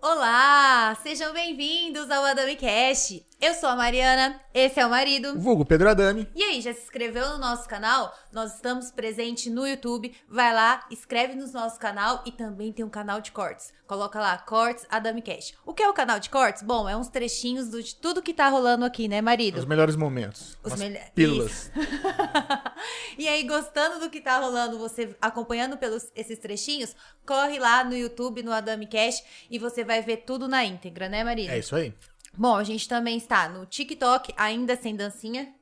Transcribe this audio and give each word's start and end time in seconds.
Olá, 0.00 0.96
sejam 1.02 1.34
bem-vindos 1.34 2.10
ao 2.10 2.24
Adami 2.24 2.56
Cash. 2.56 3.20
Eu 3.40 3.54
sou 3.54 3.68
a 3.68 3.76
Mariana, 3.76 4.40
esse 4.52 4.80
é 4.80 4.84
o 4.86 4.90
marido. 4.90 5.38
Vulgo 5.38 5.64
Pedro 5.64 5.88
Adami. 5.88 6.28
E 6.34 6.42
aí, 6.42 6.60
já 6.60 6.74
se 6.74 6.80
inscreveu 6.82 7.28
no 7.28 7.38
nosso 7.38 7.68
canal? 7.68 8.12
Nós 8.32 8.56
estamos 8.56 8.90
presentes 8.90 9.46
no 9.52 9.64
YouTube. 9.64 10.12
Vai 10.28 10.52
lá, 10.52 10.84
inscreve 10.90 11.36
no 11.36 11.46
nosso 11.52 11.78
canal 11.78 12.20
e 12.26 12.32
também 12.32 12.72
tem 12.72 12.84
um 12.84 12.88
canal 12.90 13.20
de 13.20 13.30
cortes. 13.30 13.72
Coloca 13.86 14.18
lá, 14.18 14.36
Cortes 14.38 14.84
Adami 14.90 15.22
Cash. 15.22 15.54
O 15.64 15.72
que 15.72 15.80
é 15.84 15.88
o 15.88 15.92
canal 15.94 16.18
de 16.18 16.28
cortes? 16.30 16.64
Bom, 16.64 16.88
é 16.88 16.96
uns 16.96 17.06
trechinhos 17.06 17.68
do- 17.68 17.80
de 17.80 17.94
tudo 17.94 18.20
que 18.20 18.34
tá 18.34 18.48
rolando 18.48 18.84
aqui, 18.84 19.06
né, 19.06 19.20
marido? 19.22 19.58
Os 19.60 19.64
melhores 19.66 19.94
momentos. 19.94 20.58
Os 20.64 20.72
Umas 20.72 20.80
melho- 20.80 21.00
Pílulas. 21.14 21.70
e 23.16 23.28
aí, 23.28 23.44
gostando 23.44 24.00
do 24.00 24.10
que 24.10 24.20
tá 24.20 24.38
rolando, 24.40 24.78
você 24.80 25.14
acompanhando 25.22 25.76
pelos 25.76 26.10
esses 26.16 26.40
trechinhos, 26.40 26.94
corre 27.24 27.60
lá 27.60 27.84
no 27.84 27.96
YouTube, 27.96 28.42
no 28.42 28.52
Adami 28.52 28.88
Cash, 28.88 29.22
e 29.48 29.60
você 29.60 29.84
vai 29.84 30.02
ver 30.02 30.18
tudo 30.26 30.48
na 30.48 30.64
íntegra, 30.64 31.08
né, 31.08 31.22
marido? 31.22 31.50
É 31.52 31.58
isso 31.60 31.76
aí. 31.76 31.94
Bom, 32.38 32.54
a 32.54 32.62
gente 32.62 32.88
também 32.88 33.16
está 33.16 33.48
no 33.48 33.66
TikTok, 33.66 34.32
ainda 34.36 34.76
sem 34.76 34.94
dancinha. 34.94 35.52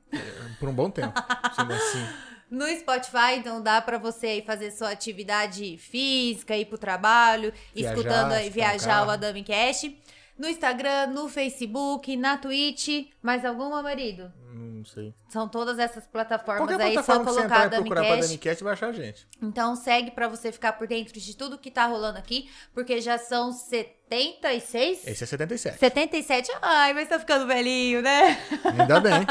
Por 0.59 0.69
um 0.69 0.73
bom 0.73 0.91
tempo. 0.91 1.11
Sendo 1.55 1.73
assim. 1.73 2.05
No 2.49 2.65
Spotify, 2.65 3.35
então 3.35 3.61
dá 3.61 3.81
pra 3.81 3.97
você 3.97 4.27
aí 4.27 4.41
fazer 4.41 4.71
sua 4.71 4.91
atividade 4.91 5.77
física, 5.77 6.55
ir 6.55 6.63
pro 6.63 6.77
trabalho, 6.77 7.51
Viajar, 7.75 7.93
escutando 7.93 8.31
aí, 8.31 8.49
viajar 8.49 9.05
o. 9.05 9.09
Adami 9.09 9.43
Cash. 9.43 9.91
No 10.37 10.47
Instagram, 10.47 11.07
no 11.07 11.27
Facebook, 11.27 12.15
na 12.15 12.37
Twitch. 12.37 13.09
Mais 13.21 13.43
alguma, 13.43 13.81
marido? 13.81 14.31
Não 14.53 14.85
sei. 14.85 15.13
São 15.29 15.47
todas 15.47 15.79
essas 15.79 16.05
plataformas 16.05 16.67
Qualquer 16.67 16.83
aí, 16.83 16.93
plataforma 16.93 17.31
só 17.31 17.37
colocar 17.37 17.65
e 17.65 17.69
procurar 17.69 18.01
pra 18.01 18.15
Cash. 18.17 18.25
Damicast 18.27 18.63
vai 18.63 18.73
achar 18.73 18.87
a 18.87 18.91
gente. 18.91 19.27
Então 19.41 19.75
segue 19.75 20.11
pra 20.11 20.27
você 20.27 20.51
ficar 20.51 20.73
por 20.73 20.87
dentro 20.87 21.19
de 21.19 21.35
tudo 21.35 21.57
que 21.57 21.71
tá 21.71 21.85
rolando 21.85 22.17
aqui, 22.17 22.49
porque 22.73 23.01
já 23.01 23.17
são 23.17 23.51
76? 23.51 25.07
Esse 25.07 25.23
é 25.23 25.27
77. 25.27 25.79
77. 25.79 26.51
Ai, 26.61 26.93
mas 26.93 27.09
tá 27.09 27.19
ficando 27.19 27.47
velhinho, 27.47 28.01
né? 28.01 28.37
Ainda 28.63 28.99
bem. 28.99 29.25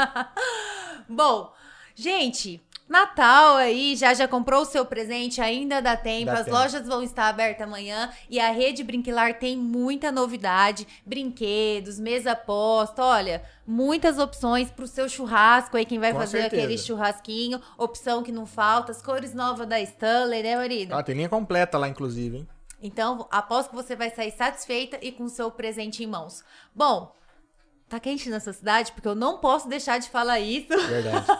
Bom, 1.07 1.53
gente, 1.95 2.61
Natal 2.87 3.57
aí, 3.57 3.95
já 3.95 4.13
já 4.13 4.27
comprou 4.27 4.61
o 4.61 4.65
seu 4.65 4.85
presente, 4.85 5.41
ainda 5.41 5.81
dá 5.81 5.97
tempo. 5.97 6.27
Dá 6.27 6.33
As 6.33 6.45
tempo. 6.45 6.55
lojas 6.55 6.87
vão 6.87 7.03
estar 7.03 7.27
abertas 7.27 7.67
amanhã 7.67 8.09
e 8.29 8.39
a 8.39 8.49
Rede 8.51 8.83
Brinquilar 8.83 9.37
tem 9.39 9.57
muita 9.57 10.11
novidade, 10.11 10.87
brinquedos, 11.05 11.99
mesa 11.99 12.35
posta, 12.35 13.03
olha, 13.03 13.43
muitas 13.65 14.17
opções 14.17 14.71
pro 14.71 14.87
seu 14.87 15.09
churrasco 15.09 15.75
aí, 15.75 15.85
quem 15.85 15.99
vai 15.99 16.13
Com 16.13 16.19
fazer 16.19 16.41
certeza. 16.41 16.63
aquele 16.63 16.77
churrasquinho, 16.77 17.61
opção 17.77 18.23
que 18.23 18.31
não 18.31 18.45
falta, 18.45 18.91
as 18.91 19.01
cores 19.01 19.33
novas 19.33 19.67
da 19.67 19.81
Stanley, 19.81 20.41
né, 20.43 20.55
marido? 20.55 20.93
Ah, 20.93 21.03
tem 21.03 21.15
linha 21.15 21.29
completa 21.29 21.77
lá, 21.77 21.89
inclusive, 21.89 22.37
hein? 22.37 22.47
Então, 22.81 23.27
aposto 23.31 23.69
que 23.71 23.75
você 23.75 23.95
vai 23.95 24.11
sair 24.11 24.31
satisfeita 24.31 24.97
e 25.01 25.11
com 25.11 25.23
o 25.25 25.29
seu 25.29 25.49
presente 25.51 26.03
em 26.03 26.07
mãos. 26.07 26.43
Bom, 26.75 27.11
tá 27.89 27.99
quente 27.99 28.29
nessa 28.29 28.53
cidade? 28.53 28.91
Porque 28.91 29.07
eu 29.07 29.15
não 29.15 29.39
posso 29.39 29.67
deixar 29.67 29.97
de 29.97 30.09
falar 30.09 30.39
isso. 30.39 30.69
Verdade. 30.87 31.25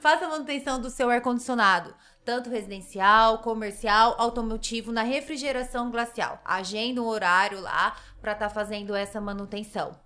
Faça 0.00 0.26
a 0.26 0.28
manutenção 0.28 0.80
do 0.80 0.90
seu 0.90 1.08
ar-condicionado, 1.10 1.94
tanto 2.24 2.50
residencial, 2.50 3.38
comercial, 3.38 4.14
automotivo, 4.18 4.92
na 4.92 5.02
refrigeração 5.02 5.90
glacial. 5.90 6.40
Agenda 6.44 7.02
um 7.02 7.06
horário 7.06 7.60
lá 7.60 7.96
para 8.20 8.32
estar 8.32 8.48
fazendo 8.48 8.94
essa 8.94 9.20
manutenção. 9.20 9.98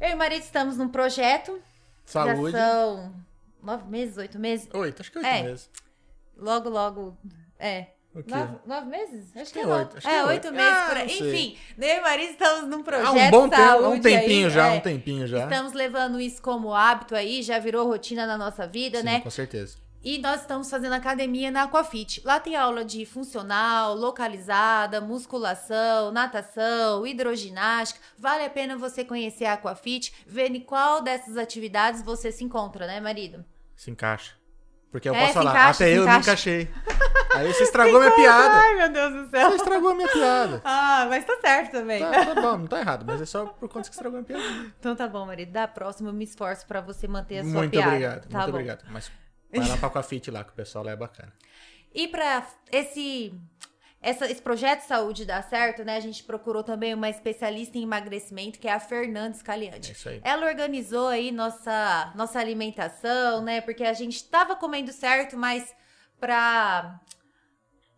Eu 0.00 0.10
e 0.10 0.14
o 0.14 0.18
marido 0.18 0.42
estamos 0.42 0.76
num 0.76 0.88
projeto. 0.88 1.60
Saúde. 2.04 2.52
Já 2.52 2.58
são 2.58 3.14
nove 3.62 3.84
meses, 3.88 4.16
oito 4.16 4.38
meses. 4.38 4.68
Oito, 4.72 5.00
acho 5.02 5.10
que 5.12 5.18
oito 5.18 5.26
É. 5.26 5.42
meses. 5.42 5.70
Logo, 6.36 6.68
logo. 6.68 7.18
É. 7.58 7.88
Nove, 8.14 8.58
nove 8.66 8.86
meses? 8.88 9.36
Acho 9.36 9.52
que 9.52 9.52
que 9.52 9.58
é 9.58 9.62
é 9.62 9.74
oito, 9.74 9.96
acho 9.98 10.08
É, 10.08 10.10
que 10.10 10.16
é 10.16 10.24
oito 10.24 10.44
oito. 10.46 10.56
meses 10.56 10.72
Ah, 10.76 10.86
por 10.88 10.96
aí. 10.96 11.18
Enfim, 11.18 11.58
eu 11.78 11.88
e 11.88 11.98
o 12.00 12.02
marido 12.02 12.30
estamos 12.32 12.68
num 12.68 12.82
projeto 12.82 13.06
Há 13.06 13.12
um 13.12 13.30
bom 13.30 13.48
tempo, 13.48 13.88
um 13.88 14.00
tempinho 14.00 14.46
aí, 14.46 14.52
já, 14.52 14.66
é. 14.68 14.76
um 14.76 14.80
tempinho 14.80 15.26
já. 15.26 15.44
Estamos 15.44 15.72
levando 15.72 16.20
isso 16.20 16.42
como 16.42 16.74
hábito 16.74 17.14
aí, 17.14 17.42
já 17.42 17.58
virou 17.58 17.86
rotina 17.86 18.26
na 18.26 18.36
nossa 18.36 18.66
vida, 18.66 18.98
Sim, 18.98 19.04
né? 19.04 19.20
com 19.20 19.30
certeza. 19.30 19.76
E 20.02 20.18
nós 20.18 20.40
estamos 20.40 20.70
fazendo 20.70 20.92
academia 20.94 21.50
na 21.50 21.64
Aquafit. 21.64 22.22
Lá 22.24 22.38
tem 22.40 22.54
aula 22.56 22.84
de 22.84 23.04
funcional, 23.04 23.94
localizada, 23.94 25.00
musculação, 25.00 26.12
natação, 26.12 27.04
hidroginástica. 27.06 28.00
Vale 28.16 28.44
a 28.44 28.50
pena 28.50 28.76
você 28.76 29.04
conhecer 29.04 29.44
a 29.44 29.54
Aquafit, 29.54 30.12
ver 30.26 30.50
em 30.54 30.60
qual 30.60 31.02
dessas 31.02 31.36
atividades 31.36 32.00
você 32.02 32.30
se 32.30 32.44
encontra, 32.44 32.86
né, 32.86 33.00
marido? 33.00 33.44
Se 33.76 33.90
encaixa. 33.90 34.37
Porque 34.90 35.08
eu 35.08 35.14
É, 35.14 35.20
posso 35.20 35.34
falar, 35.34 35.50
encaixa, 35.50 35.84
até 35.84 35.92
eu 35.92 35.96
me 35.96 36.02
encaixa. 36.04 36.20
encaixei. 36.20 36.70
Aí 37.36 37.52
você 37.52 37.62
estragou 37.64 37.98
minha 38.00 38.10
piada. 38.12 38.54
Ai, 38.56 38.74
meu 38.76 38.92
Deus 38.92 39.12
do 39.12 39.30
céu. 39.30 39.50
Você 39.50 39.56
estragou 39.56 39.90
a 39.90 39.94
minha 39.94 40.08
piada. 40.08 40.62
Ah, 40.64 41.06
mas 41.10 41.24
tá 41.26 41.36
certo 41.40 41.72
também. 41.72 42.00
Tá, 42.00 42.10
tá 42.34 42.34
bom, 42.40 42.56
não 42.58 42.66
tá 42.66 42.80
errado, 42.80 43.04
mas 43.06 43.20
é 43.20 43.26
só 43.26 43.44
por 43.46 43.68
conta 43.68 43.88
que 43.88 43.94
estragou 43.94 44.18
a 44.18 44.22
minha 44.22 44.40
piada. 44.40 44.72
Então 44.80 44.96
tá 44.96 45.06
bom, 45.06 45.26
marido. 45.26 45.52
Da 45.52 45.68
próxima 45.68 46.08
eu 46.08 46.12
me 46.14 46.24
esforço 46.24 46.66
pra 46.66 46.80
você 46.80 47.06
manter 47.06 47.38
a 47.40 47.42
sua 47.44 47.52
Muito 47.52 47.70
piada. 47.72 47.88
obrigado, 47.88 48.28
Tá 48.28 48.38
muito 48.38 48.44
bom. 48.50 48.56
obrigado. 48.58 48.84
Mas 48.90 49.12
vai 49.54 49.68
lá 49.68 49.76
pra 49.76 49.88
Aquafit 49.88 50.30
lá, 50.30 50.42
que 50.42 50.50
o 50.50 50.54
pessoal 50.54 50.82
lá 50.84 50.92
é 50.92 50.96
bacana. 50.96 51.32
E 51.94 52.08
pra 52.08 52.46
esse, 52.72 53.34
essa- 54.00 54.30
esse 54.30 54.40
projeto 54.40 54.80
de 54.80 54.86
saúde 54.86 55.24
dar 55.24 55.42
certo, 55.42 55.84
né? 55.84 55.96
A 55.96 56.00
gente 56.00 56.22
procurou 56.24 56.62
também 56.62 56.94
uma 56.94 57.08
especialista 57.10 57.76
em 57.78 57.82
emagrecimento, 57.82 58.58
que 58.58 58.68
é 58.68 58.72
a 58.72 58.80
Fernandes 58.80 59.40
É 59.40 59.44
Caliante. 59.44 59.92
isso 59.92 60.08
aí. 60.08 60.20
Ela 60.24 60.46
organizou 60.46 61.08
aí 61.08 61.32
nossa, 61.32 62.12
nossa 62.14 62.38
alimentação, 62.38 63.42
né? 63.42 63.60
Porque 63.60 63.84
a 63.84 63.92
gente 63.92 64.22
tava 64.24 64.54
comendo 64.56 64.92
certo, 64.92 65.36
mas 65.36 65.74
pra. 66.20 67.00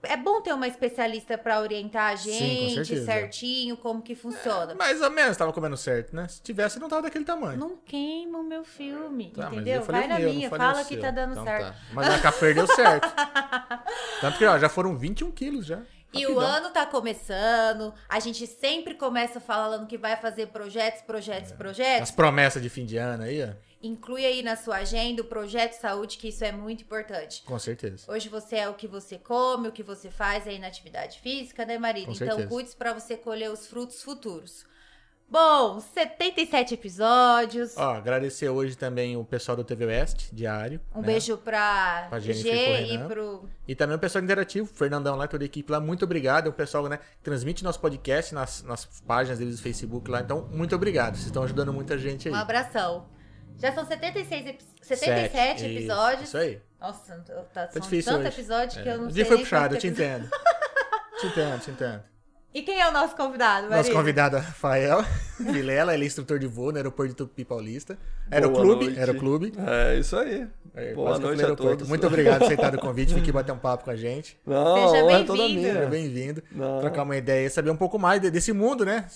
É 0.03 0.17
bom 0.17 0.41
ter 0.41 0.53
uma 0.55 0.67
especialista 0.67 1.37
pra 1.37 1.61
orientar 1.61 2.13
a 2.13 2.17
Sim, 2.17 2.75
com 2.77 2.85
gente 2.85 3.05
certinho 3.05 3.77
como 3.77 4.01
que 4.01 4.15
funciona. 4.15 4.75
Mais 4.75 5.01
ou 5.03 5.11
menos 5.11 5.37
tava 5.37 5.53
comendo 5.53 5.77
certo, 5.77 6.17
né? 6.17 6.27
Se 6.29 6.41
tivesse, 6.43 6.79
não 6.81 6.89
tava 6.89 7.03
daquele 7.03 7.25
tamanho. 7.25 7.59
Não 7.59 7.77
queima 7.77 8.39
o 8.39 8.43
meu 8.43 8.65
filme, 8.65 9.31
Tá, 9.37 9.49
entendeu? 9.49 9.83
Vai 9.83 10.07
na 10.07 10.19
meu, 10.19 10.33
minha, 10.33 10.49
fala 10.49 10.85
que 10.85 10.97
tá 10.97 11.11
dando 11.11 11.33
Então 11.33 11.45
certo. 11.45 11.65
tá. 11.67 11.75
Mas 11.93 12.09
a 12.09 12.19
café 12.19 12.55
deu 12.55 12.67
certo. 12.67 13.09
Tanto 14.21 14.39
que, 14.39 14.45
ó, 14.47 14.59
já 14.59 14.69
foram 14.69 14.97
21 14.97 15.31
quilos 15.33 15.67
já. 15.67 15.81
E 16.13 16.27
o 16.27 16.35
Rapidão. 16.39 16.57
ano 16.57 16.71
tá 16.71 16.85
começando, 16.87 17.95
a 18.09 18.19
gente 18.19 18.45
sempre 18.47 18.95
começa 18.95 19.39
falando 19.39 19.87
que 19.87 19.97
vai 19.97 20.17
fazer 20.17 20.47
projetos, 20.49 21.03
projetos, 21.03 21.53
projetos. 21.53 22.03
As 22.03 22.11
promessas 22.11 22.61
de 22.61 22.69
fim 22.69 22.85
de 22.85 22.97
ano 22.97 23.23
aí, 23.23 23.43
ó. 23.45 23.70
Inclui 23.83 24.27
aí 24.27 24.43
na 24.43 24.57
sua 24.57 24.77
agenda 24.77 25.23
o 25.23 25.25
projeto 25.25 25.73
saúde, 25.73 26.19
que 26.19 26.29
isso 26.29 26.45
é 26.45 26.53
muito 26.53 26.83
importante. 26.83 27.43
Com 27.45 27.59
certeza. 27.59 28.11
Hoje 28.13 28.29
você 28.29 28.57
é 28.57 28.69
o 28.69 28.75
que 28.75 28.87
você 28.87 29.17
come, 29.17 29.69
o 29.69 29.73
que 29.73 29.83
você 29.83 30.11
faz 30.11 30.47
aí 30.47 30.59
na 30.59 30.67
atividade 30.67 31.19
física, 31.21 31.65
né, 31.65 31.79
marido? 31.79 32.07
Com 32.07 32.13
então 32.13 32.27
certeza. 32.27 32.49
cuide 32.49 32.77
para 32.77 32.93
você 32.93 33.17
colher 33.17 33.51
os 33.51 33.67
frutos 33.67 34.03
futuros. 34.03 34.67
Bom, 35.31 35.79
77 35.79 36.75
episódios. 36.75 37.77
Ó, 37.77 37.95
agradecer 37.95 38.49
hoje 38.49 38.77
também 38.77 39.17
o 39.17 39.25
pessoal 39.25 39.57
do 39.57 39.63
TV 39.63 39.87
West, 39.87 40.29
diário. 40.33 40.81
um 40.93 41.01
né? 41.01 41.07
beijo 41.07 41.39
pra, 41.39 42.07
Pra 42.09 42.19
Jennifer 42.19 42.53
G 42.53 42.83
e 42.83 42.99
pro 42.99 43.05
e 43.05 43.09
pro. 43.09 43.49
E 43.69 43.75
também 43.77 43.95
o 43.95 43.99
pessoal 43.99 44.25
interativo, 44.25 44.69
o 44.69 44.75
Fernandão 44.75 45.15
lá, 45.15 45.29
toda 45.29 45.45
a 45.45 45.47
equipe 45.47 45.71
lá, 45.71 45.79
muito 45.79 46.05
obrigado. 46.05 46.49
É 46.49 46.51
o 46.51 46.53
pessoal, 46.53 46.89
né, 46.89 46.99
transmite 47.23 47.63
nosso 47.63 47.79
podcast 47.79 48.35
nas, 48.35 48.65
nas 48.65 48.85
páginas 49.07 49.39
deles 49.39 49.57
do 49.57 49.63
Facebook 49.63 50.11
lá. 50.11 50.21
Então, 50.21 50.49
muito 50.51 50.75
obrigado. 50.75 51.15
Vocês 51.15 51.27
estão 51.27 51.45
ajudando 51.45 51.73
muita 51.73 51.97
gente 51.97 52.27
aí. 52.27 52.35
Um 52.35 52.37
abração. 52.37 53.07
Já 53.61 53.73
são 53.73 53.85
76, 53.87 54.47
epi- 54.47 54.65
77 54.83 55.33
Sete, 55.61 55.65
episódios. 55.77 56.23
Isso, 56.23 56.37
isso 56.37 56.37
aí. 56.39 56.61
Nossa, 56.81 57.15
tá, 57.53 57.67
Tá 57.67 57.73
são 57.73 57.83
difícil 57.83 58.13
tanto 58.13 58.27
hoje. 58.27 58.41
episódio 58.41 58.83
que 58.83 58.89
É. 58.89 58.93
eu 58.95 58.99
não 58.99 59.05
O 59.07 59.11
sei. 59.11 59.15
dia 59.17 59.27
foi 59.27 59.39
puxado, 59.39 59.75
eu 59.75 59.79
te 59.79 59.87
episódio. 59.89 60.15
entendo. 60.17 60.31
te 61.21 61.27
entendo, 61.27 61.61
te 61.61 61.71
entendo. 61.71 62.03
E 62.53 62.63
quem 62.63 62.81
é 62.81 62.89
o 62.89 62.91
nosso 62.91 63.15
convidado, 63.15 63.69
Nosso 63.69 63.77
Maria? 63.77 63.93
convidado 63.95 64.35
é 64.37 64.41
o 64.41 64.43
Rafael 64.43 65.05
Vilela, 65.39 65.95
ele 65.95 66.03
é 66.03 66.07
instrutor 66.09 66.37
de 66.41 66.49
voo 66.49 66.73
no 66.73 66.79
aeroporto 66.79 67.11
de 67.11 67.15
Tupi 67.15 67.45
Paulista. 67.45 67.97
Era 68.29 68.49
o 68.49 68.53
clube, 68.53 68.87
noite. 68.87 68.99
era 68.99 69.13
o 69.13 69.15
clube. 69.17 69.53
É 69.69 69.95
isso 70.01 70.17
aí. 70.17 70.49
É, 70.75 70.93
Boa 70.93 71.17
noite 71.21 71.45
a 71.45 71.55
todos. 71.55 71.87
Muito 71.89 72.05
obrigado 72.09 72.39
por 72.39 72.47
aceitar 72.47 72.75
o 72.75 72.79
convite, 72.83 73.15
vim 73.15 73.21
aqui 73.21 73.31
bater 73.31 73.53
um 73.53 73.57
papo 73.59 73.85
com 73.85 73.91
a 73.93 73.95
gente. 73.97 74.37
Não, 74.45 74.89
Seja 74.91 74.97
é 74.97 75.07
bem-vindo. 75.07 75.63
Seja 75.63 75.87
bem-vindo. 75.87 76.43
Trocar 76.81 77.05
uma 77.05 77.17
ideia 77.17 77.47
e 77.47 77.51
saber 77.51 77.71
um 77.71 77.77
pouco 77.77 78.01
mais 78.01 78.21
de- 78.21 78.33
desse 78.33 78.53
mundo, 78.53 78.85
né? 78.85 79.07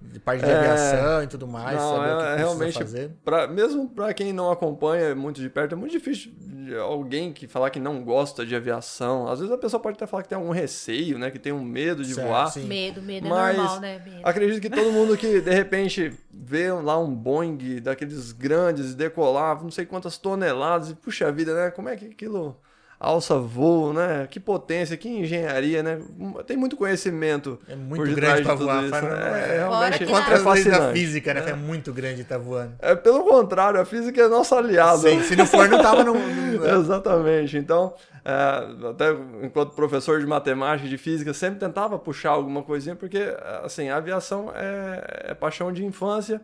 De 0.00 0.18
parte 0.18 0.42
de 0.44 0.50
É. 0.50 0.54
aviação 0.56 1.22
e 1.22 1.26
tudo 1.26 1.46
mais. 1.46 1.76
Não, 1.78 1.96
saber 1.96 2.14
o 2.14 2.18
que 2.18 2.24
é, 2.24 2.36
realmente, 2.36 2.78
fazer. 2.78 3.10
pra, 3.24 3.46
mesmo 3.46 3.88
para 3.88 4.14
quem 4.14 4.32
não 4.32 4.50
acompanha 4.50 5.14
muito 5.14 5.40
de 5.40 5.50
perto, 5.50 5.74
é 5.74 5.76
muito 5.76 5.92
difícil 5.92 6.32
de 6.38 6.74
alguém 6.76 7.32
que 7.32 7.46
falar 7.46 7.68
que 7.70 7.78
não 7.78 8.02
gosta 8.02 8.46
de 8.46 8.56
aviação. 8.56 9.28
Às 9.28 9.40
vezes 9.40 9.52
a 9.52 9.58
pessoa 9.58 9.78
pode 9.80 9.96
até 9.96 10.06
falar 10.06 10.22
que 10.22 10.28
tem 10.30 10.38
algum 10.38 10.50
receio, 10.52 11.18
né? 11.18 11.30
Que 11.30 11.38
tem 11.38 11.52
um 11.52 11.62
medo 11.62 12.02
de 12.02 12.14
Certo, 12.14 12.26
voar. 12.28 12.46
sim. 12.50 12.64
Medo, 12.64 13.02
medo 13.02 13.26
é 13.26 13.30
Mas 13.30 13.56
normal, 13.56 13.80
né? 13.80 14.02
Medo. 14.04 14.20
Acredito 14.24 14.60
que 14.60 14.70
todo 14.70 14.90
mundo 14.90 15.16
que 15.18 15.40
de 15.40 15.50
repente 15.52 16.12
vê 16.32 16.72
lá 16.72 16.98
um 16.98 17.14
Boeing 17.14 17.80
daqueles 17.82 18.32
grandes 18.32 18.94
decolar, 18.94 19.62
não 19.62 19.70
sei 19.70 19.84
quantas 19.84 20.16
toneladas, 20.16 20.90
e 20.90 20.94
puxa 20.94 21.30
vida, 21.30 21.54
né? 21.54 21.70
Como 21.70 21.88
é 21.90 21.96
que 21.96 22.06
aquilo 22.06 22.56
alça 23.02 23.38
voo, 23.38 23.94
né? 23.94 24.28
Que 24.30 24.38
potência, 24.38 24.94
que 24.94 25.08
engenharia, 25.08 25.82
né? 25.82 25.98
Tem 26.46 26.54
muito 26.54 26.76
conhecimento. 26.76 27.58
É 27.66 27.74
muito 27.74 27.96
por 28.04 28.14
grande 28.14 28.42
detrás 28.42 28.42
pra 28.42 28.52
de 28.52 28.58
tudo 28.58 28.66
voar. 28.70 28.84
isso, 28.84 28.92
né? 29.14 29.40
É, 29.40 29.54
é, 29.54 29.58
realmente 29.58 29.98
que 29.98 30.06
contra 30.06 30.34
é 30.34 30.36
as 30.36 30.44
leis 30.44 30.64
da 30.66 30.70
fascinante. 30.72 30.98
física, 31.00 31.32
né? 31.34 31.40
Que 31.40 31.50
é 31.50 31.54
muito 31.56 31.92
grande 31.94 32.22
tá 32.24 32.36
voando. 32.36 32.74
É 32.78 32.94
pelo 32.94 33.24
contrário, 33.24 33.80
a 33.80 33.86
física 33.86 34.20
é 34.20 34.28
nosso 34.28 34.54
aliado. 34.54 35.00
Sim, 35.00 35.22
se 35.22 35.34
não 35.34 35.46
for, 35.46 35.66
não 35.66 35.80
tava 35.82 36.04
no. 36.04 36.12
no- 36.12 36.50
Exatamente. 36.78 37.56
Então, 37.56 37.94
é, 38.22 38.88
até 38.90 39.16
enquanto 39.42 39.72
professor 39.74 40.20
de 40.20 40.26
matemática 40.26 40.86
e 40.86 40.90
de 40.90 40.98
física, 40.98 41.32
sempre 41.32 41.58
tentava 41.58 41.98
puxar 41.98 42.30
alguma 42.32 42.62
coisinha, 42.62 42.94
porque, 42.94 43.34
assim, 43.64 43.88
a 43.88 43.96
aviação 43.96 44.52
é, 44.54 45.30
é 45.30 45.34
paixão 45.34 45.72
de 45.72 45.82
infância. 45.86 46.38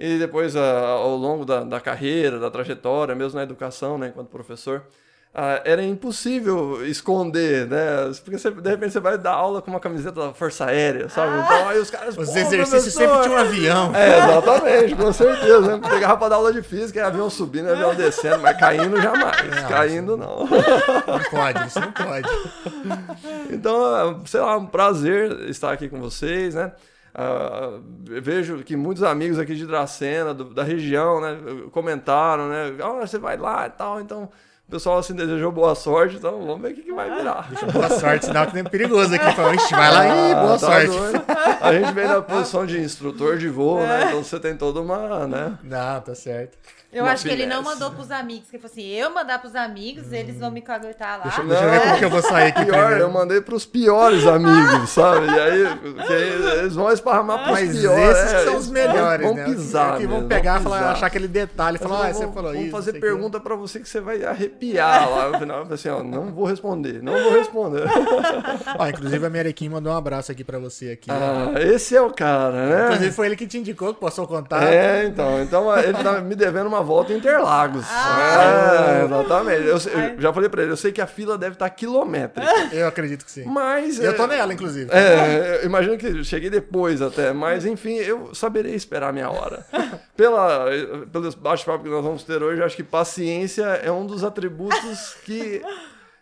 E 0.00 0.16
depois, 0.18 0.54
ao 0.56 1.14
longo 1.16 1.44
da, 1.44 1.62
da 1.64 1.78
carreira, 1.80 2.38
da 2.38 2.50
trajetória, 2.50 3.14
mesmo 3.14 3.36
na 3.36 3.42
educação, 3.42 3.98
né, 3.98 4.08
enquanto 4.08 4.28
professor, 4.28 4.84
ah, 5.34 5.60
era 5.64 5.82
impossível 5.84 6.84
esconder, 6.86 7.66
né? 7.68 8.10
Porque 8.24 8.38
você, 8.38 8.50
de 8.50 8.68
repente 8.68 8.92
você 8.92 8.98
vai 9.00 9.16
dar 9.16 9.32
aula 9.32 9.62
com 9.62 9.70
uma 9.70 9.78
camiseta 9.78 10.20
da 10.20 10.32
Força 10.32 10.64
Aérea, 10.66 11.08
sabe? 11.08 11.32
Então 11.44 11.68
aí 11.68 11.78
os 11.78 11.90
caras. 11.90 12.16
Os 12.16 12.30
"Pô, 12.30 12.38
exercícios 12.38 12.94
sempre 12.94 13.20
tinha 13.22 13.34
um 13.34 13.36
avião. 13.38 13.94
é, 13.94 14.18
exatamente, 14.18 14.94
com 14.96 15.12
certeza. 15.12 15.76
Né? 15.76 15.88
Pegava 15.88 16.16
pra 16.16 16.28
dar 16.30 16.36
aula 16.36 16.52
de 16.52 16.62
física, 16.62 16.98
e 16.98 17.02
avião 17.02 17.30
subindo, 17.30 17.70
avião 17.70 17.94
descendo, 17.96 18.40
mas 18.42 18.58
caindo 18.58 19.00
jamais. 19.00 19.36
Não, 19.62 19.68
caindo 19.68 20.16
não. 20.16 20.38
Não 20.46 21.20
pode, 21.30 21.66
isso 21.68 21.78
não 21.80 21.92
pode. 21.92 22.28
Então, 23.50 24.22
sei 24.26 24.40
lá, 24.40 24.56
um 24.56 24.66
prazer 24.66 25.48
estar 25.48 25.72
aqui 25.72 25.88
com 25.88 26.00
vocês, 26.00 26.54
né? 26.54 26.72
Ah, 27.14 27.78
eu 28.08 28.22
vejo 28.22 28.58
que 28.58 28.76
muitos 28.76 29.02
amigos 29.02 29.38
aqui 29.38 29.54
de 29.54 29.66
Dracena, 29.66 30.32
do- 30.34 30.52
da 30.54 30.62
região, 30.62 31.20
né, 31.20 31.36
comentaram, 31.72 32.48
né? 32.48 32.74
Ah, 32.82 33.06
você 33.06 33.18
vai 33.18 33.36
lá 33.36 33.66
e 33.66 33.70
tal, 33.70 34.00
então. 34.00 34.28
O 34.68 34.70
pessoal 34.70 34.98
assim 34.98 35.14
desejou 35.14 35.50
boa 35.50 35.74
sorte, 35.74 36.16
então 36.16 36.44
vamos 36.46 36.60
ver 36.60 36.72
o 36.72 36.74
que, 36.74 36.82
que 36.82 36.92
vai 36.92 37.08
virar. 37.16 37.48
Boa 37.72 37.88
sorte, 37.88 38.26
sinal 38.26 38.46
que 38.46 38.52
tem 38.52 38.62
perigoso 38.62 39.14
aqui. 39.14 39.32
Fala, 39.34 39.54
Ixi, 39.54 39.70
vai 39.74 39.90
lá 39.90 40.04
e 40.06 40.34
boa 40.34 40.44
Ah, 40.44 40.48
tá 40.50 40.58
sorte. 40.58 40.86
doido. 40.88 41.24
A 41.62 41.72
gente 41.72 41.92
vem 41.94 42.06
na 42.06 42.20
posição 42.20 42.66
de 42.66 42.78
instrutor 42.78 43.38
de 43.38 43.48
voo, 43.48 43.80
né? 43.80 44.04
Então 44.08 44.22
você 44.22 44.38
tem 44.38 44.54
toda 44.54 44.80
uma, 44.82 45.26
né? 45.26 45.58
Não, 45.64 46.00
tá 46.02 46.14
certo. 46.14 46.58
Eu 46.90 47.04
Uma 47.04 47.12
acho 47.12 47.22
que 47.24 47.28
ele 47.30 47.44
não 47.44 47.62
mandou 47.62 47.90
pros 47.90 48.10
amigos. 48.10 48.48
Que 48.48 48.56
ele 48.56 48.62
falou 48.62 48.72
assim: 48.72 48.86
eu 48.88 49.10
mandar 49.12 49.38
pros 49.40 49.54
amigos, 49.54 50.10
eles 50.10 50.38
vão 50.38 50.50
me 50.50 50.62
caguetar 50.62 51.18
lá. 51.18 51.24
Deixa, 51.24 51.42
deixa 51.42 51.62
eu 51.64 51.70
ver 51.70 51.76
Não. 51.76 51.82
como 51.84 51.98
que 51.98 52.04
eu 52.06 52.10
vou 52.10 52.22
sair 52.22 52.46
aqui 52.48 52.64
Pior, 52.64 52.76
primeiro. 52.78 53.00
eu 53.02 53.10
mandei 53.10 53.40
pros 53.42 53.66
piores 53.66 54.26
amigos, 54.26 54.88
sabe? 54.88 55.26
E 55.26 55.38
aí, 55.38 55.78
que 56.06 56.12
aí 56.14 56.58
eles 56.60 56.74
vão 56.74 56.90
esparramar 56.90 57.40
pros 57.44 57.50
Mas 57.60 57.78
piores. 57.78 58.16
esses 58.18 58.32
é, 58.32 58.44
são 58.44 58.56
os 58.56 58.64
eles 58.64 58.68
melhores, 58.70 59.26
vão 59.26 59.34
né? 59.34 59.44
pisar 59.44 59.98
que 59.98 60.06
vão 60.06 60.14
mesmo, 60.16 60.28
pegar 60.30 60.52
e 60.52 60.54
vão 60.54 60.62
falar, 60.64 60.78
pisar. 60.78 60.92
achar 60.92 61.06
aquele 61.08 61.28
detalhe. 61.28 61.76
Falar, 61.78 61.94
ah, 61.98 62.02
Vão- 62.04 62.12
você 62.14 62.32
falou 62.32 62.52
vão 62.54 62.62
isso. 62.62 62.70
fazer 62.70 62.72
não 62.72 62.82
sei 62.82 62.90
o 62.90 62.94
quê. 62.94 63.00
pergunta 63.00 63.40
pra 63.40 63.54
você 63.54 63.80
que 63.80 63.88
você 63.88 64.00
vai 64.00 64.24
arrepiar 64.24 65.10
lá 65.10 65.28
no 65.28 65.38
final. 65.38 65.66
Assim, 65.70 65.88
ó, 65.90 66.02
não 66.02 66.32
vou 66.32 66.46
responder, 66.46 67.02
não 67.02 67.12
vou 67.22 67.32
responder. 67.34 67.82
Ó, 68.78 68.86
inclusive 68.88 69.26
a 69.26 69.30
Merequim 69.30 69.68
mandou 69.68 69.92
um 69.92 69.96
abraço 69.96 70.32
aqui 70.32 70.42
pra 70.42 70.58
você 70.58 70.92
aqui. 70.92 71.10
Ah, 71.10 71.52
esse 71.60 71.94
é 71.94 72.00
o 72.00 72.10
cara, 72.10 72.66
né? 72.66 72.84
Inclusive 72.86 73.12
foi 73.12 73.26
ele 73.26 73.36
que 73.36 73.46
te 73.46 73.58
indicou, 73.58 73.92
que 73.92 74.00
passou 74.00 74.24
o 74.24 74.28
contato. 74.28 74.62
É, 74.64 75.04
então, 75.04 75.42
então 75.42 75.76
ele 75.78 75.92
tá 76.02 76.20
me 76.20 76.34
devendo 76.34 76.66
uma 76.66 76.77
volta 76.80 77.12
em 77.12 77.16
Interlagos. 77.16 77.84
Ah. 77.88 79.00
é, 79.00 79.04
exatamente. 79.04 79.62
Eu, 79.62 79.76
eu 79.76 80.20
já 80.20 80.32
falei 80.32 80.48
pra 80.48 80.62
ele, 80.62 80.72
eu 80.72 80.76
sei 80.76 80.92
que 80.92 81.00
a 81.00 81.06
fila 81.06 81.36
deve 81.36 81.54
estar 81.54 81.68
quilométrica, 81.70 82.48
Eu 82.72 82.86
acredito 82.86 83.24
que 83.24 83.30
sim. 83.30 83.44
mas... 83.44 83.98
Eu 83.98 84.16
tô 84.16 84.24
é, 84.24 84.26
nela, 84.28 84.52
inclusive. 84.52 84.90
É, 84.92 85.60
eu 85.62 85.66
imagino 85.66 85.96
que 85.96 86.24
cheguei 86.24 86.50
depois 86.50 87.02
até, 87.02 87.32
mas 87.32 87.64
enfim, 87.64 87.94
eu 87.96 88.34
saberei 88.34 88.74
esperar 88.74 89.10
a 89.10 89.12
minha 89.12 89.30
hora. 89.30 89.64
Pela, 90.16 90.66
pelo 91.12 91.30
bate-papo 91.36 91.84
que 91.84 91.90
nós 91.90 92.02
vamos 92.02 92.24
ter 92.24 92.42
hoje, 92.42 92.60
eu 92.60 92.66
acho 92.66 92.74
que 92.74 92.82
paciência 92.82 93.62
é 93.62 93.92
um 93.92 94.04
dos 94.04 94.24
atributos 94.24 95.14
que 95.24 95.62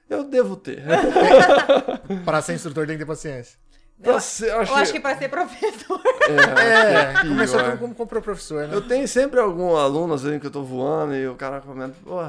eu 0.08 0.24
devo 0.24 0.54
ter. 0.54 0.82
Para 2.24 2.42
ser 2.42 2.54
instrutor 2.54 2.86
tem 2.86 2.96
que 2.96 3.04
ter 3.04 3.08
paciência. 3.08 3.58
Pra 4.02 4.20
ser- 4.20 4.50
Eu 4.68 4.74
acho 4.76 4.92
que 4.92 5.00
pra 5.00 5.16
ser 5.16 5.28
professor. 5.28 6.00
é, 6.58 7.00
É, 7.00 7.12
começou 7.22 7.58
pior. 7.58 7.70
tudo 7.70 7.78
como, 7.80 7.94
como 7.94 8.08
professor, 8.22 8.66
né? 8.68 8.74
Eu 8.74 8.86
tenho 8.86 9.06
sempre 9.08 9.40
algum 9.40 9.74
aluno, 9.76 10.14
às 10.14 10.22
vezes, 10.22 10.40
que 10.40 10.46
eu 10.46 10.50
tô 10.50 10.62
voando 10.62 11.14
e 11.14 11.26
o 11.28 11.34
cara 11.34 11.60
comenta, 11.60 11.94
pô, 12.04 12.20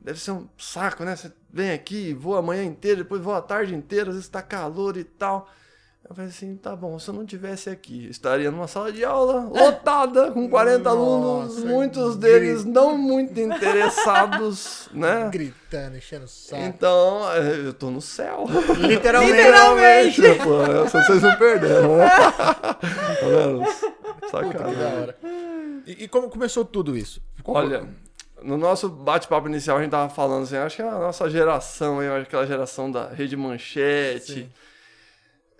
deve 0.00 0.18
ser 0.18 0.32
um 0.32 0.48
saco, 0.58 1.04
né? 1.04 1.14
Você 1.14 1.32
vem 1.52 1.70
aqui, 1.72 2.12
voa 2.12 2.40
a 2.40 2.42
manhã 2.42 2.64
inteira, 2.64 2.98
depois 2.98 3.22
voa 3.22 3.38
a 3.38 3.42
tarde 3.42 3.74
inteira, 3.74 4.08
às 4.10 4.14
vezes 4.16 4.28
tá 4.28 4.42
calor 4.42 4.96
e 4.96 5.04
tal. 5.04 5.48
Eu 6.12 6.16
falei 6.16 6.28
assim, 6.28 6.56
tá 6.56 6.76
bom, 6.76 6.98
se 6.98 7.08
eu 7.08 7.14
não 7.14 7.24
tivesse 7.24 7.70
aqui, 7.70 8.06
estaria 8.10 8.50
numa 8.50 8.68
sala 8.68 8.92
de 8.92 9.02
aula 9.02 9.48
lotada, 9.48 10.30
com 10.30 10.46
40 10.46 10.86
alunos, 10.90 11.54
Nossa, 11.56 11.66
muitos 11.66 12.16
grito. 12.16 12.18
deles 12.38 12.64
não 12.66 12.98
muito 12.98 13.40
interessados, 13.40 14.90
né? 14.92 15.30
Gritando, 15.32 15.96
enchendo 15.96 16.26
o 16.26 16.28
saco. 16.28 16.62
Então, 16.62 17.32
é, 17.32 17.66
eu 17.66 17.72
tô 17.72 17.90
no 17.90 18.02
céu. 18.02 18.44
Literalmente. 18.86 20.20
Literalmente. 20.20 20.86
Essa 20.86 21.02
vocês 21.02 21.22
não 21.22 21.34
perderam, 21.36 21.96
né? 21.96 22.06
tá 22.20 22.78
vendo? 23.22 23.64
Que 23.64 24.20
da 24.20 24.28
Sacanagem. 24.28 25.00
hora. 25.00 25.16
E, 25.86 26.04
e 26.04 26.08
como 26.08 26.28
começou 26.28 26.62
tudo 26.62 26.94
isso? 26.94 27.22
Como- 27.42 27.56
Olha, 27.56 27.88
no 28.42 28.58
nosso 28.58 28.86
bate-papo 28.90 29.48
inicial 29.48 29.78
a 29.78 29.80
gente 29.80 29.90
tava 29.92 30.12
falando 30.12 30.42
assim, 30.42 30.56
acho 30.58 30.76
que 30.76 30.82
a 30.82 30.90
nossa 30.90 31.30
geração, 31.30 32.00
aquela 32.20 32.46
geração 32.46 32.90
da 32.90 33.08
Rede 33.08 33.34
Manchete. 33.34 34.32
Sim. 34.34 34.48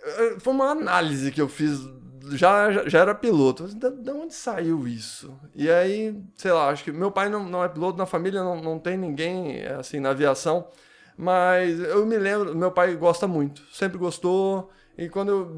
Eh, 0.03 0.35
Foi 0.39 0.53
uma 0.53 0.69
análise 0.71 1.31
que 1.31 1.41
eu 1.41 1.47
fiz, 1.49 1.79
já, 2.31 2.71
já, 2.71 2.89
já 2.89 2.99
era 2.99 3.15
piloto. 3.15 3.67
Da, 3.75 3.89
da 3.89 4.13
onde 4.13 4.33
saiu 4.33 4.87
isso? 4.87 5.37
E 5.55 5.69
aí, 5.69 6.15
sei 6.35 6.51
lá, 6.51 6.69
acho 6.69 6.83
que 6.83 6.91
meu 6.91 7.11
pai 7.11 7.29
não, 7.29 7.43
não 7.43 7.63
é 7.63 7.67
piloto, 7.69 7.97
na 7.97 8.05
família 8.05 8.43
não, 8.43 8.61
não 8.61 8.79
tem 8.79 8.97
ninguém 8.97 9.65
assim 9.65 9.99
na 9.99 10.09
aviação. 10.11 10.67
Mas 11.17 11.79
eu 11.79 12.05
me 12.05 12.17
lembro, 12.17 12.55
meu 12.55 12.71
pai 12.71 12.95
gosta 12.95 13.27
muito, 13.27 13.61
sempre 13.71 13.97
gostou. 13.97 14.69
E 14.97 15.09
quando 15.09 15.29
eu 15.29 15.55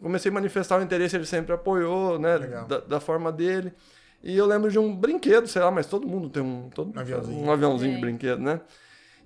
comecei 0.00 0.30
a 0.30 0.34
manifestar 0.34 0.78
o 0.78 0.82
interesse, 0.82 1.16
ele 1.16 1.26
sempre 1.26 1.52
apoiou, 1.52 2.18
né? 2.18 2.36
Legal. 2.38 2.66
Da, 2.66 2.78
da 2.80 3.00
forma 3.00 3.30
dele. 3.32 3.72
E 4.22 4.36
eu 4.36 4.44
lembro 4.46 4.70
de 4.70 4.78
um 4.78 4.94
brinquedo, 4.94 5.46
sei 5.46 5.62
lá, 5.62 5.70
mas 5.70 5.86
todo 5.86 6.06
mundo 6.06 6.28
tem 6.28 6.42
um, 6.42 6.68
todo, 6.68 6.94
Um 6.94 7.00
aviãozinho. 7.00 7.46
um 7.46 7.50
aviãozinho 7.50 7.90
de 7.92 7.96
Sim. 7.96 8.00
brinquedo, 8.00 8.40
né? 8.40 8.60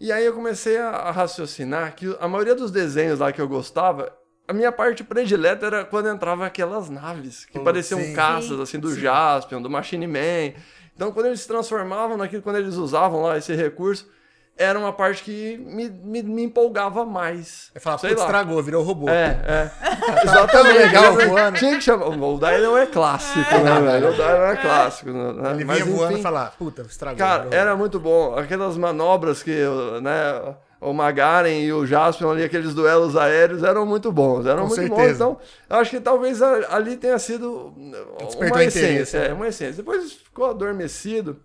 E 0.01 0.13
aí 0.13 0.25
eu 0.25 0.33
comecei 0.33 0.79
a, 0.79 0.89
a 0.91 1.11
raciocinar 1.11 1.95
que 1.97 2.17
a 2.21 2.29
maioria 2.29 2.55
dos 2.55 2.71
desenhos 2.71 3.19
lá 3.19 3.33
que 3.33 3.41
eu 3.41 3.49
gostava, 3.49 4.13
a 4.47 4.53
minha 4.53 4.71
parte 4.71 5.03
predileta 5.03 5.67
era 5.67 5.85
quando 5.85 6.09
entrava 6.09 6.47
aquelas 6.47 6.91
naves 6.91 7.45
que 7.45 7.59
Pô, 7.59 7.65
pareciam 7.65 8.01
sim. 8.01 8.15
caças, 8.15 8.57
Sim. 8.57 8.63
assim, 8.63 8.79
do 8.79 8.95
Jaspion, 8.95 9.63
do 9.63 9.71
Machine 9.71 10.07
Man. 10.07 10.53
Então, 10.95 11.11
quando 11.13 11.27
eles 11.27 11.41
se 11.41 11.49
transformavam 11.49 12.17
naquilo, 12.17 12.43
quando 12.43 12.57
eles 12.57 12.77
usavam 12.77 13.23
lá 13.23 13.37
esse 13.39 13.55
recurso, 13.55 14.09
era 14.57 14.79
uma 14.79 14.93
parte 14.93 15.25
que 15.25 15.59
me, 15.59 15.89
me, 15.89 16.23
me 16.23 16.43
empolgava 16.45 17.05
mais. 17.05 17.73
É 17.75 17.81
falar, 17.81 17.99
putz, 17.99 18.13
estragou, 18.13 18.63
virou 18.63 18.85
robô. 18.85 19.09
É, 19.09 19.41
é. 19.45 19.71
Exatamente. 20.23 20.79
legal 20.79 21.15
voando. 21.15 21.59
Tinha 21.59 21.75
que 21.77 21.81
chamar. 21.81 22.07
O 22.07 22.39
Dylan 22.39 22.79
é 22.81 22.87
clássico, 22.87 23.59
né, 23.59 23.81
velho? 23.81 24.11
O 24.11 24.13
Dylan 24.13 24.53
é 24.53 24.57
clássico. 24.57 25.11
Né? 25.11 25.51
Ele 25.55 25.65
Mas, 25.65 25.83
vinha 25.83 25.97
voando 25.97 26.19
e 26.19 26.23
falar, 26.23 26.55
puta, 26.57 26.83
estragou. 26.83 27.19
Cara, 27.19 27.49
era 27.51 27.75
muito 27.75 27.99
bom. 27.99 28.37
Aquelas 28.39 28.77
manobras 28.77 29.43
que, 29.43 29.57
né, 30.01 30.55
o 30.85 30.93
Magaren 30.93 31.61
e 31.61 31.73
o 31.73 31.87
Jaspion 31.87 32.31
ali, 32.31 32.45
aqueles 32.45 32.75
duelos 32.75 33.17
aéreos, 33.17 33.63
eram 33.63 33.87
muito 33.87 34.13
bons. 34.13 34.47
Eram 34.47 34.69
Com 34.69 34.75
muito 34.75 34.89
bons. 34.89 34.97
certeza. 34.97 35.15
Então, 35.15 35.39
eu 35.71 35.77
acho 35.77 35.91
que 35.91 36.01
talvez 36.01 36.43
ali 36.43 36.97
tenha 36.97 37.19
sido 37.19 37.73
Despertou 38.19 38.57
uma 38.59 38.65
essência. 38.65 39.21
né? 39.21 39.29
É, 39.29 39.33
uma 39.33 39.49
essência. 39.49 39.77
Depois 39.77 40.13
ficou 40.13 40.51
adormecido. 40.51 41.41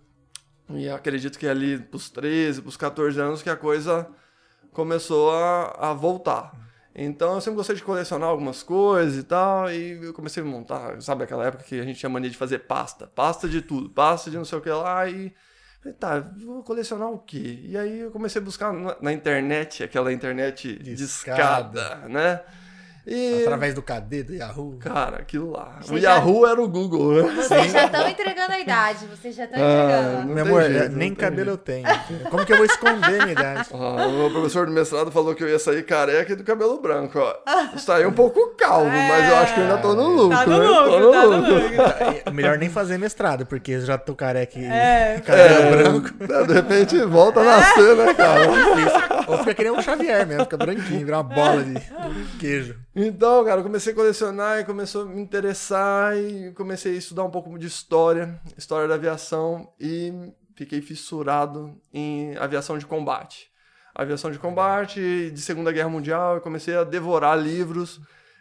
E 0.68 0.88
acredito 0.88 1.38
que 1.38 1.48
ali 1.48 1.78
pros 1.78 2.10
13, 2.10 2.62
pros 2.62 2.76
14 2.76 3.20
anos, 3.20 3.42
que 3.42 3.50
a 3.50 3.56
coisa 3.56 4.06
começou 4.72 5.32
a, 5.32 5.90
a 5.90 5.94
voltar. 5.94 6.52
Então 6.94 7.34
eu 7.34 7.40
sempre 7.40 7.56
gostei 7.56 7.76
de 7.76 7.82
colecionar 7.82 8.28
algumas 8.28 8.62
coisas 8.62 9.16
e 9.16 9.22
tal, 9.22 9.70
e 9.70 10.04
eu 10.04 10.12
comecei 10.12 10.42
a 10.42 10.46
montar, 10.46 11.00
sabe 11.00 11.22
aquela 11.24 11.46
época 11.46 11.64
que 11.64 11.78
a 11.78 11.84
gente 11.84 11.98
tinha 11.98 12.10
mania 12.10 12.28
de 12.28 12.36
fazer 12.36 12.60
pasta, 12.60 13.06
pasta 13.14 13.48
de 13.48 13.62
tudo, 13.62 13.88
pasta 13.90 14.30
de 14.30 14.36
não 14.36 14.44
sei 14.44 14.58
o 14.58 14.60
que 14.60 14.70
lá, 14.70 15.08
e 15.08 15.32
falei, 15.80 15.96
tá, 15.98 16.18
vou 16.44 16.62
colecionar 16.62 17.10
o 17.10 17.18
quê? 17.18 17.60
E 17.64 17.76
aí 17.76 18.00
eu 18.00 18.10
comecei 18.10 18.40
a 18.40 18.44
buscar 18.44 18.72
na, 18.72 18.96
na 19.00 19.12
internet, 19.12 19.82
aquela 19.82 20.12
internet 20.12 20.78
Discada. 20.78 21.70
discada, 21.72 22.08
né? 22.08 22.40
E, 23.06 23.42
Através 23.42 23.74
do 23.74 23.82
KD, 23.82 24.22
do 24.24 24.34
Yahoo. 24.34 24.76
cara, 24.78 25.16
aquilo 25.16 25.50
lá. 25.52 25.78
Você 25.80 25.94
o 25.94 25.98
já- 25.98 26.14
Yahoo 26.16 26.46
era 26.46 26.60
o 26.60 26.68
Google, 26.68 27.14
né? 27.14 27.22
Vocês 27.34 27.72
já 27.72 27.86
estão 27.86 28.06
entregando 28.08 28.52
a 28.52 28.60
idade. 28.60 29.06
Vocês 29.06 29.34
já 29.34 29.44
estão 29.44 29.58
Ah, 29.60 29.72
entregando. 29.72 30.26
Não 30.28 30.34
Meu 30.34 30.44
amor, 30.44 30.62
jeito, 30.62 30.84
é, 30.84 30.88
nem 30.90 31.14
cabelo 31.14 31.50
eu 31.50 31.56
tenho. 31.56 31.88
Como 32.30 32.44
que 32.44 32.52
eu 32.52 32.58
vou 32.58 32.66
esconder 32.66 33.22
minha 33.22 33.32
idade? 33.32 33.68
Ah, 33.74 34.06
o 34.06 34.12
meu 34.12 34.30
professor 34.30 34.66
do 34.66 34.72
mestrado 34.72 35.10
falou 35.10 35.34
que 35.34 35.42
eu 35.42 35.48
ia 35.48 35.58
sair 35.58 35.82
careca 35.84 36.32
e 36.32 36.36
do 36.36 36.44
cabelo 36.44 36.80
branco, 36.80 37.18
ó. 37.18 37.34
Saí 37.78 38.04
um 38.06 38.12
pouco 38.12 38.54
calvo, 38.56 38.90
mas 38.90 39.28
eu 39.28 39.36
acho 39.36 39.54
que 39.54 39.60
eu 39.60 39.64
ainda 39.64 39.78
tô 39.78 39.94
no 39.94 40.08
lucro, 40.08 40.38
Tá 40.38 40.46
no 40.46 40.58
né? 40.58 40.66
Tô 40.66 40.96
lucro, 40.98 41.10
tá 41.12 41.26
no 41.26 41.36
lucro. 41.36 42.22
É 42.26 42.30
Melhor 42.30 42.58
nem 42.58 42.68
fazer 42.68 42.98
mestrado, 42.98 43.46
porque 43.46 43.72
eu 43.72 43.80
já 43.80 43.96
tô 43.98 44.14
careca 44.14 44.58
e 44.58 44.64
É. 44.64 45.22
cabelo 45.24 45.48
É, 45.54 45.70
branco. 45.70 46.46
De 46.46 46.52
repente 46.52 46.98
volta 47.04 47.40
a 47.40 47.44
nascer, 47.44 47.96
né, 47.96 48.14
cara? 48.14 48.40
Ou 49.30 49.38
fica 49.38 49.54
que 49.54 49.62
nem 49.62 49.72
um 49.72 49.80
Xavier 49.82 50.26
mesmo, 50.26 50.44
fica 50.44 50.56
branquinho, 50.56 51.04
vira 51.04 51.18
uma 51.18 51.22
bola 51.22 51.62
de 51.64 52.38
queijo. 52.38 52.78
Então, 52.94 53.44
cara, 53.44 53.60
eu 53.60 53.64
comecei 53.64 53.92
a 53.92 53.96
colecionar 53.96 54.60
e 54.60 54.64
começou 54.64 55.02
a 55.02 55.06
me 55.06 55.20
interessar 55.20 56.16
e 56.16 56.52
comecei 56.52 56.94
a 56.94 56.98
estudar 56.98 57.24
um 57.24 57.30
pouco 57.30 57.58
de 57.58 57.66
história, 57.66 58.40
história 58.56 58.88
da 58.88 58.94
aviação 58.94 59.72
e 59.78 60.32
fiquei 60.54 60.80
fissurado 60.80 61.80
em 61.92 62.36
aviação 62.36 62.76
de 62.76 62.86
combate. 62.86 63.50
aviação 63.94 64.30
de 64.30 64.38
combate, 64.38 65.30
de 65.30 65.40
Segunda 65.40 65.72
Guerra 65.72 65.88
Mundial, 65.88 66.36
eu 66.36 66.40
comecei 66.40 66.76
a 66.76 66.84
devorar 66.84 67.38
livros. 67.38 68.00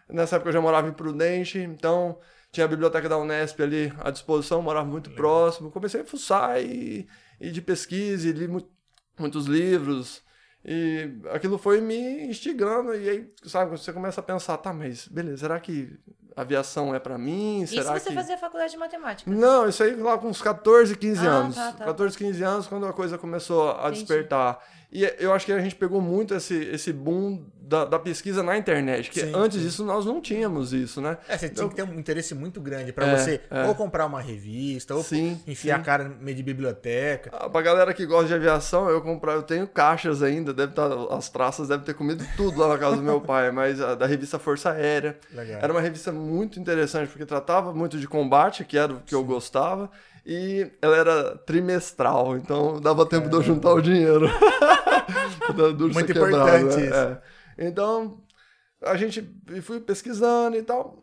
Nessa 0.10 0.36
época 0.36 0.50
eu 0.50 0.53
já 0.53 0.62
morava 0.62 0.88
em 0.88 0.93
Prudente, 0.93 1.60
então 1.60 2.17
tinha 2.51 2.65
a 2.65 2.67
biblioteca 2.67 3.08
da 3.08 3.17
Unesp 3.17 3.62
ali 3.62 3.93
à 4.00 4.10
disposição, 4.10 4.62
morava 4.62 4.86
muito 4.86 5.10
Legal. 5.10 5.22
próximo. 5.24 5.72
Comecei 5.72 6.01
a 6.01 6.05
fuçar 6.05 6.60
e, 6.62 7.08
e 7.39 7.51
de 7.51 7.62
pesquisa, 7.62 8.27
e 8.27 8.31
li 8.31 8.48
mu 8.48 8.67
muitos 9.17 9.46
livros. 9.46 10.24
E 10.63 11.10
aquilo 11.32 11.58
foi 11.58 11.80
me 11.80 12.25
instigando, 12.25 12.94
e 12.94 13.10
aí, 13.10 13.34
sabe, 13.46 13.72
você 13.72 13.94
começa 13.94 14.20
a 14.20 14.24
pensar, 14.24 14.58
tá, 14.58 14.74
mas 14.74 15.08
beleza, 15.08 15.38
será 15.38 15.60
que 15.60 15.98
aviação 16.36 16.94
é 16.94 17.00
para 17.00 17.18
mim? 17.18 17.62
Isso 17.62 17.75
será 17.75 17.98
você 17.98 18.10
que... 18.10 18.16
fazia 18.16 18.38
faculdade 18.38 18.72
de 18.72 18.78
matemática? 18.78 19.30
Não, 19.30 19.68
isso 19.68 19.84
aí 19.84 19.96
lá 19.96 20.18
com 20.18 20.28
uns 20.28 20.42
14, 20.42 20.96
15 20.96 21.28
ah, 21.28 21.30
anos. 21.30 21.56
Tá, 21.56 21.72
tá. 21.74 21.86
14, 21.86 22.18
15 22.18 22.44
anos, 22.44 22.68
quando 22.68 22.86
a 22.86 22.94
coisa 22.94 23.18
começou 23.18 23.72
a 23.72 23.88
Entendi. 23.88 24.00
despertar. 24.00 24.60
E 24.91 25.03
eu 25.19 25.34
acho 25.34 25.46
que 25.46 25.51
a 25.51 25.60
gente 25.60 25.75
pegou 25.75 26.01
muito 26.01 26.34
esse, 26.34 26.55
esse 26.55 26.91
boom 26.91 27.46
da, 27.69 27.86
da 27.86 28.00
pesquisa 28.00 28.41
na 28.41 28.58
internet, 28.58 29.12
que 29.12 29.19
sim, 29.19 29.31
antes 29.36 29.60
sim. 29.60 29.63
disso 29.63 29.86
nós 29.86 30.03
não 30.03 30.19
tínhamos 30.19 30.74
isso, 30.74 31.00
né? 31.00 31.19
É, 31.27 31.38
você 31.38 31.48
tinha 31.48 31.65
então 31.65 31.69
que 31.69 31.75
ter 31.75 31.84
um 31.84 32.00
interesse 32.00 32.34
muito 32.34 32.60
grande 32.60 32.91
para 32.91 33.05
é, 33.05 33.15
você 33.15 33.41
é. 33.51 33.67
ou 33.67 33.75
comprar 33.75 34.08
uma 34.08 34.19
revista, 34.19 34.96
ou 34.96 35.03
sim, 35.03 35.39
enfiar 35.46 35.79
a 35.79 35.84
cara 35.84 36.05
no 36.05 36.15
meio 36.15 36.36
de 36.36 36.41
biblioteca. 36.41 37.29
Ah, 37.31 37.48
pra 37.48 37.62
galera 37.62 37.93
que 37.93 38.03
gosta 38.08 38.27
de 38.27 38.34
aviação, 38.34 38.89
eu 38.89 39.00
comprar, 39.01 39.34
eu 39.34 39.43
tenho 39.43 39.67
caixas 39.67 40.24
ainda, 40.24 40.51
deve 40.51 40.72
estar, 40.72 40.89
tá, 40.89 41.15
as 41.15 41.29
traças 41.29 41.67
devem 41.67 41.86
ter 41.86 41.93
comido 41.93 42.25
tudo 42.36 42.60
lá 42.60 42.69
na 42.69 42.77
casa 42.79 42.96
do 42.96 43.03
meu 43.03 43.22
pai, 43.22 43.51
mas 43.51 43.79
a, 43.79 43.93
da 43.93 44.08
revista 44.08 44.39
Força 44.39 44.72
Aérea. 44.72 45.15
Legal. 45.31 45.60
Era 45.62 45.72
uma 45.72 45.81
revista 45.81 46.12
muito 46.12 46.60
interessante, 46.60 47.10
porque 47.10 47.25
tratava 47.25 47.72
muito 47.72 48.00
de 48.00 48.08
combate, 48.08 48.65
que 48.65 48.79
era 48.79 48.93
o 48.93 49.01
que 49.01 49.13
eu 49.13 49.24
gostava, 49.24 49.91
e 50.32 50.72
ela 50.80 50.96
era 50.96 51.38
trimestral, 51.40 52.38
então 52.38 52.80
dava 52.80 53.04
tempo 53.04 53.26
é, 53.26 53.30
de 53.30 53.36
eu 53.36 53.42
juntar 53.42 53.74
o 53.74 53.82
dinheiro. 53.82 54.28
Muito 55.92 56.12
importante 56.12 56.76
né? 56.76 56.86
isso. 56.86 56.94
É. 56.94 57.22
Então, 57.58 58.22
a 58.84 58.96
gente 58.96 59.28
fui 59.64 59.80
pesquisando 59.80 60.56
e 60.56 60.62
tal, 60.62 61.02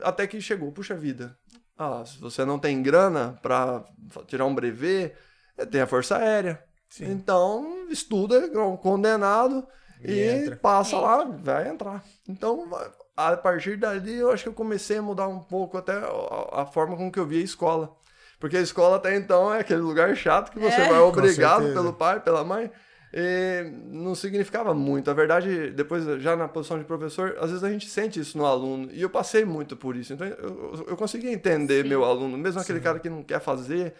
até 0.00 0.26
que 0.26 0.40
chegou, 0.40 0.72
puxa 0.72 0.94
vida. 0.94 1.36
Ah, 1.76 2.02
se 2.06 2.18
você 2.18 2.46
não 2.46 2.58
tem 2.58 2.82
grana 2.82 3.38
para 3.42 3.84
tirar 4.26 4.46
um 4.46 4.54
brevet, 4.54 5.12
é, 5.58 5.66
tem 5.66 5.82
a 5.82 5.86
Força 5.86 6.16
Aérea. 6.16 6.64
Sim. 6.88 7.10
Então, 7.10 7.90
estuda 7.90 8.48
condenado 8.78 9.68
e, 10.02 10.46
e 10.46 10.56
passa 10.56 10.98
lá, 10.98 11.24
vai 11.24 11.68
entrar. 11.68 12.02
Então, 12.26 12.70
a 13.14 13.36
partir 13.36 13.76
dali, 13.76 14.14
eu 14.14 14.30
acho 14.30 14.44
que 14.44 14.48
eu 14.48 14.54
comecei 14.54 14.96
a 14.96 15.02
mudar 15.02 15.28
um 15.28 15.40
pouco 15.40 15.76
até 15.76 15.92
a, 15.92 16.62
a 16.62 16.66
forma 16.66 16.96
com 16.96 17.12
que 17.12 17.18
eu 17.18 17.26
via 17.26 17.40
a 17.40 17.44
escola. 17.44 17.97
Porque 18.38 18.56
a 18.56 18.60
escola 18.60 18.96
até 18.96 19.16
então 19.16 19.52
é 19.52 19.60
aquele 19.60 19.80
lugar 19.80 20.14
chato 20.16 20.52
que 20.52 20.58
você 20.58 20.80
é. 20.80 20.88
vai 20.88 21.00
obrigado 21.00 21.72
pelo 21.72 21.92
pai, 21.92 22.20
pela 22.20 22.44
mãe. 22.44 22.70
E 23.12 23.72
não 23.86 24.14
significava 24.14 24.74
muito. 24.74 25.10
A 25.10 25.14
verdade, 25.14 25.70
depois, 25.70 26.04
já 26.20 26.36
na 26.36 26.46
posição 26.46 26.78
de 26.78 26.84
professor, 26.84 27.36
às 27.40 27.50
vezes 27.50 27.64
a 27.64 27.70
gente 27.70 27.88
sente 27.88 28.20
isso 28.20 28.36
no 28.36 28.44
aluno. 28.44 28.90
E 28.92 29.00
eu 29.00 29.08
passei 29.08 29.44
muito 29.44 29.76
por 29.76 29.96
isso. 29.96 30.12
Então, 30.12 30.26
eu, 30.26 30.86
eu 30.88 30.96
conseguia 30.96 31.32
entender 31.32 31.82
Sim. 31.82 31.88
meu 31.88 32.04
aluno, 32.04 32.36
mesmo 32.36 32.60
aquele 32.60 32.78
Sim. 32.78 32.84
cara 32.84 32.98
que 32.98 33.08
não 33.08 33.22
quer 33.22 33.40
fazer. 33.40 33.94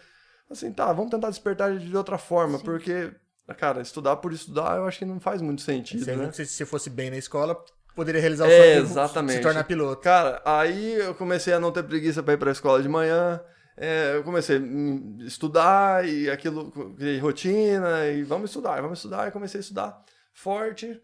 Assim, 0.49 0.71
tá, 0.71 0.93
vamos 0.93 1.11
tentar 1.11 1.29
despertar 1.29 1.71
ele 1.71 1.79
de 1.79 1.97
outra 1.97 2.17
forma, 2.17 2.59
Sim. 2.59 2.63
porque, 2.63 3.11
cara, 3.57 3.81
estudar 3.81 4.15
por 4.17 4.31
estudar 4.31 4.77
eu 4.77 4.85
acho 4.85 4.99
que 4.99 5.05
não 5.05 5.19
faz 5.19 5.41
muito 5.41 5.61
sentido. 5.61 6.05
Você 6.05 6.15
né? 6.15 6.31
se 6.31 6.45
você 6.45 6.65
fosse 6.65 6.89
bem 6.89 7.09
na 7.09 7.17
escola, 7.17 7.57
poderia 7.95 8.21
realizar 8.21 8.47
o 8.47 8.51
é, 8.51 8.75
sonho 8.75 8.83
exatamente. 8.83 9.37
se 9.37 9.41
tornar 9.41 9.63
piloto. 9.63 10.01
Cara, 10.01 10.41
aí 10.45 10.93
eu 10.93 11.15
comecei 11.15 11.53
a 11.53 11.59
não 11.59 11.71
ter 11.71 11.83
preguiça 11.83 12.21
para 12.23 12.35
ir 12.35 12.37
para 12.37 12.49
a 12.49 12.53
escola 12.53 12.81
de 12.81 12.89
manhã 12.89 13.41
é, 13.81 14.17
eu 14.17 14.23
comecei 14.25 14.57
a 14.57 15.23
estudar 15.23 16.05
e 16.05 16.29
aquilo, 16.29 16.69
criei 16.97 17.17
rotina 17.17 18.07
e 18.07 18.23
vamos 18.23 18.49
estudar, 18.49 18.81
vamos 18.81 18.99
estudar. 18.99 19.29
E 19.29 19.31
comecei 19.31 19.59
a 19.59 19.61
estudar 19.61 20.03
forte. 20.33 21.01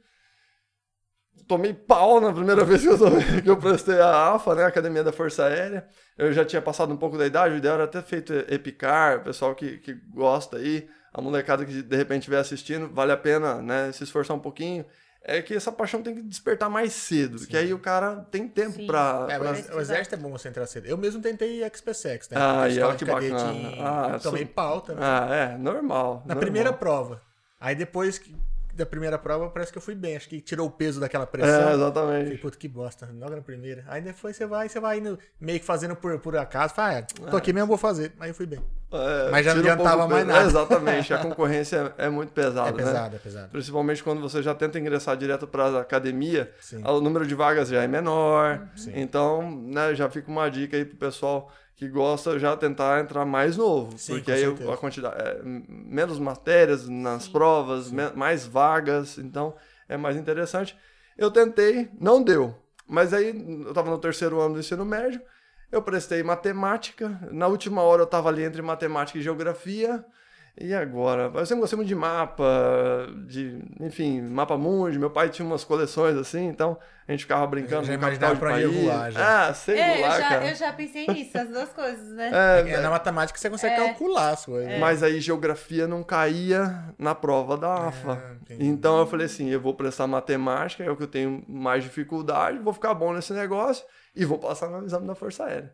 Tomei 1.48 1.74
pau 1.74 2.20
na 2.20 2.34
primeira 2.34 2.64
vez 2.66 2.82
que 2.82 2.90
eu, 2.90 2.98
tomei, 2.98 3.42
que 3.42 3.50
eu 3.50 3.56
prestei 3.56 3.98
a 4.02 4.34
AFA, 4.34 4.56
né, 4.56 4.66
Academia 4.66 5.06
da 5.06 5.14
Força 5.14 5.46
Aérea. 5.46 5.88
Eu 6.18 6.34
já 6.34 6.44
tinha 6.44 6.62
passado 6.62 6.94
um 6.94 6.98
pouco 6.98 7.18
da 7.18 7.26
idade, 7.26 7.56
o 7.56 7.58
ideal 7.58 7.76
era 7.76 7.88
ter 7.88 8.04
feito 8.04 8.34
EPICAR, 8.34 9.24
pessoal 9.24 9.56
que, 9.56 9.78
que 9.78 9.94
gosta 10.14 10.58
aí, 10.58 10.90
a 11.14 11.22
molecada 11.22 11.64
que 11.66 11.82
de 11.82 11.96
repente 11.96 12.20
estiver 12.20 12.40
assistindo, 12.40 12.90
vale 12.94 13.14
a 13.14 13.18
pena 13.18 13.62
né, 13.62 13.90
se 13.94 14.04
esforçar 14.04 14.36
um 14.36 14.40
pouquinho 14.42 14.86
é 15.28 15.42
que 15.42 15.56
essa 15.56 15.72
paixão 15.72 16.04
tem 16.04 16.14
que 16.16 16.22
despertar 16.22 16.70
mais 16.70 16.94
cedo, 16.94 17.40
Sim. 17.40 17.48
que 17.48 17.58
aí 17.58 17.74
o 17.74 17.80
cara 17.80 18.26
tem 18.30 18.48
tempo 18.48 18.86
para 18.86 19.26
É, 19.28 19.40
pra... 19.40 19.76
O 19.76 19.82
exército 19.82 20.14
é 20.14 20.18
bom 20.18 20.30
você 20.30 20.48
entrar 20.48 20.68
cedo. 20.68 20.86
Eu 20.86 20.98
mesmo 20.98 21.20
tentei 21.20 21.68
XPSEX, 21.68 22.30
né? 22.30 22.38
Ah, 22.40 22.70
e 22.70 22.80
olha 22.80 22.96
que 22.96 23.06
bacana. 23.06 23.74
Ah, 23.80 24.20
tomei 24.22 24.46
sou... 24.46 24.54
pauta, 24.54 24.94
né? 24.94 25.00
Ah, 25.02 25.28
é, 25.36 25.58
normal. 25.58 26.22
Na 26.26 26.36
normal. 26.36 26.38
primeira 26.38 26.72
prova. 26.72 27.22
Aí 27.60 27.76
depois 27.76 28.20
que 28.20 28.36
da 28.76 28.86
primeira 28.86 29.18
prova, 29.18 29.50
parece 29.50 29.72
que 29.72 29.78
eu 29.78 29.82
fui 29.82 29.96
bem. 29.96 30.18
Acho 30.18 30.28
que 30.28 30.42
tirou 30.42 30.68
o 30.68 30.72
peso 30.72 31.00
daquela 31.00 31.26
pressão. 31.26 31.70
É, 31.70 31.74
exatamente. 31.74 32.24
Falei, 32.24 32.38
puta, 32.38 32.58
que 32.58 32.68
bosta. 32.68 33.10
Logo 33.14 33.36
na 33.36 33.42
primeira. 33.42 33.84
Aí 33.88 34.02
depois 34.02 34.36
você 34.36 34.46
vai, 34.46 34.68
você 34.68 34.80
vai 34.80 35.00
indo 35.00 35.18
meio 35.40 35.60
que 35.60 35.66
fazendo 35.66 35.96
por, 35.96 36.20
por 36.20 36.36
acaso. 36.38 36.74
Fala, 36.74 37.00
ah, 37.00 37.30
tô 37.32 37.38
aqui 37.38 37.54
mesmo, 37.54 37.68
vou 37.68 37.78
fazer. 37.78 38.14
Aí 38.20 38.30
eu 38.30 38.36
fui 38.36 38.46
bem. 38.46 38.62
É, 38.92 39.30
Mas 39.30 39.46
já 39.46 39.54
não 39.54 39.62
adiantava 39.62 40.06
um 40.06 40.10
mais 40.10 40.28
nada. 40.28 40.44
É, 40.44 40.46
exatamente. 40.46 41.14
A 41.14 41.18
concorrência 41.18 41.94
é 41.98 42.10
muito 42.10 42.32
pesada. 42.32 42.70
É 42.70 42.74
pesada, 42.74 43.10
né? 43.10 43.16
é 43.16 43.20
pesada. 43.20 43.48
Principalmente 43.48 44.04
quando 44.04 44.22
você 44.22 44.42
já 44.44 44.54
tenta 44.54 44.80
ingressar 44.80 45.18
direto 45.18 45.48
para 45.48 45.66
a 45.66 45.82
academia, 45.82 46.52
Sim. 46.60 46.84
o 46.86 47.02
número 47.02 47.26
de 47.26 47.36
vagas 47.36 47.70
já 47.70 47.82
é 47.84 47.88
menor. 47.88 48.68
Sim. 48.76 48.92
Então, 48.96 49.50
né, 49.52 49.96
já 49.96 50.10
fica 50.10 50.30
uma 50.30 50.50
dica 50.50 50.78
aí 50.78 50.86
pro 50.86 50.98
pessoal 50.98 51.52
que 51.76 51.90
gosta 51.90 52.40
já 52.40 52.56
tentar 52.56 53.02
entrar 53.02 53.26
mais 53.26 53.58
novo. 53.58 53.98
Sim, 53.98 54.16
porque 54.16 54.32
aí 54.32 54.42
certeza. 54.42 54.74
a 54.74 54.78
quantidade. 54.78 55.16
É, 55.22 55.42
menos 55.44 56.20
matérias 56.20 56.88
nas 56.88 57.24
Sim. 57.24 57.32
provas, 57.32 57.88
Sim. 57.88 57.96
mais 58.16 58.46
vagas, 58.46 59.18
então 59.18 59.56
é 59.90 59.98
mais 59.98 60.16
interessante. 60.16 60.78
Eu 61.18 61.30
tentei, 61.30 61.90
não 62.00 62.24
deu. 62.24 62.56
Mas 62.88 63.14
aí 63.14 63.30
eu 63.64 63.70
estava 63.70 63.90
no 63.90 63.98
terceiro 63.98 64.40
ano 64.40 64.54
do 64.54 64.60
ensino 64.60 64.86
médio, 64.86 65.22
eu 65.72 65.82
prestei 65.82 66.24
matemática. 66.24 67.20
Na 67.32 67.48
última 67.48 67.82
hora 67.82 68.02
eu 68.02 68.06
estava 68.06 68.30
ali 68.30 68.44
entre 68.44 68.62
matemática 68.62 69.18
e 69.18 69.22
geografia. 69.22 70.06
E 70.58 70.74
agora? 70.74 71.30
Eu 71.34 71.46
sempre 71.46 71.62
gostei 71.62 71.76
muito 71.76 71.90
de 71.90 71.96
mapa, 71.96 73.10
de, 73.28 73.62
enfim, 73.82 74.22
mapa 74.22 74.58
mundi. 74.58 74.98
Meu 74.98 75.10
pai 75.10 75.28
tinha 75.30 75.46
umas 75.46 75.66
coleções 75.66 76.16
assim, 76.16 76.48
então 76.48 76.78
a 77.06 77.12
gente 77.12 77.22
ficava 77.22 77.46
brincando 77.46 77.86
com 77.86 77.98
capital 77.98 78.36
de 78.36 78.40
país. 78.40 78.74
Voar, 78.74 79.12
já. 79.12 79.50
Ah, 79.50 79.54
sei 79.54 79.78
é, 79.78 79.98
voar, 79.98 80.16
eu 80.16 80.22
já, 80.22 80.30
cara. 80.30 80.48
eu 80.48 80.56
já 80.56 80.72
pensei 80.72 81.08
nisso, 81.08 81.38
as 81.38 81.50
duas 81.50 81.70
coisas, 81.70 82.10
né? 82.14 82.32
É, 82.34 82.72
é 82.72 82.80
na 82.80 82.90
matemática 82.90 83.38
você 83.38 83.50
consegue 83.50 83.74
é. 83.74 83.86
calcular 83.86 84.30
as 84.30 84.46
coisas. 84.46 84.72
É. 84.72 84.80
Mas 84.80 85.04
aí 85.04 85.20
geografia 85.20 85.88
não 85.88 86.02
caía 86.02 86.86
na 86.98 87.14
prova 87.14 87.58
da 87.58 87.88
AFA. 87.90 88.40
É, 88.50 88.56
então 88.58 88.98
eu 88.98 89.06
falei 89.06 89.26
assim, 89.26 89.50
eu 89.50 89.60
vou 89.60 89.74
prestar 89.74 90.08
matemática, 90.08 90.86
é 90.86 90.90
o 90.90 90.96
que 90.96 91.04
eu 91.04 91.08
tenho 91.08 91.44
mais 91.50 91.84
dificuldade, 91.84 92.60
vou 92.60 92.72
ficar 92.72 92.94
bom 92.94 93.14
nesse 93.14 93.34
negócio 93.34 93.84
e 94.16 94.24
vou 94.24 94.40
passar 94.40 94.70
no 94.70 94.86
exame 94.86 95.06
da 95.06 95.16
Força 95.16 95.44
Aérea. 95.44 95.74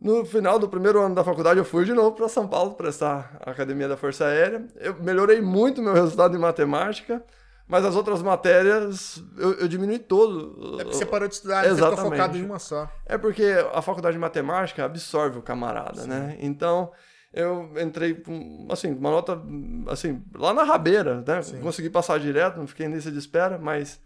No 0.00 0.24
final 0.24 0.58
do 0.58 0.68
primeiro 0.68 1.00
ano 1.00 1.14
da 1.14 1.24
faculdade, 1.24 1.58
eu 1.58 1.64
fui 1.64 1.84
de 1.84 1.92
novo 1.92 2.12
para 2.12 2.28
São 2.28 2.46
Paulo 2.46 2.74
prestar 2.74 3.38
a 3.40 3.50
Academia 3.50 3.88
da 3.88 3.96
Força 3.96 4.26
Aérea. 4.26 4.66
Eu 4.76 4.96
melhorei 5.02 5.40
muito 5.40 5.80
meu 5.80 5.94
resultado 5.94 6.36
em 6.36 6.40
matemática, 6.40 7.24
mas 7.66 7.84
as 7.84 7.96
outras 7.96 8.20
matérias 8.20 9.22
eu, 9.38 9.54
eu 9.54 9.68
diminui 9.68 9.98
todo. 9.98 10.78
É 10.80 10.84
porque 10.84 10.96
você 10.96 11.06
parou 11.06 11.26
de 11.26 11.34
estudar, 11.34 11.64
Exatamente. 11.64 11.80
você 11.80 12.02
ficou 12.02 12.10
focado 12.10 12.36
em 12.36 12.44
uma 12.44 12.58
só. 12.58 12.90
É 13.06 13.16
porque 13.16 13.44
a 13.72 13.80
faculdade 13.80 14.14
de 14.14 14.20
matemática 14.20 14.84
absorve 14.84 15.38
o 15.38 15.42
camarada, 15.42 16.02
Sim. 16.02 16.08
né? 16.08 16.36
Então, 16.40 16.92
eu 17.32 17.70
entrei 17.80 18.14
com, 18.14 18.68
assim, 18.70 18.92
uma 18.92 19.10
nota, 19.10 19.40
assim, 19.88 20.22
lá 20.34 20.52
na 20.52 20.64
rabeira, 20.64 21.24
né? 21.26 21.40
Sim. 21.40 21.60
Consegui 21.60 21.88
passar 21.88 22.20
direto, 22.20 22.58
não 22.58 22.66
fiquei 22.66 22.88
nesse 22.88 23.10
de 23.10 23.18
espera, 23.18 23.58
mas... 23.58 24.00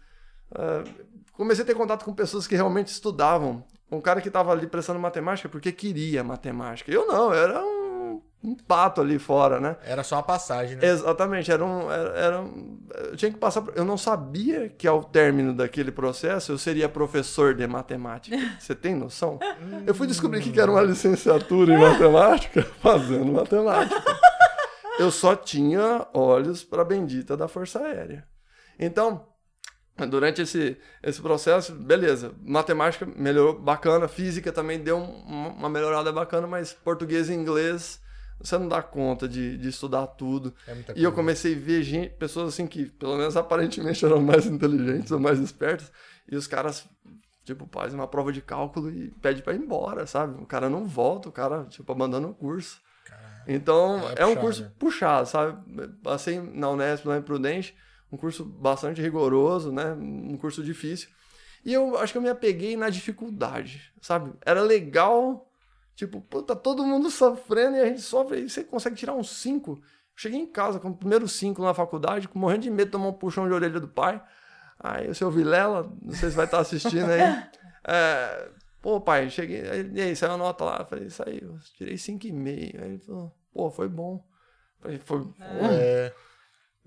Uh, 0.51 1.09
comecei 1.33 1.63
a 1.63 1.65
ter 1.65 1.75
contato 1.75 2.03
com 2.03 2.13
pessoas 2.13 2.47
que 2.47 2.55
realmente 2.55 2.87
estudavam 2.87 3.63
um 3.91 3.99
cara 3.99 4.21
que 4.21 4.27
estava 4.27 4.51
ali 4.51 4.67
prestando 4.67 4.99
matemática 4.99 5.49
porque 5.49 5.71
queria 5.71 6.23
matemática. 6.23 6.91
Eu 6.91 7.07
não, 7.07 7.33
era 7.33 7.63
um, 7.63 8.21
um, 8.43 8.55
pato 8.55 9.01
ali 9.01 9.17
fora, 9.17 9.59
né? 9.59 9.77
Era 9.83 10.03
só 10.03 10.17
uma 10.17 10.23
passagem, 10.23 10.77
né? 10.77 10.87
Exatamente, 10.87 11.51
era 11.51 11.63
um, 11.65 11.91
era, 11.91 12.09
era 12.17 12.41
um, 12.41 12.79
eu 12.95 13.15
tinha 13.15 13.31
que 13.31 13.37
passar, 13.37 13.63
eu 13.75 13.83
não 13.83 13.97
sabia 13.97 14.69
que 14.69 14.87
ao 14.87 15.03
término 15.03 15.53
daquele 15.53 15.91
processo 15.91 16.51
eu 16.51 16.57
seria 16.57 16.87
professor 16.87 17.55
de 17.55 17.65
matemática. 17.65 18.37
Você 18.59 18.75
tem 18.75 18.95
noção? 18.95 19.39
eu 19.85 19.95
fui 19.95 20.07
descobrir 20.07 20.41
que 20.41 20.59
era 20.59 20.69
uma 20.69 20.81
licenciatura 20.81 21.73
em 21.73 21.77
matemática 21.77 22.63
fazendo 22.81 23.31
matemática. 23.31 24.03
Eu 24.99 25.09
só 25.11 25.35
tinha 25.35 26.05
olhos 26.13 26.63
para 26.63 26.81
a 26.81 26.85
bendita 26.85 27.37
da 27.37 27.47
Força 27.47 27.79
Aérea. 27.79 28.27
Então, 28.77 29.28
durante 30.07 30.41
esse, 30.41 30.77
esse 31.01 31.21
processo, 31.21 31.73
beleza, 31.73 32.33
matemática 32.41 33.05
melhorou 33.05 33.59
bacana, 33.59 34.07
física 34.07 34.51
também 34.51 34.79
deu 34.79 34.97
uma 34.97 35.69
melhorada 35.69 36.11
bacana, 36.11 36.47
mas 36.47 36.73
português 36.73 37.29
e 37.29 37.33
inglês 37.33 37.99
você 38.41 38.57
não 38.57 38.67
dá 38.69 38.81
conta 38.81 39.27
de, 39.27 39.57
de 39.57 39.67
estudar 39.67 40.07
tudo. 40.07 40.53
É 40.65 40.75
e 40.95 41.03
eu 41.03 41.11
comecei 41.11 41.55
a 41.55 41.59
ver 41.59 41.83
gente, 41.83 42.11
pessoas 42.11 42.53
assim 42.53 42.65
que, 42.65 42.85
pelo 42.85 43.17
menos 43.17 43.35
aparentemente, 43.35 44.03
eram 44.05 44.21
mais 44.21 44.45
inteligentes 44.45 45.11
ou 45.11 45.19
mais 45.19 45.39
espertas, 45.39 45.91
e 46.31 46.35
os 46.35 46.47
caras, 46.47 46.87
tipo, 47.43 47.67
fazem 47.71 47.99
uma 47.99 48.07
prova 48.07 48.31
de 48.31 48.41
cálculo 48.41 48.89
e 48.89 49.11
pede 49.21 49.41
para 49.41 49.53
ir 49.53 49.59
embora, 49.59 50.07
sabe? 50.07 50.41
O 50.41 50.45
cara 50.45 50.69
não 50.69 50.85
volta, 50.85 51.27
o 51.27 51.31
cara, 51.31 51.65
tipo, 51.65 51.91
abandona 51.91 52.27
o 52.27 52.33
curso. 52.33 52.79
Então, 53.47 53.99
É 54.15 54.21
é, 54.21 54.25
um 54.25 54.35
curso 54.35 54.63
né? 54.63 54.71
puxado, 54.77 55.27
sabe? 55.27 55.57
Passei 56.03 56.39
na 56.39 56.69
Unesp, 56.69 57.05
lá 57.07 57.17
em 57.17 57.21
Prudente, 57.21 57.75
um 58.11 58.17
curso 58.17 58.43
bastante 58.43 59.01
rigoroso, 59.01 59.71
né? 59.71 59.93
Um 59.93 60.37
curso 60.37 60.63
difícil. 60.63 61.09
E 61.63 61.73
eu 61.73 61.97
acho 61.97 62.13
que 62.13 62.17
eu 62.17 62.21
me 62.21 62.29
apeguei 62.29 62.77
na 62.77 62.89
dificuldade, 62.89 63.91
sabe? 64.01 64.33
Era 64.45 64.61
legal, 64.61 65.51
tipo, 65.95 66.21
pô, 66.21 66.41
tá 66.41 66.55
todo 66.55 66.85
mundo 66.85 67.09
sofrendo 67.11 67.77
e 67.77 67.81
a 67.81 67.85
gente 67.85 68.01
sofre, 68.01 68.39
e 68.39 68.49
você 68.49 68.63
consegue 68.63 68.95
tirar 68.95 69.13
uns 69.13 69.29
5. 69.29 69.81
Cheguei 70.15 70.39
em 70.39 70.47
casa 70.47 70.79
com 70.79 70.89
o 70.89 70.95
primeiro 70.95 71.27
5 71.27 71.61
na 71.61 71.73
faculdade, 71.73 72.29
morrendo 72.33 72.63
de 72.63 72.69
medo 72.69 72.85
de 72.85 72.91
tomar 72.91 73.07
um 73.07 73.13
puxão 73.13 73.47
de 73.47 73.53
orelha 73.53 73.79
do 73.79 73.87
pai. 73.87 74.21
Aí 74.79 75.09
o 75.09 75.15
seu 75.15 75.29
Vilela, 75.29 75.91
não 76.01 76.13
sei 76.13 76.29
se 76.29 76.35
vai 76.35 76.45
estar 76.45 76.59
assistindo 76.59 77.09
aí. 77.09 77.21
é, 77.87 78.49
pô, 78.81 78.99
pai, 79.01 79.29
cheguei. 79.29 79.61
E 79.93 80.01
aí, 80.01 80.15
saiu 80.15 80.33
a 80.33 80.37
nota 80.37 80.63
lá? 80.63 80.85
Falei, 80.85 81.07
isso 81.07 81.21
aí, 81.25 81.39
eu 81.41 81.57
tirei 81.75 81.95
5,5. 81.95 82.81
Aí 82.81 82.89
ele 82.89 82.99
falou, 82.99 83.35
pô, 83.53 83.69
foi 83.69 83.89
bom. 83.89 84.23
Falei, 84.79 84.99
foi 84.99 85.19
bom. 85.19 85.33
É. 85.39 86.13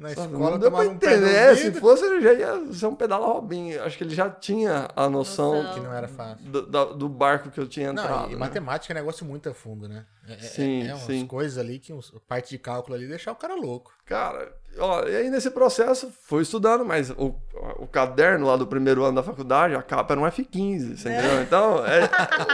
Na 0.02 0.08
Sabe, 0.08 0.32
escola 0.32 0.50
não 0.50 0.58
deu 0.58 0.70
pra 0.70 0.80
tomava 0.80 0.90
um 0.90 0.92
entender. 0.94 1.32
É, 1.32 1.54
se 1.54 1.72
fosse, 1.72 2.04
ele 2.04 2.20
já 2.20 2.32
ia 2.32 2.72
ser 2.72 2.86
um 2.86 2.94
pedala 2.96 3.24
Robinho. 3.26 3.80
Acho 3.84 3.96
que 3.96 4.02
ele 4.02 4.14
já 4.14 4.28
tinha 4.28 4.88
a 4.96 5.08
noção, 5.08 5.62
Noção. 5.62 5.74
Que 5.74 5.80
não 5.80 5.92
era 5.92 6.08
fácil. 6.08 6.44
Do, 6.44 6.94
do 6.94 7.08
barco 7.08 7.50
que 7.50 7.60
eu 7.60 7.68
tinha 7.68 7.92
Não, 7.92 8.02
entrado. 8.02 8.28
e 8.30 8.32
né? 8.32 8.36
matemática 8.36 8.92
é 8.92 8.94
negócio 8.94 9.24
muito 9.24 9.48
a 9.48 9.54
fundo, 9.54 9.88
né? 9.88 10.04
É, 10.28 10.32
é- 10.32 10.38
Sim, 10.38 10.88
é 10.88 10.94
umas 10.94 11.02
sim. 11.04 11.24
coisas 11.26 11.56
ali 11.56 11.78
que 11.78 11.92
uns, 11.92 12.12
parte 12.26 12.50
de 12.50 12.58
cálculo 12.58 12.96
ali 12.96 13.06
deixar 13.06 13.30
o 13.30 13.36
cara 13.36 13.54
louco. 13.54 13.92
Cara, 14.04 14.52
ó, 14.78 15.04
e 15.04 15.14
aí 15.14 15.30
nesse 15.30 15.50
processo 15.50 16.12
fui 16.24 16.42
estudando, 16.42 16.84
mas 16.84 17.10
o, 17.10 17.34
o 17.78 17.86
caderno 17.86 18.46
lá 18.46 18.56
do 18.56 18.66
primeiro 18.66 19.04
ano 19.04 19.14
da 19.16 19.22
faculdade, 19.22 19.74
a 19.76 19.82
capa 19.82 20.14
era 20.14 20.20
um 20.20 20.24
F15, 20.24 20.96
você 20.96 21.08
entendeu? 21.12 21.42
Então, 21.42 21.86
é, 21.86 22.02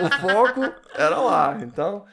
o 0.05 0.21
foco 0.21 0.61
era 0.95 1.19
lá. 1.19 1.59
Então. 1.62 2.05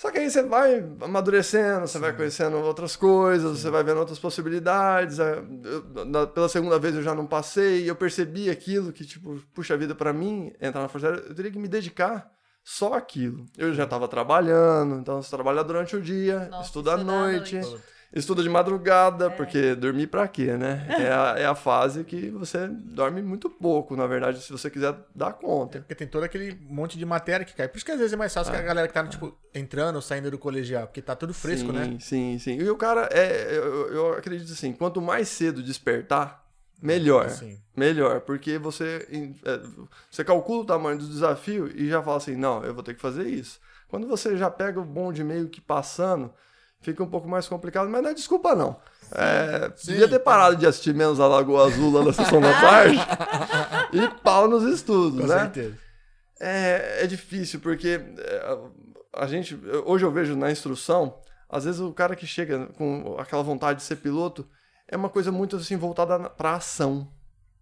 Só 0.00 0.12
que 0.12 0.18
aí 0.18 0.30
você 0.30 0.44
vai 0.44 0.78
amadurecendo, 1.00 1.88
você 1.88 1.98
vai 1.98 2.14
conhecendo 2.16 2.56
outras 2.58 2.94
coisas, 2.94 3.58
você 3.58 3.68
vai 3.68 3.82
vendo 3.82 3.98
outras 3.98 4.18
possibilidades. 4.18 5.18
é, 5.18 5.38
eu- 5.64 6.04
na- 6.06 6.24
pela 6.24 6.48
segunda 6.48 6.78
vez 6.78 6.94
eu 6.94 7.02
já 7.02 7.14
não 7.16 7.26
passei, 7.26 7.82
e 7.82 7.88
eu 7.88 7.96
percebi 7.96 8.48
aquilo 8.48 8.92
que, 8.92 9.04
tipo, 9.04 9.34
puxa 9.52 9.76
vida, 9.76 9.96
pra 9.96 10.12
mim, 10.12 10.52
entrar 10.60 10.82
na 10.82 10.88
força 10.88 11.08
aérea, 11.08 11.24
eu 11.28 11.34
teria 11.34 11.50
que 11.50 11.58
me 11.58 11.66
dedicar 11.66 12.30
só 12.62 12.94
àquilo. 12.94 13.44
Eu 13.56 13.74
já 13.74 13.82
estava 13.84 14.06
trabalhando, 14.06 15.00
então 15.00 15.20
você 15.20 15.30
trabalha 15.34 15.64
durante 15.64 15.96
o 15.96 16.00
dia, 16.00 16.46
Nossa, 16.48 16.66
estuda 16.68 16.92
à 16.92 16.96
noite. 16.98 17.56
noite. 17.56 17.82
Estuda 18.10 18.42
de 18.42 18.48
madrugada, 18.48 19.30
porque 19.30 19.74
dormir 19.74 20.06
pra 20.06 20.26
quê, 20.26 20.56
né? 20.56 20.86
É 20.88 21.12
a, 21.12 21.34
é 21.38 21.44
a 21.44 21.54
fase 21.54 22.04
que 22.04 22.30
você 22.30 22.66
dorme 22.66 23.20
muito 23.20 23.50
pouco, 23.50 23.94
na 23.94 24.06
verdade, 24.06 24.40
se 24.40 24.50
você 24.50 24.70
quiser 24.70 24.94
dar 25.14 25.34
conta. 25.34 25.80
Porque 25.80 25.94
tem 25.94 26.08
todo 26.08 26.24
aquele 26.24 26.58
monte 26.62 26.96
de 26.96 27.04
matéria 27.04 27.44
que 27.44 27.54
cai. 27.54 27.68
Por 27.68 27.76
isso 27.76 27.84
que 27.84 27.92
às 27.92 27.98
vezes 27.98 28.14
é 28.14 28.16
mais 28.16 28.32
fácil 28.32 28.52
que 28.52 28.58
a 28.58 28.62
galera 28.62 28.88
que 28.88 28.94
tá, 28.94 29.06
tipo, 29.06 29.36
entrando 29.54 29.96
ou 29.96 30.02
saindo 30.02 30.30
do 30.30 30.38
colegial. 30.38 30.86
Porque 30.86 31.02
tá 31.02 31.14
tudo 31.14 31.34
fresco, 31.34 31.70
sim, 31.70 31.76
né? 31.76 31.96
Sim, 32.00 32.38
sim. 32.38 32.56
E 32.56 32.70
o 32.70 32.76
cara, 32.76 33.10
é, 33.12 33.54
eu, 33.54 33.92
eu 33.92 34.12
acredito 34.14 34.52
assim, 34.52 34.72
quanto 34.72 35.02
mais 35.02 35.28
cedo 35.28 35.62
despertar, 35.62 36.46
melhor. 36.82 37.28
Sim. 37.28 37.60
Melhor, 37.76 38.22
porque 38.22 38.56
você, 38.56 39.06
é, 39.44 39.60
você 40.10 40.24
calcula 40.24 40.62
o 40.62 40.66
tamanho 40.66 40.98
do 40.98 41.06
desafio 41.06 41.70
e 41.76 41.88
já 41.88 42.02
fala 42.02 42.16
assim, 42.16 42.36
não, 42.36 42.64
eu 42.64 42.72
vou 42.72 42.82
ter 42.82 42.94
que 42.94 43.02
fazer 43.02 43.28
isso. 43.28 43.60
Quando 43.86 44.08
você 44.08 44.34
já 44.36 44.50
pega 44.50 44.80
o 44.80 44.84
bonde 44.84 45.22
meio 45.22 45.48
que 45.48 45.60
passando, 45.60 46.32
fica 46.80 47.02
um 47.02 47.08
pouco 47.08 47.28
mais 47.28 47.48
complicado, 47.48 47.88
mas 47.88 48.02
não 48.02 48.10
é 48.10 48.14
desculpa 48.14 48.54
não. 48.54 48.76
É, 49.12 49.72
Sim. 49.76 49.92
devia 49.92 50.08
ter 50.08 50.18
parado 50.18 50.56
de 50.56 50.66
assistir 50.66 50.94
menos 50.94 51.18
a 51.18 51.26
Lagoa 51.26 51.66
Azul 51.66 51.92
lá 51.92 52.04
na 52.04 52.12
sessão 52.12 52.40
da 52.40 52.52
tarde 52.60 52.98
e 53.92 54.08
pau 54.22 54.46
nos 54.46 54.64
estudos, 54.64 55.20
Com 55.20 55.26
né? 55.26 55.40
certeza. 55.40 55.78
É, 56.40 57.04
é 57.04 57.06
difícil, 57.06 57.60
porque 57.60 58.00
é, 58.18 58.58
a 59.14 59.26
gente. 59.26 59.58
Hoje 59.84 60.04
eu 60.04 60.12
vejo 60.12 60.36
na 60.36 60.50
instrução, 60.50 61.18
às 61.48 61.64
vezes 61.64 61.80
o 61.80 61.92
cara 61.92 62.14
que 62.14 62.26
chega 62.26 62.66
com 62.76 63.16
aquela 63.18 63.42
vontade 63.42 63.78
de 63.78 63.84
ser 63.84 63.96
piloto 63.96 64.46
é 64.86 64.96
uma 64.96 65.08
coisa 65.08 65.32
muito 65.32 65.56
assim 65.56 65.76
voltada 65.76 66.30
para 66.30 66.54
ação. 66.54 67.08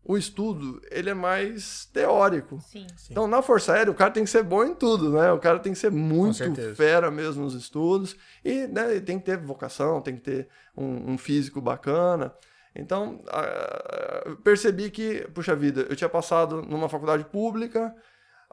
O 0.08 0.16
estudo, 0.16 0.80
ele 0.88 1.10
é 1.10 1.14
mais 1.14 1.86
teórico. 1.86 2.60
Sim. 2.60 2.86
Então, 3.10 3.26
na 3.26 3.42
Força 3.42 3.72
Aérea, 3.72 3.90
o 3.90 3.94
cara 3.94 4.12
tem 4.12 4.22
que 4.22 4.30
ser 4.30 4.44
bom 4.44 4.62
em 4.62 4.72
tudo, 4.72 5.10
né? 5.10 5.32
O 5.32 5.38
cara 5.40 5.58
tem 5.58 5.72
que 5.72 5.78
ser 5.78 5.90
muito 5.90 6.54
fera 6.76 7.10
mesmo 7.10 7.42
nos 7.42 7.54
estudos. 7.54 8.16
E 8.45 8.69
né, 8.69 8.92
ele 8.92 9.00
tem 9.00 9.19
que 9.19 9.25
ter 9.25 9.36
vocação, 9.36 10.00
tem 10.00 10.14
que 10.14 10.21
ter 10.21 10.49
um, 10.76 11.14
um 11.14 11.19
físico 11.19 11.60
bacana. 11.60 12.32
Então, 12.73 13.21
ah, 13.28 14.23
eu 14.26 14.36
percebi 14.36 14.90
que, 14.90 15.26
puxa 15.34 15.56
vida, 15.56 15.86
eu 15.90 15.97
tinha 15.97 16.08
passado 16.08 16.62
numa 16.62 16.88
faculdade 16.88 17.25
pública. 17.25 17.92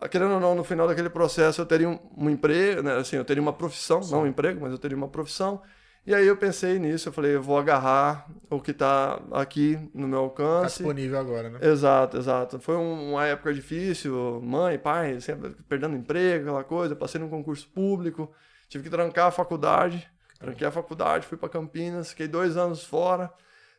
Querendo 0.09 0.33
ou 0.33 0.39
não, 0.39 0.55
no 0.55 0.63
final 0.63 0.87
daquele 0.87 1.09
processo 1.09 1.61
eu 1.61 1.67
teria 1.67 1.87
um, 1.87 1.99
um 2.17 2.29
emprego, 2.31 2.81
né? 2.81 2.95
Assim, 2.95 3.15
eu 3.15 3.23
teria 3.23 3.43
uma 3.43 3.53
profissão, 3.53 4.01
não 4.09 4.23
um 4.23 4.27
emprego, 4.27 4.59
mas 4.59 4.71
eu 4.71 4.79
teria 4.79 4.97
uma 4.97 5.07
profissão. 5.07 5.61
E 6.05 6.13
aí 6.13 6.27
eu 6.27 6.35
pensei 6.35 6.77
nisso, 6.79 7.07
eu 7.07 7.13
falei, 7.13 7.33
eu 7.35 7.41
vou 7.41 7.57
agarrar 7.57 8.27
o 8.49 8.59
que 8.59 8.73
tá 8.73 9.21
aqui 9.31 9.79
no 9.93 10.05
meu 10.05 10.17
Tá 10.19 10.23
alcance. 10.25 10.77
disponível 10.79 11.17
agora, 11.17 11.49
né? 11.49 11.59
Exato, 11.61 12.17
exato. 12.17 12.59
Foi 12.59 12.75
um- 12.75 13.11
uma 13.13 13.25
época 13.25 13.53
difícil, 13.53 14.41
mãe, 14.43 14.77
pai, 14.77 15.21
sempre 15.21 15.51
perdendo 15.69 15.95
emprego, 15.95 16.43
aquela 16.49 16.63
coisa, 16.65 16.93
passei 16.93 17.21
num 17.21 17.29
concurso 17.29 17.67
público, 17.69 18.29
tive 18.67 18.83
que 18.83 18.89
trancar 18.89 19.27
a 19.27 19.31
faculdade, 19.31 20.05
tranquei 20.37 20.67
a 20.67 20.71
faculdade, 20.71 21.25
fui 21.25 21.37
para 21.37 21.47
Campinas, 21.47 22.09
fiquei 22.09 22.27
dois 22.27 22.57
anos 22.57 22.83
fora. 22.83 23.31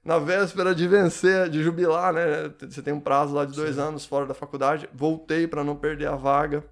Na 0.02 0.18
véspera 0.18 0.74
de 0.74 0.86
vencer, 0.88 1.48
de 1.50 1.62
jubilar, 1.62 2.12
né? 2.14 2.50
Você 2.58 2.80
tem 2.82 2.92
um 2.94 3.00
prazo 3.00 3.34
lá 3.34 3.44
de 3.44 3.54
dois 3.54 3.78
anos 3.78 4.04
fora 4.06 4.24
da 4.26 4.34
faculdade, 4.34 4.88
voltei 4.94 5.46
para 5.46 5.62
não 5.64 5.76
perder 5.76 6.08
a 6.08 6.16
vaga. 6.16 6.64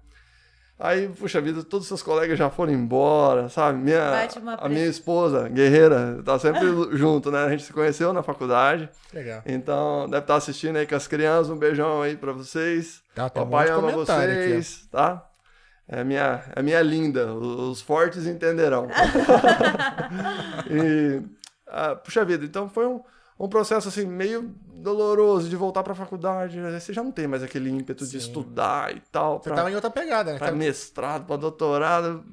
Aí, 0.83 1.07
puxa 1.07 1.39
vida, 1.39 1.63
todos 1.63 1.85
os 1.85 1.87
seus 1.87 2.03
colegas 2.03 2.37
já 2.37 2.49
foram 2.49 2.73
embora, 2.73 3.47
sabe? 3.47 3.79
Minha, 3.79 4.27
a 4.57 4.67
minha 4.67 4.85
esposa, 4.85 5.47
guerreira, 5.47 6.21
tá 6.25 6.37
sempre 6.37 6.59
junto, 6.91 7.31
né? 7.31 7.45
A 7.45 7.49
gente 7.49 7.63
se 7.63 7.71
conheceu 7.71 8.11
na 8.11 8.21
faculdade. 8.21 8.89
Legal. 9.13 9.41
Então, 9.45 10.09
deve 10.09 10.23
estar 10.23 10.35
assistindo 10.35 10.75
aí 10.75 10.85
com 10.85 10.93
as 10.93 11.07
crianças. 11.07 11.49
Um 11.49 11.57
beijão 11.57 12.01
aí 12.01 12.17
pra 12.17 12.33
vocês. 12.33 13.01
Tá, 13.15 13.29
tem 13.29 13.41
um 13.41 13.45
Papai 13.45 13.67
de 13.67 13.71
ama 13.71 13.91
comentário 13.93 14.33
aqui, 14.33 14.47
vocês, 14.49 14.85
tá? 14.91 15.25
É 15.87 16.03
minha, 16.03 16.43
é 16.53 16.61
minha 16.61 16.81
linda. 16.81 17.33
Os 17.33 17.79
fortes 17.79 18.27
entenderão. 18.27 18.89
e, 20.69 21.21
ah, 21.65 21.95
puxa 21.95 22.25
vida, 22.25 22.43
então 22.43 22.67
foi 22.67 22.87
um, 22.87 23.01
um 23.39 23.47
processo 23.47 23.87
assim 23.89 24.05
meio 24.05 24.53
doloroso 24.75 25.49
de 25.49 25.55
voltar 25.55 25.83
pra 25.83 25.95
faculdade. 25.95 26.59
Aí 26.59 26.79
Você 26.79 26.93
já 26.93 27.01
não 27.03 27.11
tem 27.11 27.27
mais 27.27 27.41
aquele 27.43 27.69
ímpeto 27.69 28.03
de 28.05 28.11
Sim. 28.11 28.17
estudar 28.17 28.95
e 28.95 28.99
tal. 29.11 29.37
Você 29.41 29.49
pra- 29.49 29.55
tava 29.57 29.71
em 29.71 29.75
outra 29.75 29.89
pegada, 29.89 30.33
né? 30.33 30.39
para 30.39 30.51
mestrado, 30.51 31.25
para 31.25 31.37
doutorado. 31.37 32.23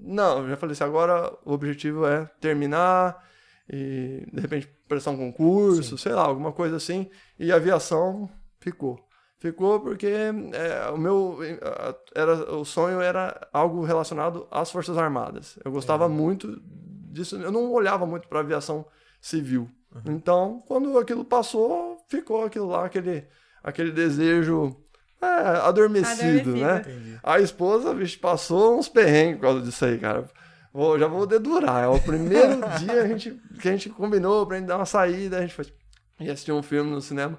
Não, 0.00 0.48
já 0.48 0.56
falei 0.56 0.72
assim, 0.72 0.84
agora 0.84 1.32
o 1.44 1.52
objetivo 1.52 2.06
é 2.06 2.24
terminar 2.40 3.22
e 3.70 4.26
de 4.32 4.40
repente 4.40 4.66
prestar 4.88 5.10
um 5.10 5.16
concurso, 5.18 5.98
sei 5.98 6.12
lá, 6.12 6.22
alguma 6.22 6.50
coisa 6.52 6.76
assim. 6.76 7.10
E 7.38 7.52
a 7.52 7.56
aviação 7.56 8.28
ficou. 8.58 8.98
Ficou 9.38 9.78
porque 9.80 10.06
é, 10.08 10.90
o 10.90 10.96
meu 10.96 11.38
era 12.14 12.54
o 12.56 12.64
sonho 12.64 13.00
era 13.00 13.46
algo 13.52 13.84
relacionado 13.84 14.48
às 14.50 14.70
Forças 14.70 14.96
Armadas. 14.98 15.58
Eu 15.64 15.70
gostava 15.70 16.08
muito 16.08 16.60
disso, 17.12 17.36
eu 17.36 17.52
não 17.52 17.70
olhava 17.70 18.04
muito 18.06 18.26
para 18.26 18.40
aviação 18.40 18.84
civil. 19.20 19.70
Então, 20.06 20.62
quando 20.66 20.98
aquilo 20.98 21.24
passou, 21.24 21.96
ficou 22.08 22.44
aquilo 22.44 22.66
lá, 22.66 22.84
aquele 22.84 23.26
aquele 23.62 23.90
desejo 23.90 24.76
é, 25.20 25.26
adormecido, 25.26 26.50
Adormecido. 26.50 26.56
né? 26.56 26.80
Entendi. 26.80 27.20
A 27.22 27.40
esposa, 27.40 27.92
bicho, 27.92 28.18
passou 28.20 28.78
uns 28.78 28.88
perrengues 28.88 29.36
por 29.36 29.42
causa 29.42 29.62
disso 29.62 29.84
aí, 29.84 29.98
cara. 29.98 30.28
Vou, 30.72 30.98
já 30.98 31.08
vou 31.08 31.26
dedurar. 31.26 31.84
É 31.84 31.88
o 31.88 32.00
primeiro 32.00 32.60
dia 32.78 33.02
a 33.02 33.08
gente, 33.08 33.40
que 33.60 33.68
a 33.68 33.72
gente 33.72 33.88
combinou 33.90 34.46
pra 34.46 34.58
gente 34.58 34.66
dar 34.66 34.76
uma 34.76 34.86
saída. 34.86 35.38
A 35.38 35.40
gente 35.40 35.54
foi 35.54 35.66
ia 36.20 36.32
assistir 36.32 36.52
um 36.52 36.62
filme 36.62 36.90
no 36.90 37.00
cinema. 37.00 37.38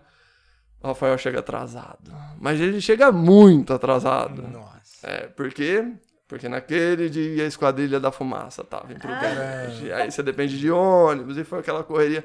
O 0.81 0.87
Rafael 0.87 1.17
chega 1.17 1.39
atrasado. 1.39 2.11
Mas 2.39 2.59
ele 2.59 2.79
chega 2.81 3.11
muito 3.11 3.73
atrasado. 3.73 4.41
Nossa. 4.41 5.05
É, 5.07 5.27
por 5.27 5.51
quê? 5.53 5.85
Porque 6.27 6.47
naquele 6.47 7.09
dia 7.09 7.43
a 7.43 7.47
Esquadrilha 7.47 7.99
da 7.99 8.11
Fumaça 8.11 8.63
tava 8.63 8.93
em 8.93 8.97
Prudente. 8.97 9.91
Aí 9.91 10.11
você 10.11 10.21
depende 10.23 10.57
de 10.57 10.69
ônibus 10.71 11.37
e 11.37 11.43
foi 11.43 11.59
aquela 11.59 11.83
correria. 11.83 12.23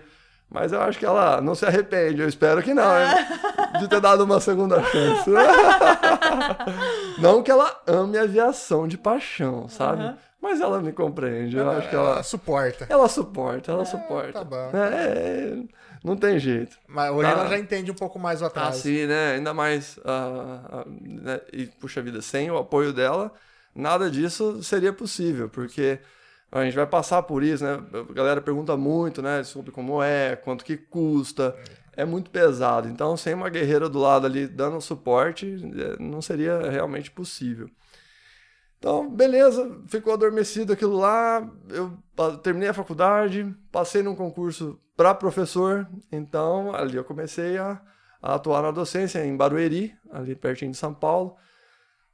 Mas 0.50 0.72
eu 0.72 0.80
acho 0.80 0.98
que 0.98 1.06
ela 1.06 1.40
não 1.40 1.54
se 1.54 1.66
arrepende. 1.66 2.20
Eu 2.22 2.28
espero 2.28 2.62
que 2.62 2.72
não, 2.72 2.84
hein? 2.84 3.08
De 3.80 3.88
ter 3.88 4.00
dado 4.00 4.22
uma 4.22 4.38
segunda 4.40 4.80
chance. 4.84 5.28
Não 7.18 7.42
que 7.42 7.50
ela 7.50 7.80
ame 7.86 8.16
a 8.18 8.22
aviação 8.22 8.86
de 8.86 8.96
paixão, 8.96 9.68
sabe? 9.68 10.14
Mas 10.40 10.60
ela 10.60 10.80
me 10.80 10.92
compreende. 10.92 11.56
Eu 11.56 11.70
acho 11.70 11.88
que 11.88 11.96
ela. 11.96 12.22
suporta. 12.22 12.86
Ela 12.88 13.08
suporta, 13.08 13.72
ela 13.72 13.84
suporta. 13.84 14.32
tá 14.32 14.44
bom. 14.44 14.70
É, 14.74 15.56
não 16.04 16.16
tem 16.16 16.38
jeito. 16.38 16.76
Mas 16.86 17.10
hoje 17.10 17.22
Tá. 17.32 17.38
ela 17.38 17.48
já 17.48 17.58
entende 17.58 17.90
um 17.90 17.94
pouco 17.94 18.18
mais 18.18 18.42
o 18.42 18.44
atraso. 18.44 18.78
Assim, 18.78 19.06
né? 19.06 19.34
Ainda 19.34 19.54
mais. 19.54 19.98
ah, 20.04 20.60
ah, 20.70 20.84
né? 20.86 21.40
E, 21.52 21.66
puxa 21.66 22.02
vida, 22.02 22.20
sem 22.20 22.50
o 22.50 22.58
apoio 22.58 22.92
dela, 22.92 23.32
nada 23.74 24.10
disso 24.10 24.62
seria 24.62 24.92
possível, 24.92 25.48
porque 25.48 25.98
a 26.60 26.64
gente 26.64 26.76
vai 26.76 26.86
passar 26.86 27.22
por 27.22 27.42
isso, 27.42 27.64
né? 27.64 27.82
A 27.92 28.12
galera 28.12 28.40
pergunta 28.40 28.76
muito, 28.76 29.20
né? 29.20 29.42
Sobre 29.42 29.72
como 29.72 30.02
é, 30.02 30.36
quanto 30.36 30.64
que 30.64 30.76
custa. 30.76 31.56
É 31.96 32.04
muito 32.04 32.30
pesado. 32.30 32.88
Então, 32.88 33.16
sem 33.16 33.34
uma 33.34 33.48
guerreira 33.48 33.88
do 33.88 33.98
lado 33.98 34.26
ali 34.26 34.46
dando 34.46 34.80
suporte, 34.80 35.46
eh, 35.46 35.96
não 36.00 36.20
seria 36.20 36.70
realmente 36.70 37.10
possível. 37.10 37.68
Então, 38.78 39.08
beleza, 39.08 39.80
ficou 39.86 40.12
adormecido 40.12 40.72
aquilo 40.72 40.96
lá. 40.96 41.48
Eu 41.68 41.96
terminei 42.38 42.68
a 42.68 42.74
faculdade, 42.74 43.52
passei 43.72 44.02
num 44.02 44.14
concurso 44.14 44.78
para 44.96 45.14
professor. 45.14 45.88
Então, 46.10 46.74
ali 46.74 46.96
eu 46.96 47.04
comecei 47.04 47.56
a, 47.58 47.80
a 48.20 48.34
atuar 48.34 48.62
na 48.62 48.70
docência 48.70 49.24
em 49.24 49.36
Barueri, 49.36 49.94
ali 50.10 50.34
pertinho 50.34 50.70
de 50.70 50.76
São 50.76 50.92
Paulo. 50.92 51.36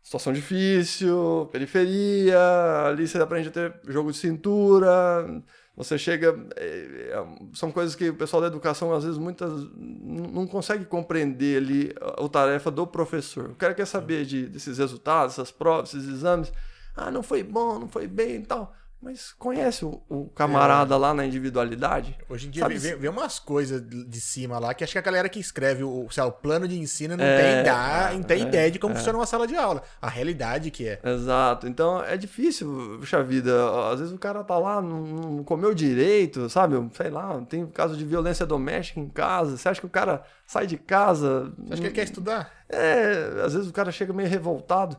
Situação 0.02 0.32
difícil, 0.32 1.48
periferia, 1.52 2.38
ali 2.86 3.06
você 3.06 3.18
aprende 3.18 3.48
a 3.48 3.52
ter 3.52 3.74
jogo 3.86 4.10
de 4.10 4.18
cintura. 4.18 5.42
Você 5.76 5.96
chega. 5.96 6.36
é, 6.56 7.12
é, 7.12 7.26
são 7.54 7.70
coisas 7.70 7.94
que 7.94 8.08
o 8.08 8.14
pessoal 8.14 8.42
da 8.42 8.48
educação, 8.48 8.92
às 8.92 9.04
vezes, 9.04 9.18
muitas 9.18 9.50
não 9.74 10.46
consegue 10.46 10.84
compreender 10.84 11.58
ali 11.58 11.94
a, 12.00 12.24
a 12.24 12.28
tarefa 12.28 12.70
do 12.70 12.86
professor. 12.86 13.50
O 13.50 13.54
cara 13.54 13.74
quer 13.74 13.86
saber 13.86 14.24
de, 14.24 14.46
desses 14.46 14.78
resultados, 14.78 15.34
essas 15.34 15.50
provas, 15.50 15.94
esses 15.94 16.08
exames. 16.08 16.52
Ah, 16.96 17.10
não 17.10 17.22
foi 17.22 17.42
bom, 17.42 17.78
não 17.78 17.88
foi 17.88 18.06
bem 18.06 18.36
e 18.36 18.46
tal. 18.46 18.74
Mas 19.02 19.32
conhece 19.38 19.82
o, 19.82 19.98
o 20.10 20.26
camarada 20.34 20.94
lá 20.98 21.14
na 21.14 21.24
individualidade? 21.24 22.18
Hoje 22.28 22.48
em 22.48 22.50
dia 22.50 22.62
Sabe 22.62 22.76
vê, 22.76 22.94
vê- 22.96 23.08
umas 23.08 23.38
coisas 23.38 23.80
de 23.82 24.20
cima 24.20 24.58
lá 24.58 24.74
que 24.74 24.84
acho 24.84 24.92
que 24.92 24.98
a 24.98 25.02
galera 25.02 25.26
que 25.26 25.40
escreve 25.40 25.82
o, 25.82 26.06
sei 26.10 26.22
lá, 26.22 26.28
o 26.28 26.32
plano 26.32 26.68
de 26.68 26.78
ensino 26.78 27.16
não 27.16 27.24
É, 27.24 27.62
tem, 27.62 27.64
dá, 27.64 28.10
não 28.12 28.22
tem 28.22 28.42
é, 28.42 28.46
ideia 28.46 28.70
de 28.70 28.78
como 28.78 28.92
é. 28.92 28.96
funciona 28.98 29.18
uma 29.18 29.24
sala 29.24 29.46
de 29.46 29.56
aula. 29.56 29.82
A 30.02 30.08
realidade 30.10 30.70
que 30.70 30.86
é. 30.86 31.00
Exato. 31.02 31.66
Então 31.66 32.02
é 32.04 32.14
difícil, 32.18 32.98
puxa 33.00 33.22
vida. 33.22 33.50
Às 33.90 34.00
vezes 34.00 34.14
o 34.14 34.18
cara 34.18 34.44
tá 34.44 34.58
lá, 34.58 34.82
não, 34.82 35.02
não 35.02 35.44
comeu 35.44 35.72
direito, 35.72 36.50
sabe? 36.50 36.76
Sei 36.94 37.08
lá, 37.08 37.40
tem 37.48 37.66
caso 37.68 37.96
de 37.96 38.04
violência 38.04 38.44
doméstica 38.44 39.00
em 39.00 39.08
casa. 39.08 39.56
Você 39.56 39.66
acha 39.66 39.80
que 39.80 39.86
o 39.86 39.90
cara 39.90 40.22
sai 40.46 40.66
de 40.66 40.76
casa? 40.76 41.50
Você 41.56 41.72
acha 41.72 41.80
que 41.82 41.88
ele 41.88 41.94
quer 41.94 42.04
estudar? 42.04 42.52
É, 42.68 43.40
às 43.46 43.54
vezes 43.54 43.66
o 43.68 43.72
cara 43.72 43.90
chega 43.90 44.12
meio 44.12 44.28
revoltado. 44.28 44.96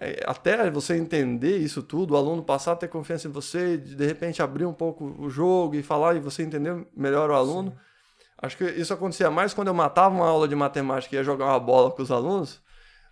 É, 0.00 0.22
até 0.26 0.70
você 0.70 0.96
entender 0.96 1.58
isso 1.58 1.82
tudo, 1.82 2.14
o 2.14 2.16
aluno 2.16 2.42
passar 2.42 2.72
a 2.72 2.76
ter 2.76 2.88
confiança 2.88 3.26
em 3.26 3.32
você, 3.32 3.76
de, 3.76 3.96
de 3.96 4.06
repente 4.06 4.40
abrir 4.40 4.64
um 4.64 4.72
pouco 4.72 5.04
o 5.18 5.28
jogo 5.28 5.74
e 5.74 5.82
falar 5.82 6.14
e 6.14 6.20
você 6.20 6.42
entender 6.42 6.86
melhor 6.96 7.30
o 7.30 7.34
aluno. 7.34 7.76
Acho 8.40 8.56
que 8.56 8.64
isso 8.64 8.94
acontecia 8.94 9.30
mais 9.30 9.52
quando 9.52 9.68
eu 9.68 9.74
matava 9.74 10.14
uma 10.14 10.28
aula 10.28 10.46
de 10.46 10.54
matemática 10.54 11.16
e 11.16 11.18
ia 11.18 11.24
jogar 11.24 11.46
uma 11.46 11.58
bola 11.58 11.90
com 11.90 12.00
os 12.00 12.12
alunos 12.12 12.62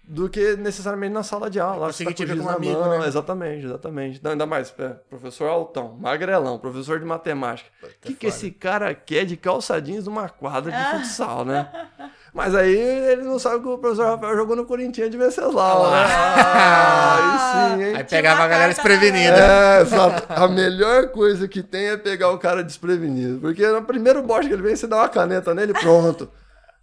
do 0.06 0.28
que 0.28 0.56
necessariamente 0.56 1.12
na 1.12 1.24
sala 1.24 1.50
de 1.50 1.58
aula. 1.58 1.86
lá 1.86 1.92
você 1.92 2.04
tá 2.04 2.24
ver 2.24 2.38
com 2.38 2.44
na 2.44 2.52
amigo, 2.54 2.78
mão. 2.78 3.00
né? 3.00 3.08
Exatamente, 3.08 3.66
exatamente. 3.66 4.18
Então, 4.18 4.32
ainda 4.32 4.46
mais, 4.46 4.72
é, 4.78 4.90
professor 5.10 5.48
Altão, 5.48 5.96
magrelão, 6.00 6.58
professor 6.58 7.00
de 7.00 7.04
matemática. 7.04 7.68
O 7.82 7.86
que, 8.02 8.14
que 8.14 8.26
foda. 8.26 8.28
esse 8.28 8.50
cara 8.52 8.94
quer 8.94 9.24
de 9.24 9.36
calça 9.36 9.80
jeans 9.82 10.06
numa 10.06 10.28
quadra 10.28 10.70
de 10.70 10.90
futsal, 10.98 11.44
né? 11.44 11.68
Mas 12.32 12.54
aí 12.54 12.76
ele 12.76 13.22
não 13.22 13.38
sabe 13.38 13.62
que 13.62 13.68
o 13.68 13.78
professor 13.78 14.06
Rafael 14.06 14.36
jogou 14.36 14.54
no 14.54 14.64
Corinthians 14.66 15.10
de 15.10 15.16
Venceslau, 15.16 15.90
né? 15.90 16.04
Ah, 16.06 17.16
aí 17.18 17.76
sim, 17.78 17.84
hein? 17.84 17.96
Aí 17.96 18.04
pegava 18.04 18.42
a 18.42 18.48
galera 18.48 18.72
desprevenida. 18.72 19.36
É, 19.36 19.80
exato. 19.80 20.24
A 20.28 20.46
melhor 20.46 21.08
coisa 21.08 21.48
que 21.48 21.62
tem 21.62 21.86
é 21.86 21.96
pegar 21.96 22.30
o 22.30 22.38
cara 22.38 22.62
desprevenido. 22.62 23.40
Porque 23.40 23.66
no 23.66 23.82
primeiro 23.82 24.22
bote 24.22 24.48
que 24.48 24.52
ele 24.54 24.62
vem, 24.62 24.76
você 24.76 24.86
dá 24.86 24.96
uma 24.98 25.08
caneta 25.08 25.54
nele 25.54 25.72
e 25.72 25.80
pronto. 25.80 26.28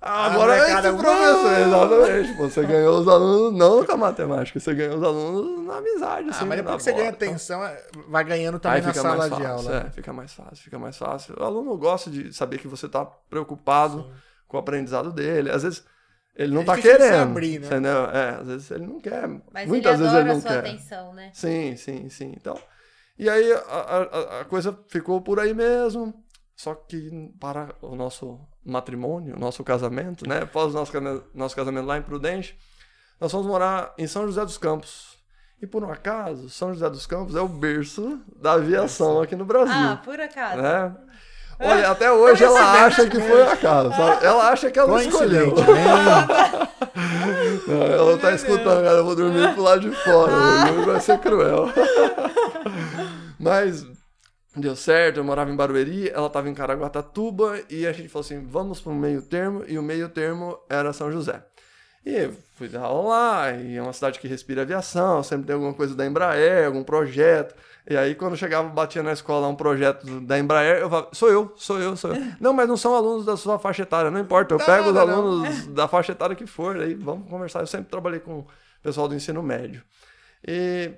Ah, 0.06 0.26
Agora 0.26 0.54
é 0.58 0.74
esse 0.74 0.92
professor, 0.98 1.60
exatamente. 1.62 2.34
Pô, 2.38 2.44
Você 2.50 2.66
ganhou 2.66 3.00
os 3.00 3.08
alunos 3.08 3.58
não 3.58 3.86
com 3.86 3.92
a 3.94 3.98
matemática, 3.98 4.60
você 4.60 4.74
ganhou 4.74 4.98
os 4.98 5.04
alunos 5.04 5.66
na 5.66 5.78
amizade. 5.78 6.28
Ah, 6.28 6.32
assim, 6.32 6.46
mas 6.46 6.58
na 6.58 6.64
depois 6.64 6.76
que 6.78 6.84
você 6.84 6.92
bola, 6.92 7.04
ganha 7.04 7.10
então. 7.16 7.28
atenção, 7.30 7.64
é, 7.64 7.82
vai 8.10 8.24
ganhando 8.26 8.60
também 8.60 8.78
Aí 8.80 8.82
na 8.82 8.90
fica 8.90 9.02
sala 9.02 9.18
mais 9.18 9.36
de 9.38 9.44
fácil, 9.44 9.70
aula. 9.70 9.88
é, 9.88 9.92
fica 9.92 10.14
mais 10.14 10.34
fácil, 10.34 10.58
fica 10.64 10.80
mais 10.80 10.98
fácil. 10.98 11.36
O 11.40 11.44
aluno 11.44 11.78
gosta 11.78 12.10
de 12.10 12.34
saber 12.34 12.58
que 12.58 12.68
você 12.68 12.86
está 12.86 13.06
preocupado 13.06 14.12
com 14.48 14.58
o 14.58 14.60
aprendizado 14.60 15.12
dele. 15.14 15.50
Às 15.50 15.64
vezes 15.64 15.86
ele 16.36 16.52
não 16.54 16.60
É 16.60 16.64
está 16.64 16.76
de 16.76 16.82
se 16.82 16.88
querendo, 16.90 17.22
abrir, 17.32 17.60
né? 17.60 17.68
entendeu? 17.68 18.06
É, 18.08 18.30
às 18.42 18.48
vezes 18.48 18.72
ele 18.72 18.86
não 18.86 19.00
quer. 19.00 19.28
Mas 19.54 19.70
Muitas 19.70 20.00
ele 20.00 20.10
vezes 20.10 20.14
adora 20.14 20.20
ele 20.20 20.30
não 20.34 20.38
a 20.38 20.42
sua 20.42 20.52
quer. 20.52 20.60
atenção, 20.60 21.14
né? 21.14 21.32
Sim, 21.34 21.76
sim, 21.78 22.10
sim. 22.10 22.34
Então, 22.36 22.60
e 23.18 23.30
aí 23.30 23.54
a, 23.54 23.58
a- 23.60 24.42
a 24.42 24.46
coisa 24.46 24.78
ficou 24.90 25.22
por 25.22 25.40
aí 25.40 25.54
mesmo. 25.54 26.14
Só 26.56 26.76
que 26.76 27.32
para 27.40 27.76
o 27.82 27.96
nosso 27.96 28.40
matrimônio, 28.64 29.36
o 29.36 29.40
nosso 29.40 29.64
casamento, 29.64 30.28
né? 30.28 30.42
Após 30.44 30.74
o 30.74 30.78
nosso, 30.78 30.92
nosso 31.34 31.56
casamento 31.56 31.86
lá 31.86 31.98
em 31.98 32.02
Prudente, 32.02 32.58
nós 33.20 33.32
fomos 33.32 33.48
morar 33.48 33.94
em 33.98 34.08
São 34.08 34.26
José 34.26 34.44
dos 34.46 34.58
Campos. 34.58 35.18
E 35.62 35.66
por 35.68 35.84
um 35.84 35.92
acaso, 35.92 36.50
São 36.50 36.74
José 36.74 36.90
dos 36.90 37.06
Campos 37.08 37.36
é 37.36 37.42
o 37.42 37.48
berço 37.48 38.20
da 38.36 38.54
aviação 38.54 39.22
aqui 39.22 39.36
no 39.36 39.46
Brasil. 39.46 39.74
Ah, 39.74 40.02
por 40.04 40.20
acaso. 40.20 40.62
né? 40.62 40.96
Olha, 41.60 41.92
até 41.92 42.12
hoje 42.12 42.44
ela 42.44 42.84
acha 42.84 43.08
que 43.10 43.20
foi 43.20 43.44
acaso. 43.44 43.92
Ela 44.22 44.50
acha 44.50 44.70
que 44.72 44.78
ela 44.80 45.02
escolheu. 45.04 45.54
Coincidentemente. 45.54 46.74
Não, 47.68 47.82
ela 47.84 48.18
tá 48.18 48.34
escutando, 48.34 48.84
cara. 48.84 48.98
Eu 48.98 49.06
vou 49.06 49.16
dormir 49.16 49.54
pro 49.54 49.64
lado 49.64 49.82
de 49.82 49.92
fora. 50.04 50.32
Vai 50.86 51.00
ser 51.00 51.18
cruel. 51.20 51.68
Mas 53.40 53.86
deu 54.56 54.76
certo, 54.76 55.18
eu 55.18 55.24
morava 55.24 55.52
em 55.52 55.56
Barueri, 55.56 56.10
ela 56.10 56.30
tava 56.30 56.50
em 56.50 56.54
Caraguatatuba 56.54 57.60
e 57.70 57.88
a 57.88 57.92
gente 57.92 58.10
falou 58.10 58.26
assim: 58.26 58.44
vamos 58.46 58.80
pro 58.82 58.94
meio 58.94 59.22
termo, 59.22 59.64
e 59.68 59.78
o 59.78 59.84
meio 59.84 60.10
termo 60.10 60.60
era 60.70 60.94
São 60.94 61.12
José. 61.12 61.44
E 62.06 62.14
eu 62.16 62.34
fui 62.56 62.68
dar 62.68 62.82
aula 62.82 63.10
lá, 63.10 63.52
e 63.52 63.78
é 63.78 63.82
uma 63.82 63.94
cidade 63.94 64.20
que 64.20 64.28
respira 64.28 64.64
aviação, 64.64 65.24
sempre 65.24 65.48
tem 65.48 65.54
alguma 65.54 65.74
coisa 65.74 65.96
da 65.96 66.06
Embraer, 66.06 66.66
algum 66.66 66.84
projeto. 66.84 67.56
E 67.90 67.96
aí, 67.96 68.14
quando 68.14 68.36
chegava, 68.36 68.68
batia 68.68 69.02
na 69.02 69.14
escola 69.14 69.48
um 69.48 69.56
projeto 69.56 70.20
da 70.22 70.38
Embraer, 70.38 70.82
eu 70.82 70.90
falava, 70.90 71.10
sou 71.14 71.30
eu, 71.30 71.54
sou 71.56 71.80
eu, 71.80 71.96
sou 71.96 72.14
eu. 72.14 72.22
Não, 72.42 72.52
mas 72.54 72.68
não 72.68 72.76
são 72.76 72.94
alunos 72.94 73.26
da 73.26 73.38
sua 73.38 73.58
faixa 73.58 73.84
etária, 73.84 74.12
não 74.12 74.20
importa, 74.20 74.54
eu 74.54 74.58
Não, 74.60 74.66
pego 74.66 74.90
os 74.90 74.96
não, 74.96 75.08
não. 75.08 75.14
alunos 75.14 75.68
da 75.74 75.88
faixa 75.88 76.12
etária 76.12 76.36
que 76.36 76.46
for, 76.46 76.78
aí 76.78 76.94
vamos 76.94 77.30
conversar. 77.30 77.62
Eu 77.62 77.68
sempre 77.68 77.90
trabalhei 77.90 78.20
com 78.20 78.40
o 78.40 78.48
pessoal 78.82 79.08
do 79.08 79.16
ensino 79.16 79.42
médio. 79.42 79.82
E 80.46 80.92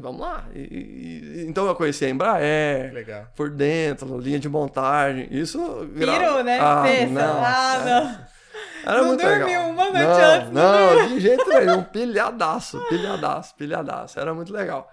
vamos 0.00 0.20
lá. 0.20 0.44
E- 0.54 0.58
e- 0.60 1.44
então 1.48 1.66
eu 1.66 1.74
conheci 1.74 2.04
a 2.04 2.08
Embraer, 2.10 2.92
Legal. 2.92 3.26
por 3.36 3.50
dentro, 3.50 4.18
linha 4.18 4.38
de 4.38 4.48
montagem. 4.48 5.28
Isso. 5.30 5.58
gra- 5.94 6.18
Pirou, 6.18 6.44
né? 6.44 6.58
Ah, 6.60 6.82
Pensa. 6.84 7.12
não. 7.12 7.44
Ah, 7.44 7.82
não. 7.84 8.34
Era 8.86 8.98
Não 9.00 9.06
muito 9.06 9.20
dormiu 9.22 9.46
legal. 9.46 9.70
uma 9.70 9.84
noite 9.84 9.98
não, 10.04 10.34
antes, 10.34 10.50
não 10.52 10.96
Não, 10.96 11.08
de 11.08 11.20
jeito 11.20 11.48
nenhum. 11.48 11.82
Pilhadaço, 11.84 12.78
pilhadaço, 12.88 13.54
pilhadaço. 13.56 14.20
Era 14.20 14.34
muito 14.34 14.52
legal. 14.52 14.90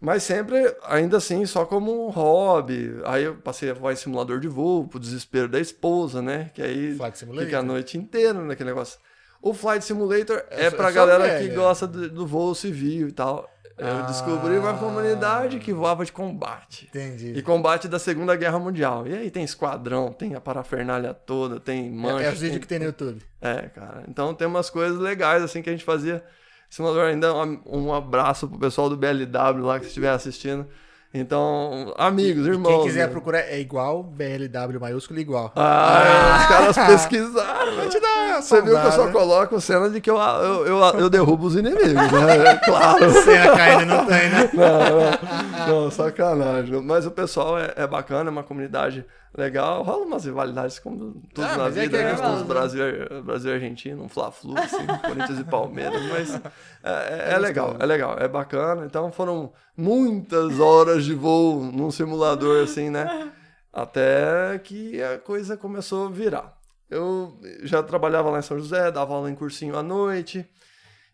Mas 0.00 0.22
sempre, 0.22 0.74
ainda 0.86 1.18
assim, 1.18 1.44
só 1.44 1.66
como 1.66 2.06
um 2.06 2.08
hobby. 2.10 2.98
Aí 3.04 3.24
eu 3.24 3.34
passei 3.36 3.70
a 3.70 3.74
voar 3.74 3.92
em 3.92 3.96
simulador 3.96 4.40
de 4.40 4.48
voo, 4.48 4.88
pro 4.88 4.98
desespero 4.98 5.46
da 5.48 5.60
esposa, 5.60 6.22
né? 6.22 6.50
Que 6.54 6.62
aí 6.62 6.96
fica 7.38 7.58
a 7.58 7.62
noite 7.62 7.98
inteira 7.98 8.32
naquele 8.40 8.70
negócio. 8.70 8.98
O 9.42 9.52
Flight 9.52 9.84
Simulator 9.84 10.42
é 10.50 10.68
sou- 10.70 10.78
pra 10.78 10.86
sou 10.86 10.94
galera 10.94 11.24
velho. 11.24 11.48
que 11.50 11.54
gosta 11.54 11.86
do, 11.86 12.08
do 12.08 12.26
voo 12.26 12.54
civil 12.54 13.08
e 13.08 13.12
tal. 13.12 13.46
Eu 13.78 14.02
descobri 14.06 14.58
uma 14.58 14.74
comunidade 14.76 15.58
que 15.58 15.72
voava 15.72 16.04
de 16.04 16.12
combate. 16.12 16.86
Entendi. 16.88 17.32
E 17.34 17.42
combate 17.42 17.88
da 17.88 17.98
Segunda 17.98 18.36
Guerra 18.36 18.58
Mundial. 18.58 19.06
E 19.06 19.14
aí 19.14 19.30
tem 19.30 19.42
esquadrão, 19.42 20.12
tem 20.12 20.34
a 20.34 20.40
parafernália 20.40 21.14
toda, 21.14 21.58
tem 21.58 21.90
mancha. 21.90 22.24
É, 22.24 22.26
é 22.26 22.32
os 22.32 22.40
vídeos 22.40 22.50
tem- 22.52 22.60
que 22.60 22.66
tem 22.66 22.78
no 22.78 22.84
YouTube. 22.86 23.22
É, 23.40 23.62
cara. 23.68 24.04
Então 24.06 24.34
tem 24.34 24.46
umas 24.46 24.68
coisas 24.68 24.98
legais 24.98 25.42
assim 25.42 25.62
que 25.62 25.70
a 25.70 25.72
gente 25.72 25.84
fazia. 25.84 26.22
Simulador 26.68 27.04
ainda 27.06 27.34
um 27.66 27.92
abraço 27.92 28.46
pro 28.46 28.58
pessoal 28.58 28.88
do 28.88 28.96
BLW 28.96 29.64
lá 29.64 29.80
que 29.80 29.86
estiver 29.86 30.10
assistindo. 30.10 30.66
Então, 31.12 31.92
amigos, 31.98 32.46
E 32.46 32.50
irmãos. 32.50 32.68
quem 32.72 32.82
quiser 32.84 33.06
né? 33.06 33.12
procurar 33.12 33.40
é 33.40 33.58
igual, 33.58 34.04
BLW 34.04 34.78
maiúsculo 34.78 35.18
igual. 35.18 35.52
Ah, 35.56 36.36
os 36.40 36.46
caras 36.46 36.76
pesquisaram. 36.86 37.74
Vou 37.74 37.88
te 37.88 37.98
dar 37.98 38.40
Você 38.40 38.62
viu 38.62 38.80
que 38.80 38.86
eu 38.86 38.92
só 38.92 39.10
coloco 39.10 39.60
cena 39.60 39.90
de 39.90 40.00
que 40.00 40.08
eu, 40.08 40.16
eu, 40.16 40.66
eu, 40.66 40.78
eu 41.00 41.10
derrubo 41.10 41.46
os 41.46 41.56
inimigos, 41.56 41.94
né? 41.94 42.46
É 42.46 42.54
claro. 42.64 43.10
Cena 43.22 43.56
caindo 43.56 43.86
não 43.86 44.06
tem, 44.06 44.30
né? 44.30 44.50
Não, 44.54 45.66
não, 45.66 45.82
não, 45.82 45.90
sacanagem. 45.90 46.80
Mas 46.80 47.04
o 47.04 47.10
pessoal 47.10 47.58
é, 47.58 47.72
é 47.74 47.86
bacana, 47.88 48.30
é 48.30 48.32
uma 48.32 48.44
comunidade 48.44 49.04
legal. 49.36 49.82
Rola 49.82 50.04
umas 50.06 50.24
rivalidades 50.24 50.78
como 50.78 51.22
tudo 51.34 51.44
Ah, 51.46 51.56
na 51.56 51.66
é 51.66 51.70
vida, 51.70 51.96
que 51.98 52.02
é 52.02 52.04
né? 52.04 52.10
gostoso, 52.12 52.36
Os 52.36 52.42
Brasil, 52.42 52.82
Brasil 53.24 53.50
e 53.50 53.54
Argentina, 53.54 54.02
um 54.02 54.08
Fla-Flu, 54.08 54.58
assim, 54.58 54.86
Corinthians 55.06 55.38
e 55.38 55.44
Palmeiras, 55.44 56.02
mas 56.10 56.34
é, 56.82 57.30
é- 57.30 57.34
é 57.34 57.38
legal, 57.38 57.76
é 57.78 57.86
legal, 57.86 58.16
é 58.18 58.26
bacana. 58.28 58.84
Então 58.86 59.10
foram 59.12 59.52
muitas 59.76 60.58
horas 60.60 61.04
de 61.04 61.14
voo 61.14 61.62
num 61.62 61.90
simulador, 61.90 62.62
assim, 62.64 62.90
né? 62.90 63.32
Até 63.72 64.58
que 64.58 65.00
a 65.02 65.18
coisa 65.18 65.56
começou 65.56 66.06
a 66.08 66.10
virar. 66.10 66.58
Eu 66.90 67.38
já 67.62 67.82
trabalhava 67.84 68.30
lá 68.30 68.40
em 68.40 68.42
São 68.42 68.58
José, 68.58 68.90
dava 68.90 69.14
aula 69.14 69.30
em 69.30 69.34
cursinho 69.36 69.76
à 69.78 69.82
noite. 69.82 70.44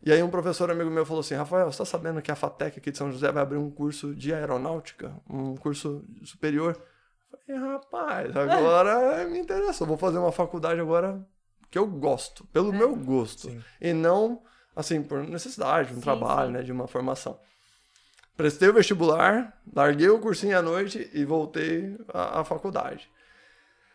E 0.03 0.11
aí 0.11 0.23
um 0.23 0.31
professor 0.31 0.71
amigo 0.71 0.89
meu 0.91 1.05
falou 1.05 1.21
assim, 1.21 1.35
Rafael, 1.35 1.71
você 1.71 1.79
tá 1.79 1.85
sabendo 1.85 2.23
que 2.23 2.31
a 2.31 2.37
FATEC 2.37 2.79
aqui 2.79 2.91
de 2.91 2.97
São 2.97 3.11
José 3.13 3.31
vai 3.31 3.43
abrir 3.43 3.59
um 3.59 3.71
curso 3.71 4.15
de 4.15 4.33
aeronáutica? 4.33 5.13
Um 5.29 5.55
curso 5.57 6.03
superior? 6.25 6.81
Falei, 7.47 7.61
rapaz, 7.63 8.37
agora 8.37 9.25
me 9.27 9.39
interessou. 9.39 9.87
Vou 9.87 9.97
fazer 9.97 10.19
uma 10.19 10.33
faculdade 10.33 10.81
agora 10.81 11.25
que 11.71 11.79
eu 11.79 11.87
gosto, 11.87 12.45
pelo 12.47 12.73
meu 12.73 12.95
gosto. 12.97 13.49
Sim. 13.49 13.63
E 13.81 13.93
não, 13.93 14.43
assim, 14.75 15.03
por 15.03 15.23
necessidade, 15.23 15.89
de 15.89 15.95
um 15.95 15.97
Sim, 15.99 16.03
trabalho, 16.03 16.49
sim. 16.49 16.53
né, 16.55 16.63
de 16.63 16.73
uma 16.73 16.87
formação. 16.89 17.39
Prestei 18.37 18.69
o 18.69 18.75
vestibular, 18.75 19.57
larguei 19.75 20.09
o 20.11 20.19
cursinho 20.19 20.59
à 20.59 20.63
noite 20.63 21.09
e 21.15 21.25
voltei 21.25 21.97
à, 22.13 22.41
à 22.41 22.45
faculdade. 22.45 23.09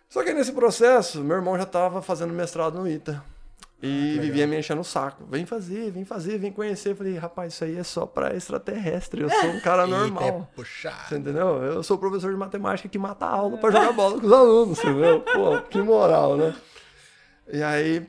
Só 0.10 0.24
que 0.24 0.34
nesse 0.34 0.52
processo, 0.52 1.24
meu 1.24 1.38
irmão 1.38 1.56
já 1.58 1.64
estava 1.64 2.02
fazendo 2.02 2.34
mestrado 2.34 2.80
no 2.80 2.88
ITA. 2.88 3.24
E 3.84 4.20
vivia 4.20 4.46
me 4.46 4.60
enchendo 4.60 4.82
o 4.82 4.84
saco. 4.84 5.26
Vem 5.26 5.44
fazer, 5.46 5.90
vem 5.90 6.06
fazer, 6.06 6.38
vem 6.38 6.52
conhecer. 6.52 6.92
Eu 6.92 6.96
falei, 6.96 7.18
rapaz, 7.18 7.54
isso 7.54 7.64
aí 7.64 7.78
é 7.78 7.84
só 7.84 8.06
pra 8.06 8.36
extraterrestre. 8.36 9.22
Eu 9.24 9.30
sou 9.30 9.50
um 9.50 9.60
cara 9.60 9.86
Eita, 9.86 9.98
normal. 9.98 10.24
é 10.52 10.56
puxado. 10.56 11.10
Você 11.10 11.18
entendeu? 11.18 11.64
Eu 11.64 11.82
sou 11.82 11.98
professor 11.98 12.32
de 12.32 12.38
matemática 12.38 12.88
que 12.88 13.00
mata 13.00 13.26
a 13.26 13.30
aula 13.30 13.58
pra 13.58 13.72
jogar 13.72 13.92
bola 13.94 14.20
com 14.20 14.28
os 14.28 14.32
alunos, 14.32 14.78
entendeu? 14.80 15.22
Pô, 15.34 15.62
que 15.64 15.82
moral, 15.82 16.38
né? 16.38 16.56
E 17.52 17.64
aí, 17.64 18.08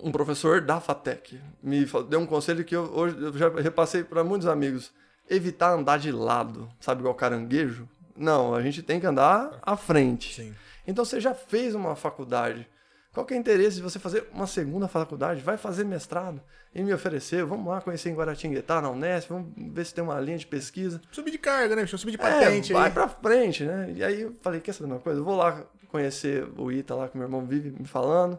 um 0.00 0.12
professor 0.12 0.60
da 0.60 0.80
FATEC 0.80 1.40
me 1.60 1.84
deu 2.08 2.20
um 2.20 2.26
conselho 2.26 2.64
que 2.64 2.76
eu, 2.76 2.84
hoje 2.94 3.16
eu 3.20 3.36
já 3.36 3.48
repassei 3.48 4.04
para 4.04 4.22
muitos 4.22 4.46
amigos. 4.46 4.92
Evitar 5.28 5.72
andar 5.72 5.98
de 5.98 6.12
lado, 6.12 6.68
sabe, 6.78 7.00
igual 7.00 7.14
caranguejo? 7.14 7.88
Não, 8.16 8.54
a 8.54 8.62
gente 8.62 8.82
tem 8.82 9.00
que 9.00 9.06
andar 9.06 9.58
à 9.62 9.76
frente. 9.76 10.34
Sim. 10.34 10.54
Então 10.86 11.04
você 11.04 11.18
já 11.20 11.34
fez 11.34 11.74
uma 11.74 11.96
faculdade. 11.96 12.68
Qual 13.14 13.24
que 13.24 13.32
é 13.32 13.36
o 13.36 13.40
interesse 13.40 13.76
de 13.76 13.82
você 13.82 13.98
fazer 14.00 14.28
uma 14.32 14.46
segunda 14.46 14.88
faculdade? 14.88 15.40
Vai 15.40 15.56
fazer 15.56 15.84
mestrado 15.84 16.40
e 16.74 16.82
me 16.82 16.92
oferecer. 16.92 17.44
Vamos 17.44 17.68
lá 17.72 17.80
conhecer 17.80 18.10
em 18.10 18.14
Guaratinguetá, 18.14 18.82
na 18.82 18.90
Unesp, 18.90 19.28
vamos 19.30 19.52
ver 19.56 19.86
se 19.86 19.94
tem 19.94 20.02
uma 20.02 20.18
linha 20.20 20.36
de 20.36 20.46
pesquisa. 20.46 21.00
Subir 21.12 21.30
de 21.30 21.38
carga, 21.38 21.76
né? 21.76 21.82
bicho? 21.82 21.96
Subir 21.96 22.10
de 22.10 22.16
É, 22.16 22.20
patente 22.20 22.72
vai 22.72 22.88
aí. 22.88 22.92
pra 22.92 23.06
frente, 23.06 23.64
né? 23.64 23.92
E 23.94 24.02
aí 24.02 24.22
eu 24.22 24.34
falei, 24.42 24.60
quer 24.60 24.72
saber 24.72 24.90
uma 24.90 24.98
coisa? 24.98 25.20
Eu 25.20 25.24
vou 25.24 25.36
lá 25.36 25.62
conhecer 25.88 26.44
o 26.58 26.72
Ita 26.72 26.96
lá 26.96 27.08
que 27.08 27.16
meu 27.16 27.26
irmão 27.26 27.46
vive 27.46 27.70
me 27.70 27.86
falando. 27.86 28.36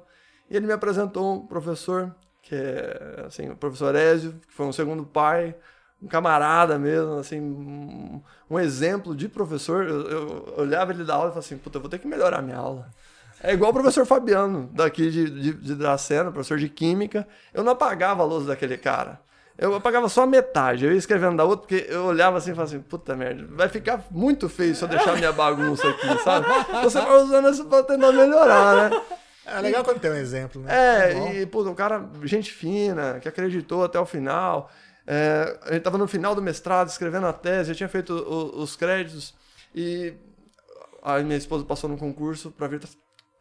E 0.49 0.57
ele 0.57 0.67
me 0.67 0.73
apresentou 0.73 1.35
um 1.35 1.47
professor, 1.47 2.13
que 2.41 2.53
é 2.53 3.23
assim, 3.25 3.49
o 3.49 3.55
professor 3.55 3.95
Ézio, 3.95 4.33
que 4.45 4.53
foi 4.53 4.65
um 4.65 4.73
segundo 4.73 5.05
pai, 5.05 5.55
um 6.03 6.07
camarada 6.07 6.77
mesmo, 6.77 7.13
assim, 7.17 7.39
um, 7.39 8.21
um 8.49 8.59
exemplo 8.59 9.15
de 9.15 9.29
professor. 9.29 9.87
Eu, 9.87 10.01
eu 10.09 10.53
olhava 10.57 10.91
ele 10.91 11.05
da 11.05 11.13
aula 11.13 11.27
e 11.27 11.29
falava 11.29 11.39
assim, 11.39 11.57
puta, 11.57 11.77
eu 11.77 11.81
vou 11.81 11.89
ter 11.89 11.97
que 11.97 12.07
melhorar 12.07 12.41
minha 12.41 12.57
aula. 12.57 12.89
É 13.49 13.53
igual 13.53 13.71
o 13.71 13.73
professor 13.73 14.05
Fabiano, 14.05 14.69
daqui 14.73 15.09
de, 15.11 15.29
de, 15.29 15.53
de 15.53 15.75
Dracena, 15.75 16.31
professor 16.31 16.57
de 16.57 16.67
Química. 16.69 17.27
Eu 17.53 17.63
não 17.63 17.73
apagava 17.73 18.23
a 18.23 18.25
lousa 18.25 18.47
daquele 18.47 18.77
cara. 18.77 19.19
Eu 19.57 19.73
apagava 19.75 20.09
só 20.09 20.23
a 20.23 20.27
metade. 20.27 20.83
Eu 20.85 20.91
ia 20.91 20.97
escrevendo 20.97 21.37
da 21.37 21.45
outra, 21.45 21.67
porque 21.67 21.85
eu 21.89 22.05
olhava 22.05 22.37
assim 22.37 22.51
e 22.51 22.53
falava 22.55 22.73
assim, 22.73 22.81
puta 22.83 23.15
merda, 23.15 23.47
vai 23.51 23.69
ficar 23.69 24.03
muito 24.11 24.49
feio 24.49 24.75
se 24.75 24.83
eu 24.83 24.87
deixar 24.87 25.15
minha 25.15 25.31
bagunça 25.31 25.87
aqui, 25.87 26.23
sabe? 26.23 26.45
Você 26.83 26.99
vai 26.99 27.21
usando 27.21 27.49
isso 27.49 27.65
pra 27.65 27.83
tentar 27.83 28.11
melhorar, 28.11 28.89
né? 28.89 29.01
É 29.45 29.61
legal 29.61 29.83
quando 29.83 29.99
tem 29.99 30.09
um 30.11 30.15
exemplo, 30.15 30.59
né? 30.61 30.67
Tá. 30.69 30.75
É, 30.75 31.41
e, 31.41 31.45
pô, 31.45 31.61
um 31.63 31.75
cara, 31.75 32.03
gente 32.23 32.51
fina, 32.51 33.19
que 33.21 33.29
acreditou 33.29 33.83
até 33.83 33.99
o 33.99 34.05
final. 34.05 34.69
É, 35.07 35.59
a 35.67 35.73
gente 35.73 35.83
tava 35.83 35.99
no 35.99 36.07
final 36.07 36.33
do 36.33 36.41
mestrado, 36.41 36.89
escrevendo 36.89 37.27
a 37.27 37.31
tese, 37.31 37.69
eu 37.71 37.75
tinha 37.75 37.87
feito 37.87 38.11
o- 38.11 38.59
os 38.59 38.75
créditos 38.75 39.35
e 39.73 40.13
a 41.03 41.19
minha 41.19 41.37
esposa 41.37 41.63
passou 41.63 41.87
no 41.89 41.95
concurso 41.95 42.49
para 42.51 42.67
vir 42.67 42.79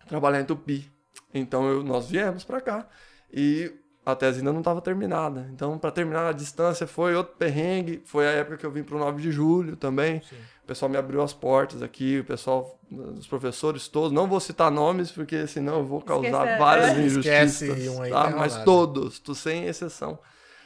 trabalhar 0.06 0.40
em 0.40 0.44
Tupi. 0.44 0.90
Então 1.32 1.68
eu- 1.68 1.82
nós 1.82 2.08
viemos 2.08 2.44
para 2.44 2.60
cá 2.60 2.86
e 3.32 3.72
a 4.06 4.14
tese 4.14 4.38
ainda 4.38 4.52
não 4.52 4.60
estava 4.60 4.80
terminada. 4.80 5.48
Então, 5.52 5.78
para 5.78 5.90
terminar 5.90 6.28
a 6.28 6.32
distância 6.32 6.86
foi 6.86 7.14
outro 7.16 7.34
perrengue. 7.36 8.02
Foi 8.04 8.26
a 8.26 8.30
época 8.30 8.58
que 8.58 8.66
eu 8.66 8.70
vim 8.70 8.82
para 8.82 8.96
o 8.96 8.98
9 8.98 9.22
de 9.22 9.32
julho 9.32 9.76
também. 9.76 10.18
O 10.62 10.66
pessoal 10.66 10.90
me 10.90 10.96
abriu 10.96 11.22
as 11.22 11.32
portas 11.32 11.82
aqui, 11.82 12.20
o 12.20 12.24
pessoal, 12.24 12.78
os 13.18 13.26
professores 13.26 13.88
todos. 13.88 14.12
Não 14.12 14.26
vou 14.26 14.40
citar 14.40 14.70
nomes, 14.70 15.10
porque 15.10 15.46
senão 15.46 15.78
eu 15.78 15.84
vou 15.84 16.00
causar 16.02 16.28
Esquece- 16.44 16.58
várias 16.58 16.90
é. 16.98 17.00
injustiças. 17.02 17.88
Um 17.88 18.02
aí, 18.02 18.10
tá? 18.10 18.24
Mas 18.30 18.52
enrolado. 18.52 18.64
todos, 18.64 19.18
tu 19.18 19.34
sem 19.34 19.64
exceção. 19.66 20.18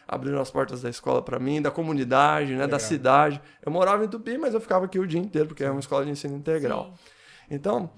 Abriram 0.07 0.41
as 0.41 0.51
portas 0.51 0.83
da 0.83 0.89
escola 0.91 1.21
para 1.23 1.39
mim, 1.39 1.61
da 1.63 1.71
comunidade, 1.71 2.55
né, 2.57 2.67
da 2.67 2.79
cidade. 2.79 3.41
Eu 3.65 3.71
morava 3.71 4.05
em 4.05 4.09
Tupi, 4.09 4.37
mas 4.39 4.55
eu 4.55 4.61
ficava 4.61 4.87
aqui 4.87 4.99
o 4.99 5.07
dia 5.07 5.21
inteiro, 5.21 5.49
porque 5.49 5.63
é 5.65 5.71
uma 5.71 5.81
escola 5.81 6.05
de 6.05 6.11
ensino 6.11 6.35
integral. 6.37 6.95
Sim. 6.97 7.55
Então, 7.55 7.91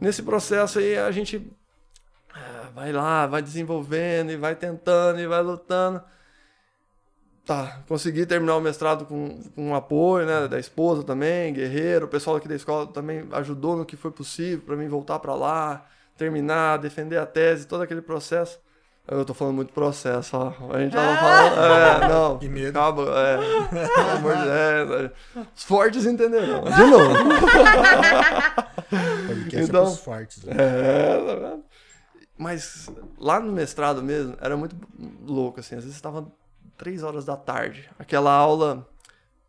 nesse 0.00 0.22
processo 0.22 0.78
aí, 0.78 0.96
a 0.96 1.10
gente 1.10 1.50
ah, 2.34 2.68
vai 2.74 2.92
lá, 2.92 3.26
vai 3.26 3.42
desenvolvendo 3.42 4.30
e 4.32 4.36
vai 4.36 4.54
tentando 4.54 5.20
e 5.20 5.26
vai 5.26 5.42
lutando. 5.42 6.02
Tá, 7.44 7.80
consegui 7.88 8.26
terminar 8.26 8.56
o 8.56 8.60
mestrado 8.60 9.04
com, 9.06 9.42
com 9.54 9.74
apoio, 9.74 10.26
né, 10.26 10.46
da 10.46 10.58
esposa 10.58 11.02
também, 11.02 11.52
guerreiro, 11.52 12.06
o 12.06 12.08
pessoal 12.08 12.36
aqui 12.36 12.46
da 12.46 12.54
escola 12.54 12.86
também 12.86 13.26
ajudou 13.32 13.76
no 13.76 13.84
que 13.84 13.96
foi 13.96 14.12
possível 14.12 14.60
para 14.64 14.76
mim 14.76 14.86
voltar 14.88 15.18
para 15.18 15.34
lá, 15.34 15.84
terminar, 16.16 16.78
defender 16.78 17.18
a 17.18 17.26
tese, 17.26 17.66
todo 17.66 17.82
aquele 17.82 18.02
processo. 18.02 18.60
Eu 19.08 19.24
tô 19.24 19.34
falando 19.34 19.56
muito 19.56 19.72
processo, 19.72 20.36
ó. 20.36 20.52
A 20.72 20.78
gente 20.78 20.92
já 20.92 21.04
não 21.04 21.16
fala. 21.16 21.66
É, 21.66 22.08
não. 22.08 22.38
Que 22.38 22.48
medo. 22.48 22.74
Calma, 22.74 23.02
é. 23.02 23.38
Pelo 23.96 24.10
amor 24.10 24.36
de 24.36 24.44
Deus. 24.44 25.10
é. 25.36 25.40
Os 25.56 25.64
fortes 25.64 26.06
entenderão. 26.06 26.62
De 26.62 26.84
novo. 26.84 27.14
Podcast 29.26 29.68
Então- 29.68 29.82
é 29.82 29.86
pros 29.86 29.98
fortes. 30.00 30.42
né? 30.44 30.52
É, 30.56 31.16
tá 31.26 31.34
vendo? 31.48 31.64
Mas 32.36 32.90
lá 33.18 33.38
no 33.38 33.52
mestrado 33.52 34.02
mesmo, 34.02 34.34
era 34.40 34.56
muito 34.56 34.74
louco, 35.22 35.60
assim. 35.60 35.74
Às 35.76 35.82
vezes 35.82 35.96
estava 35.96 36.26
três 36.76 37.02
horas 37.02 37.24
da 37.24 37.36
tarde. 37.36 37.88
Aquela 37.98 38.32
aula 38.32 38.88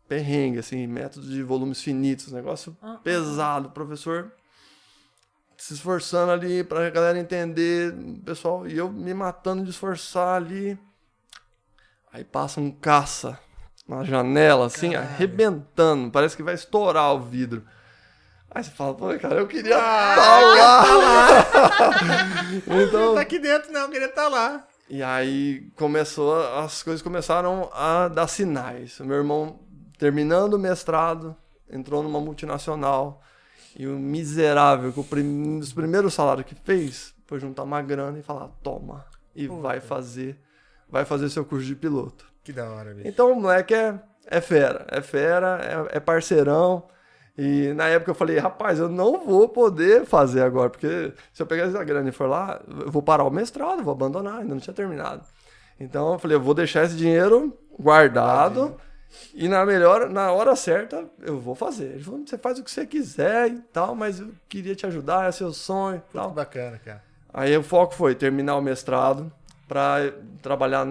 perrengue, 0.06 0.58
assim, 0.58 0.86
método 0.86 1.26
de 1.26 1.42
volumes 1.42 1.82
finitos, 1.82 2.30
negócio 2.32 2.76
pesado. 3.02 3.70
Professor 3.70 4.30
se 5.56 5.74
esforçando 5.74 6.32
ali 6.32 6.62
pra 6.64 6.90
galera 6.90 7.18
entender, 7.18 7.94
pessoal, 8.24 8.66
e 8.66 8.76
eu 8.76 8.90
me 8.90 9.14
matando 9.14 9.62
de 9.64 9.70
esforçar 9.70 10.34
ali. 10.36 10.78
Aí 12.12 12.24
passa 12.24 12.60
um 12.60 12.70
caça 12.70 13.38
na 13.88 14.04
janela, 14.04 14.66
assim, 14.66 14.90
Caralho. 14.90 15.08
arrebentando. 15.10 16.10
Parece 16.10 16.36
que 16.36 16.42
vai 16.42 16.54
estourar 16.54 17.14
o 17.14 17.20
vidro. 17.20 17.64
Aí 18.54 18.62
você 18.62 18.70
fala, 18.70 18.94
pô, 18.94 19.06
cara, 19.18 19.36
eu 19.36 19.46
queria 19.46 19.76
Ah, 19.78 20.14
estar 20.14 20.40
lá. 20.44 21.82
então, 22.86 23.06
Não 23.06 23.14
tá 23.14 23.20
aqui 23.22 23.38
dentro, 23.38 23.72
não, 23.72 23.90
queria 23.90 24.08
estar 24.08 24.28
lá. 24.28 24.66
e 24.90 25.02
aí 25.02 25.70
começou, 25.76 26.36
as 26.58 26.82
coisas 26.82 27.00
começaram 27.00 27.70
a 27.72 28.08
dar 28.08 28.26
sinais. 28.28 29.00
O 29.00 29.04
meu 29.06 29.16
irmão, 29.16 29.58
terminando 29.98 30.54
o 30.54 30.58
mestrado, 30.58 31.34
entrou 31.70 32.02
numa 32.02 32.20
multinacional. 32.20 33.22
E 33.74 33.86
o 33.86 33.92
miserável, 33.98 34.92
com 34.92 35.00
o 35.00 35.04
prim- 35.04 35.58
os 35.58 35.72
primeiros 35.72 36.12
salários 36.12 36.44
que 36.46 36.54
fez, 36.54 37.14
foi 37.26 37.40
juntar 37.40 37.62
uma 37.62 37.80
grana 37.80 38.18
e 38.18 38.22
falar, 38.22 38.48
toma. 38.62 39.06
E 39.34 39.48
Puta. 39.48 39.62
vai 39.62 39.80
fazer, 39.80 40.38
vai 40.90 41.06
fazer 41.06 41.30
seu 41.30 41.42
curso 41.42 41.64
de 41.64 41.74
piloto. 41.74 42.26
Que 42.44 42.52
da 42.52 42.68
hora, 42.70 42.92
bicho. 42.92 43.08
Então 43.08 43.32
o 43.32 43.40
moleque 43.40 43.72
é, 43.72 43.98
é 44.26 44.42
fera, 44.42 44.84
é 44.90 45.00
fera, 45.00 45.86
é, 45.90 45.96
é 45.96 46.00
parceirão. 46.00 46.86
E 47.36 47.72
na 47.72 47.88
época 47.88 48.10
eu 48.10 48.14
falei, 48.14 48.38
rapaz, 48.38 48.78
eu 48.78 48.88
não 48.88 49.24
vou 49.24 49.48
poder 49.48 50.04
fazer 50.04 50.42
agora, 50.42 50.68
porque 50.68 51.12
se 51.32 51.42
eu 51.42 51.46
pegar 51.46 51.64
essa 51.64 51.82
grana 51.82 52.08
e 52.08 52.12
for 52.12 52.28
lá, 52.28 52.60
eu 52.68 52.90
vou 52.90 53.02
parar 53.02 53.24
o 53.24 53.30
mestrado, 53.30 53.82
vou 53.82 53.92
abandonar, 53.92 54.40
ainda 54.40 54.54
não 54.54 54.60
tinha 54.60 54.74
terminado. 54.74 55.22
Então 55.80 56.12
eu 56.12 56.18
falei, 56.18 56.36
eu 56.36 56.40
vou 56.40 56.52
deixar 56.52 56.84
esse 56.84 56.94
dinheiro 56.94 57.56
guardado 57.78 58.76
e 59.34 59.48
na 59.48 59.64
melhor, 59.64 60.08
na 60.08 60.30
hora 60.32 60.54
certa, 60.54 61.04
eu 61.22 61.40
vou 61.40 61.54
fazer. 61.54 61.94
Ele 61.94 62.04
falou, 62.04 62.20
você 62.26 62.38
faz 62.38 62.58
o 62.58 62.64
que 62.64 62.70
você 62.70 62.86
quiser 62.86 63.48
e 63.48 63.60
tal, 63.72 63.94
mas 63.94 64.20
eu 64.20 64.30
queria 64.48 64.74
te 64.74 64.86
ajudar, 64.86 65.28
é 65.28 65.32
seu 65.32 65.52
sonho 65.52 65.96
e 65.96 66.12
tal. 66.12 66.28
que 66.28 66.36
bacana, 66.36 66.78
cara. 66.78 67.02
Aí 67.32 67.56
o 67.56 67.62
foco 67.62 67.94
foi 67.94 68.14
terminar 68.14 68.56
o 68.56 68.62
mestrado 68.62 69.32
para 69.66 70.12
trabalhar 70.42 70.86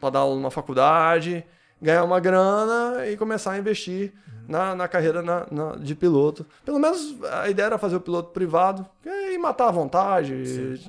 para 0.00 0.10
dar 0.10 0.20
aula 0.20 0.36
numa 0.36 0.50
faculdade, 0.50 1.44
ganhar 1.80 2.04
uma 2.04 2.20
grana 2.20 3.04
e 3.08 3.16
começar 3.16 3.52
a 3.52 3.58
investir 3.58 4.12
na, 4.48 4.74
na 4.74 4.88
carreira 4.88 5.22
na- 5.22 5.46
na- 5.50 5.76
de 5.76 5.94
piloto. 5.94 6.44
Pelo 6.64 6.78
menos 6.78 7.16
a 7.30 7.48
ideia 7.48 7.66
era 7.66 7.78
fazer 7.78 7.96
o 7.96 8.00
piloto 8.00 8.30
privado 8.30 8.86
e 9.04 9.38
matar 9.38 9.68
à 9.68 9.70
vontade, 9.72 10.34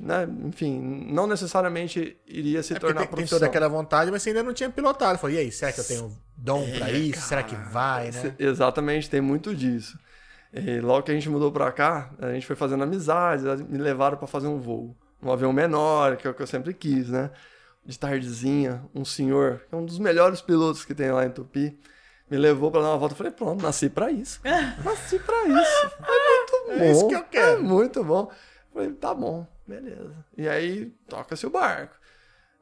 né? 0.01 0.27
Enfim, 0.45 1.07
não 1.11 1.27
necessariamente 1.27 2.17
iria 2.27 2.61
se 2.63 2.73
É 2.73 2.79
tornar 2.79 2.99
tem, 3.01 3.07
tem 3.07 3.15
profissão. 3.15 3.37
toda 3.39 3.45
aquela 3.47 3.67
vontade, 3.67 4.11
mas 4.11 4.21
você 4.23 4.29
ainda 4.29 4.43
não 4.43 4.53
tinha 4.53 4.69
pilotado. 4.69 5.17
Falei, 5.19 5.35
e 5.37 5.39
aí, 5.39 5.51
será 5.51 5.71
que 5.71 5.79
eu 5.79 5.83
tenho 5.85 6.11
dom 6.37 6.65
pra 6.77 6.91
isso? 6.91 7.21
Será 7.21 7.43
que 7.43 7.55
vai, 7.55 8.11
né? 8.11 8.35
Exatamente, 8.39 9.09
tem 9.09 9.21
muito 9.21 9.55
disso. 9.55 9.97
E 10.53 10.79
logo 10.81 11.03
que 11.03 11.11
a 11.11 11.15
gente 11.15 11.29
mudou 11.29 11.51
pra 11.51 11.71
cá, 11.71 12.11
a 12.19 12.31
gente 12.33 12.45
foi 12.45 12.55
fazendo 12.55 12.83
amizades, 12.83 13.43
me 13.61 13.77
levaram 13.77 14.17
pra 14.17 14.27
fazer 14.27 14.47
um 14.47 14.59
voo. 14.59 14.95
Um 15.21 15.31
avião 15.31 15.51
menor, 15.53 16.17
que 16.17 16.27
é 16.27 16.29
o 16.29 16.33
que 16.33 16.41
eu 16.41 16.47
sempre 16.47 16.73
quis, 16.73 17.09
né? 17.09 17.31
De 17.85 17.97
tardezinha, 17.97 18.83
um 18.93 19.03
senhor, 19.03 19.61
que 19.67 19.73
é 19.73 19.77
um 19.77 19.85
dos 19.85 19.97
melhores 19.97 20.41
pilotos 20.41 20.85
que 20.85 20.93
tem 20.93 21.11
lá 21.11 21.25
em 21.25 21.29
Tupi, 21.29 21.77
me 22.29 22.37
levou 22.37 22.71
pra 22.71 22.81
dar 22.81 22.89
uma 22.89 22.97
volta. 22.97 23.13
Eu 23.13 23.17
falei, 23.17 23.31
pronto, 23.31 23.61
nasci 23.61 23.89
pra 23.89 24.11
isso. 24.11 24.39
nasci 24.83 25.19
pra 25.19 25.43
isso. 25.45 25.85
É 26.01 26.29
muito 26.29 26.65
bom. 26.67 26.73
É 26.73 26.91
isso 26.91 27.07
que 27.07 27.15
eu 27.15 27.23
quero. 27.23 27.59
É 27.59 27.59
muito 27.59 28.03
bom. 28.03 28.29
Eu 28.31 28.73
falei, 28.73 28.91
tá 28.91 29.13
bom, 29.13 29.45
beleza. 29.67 30.13
E 30.37 30.47
aí, 30.47 30.93
toca-se 31.07 31.45
o 31.45 31.49
barco. 31.49 31.95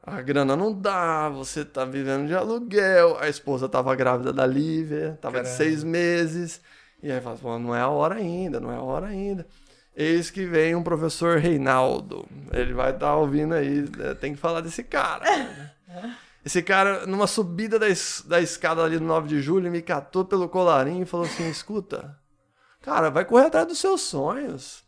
A 0.04 0.20
grana 0.20 0.56
não 0.56 0.72
dá, 0.72 1.28
você 1.28 1.64
tá 1.64 1.84
vivendo 1.84 2.26
de 2.26 2.34
aluguel. 2.34 3.16
A 3.20 3.28
esposa 3.28 3.68
tava 3.68 3.94
grávida 3.94 4.32
da 4.32 4.44
Lívia, 4.44 5.16
tava 5.20 5.38
de 5.38 5.44
Caramba. 5.44 5.56
seis 5.56 5.84
meses. 5.84 6.60
E 7.00 7.10
aí 7.10 7.20
fala, 7.20 7.36
pô, 7.36 7.58
não 7.58 7.74
é 7.74 7.80
a 7.80 7.88
hora 7.88 8.16
ainda, 8.16 8.58
não 8.58 8.72
é 8.72 8.76
a 8.76 8.82
hora 8.82 9.06
ainda. 9.06 9.46
Eis 9.94 10.30
que 10.30 10.44
vem 10.44 10.74
um 10.74 10.82
professor 10.82 11.38
Reinaldo. 11.38 12.26
Ele 12.52 12.72
vai 12.72 12.92
estar 12.92 13.14
ouvindo 13.14 13.54
aí, 13.54 13.82
né, 13.96 14.14
tem 14.14 14.34
que 14.34 14.40
falar 14.40 14.60
desse 14.60 14.82
cara. 14.82 15.24
Esse 16.44 16.62
cara, 16.62 17.06
numa 17.06 17.26
subida 17.26 17.78
da, 17.78 17.88
es- 17.88 18.24
da 18.26 18.40
escada 18.40 18.82
ali 18.82 18.98
no 18.98 19.06
9 19.06 19.28
de 19.28 19.40
julho, 19.40 19.70
me 19.70 19.80
catou 19.82 20.24
pelo 20.24 20.48
colarinho 20.48 21.02
e 21.02 21.06
falou 21.06 21.26
assim: 21.26 21.48
escuta, 21.48 22.18
cara, 22.80 23.10
vai 23.10 23.24
correr 23.24 23.46
atrás 23.46 23.66
dos 23.66 23.78
seus 23.78 24.00
sonhos. 24.00 24.82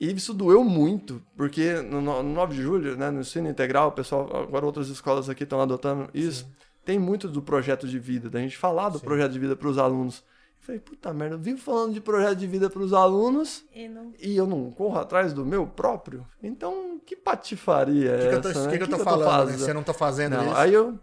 E 0.00 0.10
isso 0.12 0.34
doeu 0.34 0.64
muito, 0.64 1.22
porque 1.36 1.74
no, 1.80 2.00
no 2.00 2.22
9 2.22 2.54
de 2.56 2.62
julho, 2.62 2.96
né, 2.96 3.10
no 3.10 3.20
ensino 3.20 3.48
integral, 3.48 3.88
o 3.88 3.92
pessoal, 3.92 4.28
agora 4.42 4.66
outras 4.66 4.88
escolas 4.88 5.30
aqui 5.30 5.44
estão 5.44 5.60
adotando 5.60 6.10
isso. 6.12 6.44
Sim. 6.44 6.52
Tem 6.84 6.98
muito 6.98 7.28
do 7.28 7.40
projeto 7.40 7.86
de 7.86 7.98
vida, 7.98 8.28
da 8.28 8.40
gente 8.40 8.56
falar 8.56 8.88
do 8.88 8.98
Sim. 8.98 9.04
projeto 9.04 9.32
de 9.32 9.38
vida 9.38 9.54
para 9.54 9.68
os 9.68 9.78
alunos. 9.78 10.24
Eu 10.62 10.66
falei, 10.66 10.80
puta 10.80 11.12
merda, 11.12 11.34
eu 11.34 11.40
vivo 11.40 11.60
falando 11.60 11.92
de 11.92 12.00
projeto 12.00 12.38
de 12.38 12.46
vida 12.46 12.70
para 12.70 12.80
os 12.80 12.92
alunos 12.92 13.64
e, 13.74 13.88
não... 13.88 14.12
e, 14.16 14.36
eu 14.36 14.46
não 14.46 14.70
corro 14.70 14.96
atrás 14.96 15.32
do 15.32 15.44
meu 15.44 15.66
próprio? 15.66 16.24
Então, 16.40 17.00
que 17.04 17.16
patifaria 17.16 18.12
é 18.12 18.28
que 18.28 18.48
essa? 18.48 18.48
O 18.48 18.52
que, 18.52 18.58
né? 18.58 18.70
que, 18.70 18.78
que, 18.78 18.84
eu 18.84 18.88
tô, 18.88 18.96
que 18.96 19.02
falando? 19.02 19.46
Tô 19.46 19.50
né? 19.50 19.58
Você 19.58 19.72
não 19.72 19.82
tá 19.82 19.92
fazendo 19.92 20.36
não, 20.36 20.46
isso? 20.46 20.54
Aí 20.54 20.72
eu, 20.72 20.96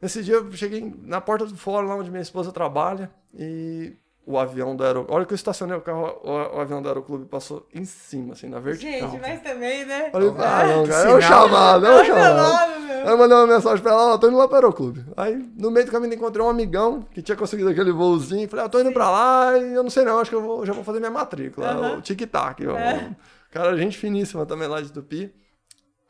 nesse 0.00 0.22
dia, 0.22 0.36
eu 0.36 0.52
cheguei 0.52 0.94
na 1.02 1.20
porta 1.20 1.46
do 1.46 1.56
fórum, 1.56 1.88
lá 1.88 1.96
onde 1.96 2.12
minha 2.12 2.22
esposa 2.22 2.52
trabalha, 2.52 3.10
e 3.34 3.96
o 4.26 4.36
avião 4.36 4.74
do 4.74 4.82
aeroclube. 4.82 5.14
Olha 5.14 5.24
que 5.24 5.32
eu 5.32 5.36
estacionei 5.36 5.76
o 5.76 5.80
carro, 5.80 6.20
o, 6.24 6.56
o, 6.56 6.60
avião 6.60 6.82
do 6.82 6.88
aeroclube 6.88 7.26
passou 7.26 7.64
em 7.72 7.84
cima, 7.84 8.32
assim, 8.32 8.48
na 8.48 8.58
vertical. 8.58 9.10
Gente, 9.10 9.20
mas 9.20 9.40
também, 9.40 9.86
né? 9.86 10.10
Falei, 10.10 10.28
ah, 10.28 10.32
não, 10.32 10.84
cara, 10.84 11.10
é 11.10 11.14
um 11.14 11.20
chamado, 11.20 11.86
é 11.86 12.02
um 12.02 12.04
chamado. 12.04 12.76
Aí 12.90 13.08
eu 13.08 13.16
mandei 13.16 13.36
uma 13.36 13.46
mensagem 13.46 13.80
pra 13.80 13.92
ela, 13.92 14.14
ó, 14.14 14.18
tô 14.18 14.26
indo 14.26 14.36
lá 14.36 14.48
pro 14.48 14.56
aeroclube. 14.56 15.04
Aí, 15.16 15.36
no 15.56 15.70
meio 15.70 15.86
do 15.86 15.92
caminho, 15.92 16.12
encontrei 16.12 16.44
um 16.44 16.48
amigão 16.48 17.02
que 17.02 17.22
tinha 17.22 17.36
conseguido 17.36 17.70
aquele 17.70 17.92
voozinho. 17.92 18.48
Falei, 18.48 18.64
ah, 18.64 18.68
tô 18.68 18.80
indo 18.80 18.88
Sim. 18.88 18.94
pra 18.94 19.08
lá 19.08 19.56
e 19.58 19.74
eu 19.74 19.84
não 19.84 19.90
sei 19.90 20.04
não, 20.04 20.18
acho 20.18 20.30
que 20.30 20.36
eu 20.36 20.42
vou, 20.42 20.66
já 20.66 20.72
vou 20.72 20.82
fazer 20.82 20.98
minha 20.98 21.10
matrícula, 21.10 21.96
o 21.96 22.02
tic-tac. 22.02 22.66
É. 22.66 23.10
Cara, 23.52 23.76
gente 23.76 23.96
finíssima 23.96 24.44
também 24.44 24.66
lá 24.66 24.80
de 24.80 24.90
Tupi. 24.90 25.32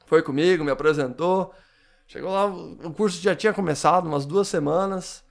Foi 0.07 0.23
comigo, 0.23 0.65
me 0.65 0.71
apresentou. 0.71 1.53
Chegou 2.07 2.31
lá, 2.31 2.47
o 2.47 2.95
curso 2.95 3.21
já 3.21 3.37
tinha 3.37 3.53
começado, 3.53 4.07
umas 4.07 4.25
duas 4.25 4.49
semanas. 4.49 5.23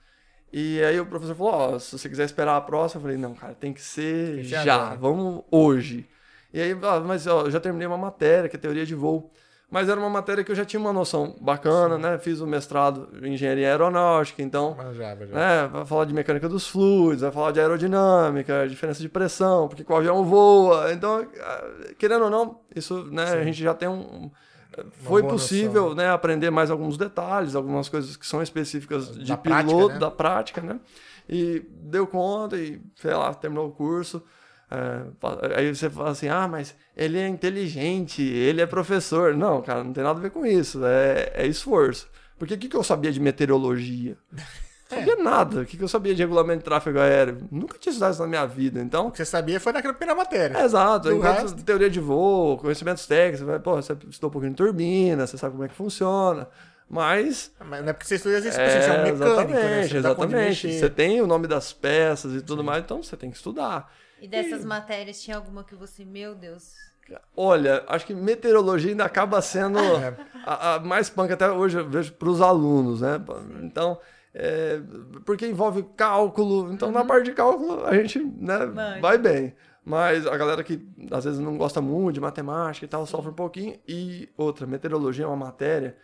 E 0.52 0.82
aí 0.82 0.98
o 1.00 1.06
professor 1.06 1.34
falou, 1.34 1.52
ó, 1.52 1.74
oh, 1.74 1.80
se 1.80 1.98
você 1.98 2.08
quiser 2.08 2.24
esperar 2.24 2.56
a 2.56 2.60
próxima, 2.60 2.98
eu 2.98 3.02
falei, 3.02 3.16
não, 3.16 3.34
cara, 3.34 3.54
tem 3.54 3.72
que 3.72 3.80
ser 3.80 4.42
já, 4.44 4.62
já 4.62 4.94
vamos 4.94 5.44
hoje. 5.50 6.08
E 6.52 6.60
aí, 6.60 6.72
ah, 6.82 7.00
mas 7.00 7.26
ó, 7.26 7.42
eu 7.42 7.50
já 7.50 7.60
terminei 7.60 7.86
uma 7.86 7.98
matéria, 7.98 8.48
que 8.48 8.56
é 8.56 8.58
teoria 8.58 8.86
de 8.86 8.94
voo. 8.94 9.30
Mas 9.68 9.88
era 9.88 9.98
uma 9.98 10.08
matéria 10.08 10.44
que 10.44 10.50
eu 10.50 10.54
já 10.54 10.64
tinha 10.64 10.78
uma 10.78 10.92
noção 10.92 11.36
bacana, 11.40 11.96
Sim. 11.96 12.02
né? 12.02 12.18
Fiz 12.18 12.40
o 12.40 12.46
mestrado 12.46 13.08
em 13.20 13.34
engenharia 13.34 13.68
aeronáutica, 13.68 14.40
então. 14.40 14.76
Já, 14.94 15.16
já. 15.16 15.26
Né? 15.26 15.66
Vai 15.66 15.84
falar 15.84 16.04
de 16.04 16.14
mecânica 16.14 16.48
dos 16.48 16.68
fluidos, 16.68 17.22
vai 17.22 17.32
falar 17.32 17.50
de 17.50 17.60
aerodinâmica, 17.60 18.68
diferença 18.68 19.00
de 19.00 19.08
pressão, 19.08 19.66
porque 19.66 19.84
o 19.92 19.96
avião 19.96 20.24
voa. 20.24 20.92
Então, 20.92 21.26
ah, 21.40 21.64
querendo 21.98 22.24
ou 22.24 22.30
não, 22.30 22.60
isso, 22.74 23.04
né, 23.10 23.24
a 23.24 23.42
gente 23.42 23.60
já 23.60 23.74
tem 23.74 23.88
um 23.88 24.30
foi 25.02 25.22
possível 25.22 25.94
né, 25.94 26.10
aprender 26.10 26.50
mais 26.50 26.70
alguns 26.70 26.96
detalhes, 26.96 27.54
algumas 27.54 27.88
coisas 27.88 28.16
que 28.16 28.26
são 28.26 28.42
específicas 28.42 29.16
de 29.16 29.26
da 29.26 29.36
piloto, 29.36 29.64
prática, 29.64 29.88
né? 29.94 29.98
da 29.98 30.10
prática, 30.10 30.60
né? 30.60 30.80
E 31.28 31.62
deu 31.70 32.06
conta 32.06 32.56
e, 32.56 32.80
sei 32.96 33.14
lá, 33.14 33.32
terminou 33.34 33.68
o 33.68 33.72
curso. 33.72 34.22
É, 34.70 35.56
aí 35.56 35.74
você 35.74 35.88
fala 35.88 36.10
assim, 36.10 36.28
ah, 36.28 36.48
mas 36.48 36.74
ele 36.96 37.18
é 37.18 37.28
inteligente, 37.28 38.22
ele 38.22 38.60
é 38.60 38.66
professor. 38.66 39.34
Não, 39.34 39.62
cara, 39.62 39.82
não 39.82 39.92
tem 39.92 40.04
nada 40.04 40.18
a 40.18 40.22
ver 40.22 40.30
com 40.30 40.44
isso, 40.44 40.84
é, 40.84 41.32
é 41.34 41.46
esforço. 41.46 42.08
Porque 42.38 42.54
o 42.54 42.58
que, 42.58 42.68
que 42.68 42.76
eu 42.76 42.82
sabia 42.82 43.10
de 43.10 43.20
meteorologia? 43.20 44.16
Não 44.90 44.98
sabia 44.98 45.14
é. 45.14 45.16
nada. 45.16 45.60
O 45.62 45.66
que, 45.66 45.80
eu 45.80 45.88
sabia 45.88 46.14
de 46.14 46.22
regulamento 46.22 46.58
de 46.58 46.64
tráfego 46.64 46.98
aéreo? 46.98 47.48
Nunca 47.50 47.76
tinha 47.78 47.90
estudado 47.90 48.12
isso 48.12 48.22
na 48.22 48.28
minha 48.28 48.46
vida. 48.46 48.80
Então. 48.80 49.08
O 49.08 49.10
que 49.10 49.18
você 49.18 49.24
sabia 49.24 49.58
foi 49.58 49.72
naquela 49.72 49.94
primeira 49.94 50.16
matéria. 50.16 50.56
É, 50.56 50.64
exato. 50.64 51.10
Enquanto 51.10 51.40
resto... 51.42 51.64
teoria 51.64 51.90
de 51.90 52.00
voo, 52.00 52.58
conhecimentos 52.58 53.06
técnicos, 53.06 53.40
você, 53.40 53.44
vai, 53.44 53.58
pô, 53.58 53.76
você 53.76 53.92
estudou 54.08 54.28
um 54.28 54.32
pouquinho 54.32 54.52
de 54.52 54.56
turbina, 54.56 55.26
você 55.26 55.36
sabe 55.36 55.52
como 55.52 55.64
é 55.64 55.68
que 55.68 55.74
funciona. 55.74 56.48
Mas. 56.88 57.52
Mas 57.58 57.82
não 57.82 57.88
é 57.88 57.92
porque 57.92 58.06
você 58.06 58.14
estuda 58.14 58.38
assim, 58.38 58.48
é, 58.48 58.52
você 58.52 58.90
é 58.90 58.92
um 58.92 59.02
mecânico, 59.02 59.24
exatamente, 59.24 59.54
né? 59.54 59.88
Você 59.88 59.96
exatamente. 59.96 60.72
Você 60.72 60.90
tem 60.90 61.20
o 61.20 61.26
nome 61.26 61.48
das 61.48 61.72
peças 61.72 62.34
e 62.34 62.40
tudo 62.40 62.60
Sim. 62.60 62.66
mais, 62.66 62.84
então 62.84 63.02
você 63.02 63.16
tem 63.16 63.30
que 63.30 63.36
estudar. 63.36 63.92
E 64.20 64.28
dessas 64.28 64.62
e... 64.62 64.66
matérias, 64.66 65.20
tinha 65.20 65.36
alguma 65.36 65.64
que 65.64 65.74
você, 65.74 66.04
meu 66.04 66.34
Deus. 66.34 66.74
Olha, 67.36 67.84
acho 67.86 68.06
que 68.06 68.14
meteorologia 68.14 68.90
ainda 68.90 69.04
acaba 69.04 69.40
sendo 69.40 69.78
é. 69.98 70.16
a, 70.44 70.74
a, 70.74 70.80
mais 70.80 71.08
punk 71.08 71.32
até 71.32 71.48
hoje 71.50 71.78
eu 71.78 71.88
vejo 71.88 72.12
para 72.12 72.28
os 72.28 72.40
alunos, 72.40 73.00
né? 73.00 73.20
Então, 73.62 73.98
é, 74.38 74.82
porque 75.24 75.46
envolve 75.46 75.82
cálculo. 75.96 76.70
Então, 76.70 76.88
uhum. 76.88 76.94
na 76.94 77.04
parte 77.04 77.24
de 77.24 77.32
cálculo, 77.32 77.86
a 77.86 77.94
gente 77.94 78.18
né, 78.18 78.66
vai 79.00 79.16
bem. 79.16 79.54
Mas 79.82 80.26
a 80.26 80.36
galera 80.36 80.62
que 80.62 80.86
às 81.10 81.24
vezes 81.24 81.40
não 81.40 81.56
gosta 81.56 81.80
muito 81.80 82.16
de 82.16 82.20
matemática 82.20 82.84
e 82.84 82.88
tal, 82.88 83.06
sofre 83.06 83.30
um 83.30 83.34
pouquinho. 83.34 83.78
E 83.88 84.28
outra, 84.36 84.66
meteorologia 84.66 85.24
é 85.24 85.28
uma 85.28 85.36
matéria 85.36 85.96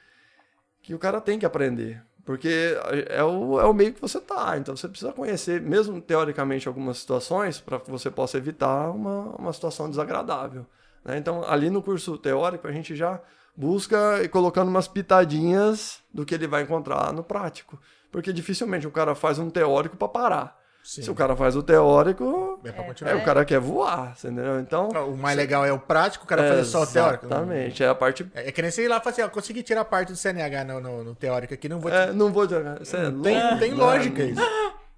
que 0.80 0.94
o 0.94 0.98
cara 0.98 1.20
tem 1.20 1.38
que 1.38 1.44
aprender. 1.44 2.02
Porque 2.24 2.74
é 3.10 3.22
o, 3.22 3.60
é 3.60 3.64
o 3.66 3.74
meio 3.74 3.92
que 3.92 4.00
você 4.00 4.18
tá. 4.18 4.56
Então 4.56 4.74
você 4.74 4.88
precisa 4.88 5.12
conhecer, 5.12 5.60
mesmo 5.60 6.00
teoricamente, 6.00 6.66
algumas 6.66 6.98
situações 6.98 7.60
para 7.60 7.80
que 7.80 7.90
você 7.90 8.10
possa 8.10 8.38
evitar 8.38 8.90
uma, 8.90 9.36
uma 9.36 9.52
situação 9.52 9.90
desagradável. 9.90 10.64
Né? 11.04 11.18
Então, 11.18 11.44
ali 11.46 11.68
no 11.68 11.82
curso 11.82 12.16
teórico, 12.16 12.66
a 12.66 12.72
gente 12.72 12.96
já 12.96 13.20
busca 13.54 14.26
colocando 14.30 14.68
umas 14.68 14.88
pitadinhas 14.88 16.00
do 16.14 16.24
que 16.24 16.34
ele 16.34 16.46
vai 16.46 16.62
encontrar 16.62 17.12
no 17.12 17.22
prático. 17.22 17.78
Porque 18.12 18.32
dificilmente 18.32 18.86
o 18.86 18.90
cara 18.90 19.14
faz 19.14 19.38
um 19.38 19.50
teórico 19.50 19.96
para 19.96 20.06
parar. 20.06 20.62
Sim. 20.84 21.00
Se 21.00 21.10
o 21.10 21.14
cara 21.14 21.34
faz 21.36 21.54
o 21.54 21.62
teórico, 21.62 22.60
é, 22.64 22.72
pra 22.72 22.84
continuar. 22.84 23.12
é 23.12 23.14
o 23.14 23.24
cara 23.24 23.44
quer 23.44 23.60
voar, 23.60 24.14
entendeu? 24.18 24.58
Então. 24.58 24.88
O 24.88 25.16
mais 25.16 25.36
legal 25.36 25.64
é 25.64 25.72
o 25.72 25.78
prático, 25.78 26.24
o 26.24 26.28
cara 26.28 26.42
é, 26.42 26.48
fazer 26.48 26.64
só 26.64 26.82
o 26.82 26.86
teórico. 26.86 27.26
Exatamente, 27.26 27.84
é 27.84 27.88
a 27.88 27.94
parte. 27.94 28.28
É, 28.34 28.48
é 28.48 28.52
que 28.52 28.60
nem 28.60 28.70
você 28.70 28.84
ir 28.84 28.88
lá 28.88 28.96
e 28.96 28.98
falar 28.98 29.12
assim, 29.12 29.22
ó, 29.22 29.28
consegui 29.28 29.62
tirar 29.62 29.82
a 29.82 29.84
parte 29.84 30.08
do 30.08 30.16
CNH 30.16 30.64
no, 30.64 30.80
no, 30.80 31.04
no 31.04 31.14
teórico 31.14 31.54
aqui, 31.54 31.68
não 31.68 31.78
vou. 31.78 31.90
É, 31.90 32.12
não 32.12 32.32
vou 32.32 32.46
tirar. 32.48 32.78
É 32.82 33.22
tem, 33.22 33.58
tem 33.58 33.74
lógica 33.74 34.24
isso. 34.24 34.42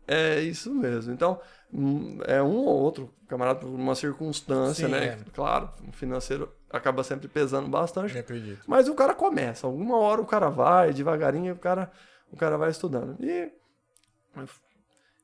É 0.09 0.41
isso 0.41 0.75
mesmo. 0.75 1.13
Então, 1.13 1.39
hum, 1.73 2.19
é 2.27 2.43
um 2.43 2.57
ou 2.57 2.81
outro 2.83 3.13
camarada 3.29 3.61
por 3.61 3.69
uma 3.69 3.95
circunstância, 3.95 4.87
Sim, 4.87 4.93
né? 4.93 5.07
É. 5.07 5.19
Claro, 5.35 5.71
o 5.87 5.93
financeiro 5.93 6.51
acaba 6.71 7.03
sempre 7.03 7.29
pesando 7.29 7.69
bastante. 7.69 8.15
Eu 8.15 8.21
acredito. 8.21 8.63
Mas 8.67 8.89
o 8.89 8.95
cara 8.95 9.15
começa. 9.15 9.67
Alguma 9.67 9.99
hora 9.99 10.21
o 10.21 10.27
cara 10.27 10.49
vai, 10.49 10.93
devagarinho, 10.93 11.55
o 11.55 11.59
cara 11.59 11.91
o 12.33 12.37
cara 12.37 12.57
vai 12.57 12.71
estudando. 12.71 13.17
E, 13.21 13.51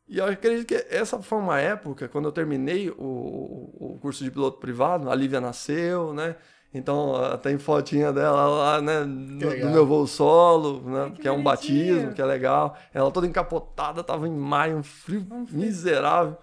e 0.09 0.19
eu 0.19 0.27
acredito 0.27 0.67
que 0.67 0.87
essa 0.89 1.21
foi 1.21 1.39
uma 1.39 1.61
época, 1.61 2.09
quando 2.09 2.27
eu 2.27 2.33
terminei 2.33 2.91
o, 2.91 2.95
o 2.99 3.99
curso 4.01 4.25
de 4.25 4.31
piloto 4.31 4.59
privado, 4.59 5.11
a 5.11 5.15
Lívia 5.15 5.41
nasceu, 5.41 6.13
né? 6.13 6.37
Então 6.73 7.15
tem 7.43 7.59
fotinha 7.59 8.13
dela 8.13 8.47
lá, 8.47 8.81
né? 8.81 9.05
Do, 9.05 9.71
meu 9.71 9.85
voo 9.85 10.07
solo, 10.07 10.89
né? 10.89 11.11
Que, 11.15 11.23
que 11.23 11.29
é 11.29 11.33
um 11.33 11.43
batismo, 11.43 12.13
que 12.13 12.23
é 12.23 12.25
legal. 12.25 12.77
Ela 12.95 13.11
toda 13.11 13.27
encapotada, 13.27 14.05
tava 14.05 14.29
em 14.29 14.37
maio, 14.37 14.79
um 14.79 14.83
frio 14.83 15.27
miserável. 15.51 16.37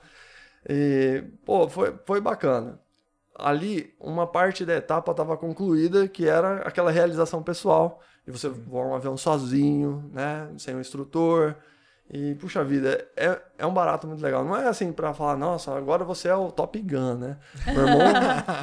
E, 0.67 1.23
pô, 1.45 1.69
foi, 1.69 1.95
foi 2.05 2.19
bacana. 2.19 2.79
Ali, 3.35 3.93
uma 3.99 4.27
parte 4.27 4.65
da 4.65 4.75
etapa 4.75 5.11
estava 5.11 5.37
concluída, 5.37 6.07
que 6.07 6.27
era 6.27 6.57
aquela 6.67 6.91
realização 6.91 7.41
pessoal 7.41 8.01
e 8.27 8.31
você 8.31 8.49
voa 8.49 8.87
um 8.87 8.95
avião 8.95 9.15
sozinho, 9.15 10.11
né? 10.13 10.51
Sem 10.57 10.75
um 10.75 10.81
instrutor. 10.81 11.55
E, 12.11 12.35
puxa 12.35 12.63
vida, 12.63 13.07
é, 13.15 13.41
é 13.57 13.65
um 13.65 13.73
barato 13.73 14.07
muito 14.07 14.21
legal. 14.21 14.43
Não 14.45 14.55
é 14.55 14.67
assim 14.67 14.91
pra 14.91 15.13
falar, 15.13 15.35
nossa, 15.35 15.75
agora 15.75 16.03
você 16.03 16.27
é 16.27 16.35
o 16.35 16.51
Top 16.51 16.79
Gun, 16.79 17.15
né? 17.15 17.37
Meu 17.65 17.87
irmão, 17.87 17.97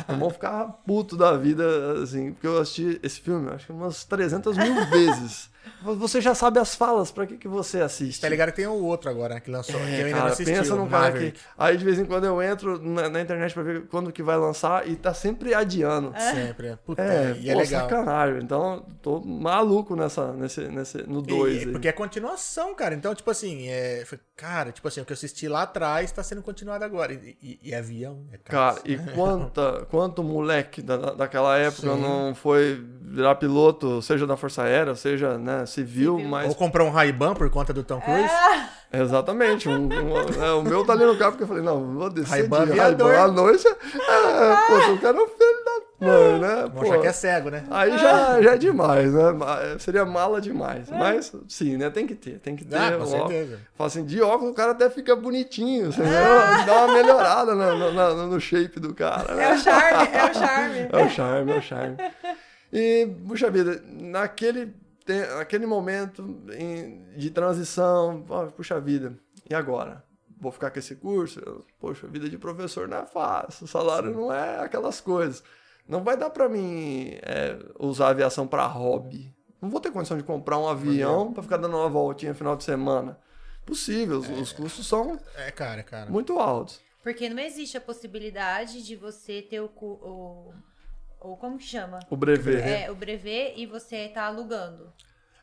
meu 0.08 0.14
irmão 0.14 0.30
ficava 0.30 0.68
puto 0.86 1.16
da 1.16 1.36
vida, 1.36 1.64
assim, 2.02 2.32
porque 2.32 2.46
eu 2.46 2.58
assisti 2.58 3.00
esse 3.02 3.20
filme, 3.20 3.50
acho 3.50 3.66
que 3.66 3.72
umas 3.72 4.04
300 4.04 4.56
mil 4.56 4.86
vezes. 4.90 5.52
Você 5.82 6.20
já 6.20 6.34
sabe 6.34 6.58
as 6.58 6.74
falas, 6.74 7.10
pra 7.10 7.26
que, 7.26 7.36
que 7.36 7.48
você 7.48 7.80
assiste? 7.80 8.20
Tá 8.20 8.28
ligado 8.28 8.50
que 8.50 8.56
tem 8.56 8.66
o 8.66 8.82
outro 8.84 9.10
agora, 9.10 9.34
né, 9.34 9.40
que 9.40 9.50
lançou, 9.50 9.78
é, 9.80 9.84
que 9.84 9.92
eu 9.92 10.06
ainda 10.06 10.10
cara, 10.10 10.20
não 10.20 10.32
assisti. 10.32 10.52
Pensa 10.52 10.76
num 10.76 10.88
cara 10.88 11.12
que... 11.12 11.34
Aí 11.58 11.76
de 11.76 11.84
vez 11.84 11.98
em 11.98 12.04
quando 12.04 12.24
eu 12.24 12.42
entro 12.42 12.78
na, 12.82 13.08
na, 13.08 13.20
internet 13.20 13.52
pra 13.52 13.62
ver 13.62 13.86
quando 13.86 14.12
que 14.12 14.22
vai 14.22 14.36
lançar 14.36 14.88
e 14.88 14.96
tá 14.96 15.12
sempre 15.12 15.54
adiando. 15.54 16.12
É. 16.14 16.34
Sempre, 16.34 16.68
é. 16.68 16.76
Puta, 16.76 17.02
é, 17.02 17.36
e 17.38 17.50
é 17.50 17.54
pô, 17.54 17.60
é 17.60 17.64
legal. 17.64 17.88
sacanagem. 17.88 18.42
Então, 18.42 18.86
tô 19.02 19.20
maluco 19.20 19.94
nessa, 19.96 20.32
nesse, 20.32 20.62
nesse, 20.62 20.98
no 21.02 21.20
2 21.20 21.66
Porque 21.66 21.88
é 21.88 21.92
continuação, 21.92 22.74
cara. 22.74 22.94
Então, 22.94 23.14
tipo 23.14 23.30
assim, 23.30 23.68
é, 23.68 24.04
cara, 24.36 24.72
tipo 24.72 24.83
assim, 24.88 25.00
o 25.00 25.04
que 25.04 25.12
eu 25.12 25.14
assisti 25.14 25.48
lá 25.48 25.62
atrás 25.62 26.10
tá 26.12 26.22
sendo 26.22 26.42
continuado 26.42 26.84
agora. 26.84 27.12
E, 27.12 27.36
e, 27.42 27.58
e 27.62 27.74
avião, 27.74 28.24
é 28.32 28.38
Cara, 28.38 28.80
e 28.84 28.96
quanta, 28.96 29.86
quanto 29.90 30.22
moleque 30.22 30.82
da, 30.82 30.96
daquela 30.96 31.56
época 31.56 31.94
Sim. 31.94 32.00
não 32.00 32.34
foi 32.34 32.84
virar 33.02 33.34
piloto, 33.36 34.02
seja 34.02 34.26
da 34.26 34.36
Força 34.36 34.62
Aérea, 34.62 34.94
seja, 34.94 35.38
né, 35.38 35.66
civil, 35.66 36.16
civil. 36.16 36.28
mas... 36.28 36.48
Ou 36.48 36.54
comprou 36.54 36.88
um 36.88 36.90
Ray-Ban 36.90 37.34
por 37.34 37.48
conta 37.50 37.72
do 37.72 37.84
Tom 37.84 38.00
Cruise. 38.00 38.32
É. 38.92 39.00
Exatamente. 39.00 39.68
Um, 39.68 39.88
um, 39.88 40.42
é, 40.42 40.52
o 40.52 40.62
meu 40.62 40.84
tá 40.84 40.92
ali 40.92 41.04
no 41.04 41.16
carro 41.16 41.32
porque 41.32 41.44
eu 41.44 41.48
falei, 41.48 41.62
não, 41.62 41.94
vou 41.94 42.10
descer 42.10 42.30
Ray-Ban 42.30 42.66
de 42.66 42.78
Ray-Ban 42.78 43.24
à 43.24 43.28
noite. 43.28 43.66
É, 43.66 44.66
pô, 44.66 44.92
o 44.92 44.98
cara 45.00 45.18
é 45.18 45.20
um 45.20 45.26
filho 45.26 45.64
da 45.64 45.83
mãe, 46.04 46.38
né? 46.38 46.70
Pô, 46.72 46.82
achar 46.82 47.00
que 47.00 47.06
é 47.06 47.12
cego, 47.12 47.50
né? 47.50 47.64
Aí 47.70 47.98
já, 47.98 48.42
já 48.42 48.54
é 48.54 48.58
demais, 48.58 49.12
né? 49.12 49.22
Seria 49.78 50.04
mala 50.04 50.40
demais. 50.40 50.90
É. 50.90 50.96
Mas, 50.96 51.32
sim, 51.48 51.76
né? 51.76 51.90
Tem 51.90 52.06
que 52.06 52.14
ter, 52.14 52.38
tem 52.38 52.54
que 52.54 52.64
ter. 52.64 52.76
Ah, 52.76 52.96
com 52.96 53.06
certeza. 53.06 53.60
Fala 53.74 53.88
assim, 53.88 54.04
de 54.04 54.20
óculos 54.22 54.52
o 54.52 54.54
cara 54.54 54.72
até 54.72 54.88
fica 54.90 55.16
bonitinho, 55.16 55.88
assim, 55.88 56.02
né? 56.02 56.64
Dá 56.66 56.84
uma 56.84 56.94
melhorada 56.94 57.54
no, 57.54 57.92
no, 57.92 58.26
no, 58.28 58.40
shape 58.40 58.78
do 58.78 58.94
cara. 58.94 59.34
Né? 59.34 59.44
É 59.44 59.54
o 59.54 59.58
charme, 59.58 60.08
é 60.12 60.24
o 60.24 60.34
charme. 60.34 60.88
É 60.92 61.04
o 61.04 61.08
charme, 61.10 61.52
é 61.52 61.58
o 61.58 61.62
charme. 61.62 61.96
E, 62.72 63.08
puxa 63.26 63.50
vida, 63.50 63.82
naquele, 63.88 64.74
naquele 65.36 65.66
momento 65.66 66.22
de 67.16 67.30
transição, 67.30 68.24
puxa 68.56 68.80
vida, 68.80 69.14
e 69.48 69.54
agora? 69.54 70.02
vou 70.44 70.52
ficar 70.52 70.70
com 70.70 70.78
esse 70.78 70.94
curso. 70.94 71.40
Poxa, 71.80 72.06
vida 72.06 72.28
de 72.28 72.38
professor 72.38 72.86
não 72.86 72.98
é 72.98 73.06
fácil, 73.06 73.64
o 73.64 73.68
salário 73.68 74.12
não 74.12 74.32
é 74.32 74.60
aquelas 74.60 75.00
coisas. 75.00 75.42
Não 75.86 76.02
vai 76.02 76.16
dar 76.16 76.30
para 76.30 76.48
mim 76.48 77.10
é, 77.22 77.58
usar 77.78 78.06
a 78.06 78.10
aviação 78.10 78.46
para 78.46 78.66
hobby. 78.66 79.34
Não 79.60 79.68
vou 79.70 79.80
ter 79.80 79.90
condição 79.90 80.16
de 80.16 80.22
comprar 80.22 80.58
um 80.58 80.68
avião 80.68 81.32
para 81.32 81.42
ficar 81.42 81.56
dando 81.56 81.76
uma 81.76 81.88
voltinha 81.88 82.32
no 82.32 82.38
final 82.38 82.56
de 82.56 82.64
semana. 82.64 83.18
Possível, 83.64 84.18
os, 84.18 84.28
os 84.28 84.52
custos 84.52 84.86
são 84.86 85.18
É, 85.36 85.50
cara, 85.50 85.82
cara. 85.82 86.10
muito 86.10 86.38
altos. 86.38 86.80
Porque 87.02 87.28
não 87.28 87.42
existe 87.42 87.76
a 87.76 87.80
possibilidade 87.80 88.82
de 88.82 88.96
você 88.96 89.42
ter 89.42 89.60
o. 89.60 89.70
o, 89.74 90.54
o 91.20 91.36
como 91.36 91.58
que 91.58 91.64
chama? 91.64 92.00
O 92.10 92.16
brevet. 92.16 92.62
É, 92.62 92.90
o 92.90 92.94
brevet 92.94 93.54
e 93.56 93.66
você 93.66 94.08
tá 94.08 94.24
alugando. 94.24 94.92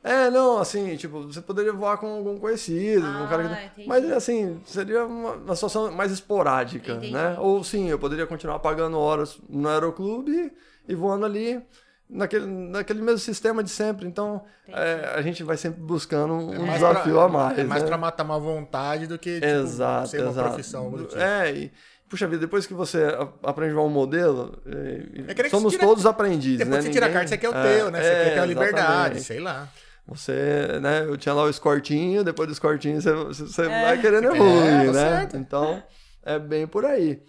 É, 0.04 0.32
não, 0.32 0.58
assim, 0.58 0.96
tipo, 0.96 1.22
você 1.28 1.40
poderia 1.42 1.72
voar 1.72 1.98
com 1.98 2.08
algum 2.08 2.36
conhecido, 2.38 3.06
um 3.06 3.24
Ah, 3.24 3.28
cara 3.28 3.44
que... 3.48 3.66
entendi. 3.66 3.88
Mas, 3.88 4.12
assim, 4.12 4.60
seria 4.66 5.06
uma, 5.06 5.34
uma 5.34 5.56
situação 5.56 5.92
mais 5.92 6.12
esporádica, 6.12 6.94
Entendi. 6.94 7.12
né? 7.14 7.36
Ou, 7.40 7.64
sim, 7.64 7.88
eu 7.88 8.00
poderia 8.00 8.26
continuar 8.26 8.58
pagando 8.60 8.98
horas 8.98 9.38
no 9.48 9.70
aeroclube 9.70 10.52
e 10.88 10.96
voando 10.96 11.24
ali 11.24 11.62
naquele, 12.10 12.48
naquele 12.48 13.00
mesmo 13.00 13.20
sistema 13.20 13.64
de 13.64 13.70
sempre. 13.70 14.08
Então, 14.08 14.44
é, 14.68 15.14
a 15.16 15.22
gente 15.22 15.44
vai 15.44 15.56
sempre 15.56 15.80
buscando 15.82 16.34
um, 16.34 16.50
um 16.62 16.66
mais 16.66 16.80
desafio 16.80 17.14
pra, 17.14 17.24
a 17.24 17.30
mais, 17.30 17.60
É 17.60 17.64
mais 17.64 17.82
né? 17.84 17.88
pra 17.88 17.98
matar 17.98 18.24
uma 18.24 18.40
vontade 18.40 19.06
do 19.06 19.20
que 19.20 19.36
tipo, 19.36 19.46
Exato, 19.46 20.08
ser 20.10 20.22
uma 20.24 20.32
exato. 20.32 20.50
profissão. 20.50 20.90
do 20.90 21.04
tipo. 21.06 21.22
É, 21.22 21.52
e, 21.54 21.72
puxa 22.10 22.28
vida, 22.28 22.40
depois 22.42 22.66
que 22.66 22.74
você 22.74 23.04
a- 23.04 23.30
aprende 23.50 23.74
a 23.74 23.76
voar 23.76 23.86
um 23.86 23.90
modelo, 23.90 24.60
é, 24.66 25.44
É 25.46 25.50
somos 25.50 25.74
tira- 25.74 25.86
todos 25.86 26.08
aprendizes, 26.08 26.58
Depois 26.58 26.78
né? 26.78 26.78
que 26.80 26.86
você 26.88 26.92
tira 26.92 27.06
a 27.06 27.10
carta, 27.12 27.28
você 27.28 27.38
quer 27.38 27.50
o 27.50 27.56
É, 27.56 27.78
teu, 27.78 27.92
né? 27.92 28.02
Você 28.02 28.10
é, 28.10 28.24
quer 28.24 28.34
ter 28.34 28.40
uma 28.40 28.46
liberdade, 28.48 29.22
sei 29.24 29.40
lá. 29.40 29.70
Você, 30.08 30.80
né, 30.82 31.06
eu 31.06 31.16
tinha 31.18 31.34
lá 31.34 31.44
o 31.44 31.50
escortinho, 31.50 32.24
depois 32.24 32.48
do 32.48 32.52
escortinho 32.54 33.02
você, 33.02 33.14
você 33.14 33.44
você 33.46 33.62
É. 33.64 33.82
vai 33.82 34.02
querendo 34.02 34.26
É, 34.26 34.36
evoluir, 34.36 34.86
tá 34.88 34.92
né? 34.94 35.10
certo. 35.20 35.38
Então, 35.38 35.82
é 36.24 36.38
bem 36.40 36.68
por 36.68 36.86
aí. 36.86 37.22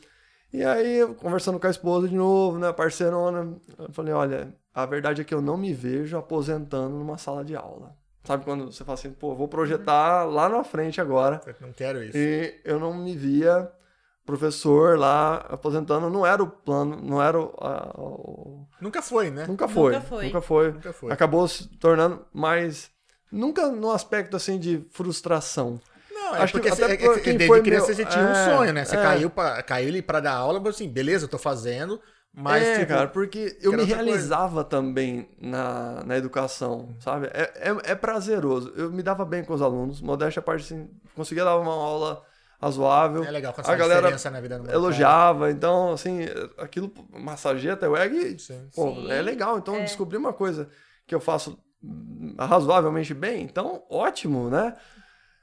E 0.53 0.65
aí, 0.65 1.07
conversando 1.19 1.59
com 1.61 1.67
a 1.67 1.71
esposa 1.71 2.09
de 2.09 2.15
novo, 2.17 2.59
né, 2.59 2.73
parceirona, 2.73 3.57
eu 3.79 3.93
falei, 3.93 4.13
olha, 4.13 4.55
a 4.75 4.85
verdade 4.85 5.21
é 5.21 5.25
que 5.25 5.33
eu 5.35 5.41
não 5.41 5.57
me 5.57 5.73
vejo 5.73 6.17
aposentando 6.17 6.97
numa 6.97 7.17
sala 7.19 7.45
de 7.45 7.55
aula. 7.57 7.95
Sabe 8.25 8.45
quando 8.45 8.67
você 8.71 8.85
fala 8.85 8.95
assim, 8.95 9.11
pô, 9.13 9.35
vou 9.35 9.49
projetar 9.49 10.25
lá 10.25 10.49
na 10.49 10.63
frente 10.63 11.01
agora, 11.01 11.41
Eu 11.47 11.55
não 11.61 11.73
quero 11.73 12.03
isso. 12.05 12.17
e 12.17 12.61
eu 12.65 12.79
não 12.79 12.93
me 12.95 13.17
via 13.17 13.69
professor 14.25 14.99
lá 14.99 15.37
aposentando, 15.49 16.09
não 16.09 16.25
era 16.27 16.43
o 16.43 16.47
plano, 16.49 16.97
não 17.03 17.23
era 17.23 17.39
o... 17.39 17.55
a- 17.61 17.93
o- 17.99 18.67
Nunca 18.81 19.03
foi, 19.03 19.31
né? 19.31 19.47
Nunca 19.47 19.69
foi, 19.69 19.93
Nunca 19.95 20.01
foi. 20.07 20.25
nunca 20.27 20.41
foi 20.43 20.73
Nunca 20.73 20.93
foi. 20.93 21.13
acabou 21.13 21.47
se 21.49 21.69
tornando 21.79 22.25
mais. 22.33 22.91
Nunca 23.31 23.69
no 23.71 23.91
aspecto 23.93 24.37
assim 24.37 24.59
de 24.59 24.87
frustração. 24.91 25.81
Não, 26.11 26.35
é 26.37 26.43
Acho 26.43 26.53
que 26.55 26.61
porque 26.61 26.69
até 26.69 26.87
você, 26.87 26.93
é, 26.93 26.95
é, 26.95 27.21
quem 27.21 27.37
desde 27.37 27.47
foi 27.47 27.63
criança 27.63 27.87
meu- 27.89 27.97
você 27.97 28.05
tinha 28.05 28.25
um 28.25 28.31
é, 28.31 28.35
sonho, 28.57 28.73
né? 28.73 28.85
Você 28.85 28.97
é. 28.97 29.03
caiu, 29.03 29.31
pra, 29.31 29.63
caiu 29.63 29.89
ali 29.89 30.03
pra 30.03 30.21
dar 30.21 30.35
aula, 30.35 30.61
mas 30.61 30.75
assim, 30.75 30.89
beleza, 30.89 31.25
eu 31.25 31.29
tô 31.29 31.39
fazendo, 31.39 32.01
mas 32.33 32.67
é, 32.67 32.81
tipo, 32.81 32.89
cara, 32.89 33.09
porque 33.09 33.59
eu 33.61 33.73
me 33.73 33.83
outra 33.83 33.97
coisa. 34.05 34.05
realizava 34.05 34.65
também 34.65 35.29
na, 35.41 36.03
na 36.05 36.17
educação, 36.17 36.95
sabe? 37.01 37.27
É, 37.33 37.71
é, 37.71 37.93
é 37.93 37.95
prazeroso. 37.95 38.73
Eu 38.77 38.91
me 38.91 39.03
dava 39.03 39.25
bem 39.25 39.45
com 39.45 39.55
os 39.55 39.63
alunos, 39.63 40.01
modéstia 40.01 40.41
à 40.41 40.43
parte, 40.43 40.63
assim, 40.65 40.89
conseguia 41.15 41.45
dar 41.45 41.59
uma 41.59 41.73
aula 41.73 42.23
razoável. 42.63 43.25
é 43.25 43.31
legal 43.31 43.53
quando 43.53 43.69
a 43.69 43.73
a 43.73 43.77
galera 43.77 44.01
diferença 44.03 44.31
na 44.31 44.41
vida 44.41 44.59
do. 44.59 44.71
Elogiava, 44.71 45.51
então, 45.51 45.93
assim, 45.93 46.21
aquilo 46.57 46.93
massageia 47.11 47.75
até 47.75 47.89
o 47.89 47.97
egg. 47.97 48.39
Sim. 48.39 48.69
Pô, 48.75 48.95
Sim, 48.95 49.11
é 49.11 49.21
legal. 49.21 49.59
Então, 49.59 49.77
é. 49.77 49.85
descobrir 49.85 50.17
uma 50.17 50.33
coisa 50.33 50.69
que 51.07 51.15
eu 51.15 51.21
faço 51.21 51.59
razoavelmente 52.39 53.13
bem, 53.13 53.43
então, 53.43 53.83
ótimo, 53.91 54.49
né? 54.49 54.77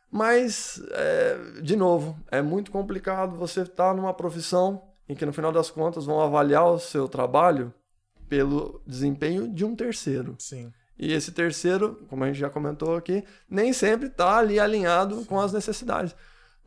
Mas, 0.09 0.81
é, 0.91 1.61
de 1.61 1.75
novo, 1.75 2.17
é 2.31 2.41
muito 2.41 2.71
complicado 2.71 3.35
você 3.35 3.61
estar 3.61 3.93
numa 3.93 4.13
profissão 4.13 4.81
em 5.07 5.13
que, 5.13 5.25
no 5.25 5.33
final 5.33 5.51
das 5.51 5.69
contas, 5.69 6.05
vão 6.05 6.21
avaliar 6.21 6.65
o 6.65 6.79
seu 6.79 7.07
trabalho 7.09 7.73
pelo 8.29 8.81
desempenho 8.87 9.47
de 9.53 9.65
um 9.65 9.75
terceiro. 9.75 10.35
Sim. 10.39 10.71
E 10.97 11.13
esse 11.13 11.31
terceiro, 11.31 12.05
como 12.09 12.23
a 12.23 12.27
gente 12.27 12.39
já 12.39 12.49
comentou 12.49 12.95
aqui, 12.95 13.23
nem 13.49 13.73
sempre 13.73 14.07
está 14.07 14.37
ali 14.37 14.59
alinhado 14.59 15.25
com 15.25 15.39
as 15.39 15.51
necessidades. 15.51 16.15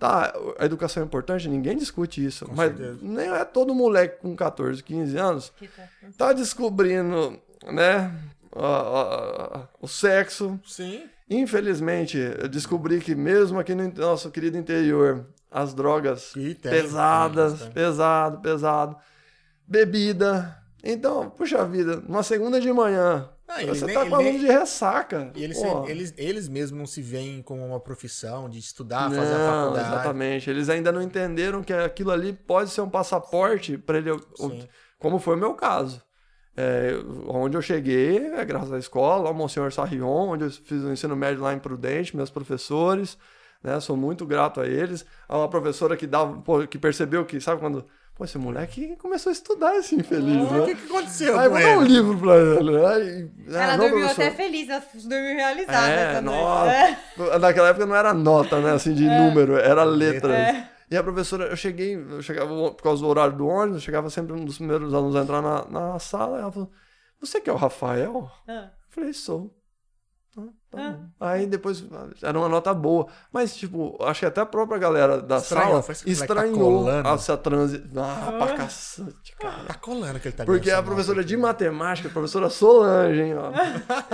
Tá, 0.02 0.34
a 0.58 0.64
educação 0.64 1.00
é 1.00 1.06
importante, 1.06 1.48
ninguém 1.48 1.76
discute 1.76 2.24
isso. 2.26 2.44
Com 2.46 2.56
mas 2.56 2.76
certeza. 2.76 2.98
nem 3.02 3.30
é 3.30 3.44
todo 3.44 3.72
moleque 3.72 4.20
com 4.20 4.34
14, 4.34 4.82
15 4.82 5.16
anos 5.16 5.52
Que 5.56 5.68
tá- 5.68 5.88
tá 6.18 6.32
descobrindo, 6.32 7.38
né, 7.70 8.12
a- 8.52 8.66
a- 8.66 9.58
a- 9.60 9.68
o 9.80 9.86
sexo. 9.86 10.58
Sim. 10.66 11.04
Infelizmente, 11.30 12.18
eu 12.18 12.48
descobri 12.48 12.98
que 12.98 13.14
mesmo 13.14 13.60
aqui 13.60 13.76
no 13.76 13.88
nosso 13.92 14.28
querido 14.32 14.58
interior, 14.58 15.24
as 15.48 15.72
drogas 15.72 16.32
tem, 16.32 16.52
pesadas, 16.56 17.52
tem, 17.52 17.62
tem. 17.66 17.70
pesado, 17.72 18.40
pesado, 18.40 18.96
bebida. 19.68 20.56
Então, 20.82 21.30
puxa 21.30 21.64
vida, 21.64 22.02
numa 22.08 22.24
segunda 22.24 22.60
de 22.60 22.72
manhã, 22.72 23.28
Você 23.66 23.84
nem- 23.86 23.94
tá 23.94 24.00
ele 24.02 24.10
falando 24.10 24.24
nem- 24.26 24.38
de 24.38 24.46
ressaca. 24.46 25.32
E 25.34 25.42
eles, 25.44 25.58
Pô. 25.60 25.86
eles, 25.86 26.14
eles 26.16 26.48
mesmos 26.48 26.78
não 26.78 26.86
se 26.86 27.00
veem 27.02 27.42
como 27.42 27.64
uma 27.66 27.78
profissão 27.80 28.48
de 28.48 28.58
estudar, 28.58 29.10
fazer 29.10 29.34
a 29.34 29.38
Não, 29.38 29.62
faculdade. 29.62 29.88
exatamente. 29.94 30.50
Eles 30.50 30.68
ainda 30.68 30.90
não 30.92 31.02
entenderam 31.02 31.62
que 31.62 31.72
aquilo 31.72 32.10
ali 32.10 32.32
pode 32.32 32.70
ser 32.70 32.80
um 32.80 32.88
passaporte 32.90 33.76
para 33.78 33.98
ele, 33.98 34.10
Sim. 34.36 34.66
como 34.98 35.18
foi 35.18 35.36
o 35.36 35.38
meu 35.38 35.54
caso. 35.54 36.02
É, 36.56 36.92
onde 37.28 37.56
eu 37.56 37.62
cheguei, 37.62 38.26
é 38.34 38.44
graças 38.44 38.72
à 38.72 38.78
escola, 38.78 39.28
ao 39.28 39.34
Monsenhor 39.34 39.72
Sarrion, 39.72 40.28
onde 40.32 40.44
eu 40.44 40.50
fiz 40.50 40.82
o 40.82 40.92
ensino 40.92 41.16
médio 41.16 41.42
lá 41.42 41.54
em 41.54 41.58
Prudente, 41.58 42.14
meus 42.14 42.28
professores, 42.28 43.16
né? 43.62 43.80
Sou 43.80 43.96
muito 43.96 44.26
grato 44.26 44.60
a 44.60 44.66
eles. 44.66 45.06
A 45.26 45.38
uma 45.38 45.48
professora 45.48 45.96
que 45.96 46.06
dava, 46.06 46.42
que 46.66 46.78
percebeu 46.78 47.24
que, 47.24 47.40
sabe 47.40 47.58
quando, 47.60 47.86
pô, 48.22 48.24
esse 48.24 48.38
moleque 48.38 48.96
começou 48.96 49.30
a 49.30 49.32
estudar 49.32 49.76
esse 49.76 49.96
infeliz, 49.96 50.48
O 50.48 50.52
né? 50.54 50.66
que, 50.66 50.74
que 50.76 50.86
aconteceu 50.86 51.38
Aí 51.38 51.48
com 51.48 51.54
vou 51.54 51.62
dar 51.62 51.78
um 51.78 51.82
ele? 51.82 51.92
livro 51.92 52.18
pra 52.18 52.36
ele. 52.36 52.86
Aí, 52.86 53.30
Ela 53.48 53.64
ah, 53.64 53.76
não, 53.76 53.84
dormiu 53.88 54.06
professor. 54.06 54.22
até 54.22 54.30
feliz, 54.30 54.68
ela 54.68 54.82
dormiu 54.94 55.34
realizada. 55.34 55.88
É, 55.90 56.10
essa 56.10 56.20
noite. 56.20 56.40
nossa. 56.40 57.38
Naquela 57.38 57.68
época 57.68 57.86
não 57.86 57.96
era 57.96 58.14
nota, 58.14 58.60
né? 58.60 58.72
Assim, 58.72 58.94
de 58.94 59.04
número, 59.04 59.56
era 59.56 59.82
letras. 59.82 60.32
É. 60.32 60.68
E 60.90 60.96
a 60.96 61.02
professora, 61.02 61.46
eu 61.46 61.56
cheguei, 61.56 61.96
eu 61.96 62.22
chegava 62.22 62.48
por 62.70 62.82
causa 62.82 63.02
do 63.02 63.08
horário 63.08 63.36
do 63.36 63.46
ônibus, 63.46 63.76
eu 63.76 63.80
chegava 63.80 64.10
sempre 64.10 64.34
um 64.34 64.44
dos 64.44 64.58
primeiros 64.58 64.92
alunos 64.94 65.16
a 65.16 65.22
entrar 65.22 65.40
na, 65.42 65.64
na 65.66 65.98
sala, 65.98 66.38
e 66.38 66.42
ela 66.42 66.52
falou: 66.52 66.70
Você 67.18 67.40
que 67.40 67.48
é 67.50 67.52
o 67.52 67.56
Rafael? 67.56 68.30
Ah. 68.46 68.70
Eu 68.72 68.90
falei, 68.90 69.12
sou. 69.12 69.56
Ah, 70.36 70.42
tá 70.72 70.96
Ah. 71.20 71.32
Aí 71.32 71.46
depois 71.46 71.84
era 72.22 72.36
uma 72.38 72.48
nota 72.48 72.72
boa. 72.74 73.06
Mas, 73.32 73.54
tipo, 73.54 73.96
acho 74.02 74.20
que 74.20 74.26
até 74.26 74.40
a 74.40 74.46
própria 74.46 74.78
galera 74.78 75.20
da 75.20 75.36
Estranhou, 75.36 75.82
sala 75.82 75.96
tá 75.96 76.10
estranhou 76.10 76.58
colando. 76.82 77.08
essa 77.10 77.36
transi. 77.36 77.82
Ah, 77.96 78.32
pra 78.38 78.56
cacete, 78.56 79.36
cara. 79.38 79.64
Tá 79.68 79.74
colando 79.74 80.18
que 80.18 80.28
ele 80.28 80.36
tá 80.36 80.44
Porque 80.44 80.70
a 80.70 80.82
professora 80.82 81.16
nota 81.18 81.28
de 81.28 81.34
aqui. 81.34 81.42
matemática, 81.42 82.08
a 82.08 82.10
professora 82.10 82.48
Solange, 82.50 83.20
hein, 83.20 83.34
ó. 83.36 83.52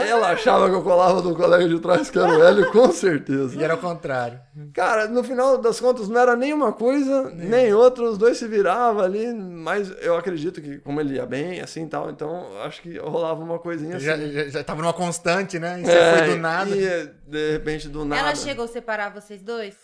Ela 0.00 0.32
achava 0.32 0.68
que 0.68 0.74
eu 0.74 0.82
colava 0.82 1.22
do 1.22 1.34
colega 1.34 1.66
de 1.68 1.78
trás, 1.80 2.10
que 2.10 2.18
era 2.18 2.28
o 2.36 2.42
Hélio, 2.42 2.70
com 2.72 2.90
certeza. 2.92 3.58
E 3.58 3.62
era 3.64 3.74
o 3.74 3.78
contrário. 3.78 4.38
Cara, 4.74 5.06
no 5.06 5.22
final 5.24 5.58
das 5.58 5.78
contas, 5.80 6.08
não 6.08 6.20
era 6.20 6.34
nem 6.36 6.52
uma 6.52 6.72
coisa, 6.72 7.30
nem 7.30 7.72
outra, 7.72 8.04
os 8.04 8.18
dois 8.18 8.36
se 8.36 8.46
viravam 8.48 9.02
ali, 9.02 9.32
mas 9.32 9.90
eu 10.02 10.16
acredito 10.16 10.60
que, 10.60 10.78
como 10.78 11.00
ele 11.00 11.14
ia 11.14 11.24
bem, 11.26 11.60
assim 11.60 11.84
e 11.84 11.88
tal, 11.88 12.10
então 12.10 12.46
acho 12.64 12.82
que 12.82 12.98
rolava 12.98 13.40
uma 13.42 13.58
coisinha 13.58 13.96
assim. 13.96 14.04
Já, 14.06 14.16
já, 14.16 14.48
já 14.48 14.64
tava 14.64 14.82
numa 14.82 14.92
constante, 14.92 15.58
né? 15.58 15.80
E 15.80 15.84
você 15.84 15.92
É, 15.92 16.18
foi 16.18 16.26
do 16.34 16.36
nada. 16.42 16.47
E 16.68 17.10
de 17.26 17.52
repente 17.52 17.88
do 17.88 18.04
nada. 18.04 18.20
Ela 18.20 18.34
chegou 18.34 18.64
a 18.64 18.68
separar 18.68 19.10
vocês 19.10 19.42
dois? 19.42 19.74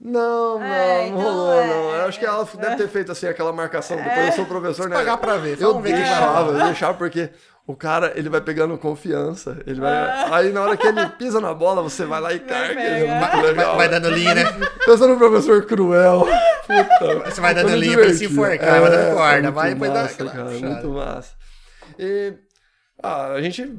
Não, 0.00 0.58
não, 0.58 0.66
É, 0.66 1.08
não 1.10 1.16
rolou, 1.18 1.52
é, 1.54 1.66
não. 1.66 1.94
Eu 1.94 2.06
acho 2.06 2.18
que 2.18 2.26
ela 2.26 2.46
é. 2.52 2.56
deve 2.56 2.76
ter 2.76 2.88
feito 2.88 3.12
assim 3.12 3.26
aquela 3.26 3.52
marcação. 3.52 3.96
Depois 3.96 4.26
eu 4.26 4.32
sou 4.32 4.46
professor, 4.46 4.88
né? 4.88 4.96
pagar 4.96 5.16
pra 5.16 5.36
ver. 5.36 5.60
Eu 5.60 5.80
ver 5.80 5.94
deixava, 5.94 6.52
vai. 6.52 6.60
eu 6.60 6.66
deixava 6.66 6.94
porque 6.98 7.30
o 7.66 7.74
cara, 7.74 8.12
ele 8.14 8.28
vai 8.28 8.40
pegando 8.40 8.76
confiança. 8.76 9.56
Ele 9.66 9.80
vai... 9.80 9.92
Aí 10.32 10.52
na 10.52 10.62
hora 10.62 10.76
que 10.76 10.86
ele 10.86 11.08
pisa 11.10 11.40
na 11.40 11.54
bola, 11.54 11.80
você 11.82 12.04
vai 12.04 12.20
lá 12.20 12.34
e 12.34 12.40
carga. 12.40 12.78
É 12.80 13.06
muito 13.06 13.20
Vai, 13.20 13.42
legal. 13.42 13.76
vai 13.76 13.88
dando 13.88 14.10
linha, 14.10 14.34
né? 14.34 14.44
Pensa 14.84 15.06
no 15.06 15.16
professor 15.16 15.64
cruel. 15.64 16.26
Puta. 16.66 17.30
Você 17.30 17.40
vai 17.40 17.54
dando 17.54 17.74
linha 17.74 17.94
pra 17.96 18.04
ele 18.04 18.14
se 18.14 18.26
enforcar, 18.26 18.80
vai 18.80 18.90
dando 18.90 19.14
corda, 19.14 19.42
muito 19.42 19.54
vai 19.54 19.70
e 19.70 19.74
depois 19.74 19.92
dá 19.92 20.02
massa, 20.02 20.14
aquela 20.14 20.30
cara. 20.30 20.50
Muito 20.50 20.88
massa. 20.88 21.32
E 21.98 22.34
ah, 23.04 23.32
a 23.34 23.42
gente 23.42 23.70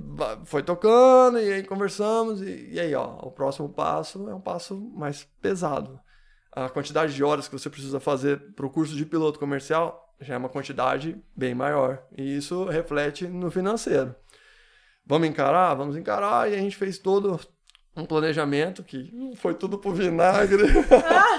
foi 0.45 0.61
tocando 0.61 1.39
e 1.39 1.51
aí 1.51 1.63
conversamos 1.63 2.41
e, 2.41 2.69
e 2.73 2.79
aí, 2.79 2.93
ó, 2.93 3.17
o 3.23 3.31
próximo 3.31 3.67
passo 3.67 4.29
é 4.29 4.35
um 4.35 4.39
passo 4.39 4.79
mais 4.95 5.23
pesado. 5.41 5.99
A 6.51 6.69
quantidade 6.69 7.15
de 7.15 7.23
horas 7.23 7.47
que 7.47 7.57
você 7.57 7.67
precisa 7.67 7.99
fazer 7.99 8.53
para 8.53 8.67
o 8.67 8.69
curso 8.69 8.95
de 8.95 9.03
piloto 9.03 9.39
comercial 9.39 10.13
já 10.21 10.35
é 10.35 10.37
uma 10.37 10.47
quantidade 10.47 11.19
bem 11.35 11.55
maior. 11.55 12.03
E 12.15 12.37
isso 12.37 12.65
reflete 12.65 13.25
no 13.25 13.49
financeiro. 13.49 14.15
Vamos 15.03 15.27
encarar? 15.27 15.73
Vamos 15.73 15.97
encarar. 15.97 16.51
E 16.51 16.53
a 16.53 16.59
gente 16.59 16.75
fez 16.75 16.99
todo 16.99 17.39
um 17.97 18.05
planejamento 18.05 18.83
que 18.83 19.11
foi 19.37 19.55
tudo 19.55 19.79
pro 19.79 19.91
vinagre. 19.91 20.65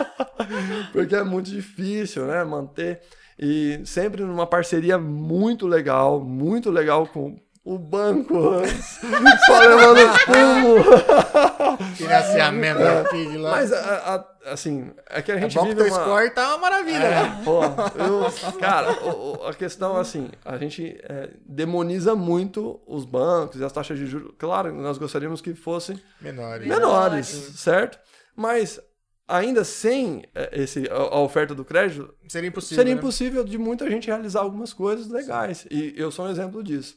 Porque 0.93 1.15
é 1.15 1.23
muito 1.23 1.51
difícil, 1.51 2.27
né? 2.27 2.43
Manter. 2.43 3.01
E 3.39 3.81
sempre 3.85 4.25
numa 4.25 4.47
parceria 4.47 4.99
muito 4.99 5.69
legal, 5.69 6.21
muito 6.21 6.69
legal 6.69 7.07
com 7.07 7.46
o 7.69 7.79
banco, 7.81 8.33
só 9.47 9.59
levando 9.59 9.99
fumo. 10.21 10.85
Que 11.89 11.95
financiamento 12.05 12.79
da 12.79 13.05
FIG 13.07 13.37
lá. 13.39 13.51
Mas, 13.51 13.73
a- 13.73 14.15
a- 14.45 14.53
assim, 14.53 14.93
é 15.11 15.21
que 15.21 15.33
a 15.33 15.35
É 15.37 15.41
gente 15.41 15.55
bom 15.57 15.63
que 15.63 15.69
vive 15.71 15.85
teu 15.85 15.93
uma... 15.93 16.01
score 16.05 16.31
tá 16.31 16.49
uma 16.51 16.59
maravilha, 16.59 17.01
né? 17.11 17.43
Pô, 17.45 17.61
eu, 17.65 18.59
cara, 18.61 18.89
a 19.49 19.53
questão 19.53 19.97
assim, 19.97 20.31
a 20.45 20.57
gente 20.57 20.97
é, 21.09 21.31
demoniza 21.45 22.15
muito 22.15 22.81
os 22.87 23.05
bancos 23.05 23.61
e 23.61 23.65
as 23.65 23.73
taxas 23.73 23.99
de 23.99 24.07
juros. 24.07 24.33
Claro, 24.39 24.73
nós 24.73 24.97
gostaríamos 24.97 25.41
que 25.41 25.53
fossem 25.55 26.01
Menores. 26.21 26.69
menores, 26.69 27.27
certo? 27.57 27.99
Mas 28.37 28.81
ainda 29.27 29.65
sem 29.65 30.23
é, 30.37 30.51
esse, 30.63 30.89
a, 30.89 30.95
a 30.95 31.19
oferta 31.21 31.53
do 31.53 31.65
crédito, 31.65 32.15
Seria 32.29 32.47
impossível. 32.49 32.77
seria 32.77 32.95
né? 32.95 33.01
impossível 33.01 33.43
de 33.43 33.59
muita 33.59 33.91
gente 33.91 34.07
realizar 34.07 34.41
algumas 34.43 34.73
coisas 34.73 35.09
legais. 35.09 35.67
E 35.69 35.95
eu 35.97 36.13
sou 36.13 36.27
um 36.27 36.31
exemplo 36.31 36.63
disso. 36.63 36.95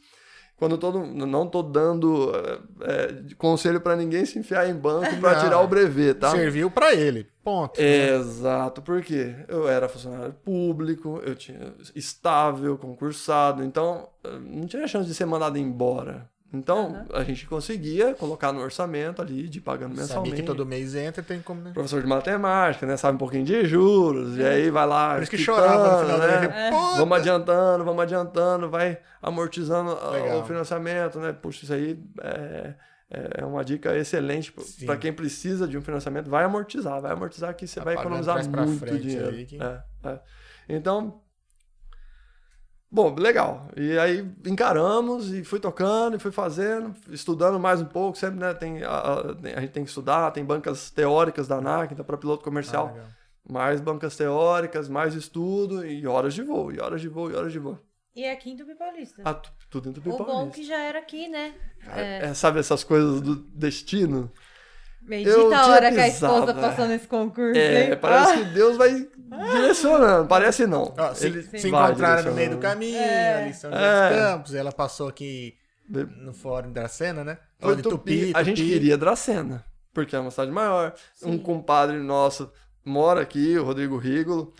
Quando 0.59 0.77
todo 0.77 0.99
não 1.05 1.47
tô 1.47 1.63
dando 1.63 2.33
é, 2.35 2.59
é, 2.81 3.15
conselho 3.37 3.79
para 3.79 3.95
ninguém 3.95 4.25
se 4.25 4.37
enfiar 4.37 4.69
em 4.69 4.75
banco 4.75 5.15
para 5.21 5.35
Não. 5.37 5.43
tirar 5.43 5.61
o 5.61 5.67
brevet, 5.67 6.15
tá? 6.19 6.31
Serviu 6.31 6.69
pra 6.69 6.93
ele. 6.93 7.27
Ponto. 7.41 7.79
Exato, 7.79 8.81
porque 8.81 9.33
eu 9.47 9.69
era 9.69 9.87
funcionário 9.87 10.35
público, 10.43 11.21
eu 11.25 11.33
tinha 11.33 11.73
estável, 11.95 12.77
concursado, 12.77 13.63
então 13.63 14.09
eh, 14.21 14.37
não 14.37 14.67
tinha 14.67 14.85
chance 14.85 15.07
de 15.07 15.15
ser 15.15 15.25
mandado 15.25 15.57
embora. 15.57 16.29
Então 16.51 17.05
a 17.13 17.23
gente 17.23 17.45
conseguia 17.45 18.15
colocar 18.15 18.51
no 18.51 18.59
orçamento 18.59 19.21
ali, 19.21 19.47
de 19.47 19.61
pagando 19.61 19.91
Sabia 19.91 20.01
mensalmente. 20.07 20.35
que 20.37 20.41
todo 20.43 20.65
mês 20.65 20.95
entra, 20.95 21.21
tem 21.21 21.39
como, 21.41 21.61
né? 21.61 21.71
Professor 21.73 22.01
de 22.01 22.07
matemática, 22.07 22.87
né? 22.87 22.97
Sabe 22.97 23.15
um 23.15 23.19
pouquinho 23.19 23.45
de 23.45 23.65
juros, 23.65 24.35
e 24.35 24.43
aí 24.43 24.71
vai 24.71 24.87
lá. 24.87 25.13
Por 25.13 25.21
isso 25.23 25.31
que 25.31 25.37
quitando, 25.37 25.55
chorava 25.57 25.93
no 25.93 25.99
final 26.05 26.17
né? 26.19 26.27
da 26.27 26.37
vida. 26.39 26.53
Puta! 26.71 26.97
Vamos 26.97 27.17
adiantando, 27.19 27.85
vamos 27.85 28.01
adiantando, 28.01 28.69
vai 28.69 28.97
amortizando 29.21 29.91
a- 29.91 30.09
Legal. 30.11 30.39
o 30.39 30.45
financiamento, 30.45 31.19
né? 31.19 31.33
Puxa, 31.33 31.65
isso 31.65 31.73
aí 31.73 31.99
é, 32.23 32.73
é 33.41 33.45
uma 33.45 33.63
dica 33.63 33.95
excelente 33.95 34.51
para 34.87 34.97
quem 34.97 35.13
precisa 35.13 35.67
de 35.67 35.77
um 35.77 35.81
financiamento. 35.81 36.31
Vai 36.31 36.43
amortizar, 36.45 36.99
vai 36.99 37.11
amortizar 37.11 37.55
que 37.55 37.67
você 37.67 37.79
Tá 37.79 37.83
vai 37.85 37.93
economizar 37.93 38.37
muito 38.49 38.97
dinheiro. 38.99 39.29
aí 39.29 39.45
que- 39.45 39.61
É, 39.61 39.79
é. 40.03 40.19
Então, 40.67 41.21
bom, 42.91 43.13
legal. 43.15 43.69
E 43.75 43.97
aí 43.97 44.19
encaramos 44.45 45.31
e 45.31 45.43
fui 45.43 45.59
tocando 45.59 46.15
e 46.15 46.19
fui 46.19 46.31
fazendo, 46.31 46.93
estudando 47.09 47.59
mais 47.59 47.81
um 47.81 47.85
pouco. 47.85 48.17
Sempre, 48.17 48.39
né? 48.39 48.53
Tem, 48.53 48.83
a, 48.83 48.89
a- 48.91 49.31
a 49.57 49.61
gente 49.61 49.71
tem 49.71 49.83
que 49.83 49.89
estudar, 49.89 50.31
tem 50.31 50.43
bancas 50.45 50.89
teóricas 50.91 51.47
da 51.47 51.57
ANAC, 51.57 51.93
então 51.93 52.05
para 52.05 52.17
piloto 52.17 52.43
comercial 52.43 52.97
Ah, 52.97 53.09
mais 53.49 53.81
bancas 53.81 54.15
teóricas, 54.15 54.87
mais 54.89 55.15
estudo 55.15 55.85
e 55.85 56.05
horas 56.05 56.33
de 56.33 56.43
voo, 56.43 56.71
e 56.71 56.79
horas 56.79 57.01
de 57.01 57.07
voo, 57.09 57.31
e 57.31 57.35
horas 57.35 57.51
de 57.51 57.59
voo. 57.59 57.79
E 58.15 58.23
é 58.23 58.31
aqui 58.31 58.51
em 58.51 58.57
Tupi 58.57 58.75
Paulista. 58.75 59.21
Ah, 59.23 59.33
tu- 59.33 59.51
tudo 59.69 59.89
em 59.89 59.93
Tupi 59.93 60.09
o 60.09 60.17
bom 60.17 60.25
Paulista. 60.25 60.55
que 60.57 60.63
já 60.63 60.77
era 60.77 60.99
aqui, 60.99 61.27
né? 61.27 61.53
É, 61.95 62.33
sabe 62.33 62.59
essas 62.59 62.83
coisas 62.83 63.21
do 63.21 63.35
destino? 63.35 64.31
Bendita 65.01 65.29
Eu 65.29 65.49
a 65.55 65.63
tinha 65.63 65.75
hora 65.75 65.91
que 65.91 65.99
a 65.99 66.07
esposa 66.07 66.53
pisado, 66.53 66.61
passou 66.61 66.85
é. 66.85 66.87
nesse 66.87 67.07
concurso, 67.07 67.57
É, 67.57 67.89
hein? 67.89 67.97
parece 68.01 68.33
Ah, 68.33 68.37
que 68.39 68.45
Deus 68.53 68.77
vai 68.77 69.09
direcionando. 69.29 70.27
Parece 70.27 70.65
não. 70.67 70.93
Ó, 70.97 71.13
se, 71.13 71.27
Ele 71.27 71.43
se 71.43 71.67
encontraram 71.67 72.29
no 72.29 72.33
meio 72.35 72.51
do 72.51 72.57
caminho, 72.57 72.97
É. 72.97 73.43
ali 73.43 73.53
São 73.53 73.71
José 73.71 73.83
É. 73.83 74.09
dos 74.09 74.17
Campos, 74.19 74.55
ela 74.55 74.71
passou 74.71 75.07
aqui 75.07 75.55
no 76.17 76.33
fórum 76.33 76.71
da 76.71 76.87
cena, 76.87 77.23
né? 77.23 77.37
Foi 77.59 77.73
Onde 77.73 77.81
Tupi, 77.83 78.31
a 78.35 78.43
gente 78.43 78.63
queria 78.63 78.97
Dracena, 78.97 79.65
porque 79.93 80.15
é 80.15 80.19
uma 80.19 80.31
cidade 80.31 80.51
maior. 80.51 80.93
Um 81.23 81.37
compadre 81.37 81.97
nosso 81.97 82.51
mora 82.85 83.21
aqui, 83.21 83.57
o 83.57 83.63
Rodrigo 83.63 83.97
Rigolo, 83.97 84.53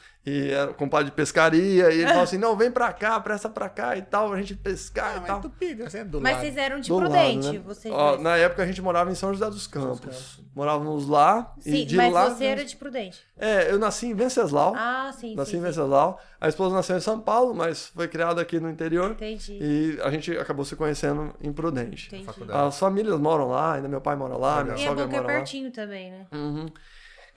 e 0.48 0.52
era 0.52 0.74
compadre 0.74 1.06
de 1.06 1.12
pescaria, 1.12 1.92
e 1.92 2.00
ele 2.00 2.08
falou 2.08 2.24
assim: 2.24 2.38
não, 2.38 2.56
vem 2.56 2.70
pra 2.72 2.92
cá, 2.94 3.20
presta 3.20 3.50
pra 3.50 3.68
cá 3.70 3.98
e 3.98 4.02
tal, 4.02 4.32
a 4.34 4.38
gente 4.38 4.56
pescar 4.56 5.14
Ah, 5.14 5.18
e 5.18 5.20
mas 5.22 5.28
tal. 5.28 5.42
Tupi, 5.42 5.74
Dracena 5.76 6.06
do 6.06 6.22
Mas 6.22 6.32
lado. 6.34 6.42
vocês 6.42 6.58
eram 6.58 6.80
de 6.80 6.90
Do 6.90 6.98
Prudente, 6.98 7.46
lado, 7.48 7.58
né? 7.58 7.64
vocês 7.66 7.94
Ó, 7.94 8.18
na 8.18 8.38
época 8.38 8.64
a 8.64 8.66
gente 8.66 8.82
morava 8.82 9.12
em 9.12 9.16
São 9.16 9.34
José 9.34 9.46
dos 9.50 9.68
Campos. 9.68 10.40
Morávamos 10.56 11.08
lá. 11.08 11.54
e 11.66 11.72
Sim, 11.72 11.86
de 11.86 11.96
mas 11.96 12.12
lá, 12.14 12.30
você 12.30 12.44
era 12.46 12.66
de 12.66 12.76
Prudente. 12.76 13.20
É, 13.38 13.72
eu 13.72 13.80
nasci 13.80 14.08
em 14.08 14.14
Venceslau. 14.14 14.74
Ah, 14.76 15.12
sim, 15.18 15.36
nasci 15.36 15.52
sim, 15.52 15.58
em 15.58 15.60
sim. 15.62 15.66
Venceslau. 15.66 16.20
A 16.42 16.48
esposa 16.50 16.76
nasceu 16.76 16.98
em 16.98 17.02
São 17.02 17.20
Paulo, 17.20 17.54
mas 17.54 17.88
foi 17.88 18.08
criada 18.08 18.42
aqui 18.42 18.60
no 18.60 18.70
interior. 18.70 19.12
Entendi, 19.12 19.58
E 19.62 20.00
a 20.04 20.10
gente 20.12 20.32
acabou 20.38 20.66
se 20.66 20.76
conhecendo 20.76 21.34
em 21.42 21.52
Prudente. 21.54 22.08
entendi. 22.08 22.26
faculdade. 22.26 22.68
As 22.68 22.78
famílias 22.80 23.18
moram 23.20 23.48
lá, 23.50 23.74
ainda 23.76 23.88
meu 23.88 24.02
pai 24.02 24.16
mora 24.16 24.36
lá, 24.36 24.64
minha 24.64 24.76
E 24.76 24.82
é 24.84 24.88
sogra 24.88 25.04
bom 25.06 25.10
que 25.10 25.16
é 25.16 25.22
mora 25.22 25.34
lá. 25.34 25.40
pertinho 25.40 25.72
também, 25.72 26.12
né? 26.12 26.26
Uhum. 26.34 26.66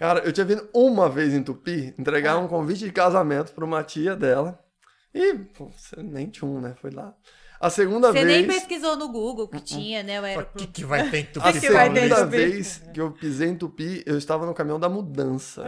Cara, 0.03 0.19
eu 0.25 0.33
tinha 0.33 0.45
vindo 0.45 0.69
uma 0.75 1.09
vez 1.09 1.33
em 1.33 1.45
Tupi 1.45 1.95
entregar 1.97 2.37
um 2.37 2.49
convite 2.49 2.87
de 2.87 2.91
casamento 2.91 3.53
para 3.53 3.65
uma 3.65 3.85
tia 3.85 4.17
dela. 4.17 4.59
E, 5.15 5.33
pô, 5.35 5.71
você 5.77 6.03
nem 6.03 6.27
tinha 6.27 6.51
um, 6.51 6.61
né? 6.61 6.75
Foi 6.81 6.91
lá. 6.91 7.15
A 7.61 7.71
segunda 7.71 8.09
Você 8.11 8.25
vez. 8.25 8.27
nem 8.27 8.47
pesquisou 8.49 8.97
no 8.97 9.13
Google 9.13 9.47
que 9.47 9.61
tinha, 9.61 10.03
né? 10.03 10.19
O 10.19 10.23
O 10.23 10.25
que, 10.25 10.29
aeroporto. 10.29 10.69
que 10.73 10.85
vai 10.85 11.09
ter 11.09 11.19
em 11.19 11.25
Tupi? 11.27 11.47
A 11.49 11.53
que 11.55 11.71
vai 11.71 11.93
ter 11.93 12.01
segunda 12.01 12.27
vez 12.27 12.83
que 12.93 13.01
eu 13.01 13.13
pisei 13.13 13.51
em 13.51 13.55
Tupi, 13.55 14.03
eu 14.05 14.19
estava 14.19 14.45
no 14.45 14.53
caminhão 14.53 14.81
da 14.81 14.89
mudança 14.89 15.65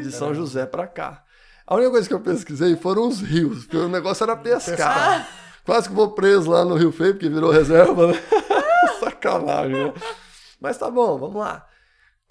de 0.00 0.12
São 0.12 0.32
José 0.32 0.64
pra 0.64 0.86
cá. 0.86 1.24
A 1.66 1.74
única 1.74 1.90
coisa 1.90 2.06
que 2.06 2.14
eu 2.14 2.20
pesquisei 2.20 2.76
foram 2.76 3.08
os 3.08 3.20
rios, 3.20 3.64
porque 3.64 3.78
o 3.78 3.88
negócio 3.88 4.22
era 4.22 4.36
pescar. 4.36 5.28
Quase 5.64 5.88
que 5.88 5.94
vou 5.96 6.12
preso 6.12 6.48
lá 6.52 6.64
no 6.64 6.76
Rio 6.76 6.92
Feio, 6.92 7.14
porque 7.14 7.28
virou 7.28 7.50
reserva, 7.50 8.12
né? 8.12 8.14
Sacanagem, 9.00 9.86
né? 9.86 9.92
Mas 10.60 10.78
tá 10.78 10.88
bom, 10.88 11.18
vamos 11.18 11.40
lá. 11.40 11.66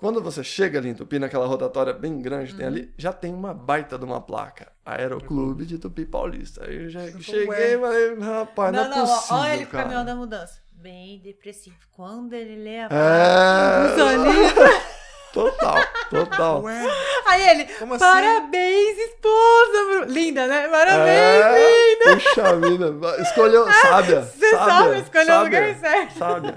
Quando 0.02 0.20
você 0.20 0.44
chega 0.44 0.80
ali 0.80 0.90
em 0.90 0.96
Tupi, 0.96 1.20
naquela 1.20 1.46
rotatória 1.46 1.94
bem 1.94 2.20
grande 2.20 2.52
que 2.54 2.58
tem 2.58 2.66
ali, 2.66 2.92
já 2.98 3.14
tem 3.14 3.32
uma 3.32 3.54
baita 3.54 4.00
de 4.00 4.04
uma 4.04 4.20
placa. 4.20 4.72
Aeroclube 4.84 5.64
de 5.64 5.78
Tupi 5.78 6.06
Paulista. 6.06 6.66
Aí 6.66 6.86
eu 6.86 6.90
já 6.90 7.02
cheguei 7.20 7.76
e 7.76 7.80
falei, 7.80 8.20
rapaz, 8.20 8.74
não, 8.74 8.84
Não, 8.84 8.92
é 8.94 8.96
não, 8.98 9.06
possível, 9.06 9.36
olha 9.38 9.54
ele 9.54 9.64
com 9.66 9.70
o 9.70 9.72
cara. 9.74 9.84
caminhão 9.84 10.04
da 10.04 10.16
mudança. 10.16 10.60
Bem 10.72 11.20
depressivo. 11.20 11.76
Quando 11.92 12.34
ele 12.34 12.56
lê 12.64 12.80
a 12.80 12.90
É... 12.90 14.82
Total, 15.34 15.76
total. 16.10 16.62
Ué, 16.64 16.86
Aí 17.26 17.50
ele, 17.50 17.66
Como 17.80 17.94
assim? 17.94 18.04
parabéns, 18.04 18.98
esposa. 18.98 19.86
Bru- 19.90 20.06
Linda, 20.14 20.46
né? 20.48 20.68
Parabéns, 20.68 21.08
É, 21.10 21.94
linda. 21.94 22.14
puxa 22.14 22.56
vida, 22.58 23.22
escolheu, 23.22 23.66
sábia, 23.72 24.22
Você 24.24 24.50
sábia, 24.52 24.66
sabe 24.66 25.00
escolher 25.00 25.24
o 25.24 25.26
sábia, 25.28 25.60
lugar 25.60 25.76
certo. 25.80 26.18
Sábia. 26.18 26.56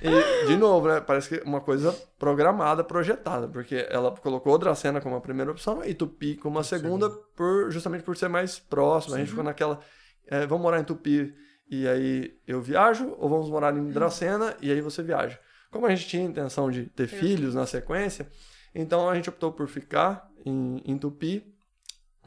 E, 0.00 0.46
de 0.46 0.56
novo, 0.56 0.86
né, 0.88 1.00
parece 1.00 1.28
que 1.28 1.48
uma 1.48 1.60
coisa 1.60 1.92
programada, 2.18 2.84
projetada, 2.84 3.48
porque 3.48 3.86
ela 3.90 4.10
colocou 4.12 4.56
Dracena 4.58 5.00
como 5.00 5.16
a 5.16 5.20
primeira 5.20 5.50
opção 5.50 5.82
e 5.84 5.92
Tupi 5.94 6.36
como 6.36 6.58
a 6.58 6.62
segunda, 6.64 7.10
por, 7.36 7.70
justamente 7.70 8.04
por 8.04 8.16
ser 8.16 8.28
mais 8.28 8.58
próximo. 8.58 9.14
A 9.14 9.18
gente 9.18 9.30
ficou 9.30 9.42
naquela, 9.44 9.80
é, 10.28 10.46
vamos 10.46 10.62
morar 10.62 10.78
em 10.78 10.84
Tupi 10.84 11.34
e 11.68 11.88
aí 11.88 12.34
eu 12.46 12.60
viajo, 12.60 13.14
ou 13.18 13.28
vamos 13.28 13.50
morar 13.50 13.74
em 13.74 13.88
Dracena 13.90 14.54
e 14.60 14.70
aí 14.70 14.80
você 14.80 15.02
viaja. 15.02 15.38
Como 15.74 15.86
a 15.86 15.90
gente 15.94 16.06
tinha 16.06 16.22
intenção 16.22 16.70
de 16.70 16.86
ter 16.86 17.08
filhos 17.08 17.52
na 17.54 17.66
sequência, 17.66 18.30
então 18.72 19.08
a 19.10 19.14
gente 19.16 19.28
optou 19.28 19.50
por 19.52 19.66
ficar 19.66 20.30
em, 20.46 20.80
em 20.84 20.96
Tupi 20.96 21.44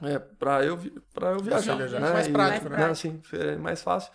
é, 0.02 0.20
para 0.20 0.66
eu, 0.66 0.76
vi- 0.76 0.93
pra 1.14 1.32
eu 1.32 1.39
viajar. 1.39 1.76
viajar. 1.78 2.00
Né? 2.02 2.12
Mais 2.12 2.28
E, 2.28 2.32
prático, 2.32 2.70
né? 2.70 2.86
Assim, 2.89 3.22
mais 3.62 3.82
fácil. 3.82 4.12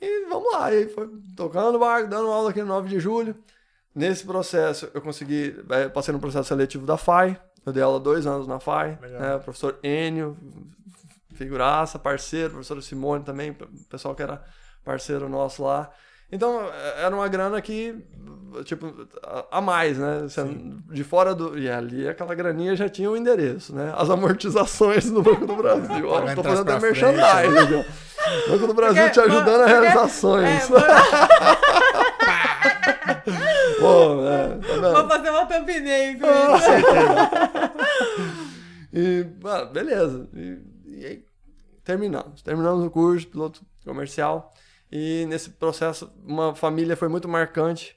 E 0.00 0.26
vamos 0.26 0.52
lá, 0.52 0.72
e 0.72 0.78
aí 0.78 0.88
foi 0.88 1.10
tocando 1.36 1.74
o 1.74 1.78
barco, 1.80 2.08
dando 2.08 2.28
aula 2.30 2.50
aqui 2.50 2.60
no 2.60 2.66
9 2.68 2.88
de 2.88 3.00
julho. 3.00 3.34
Nesse 3.92 4.24
processo, 4.24 4.88
eu 4.94 5.02
consegui, 5.02 5.56
é, 5.70 5.88
passei 5.88 6.12
no 6.14 6.20
processo 6.20 6.48
seletivo 6.48 6.86
da 6.86 6.96
FAI, 6.96 7.40
eu 7.66 7.72
dei 7.72 7.82
aula 7.82 7.98
dois 7.98 8.24
anos 8.26 8.46
na 8.46 8.60
FAI, 8.60 8.98
né, 9.20 9.36
o 9.36 9.40
professor 9.40 9.78
Enio, 9.82 10.36
figuraça, 11.34 11.98
parceiro, 11.98 12.50
professor 12.50 12.80
Simone 12.82 13.24
também, 13.24 13.50
o 13.50 13.84
pessoal 13.88 14.14
que 14.14 14.22
era 14.22 14.44
parceiro 14.84 15.28
nosso 15.28 15.64
lá. 15.64 15.90
Então, 16.34 16.60
é, 16.62 17.04
era 17.04 17.14
uma 17.14 17.28
grana 17.28 17.60
que, 17.62 17.94
tipo, 18.64 18.92
a- 19.22 19.58
a 19.58 19.60
mais, 19.60 19.96
né? 19.98 20.26
De 20.90 21.04
fora 21.04 21.32
do. 21.34 21.56
E 21.56 21.70
ali 21.70 22.08
aquela 22.08 22.34
graninha 22.34 22.74
já 22.74 22.88
tinha 22.88 23.08
o 23.10 23.16
endereço, 23.16 23.72
né? 23.74 23.92
As 23.96 24.10
amortizações 24.10 25.08
do 25.10 25.22
Banco 25.22 25.46
do 25.46 25.54
Brasil. 25.56 26.08
Ó, 26.08 26.20
tô 26.34 26.42
fazendo 26.42 26.70
até 26.72 26.80
merchandising. 26.80 27.76
ó. 27.76 27.84
Banco 28.50 28.66
do 28.66 28.74
Brasil 28.74 29.02
Porque- 29.04 29.14
te 29.14 29.20
ajudando 29.20 29.60
a 29.62 29.64
porque- 29.64 29.70
realizar 29.80 30.08
sonhos. 30.08 30.48
É, 30.48 30.66
Pô, 33.80 34.24
é, 34.26 34.58
tá? 34.80 34.92
Vou 35.00 35.08
fazer 35.08 35.30
uma 35.30 35.46
thumbnail 35.46 36.18
com 36.18 36.26
isso. 36.56 36.70
e, 38.92 39.26
ah, 39.44 39.64
beleza. 39.66 40.28
E, 40.34 40.58
e 40.86 41.06
aí, 41.06 41.24
terminamos. 41.84 42.42
Terminamos 42.42 42.84
o 42.84 42.90
curso, 42.90 43.26
piloto 43.26 43.60
comercial. 43.84 44.52
E 44.96 45.26
nesse 45.26 45.50
processo, 45.50 46.08
uma 46.24 46.54
família 46.54 46.96
foi 46.96 47.08
muito 47.08 47.28
marcante. 47.28 47.96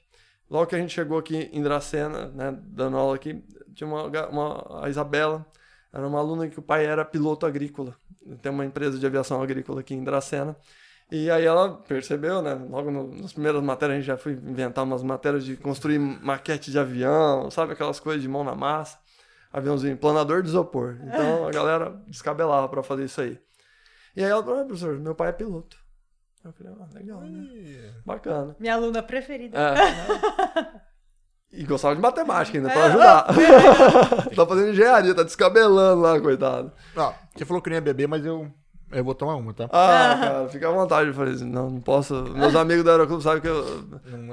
Logo 0.50 0.66
que 0.66 0.74
a 0.74 0.78
gente 0.78 0.92
chegou 0.92 1.16
aqui 1.16 1.48
em 1.52 1.62
Dracena, 1.62 2.26
né, 2.34 2.58
dando 2.60 2.96
aula 2.96 3.14
aqui, 3.14 3.40
tinha 3.72 3.86
uma, 3.86 4.02
uma- 4.28 4.84
a 4.84 4.88
Isabela, 4.88 5.46
era 5.92 6.04
uma 6.04 6.18
aluna 6.18 6.48
que 6.48 6.58
o 6.58 6.62
pai 6.62 6.84
era 6.86 7.04
piloto 7.04 7.46
agrícola. 7.46 7.94
Tem 8.42 8.50
uma 8.50 8.64
empresa 8.64 8.98
de 8.98 9.06
aviação 9.06 9.40
agrícola 9.40 9.78
aqui 9.78 9.94
em 9.94 10.02
Dracena. 10.02 10.56
E 11.08 11.30
aí 11.30 11.44
ela 11.44 11.76
percebeu, 11.76 12.42
né? 12.42 12.54
Logo 12.68 12.90
no- 12.90 13.14
nas 13.14 13.32
primeiras 13.32 13.62
matérias 13.62 13.94
a 13.94 14.00
gente 14.00 14.06
já 14.08 14.16
foi 14.16 14.32
inventar 14.32 14.82
umas 14.82 15.02
matérias 15.04 15.44
de 15.44 15.56
construir 15.56 16.00
maquete 16.00 16.72
de 16.72 16.80
avião, 16.80 17.48
sabe? 17.48 17.74
Aquelas 17.74 18.00
coisas 18.00 18.20
de 18.20 18.28
mão 18.28 18.42
na 18.42 18.56
massa. 18.56 18.98
Aviãozinho, 19.52 19.96
planador 19.96 20.42
de 20.42 20.48
isopor. 20.48 20.98
Então 21.04 21.46
a 21.46 21.50
galera 21.52 21.90
descabelava 22.08 22.68
pra 22.68 22.82
fazer 22.82 23.04
isso 23.04 23.20
aí. 23.20 23.38
E 24.16 24.24
aí 24.24 24.28
ela 24.30 24.42
falou, 24.42 24.60
ah, 24.60 24.64
professor, 24.64 24.98
meu 24.98 25.14
pai 25.14 25.28
é 25.28 25.32
piloto. 25.32 25.78
Eu 26.44 26.52
falei, 26.52 26.72
ah, 26.80 26.88
legal, 26.94 27.20
né? 27.20 27.94
Bacana. 28.06 28.56
Minha 28.58 28.74
aluna 28.74 29.02
preferida. 29.02 29.58
É. 29.58 30.88
E 31.50 31.64
gostava 31.64 31.96
de 31.96 32.00
matemática 32.02 32.58
ainda, 32.58 32.70
pra 32.70 32.84
ajudar. 32.84 33.26
tá 34.36 34.46
fazendo 34.46 34.68
engenharia, 34.68 35.14
tá 35.14 35.22
descabelando 35.22 36.02
lá, 36.02 36.20
coitado. 36.20 36.72
Ó, 36.94 37.14
você 37.34 37.44
falou 37.44 37.62
que 37.62 37.70
não 37.70 37.76
ia 37.76 37.80
beber, 37.80 38.06
mas 38.06 38.24
eu, 38.24 38.52
eu 38.92 39.04
vou 39.04 39.14
tomar 39.14 39.36
uma, 39.36 39.52
tá? 39.52 39.64
Ah, 39.72 40.18
cara, 40.20 40.48
fica 40.48 40.68
à 40.68 40.72
vontade. 40.72 41.08
Eu 41.08 41.14
falei 41.14 41.34
assim, 41.34 41.44
não, 41.44 41.68
não 41.70 41.80
posso. 41.80 42.14
Meus 42.34 42.54
amigos 42.54 42.84
do 42.84 42.90
Aeroclube 42.90 43.22
sabem 43.22 43.40
que 43.40 43.48
eu 43.48 43.84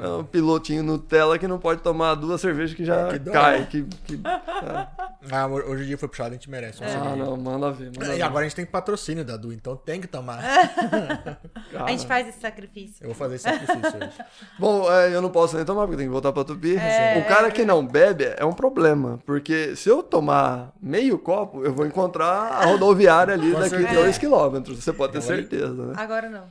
é 0.02 0.08
um 0.10 0.24
pilotinho 0.24 0.84
Nutella 0.84 1.38
que 1.38 1.48
não 1.48 1.60
pode 1.60 1.82
tomar 1.82 2.16
duas 2.16 2.40
cervejas 2.42 2.74
que 2.76 2.86
já 2.86 3.10
Que 3.10 3.20
dó, 3.20 3.32
cai. 3.32 3.60
né? 3.60 3.68
Que, 3.70 3.84
que- 3.84 4.22
é. 4.26 4.88
Ah, 5.32 5.48
hoje 5.48 5.82
o 5.82 5.86
dia 5.88 5.98
foi 5.98 6.08
puxado, 6.08 6.30
a 6.30 6.34
gente 6.34 6.48
merece. 6.52 6.84
um 6.84 6.86
Ah, 6.86 6.90
cerveja. 6.90 7.16
não, 7.16 7.36
manda 7.36 7.72
ver. 7.72 7.86
Manda 7.98 8.14
E 8.14 8.18
ver. 8.18 8.22
agora 8.22 8.42
a 8.42 8.44
gente 8.48 8.56
tem 8.56 8.64
patrocínio 8.66 9.26
da 9.26 9.36
Du, 9.36 9.52
então 9.52 9.76
tem 9.76 10.00
que 10.00 10.06
tomar. 10.06 10.38
A 11.76 11.90
gente 11.90 12.06
faz 12.06 12.28
esse 12.28 12.40
sacrifício. 12.40 12.98
Eu 13.02 13.08
vou 13.08 13.16
fazer 13.16 13.36
esse 13.36 13.44
sacrifício 13.44 13.98
hoje. 13.98 14.12
Bom, 14.60 14.92
é, 14.92 15.14
eu 15.14 15.22
não 15.24 15.30
posso 15.32 15.56
nem 15.56 15.66
tomar 15.66 15.82
porque 15.82 15.98
tem 15.98 16.06
que 16.06 16.12
voltar 16.12 16.32
pra 16.32 16.44
Tupi. 16.44 16.78
É. 16.78 17.18
O 17.20 17.28
cara 17.28 17.50
que 17.52 17.66
não 17.66 17.86
bebe 17.86 18.34
é 18.38 18.46
um 18.46 18.54
problema, 18.54 19.20
porque 19.26 19.76
se 19.76 19.90
eu 19.90 20.04
tomar 20.04 20.72
meio 20.82 21.18
copo, 21.18 21.64
eu 21.66 21.74
vou 21.74 21.86
encontrar 21.88 22.52
a 22.54 22.66
rodoviária 22.66 23.34
ali 23.34 23.52
Com 23.52 23.60
daqui 23.60 23.70
certeza. 23.78 24.00
2 24.02 24.18
quilômetros. 24.20 24.45
Você 24.50 24.94
pode 24.94 25.14
ter 25.14 25.20
Agora- 25.20 25.36
certeza, 25.36 25.74
né? 25.86 25.94
Agora 25.98 26.30
não. 26.30 26.44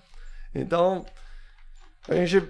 Então, 0.54 1.04
a 2.08 2.14
gente 2.14 2.42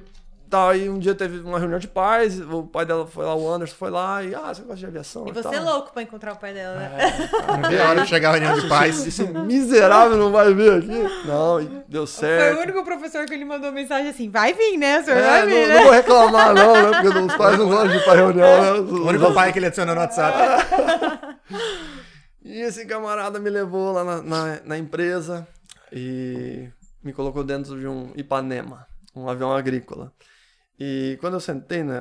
tá 0.50 0.68
aí, 0.70 0.88
um 0.88 0.98
dia 1.00 1.14
teve 1.16 1.40
uma 1.40 1.58
reunião 1.58 1.80
de 1.80 1.88
pais, 1.88 2.38
o 2.40 2.62
pai 2.64 2.84
dela 2.86 3.06
foi 3.06 3.24
lá, 3.24 3.34
o 3.34 3.50
Anderson 3.50 3.74
foi 3.76 3.90
lá, 3.90 4.22
e 4.22 4.34
ah, 4.34 4.54
você 4.54 4.60
gosta 4.62 4.76
de 4.76 4.86
aviação? 4.86 5.26
E 5.26 5.30
e 5.30 5.32
você 5.32 5.42
tal. 5.42 5.54
é 5.54 5.60
louco 5.60 5.92
pra 5.92 6.02
encontrar 6.02 6.34
o 6.34 6.36
pai 6.36 6.52
dela, 6.52 6.76
né? 6.76 6.90
Não 7.62 7.68
vi 7.70 7.78
a 7.80 7.88
hora 7.88 8.02
de 8.02 8.08
chegar 8.08 8.28
a 8.28 8.32
reunião 8.36 8.60
de 8.60 8.68
paz. 8.68 9.04
Esse 9.04 9.24
miserável 9.24 10.16
não 10.16 10.30
vai 10.30 10.54
vir 10.54 10.70
aqui? 10.74 11.26
Não, 11.26 11.60
e 11.60 11.64
deu 11.88 12.06
Foi 12.06 12.28
o 12.28 12.30
certo. 12.30 12.60
único 12.60 12.84
professor 12.84 13.24
que 13.26 13.34
ele 13.34 13.44
mandou 13.44 13.72
mensagem 13.72 14.10
assim: 14.10 14.28
vai 14.30 14.52
vir, 14.52 14.76
né? 14.76 15.00
O 15.00 15.04
senhor 15.04 15.16
É, 15.18 15.22
vai 15.22 15.40
não, 15.40 15.48
vir, 15.48 15.66
não 15.68 15.74
né? 15.74 15.82
vou 15.82 15.92
reclamar, 15.92 16.54
não, 16.54 16.72
né? 16.90 17.00
Porque 17.02 17.18
os 17.18 17.34
pais 17.36 17.58
não 17.58 17.68
gostam 17.68 17.88
de 17.88 17.96
ir 17.96 18.04
pra 18.04 18.14
reunião, 18.14 18.60
né? 18.62 18.70
O 18.80 19.06
único 19.08 19.32
pai 19.34 19.52
que 19.52 19.58
ele 19.58 19.66
adiciona 19.66 19.94
no 19.94 20.00
WhatsApp. 20.02 20.38
E 22.44 22.60
esse 22.60 22.84
camarada 22.86 23.38
me 23.40 23.48
levou 23.48 23.92
lá 23.92 24.04
na, 24.04 24.22
na, 24.22 24.60
na 24.64 24.78
empresa 24.78 25.46
e 25.90 26.68
me 27.02 27.12
colocou 27.12 27.42
dentro 27.42 27.78
de 27.78 27.86
um 27.86 28.12
Ipanema, 28.16 28.86
um 29.14 29.28
avião 29.28 29.52
agrícola. 29.52 30.12
E 30.78 31.16
quando 31.20 31.34
eu 31.34 31.40
sentei 31.40 31.82
né, 31.84 32.00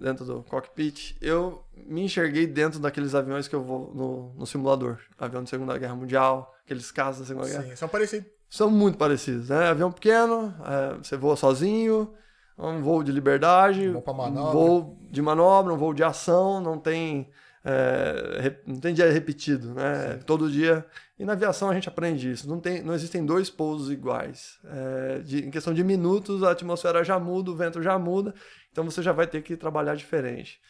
dentro 0.00 0.24
do 0.24 0.42
cockpit, 0.42 1.16
eu 1.20 1.62
me 1.76 2.02
enxerguei 2.02 2.46
dentro 2.46 2.80
daqueles 2.80 3.14
aviões 3.14 3.46
que 3.46 3.54
eu 3.54 3.62
vou 3.62 3.92
no, 3.94 4.34
no 4.34 4.46
simulador. 4.46 4.98
Avião 5.18 5.42
de 5.44 5.50
Segunda 5.50 5.76
Guerra 5.78 5.94
Mundial, 5.94 6.54
aqueles 6.64 6.90
casos 6.90 7.20
da 7.20 7.26
Segunda 7.26 7.46
Guerra. 7.46 7.62
Sim, 7.70 7.76
são 7.76 7.88
parecidos. 7.88 8.28
São 8.48 8.70
muito 8.70 8.96
parecidos, 8.96 9.50
né? 9.50 9.68
Avião 9.68 9.92
pequeno, 9.92 10.54
é, 10.64 10.96
você 10.96 11.16
voa 11.16 11.36
sozinho, 11.36 12.14
um 12.58 12.80
voo 12.80 13.02
de 13.02 13.12
liberdade, 13.12 13.88
Voo 13.90 14.00
pra 14.00 14.14
manobra. 14.14 14.52
voo 14.52 14.98
de 15.10 15.20
manobra, 15.20 15.74
um 15.74 15.76
voo 15.76 15.92
de 15.92 16.02
ação, 16.02 16.60
não 16.60 16.78
tem, 16.78 17.28
é, 17.68 18.60
não 18.64 18.78
tem 18.78 18.94
dia 18.94 19.10
repetido, 19.10 19.74
né? 19.74 20.20
Todo 20.24 20.48
dia. 20.48 20.86
E 21.18 21.24
na 21.24 21.32
aviação 21.32 21.68
a 21.68 21.74
gente 21.74 21.88
aprende 21.88 22.30
isso. 22.30 22.48
Não, 22.48 22.60
tem, 22.60 22.80
não 22.80 22.94
existem 22.94 23.26
dois 23.26 23.50
pousos 23.50 23.90
iguais. 23.90 24.56
É, 24.64 25.18
de- 25.18 25.44
em 25.44 25.50
questão 25.50 25.74
de 25.74 25.82
minutos, 25.82 26.44
a 26.44 26.52
atmosfera 26.52 27.02
já 27.02 27.18
muda, 27.18 27.50
o 27.50 27.56
vento 27.56 27.82
já 27.82 27.98
muda, 27.98 28.32
então 28.70 28.84
você 28.84 29.02
já 29.02 29.10
vai 29.12 29.26
ter 29.26 29.42
que 29.42 29.56
trabalhar 29.56 29.96
diferente. 29.96 30.60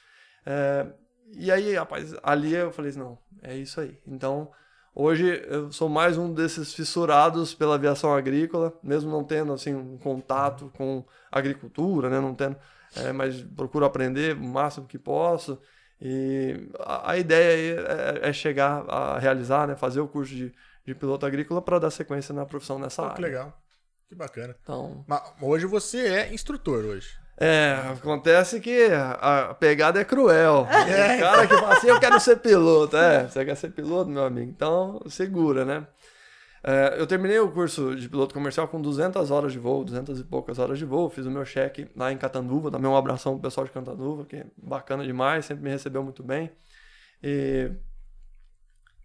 É, 0.46 0.86
e 1.36 1.50
aí, 1.52 1.74
rapaz, 1.74 2.14
ali 2.22 2.54
eu 2.54 2.72
falei 2.72 2.90
assim, 2.90 3.00
não, 3.00 3.18
é 3.42 3.54
isso 3.56 3.78
aí. 3.80 3.98
Então, 4.06 4.50
hoje 4.94 5.42
eu 5.48 5.70
sou 5.72 5.88
mais 5.90 6.16
um 6.16 6.32
desses 6.32 6.72
fissurados 6.72 7.52
pela 7.54 7.74
aviação 7.74 8.14
agrícola, 8.14 8.72
mesmo 8.82 9.10
não 9.10 9.22
tendo, 9.24 9.52
assim, 9.52 9.74
um 9.74 9.98
contato 9.98 10.72
com 10.76 11.04
agricultura, 11.30 12.08
né, 12.08 12.20
não 12.20 12.34
tendo, 12.34 12.56
é, 12.96 13.12
mas 13.12 13.42
procuro 13.42 13.84
aprender 13.84 14.34
o 14.36 14.44
máximo 14.44 14.86
que 14.86 14.98
posso. 14.98 15.60
E 16.00 16.68
a, 16.80 17.12
a 17.12 17.18
ideia 17.18 17.54
aí 17.54 18.20
é, 18.24 18.28
é 18.28 18.32
chegar 18.32 18.84
a 18.88 19.18
realizar, 19.18 19.66
né, 19.66 19.74
fazer 19.76 20.00
o 20.00 20.08
curso 20.08 20.34
de, 20.34 20.52
de 20.84 20.94
piloto 20.94 21.24
agrícola 21.24 21.62
para 21.62 21.78
dar 21.78 21.90
sequência 21.90 22.34
na 22.34 22.44
profissão 22.44 22.78
nessa 22.78 23.02
Pô, 23.02 23.08
área. 23.08 23.16
que 23.16 23.22
legal. 23.22 23.62
Que 24.08 24.14
bacana. 24.14 24.54
Então, 24.62 25.04
Mas 25.06 25.20
hoje 25.40 25.66
você 25.66 26.06
é 26.06 26.32
instrutor 26.32 26.84
hoje. 26.84 27.08
É, 27.38 27.74
acontece 27.92 28.60
que 28.60 28.88
a 28.92 29.54
pegada 29.58 30.00
é 30.00 30.04
cruel. 30.04 30.66
O 30.66 31.20
cara 31.20 31.46
que 31.46 31.54
fala 31.54 31.74
assim, 31.74 31.88
eu 31.88 32.00
quero 32.00 32.18
ser 32.20 32.36
piloto. 32.36 32.96
É, 32.96 33.26
você 33.28 33.44
quer 33.44 33.56
ser 33.56 33.70
piloto, 33.70 34.08
meu 34.08 34.24
amigo? 34.24 34.50
Então, 34.50 35.00
segura, 35.08 35.64
né? 35.64 35.86
É, 36.68 37.00
eu 37.00 37.06
terminei 37.06 37.38
o 37.38 37.48
curso 37.52 37.94
de 37.94 38.08
piloto 38.08 38.34
comercial 38.34 38.66
com 38.66 38.82
200 38.82 39.30
horas 39.30 39.52
de 39.52 39.58
voo, 39.58 39.84
200 39.84 40.18
e 40.18 40.24
poucas 40.24 40.58
horas 40.58 40.76
de 40.76 40.84
voo. 40.84 41.08
Fiz 41.08 41.24
o 41.24 41.30
meu 41.30 41.44
cheque 41.44 41.88
lá 41.94 42.10
em 42.10 42.18
Catanduva. 42.18 42.72
Também 42.72 42.90
um 42.90 42.96
abração 42.96 43.34
pro 43.34 43.42
pessoal 43.42 43.64
de 43.64 43.72
Catanduva, 43.72 44.24
que 44.24 44.34
é 44.34 44.46
bacana 44.56 45.04
demais, 45.04 45.44
sempre 45.44 45.62
me 45.62 45.70
recebeu 45.70 46.02
muito 46.02 46.24
bem. 46.24 46.50
E... 47.22 47.70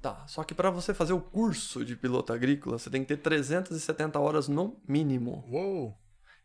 Tá, 0.02 0.26
só 0.26 0.44
que 0.44 0.56
para 0.56 0.72
você 0.72 0.92
fazer 0.92 1.14
o 1.14 1.22
curso 1.22 1.86
de 1.86 1.96
piloto 1.96 2.34
agrícola, 2.34 2.80
você 2.80 2.90
tem 2.90 3.04
que 3.04 3.10
ter 3.10 3.18
370 3.18 4.20
horas 4.20 4.48
no 4.48 4.82
mínimo. 4.88 5.46
Uou. 5.48 6.01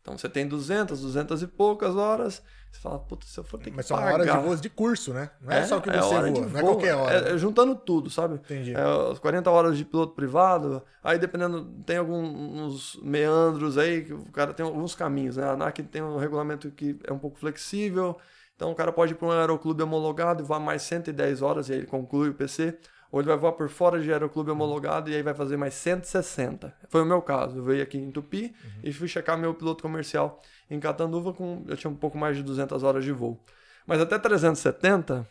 Então 0.07 0.17
você 0.17 0.29
tem 0.29 0.47
200, 0.47 1.01
200 1.01 1.41
e 1.41 1.47
poucas 1.47 1.93
horas. 1.97 2.41
Você 2.71 2.79
fala, 2.79 2.97
puta, 2.97 3.25
se 3.27 3.37
eu 3.37 3.43
for 3.43 3.57
ter 3.57 3.71
que 3.71 3.75
Mas 3.75 3.87
são 3.87 3.97
pagar... 3.97 4.13
horas 4.13 4.25
de 4.25 4.37
voos 4.37 4.61
de 4.61 4.69
curso, 4.69 5.13
né? 5.13 5.29
Não 5.41 5.51
é, 5.51 5.65
só 5.65 5.79
o 5.79 5.81
que 5.81 5.89
você 5.89 5.97
hora 5.97 6.31
de 6.31 6.39
voa, 6.39 6.49
não 6.49 6.59
é 6.59 6.61
voo, 6.61 6.71
qualquer 6.75 6.95
hora. 6.95 7.29
É, 7.29 7.33
é 7.33 7.37
juntando 7.37 7.75
tudo, 7.75 8.09
sabe? 8.09 8.35
Entendi. 8.35 8.73
É, 8.73 9.11
as 9.11 9.19
40 9.19 9.51
horas 9.51 9.77
de 9.77 9.83
piloto 9.83 10.13
privado, 10.13 10.81
aí 11.03 11.19
dependendo, 11.19 11.65
tem 11.85 11.97
alguns 11.97 12.97
meandros 13.03 13.77
aí, 13.77 14.05
que 14.05 14.13
o 14.13 14.31
cara 14.31 14.53
tem 14.53 14.65
alguns 14.65 14.95
caminhos, 14.95 15.35
né? 15.35 15.43
A 15.43 15.51
ANAC 15.51 15.83
tem 15.83 16.01
um 16.01 16.17
regulamento 16.17 16.71
que 16.71 16.97
é 17.03 17.11
um 17.11 17.19
pouco 17.19 17.37
flexível, 17.37 18.17
então 18.55 18.71
o 18.71 18.75
cara 18.75 18.93
pode 18.93 19.11
ir 19.11 19.15
para 19.15 19.27
um 19.27 19.31
aeroclube 19.31 19.83
homologado 19.83 20.41
e 20.41 20.45
voar 20.45 20.61
mais 20.61 20.83
110 20.83 21.41
horas, 21.41 21.67
e 21.67 21.73
aí 21.73 21.79
ele 21.79 21.87
conclui 21.87 22.29
o 22.29 22.33
PC, 22.33 22.77
ou 23.11 23.19
ele 23.19 23.27
vai 23.29 23.37
voar 23.37 23.53
por 23.53 23.69
fora 23.69 23.99
de 24.01 24.11
aeroclube 24.11 24.51
homologado 24.51 25.09
e 25.09 25.15
aí 25.15 25.21
vai 25.23 25.33
fazer 25.33 25.57
mais 25.57 25.73
160. 25.73 26.73
Foi 26.89 27.01
o 27.01 27.05
meu 27.05 27.21
caso, 27.21 27.57
eu 27.59 27.63
veio 27.63 27.81
aqui 27.83 27.97
em 27.97 28.11
Tupi 28.11 28.53
e 28.83 28.91
fui 28.93 29.07
checar 29.07 29.37
meu 29.37 29.53
piloto 29.53 29.81
comercial 29.81 30.41
em 30.69 30.79
Catanduva, 30.79 31.33
com, 31.33 31.63
eu 31.67 31.77
tinha 31.77 31.89
um 31.91 31.95
pouco 31.95 32.17
mais 32.17 32.35
de 32.35 32.43
200 32.43 32.83
horas 32.83 33.03
de 33.03 33.11
voo. 33.11 33.39
Mas 33.85 34.01
até 34.01 34.17
370... 34.19 35.25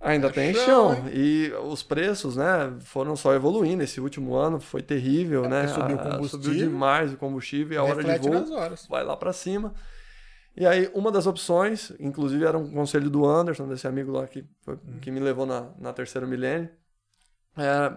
Ainda 0.00 0.28
É 0.28 0.30
tem 0.30 0.54
chão, 0.54 0.94
chão. 0.94 1.08
E 1.12 1.52
os 1.64 1.82
preços, 1.82 2.36
né, 2.36 2.72
foram 2.82 3.16
só 3.16 3.34
evoluindo. 3.34 3.82
Esse 3.82 4.00
último 4.00 4.36
ano 4.36 4.60
foi 4.60 4.80
terrível, 4.80 5.48
né? 5.48 5.62
porque 5.66 5.74
subiu 5.80 5.96
o 5.96 6.00
A- 6.00 6.02
combustível. 6.04 6.28
Subiu 6.44 6.54
demais 6.68 7.12
o 7.12 7.16
combustível 7.16 7.74
e 7.74 7.76
a 7.76 7.82
hora 7.82 8.04
de 8.04 8.28
voo 8.28 8.44
vai 8.88 9.02
lá 9.04 9.16
pra 9.16 9.32
cima. 9.32 9.74
E 10.60 10.66
aí, 10.66 10.90
uma 10.92 11.12
das 11.12 11.24
opções, 11.28 11.92
inclusive 12.00 12.44
era 12.44 12.58
um 12.58 12.68
conselho 12.72 13.08
do 13.08 13.24
Anderson, 13.24 13.68
desse 13.68 13.86
amigo 13.86 14.10
lá 14.10 14.26
que, 14.26 14.44
foi- 14.62 14.74
Uhum. 14.74 14.98
que 15.00 15.08
me 15.08 15.20
levou 15.20 15.46
na, 15.46 15.70
na 15.78 15.92
terceira 15.92 16.26
milênio, 16.26 16.68
é, 17.56 17.94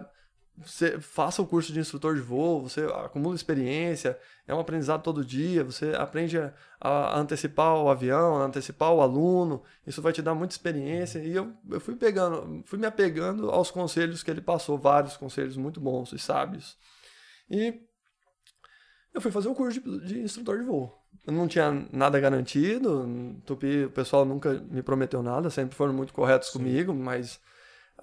você 0.58 1.00
faça 1.00 1.42
o 1.42 1.46
curso 1.46 1.72
de 1.72 1.80
instrutor 1.80 2.14
de 2.14 2.20
voo, 2.20 2.62
você 2.62 2.82
acumula 2.84 3.34
experiência, 3.34 4.16
é 4.46 4.54
um 4.54 4.60
aprendizado 4.60 5.02
todo 5.02 5.24
dia, 5.24 5.64
você 5.64 5.92
aprende 5.96 6.38
a, 6.38 6.52
a 6.80 7.18
antecipar 7.18 7.74
o 7.82 7.88
avião, 7.88 8.36
a 8.40 8.44
antecipar 8.44 8.92
o 8.92 9.00
aluno, 9.00 9.64
isso 9.84 10.00
vai 10.00 10.12
te 10.12 10.22
dar 10.22 10.34
muita 10.36 10.54
experiência. 10.54 11.18
E 11.18 11.34
eu, 11.34 11.52
eu 11.68 11.80
fui 11.80 11.96
pegando, 11.96 12.62
fui 12.64 12.78
me 12.78 12.86
apegando 12.86 13.50
aos 13.50 13.72
conselhos 13.72 14.22
que 14.22 14.30
ele 14.30 14.40
passou, 14.40 14.78
vários 14.78 15.16
conselhos 15.16 15.56
muito 15.56 15.80
bons 15.80 16.12
e 16.12 16.18
sábios. 16.18 16.78
E 17.50 17.80
eu 19.12 19.20
fui 19.20 19.32
fazer 19.32 19.48
o 19.48 19.54
curso 19.54 19.80
de, 19.80 20.06
de 20.06 20.20
instrutor 20.20 20.58
de 20.58 20.64
voo. 20.64 21.01
Eu 21.26 21.32
não 21.32 21.46
tinha 21.46 21.86
nada 21.92 22.18
garantido, 22.18 23.36
Tupi, 23.46 23.84
o 23.84 23.90
pessoal 23.90 24.24
nunca 24.24 24.54
me 24.70 24.82
prometeu 24.82 25.22
nada, 25.22 25.50
sempre 25.50 25.76
foram 25.76 25.92
muito 25.92 26.12
corretos 26.12 26.50
comigo, 26.50 26.92
mas 26.92 27.38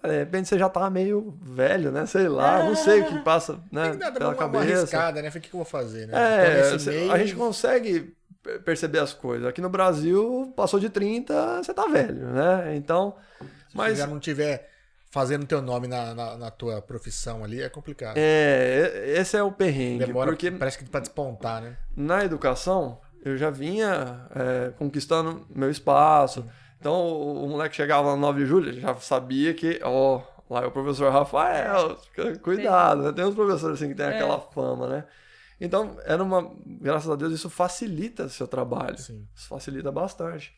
de 0.01 0.17
repente 0.19 0.47
você 0.47 0.57
já 0.57 0.69
tá 0.69 0.89
meio 0.89 1.37
velho, 1.41 1.91
né? 1.91 2.05
Sei 2.05 2.29
lá, 2.29 2.63
não 2.63 2.75
sei 2.75 3.01
o 3.01 3.07
que 3.09 3.19
passa 3.19 3.59
né, 3.71 3.89
Tem 3.91 3.99
pela 4.13 4.19
uma, 4.19 4.27
uma 4.29 4.35
cabeça. 4.35 4.79
arriscada, 4.79 5.21
né? 5.21 5.27
O 5.29 5.31
que 5.33 5.47
eu 5.47 5.51
vou 5.51 5.65
fazer, 5.65 6.07
né? 6.07 6.13
É, 6.15 6.77
meio 6.77 7.11
a 7.11 7.17
gente 7.17 7.35
consegue 7.35 8.15
per- 8.41 8.61
perceber 8.63 8.99
as 8.99 9.13
coisas. 9.13 9.45
Aqui 9.47 9.59
no 9.59 9.69
Brasil, 9.69 10.53
passou 10.55 10.79
de 10.79 10.89
30, 10.89 11.61
você 11.61 11.73
tá 11.73 11.85
velho, 11.87 12.27
né? 12.27 12.75
Então, 12.77 13.15
Se 13.69 13.75
mas 13.75 13.97
já 13.97 14.07
não 14.07 14.19
tiver 14.19 14.69
fazendo 15.11 15.45
teu 15.45 15.61
nome 15.61 15.87
na, 15.87 16.13
na, 16.13 16.37
na 16.37 16.51
tua 16.51 16.81
profissão 16.81 17.43
ali, 17.43 17.61
é 17.61 17.69
complicado. 17.69 18.15
é, 18.17 19.13
esse 19.17 19.35
é 19.37 19.43
o 19.43 19.51
perrengue, 19.51 20.05
Demora, 20.05 20.31
porque 20.31 20.51
parece 20.51 20.77
que 20.77 20.85
pra 20.85 20.99
despontar, 20.99 21.61
né? 21.61 21.77
na 21.95 22.23
educação 22.23 22.99
eu 23.25 23.35
já 23.37 23.49
vinha 23.49 24.27
é, 24.35 24.69
conquistando 24.77 25.45
meu 25.53 25.69
espaço. 25.69 26.45
Então 26.79 26.93
o, 26.93 27.45
o 27.45 27.49
moleque 27.49 27.75
chegava 27.75 28.07
lá 28.09 28.15
no 28.15 28.21
9 28.21 28.39
de 28.41 28.45
julho, 28.45 28.79
já 28.79 28.95
sabia 28.95 29.53
que, 29.53 29.79
ó, 29.83 30.21
lá 30.49 30.61
é 30.63 30.65
o 30.67 30.71
professor 30.71 31.11
Rafael, 31.11 31.97
cuidado, 32.41 33.01
né? 33.03 33.11
Tem 33.11 33.25
uns 33.25 33.35
professores 33.35 33.75
assim 33.81 33.89
que 33.89 33.95
tem 33.95 34.05
É. 34.05 34.15
aquela 34.15 34.39
fama, 34.39 34.87
né? 34.87 35.05
Então, 35.61 35.97
era 36.05 36.23
uma. 36.23 36.49
Graças 36.65 37.09
a 37.09 37.17
Deus, 37.17 37.33
isso 37.33 37.49
facilita 37.49 38.29
seu 38.29 38.47
trabalho. 38.47 38.97
Sim. 38.97 39.27
Isso 39.35 39.49
facilita 39.49 39.91
bastante. 39.91 40.53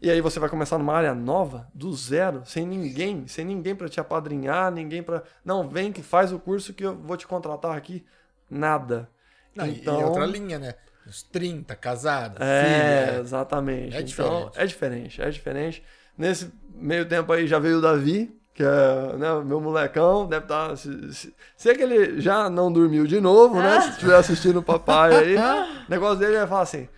E 0.00 0.10
aí 0.10 0.20
você 0.20 0.38
vai 0.38 0.48
começar 0.50 0.76
numa 0.78 0.92
área 0.94 1.14
nova, 1.14 1.68
do 1.74 1.92
zero, 1.94 2.42
sem 2.44 2.66
ninguém, 2.66 3.26
sem 3.26 3.44
ninguém 3.44 3.74
para 3.74 3.88
te 3.88 3.98
apadrinhar, 3.98 4.70
ninguém 4.70 5.02
para 5.02 5.22
Não, 5.44 5.68
vem 5.68 5.90
que 5.92 6.02
faz 6.02 6.32
o 6.32 6.38
curso 6.38 6.74
que 6.74 6.84
eu 6.84 6.94
vou 6.94 7.16
te 7.16 7.26
contratar 7.26 7.76
aqui. 7.76 8.04
Nada. 8.50 9.08
Não, 9.54 9.66
e- 9.66 9.70
Então- 9.80 10.00
E 10.00 10.04
outra 10.04 10.26
linha, 10.26 10.58
né? 10.58 10.74
Uns 11.06 11.22
30, 11.22 11.74
casado, 11.76 12.42
É, 12.42 13.06
filho. 13.08 13.20
exatamente. 13.20 13.96
É 13.96 14.00
então, 14.00 14.04
diferente. 14.50 14.58
é 14.60 14.66
diferente, 14.66 15.22
é 15.22 15.30
diferente. 15.30 15.82
Nesse 16.18 16.52
meio 16.74 17.06
tempo 17.08 17.32
aí 17.32 17.46
já 17.46 17.58
veio 17.58 17.78
o 17.78 17.80
Davi, 17.80 18.36
que 18.52 18.62
é 18.62 19.16
né, 19.16 19.34
meu 19.44 19.60
molecão, 19.60 20.26
deve 20.26 20.44
estar. 20.46 20.76
Se, 20.76 21.12
se, 21.14 21.34
se 21.56 21.70
é 21.70 21.74
que 21.74 21.82
ele 21.82 22.20
já 22.20 22.50
não 22.50 22.70
dormiu 22.72 23.06
de 23.06 23.20
novo, 23.20 23.56
né? 23.60 23.80
Se 23.82 23.90
estiver 23.90 24.16
assistindo 24.16 24.58
o 24.58 24.62
papai 24.62 25.14
aí, 25.14 25.36
o 25.36 25.90
negócio 25.90 26.18
dele 26.18 26.36
é 26.36 26.46
falar 26.46 26.62
assim: 26.62 26.88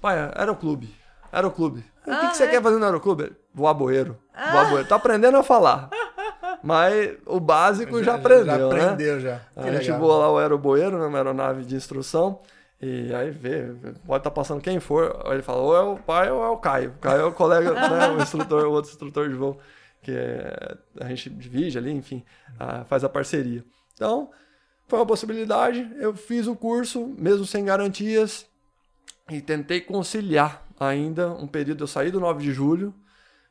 pai, 0.00 0.16
aeroclube, 1.32 1.84
aeroclube. 1.84 1.84
O 2.06 2.20
que, 2.20 2.28
que 2.30 2.36
você 2.36 2.48
quer 2.48 2.62
fazer 2.62 2.78
no 2.78 2.84
aeroclube? 2.84 3.32
Voar 3.54 3.74
boeiro. 3.74 4.18
Voar 4.52 4.70
boeiro. 4.70 4.88
Tá 4.88 4.96
aprendendo 4.96 5.36
a 5.36 5.42
falar. 5.42 5.90
Mas 6.62 7.16
o 7.26 7.38
básico 7.38 8.02
já, 8.02 8.14
aprendeu, 8.16 8.46
Já 8.46 8.58
né? 8.58 8.64
aprendeu, 8.84 9.20
já. 9.20 9.40
A 9.56 9.62
Que 9.62 9.70
gente 9.72 9.82
legal. 9.82 10.00
voa 10.00 10.18
lá 10.18 10.32
o 10.32 10.38
aeroboeiro, 10.38 10.98
né, 10.98 11.06
uma 11.06 11.18
aeronave 11.18 11.64
de 11.64 11.74
instrução. 11.76 12.40
E 12.80 13.12
aí 13.14 13.30
vê, 13.30 13.72
pode 14.06 14.20
estar 14.20 14.30
passando 14.30 14.60
quem 14.60 14.80
for. 14.80 15.20
Aí 15.26 15.34
ele 15.34 15.42
fala, 15.42 15.60
ou 15.60 15.76
é 15.76 15.80
o 15.80 15.96
pai 15.96 16.30
ou 16.30 16.42
é 16.44 16.48
o 16.48 16.56
Caio. 16.56 16.90
O 16.90 17.00
Caio 17.00 17.20
é 17.20 17.24
o 17.24 17.32
colega, 17.32 17.72
né, 17.72 18.08
o 18.10 18.18
instrutor, 18.22 18.64
o 18.66 18.72
outro 18.72 18.90
instrutor 18.90 19.28
de 19.28 19.34
voo. 19.34 19.58
Que 20.02 20.12
é- 20.12 20.76
a 21.00 21.08
gente 21.08 21.28
divide 21.30 21.76
ali, 21.76 21.90
enfim, 21.92 22.24
ah, 22.58 22.84
faz 22.84 23.02
a 23.04 23.08
parceria. 23.08 23.64
Então, 23.94 24.30
foi 24.86 24.98
uma 24.98 25.06
possibilidade. 25.06 25.90
Eu 25.98 26.14
fiz 26.14 26.46
o 26.46 26.54
curso, 26.56 27.12
mesmo 27.18 27.44
sem 27.44 27.64
garantias, 27.64 28.46
e 29.28 29.40
tentei 29.40 29.80
conciliar 29.80 30.64
ainda 30.78 31.30
um 31.32 31.46
período. 31.46 31.84
Eu 31.84 31.88
saí 31.88 32.10
do 32.10 32.20
9 32.20 32.42
de 32.42 32.52
julho, 32.52 32.94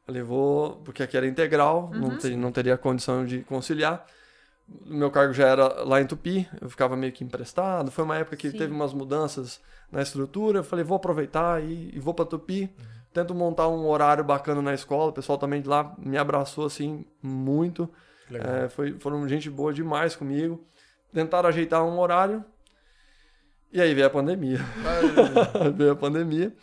levou, 0.07 0.78
porque 0.84 1.03
aqui 1.03 1.17
era 1.17 1.28
integral, 1.28 1.91
não, 1.93 2.17
te- 2.17 2.36
não 2.36 2.51
teria 2.51 2.78
condição 2.78 3.25
de 3.25 3.39
conciliar. 3.43 4.05
Meu 4.86 5.09
cargo 5.09 5.34
já 5.34 5.47
era 5.47 5.84
lá 5.84 6.01
em 6.01 6.05
Tupi, 6.05 6.47
eu 6.59 6.69
ficava 6.69 6.95
meio 6.97 7.13
que 7.13 7.23
emprestado. 7.23 7.89
Foi 7.89 8.03
uma 8.03 8.17
época 8.17 8.36
que 8.36 8.51
Sim. 8.51 8.57
teve 8.57 8.73
umas 8.73 8.93
mudanças 8.93 9.61
na 9.91 10.01
estrutura. 10.01 10.59
Eu 10.59 10.63
falei, 10.63 10.84
vou 10.84 10.97
aproveitar 10.97 11.63
e, 11.63 11.91
e 11.93 11.99
vou 11.99 12.13
para 12.13 12.25
Tupi. 12.25 12.69
Tento 13.13 13.34
montar 13.34 13.67
um 13.69 13.88
horário 13.88 14.23
bacana 14.23 14.61
na 14.61 14.73
escola. 14.73 15.09
O 15.09 15.13
pessoal 15.13 15.38
também 15.38 15.61
de 15.61 15.67
lá 15.69 15.95
me 15.97 16.17
abraçou 16.17 16.65
assim 16.65 17.05
muito. 17.23 17.89
É, 18.65 18.67
foi, 18.69 18.99
foram 18.99 19.25
gente 19.28 19.49
boa 19.49 19.73
demais 19.73 20.15
comigo. 20.15 20.61
Tentaram 21.13 21.47
ajeitar 21.47 21.84
um 21.86 21.97
horário. 21.97 22.43
E 23.71 23.82
aí 23.82 23.93
veio 23.93 24.07
a 24.07 24.09
pandemia. 24.09 24.59
veio 25.75 25.91
a 25.91 25.95
pandemia. 25.95 26.53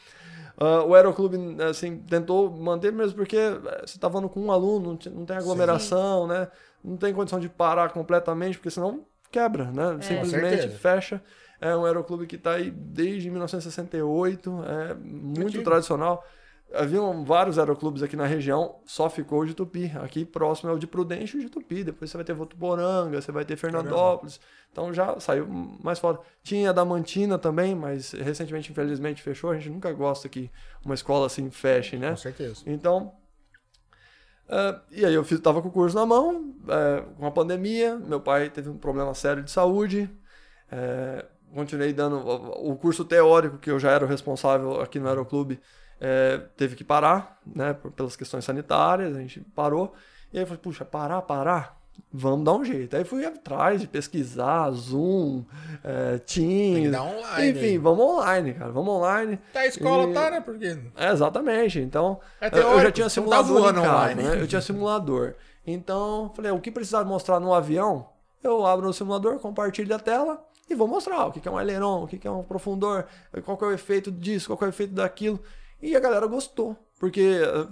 Ah, 0.58 0.84
o 0.84 0.94
Aeroclube, 0.94 1.36
assim, 1.62 1.98
tentou 1.98 2.50
manter 2.50 2.92
mesmo 2.92 3.16
porque 3.16 3.36
eh, 3.36 3.82
você 3.84 3.98
tá 3.98 4.08
falando 4.08 4.28
com 4.28 4.40
um 4.40 4.52
aluno, 4.52 4.98
não, 5.12 5.26
tem 5.26 5.36
aglomeração, 5.36 6.26
né? 6.26 6.48
Não 6.82 6.96
tem 6.96 7.12
condição 7.12 7.40
de 7.40 7.48
parar 7.48 7.90
completamente, 7.90 8.58
porque 8.58 8.70
senão 8.70 9.04
quebra, 9.30 9.70
né? 9.72 9.98
Simplesmente 10.00 10.62
certeza. 10.62 10.78
fecha. 10.78 11.22
É 11.60 11.74
um 11.74 11.84
aeroclube 11.84 12.26
que 12.26 12.36
está 12.36 12.52
aí 12.52 12.70
desde 12.70 13.30
1968, 13.30 14.64
é 14.64 14.94
muito 14.94 15.48
Antigo. 15.48 15.64
tradicional. 15.64 16.24
Haviam 16.72 17.24
vários 17.24 17.58
aeroclubes 17.58 18.02
aqui 18.02 18.16
na 18.16 18.26
região, 18.26 18.80
só 18.84 19.08
ficou 19.08 19.40
o 19.40 19.46
de 19.46 19.54
Tupi. 19.54 19.92
Aqui 20.02 20.24
próximo 20.24 20.70
é 20.70 20.72
o 20.72 20.78
de 20.78 20.86
Prudente 20.86 21.36
e 21.36 21.40
o 21.40 21.42
de 21.42 21.48
Tupi. 21.48 21.84
Depois 21.84 22.10
você 22.10 22.16
vai 22.16 22.24
ter 22.24 22.32
Votuporanga, 22.32 23.20
você 23.20 23.30
vai 23.30 23.44
ter 23.44 23.56
Fernandópolis. 23.56 24.40
Então 24.72 24.92
já 24.92 25.18
saiu 25.20 25.46
mais 25.46 25.98
fora. 25.98 26.18
Tinha 26.42 26.70
a 26.70 26.72
da 26.72 26.84
Mantina 26.84 27.38
também, 27.38 27.74
mas 27.74 28.12
recentemente, 28.12 28.72
infelizmente, 28.72 29.22
fechou. 29.22 29.50
A 29.50 29.54
gente 29.54 29.70
nunca 29.70 29.92
gosta 29.92 30.28
que 30.28 30.50
uma 30.84 30.94
escola 30.94 31.26
assim 31.26 31.48
feche, 31.48 31.96
né? 31.96 32.10
Com 32.10 32.16
certeza. 32.16 32.62
Então, 32.66 33.12
é, 34.48 34.80
e 34.90 35.04
aí 35.04 35.14
eu 35.14 35.24
fiz, 35.24 35.40
tava 35.40 35.62
com 35.62 35.68
o 35.68 35.72
curso 35.72 35.96
na 35.96 36.04
mão, 36.04 36.54
é, 36.68 37.02
com 37.18 37.26
a 37.26 37.30
pandemia, 37.30 37.96
meu 37.96 38.20
pai 38.20 38.50
teve 38.50 38.68
um 38.68 38.76
problema 38.76 39.14
sério 39.14 39.42
de 39.42 39.50
saúde, 39.50 40.10
é, 40.70 41.24
continuei 41.54 41.92
dando 41.92 42.16
o, 42.16 42.72
o 42.72 42.76
curso 42.76 43.04
teórico 43.04 43.58
que 43.58 43.70
eu 43.70 43.78
já 43.78 43.90
era 43.90 44.04
o 44.04 44.08
responsável 44.08 44.80
aqui 44.80 44.98
no 44.98 45.08
Aeroclube, 45.08 45.58
é, 46.06 46.38
teve 46.56 46.76
que 46.76 46.84
parar, 46.84 47.38
né, 47.46 47.72
por- 47.72 47.90
pelas 47.90 48.14
questões 48.14 48.44
sanitárias, 48.44 49.16
a 49.16 49.20
gente 49.20 49.40
parou, 49.54 49.94
e 50.32 50.36
aí 50.36 50.42
eu 50.42 50.46
falei, 50.46 50.60
puxa, 50.62 50.84
parar, 50.84 51.22
parar, 51.22 51.78
vamos 52.12 52.44
dar 52.44 52.52
um 52.52 52.62
jeito. 52.64 52.94
Aí 52.94 53.04
fui 53.04 53.24
atrás 53.24 53.80
de 53.80 53.86
pesquisar, 53.86 54.70
Zoom, 54.72 55.44
é, 55.82 56.18
Teams, 56.18 56.94
online. 56.94 57.50
enfim, 57.50 57.60
aí. 57.66 57.78
vamos 57.78 58.04
online, 58.04 58.52
cara, 58.52 58.70
vamos 58.72 58.92
online. 58.94 59.38
Tá, 59.52 59.60
a 59.60 59.66
escola 59.66 60.10
E- 60.10 60.12
tá, 60.12 60.30
né? 60.30 60.40
Porque. 60.40 60.76
É, 60.96 61.10
exatamente. 61.10 61.78
Então, 61.80 62.20
É 62.40 62.48
eu- 62.48 62.50
eu 62.50 62.56
já 62.58 62.62
teórico, 62.68 62.92
tinha 62.92 63.04
tá 63.06 63.10
simulador 63.10 63.60
em 63.70 63.74
casa, 63.74 63.80
online. 63.88 64.22
né? 64.22 64.40
Eu 64.42 64.46
tinha 64.46 64.60
simulador. 64.60 65.34
Então, 65.66 66.30
falei, 66.36 66.50
o 66.50 66.60
que 66.60 66.70
precisar 66.70 67.02
mostrar 67.04 67.40
no 67.40 67.54
avião, 67.54 68.08
eu 68.42 68.66
abro 68.66 68.88
o 68.88 68.92
simulador, 68.92 69.38
compartilho 69.38 69.94
a 69.94 69.98
tela 69.98 70.44
e 70.68 70.74
vou 70.74 70.86
mostrar 70.86 71.24
o 71.26 71.32
que 71.32 71.46
é 71.48 71.50
um 71.50 71.56
aileron, 71.56 72.02
o 72.02 72.06
que 72.06 72.18
que 72.18 72.26
é 72.28 72.30
um 72.30 72.42
profundor, 72.42 73.06
qual 73.44 73.56
que 73.56 73.64
é 73.64 73.68
o 73.68 73.72
efeito 73.72 74.10
disso, 74.12 74.48
qual 74.48 74.58
que 74.58 74.64
é 74.64 74.66
o 74.66 74.70
efeito 74.70 74.92
daquilo. 74.94 75.40
E 75.82 75.94
a 75.96 76.00
galera 76.00 76.26
gostou. 76.26 76.76
Porque 76.98 77.20
eh, 77.42 77.66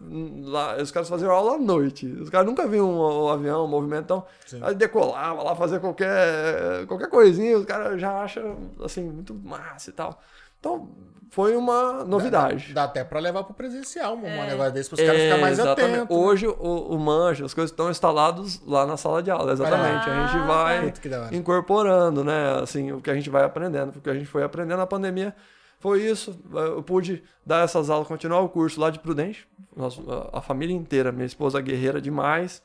lá, 0.45 0.77
os 0.77 0.91
caras 0.91 1.09
faziam 1.09 1.31
aula 1.31 1.55
à 1.55 1.59
noite. 1.59 2.07
Os 2.07 2.29
caras 2.29 2.47
nunca 2.47 2.67
viam 2.67 2.91
o, 2.91 3.25
o 3.25 3.29
avião, 3.31 3.65
o 3.65 3.69
movimento. 3.69 4.03
Então, 4.05 4.25
Sim. 4.47 4.61
aí 4.63 4.75
decolava 4.75 5.43
lá, 5.43 5.55
fazer 5.57 5.81
qualquer, 5.81 6.87
qualquer 6.87 7.09
coisinha, 7.09 7.57
os 7.57 7.65
caras 7.65 8.01
já 8.01 8.23
acham, 8.23 8.71
assim, 8.85 9.03
muito 9.05 9.33
massa 9.35 9.89
e 9.89 9.93
tal. 9.93 10.21
Então, 10.61 10.91
foi 11.31 11.57
uma 11.57 12.05
novidade. 12.05 12.75
Dá, 12.75 12.83
dá 12.83 12.85
até 12.91 13.05
pra 13.05 13.19
levar 13.21 13.45
pro 13.45 13.55
presencial 13.55 14.17
um 14.17 14.27
É. 14.27 14.49
negócio 14.49 14.73
desse, 14.73 14.91
pros 14.91 15.01
caras 15.01 15.19
ficarem 15.23 15.41
mais 15.41 15.59
Exatamente. 15.59 15.95
atentos. 16.01 16.17
né? 16.17 16.23
Hoje 16.23 16.47
o, 16.47 16.53
o 16.53 16.99
manjo, 16.99 17.45
as 17.47 17.55
coisas 17.55 17.71
estão 17.71 17.91
instalados 17.91 18.61
lá 18.67 18.85
na 18.85 18.99
sala 18.99 19.23
de 19.23 19.31
aula, 19.31 19.53
exatamente. 19.53 20.11
a 20.11 20.27
gente 20.27 20.43
Ah, 20.43 20.47
vai 20.47 20.93
incorporando, 21.33 22.23
né? 22.23 22.61
Assim, 22.63 22.93
o 22.93 23.01
que 23.01 23.11
a 23.11 23.15
gente 23.15 23.31
vai 23.31 23.45
aprendendo, 23.45 23.93
porque 23.93 24.11
a 24.11 24.15
gente 24.15 24.27
foi 24.27 24.43
aprendendo 24.43 24.79
na 24.79 24.87
pandemia 24.87 25.35
foi 25.83 26.03
isso. 26.09 26.41
Eu 26.55 26.83
pude 26.83 27.22
dar 27.45 27.64
essas 27.64 27.91
aulas, 27.91 28.09
continuar 28.09 28.41
o 28.41 28.49
curso 28.49 28.80
lá 28.80 28.89
de 28.89 28.99
Prudente, 28.99 29.47
Nós- 29.76 30.01
a- 30.33 30.41
família 30.41 30.74
inteira, 30.74 31.11
minha 31.12 31.26
esposa 31.26 31.61
guerreira 31.61 32.01
demais. 32.01 32.62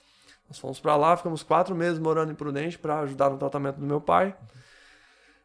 Nós 0.48 0.60
fomos 0.60 0.80
pra 0.80 0.96
lá, 0.96 1.18
ficamos 1.18 1.42
quatro 1.44 1.76
meses 1.76 2.00
morando 2.00 2.32
em 2.32 2.36
Prudente 2.36 2.78
para 2.78 3.00
ajudar 3.00 3.30
no 3.30 3.38
tratamento 3.38 3.78
do 3.80 3.86
meu 3.86 4.00
pai. 4.00 4.36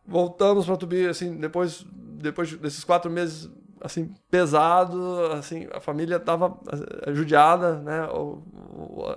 Voltamos 0.07 0.67
para 0.67 0.77
Tubi, 0.77 1.07
assim, 1.07 1.37
depois, 1.37 1.85
depois 1.93 2.53
desses 2.55 2.83
quatro 2.83 3.11
meses, 3.11 3.49
assim, 3.81 4.13
pesado, 4.31 5.01
assim, 5.33 5.69
a 5.73 5.81
família 5.81 6.19
tava 6.19 6.59
eh, 7.07 7.13
judiada, 7.15 7.77
né? 7.79 8.09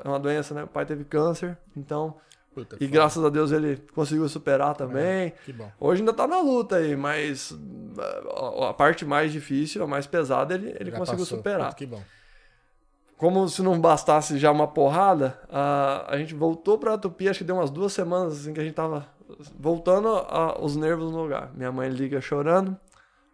É 0.03 0.07
uma 0.07 0.19
doença, 0.19 0.53
né? 0.53 0.63
O 0.63 0.67
pai 0.67 0.85
teve 0.85 1.03
câncer, 1.03 1.57
então, 1.75 2.15
Puta, 2.55 2.75
e 2.77 2.79
foda. 2.79 2.91
graças 2.91 3.23
a 3.23 3.29
Deus 3.29 3.51
ele 3.51 3.77
conseguiu 3.93 4.27
superar 4.27 4.73
também. 4.75 5.33
Que 5.45 5.53
bom. 5.53 5.69
Hoje 5.79 6.01
ainda 6.01 6.13
tá 6.13 6.25
na 6.25 6.39
luta 6.39 6.77
aí, 6.77 6.95
mas 6.95 7.53
a, 8.33 8.69
a 8.69 8.73
parte 8.73 9.05
mais 9.05 9.31
difícil, 9.31 9.83
a 9.83 9.87
mais 9.87 10.07
pesada, 10.07 10.53
ele, 10.55 10.69
ele 10.79 10.89
Já 10.89 10.97
conseguiu 10.97 11.19
passou. 11.25 11.37
superar. 11.37 11.65
Puta, 11.67 11.75
que 11.77 11.85
bom. 11.85 12.01
Como 13.17 13.47
se 13.47 13.61
não 13.61 13.79
bastasse 13.79 14.37
já 14.37 14.51
uma 14.51 14.67
porrada, 14.67 15.39
a, 15.49 16.05
a 16.13 16.17
gente 16.17 16.33
voltou 16.33 16.77
pra 16.77 16.97
Tupi, 16.97 17.29
acho 17.29 17.39
que 17.39 17.45
deu 17.45 17.55
umas 17.55 17.69
duas 17.69 17.93
semanas 17.93 18.33
assim 18.39 18.53
que 18.53 18.59
a 18.59 18.63
gente 18.63 18.73
tava 18.73 19.07
voltando 19.57 20.09
a- 20.09 20.57
os 20.61 20.75
nervos 20.75 21.11
no 21.11 21.21
lugar. 21.23 21.49
Minha 21.55 21.71
mãe 21.71 21.89
liga 21.89 22.19
chorando, 22.19 22.77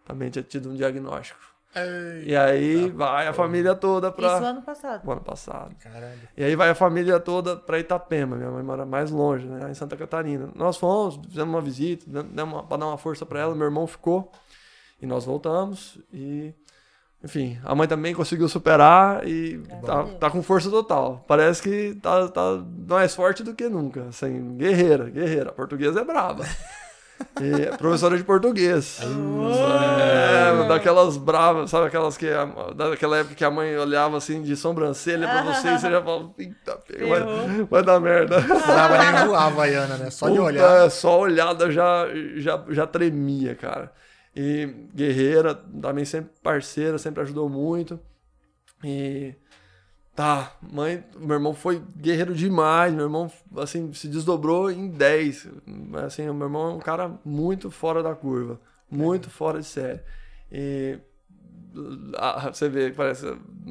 também 0.04 0.30
tinha 0.30 0.42
tido 0.42 0.70
um 0.70 0.74
diagnóstico. 0.74 1.40
Ei, 1.74 2.30
E 2.30 2.36
aí 2.36 2.90
vai 2.90 3.26
a 3.26 3.32
família 3.32 3.74
toda 3.74 4.12
pra. 4.12 4.34
Isso 4.34 4.44
ano 4.44 4.62
passado. 4.62 5.06
O 5.06 5.12
ano 5.12 5.20
passado. 5.22 5.74
Caralho. 5.76 6.20
E 6.36 6.44
aí 6.44 6.54
vai 6.54 6.70
a 6.70 6.74
família 6.74 7.18
toda 7.18 7.56
pra 7.56 7.78
Itapema. 7.78 8.36
Minha 8.36 8.50
mãe 8.50 8.62
mora 8.62 8.84
mais 8.84 9.10
longe, 9.10 9.46
né? 9.46 9.70
Em 9.70 9.74
Santa 9.74 9.96
Catarina. 9.96 10.50
Nós 10.54 10.76
fomos, 10.76 11.18
fizemos 11.28 11.54
uma 11.54 11.62
visita, 11.62 12.04
demos 12.06 12.54
uma, 12.54 12.62
pra 12.62 12.76
dar 12.76 12.86
uma 12.86 12.98
força 12.98 13.24
pra 13.24 13.40
ela. 13.40 13.54
Meu 13.54 13.64
irmão 13.64 13.86
ficou. 13.86 14.30
E 15.00 15.06
nós 15.06 15.24
voltamos. 15.24 15.98
E. 16.12 16.54
Enfim, 17.24 17.56
a 17.64 17.72
mãe 17.72 17.86
também 17.86 18.12
conseguiu 18.12 18.48
superar 18.48 19.26
e 19.26 19.58
tá, 19.86 20.04
tá 20.18 20.30
com 20.30 20.42
força 20.42 20.68
total. 20.68 21.24
Parece 21.28 21.62
que 21.62 21.94
tá, 22.02 22.26
tá 22.28 22.64
mais 22.88 23.14
forte 23.14 23.44
do 23.44 23.54
que 23.54 23.68
nunca. 23.68 24.08
Assim, 24.08 24.56
guerreira, 24.56 25.08
guerreira. 25.08 25.50
A 25.50 25.52
portuguesa 25.52 26.00
é 26.00 26.04
brava. 26.04 26.44
E 27.40 27.62
é 27.62 27.76
professora 27.76 28.16
de 28.16 28.24
português. 28.24 29.00
É, 29.00 30.68
daquelas 30.68 31.16
bravas, 31.16 31.70
sabe? 31.70 31.86
Aquelas 31.86 32.16
que. 32.16 32.26
Daquela 32.76 33.18
época 33.18 33.34
que 33.34 33.44
a 33.44 33.50
mãe 33.50 33.76
olhava 33.76 34.16
assim 34.16 34.42
de 34.42 34.56
sobrancelha 34.56 35.28
pra 35.28 35.42
você 35.42 35.68
e 35.68 35.78
você 35.78 35.90
já 35.90 36.02
falava, 36.02 36.32
eita, 36.38 36.76
pega, 36.76 37.06
vai, 37.06 37.64
vai 37.64 37.82
dar 37.82 38.00
merda. 38.00 38.40
Dava 38.40 38.98
nem 38.98 39.26
voar 39.26 39.42
a 39.42 39.46
Havaiana, 39.46 39.96
né? 39.96 40.10
Só 40.10 40.26
de 40.26 40.32
Puta, 40.32 40.44
olhar. 40.44 40.90
Só 40.90 41.20
olhada 41.20 41.70
já, 41.70 42.06
já, 42.36 42.64
já 42.68 42.86
tremia, 42.86 43.54
cara. 43.54 43.92
E 44.34 44.88
guerreira, 44.94 45.54
também 45.54 46.04
sempre 46.04 46.32
parceira, 46.42 46.98
sempre 46.98 47.22
ajudou 47.22 47.48
muito. 47.48 47.98
E. 48.84 49.34
Tá, 50.14 50.54
mãe, 50.60 51.02
meu 51.16 51.36
irmão 51.36 51.54
foi 51.54 51.82
guerreiro 51.96 52.34
demais, 52.34 52.92
meu 52.92 53.04
irmão, 53.04 53.32
assim, 53.56 53.94
se 53.94 54.08
desdobrou 54.08 54.70
em 54.70 54.88
10. 54.88 55.48
Assim, 56.04 56.28
o 56.28 56.34
meu 56.34 56.48
irmão 56.48 56.72
é 56.72 56.74
um 56.74 56.78
cara 56.78 57.18
muito 57.24 57.70
fora 57.70 58.02
da 58.02 58.14
curva, 58.14 58.60
muito 58.90 59.30
fora 59.30 59.58
de 59.58 59.66
série. 59.66 60.00
E 60.50 60.98
você 62.52 62.68
vê, 62.68 62.92
parece, 62.92 63.24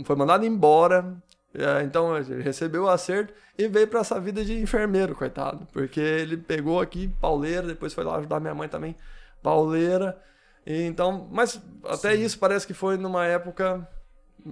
foi 0.04 0.16
mandado 0.16 0.44
embora, 0.44 1.16
é, 1.54 1.84
então 1.84 2.18
ele 2.18 2.42
recebeu 2.42 2.86
o 2.86 2.89
acerto 2.89 3.32
e 3.56 3.68
veio 3.68 3.88
pra 3.88 4.00
essa 4.00 4.20
vida 4.20 4.44
de 4.44 4.60
enfermeiro, 4.60 5.14
coitado, 5.14 5.68
porque 5.72 6.00
ele 6.00 6.38
pegou 6.38 6.82
aqui 6.82 7.08
pauleira, 7.22 7.68
depois 7.68 7.94
foi 7.94 8.04
lá 8.04 8.18
ajudar 8.18 8.39
minha 8.39 8.56
mãe 8.56 8.68
também, 8.68 8.96
pauleira, 9.44 10.20
E 10.66 10.84
então, 10.84 11.28
mas 11.32 11.62
até 11.86 12.16
isso 12.16 12.39
parece 12.39 12.66
que 12.66 12.74
foi 12.74 12.98
numa 12.98 13.26
época 13.26 13.88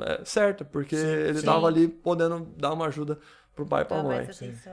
é, 0.02 0.22
certa, 0.26 0.64
porque 0.66 0.96
ele 0.96 1.40
sim. 1.40 1.46
tava 1.46 1.68
ali 1.68 1.88
podendo 1.88 2.48
dar 2.58 2.74
uma 2.74 2.88
ajuda 2.88 3.18
pro 3.56 3.66
pai 3.66 3.82
e 3.82 3.86
pra 3.86 4.04
mãe. 4.04 4.28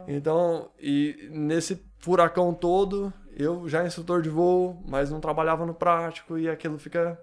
Então, 0.08 0.70
e 0.80 1.28
nesse 1.30 1.84
furacão 1.98 2.54
todo, 2.54 3.12
eu 3.36 3.68
já 3.68 3.84
instrutor 3.84 4.22
de 4.22 4.28
voo, 4.28 4.82
mas 4.86 5.10
não 5.10 5.20
trabalhava 5.20 5.66
no 5.66 5.74
prático 5.74 6.38
e 6.38 6.48
aquilo 6.48 6.78
fica 6.78 7.18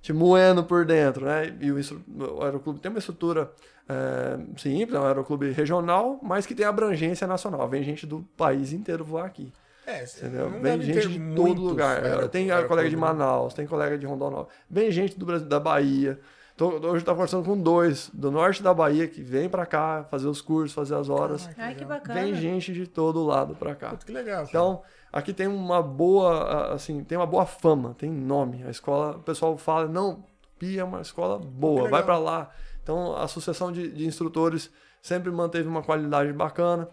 te 0.00 0.12
moendo 0.12 0.64
por 0.64 0.84
dentro, 0.84 1.26
né? 1.26 1.56
E 1.60 1.70
o, 1.70 1.76
o 1.78 2.42
aeroclube 2.42 2.80
tem 2.80 2.90
uma 2.90 2.98
estrutura 2.98 3.52
é, 3.88 4.38
simples, 4.58 4.94
é 4.94 5.00
um 5.00 5.04
aeroclube 5.06 5.50
regional, 5.52 6.18
mas 6.22 6.44
que 6.46 6.54
tem 6.54 6.66
abrangência 6.66 7.26
nacional. 7.26 7.68
Vem 7.68 7.82
gente 7.82 8.06
do 8.06 8.22
país 8.36 8.72
inteiro 8.72 9.04
voar 9.04 9.26
aqui. 9.26 9.52
É, 9.86 10.04
Entendeu? 10.04 10.44
não 10.48 10.60
Vem 10.60 10.62
deve 10.78 10.84
gente 10.84 11.00
ter 11.00 11.08
de 11.08 11.34
todo 11.34 11.60
lugar. 11.60 12.04
aero- 12.04 12.28
tem 12.28 12.44
aeroclube, 12.44 12.68
colega 12.68 12.88
de 12.90 12.96
né? 12.96 13.00
Manaus, 13.00 13.52
tem 13.54 13.66
colega 13.66 13.98
de 13.98 14.06
Rondonópolis. 14.06 14.52
Vem 14.70 14.90
gente 14.90 15.18
do 15.18 15.26
Brasil, 15.26 15.48
da 15.48 15.60
Bahia. 15.60 16.18
Tô, 16.62 16.90
hoje 16.90 17.04
tá 17.04 17.12
conversando 17.12 17.44
com 17.44 17.58
dois 17.60 18.08
do 18.14 18.30
norte 18.30 18.62
da 18.62 18.72
Bahia 18.72 19.08
que 19.08 19.20
vem 19.20 19.48
pra 19.48 19.66
cá 19.66 20.04
fazer 20.08 20.28
os 20.28 20.40
cursos, 20.40 20.72
fazer 20.72 20.94
as 20.94 21.08
horas. 21.08 21.50
Ai, 21.58 21.74
que 21.74 21.84
bacana. 21.84 22.20
Vem 22.20 22.36
gente 22.36 22.72
de 22.72 22.86
todo 22.86 23.24
lado 23.24 23.56
pra 23.56 23.74
cá. 23.74 23.90
Puta, 23.90 24.06
que 24.06 24.12
legal. 24.12 24.36
cara. 24.46 24.48
Então, 24.48 24.82
aqui 25.12 25.32
tem 25.32 25.48
uma 25.48 25.82
boa, 25.82 26.32
a- 26.44 26.72
assim, 26.74 27.02
tem 27.02 27.18
uma 27.18 27.26
boa 27.26 27.44
fama, 27.46 27.96
tem 27.98 28.08
nome. 28.12 28.62
A 28.62 28.70
escola, 28.70 29.16
o 29.16 29.22
pessoal 29.22 29.56
fala, 29.58 29.88
não, 29.88 30.24
Pi 30.56 30.78
é 30.78 30.84
uma 30.84 31.00
escola 31.00 31.36
boa, 31.36 31.88
vai 31.88 32.04
pra 32.04 32.16
lá. 32.16 32.48
Então, 32.80 33.16
a 33.16 33.24
associação 33.24 33.72
de, 33.72 33.90
de 33.90 34.06
instrutores 34.06 34.70
sempre 35.00 35.32
manteve 35.32 35.66
uma 35.66 35.82
qualidade 35.82 36.32
bacana. 36.32 36.88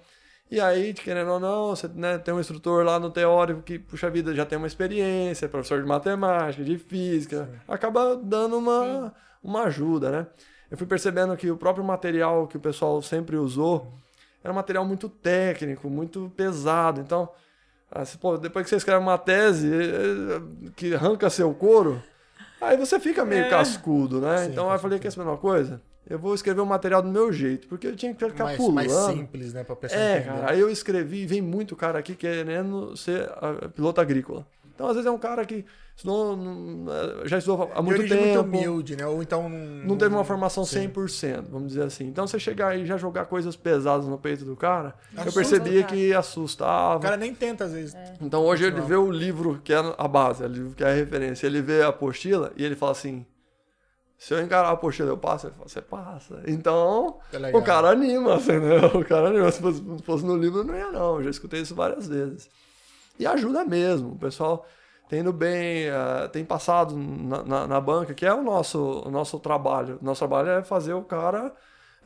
E 0.49 0.59
aí, 0.59 0.95
querendo 0.95 1.29
ou 1.29 1.39
não, 1.39 1.75
você 1.75 1.87
né, 1.89 2.17
tem 2.17 2.33
um 2.33 2.39
instrutor 2.39 2.83
lá 2.83 2.99
no 2.99 3.11
teórico 3.11 3.61
que, 3.61 3.77
puxa 3.77 4.09
vida, 4.09 4.33
já 4.33 4.47
tem 4.47 4.57
uma 4.57 4.65
experiência, 4.65 5.45
é 5.45 5.47
professor 5.47 5.79
de 5.79 5.87
matemática, 5.87 6.63
de 6.63 6.75
física, 6.79 7.47
acaba 7.67 8.15
dando 8.15 8.57
uma, 8.57 9.13
uma 9.43 9.63
ajuda, 9.63 10.11
né? 10.11 10.27
Eu 10.69 10.77
fui 10.77 10.85
percebendo 10.85 11.35
que 11.35 11.49
o 11.49 11.57
próprio 11.57 11.83
material 11.83 12.47
que 12.47 12.57
o 12.57 12.59
pessoal 12.59 13.01
sempre 13.01 13.35
usou 13.37 13.91
era 14.43 14.51
um 14.51 14.55
material 14.55 14.85
muito 14.85 15.09
técnico, 15.09 15.89
muito 15.89 16.31
pesado. 16.37 17.01
Então, 17.01 17.29
se, 18.05 18.17
pô, 18.17 18.37
depois 18.37 18.63
que 18.63 18.69
você 18.69 18.75
escreve 18.75 19.01
uma 19.01 19.17
tese 19.17 19.69
eh, 19.73 20.41
que 20.75 20.93
arranca 20.93 21.29
seu 21.29 21.53
couro, 21.53 22.01
aí 22.61 22.77
você 22.77 22.99
fica 22.99 23.25
meio 23.25 23.49
cascudo, 23.49 24.21
né? 24.21 24.45
Sim, 24.45 24.51
então 24.51 24.71
eu 24.71 24.79
falei 24.79 24.99
que 24.99 25.07
essa 25.07 25.19
mesma 25.19 25.37
coisa. 25.37 25.81
Eu 26.07 26.17
vou 26.17 26.33
escrever 26.33 26.61
o 26.61 26.65
material 26.65 27.01
do 27.03 27.09
meu 27.09 27.31
jeito, 27.31 27.67
porque 27.67 27.85
eu 27.87 27.95
tinha 27.95 28.13
que 28.13 28.25
ficar 28.25 28.43
mais, 28.45 28.57
pulando. 28.57 28.75
mais 28.75 28.91
simples, 28.91 29.53
né? 29.53 29.63
Pra 29.63 29.75
pessoa 29.75 29.99
É, 30.01 30.17
entender. 30.17 30.33
cara, 30.33 30.51
aí 30.51 30.59
eu 30.59 30.69
escrevi 30.69 31.23
e 31.23 31.25
vem 31.27 31.41
muito 31.41 31.75
cara 31.75 31.99
aqui 31.99 32.15
querendo 32.15 32.95
ser 32.97 33.29
ah, 33.35 33.69
piloto 33.69 34.01
agrícola. 34.01 34.45
Então, 34.73 34.87
às 34.87 34.93
vezes, 34.93 35.05
é 35.05 35.11
um 35.11 35.19
cara 35.19 35.45
que 35.45 35.65
estudou, 35.99 36.35
não- 36.37 36.85
eh, 36.91 37.27
já 37.27 37.37
estudou 37.37 37.69
há 37.75 37.81
muito 37.81 38.07
tempo. 38.07 38.23
muito 38.23 38.39
humilde, 38.41 38.95
né? 38.95 39.05
Ou 39.05 39.21
então... 39.21 39.49
Não 39.49 39.97
teve 39.97 40.15
uma 40.15 40.23
formação 40.23 40.63
Sim. 40.63 40.87
100%, 40.89 41.49
vamos 41.49 41.69
dizer 41.69 41.83
assim. 41.83 42.05
Então, 42.07 42.25
você 42.25 42.39
chegar 42.39 42.69
aí 42.69 42.83
e 42.83 42.85
já 42.85 42.95
jogar 42.97 43.25
coisas 43.25 43.55
pesadas 43.55 44.07
no 44.07 44.17
peito 44.17 44.45
do 44.45 44.55
cara, 44.55 44.95
eu 45.13 45.21
Assusta, 45.21 45.39
percebia 45.39 45.81
cara. 45.83 45.93
que 45.93 46.13
assustava. 46.13 46.97
O 46.97 47.01
cara 47.01 47.17
nem 47.17 47.33
tenta, 47.35 47.65
às 47.65 47.73
vezes. 47.73 47.95
Então 48.21 48.43
hoje 48.45 48.63
ele 48.65 48.79
vê 48.81 48.95
o 48.95 49.11
livro 49.11 49.59
que 49.63 49.73
é 49.73 49.77
a 49.97 50.07
base, 50.07 50.43
o 50.43 50.47
livro 50.47 50.73
que 50.73 50.83
é 50.83 50.87
a 50.89 50.93
referência, 50.93 51.45
ele 51.47 51.61
vê 51.61 51.81
a 51.83 51.89
apostila 51.89 52.51
e 52.55 52.63
ele 52.63 52.75
fala 52.75 52.93
assim: 52.93 53.25
se 54.17 54.33
eu 54.33 54.41
encarar 54.41 54.69
a 54.69 54.71
apostila, 54.71 55.09
eu 55.09 55.17
passo? 55.17 55.47
Ele 55.47 55.53
fala, 55.55 55.67
você 55.69 55.81
passa. 55.81 56.43
Então, 56.47 57.19
É 57.33 57.55
o 57.55 57.61
cara 57.61 57.89
anima, 57.89 58.35
entendeu? 58.41 58.85
O 58.99 59.05
cara 59.05 59.27
anima. 59.29 59.51
Se 59.51 59.61
fosse, 59.61 59.79
se 59.79 60.03
fosse 60.03 60.25
no 60.25 60.35
livro, 60.37 60.63
não 60.63 60.75
ia, 60.75 60.91
não. 60.91 61.17
Eu 61.17 61.23
já 61.23 61.29
escutei 61.29 61.61
isso 61.61 61.75
várias 61.75 62.07
vezes. 62.07 62.49
E 63.17 63.25
ajuda 63.27 63.63
mesmo. 63.65 64.11
O 64.13 64.17
pessoal 64.17 64.65
tem 65.09 65.21
indo 65.21 65.33
bem, 65.33 65.85
eh, 65.87 66.29
tem 66.31 66.45
passado 66.45 66.95
na, 66.95 67.43
na, 67.43 67.67
na 67.67 67.81
banca, 67.81 68.13
que 68.13 68.27
é 68.27 68.33
o 68.33 68.43
nosso, 68.43 69.01
o 69.05 69.09
nosso 69.09 69.39
trabalho. 69.39 69.97
Nosso 70.03 70.19
trabalho 70.19 70.49
é 70.49 70.63
fazer 70.63 70.93
o 70.93 71.01
cara 71.01 71.51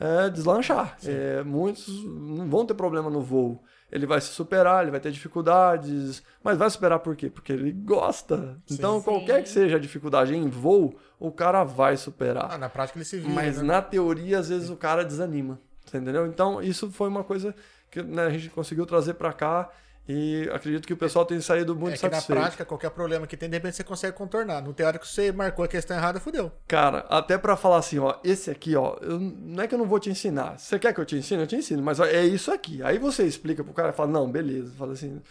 eh, 0.00 0.30
deslanchar. 0.30 0.96
Eh, 1.04 1.42
muitos 1.44 1.86
não 2.02 2.48
vão 2.48 2.64
ter 2.64 2.72
problema 2.72 3.10
no 3.10 3.20
voo. 3.20 3.62
Ele 3.92 4.06
vai 4.06 4.22
se 4.22 4.28
superar, 4.28 4.82
ele 4.82 4.90
vai 4.90 5.00
ter 5.00 5.12
dificuldades, 5.12 6.22
mas 6.42 6.56
vai 6.56 6.68
superar 6.70 6.98
por 6.98 7.14
quê? 7.14 7.28
Porque 7.28 7.52
ele 7.52 7.70
gosta. 7.72 8.56
Então, 8.70 8.98
Sim. 8.98 9.04
qualquer 9.04 9.42
que 9.42 9.50
seja 9.50 9.76
a 9.76 9.78
dificuldade 9.78 10.34
em 10.34 10.48
voo, 10.48 10.96
o 11.20 11.30
cara 11.30 11.62
vai 11.62 11.98
superar. 11.98 12.52
Ah, 12.52 12.58
na 12.58 12.70
prática 12.70 12.98
ele 12.98 13.04
se 13.04 13.18
vira, 13.18 13.34
Mas 13.34 13.58
né? 13.58 13.64
na 13.64 13.82
teoria, 13.82 14.38
às 14.38 14.48
vezes, 14.48 14.70
o 14.70 14.76
cara 14.76 15.04
desanima. 15.04 15.60
Você 15.84 15.98
entendeu? 15.98 16.26
Então, 16.26 16.62
isso 16.62 16.90
foi 16.90 17.08
uma 17.08 17.22
coisa 17.22 17.54
que 17.90 18.02
né, 18.02 18.24
a 18.24 18.30
gente 18.30 18.48
conseguiu 18.48 18.86
trazer 18.86 19.14
pra 19.14 19.32
cá 19.32 19.70
e 20.06 20.48
acredito 20.52 20.86
que 20.86 20.92
o 20.92 20.96
pessoal 20.96 21.24
tem 21.24 21.40
saído 21.40 21.74
muito 21.74 21.94
É 21.94 21.96
que 21.96 22.04
na 22.04 22.10
satisfeito. 22.12 22.38
prática, 22.38 22.64
qualquer 22.64 22.90
problema 22.90 23.26
que 23.26 23.36
tem, 23.36 23.48
de 23.48 23.56
repente 23.56 23.76
você 23.76 23.84
consegue 23.84 24.16
contornar. 24.16 24.60
No 24.62 24.74
teórico, 24.74 25.06
você 25.06 25.32
marcou 25.32 25.64
a 25.64 25.68
questão 25.68 25.96
errada, 25.96 26.20
fudeu. 26.20 26.52
Cara, 26.68 27.06
até 27.08 27.38
pra 27.38 27.56
falar 27.56 27.78
assim, 27.78 27.98
ó, 27.98 28.14
esse 28.22 28.50
aqui, 28.50 28.76
ó, 28.76 28.96
eu- 29.00 29.18
não 29.18 29.62
é 29.64 29.66
que 29.66 29.74
eu 29.74 29.78
não 29.78 29.86
vou 29.86 29.98
te 29.98 30.10
ensinar. 30.10 30.58
Você 30.58 30.78
quer 30.78 30.92
que 30.92 31.00
eu 31.00 31.04
te 31.06 31.16
ensine? 31.16 31.40
Eu 31.42 31.46
te 31.46 31.56
ensino, 31.56 31.82
mas 31.82 32.00
ó, 32.00 32.04
é 32.04 32.22
isso 32.24 32.52
aqui. 32.52 32.82
Aí 32.82 32.98
você 32.98 33.24
explica 33.24 33.64
pro 33.64 33.72
cara 33.72 33.90
e 33.90 33.92
fala, 33.92 34.10
não, 34.10 34.30
beleza. 34.30 34.72
Fala 34.78 34.92
assim, 34.92 35.22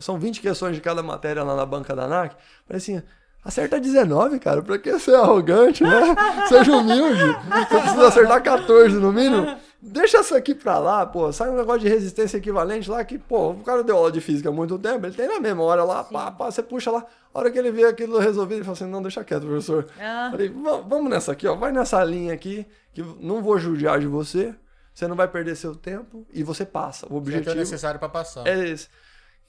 são 0.00 0.18
20 0.18 0.40
questões 0.40 0.74
de 0.76 0.80
cada 0.80 1.02
matéria 1.02 1.42
lá 1.42 1.56
na 1.56 1.66
banca 1.66 1.96
da 1.96 2.04
ANAC. 2.04 2.36
Falei 2.66 2.78
assim, 2.78 3.02
acerta 3.44 3.80
19, 3.80 4.38
cara, 4.38 4.62
pra 4.62 4.78
que 4.78 4.96
ser 5.00 5.16
arrogante, 5.16 5.82
né? 5.82 6.14
Seja 6.48 6.72
humilde. 6.76 7.20
Você 7.68 7.80
precisa 7.80 8.06
acertar 8.08 8.42
14 8.42 8.94
no 8.96 9.12
mínimo. 9.12 9.56
Deixa 9.82 10.20
isso 10.20 10.34
aqui 10.34 10.54
pra 10.54 10.78
lá, 10.78 11.06
pô. 11.06 11.32
Sai 11.32 11.48
um 11.48 11.56
negócio 11.56 11.80
de 11.80 11.88
resistência 11.88 12.36
equivalente 12.36 12.90
lá 12.90 13.02
que, 13.04 13.18
pô, 13.18 13.50
o 13.52 13.62
cara 13.64 13.82
deu 13.82 13.96
aula 13.96 14.12
de 14.12 14.20
física 14.20 14.50
há 14.50 14.52
muito 14.52 14.78
tempo, 14.78 15.06
ele 15.06 15.14
tem 15.14 15.26
na 15.26 15.40
memória 15.40 15.82
lá, 15.84 16.04
pá, 16.04 16.30
pá, 16.30 16.50
você 16.50 16.62
puxa 16.62 16.90
lá. 16.90 17.04
A 17.32 17.38
hora 17.38 17.50
que 17.50 17.58
ele 17.58 17.70
vê 17.70 17.84
aquilo 17.86 18.18
resolvido, 18.18 18.56
ele 18.58 18.64
fala 18.64 18.74
assim, 18.76 18.86
não, 18.86 19.00
deixa 19.00 19.24
quieto, 19.24 19.46
professor. 19.46 19.86
Ah. 19.98 20.28
Falei, 20.30 20.48
"Va- 20.50 20.78
vamos 20.86 21.08
nessa 21.10 21.32
aqui, 21.32 21.46
ó. 21.46 21.54
Vai 21.54 21.72
nessa 21.72 22.02
linha 22.04 22.34
aqui, 22.34 22.66
que 22.92 23.02
não 23.20 23.42
vou 23.42 23.58
judiar 23.58 23.98
de 24.00 24.06
você. 24.06 24.54
Você 24.92 25.06
não 25.06 25.16
vai 25.16 25.28
perder 25.28 25.56
seu 25.56 25.74
tempo 25.74 26.26
e 26.32 26.42
você 26.42 26.66
passa. 26.66 27.06
O 27.08 27.14
Já 27.18 27.22
que 27.24 27.30
é 27.30 27.38
objetivo 27.38 27.54
necessário 27.56 27.98
pra 27.98 28.08
passar. 28.08 28.46
é 28.46 28.68
esse. 28.68 28.88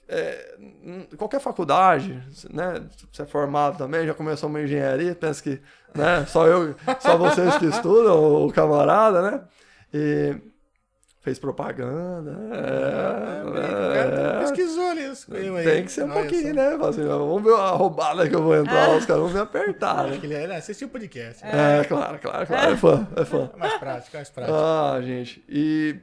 É, 0.08 0.56
qualquer 1.16 1.40
faculdade, 1.40 2.22
né? 2.50 2.82
Você 3.10 3.22
é 3.22 3.26
formado 3.26 3.78
também, 3.78 4.06
já 4.06 4.14
começou 4.14 4.48
uma 4.48 4.60
engenharia, 4.62 5.14
pensa 5.14 5.42
que 5.42 5.60
né, 5.94 6.24
só 6.26 6.46
eu, 6.46 6.74
só 7.00 7.16
vocês 7.16 7.56
que 7.56 7.66
estudam, 7.66 8.44
o 8.46 8.52
camarada, 8.52 9.22
né? 9.30 9.40
E 9.92 10.36
fez 11.20 11.38
propaganda. 11.38 12.32
É, 12.52 13.44
o 13.44 13.56
É, 13.56 13.94
cara 13.94 14.16
é, 14.16 14.40
pesquisou 14.40 14.84
ali. 14.90 15.02
aí. 15.58 15.64
tem 15.64 15.84
que 15.84 15.92
ser 15.92 16.02
um 16.04 16.10
Olha 16.10 16.14
pouquinho, 16.20 16.48
só. 16.48 16.54
né? 16.54 16.88
Assim, 16.88 17.04
vamos 17.04 17.42
ver 17.44 17.54
a 17.54 17.70
roubada 17.70 18.28
que 18.28 18.34
eu 18.34 18.42
vou 18.42 18.56
entrar, 18.56 18.96
os 18.96 19.06
caras 19.06 19.22
vão 19.22 19.30
me 19.30 19.38
apertar, 19.38 20.08
né? 20.08 20.18
ele 20.22 20.34
é, 20.34 20.56
assistiu 20.56 20.88
o 20.88 20.90
podcast. 20.90 21.44
né? 21.44 21.80
É, 21.80 21.84
claro, 21.84 22.18
claro, 22.18 22.46
claro. 22.46 22.72
É 22.72 22.76
fã, 22.76 23.08
é 23.16 23.24
fã. 23.24 23.50
Mais 23.56 23.74
prático, 23.78 24.16
mais 24.16 24.30
prático. 24.30 24.56
Ah, 24.56 25.00
gente. 25.02 25.44
E. 25.48 25.96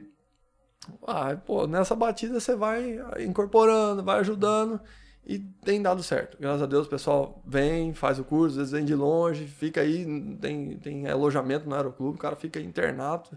Ah, 1.06 1.36
pô, 1.36 1.66
nessa 1.66 1.94
batida 1.94 2.40
você 2.40 2.56
vai 2.56 2.98
incorporando, 3.20 4.02
vai 4.02 4.18
ajudando 4.20 4.80
e 5.26 5.38
tem 5.38 5.80
dado 5.82 6.02
certo. 6.02 6.38
Graças 6.40 6.62
a 6.62 6.66
Deus 6.66 6.86
o 6.86 6.90
pessoal 6.90 7.42
vem, 7.46 7.92
faz 7.92 8.18
o 8.18 8.24
curso, 8.24 8.52
às 8.52 8.56
vezes 8.56 8.72
vem 8.72 8.84
de 8.86 8.94
longe, 8.94 9.46
fica 9.46 9.82
aí, 9.82 10.04
tem, 10.40 10.78
tem 10.78 11.06
alojamento 11.06 11.68
no 11.68 11.74
aeroclube, 11.76 12.16
o 12.16 12.20
cara 12.20 12.34
fica 12.34 12.58
internado 12.58 13.28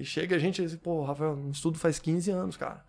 e 0.00 0.04
chega 0.04 0.36
a 0.36 0.38
gente 0.38 0.60
e 0.62 0.66
diz, 0.66 0.76
pô, 0.76 1.02
Rafael, 1.04 1.36
não 1.36 1.50
estudo 1.50 1.78
faz 1.78 1.98
15 1.98 2.30
anos, 2.30 2.56
cara. 2.56 2.84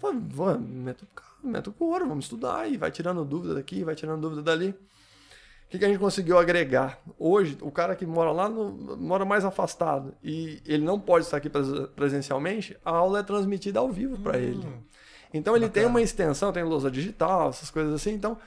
Pô, 0.00 0.12
vou, 0.12 0.58
meto, 0.58 1.06
meto 1.42 1.68
o 1.70 1.72
couro, 1.72 2.08
vamos 2.08 2.24
estudar 2.26 2.70
e 2.70 2.76
vai 2.76 2.90
tirando 2.90 3.24
dúvida 3.24 3.54
daqui, 3.54 3.84
vai 3.84 3.94
tirando 3.94 4.20
dúvida 4.20 4.42
dali. 4.42 4.68
O 4.70 5.68
que, 5.68 5.78
que 5.78 5.84
a 5.84 5.88
gente 5.88 5.98
conseguiu 5.98 6.38
agregar? 6.38 7.00
Hoje, 7.18 7.58
o 7.60 7.70
cara 7.70 7.96
que 7.96 8.06
mora 8.06 8.30
lá, 8.30 8.48
no- 8.48 8.96
mora 8.96 9.24
mais 9.24 9.44
afastado 9.44 10.14
e 10.22 10.62
ele 10.64 10.84
não 10.84 11.00
pode 11.00 11.24
estar 11.24 11.38
aqui 11.38 11.50
pres- 11.50 11.88
presencialmente, 11.96 12.76
a 12.84 12.90
aula 12.92 13.18
é 13.18 13.22
transmitida 13.22 13.80
ao 13.80 13.90
vivo 13.90 14.16
para 14.20 14.38
ele. 14.38 14.64
Então 15.32 15.56
ele 15.56 15.64
tem 15.68 15.82
bacana. 15.82 15.88
uma 15.88 16.02
extensão, 16.02 16.52
tem 16.52 16.62
lousa 16.62 16.88
digital, 16.90 17.48
essas 17.48 17.70
coisas 17.70 17.92
assim. 17.92 18.12
Então 18.12 18.38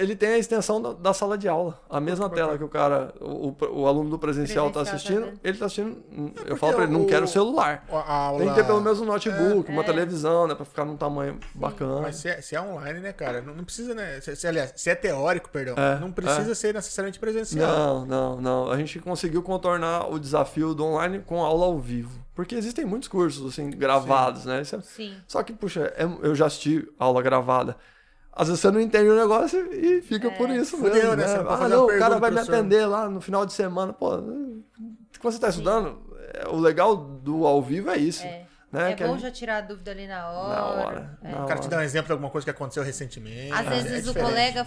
ele 0.00 0.16
tem 0.16 0.30
a 0.30 0.38
extensão 0.38 0.82
da, 0.82 0.92
da 0.92 1.14
sala 1.14 1.38
de 1.38 1.46
aula. 1.48 1.80
A 1.88 2.00
mesma 2.00 2.28
tela 2.28 2.58
que 2.58 2.64
o 2.64 2.68
cara, 2.68 3.14
o, 3.20 3.48
o- 3.48 3.80
o 3.82 3.86
aluno 3.86 4.10
do 4.10 4.18
presencial 4.18 4.68
está 4.68 4.82
tá 4.84 4.90
assistindo, 4.90 5.26
ele 5.44 5.52
está 5.54 5.66
assistindo. 5.66 6.02
eu 6.16 6.30
porque 6.34 6.56
falo 6.56 6.72
para 6.74 6.82
ele, 6.84 6.92
não 6.92 7.02
o- 7.02 7.06
quero 7.06 7.28
celular. 7.28 7.84
Aula... 7.88 8.38
Tem 8.40 8.48
que 8.48 8.54
ter 8.56 8.66
pelo 8.66 8.80
menos 8.80 8.98
um 9.00 9.04
notebook, 9.04 9.70
uma 9.70 9.82
É. 9.82 9.84
televisão, 9.86 10.46
né? 10.48 10.54
Pra 10.56 10.64
ficar 10.64 10.84
num 10.84 10.96
tamanho 10.96 11.38
bacana. 11.54 12.00
Mas 12.00 12.16
se 12.16 12.28
é, 12.28 12.40
se 12.40 12.56
é 12.56 12.60
online, 12.60 12.98
né, 13.00 13.12
cara? 13.12 13.40
Não, 13.40 13.54
não 13.54 13.62
precisa, 13.64 13.94
né? 13.94 14.20
Se, 14.20 14.34
se- 14.34 14.46
aliás, 14.48 14.72
se 14.74 14.90
é 14.90 14.94
teórico, 14.96 15.48
perdão, 15.50 15.74
É, 15.76 15.98
não 16.00 16.10
precisa 16.10 16.54
ser 16.56 16.74
necessariamente 16.74 17.18
presencial. 17.20 17.70
Não, 17.70 18.06
não, 18.06 18.40
não. 18.40 18.70
A 18.72 18.76
gente 18.76 18.98
conseguiu 18.98 19.42
contornar 19.42 20.10
o 20.10 20.18
desafio 20.18 20.74
do 20.74 20.84
online 20.84 21.20
com 21.24 21.44
aula 21.44 21.66
ao 21.66 21.78
vivo. 21.78 22.18
Porque 22.34 22.54
existem 22.54 22.84
muitos 22.84 23.08
cursos, 23.08 23.52
assim, 23.52 23.70
gravados, 23.70 24.44
né? 24.44 24.62
Isso 24.62 24.76
é- 24.76 24.80
Sim. 24.80 25.14
Só 25.26 25.42
que, 25.42 25.52
puxa, 25.52 25.92
é- 25.96 26.04
eu 26.22 26.34
já 26.34 26.46
assisti 26.46 26.86
aula 26.98 27.20
gravada. 27.22 27.76
Às 28.38 28.46
vezes 28.48 28.60
você 28.60 28.70
não 28.70 28.80
entende 28.80 29.08
o 29.10 29.16
negócio 29.16 29.58
e 29.74 30.00
fica 30.00 30.30
por 30.30 30.48
isso 30.48 30.76
Fudeu, 30.76 30.94
mesmo. 30.94 31.16
né? 31.16 31.26
Né? 31.26 31.44
Ah, 31.48 31.68
não, 31.68 31.86
o 31.86 31.98
cara 31.98 32.18
vai 32.20 32.30
me 32.30 32.38
atender 32.38 32.86
lá 32.86 33.08
no 33.10 33.20
final 33.20 33.44
de 33.44 33.52
semana. 33.52 33.92
Pô, 33.92 34.10
quando 35.20 35.34
você 35.34 35.40
tá 35.40 35.48
estudando, 35.48 35.98
é, 36.34 36.46
o 36.48 36.56
legal 36.60 36.94
do 36.96 37.44
ao 37.44 37.60
vivo 37.60 37.90
é 37.90 37.96
isso. 37.96 38.22
É. 38.24 38.46
Né? 38.70 38.92
É 38.92 38.94
Que 38.94 39.02
bom 39.02 39.14
gente- 39.14 39.22
já 39.22 39.30
tirar 39.32 39.56
a 39.56 39.60
dúvida 39.62 39.90
ali 39.90 40.06
na 40.06 40.30
hora. 40.30 40.54
Na 40.54 40.64
hora. 40.66 41.18
É. 41.24 41.32
na 41.32 41.44
O 41.44 41.46
cara 41.48 41.58
te 41.58 41.62
hora. 41.66 41.68
dá 41.70 41.78
um 41.78 41.82
exemplo 41.82 42.06
de 42.06 42.12
alguma 42.12 42.30
coisa 42.30 42.44
que 42.44 42.50
aconteceu 42.50 42.82
recentemente. 42.84 43.50
Às 43.52 43.66
É 43.66 43.70
vezes 43.70 44.02
o 44.06 44.12
diferente. 44.12 44.28
colega 44.30 44.66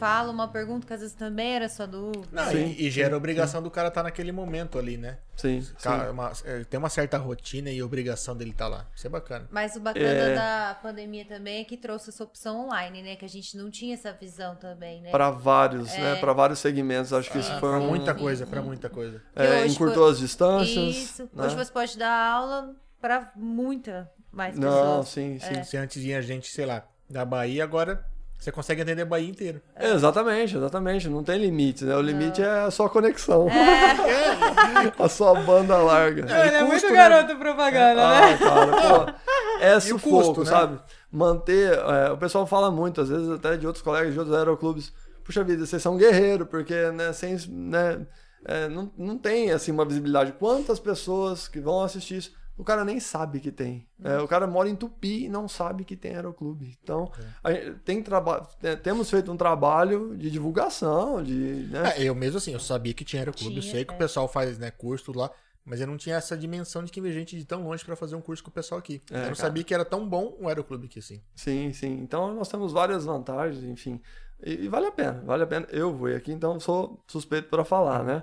fala 0.00 0.32
uma 0.32 0.48
pergunta 0.48 0.86
que 0.86 0.92
às 0.92 1.00
vezes 1.00 1.14
também 1.14 1.54
era 1.54 1.68
sua 1.68 1.86
dúvida. 1.86 2.26
Não, 2.32 2.50
Sim, 2.50 2.74
e, 2.78 2.86
e 2.86 2.90
gera 2.90 3.14
a 3.14 3.16
obrigação 3.16 3.62
do 3.62 3.70
cara 3.70 3.88
estar 3.88 4.02
naquele 4.02 4.32
momento 4.32 4.78
ali, 4.78 4.96
né? 4.96 5.18
Sim, 5.36 5.64
Ca- 5.82 6.04
sim. 6.06 6.10
uma- 6.10 6.32
é, 6.44 6.64
tem 6.64 6.78
uma 6.78 6.88
certa 6.88 7.16
rotina 7.18 7.70
e 7.70 7.82
obrigação 7.82 8.36
dele 8.36 8.50
estar 8.50 8.66
lá. 8.68 8.86
Isso 8.96 9.06
é 9.06 9.10
bacana. 9.10 9.46
Mas 9.50 9.76
o 9.76 9.80
bacana 9.80 10.04
É. 10.06 10.34
da 10.34 10.78
pandemia 10.82 11.24
também 11.24 11.60
é 11.60 11.64
que 11.64 11.76
trouxe 11.76 12.10
essa 12.10 12.24
opção 12.24 12.66
online, 12.66 13.02
né? 13.02 13.16
Que 13.16 13.24
a 13.24 13.28
gente 13.28 13.56
não 13.56 13.70
tinha 13.70 13.94
essa 13.94 14.12
visão 14.12 14.56
também, 14.56 15.00
né? 15.02 15.10
Para 15.10 15.30
vários, 15.30 15.92
É. 15.94 16.00
né? 16.00 16.16
Para 16.16 16.32
vários 16.32 16.58
segmentos. 16.58 17.12
Acho 17.12 17.30
que 17.30 17.38
isso 17.38 17.52
Sim, 17.52 17.60
foi 17.60 17.68
Pra 17.70 17.78
um. 17.78 17.88
muita 17.88 18.14
coisa, 18.14 18.46
pra 18.46 18.60
muita 18.62 18.88
coisa. 18.90 19.22
É, 19.36 19.66
encurtou 19.66 20.02
foi- 20.04 20.12
as 20.12 20.18
distâncias. 20.18 20.96
Isso. 20.96 21.28
né? 21.34 21.44
Hoje 21.44 21.54
você 21.56 21.70
pode 21.72 21.96
dar 21.98 22.12
aula 22.32 22.74
pra 23.00 23.30
muita 23.36 24.10
mais 24.32 24.58
Não, 24.58 24.70
pessoas. 24.70 25.08
sim, 25.08 25.38
sim. 25.38 25.54
É. 25.58 25.62
Se 25.62 25.76
antes 25.76 26.02
vinha 26.02 26.20
gente, 26.22 26.48
sei 26.48 26.66
lá, 26.66 26.84
da 27.08 27.24
Bahia, 27.24 27.64
agora 27.64 28.04
você 28.40 28.50
consegue 28.50 28.80
atender 28.80 29.02
a 29.02 29.06
Bahia 29.06 29.28
inteira. 29.28 29.62
É, 29.76 29.90
exatamente, 29.90 30.56
exatamente. 30.56 31.08
Não 31.10 31.22
tem 31.22 31.38
limite, 31.38 31.84
né? 31.84 31.94
O 31.94 32.00
limite 32.00 32.40
é 32.40 32.60
a 32.60 32.70
sua 32.70 32.88
conexão. 32.88 33.48
a 34.98 35.08
sua 35.10 35.34
banda 35.42 35.76
larga. 35.76 36.22
É, 36.22 36.46
Ele 36.46 36.56
é 36.56 36.60
custo, 36.60 36.72
muito 36.72 36.86
né? 36.88 36.92
garoto 36.94 37.36
propaganda, 37.36 37.96
né? 37.96 38.32
Ah, 38.32 38.38
cara, 38.38 38.72
pô, 38.72 39.12
é 39.60 39.78
sufoco, 39.78 40.26
custo, 40.28 40.40
né? 40.40 40.46
sabe? 40.46 40.80
Manter. 41.12 41.78
é, 41.78 42.12
o 42.12 42.16
pessoal 42.16 42.46
fala 42.46 42.70
muito, 42.70 43.02
às 43.02 43.10
vezes 43.10 43.28
até 43.28 43.58
de 43.58 43.66
outros 43.66 43.84
colegas 43.84 44.14
de 44.14 44.18
outros 44.18 44.34
aeroclubes. 44.34 44.90
Puxa 45.22 45.44
vida, 45.44 45.66
vocês 45.66 45.82
são 45.82 45.98
guerreiro, 45.98 46.46
porque 46.46 46.90
né, 46.92 47.12
sem, 47.12 47.36
né, 47.46 48.06
é, 48.46 48.68
não, 48.70 48.90
não 48.96 49.18
tem 49.18 49.50
assim 49.50 49.70
uma 49.70 49.84
visibilidade. 49.84 50.32
Quantas 50.32 50.80
pessoas 50.80 51.46
que 51.46 51.60
vão 51.60 51.82
assistir 51.82 52.16
isso, 52.16 52.32
o 52.60 52.64
cara 52.64 52.84
nem 52.84 53.00
sabe 53.00 53.40
que 53.40 53.50
tem. 53.50 53.88
É, 54.04 54.18
o 54.18 54.28
cara 54.28 54.46
mora 54.46 54.68
em 54.68 54.76
Tupi 54.76 55.24
e 55.24 55.28
não 55.30 55.48
sabe 55.48 55.82
que 55.82 55.96
tem 55.96 56.14
aeroclube. 56.14 56.76
Então, 56.82 57.10
a 57.42 57.52
gente 57.52 57.78
tem 57.80 58.02
traba 58.02 58.46
é, 58.62 58.76
temos 58.76 59.08
feito 59.08 59.32
um 59.32 59.36
trabalho 59.36 60.14
de 60.14 60.30
divulgação, 60.30 61.22
de. 61.22 61.32
Né? 61.70 61.94
É, 61.96 62.02
eu 62.02 62.14
mesmo 62.14 62.36
assim, 62.36 62.52
eu 62.52 62.60
sabia 62.60 62.92
que 62.92 63.02
tinha 63.02 63.22
aeroclube, 63.22 63.56
eu 63.56 63.62
Tinha, 63.62 63.72
sei 63.72 63.84
que 63.84 63.92
é. 63.92 63.94
o 63.94 63.98
pessoal 63.98 64.28
faz, 64.28 64.58
né, 64.58 64.70
curso 64.70 65.10
lá, 65.16 65.30
mas 65.64 65.80
eu 65.80 65.86
não 65.86 65.96
tinha 65.96 66.16
essa 66.16 66.36
dimensão 66.36 66.84
de 66.84 66.92
que 66.92 67.00
vem 67.00 67.12
gente 67.12 67.34
de 67.34 67.46
tão 67.46 67.62
longe 67.62 67.82
pra 67.82 67.96
fazer 67.96 68.14
um 68.14 68.20
curso 68.20 68.44
com 68.44 68.50
o 68.50 68.52
pessoal 68.52 68.78
aqui. 68.78 69.00
É, 69.10 69.14
eu 69.14 69.18
não 69.18 69.22
cara. 69.24 69.34
sabia 69.36 69.64
que 69.64 69.72
era 69.72 69.84
tão 69.84 70.06
bom 70.06 70.36
o 70.38 70.46
aeroclube 70.46 70.84
aqui, 70.84 70.98
assim. 70.98 71.22
Sim, 71.34 71.72
sim. 71.72 71.98
Então 72.02 72.34
nós 72.34 72.48
temos 72.48 72.72
várias 72.72 73.06
vantagens, 73.06 73.64
enfim. 73.64 74.02
E, 74.44 74.64
e 74.64 74.68
vale 74.68 74.86
a 74.86 74.92
pena, 74.92 75.22
vale 75.24 75.44
a 75.44 75.46
pena. 75.46 75.66
Eu 75.70 75.96
vou 75.96 76.14
aqui, 76.14 76.30
então 76.30 76.60
sou 76.60 77.02
suspeito 77.06 77.48
para 77.48 77.64
falar, 77.64 78.04
né? 78.04 78.22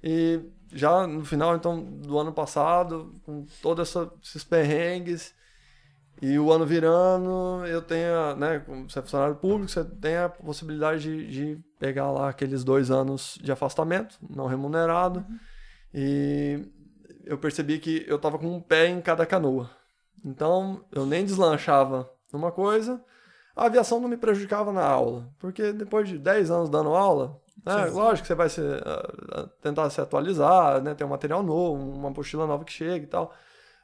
E 0.00 0.40
já 0.74 1.06
no 1.06 1.24
final, 1.24 1.56
então, 1.56 1.82
do 1.82 2.18
ano 2.18 2.32
passado, 2.32 3.14
com 3.24 3.46
todos 3.62 3.94
esses 4.22 4.44
perrengues, 4.44 5.34
e 6.20 6.38
o 6.38 6.52
ano 6.52 6.64
virando, 6.64 7.66
eu 7.66 7.82
tenho, 7.82 8.36
né, 8.36 8.60
como 8.60 8.88
você 8.88 8.98
é 8.98 9.02
funcionário 9.02 9.36
público, 9.36 9.70
você 9.70 9.84
tem 9.84 10.16
a 10.16 10.28
possibilidade 10.28 11.02
de, 11.02 11.30
de 11.30 11.64
pegar 11.78 12.10
lá 12.10 12.28
aqueles 12.28 12.64
dois 12.64 12.90
anos 12.90 13.38
de 13.42 13.50
afastamento, 13.50 14.18
não 14.28 14.46
remunerado, 14.46 15.24
e 15.92 16.66
eu 17.24 17.38
percebi 17.38 17.78
que 17.78 18.04
eu 18.08 18.18
tava 18.18 18.38
com 18.38 18.46
um 18.56 18.60
pé 18.60 18.88
em 18.88 19.00
cada 19.00 19.26
canoa. 19.26 19.70
Então, 20.24 20.84
eu 20.92 21.04
nem 21.04 21.24
deslanchava 21.24 22.10
numa 22.32 22.50
coisa, 22.50 23.02
a 23.54 23.66
aviação 23.66 24.00
não 24.00 24.08
me 24.08 24.16
prejudicava 24.16 24.72
na 24.72 24.84
aula, 24.84 25.28
porque 25.38 25.72
depois 25.72 26.08
de 26.08 26.18
10 26.18 26.50
anos 26.50 26.70
dando 26.70 26.94
aula, 26.94 27.40
né, 27.64 27.86
lógico 27.86 28.22
que 28.22 28.26
você 28.28 28.34
vai 28.34 28.48
se, 28.48 28.60
ah, 28.62 29.48
tentar 29.60 29.88
se 29.90 30.00
atualizar, 30.00 30.82
né, 30.82 30.94
ter 30.94 31.04
um 31.04 31.08
material 31.08 31.42
novo, 31.42 31.82
uma 31.96 32.10
apostila 32.10 32.46
nova 32.46 32.64
que 32.64 32.72
chega 32.72 33.04
e 33.04 33.08
tal. 33.08 33.32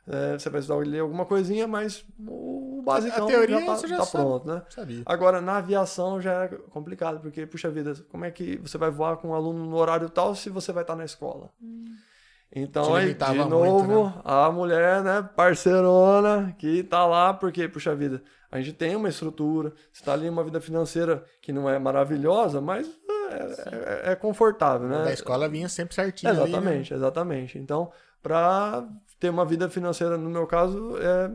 É, 0.06 0.32
você 0.38 0.48
vai 0.50 0.60
estudar 0.60 0.80
ler 0.80 1.00
alguma 1.00 1.24
coisinha, 1.26 1.68
mas 1.68 2.04
o 2.26 2.82
basicão 2.84 3.26
A 3.26 3.30
teoria 3.30 3.60
já 3.60 3.66
tá, 3.66 3.76
você 3.76 3.86
já 3.86 3.98
tá 3.98 4.04
sabe. 4.06 4.24
pronto, 4.24 4.46
né? 4.48 4.62
Sabia. 4.70 5.02
Agora, 5.06 5.40
na 5.40 5.58
aviação 5.58 6.20
já 6.20 6.44
é 6.44 6.48
complicado, 6.48 7.20
porque, 7.20 7.46
puxa 7.46 7.70
vida, 7.70 7.94
como 8.10 8.24
é 8.24 8.30
que 8.30 8.56
você 8.58 8.76
vai 8.78 8.90
voar 8.90 9.18
com 9.18 9.28
um 9.28 9.34
aluno 9.34 9.64
no 9.66 9.76
horário 9.76 10.08
tal 10.08 10.34
se 10.34 10.48
você 10.50 10.72
vai 10.72 10.82
estar 10.82 10.96
na 10.96 11.04
escola? 11.04 11.50
Então, 12.52 12.84
Te 12.86 12.92
aí, 12.94 13.14
de 13.14 13.24
muito, 13.32 13.48
novo, 13.48 14.06
né? 14.06 14.14
a 14.24 14.50
mulher, 14.50 15.04
né, 15.04 15.22
parceirona, 15.36 16.52
que 16.58 16.82
tá 16.82 17.06
lá, 17.06 17.32
porque, 17.32 17.68
puxa 17.68 17.94
vida, 17.94 18.22
a 18.50 18.58
gente 18.58 18.72
tem 18.72 18.96
uma 18.96 19.08
estrutura, 19.08 19.72
você 19.92 20.04
tá 20.04 20.12
ali 20.12 20.28
uma 20.28 20.42
vida 20.44 20.60
financeira 20.60 21.24
que 21.40 21.52
não 21.52 21.68
é 21.68 21.78
maravilhosa, 21.78 22.60
mas 22.60 22.88
é, 23.30 24.08
é- 24.08 24.12
é 24.12 24.16
confortável, 24.16 24.88
né? 24.88 25.04
Da 25.04 25.12
escola 25.12 25.48
vinha 25.48 25.68
sempre 25.68 25.94
certinho 25.94 26.32
ali, 26.32 26.40
né? 26.40 26.48
Exatamente, 26.48 26.94
exatamente. 26.94 27.58
Então, 27.58 27.92
para 28.22 28.86
ter 29.18 29.30
uma 29.30 29.44
vida 29.44 29.68
financeira, 29.68 30.16
no 30.18 30.28
meu 30.30 30.46
caso, 30.46 30.96
é 30.98 31.30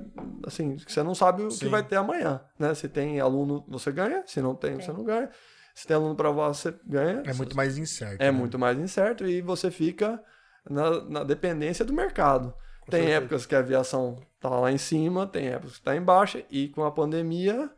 assim, 0.45 0.78
você 0.86 1.01
não 1.03 1.16
sabe 1.16 1.43
o 1.43 1.47
que 1.47 1.53
Sim. 1.55 1.70
vai 1.70 1.84
ter 1.84 1.95
amanhã, 1.95 2.41
né? 2.59 2.74
Se 2.74 2.89
tem 2.89 3.20
aluno, 3.20 3.63
você 3.68 3.91
ganha, 3.91 4.24
se 4.26 4.41
não 4.41 4.55
tem, 4.55 4.76
você 4.76 4.91
não 4.91 5.03
ganha. 5.03 5.30
Se 5.74 5.86
tem 5.86 5.95
aluno 5.95 6.16
para 6.16 6.30
você 6.32 6.74
ganha. 6.86 7.22
É 7.26 7.34
muito 7.34 7.55
mais 7.55 7.78
incerto. 7.78 8.22
é 8.22 8.26
né? 8.26 8.32
muito 8.32 8.57
mais 8.57 8.78
incerto 8.78 9.26
e 9.26 9.41
você 9.41 9.70
fica 9.70 10.22
na, 10.70 11.01
na 11.05 11.24
dependência 11.24 11.84
do 11.84 11.93
mercado. 11.93 12.53
tem 12.89 13.01
certeza. 13.01 13.18
épocas 13.18 13.45
que 13.45 13.55
a 13.55 13.59
aviação 13.59 14.18
tá 14.49 14.59
lá 14.59 14.71
em 14.71 14.77
cima, 14.77 15.27
tem 15.27 15.47
épocas 15.47 15.77
que 15.77 15.83
tá 15.83 15.95
em 15.95 16.01
baixa 16.01 16.43
e 16.49 16.67
com 16.69 16.83
a 16.83 16.91
pandemia 16.91 17.69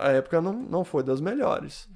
a 0.00 0.10
época 0.10 0.40
não, 0.40 0.52
não 0.52 0.84
foi 0.84 1.02
das 1.02 1.20
melhores. 1.20 1.88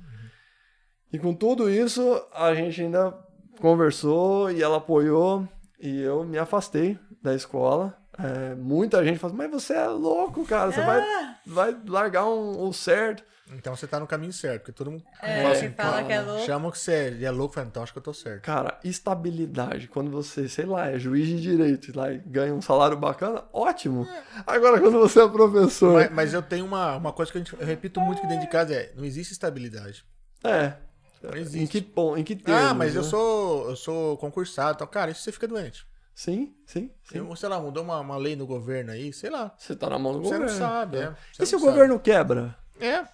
E 1.13 1.19
com 1.19 1.35
tudo 1.35 1.69
isso, 1.69 2.25
a 2.33 2.55
gente 2.55 2.81
ainda 2.81 3.13
conversou 3.61 4.51
e 4.51 4.63
ela 4.63 4.79
apoiou 4.79 5.47
e 5.81 6.01
eu 6.01 6.25
me 6.25 6.39
afastei 6.39 6.99
da 7.21 7.35
escola. 7.35 7.97
É, 8.19 8.55
muita 8.55 9.05
gente 9.05 9.19
falou, 9.19 9.37
mas 9.37 9.51
você 9.51 9.75
é 9.75 9.87
louco, 9.89 10.45
cara, 10.47 10.71
você 10.71 10.81
vai, 10.83 11.03
vai 11.47 11.77
largar 11.87 12.27
um, 12.27 12.67
o 12.67 12.73
certo. 12.73 13.25
Então 13.57 13.75
você 13.77 13.87
tá 13.87 13.99
no 14.01 14.07
caminho 14.07 14.33
certo, 14.33 14.61
porque 14.63 14.73
todo 14.73 14.91
mundo 14.91 15.05
É, 15.21 15.43
fala 15.43 15.55
você 15.55 15.67
assim, 15.67 15.75
fala 15.75 16.05
que 16.05 16.13
é 16.13 16.21
louco. 16.21 16.47
Chamam 16.47 16.71
que 16.71 16.79
você 16.79 17.19
é 17.23 17.31
louco, 17.31 17.55
fala, 17.55 17.67
então 17.67 17.83
acho 17.83 17.93
que 17.93 17.99
eu 17.99 18.03
tô 18.03 18.15
certo. 18.15 18.43
Cara, 18.43 18.79
estabilidade, 18.85 19.89
quando 19.89 20.11
você, 20.11 20.49
sei 20.49 20.65
lá, 20.67 20.89
é 20.91 20.99
juiz 20.99 21.27
de 21.27 21.41
direito 21.41 21.91
e 21.91 21.93
lá 21.93 22.13
e 22.13 22.19
ganha 22.19 22.55
um 22.55 22.63
salário 22.63 22.97
bacana, 22.97 23.45
ótimo. 23.53 24.07
Agora, 24.47 24.81
quando 24.81 24.99
você 24.99 25.21
é 25.23 25.29
professor, 25.29 25.95
Mas, 25.95 26.11
mas 26.13 26.35
eu 26.35 26.43
tenho 26.43 26.65
uma, 26.65 26.97
uma 26.97 27.13
coisa 27.13 27.31
que 27.31 27.39
a 27.39 27.41
gente, 27.41 27.53
eu 27.53 27.67
repito 27.67 28.01
muito 28.01 28.19
aqui 28.19 28.27
dentro 28.29 28.45
de 28.45 28.51
casa, 28.51 28.75
é, 28.75 28.93
não 28.97 29.05
existe 29.05 29.33
estabilidade. 29.33 30.05
é. 30.45 30.75
Não 31.23 31.37
Em 31.37 31.41
existe. 31.41 31.81
que 31.81 31.81
ponto, 31.89 32.19
em 32.19 32.25
que 32.25 32.35
termos, 32.35 32.63
ah, 32.65 32.75
mas 32.75 32.97
eu 32.97 33.03
né? 33.03 33.09
sou, 33.09 33.71
eu 33.71 33.77
sou 33.77 34.17
concursado, 34.19 34.75
então, 34.75 34.87
cara, 34.89 35.09
isso 35.13 35.23
você 35.23 35.31
fica 35.31 35.47
doente. 35.47 35.87
Sim, 36.17 36.53
sim, 36.67 36.91
sim. 37.05 37.37
Sei 37.37 37.49
lá, 37.49 37.61
mudou 37.61 37.85
uma, 37.85 38.01
uma 38.01 38.17
lei 38.17 38.35
no 38.35 38.45
governo 38.45 38.91
aí, 38.91 39.13
sei 39.13 39.31
lá. 39.31 39.55
Você 39.57 39.77
tá 39.77 39.89
na 39.89 40.01
mão 40.01 40.15
do 40.15 40.19
Você 40.19 40.25
governo. 40.35 40.47
não 40.51 40.59
sabe, 40.59 40.99
é. 40.99 41.15
Você 41.33 41.43
E 41.45 41.47
se 41.47 41.55
o 41.55 41.61
sabe. 41.61 41.71
governo 41.73 42.01
quebra? 42.01 42.57
É. 42.81 43.05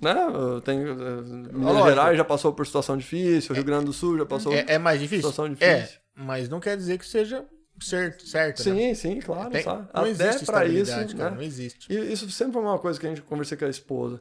Né? 0.00 0.14
Tem, 0.64 0.78
eh, 0.78 0.84
Minas 0.84 1.52
Lógico. 1.74 1.88
Gerais 1.88 2.16
já 2.16 2.24
passou 2.24 2.52
por 2.52 2.66
situação 2.66 2.96
difícil, 2.96 3.54
Rio 3.54 3.64
Grande 3.64 3.86
do 3.86 3.92
Sul 3.92 4.16
já 4.18 4.26
passou. 4.26 4.52
É, 4.52 4.64
é 4.68 4.78
mais 4.78 5.00
difícil? 5.00 5.28
Situação 5.30 5.46
É, 5.60 5.74
difícil. 5.80 5.98
mas 6.14 6.48
não 6.48 6.60
quer 6.60 6.76
dizer 6.76 6.98
que 6.98 7.06
seja 7.06 7.44
certo, 7.80 8.26
certo 8.26 8.58
né? 8.70 8.74
Sim, 8.74 8.94
sim, 8.94 9.20
claro. 9.20 9.50
Tem- 9.50 9.62
sabe? 9.62 9.88
não 9.92 10.02
Até 10.02 10.10
existe 10.10 10.46
pra 10.46 10.64
isso, 10.66 10.92
cara, 11.16 11.30
né? 11.30 11.36
não 11.36 11.42
existe. 11.42 11.92
E 11.92 12.12
isso 12.12 12.30
sempre 12.30 12.52
foi 12.54 12.62
uma 12.62 12.78
coisa 12.78 12.98
que 12.98 13.06
a 13.06 13.08
gente 13.08 13.22
conversei 13.22 13.56
com 13.58 13.64
a 13.64 13.68
esposa. 13.68 14.20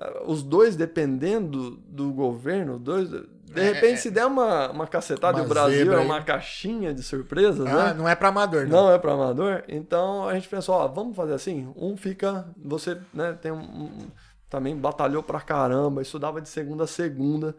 Ah, 0.00 0.22
Os 0.26 0.42
dois 0.42 0.76
dependendo 0.76 1.76
do 1.88 2.12
governo, 2.12 2.78
dois, 2.78 3.08
de 3.10 3.26
É, 3.60 3.72
repente, 3.72 3.94
é. 3.94 3.96
se 3.96 4.10
der 4.10 4.24
uma, 4.26 4.70
uma 4.70 4.86
cacetada 4.86 5.38
Uma 5.38 5.42
e 5.42 5.46
o 5.46 5.48
Brasil 5.48 5.92
é 5.92 5.98
aí. 5.98 6.04
uma 6.04 6.22
caixinha 6.22 6.94
de 6.94 7.02
surpresas, 7.02 7.66
Ah, 7.66 7.88
né? 7.88 7.94
não 7.94 8.08
é 8.08 8.14
pra 8.14 8.28
amador, 8.28 8.66
não. 8.68 8.84
Não 8.86 8.92
é 8.92 8.98
para 8.98 9.12
amador. 9.12 9.64
Então 9.68 10.28
a 10.28 10.34
gente 10.34 10.48
pensou, 10.48 10.74
ó, 10.74 10.86
vamos 10.86 11.16
fazer 11.16 11.34
assim. 11.34 11.70
Um 11.76 11.96
fica, 11.96 12.46
você, 12.62 12.96
né, 13.12 13.32
tem 13.40 13.50
um- 13.50 14.06
também 14.48 14.76
batalhou 14.76 15.22
pra 15.22 15.40
caramba, 15.40 16.02
estudava 16.02 16.40
de 16.40 16.48
segunda 16.48 16.84
a 16.84 16.86
segunda. 16.86 17.56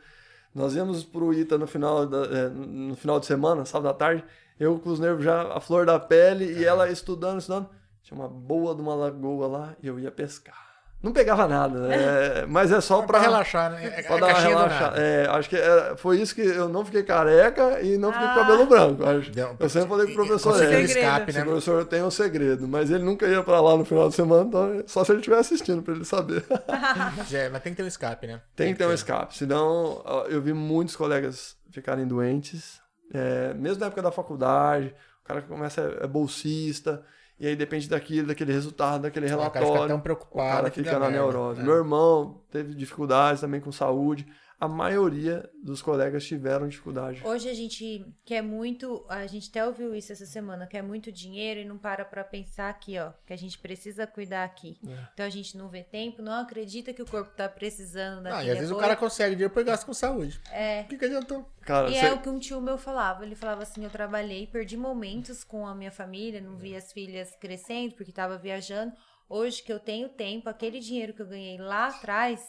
Nós 0.53 0.75
íamos 0.75 1.03
pro 1.03 1.33
Ita 1.33 1.57
no 1.57 1.67
final, 1.67 2.05
da, 2.05 2.25
eh, 2.25 2.49
no 2.49 2.95
final 2.95 3.19
de 3.19 3.25
semana, 3.25 3.65
sábado 3.65 3.89
à 3.89 3.93
tarde, 3.93 4.23
eu 4.59 4.79
com 4.79 4.89
os 4.89 4.99
nervos 4.99 5.23
já 5.23 5.53
a 5.53 5.59
flor 5.59 5.85
da 5.85 5.99
pele 5.99 6.45
e 6.59 6.65
ela 6.65 6.89
estudando, 6.89 7.39
estudando. 7.39 7.69
Tinha 8.01 8.19
uma 8.19 8.27
boa 8.27 8.73
de 8.73 8.81
uma 8.81 8.95
lagoa 8.95 9.47
lá 9.47 9.75
e 9.81 9.87
eu 9.87 9.99
ia 9.99 10.11
pescar. 10.11 10.68
Não 11.01 11.13
pegava 11.13 11.47
nada, 11.47 11.79
né? 11.87 12.45
Mas 12.47 12.73
é 12.73 12.81
só 12.81 12.97
Pra 13.03 13.07
pra, 13.07 13.19
relaxar, 13.21 13.71
né? 13.71 13.85
É, 13.85 14.01
pra 14.03 14.17
é 14.17 14.19
dar 14.19 14.27
uma 14.27 14.39
relaxada. 14.39 15.01
É, 15.01 15.27
acho 15.29 15.49
que 15.49 15.55
é, 15.55 15.93
foi 15.95 16.19
isso 16.19 16.35
que 16.35 16.41
eu 16.41 16.67
não 16.67 16.83
fiquei 16.83 17.03
careca 17.03 17.79
e 17.81 17.97
não 17.97 18.11
fiquei 18.11 18.27
com 18.27 18.33
Ah. 18.33 18.35
cabelo 18.35 18.65
branco. 18.65 19.05
Acho. 19.05 19.31
Deu- 19.31 19.55
Eu 19.57 19.69
sempre 19.69 19.87
falei 19.87 20.07
pro 20.07 20.25
professor, 20.25 20.61
é, 20.61 20.77
um 20.77 20.79
escape, 20.81 21.31
né? 21.31 21.43
professor 21.45 21.85
tem 21.85 22.03
um 22.03 22.11
segredo, 22.11 22.67
mas 22.67 22.91
ele 22.91 23.03
nunca 23.05 23.25
ia 23.27 23.41
pra 23.41 23.61
lá 23.61 23.77
no 23.77 23.85
final 23.85 24.09
de 24.09 24.15
semana, 24.15 24.43
então 24.43 24.83
só 24.87 25.05
se 25.05 25.11
ele 25.13 25.19
estiver 25.19 25.37
assistindo 25.39 25.81
pra 25.81 25.93
ele 25.93 26.03
saber. 26.03 26.43
Mas, 27.17 27.33
é, 27.33 27.47
mas 27.49 27.61
tem 27.63 27.71
que 27.73 27.77
ter 27.77 27.83
um 27.83 27.87
escape, 27.87 28.27
né? 28.27 28.41
tem 28.55 28.73
que 28.73 28.79
ter 28.79 28.85
um 28.85 28.93
escape, 28.93 29.37
senão 29.37 30.03
eu 30.29 30.41
vi 30.41 30.51
muitos 30.53 30.95
colegas 30.97 31.55
ficarem 31.71 32.05
doentes, 32.05 32.79
é, 33.13 33.53
mesmo 33.53 33.79
na 33.79 33.85
época 33.87 34.01
da 34.01 34.11
faculdade, 34.11 34.93
o 35.23 35.27
cara 35.27 35.41
que 35.41 35.47
começa 35.47 35.81
é, 35.81 36.03
é 36.03 36.07
bolsista, 36.07 37.03
e 37.39 37.47
aí 37.47 37.55
depende 37.55 37.87
daquilo, 37.87 38.27
daquele 38.27 38.51
resultado, 38.51 39.03
daquele 39.03 39.25
O 39.25 39.29
cara 39.29 39.41
relatório. 39.41 39.67
fica 39.73 39.87
tão 39.87 39.97
o 39.97 40.01
preocupado. 40.01 40.49
cara 40.57 40.69
que 40.69 40.83
fica 40.83 40.99
na 40.99 41.09
neurose. 41.09 41.61
É. 41.61 41.63
Meu 41.63 41.75
irmão 41.75 42.41
teve 42.51 42.73
dificuldades 42.73 43.41
também 43.41 43.61
com 43.61 43.71
saúde. 43.71 44.27
A 44.59 44.67
maioria 44.67 45.49
dos 45.63 45.81
colegas 45.81 46.25
tiveram 46.25 46.67
dificuldade. 46.67 47.21
Hoje 47.25 47.47
a 47.49 47.53
gente 47.53 48.05
quer 48.25 48.41
muito, 48.41 49.05
a 49.07 49.25
gente 49.25 49.49
até 49.49 49.65
ouviu 49.65 49.95
isso 49.95 50.11
essa 50.11 50.25
semana, 50.25 50.67
quer 50.67 50.81
muito 50.81 51.11
dinheiro 51.11 51.61
e 51.61 51.65
não 51.65 51.77
para 51.77 52.03
pra 52.03 52.23
pensar 52.23 52.69
aqui, 52.69 52.97
ó, 52.99 53.11
que 53.25 53.31
a 53.31 53.37
gente 53.37 53.57
precisa 53.57 54.05
cuidar 54.05 54.43
aqui. 54.43 54.77
É. 54.85 54.97
Então 55.13 55.25
a 55.25 55.29
gente 55.29 55.57
não 55.57 55.69
vê 55.69 55.83
tempo, 55.83 56.21
não 56.21 56.33
acredita 56.33 56.93
que 56.93 57.01
o 57.01 57.05
corpo 57.05 57.31
tá 57.35 57.47
precisando 57.47 58.19
Ah, 58.27 58.31
daquele 58.31 58.47
e 58.47 58.51
às 58.51 58.57
vezes 58.57 58.71
o 58.71 58.77
cara 58.77 58.95
consegue 58.95 59.35
dinheiro 59.35 59.53
pra 59.53 59.63
gastar 59.63 59.85
com 59.85 59.93
saúde. 59.93 60.39
É. 60.51 60.81
O 60.81 60.87
que, 60.87 60.97
que 60.97 61.05
adiantou? 61.05 61.49
Cara, 61.61 61.89
E 61.89 61.93
cê- 61.93 62.05
é 62.07 62.13
o 62.13 62.21
que 62.21 62.29
um 62.29 62.39
tio 62.39 62.59
meu 62.59 62.77
falava. 62.77 63.23
Ele 63.25 63.35
falava 63.35 63.63
assim: 63.63 63.83
eu 63.83 63.89
trabalhei, 63.89 64.45
perdi 64.47 64.75
momentos 64.75 65.43
com 65.43 65.65
a 65.67 65.73
minha 65.75 65.91
família, 65.91 66.41
não 66.41 66.57
vi 66.57 66.75
as 66.75 66.91
filhas 66.91 67.35
crescendo 67.39 67.95
porque 67.95 68.11
tava 68.11 68.37
viajando. 68.37 68.91
Hoje 69.29 69.61
que 69.61 69.71
eu 69.71 69.79
tenho 69.79 70.09
tempo, 70.09 70.49
aquele 70.49 70.79
dinheiro 70.79 71.13
que 71.13 71.21
eu 71.21 71.27
ganhei 71.27 71.57
lá 71.59 71.87
atrás, 71.87 72.41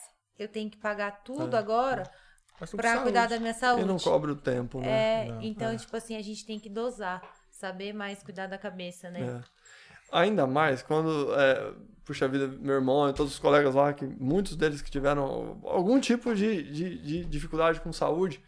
eu 0.43 0.49
tenho 0.49 0.70
que 0.70 0.76
pagar 0.78 1.22
tudo 1.22 1.57
agora 1.57 2.11
com 2.59 2.76
pra 2.76 2.91
saúde. 2.91 3.03
cuidar 3.05 3.28
da 3.28 3.38
minha 3.38 3.55
saúde. 3.55 3.82
e 3.82 3.86
não 3.86 3.99
cobre 3.99 4.30
o 4.30 4.36
tempo, 4.36 4.80
né? 4.80 5.26
É, 5.26 5.28
Não, 5.30 5.43
então, 5.43 5.76
tipo 5.76 5.97
assim, 5.97 6.16
a 6.16 6.22
gente 6.22 6.45
tem 6.45 6.59
que 6.59 6.68
dosar, 6.68 7.22
saber 7.51 7.93
mais 7.93 8.22
cuidar 8.22 8.47
da 8.47 8.59
cabeça, 8.59 9.11
né? 9.11 9.43
É. 9.43 9.61
Ainda 10.12 10.47
mais 10.47 10.82
quando, 10.82 11.32
é, 11.34 11.72
puxa 12.05 12.26
vida, 12.26 12.49
meu 12.49 12.74
irmão 12.74 13.09
e 13.09 13.12
todos 13.12 13.32
os 13.32 13.38
colegas 13.38 13.74
lá, 13.74 13.93
que 13.93 14.05
muitos 14.05 14.57
deles 14.57 14.82
que 14.82 14.91
tiveram 14.91 15.61
algum 15.64 16.01
tipo 16.01 16.34
de, 16.34 16.64
de, 16.64 16.99
de 16.99 17.24
dificuldade 17.24 17.80
com 17.80 17.93
saúde. 17.93 18.43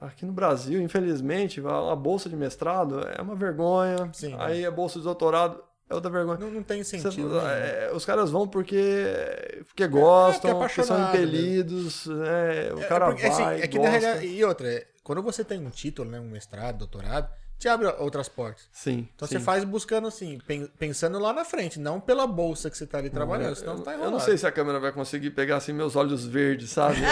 Aqui 0.00 0.24
no 0.24 0.32
Brasil, 0.32 0.80
infelizmente, 0.80 1.60
a 1.64 1.94
bolsa 1.94 2.28
de 2.28 2.34
mestrado 2.34 3.00
é 3.00 3.22
uma 3.22 3.36
vergonha. 3.36 4.10
Sim, 4.12 4.34
aí 4.38 4.64
a 4.66 4.70
bolsa 4.70 4.98
de 4.98 5.04
doutorado 5.04 5.62
é 5.92 5.94
outra 5.94 6.10
vergonha. 6.10 6.38
Não, 6.38 6.50
não 6.50 6.62
tem 6.62 6.82
sentido. 6.82 7.40
né? 7.40 7.86
é, 7.88 7.92
os 7.94 8.04
caras 8.04 8.30
vão 8.30 8.48
porque, 8.48 9.64
porque 9.68 9.86
gostam, 9.86 10.58
porque 10.58 10.64
é 10.64 10.68
porque 10.76 10.82
são 10.82 11.08
impelidos, 11.08 12.06
né? 12.06 12.72
o 12.74 12.80
É, 12.80 12.84
cara 12.86 13.06
porque, 13.06 13.26
assim, 13.26 13.42
vai, 13.42 13.60
é 13.60 13.68
que 13.68 13.78
na 13.78 13.84
gosta. 13.90 13.98
realidade, 13.98 14.26
e 14.26 14.44
outra, 14.44 14.68
é, 14.72 14.86
quando 15.04 15.22
você 15.22 15.44
tem 15.44 15.58
um 15.64 15.70
título, 15.70 16.10
né, 16.10 16.18
um 16.18 16.28
mestrado, 16.28 16.78
doutorado, 16.78 17.28
te 17.62 17.68
abre 17.68 17.86
outras 17.98 18.28
portas. 18.28 18.68
Sim, 18.72 19.08
Então 19.14 19.26
sim. 19.28 19.38
você 19.38 19.40
faz 19.40 19.62
buscando 19.62 20.08
assim, 20.08 20.38
pen- 20.46 20.68
pensando 20.78 21.16
lá 21.20 21.32
na 21.32 21.44
frente, 21.44 21.78
não 21.78 22.00
pela 22.00 22.26
bolsa 22.26 22.68
que 22.68 22.76
você 22.76 22.84
tá 22.86 22.98
ali 22.98 23.08
trabalhando, 23.08 23.54
senão 23.54 23.78
tá 23.78 23.92
eu 23.92 23.94
enrolado. 23.94 24.12
não 24.12 24.18
sei 24.20 24.36
se 24.36 24.44
a 24.46 24.50
câmera 24.50 24.80
vai 24.80 24.90
conseguir 24.90 25.30
pegar 25.30 25.58
assim 25.58 25.72
meus 25.72 25.94
olhos 25.94 26.26
verdes, 26.26 26.70
sabe? 26.70 26.96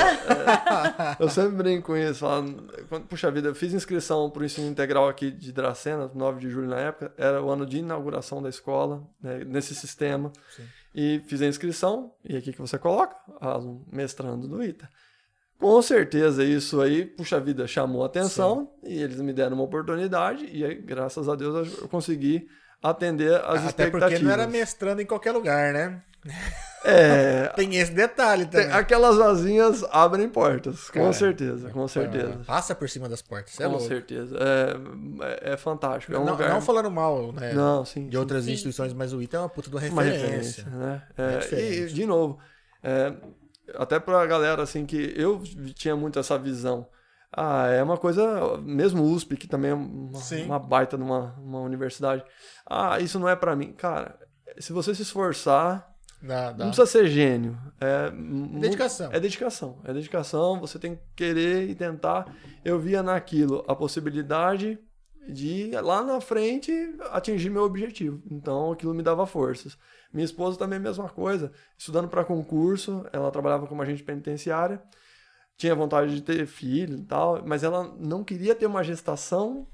É, 1.21 1.23
eu 1.23 1.29
sempre 1.29 1.57
brinco 1.57 1.87
com 1.89 1.97
isso, 1.97 2.21
falando, 2.21 2.73
quando- 2.89 3.07
puxa 3.07 3.31
vida, 3.31 3.49
eu 3.49 3.55
fiz 3.55 3.73
inscrição 3.73 4.29
para 4.31 4.43
o 4.43 4.45
ensino 4.45 4.67
integral 4.69 5.09
aqui 5.09 5.31
de 5.31 5.53
Dracena, 5.53 6.11
9 6.15 6.41
de 6.41 6.51
julho 6.51 6.69
na 6.69 6.79
época, 6.79 7.13
era 7.17 7.43
o 7.43 7.49
ano 7.51 7.65
de 7.65 7.79
inauguração 7.79 8.43
da 8.43 8.49
escola, 8.49 9.03
né, 9.23 9.45
nesse 9.45 9.75
sistema. 9.75 10.33
Sim. 10.57 10.65
E 10.95 11.23
fiz 11.27 11.41
a 11.43 11.47
inscrição, 11.47 12.13
e 12.25 12.37
aqui 12.37 12.53
que 12.53 12.61
você 12.61 12.77
coloca, 12.79 13.15
mestrando 13.93 14.49
do 14.49 14.63
ITA. 14.63 14.89
Com 15.61 15.83
certeza 15.83 16.43
isso 16.43 16.81
aí, 16.81 17.05
puxa 17.05 17.39
vida, 17.39 17.67
chamou 17.67 18.03
a 18.03 18.07
atenção 18.07 18.71
e 18.83 19.01
eles 19.03 19.21
me 19.21 19.33
deram 19.33 19.55
uma 19.57 19.65
oportunidade 19.65 20.49
e 20.51 20.65
aí, 20.65 20.75
graças 20.75 21.29
a 21.29 21.35
Deus 21.37 21.79
eu 21.79 21.87
consegui 21.89 22.49
atender 22.83 23.35
as 23.35 23.61
Até 23.67 23.85
expectativas. 23.85 24.01
porque 24.13 24.19
não 24.25 24.31
era 24.31 24.47
mestrando 24.47 25.03
em 25.03 25.07
qualquer 25.07 25.33
lugar, 25.33 25.73
né? 25.75 26.01
É, 26.85 27.47
Tem 27.57 27.77
esse 27.77 27.93
detalhe 27.93 28.47
tem- 28.47 28.63
também. 28.63 28.77
aquelas 28.77 29.17
vasinhas 29.19 29.85
abrem 29.91 30.29
portas, 30.31 30.89
com 30.91 31.01
Cara, 31.01 31.13
certeza, 31.13 31.69
com 31.71 31.87
certeza. 31.89 32.41
Passa 32.47 32.75
por 32.75 32.89
cima 32.89 33.07
das 33.09 33.21
portas, 33.21 33.59
é 33.61 33.65
Com 33.65 33.73
louco. 33.73 33.87
certeza. 33.87 34.37
É, 34.39 35.51
é, 35.51 35.53
é 35.53 35.57
fantástico. 35.59 36.15
É 36.15 36.19
um 36.19 36.25
não, 36.25 36.33
lugar. 36.33 36.49
não 36.49 36.61
falando 36.63 36.91
mal, 36.91 37.33
né? 37.33 37.53
Não, 37.53 37.85
sim. 37.85 38.09
de 38.09 38.17
outras 38.17 38.45
sim. 38.45 38.53
instituições, 38.53 38.95
mas 38.95 39.13
o 39.13 39.21
ITA 39.21 39.37
é 39.37 39.41
uma 39.41 39.49
puta 39.51 39.69
de 39.69 39.77
uma 39.77 39.83
uma 39.89 40.03
referência. 40.03 40.65
referência, 40.65 40.65
né? 40.71 41.03
É 41.19 41.55
É, 41.55 41.71
e, 41.81 41.87
de 41.87 42.07
novo, 42.07 42.39
é, 42.83 43.13
até 43.75 43.99
pra 43.99 44.27
galera 44.27 44.63
assim 44.63 44.85
que 44.87 45.13
eu 45.17 45.43
tinha 45.75 45.97
muito 45.97 46.19
essa 46.19 46.39
visão. 46.39 46.87
Ah, 47.33 47.69
é 47.69 47.81
uma 47.83 47.97
coisa, 47.97 48.59
mesmo 48.59 49.05
USP, 49.05 49.37
que 49.37 49.47
também 49.47 49.71
é 49.71 49.75
uma, 49.75 50.11
uma 50.47 50.59
baita 50.59 50.97
numa 50.97 51.35
uma 51.39 51.61
universidade. 51.61 52.25
Ah, 52.67 52.99
isso 52.99 53.19
não 53.21 53.29
é 53.29 53.37
pra 53.37 53.55
mim. 53.55 53.73
Cara, 53.73 54.19
se 54.59 54.73
você 54.73 54.93
se 54.95 55.03
esforçar, 55.03 55.89
Dá, 56.21 56.51
dá. 56.51 56.65
não 56.65 56.73
precisa 56.73 56.87
ser 56.87 57.07
gênio. 57.09 57.57
É 57.81 58.11
Dedicação. 58.59 59.11
É 59.13 59.21
dedicação. 59.21 59.81
É 59.85 59.93
dedicação, 59.93 60.61
você 60.61 60.79
tem 60.79 60.97
que 60.97 61.03
querer 61.17 61.69
e 61.71 61.75
tentar. 61.75 62.27
Eu 62.65 62.81
via 62.81 63.03
naquilo 63.03 63.65
a 63.69 63.77
possibilidade 63.77 64.79
de 65.29 65.71
lá 65.83 66.03
na 66.03 66.21
frente 66.21 66.73
atingir 67.13 67.49
meu 67.49 67.63
objetivo. 67.63 68.21
Então 68.29 68.73
aquilo 68.73 68.93
me 68.93 69.03
dava 69.03 69.25
forças. 69.25 69.79
Minha 70.13 70.25
esposa 70.25 70.59
também 70.59 70.79
a 70.79 70.83
mesma 70.83 71.09
coisa, 71.09 71.53
estudando 71.79 72.09
para 72.09 72.25
concurso, 72.25 73.07
ela 73.13 73.31
trabalhava 73.31 73.67
como 73.67 73.81
agente 73.83 74.03
penitenciária, 74.03 74.83
tinha 75.57 75.75
vontade 75.75 76.15
de 76.15 76.23
ter 76.23 76.47
filho 76.47 76.99
e 76.99 77.05
tal, 77.05 77.43
mas 77.47 77.63
ela 77.63 77.95
não 77.99 78.25
queria 78.25 78.55
ter 78.55 78.67
uma 78.67 78.83
gestação 78.83 79.69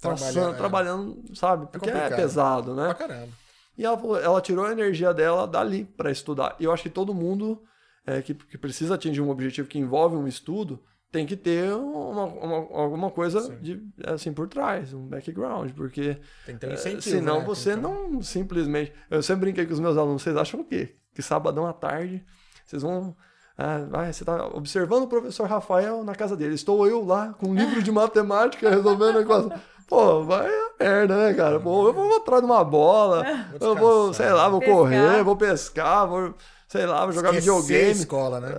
Trabalhar, 0.00 0.24
passando- 0.26 0.54
é. 0.54 0.56
trabalhando, 0.56 1.36
sabe? 1.36 1.66
Porque 1.66 1.88
é, 1.90 1.92
complicado. 1.92 2.16
pesado, 2.16 2.74
né? 2.74 2.84
Pra 2.86 2.94
caramba. 2.94 3.32
E 3.76 3.84
ela, 3.84 3.96
falou- 3.96 4.18
ela 4.20 4.40
tirou 4.40 4.64
a 4.64 4.72
energia 4.72 5.12
dela 5.14 5.46
dali 5.46 5.84
para 5.84 6.10
estudar. 6.10 6.56
E 6.58 6.64
eu 6.64 6.72
acho 6.72 6.82
que 6.84 6.90
todo 6.90 7.14
mundo 7.14 7.62
é, 8.06 8.22
que, 8.22 8.32
que 8.34 8.56
precisa 8.58 8.94
atingir 8.94 9.20
um 9.20 9.30
objetivo 9.30 9.68
que 9.68 9.78
envolve 9.78 10.16
um 10.16 10.26
estudo 10.26 10.82
tem 11.10 11.24
que 11.24 11.36
ter 11.36 11.72
uma, 11.74 12.24
uma- 12.24 12.80
alguma 12.80 13.10
coisa 13.10 13.56
de, 13.56 13.82
assim 14.06 14.32
por 14.32 14.46
trás, 14.48 14.92
um 14.92 15.06
background, 15.06 15.70
porque 15.72 16.18
Tem 16.44 16.54
que 16.54 16.60
ter 16.60 16.66
um 16.66 16.70
é, 16.70 16.74
incentivo. 16.74 17.02
senão 17.02 17.38
né? 17.40 17.44
você 17.46 17.74
um- 17.74 17.80
não 17.80 18.22
simplesmente. 18.22 18.92
Eu 19.10 19.22
sempre 19.22 19.42
brinquei 19.42 19.66
com 19.66 19.72
os 19.72 19.80
meus 19.80 19.96
alunos, 19.96 20.22
vocês 20.22 20.36
acham 20.36 20.60
o 20.60 20.64
quê? 20.64 20.96
Que 21.14 21.22
sabadão 21.22 21.66
à 21.66 21.72
tarde 21.72 22.24
vocês 22.66 22.82
vão. 22.82 23.16
Ah, 23.56 23.78
vai, 23.90 24.12
você 24.12 24.22
está 24.22 24.46
observando 24.48 25.04
o 25.04 25.08
professor 25.08 25.48
Rafael 25.48 26.04
na 26.04 26.14
casa 26.14 26.36
dele. 26.36 26.54
Estou 26.54 26.86
eu 26.86 27.04
lá 27.04 27.32
com 27.32 27.48
um 27.48 27.54
livro 27.54 27.82
de 27.82 27.90
matemática 27.90 28.68
resolvendo 28.70 29.18
a 29.18 29.22
equação. 29.22 29.50
Pô, 29.88 30.22
vai 30.22 30.46
a 30.46 30.70
merda, 30.78 31.16
né, 31.16 31.34
cara? 31.34 31.58
Pô, 31.58 31.88
eu 31.88 31.92
vou 31.94 32.16
atrás 32.18 32.40
de 32.42 32.46
uma 32.46 32.62
bola, 32.62 33.24
eu 33.60 33.74
vou, 33.74 34.12
sei 34.14 34.30
lá, 34.30 34.48
vou 34.48 34.60
Pescar. 34.60 34.76
correr, 34.76 35.24
vou 35.24 35.34
pescar, 35.34 36.06
vou, 36.06 36.34
sei 36.68 36.84
lá, 36.86 37.04
vou 37.04 37.12
jogar 37.12 37.30
Esquecer 37.34 37.50
videogame. 37.50 37.90
escola, 37.92 38.38
né? 38.38 38.54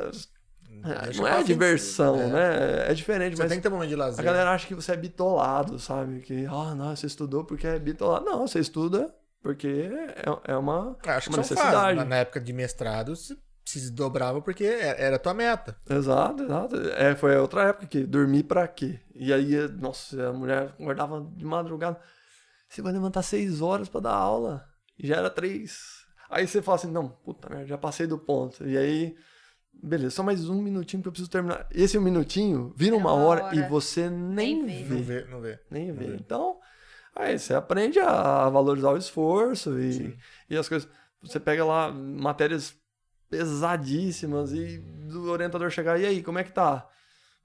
É, 0.83 1.13
não 1.17 1.27
é 1.27 1.43
diversão, 1.43 2.19
é. 2.19 2.27
né? 2.27 2.91
É 2.91 2.93
diferente, 2.93 3.35
Você 3.35 3.43
mas 3.43 3.49
tem 3.51 3.59
que 3.59 3.63
ter 3.63 3.69
um 3.69 3.73
momento 3.75 3.89
de 3.89 3.95
lazer. 3.95 4.19
a 4.19 4.23
galera 4.23 4.51
acha 4.51 4.67
que 4.67 4.75
você 4.75 4.91
é 4.93 4.97
bitolado, 4.97 5.77
sabe? 5.79 6.19
Que, 6.21 6.45
ah, 6.45 6.73
não, 6.75 6.95
você 6.95 7.07
estudou 7.07 7.43
porque 7.43 7.67
é 7.67 7.77
bitolado. 7.79 8.25
Não, 8.25 8.47
você 8.47 8.59
estuda 8.59 9.13
porque 9.41 9.89
é, 10.47 10.51
é 10.53 10.55
uma, 10.57 10.97
Acho 11.05 11.29
que 11.29 11.35
uma 11.35 11.43
são 11.43 11.55
necessidade. 11.55 11.97
fases. 11.97 12.09
Na- 12.09 12.15
época 12.17 12.39
de 12.39 12.53
mestrado, 12.53 13.15
se 13.15 13.37
se 13.65 13.79
desdobrava 13.81 14.41
porque 14.41 14.63
era 14.63 14.99
era 14.99 15.15
a 15.17 15.19
tua 15.19 15.33
meta. 15.33 15.77
Exato, 15.87 16.41
exato. 16.41 16.75
É, 16.97 17.15
foi 17.15 17.37
outra 17.37 17.65
época 17.69 17.85
que 17.85 18.03
dormir 18.03 18.41
pra 18.43 18.67
quê? 18.67 18.99
E 19.13 19.31
aí, 19.31 19.55
nossa, 19.79 20.29
a 20.29 20.33
mulher 20.33 20.73
acordava 20.79 21.21
de 21.35 21.45
madrugada. 21.45 21.99
Você 22.67 22.81
vai 22.81 22.91
levantar 22.91 23.21
seis 23.21 23.61
horas 23.61 23.87
pra 23.87 24.01
dar 24.01 24.13
aula. 24.13 24.65
E 24.97 25.05
já 25.07 25.17
era 25.17 25.29
três. 25.29 25.99
Aí 26.31 26.47
você 26.47 26.63
fala 26.63 26.77
assim, 26.77 26.91
não, 26.91 27.09
puta 27.09 27.47
merda, 27.47 27.67
já 27.67 27.77
passei 27.77 28.07
do 28.07 28.17
ponto. 28.17 28.67
E 28.67 28.75
aí, 28.75 29.15
beleza, 29.81 30.11
só 30.15 30.23
mais 30.23 30.47
um 30.49 30.61
minutinho 30.61 31.01
que 31.01 31.07
eu 31.07 31.11
preciso 31.11 31.29
terminar. 31.29 31.67
Esse 31.71 31.97
um 31.97 32.01
minutinho 32.01 32.73
vira 32.75 32.95
uma, 32.95 33.13
uma 33.13 33.23
hora, 33.23 33.43
hora. 33.45 33.55
e 33.55 33.67
você 33.69 34.09
nem, 34.09 34.61
Nem 34.63 34.83
vê. 34.83 34.95
vê. 34.95 34.95
Não 34.95 35.03
vê, 35.03 35.25
não 35.31 35.41
vê. 35.41 35.59
Nem 35.71 35.87
Não 35.87 35.95
vê. 35.95 36.05
vê. 36.07 36.15
Então, 36.15 36.57
aí 37.15 37.37
você 37.39 37.53
aprende 37.53 37.99
a 37.99 38.49
valorizar 38.49 38.91
o 38.91 38.97
esforço 38.97 39.79
e, 39.79 40.17
e 40.49 40.57
as 40.57 40.67
coisas. 40.69 40.87
Você 41.21 41.39
pega 41.39 41.65
lá 41.65 41.91
matérias 41.91 42.75
pesadíssimas 43.29 44.51
e 44.53 44.77
do 44.79 45.29
orientador 45.31 45.69
chegar, 45.69 45.99
e 45.99 46.05
aí, 46.05 46.23
como 46.23 46.39
é 46.39 46.43
que 46.43 46.51
tá? 46.51 46.87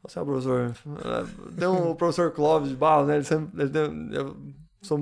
Você, 0.03 0.19
ah, 0.19 0.25
professor, 0.25 0.71
é, 0.71 1.55
tem 1.59 1.69
o 1.69 1.95
professor 1.95 2.31
Clóvis 2.33 2.69
de 2.71 2.77
Barros, 2.77 3.09
né? 3.09 3.17
Ele 3.17 3.25
sempre. 3.25 3.63
Ele 3.63 3.71
tem- 3.71 4.15
eu 4.15 4.37
sou, 4.85 4.99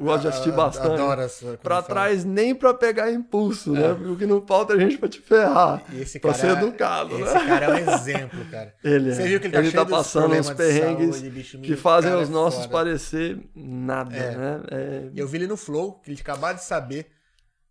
gosto 0.00 0.22
de 0.22 0.28
assistir 0.28 0.48
A- 0.50 0.56
bastante. 0.56 1.00
Adoro 1.00 1.20
essa. 1.20 1.58
Pra 1.62 1.80
trás 1.82 2.24
nem 2.24 2.54
pra 2.54 2.74
pegar 2.74 3.12
impulso, 3.12 3.72
né? 3.72 3.94
Porque 3.94 4.10
o 4.10 4.16
que 4.16 4.26
não 4.26 4.40
falta 4.46 4.74
é 4.74 4.78
gente 4.80 4.98
pra 4.98 5.08
te 5.08 5.20
ferrar. 5.20 5.82
E 5.92 6.00
esse 6.00 6.18
pra 6.18 6.32
cara, 6.32 6.42
ser 6.42 6.58
educado, 6.62 7.14
esse 7.20 7.34
né? 7.34 7.46
cara 7.46 7.66
é 7.66 7.70
um 7.84 7.94
exemplo, 7.94 8.44
cara. 8.50 8.74
Ele, 8.82 9.14
Você 9.14 9.22
é. 9.22 9.26
viu 9.26 9.40
que 9.40 9.46
ele 9.46 9.54
tá 9.54 9.62
cheio 9.62 9.84
dos 9.84 9.96
passando 9.96 10.34
uns 10.34 10.50
perrengues 10.50 11.16
saúde, 11.16 11.58
que 11.62 11.76
fazem 11.76 12.14
os 12.14 12.28
é 12.28 12.32
nossos 12.32 12.62
foda. 12.64 12.72
parecer 12.72 13.38
nada, 13.54 14.16
É. 14.16 14.36
né? 14.36 14.60
É, 14.70 15.02
Eu 15.14 15.28
vi 15.28 15.36
ele 15.38 15.46
no 15.46 15.56
Flow, 15.56 16.00
que 16.02 16.10
ele 16.10 16.18
acabou 16.20 16.52
de 16.54 16.64
saber 16.64 17.06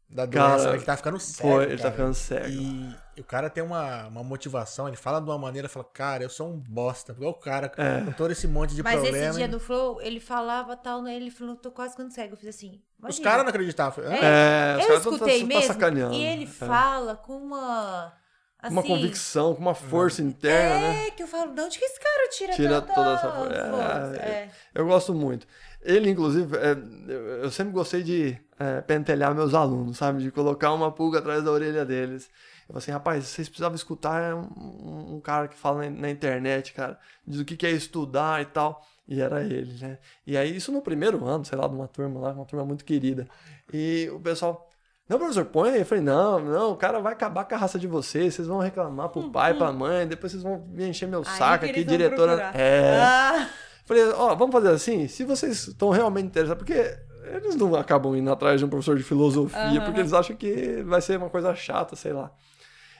da 0.09 0.25
Cara, 0.27 0.55
doença, 0.55 0.75
ele 0.75 0.83
tá 0.85 0.95
ficando 0.97 1.19
cego. 1.19 1.49
foi, 1.49 1.63
ele 1.65 1.75
tá 1.77 1.83
cara. 1.83 1.91
ficando 1.95 2.13
cego. 2.13 2.47
E 2.47 3.21
o 3.21 3.23
cara 3.23 3.49
tem 3.49 3.61
uma, 3.63 4.07
uma 4.07 4.23
motivação, 4.23 4.87
ele 4.87 4.95
fala 4.95 5.19
de 5.19 5.27
uma 5.29 5.37
maneira, 5.37 5.67
fala, 5.67 5.85
cara, 5.91 6.23
eu 6.23 6.29
sou 6.29 6.47
um 6.47 6.57
bosta. 6.57 7.11
Igual 7.11 7.31
o 7.31 7.33
cara, 7.33 7.71
É. 7.77 8.01
com 8.05 8.11
todo 8.13 8.31
esse 8.31 8.47
monte 8.47 8.73
de 8.73 8.81
Mas 8.83 8.99
problema. 9.01 9.27
esse 9.27 9.37
dia 9.37 9.47
do 9.47 9.59
Flow, 9.59 9.99
ele 10.01 10.19
falava 10.19 10.77
tal, 10.77 11.01
né? 11.01 11.15
Ele 11.15 11.29
falou, 11.29 11.55
tô 11.55 11.71
quase 11.71 11.91
ficando 11.91 12.11
cego. 12.13 12.33
Eu 12.33 12.37
fiz 12.37 12.49
assim. 12.49 12.81
Os 12.97 12.99
imagina. 12.99 13.23
caras 13.23 13.43
não 13.43 13.49
acreditavam. 13.49 14.05
É, 14.05 14.07
É, 14.07 14.75
os 14.77 14.81
eu 14.83 14.87
caras 14.87 15.03
tão- 15.03 15.13
escutei 15.13 15.39
tão- 15.39 15.47
tá 15.49 15.55
mesmo. 15.55 15.67
sacaneando. 15.73 16.13
E 16.13 16.23
ele 16.25 16.43
É. 16.45 16.47
fala 16.47 17.15
com 17.15 17.35
uma. 17.37 18.13
Assim, 18.59 18.73
uma 18.73 18.81
convicção, 18.83 19.53
com 19.53 19.61
uma 19.61 19.75
força 19.75 20.21
interna, 20.23 20.79
né? 20.87 21.07
É, 21.07 21.11
que 21.11 21.21
eu 21.21 21.27
falo, 21.27 21.53
de 21.53 21.61
onde 21.61 21.77
que 21.77 21.85
esse 21.85 21.99
cara 21.99 22.29
tira, 22.29 22.53
Tira 22.53 22.81
tanta 22.81 22.93
toda 22.95 23.13
essa 23.13 23.31
força. 23.31 24.17
É, 24.19 24.27
é. 24.29 24.49
Eu 24.73 24.87
gosto 24.87 25.13
muito. 25.13 25.45
Ele, 25.83 26.09
inclusive, 26.09 26.57
é, 26.57 26.71
eu, 27.07 27.19
eu 27.43 27.51
sempre 27.51 27.71
gostei 27.71 28.01
de 28.01 28.35
é, 28.59 28.81
pentelhar 28.81 29.33
meus 29.35 29.53
alunos, 29.53 29.97
sabe? 29.97 30.21
De 30.23 30.31
colocar 30.31 30.73
uma 30.73 30.91
pulga 30.91 31.19
atrás 31.19 31.43
da 31.43 31.51
orelha 31.51 31.85
deles. 31.85 32.29
Eu 32.67 32.73
falei 32.73 32.77
assim, 32.79 32.91
rapaz, 32.91 33.25
vocês 33.25 33.47
precisavam 33.47 33.75
escutar 33.75 34.35
um, 34.35 35.15
um 35.15 35.21
cara 35.21 35.47
que 35.47 35.55
fala 35.55 35.83
na, 35.83 36.01
na 36.01 36.09
internet, 36.09 36.73
cara, 36.73 36.99
diz 37.25 37.39
o 37.39 37.45
que, 37.45 37.55
que 37.55 37.65
é 37.65 37.71
estudar 37.71 38.41
e 38.41 38.45
tal. 38.45 38.85
E 39.07 39.21
era 39.21 39.41
ele, 39.41 39.73
né? 39.79 39.97
E 40.25 40.35
aí, 40.35 40.53
isso 40.55 40.71
no 40.71 40.81
primeiro 40.81 41.25
ano, 41.25 41.45
sei 41.45 41.57
lá, 41.57 41.65
de 41.67 41.73
uma 41.73 41.87
turma 41.87 42.19
lá, 42.19 42.33
uma 42.33 42.45
turma 42.45 42.65
muito 42.65 42.83
querida. 42.83 43.25
E 43.71 44.09
o 44.11 44.19
pessoal, 44.19 44.69
não, 45.07 45.17
professor, 45.17 45.45
põe 45.45 45.69
aí. 45.69 45.79
Eu 45.79 45.85
falei, 45.85 46.03
não, 46.03 46.39
não, 46.39 46.71
o 46.71 46.75
cara 46.75 46.99
vai 46.99 47.13
acabar 47.13 47.45
com 47.45 47.55
a 47.55 47.57
raça 47.57 47.79
de 47.79 47.87
vocês, 47.87 48.33
vocês 48.35 48.47
vão 48.49 48.59
reclamar 48.59 49.07
pro 49.07 49.31
pai, 49.31 49.53
pra 49.53 49.71
mãe, 49.71 50.05
depois 50.05 50.33
vocês 50.33 50.43
vão 50.43 50.59
me 50.67 50.89
encher 50.89 51.07
meu 51.07 51.19
Aí 51.19 51.37
saco 51.37 51.63
aqui, 51.65 51.85
diretora. 51.85 52.35
procurar. 52.35 52.59
É. 52.59 52.99
Ah, 53.01 53.49
Falei, 53.87 54.03
ó, 54.09 54.35
vamos 54.35 54.51
fazer 54.51 54.69
assim, 54.71 55.07
se 55.07 55.23
vocês 55.23 55.69
estão 55.69 55.89
realmente 55.91 56.25
interessados, 56.25 56.61
porque 56.61 56.99
eles 57.35 57.55
não 57.55 57.75
acabam 57.75 58.15
indo 58.15 58.31
atrás 58.31 58.59
de 58.59 58.65
um 58.65 58.69
professor 58.69 58.97
de 58.97 59.03
filosofia, 59.03 59.59
Aham. 59.59 59.85
porque 59.85 59.99
eles 59.99 60.13
acham 60.13 60.35
que 60.35 60.83
vai 60.83 61.01
ser 61.01 61.17
uma 61.17 61.29
coisa 61.29 61.53
chata, 61.55 61.95
sei 61.95 62.13
lá. 62.13 62.31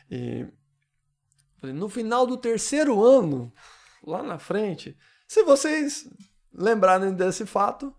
E 0.09 0.45
no 1.63 1.89
final 1.89 2.25
do 2.25 2.37
terceiro 2.37 3.03
ano, 3.03 3.51
lá 4.03 4.21
na 4.23 4.37
frente, 4.39 4.97
se 5.27 5.43
vocês 5.43 6.09
lembrarem 6.53 7.13
desse 7.13 7.45
fato, 7.45 7.93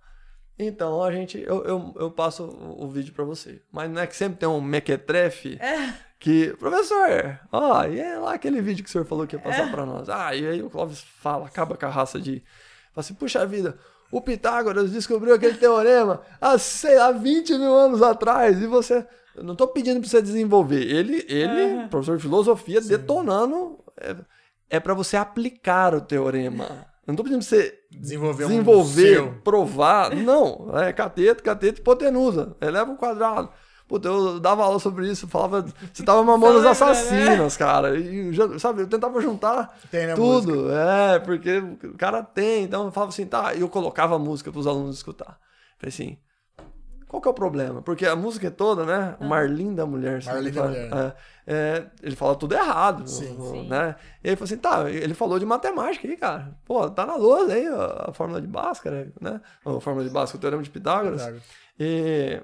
então 0.58 1.02
a 1.02 1.12
gente, 1.12 1.38
eu, 1.38 1.64
eu, 1.64 1.94
eu 1.98 2.10
passo 2.10 2.44
o, 2.44 2.84
o 2.84 2.90
vídeo 2.90 3.12
pra 3.12 3.24
você. 3.24 3.62
Mas 3.70 3.90
não 3.90 4.02
é 4.02 4.06
que 4.06 4.16
sempre 4.16 4.38
tem 4.38 4.48
um 4.48 4.60
mequetrefe 4.60 5.58
que, 6.18 6.54
professor, 6.58 7.38
ó, 7.52 7.84
e 7.84 8.00
é 8.00 8.18
lá 8.18 8.34
aquele 8.34 8.60
vídeo 8.60 8.82
que 8.82 8.88
o 8.88 8.92
senhor 8.92 9.04
falou 9.04 9.26
que 9.26 9.36
ia 9.36 9.42
passar 9.42 9.70
pra 9.70 9.86
nós. 9.86 10.08
Ah, 10.08 10.34
e 10.34 10.46
aí 10.46 10.62
o 10.62 10.70
Clóvis 10.70 11.00
fala, 11.00 11.46
acaba 11.46 11.76
com 11.76 11.86
a 11.86 11.90
raça 11.90 12.20
de. 12.20 12.42
Fala 12.92 13.04
assim, 13.04 13.14
puxa 13.14 13.46
vida, 13.46 13.78
o 14.10 14.20
Pitágoras 14.20 14.90
descobriu 14.90 15.34
aquele 15.34 15.56
teorema 15.58 16.22
há, 16.40 16.56
sei 16.58 16.98
lá, 16.98 17.12
20 17.12 17.58
mil 17.58 17.74
anos 17.74 18.02
atrás, 18.02 18.60
e 18.60 18.66
você. 18.66 19.06
Eu 19.36 19.44
não 19.44 19.54
tô 19.54 19.68
pedindo 19.68 20.00
pra 20.00 20.08
você 20.08 20.20
desenvolver. 20.20 20.82
Ele, 20.82 21.24
ele 21.28 21.86
professor 21.88 22.16
de 22.16 22.22
filosofia, 22.22 22.80
detonando. 22.80 23.78
É, 24.00 24.16
é 24.70 24.80
para 24.80 24.94
você 24.94 25.16
aplicar 25.16 25.94
o 25.94 26.00
teorema. 26.00 26.86
Eu 27.06 27.12
não 27.12 27.16
tô 27.16 27.22
pedindo 27.22 27.38
pra 27.38 27.48
você 27.48 27.78
Desenvolver 27.90 28.44
um 28.44 28.48
desenvolver, 28.48 29.14
seu. 29.14 29.34
provar. 29.42 30.14
Não, 30.14 30.70
é 30.78 30.92
cateto, 30.92 31.42
cateto, 31.42 31.80
hipotenusa. 31.80 32.54
Eleva 32.60 32.92
o 32.92 32.96
quadrado. 32.96 33.50
Puta, 33.88 34.06
eu 34.06 34.38
dava 34.38 34.62
aula 34.62 34.78
sobre 34.78 35.10
isso, 35.10 35.26
falava. 35.26 35.64
Você 35.92 36.04
tava 36.04 36.22
mamando 36.22 36.58
as 36.68 36.76
Só 36.76 36.84
lembra, 36.86 37.00
assassinas, 37.00 37.56
cara. 37.56 37.98
E, 37.98 38.30
sabe, 38.60 38.82
eu 38.82 38.86
tentava 38.86 39.18
juntar 39.20 39.74
Tem 39.90 40.06
na 40.06 40.14
tudo. 40.14 40.70
É, 40.70 41.18
porque 41.20 41.58
o 41.58 41.96
cara 41.96 42.22
tem. 42.22 42.64
Então 42.64 42.84
eu 42.84 42.92
falava 42.92 43.10
assim, 43.10 43.24
tá. 43.26 43.54
E 43.54 43.62
eu 43.62 43.68
colocava 43.68 44.16
a 44.16 44.18
música 44.18 44.52
pros 44.52 44.66
alunos 44.66 44.96
escutar. 44.96 45.38
Falei 45.78 45.88
assim. 45.88 46.18
Qual 47.06 47.22
que 47.22 47.26
é 47.26 47.30
o 47.30 47.34
problema? 47.34 47.80
Porque 47.80 48.04
a 48.04 48.14
música 48.14 48.48
é 48.48 48.50
toda, 48.50 48.84
né? 48.84 49.16
O 49.18 49.24
Mar 49.24 49.48
Linda 49.48 49.86
Mulher. 49.86 50.22
sabe? 50.22 50.36
Mar 50.36 50.44
Linda 50.44 50.60
Ele 50.60 50.68
Mulher. 50.68 50.88
fala- 50.90 51.16
é, 51.46 51.54
é, 51.54 51.86
ele 52.02 52.14
fala 52.16 52.34
tudo 52.36 52.54
errado, 52.54 53.08
Sim. 53.08 53.34
o- 53.38 53.50
Sim. 53.50 53.68
né? 53.68 53.96
E 54.22 54.28
aí 54.28 54.32
ele 54.32 54.36
falou 54.36 54.44
assim, 54.44 54.56
tá, 54.58 54.90
ele 54.90 55.14
falou 55.14 55.38
de 55.38 55.46
matemática 55.46 56.06
aí, 56.06 56.14
cara. 56.18 56.54
Pô, 56.66 56.90
tá 56.90 57.06
na 57.06 57.16
lousa 57.16 57.54
aí 57.54 57.66
a, 57.66 58.08
a 58.10 58.12
fórmula 58.12 58.42
de 58.42 58.46
Bhaskara, 58.46 59.10
né? 59.18 59.40
A 59.64 59.80
fórmula 59.80 60.04
de 60.06 60.12
Bhaskara, 60.12 60.36
o 60.36 60.40
teorema 60.42 60.62
de 60.62 60.68
Pitágoras. 60.68 61.22
Pitágoras. 61.22 61.42
E, 61.80 62.42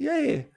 e 0.00 0.08
aí? 0.08 0.48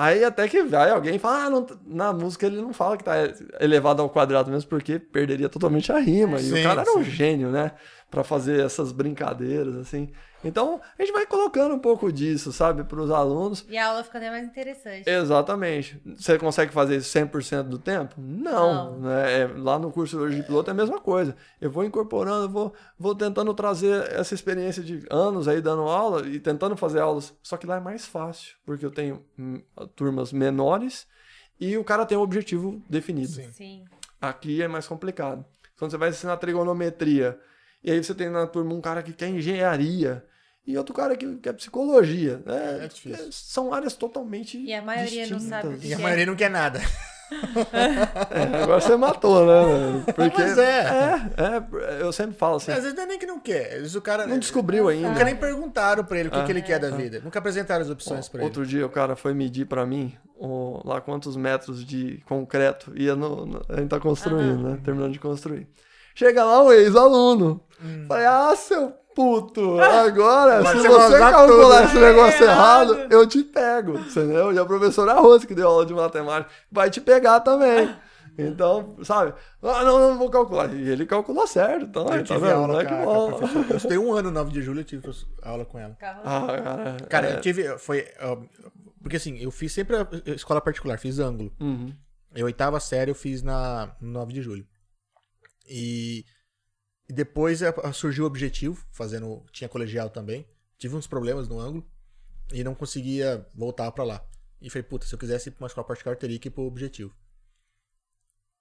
Aí 0.00 0.22
até 0.22 0.46
que 0.46 0.62
vai 0.62 0.92
alguém 0.92 1.16
e 1.16 1.18
fala, 1.18 1.46
ah, 1.46 1.50
não, 1.50 1.66
na 1.84 2.12
música 2.12 2.46
ele 2.46 2.60
não 2.60 2.72
fala 2.72 2.96
que 2.96 3.02
tá 3.02 3.14
elevado 3.58 4.00
ao 4.00 4.08
quadrado 4.08 4.48
mesmo, 4.48 4.70
porque 4.70 4.96
perderia 4.96 5.48
totalmente 5.48 5.90
a 5.90 5.98
rima. 5.98 6.38
E 6.38 6.44
Sim, 6.44 6.60
o 6.60 6.62
cara 6.62 6.82
era 6.82 6.92
um 6.96 7.02
gênio, 7.02 7.50
né? 7.50 7.72
Pra 8.08 8.22
fazer 8.22 8.64
essas 8.64 8.92
brincadeiras, 8.92 9.74
assim. 9.74 10.12
Então, 10.44 10.80
a 10.96 11.02
gente 11.02 11.12
vai 11.12 11.26
colocando 11.26 11.74
um 11.74 11.78
pouco 11.78 12.12
disso, 12.12 12.52
sabe, 12.52 12.84
pros 12.84 13.10
alunos. 13.10 13.64
E 13.68 13.76
a 13.76 13.88
aula 13.88 14.04
fica 14.04 14.18
até 14.18 14.30
mais 14.30 14.46
interessante. 14.46 15.08
Exatamente. 15.08 16.00
Você 16.16 16.38
consegue 16.38 16.72
fazer 16.72 16.96
isso 16.96 17.16
100% 17.18 17.64
do 17.64 17.78
tempo? 17.78 18.14
Não. 18.18 18.98
né? 19.00 19.40
É, 19.40 19.46
lá 19.46 19.78
no 19.78 19.90
curso 19.90 20.18
hoje 20.18 20.36
de 20.36 20.42
piloto 20.44 20.70
é 20.70 20.72
a 20.72 20.76
mesma 20.76 21.00
coisa. 21.00 21.34
Eu 21.60 21.70
vou 21.70 21.84
incorporando, 21.84 22.48
vou, 22.48 22.72
vou 22.98 23.14
tentando 23.14 23.52
trazer 23.52 24.12
essa 24.12 24.34
experiência 24.34 24.82
de 24.82 25.04
anos 25.10 25.48
aí 25.48 25.60
dando 25.60 25.82
aula 25.82 26.26
e 26.26 26.38
tentando 26.38 26.76
fazer 26.76 27.00
aulas. 27.00 27.34
Só 27.42 27.56
que 27.56 27.66
lá 27.66 27.76
é 27.76 27.80
mais 27.80 28.06
fácil, 28.06 28.56
porque 28.64 28.86
eu 28.86 28.90
tenho 28.90 29.24
hum, 29.38 29.60
turmas 29.96 30.32
menores 30.32 31.06
e 31.60 31.76
o 31.76 31.82
cara 31.82 32.06
tem 32.06 32.16
um 32.16 32.22
objetivo 32.22 32.80
definido. 32.88 33.32
Sim. 33.32 33.52
Sim. 33.52 33.84
Aqui 34.20 34.62
é 34.62 34.68
mais 34.68 34.86
complicado. 34.86 35.44
Quando 35.78 35.90
você 35.92 35.96
vai 35.96 36.08
ensinar 36.10 36.36
trigonometria, 36.36 37.38
e 37.82 37.90
aí 37.90 38.02
você 38.02 38.14
tem 38.14 38.28
na 38.28 38.46
turma 38.46 38.72
um 38.74 38.80
cara 38.80 39.02
que 39.02 39.12
quer 39.12 39.28
engenharia 39.28 40.24
e 40.66 40.76
outro 40.76 40.94
cara 40.94 41.16
que 41.16 41.36
quer 41.36 41.52
psicologia. 41.54 42.42
né? 42.44 42.80
É 42.84 42.88
difícil. 42.88 43.28
São 43.32 43.72
áreas 43.72 43.94
totalmente 43.94 44.58
E 44.58 44.72
a 44.74 44.82
maioria 44.82 45.26
não 45.28 45.38
distintas. 45.38 45.62
sabe 45.62 45.74
o 45.74 45.78
que 45.78 45.88
E 45.88 45.94
a 45.94 45.98
é. 45.98 46.02
maioria 46.02 46.26
não 46.26 46.36
quer 46.36 46.50
nada. 46.50 46.80
É, 47.72 48.62
agora 48.62 48.80
você 48.80 48.96
matou, 48.96 49.44
né? 49.46 49.64
velho? 49.64 50.04
Porque, 50.16 50.42
Mas 50.42 50.58
é. 50.58 50.80
é, 51.36 51.98
é, 51.98 52.02
eu 52.02 52.12
sempre 52.12 52.34
falo 52.36 52.56
assim, 52.56 52.72
Às 52.72 52.78
vezes 52.82 52.94
não 52.94 53.02
é 53.02 53.06
nem 53.06 53.18
que 53.18 53.26
não 53.26 53.38
quer. 53.38 53.66
Às 53.74 53.78
vezes 53.80 53.94
o 53.94 54.00
cara. 54.00 54.26
não 54.26 54.38
descobriu 54.38 54.88
ainda. 54.88 55.08
Nunca 55.10 55.24
nem 55.24 55.36
perguntaram 55.36 56.04
pra 56.04 56.18
ele 56.18 56.28
o 56.28 56.32
que, 56.32 56.38
Ah. 56.38 56.44
que 56.44 56.52
ele 56.52 56.62
quer 56.62 56.78
da 56.78 56.90
vida. 56.90 57.20
Nunca 57.22 57.38
apresentaram 57.38 57.82
as 57.82 57.90
opções 57.90 58.28
pra 58.28 58.40
ele. 58.40 58.46
Outro 58.46 58.64
dia 58.66 58.84
o 58.86 58.90
cara 58.90 59.14
foi 59.14 59.34
medir 59.34 59.66
pra 59.66 59.84
mim 59.84 60.14
o- 60.36 60.80
lá 60.88 61.00
quantos 61.00 61.36
metros 61.36 61.84
de 61.84 62.22
concreto 62.26 62.92
ia 62.96 63.14
no, 63.14 63.44
no- 63.44 63.62
a 63.68 63.76
gente 63.76 63.88
tá 63.90 64.00
construindo, 64.00 64.62
né? 64.62 64.78
Terminando 64.84 65.12
de 65.12 65.18
construir. 65.18 65.68
Chega 66.14 66.42
lá 66.44 66.62
um 66.64 66.72
ex-aluno. 66.72 67.60
Hum. 67.82 68.06
Falei, 68.08 68.26
ah, 68.26 68.54
seu 68.56 68.92
puto, 69.14 69.78
agora, 69.80 70.62
Vai 70.62 70.76
se 70.76 70.86
você 70.88 71.18
calcular 71.18 71.78
tudo. 71.78 71.84
esse 71.88 71.98
negócio 71.98 72.44
É 72.44 72.48
errado, 72.48 72.94
errado. 72.94 73.12
eu 73.12 73.26
te 73.26 73.42
pego, 73.44 73.98
entendeu? 73.98 74.52
E 74.52 74.58
a 74.58 74.64
professora 74.64 75.14
Rosa, 75.14 75.46
que 75.46 75.54
deu 75.54 75.68
aula 75.68 75.84
de 75.86 75.92
matemática, 75.94 76.50
vai 76.70 76.88
te 76.90 77.00
pegar 77.00 77.40
também. 77.40 77.94
Então, 78.40 78.94
sabe? 79.02 79.34
Ah, 79.60 79.82
não, 79.82 80.10
não 80.10 80.16
vou 80.16 80.30
calcular. 80.30 80.72
E 80.72 80.88
ele 80.88 81.04
calculou 81.04 81.44
certo, 81.44 81.86
então, 81.86 82.02
Eu 82.04 82.08
tá 82.08 82.22
tive 82.22 82.38
vendo? 82.38 82.52
aula 82.52 82.68
Não 82.68 82.80
é 82.80 82.84
com 82.84 82.94
a, 82.94 83.32
com 83.32 83.44
a. 83.46 83.62
Eu 83.70 83.76
estudei 83.78 83.98
um 83.98 84.12
ano 84.12 84.30
no 84.30 84.34
9 84.38 84.52
de 84.52 84.62
julho, 84.62 84.78
eu 84.78 84.84
tive 84.84 85.10
aula 85.42 85.64
com 85.64 85.76
ela. 85.76 85.96
Ah, 86.00 86.46
cara, 86.46 86.96
Cara, 87.08 87.28
é. 87.30 87.34
eu 87.34 87.40
tive. 87.40 87.76
Foi. 87.78 88.06
porque 89.02 89.16
assim, 89.16 89.38
eu 89.42 89.50
fiz 89.50 89.72
sempre 89.72 89.96
escola 90.26 90.60
particular, 90.60 90.96
fiz 91.00 91.18
ângulo. 91.18 91.50
Uhum. 91.58 91.92
E 92.36 92.40
a 92.40 92.44
oitava 92.44 92.78
série 92.78 93.10
eu 93.10 93.14
fiz 93.16 93.42
na 93.42 93.90
no 94.00 94.12
9 94.12 94.32
de 94.32 94.40
julho. 94.40 94.64
E, 95.68 96.24
e 97.08 97.12
depois 97.12 97.62
a- 97.62 97.92
surgiu 97.92 98.24
o 98.24 98.26
objetivo, 98.26 98.84
fazendo. 98.90 99.44
Tinha 99.52 99.68
colegial 99.68 100.10
também. 100.10 100.46
Tive 100.76 100.94
uns 100.96 101.06
problemas 101.06 101.48
no 101.48 101.58
ângulo 101.58 101.84
e 102.52 102.62
não 102.62 102.74
conseguia 102.74 103.46
voltar 103.54 103.90
pra 103.92 104.04
lá. 104.04 104.24
E 104.60 104.68
falei, 104.70 104.82
puta, 104.82 105.06
se 105.06 105.14
eu 105.14 105.18
quisesse 105.18 105.48
ir 105.48 105.52
pra 105.52 105.64
uma 105.64 105.68
escola 105.68 105.86
particular, 105.86 106.14
eu 106.14 106.18
teria 106.20 106.38
que 106.38 106.48
ir 106.48 106.50
pro 106.50 106.64
objetivo. 106.64 107.14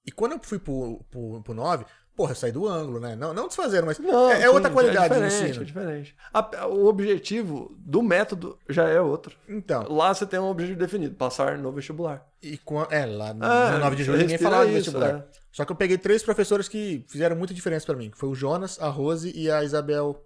E 0.05 0.11
quando 0.11 0.33
eu 0.33 0.39
fui 0.43 0.57
pro, 0.59 1.03
pro, 1.09 1.41
pro 1.43 1.53
9, 1.53 1.85
porra, 2.17 2.31
eu 2.31 2.35
saí 2.35 2.51
do 2.51 2.67
ângulo, 2.67 2.99
né? 2.99 3.15
Não, 3.15 3.33
não 3.33 3.47
desfazendo, 3.47 3.85
mas 3.85 3.97
Não, 3.99 4.29
é, 4.31 4.39
é 4.39 4.41
sim, 4.41 4.47
outra 4.47 4.69
qualidade 4.71 5.05
é 5.13 5.19
do 5.19 5.25
diferente, 5.27 5.49
ensino. 5.51 5.61
É 5.61 5.65
diferente. 5.65 6.15
A- 6.33 6.67
o 6.67 6.85
objetivo 6.87 7.73
do 7.79 8.01
método 8.03 8.59
já 8.67 8.89
é 8.89 8.99
outro. 8.99 9.37
Então, 9.47 9.83
Lá 9.89 10.13
você 10.13 10.25
tem 10.25 10.39
um 10.39 10.49
objetivo 10.49 10.77
definido, 10.79 11.15
passar 11.15 11.57
no 11.57 11.71
vestibular. 11.71 12.27
e 12.41 12.57
quan- 12.57 12.87
é, 12.91 13.05
lá 13.05 13.33
no, 13.33 13.45
É, 13.45 13.71
no 13.71 13.79
9 13.79 13.95
de 13.95 14.03
julho 14.03 14.17
ninguém 14.17 14.37
falava 14.37 14.65
de 14.65 14.71
isso, 14.71 14.91
vestibular. 14.91 15.09
é. 15.19 15.27
Só 15.51 15.63
que 15.63 15.71
eu 15.71 15.75
peguei 15.75 15.97
três 15.97 16.21
professores 16.21 16.67
que 16.67 17.05
fizeram 17.07 17.35
muita 17.35 17.53
diferença 17.53 17.85
pra 17.85 17.95
mim. 17.95 18.09
que 18.11 18.17
Foi 18.17 18.27
o 18.29 18.35
Jonas, 18.35 18.79
a 18.81 18.89
Rose 18.89 19.31
e 19.35 19.49
a 19.49 19.63
Isabel. 19.63 20.23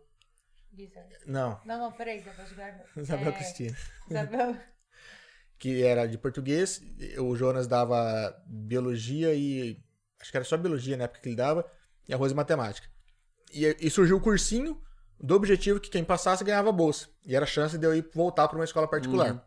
Não, 1.27 1.59
Não, 1.65 1.77
não, 1.79 1.91
peraí, 1.91 2.17
Isabel 2.17 2.45
de 2.45 2.55
Garba. 2.55 2.83
Isabel 2.97 3.27
É, 3.29 3.31
Cristina. 3.33 3.77
Isabel. 4.09 4.55
Que 5.59 5.83
era 5.83 6.07
de 6.07 6.17
português. 6.17 6.81
O 7.19 7.35
Jonas 7.35 7.67
dava 7.67 8.35
biologia 8.47 9.31
e. 9.35 9.77
Acho 10.19 10.31
que 10.31 10.37
era 10.37 10.43
só 10.43 10.57
biologia 10.57 10.97
na 10.97 11.03
época 11.03 11.21
que 11.21 11.29
ele 11.29 11.35
dava. 11.35 11.63
E 12.11 12.13
a 12.13 12.17
Rose 12.17 12.35
matemática. 12.35 12.87
E, 13.53 13.77
e 13.79 13.89
surgiu 13.89 14.17
o 14.17 14.21
cursinho 14.21 14.79
do 15.17 15.33
objetivo 15.33 15.79
que 15.79 15.89
quem 15.89 16.03
passasse 16.03 16.43
ganhava 16.43 16.69
bolsa. 16.71 17.07
E 17.25 17.35
era 17.35 17.45
a 17.45 17.47
chance 17.47 17.77
de 17.77 17.87
eu 17.87 17.95
ir 17.95 18.09
voltar 18.13 18.49
pra 18.49 18.57
uma 18.57 18.65
escola 18.65 18.85
particular. 18.85 19.31
Uhum. 19.31 19.39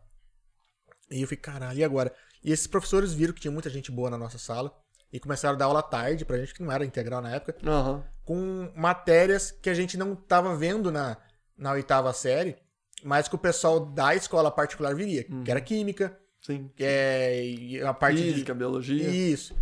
E 1.11 1.21
eu 1.21 1.27
fiquei, 1.27 1.53
caralho, 1.53 1.77
e 1.77 1.83
agora? 1.83 2.11
E 2.43 2.51
esses 2.51 2.65
professores 2.65 3.13
viram 3.13 3.33
que 3.33 3.41
tinha 3.41 3.51
muita 3.51 3.69
gente 3.69 3.91
boa 3.91 4.09
na 4.09 4.17
nossa 4.17 4.39
sala. 4.39 4.75
E 5.13 5.19
começaram 5.19 5.53
a 5.53 5.57
dar 5.59 5.65
aula 5.65 5.83
tarde 5.83 6.25
pra 6.25 6.39
gente, 6.39 6.55
que 6.55 6.63
não 6.63 6.71
era 6.71 6.83
integral 6.83 7.21
na 7.21 7.35
época. 7.35 7.55
Aham. 7.63 8.03
com 8.23 8.71
matérias 8.75 9.51
que 9.51 9.69
a 9.69 9.73
gente 9.75 9.95
não 9.95 10.13
estava 10.13 10.55
vendo 10.55 10.91
na, 10.91 11.15
na 11.55 11.73
oitava 11.73 12.11
série, 12.11 12.55
mas 13.03 13.27
que 13.27 13.35
o 13.35 13.37
pessoal 13.37 13.79
da 13.79 14.15
escola 14.15 14.49
particular 14.49 14.95
viria, 14.95 15.23
que 15.23 15.51
era 15.51 15.61
química, 15.61 16.17
Sim. 16.41 16.71
que 16.75 16.83
é 16.83 17.45
e 17.45 17.81
a 17.81 17.93
parte 17.93 18.21
Física, 18.21 18.55
biologia. 18.55 19.07
de 19.09 19.15
isso. 19.31 19.55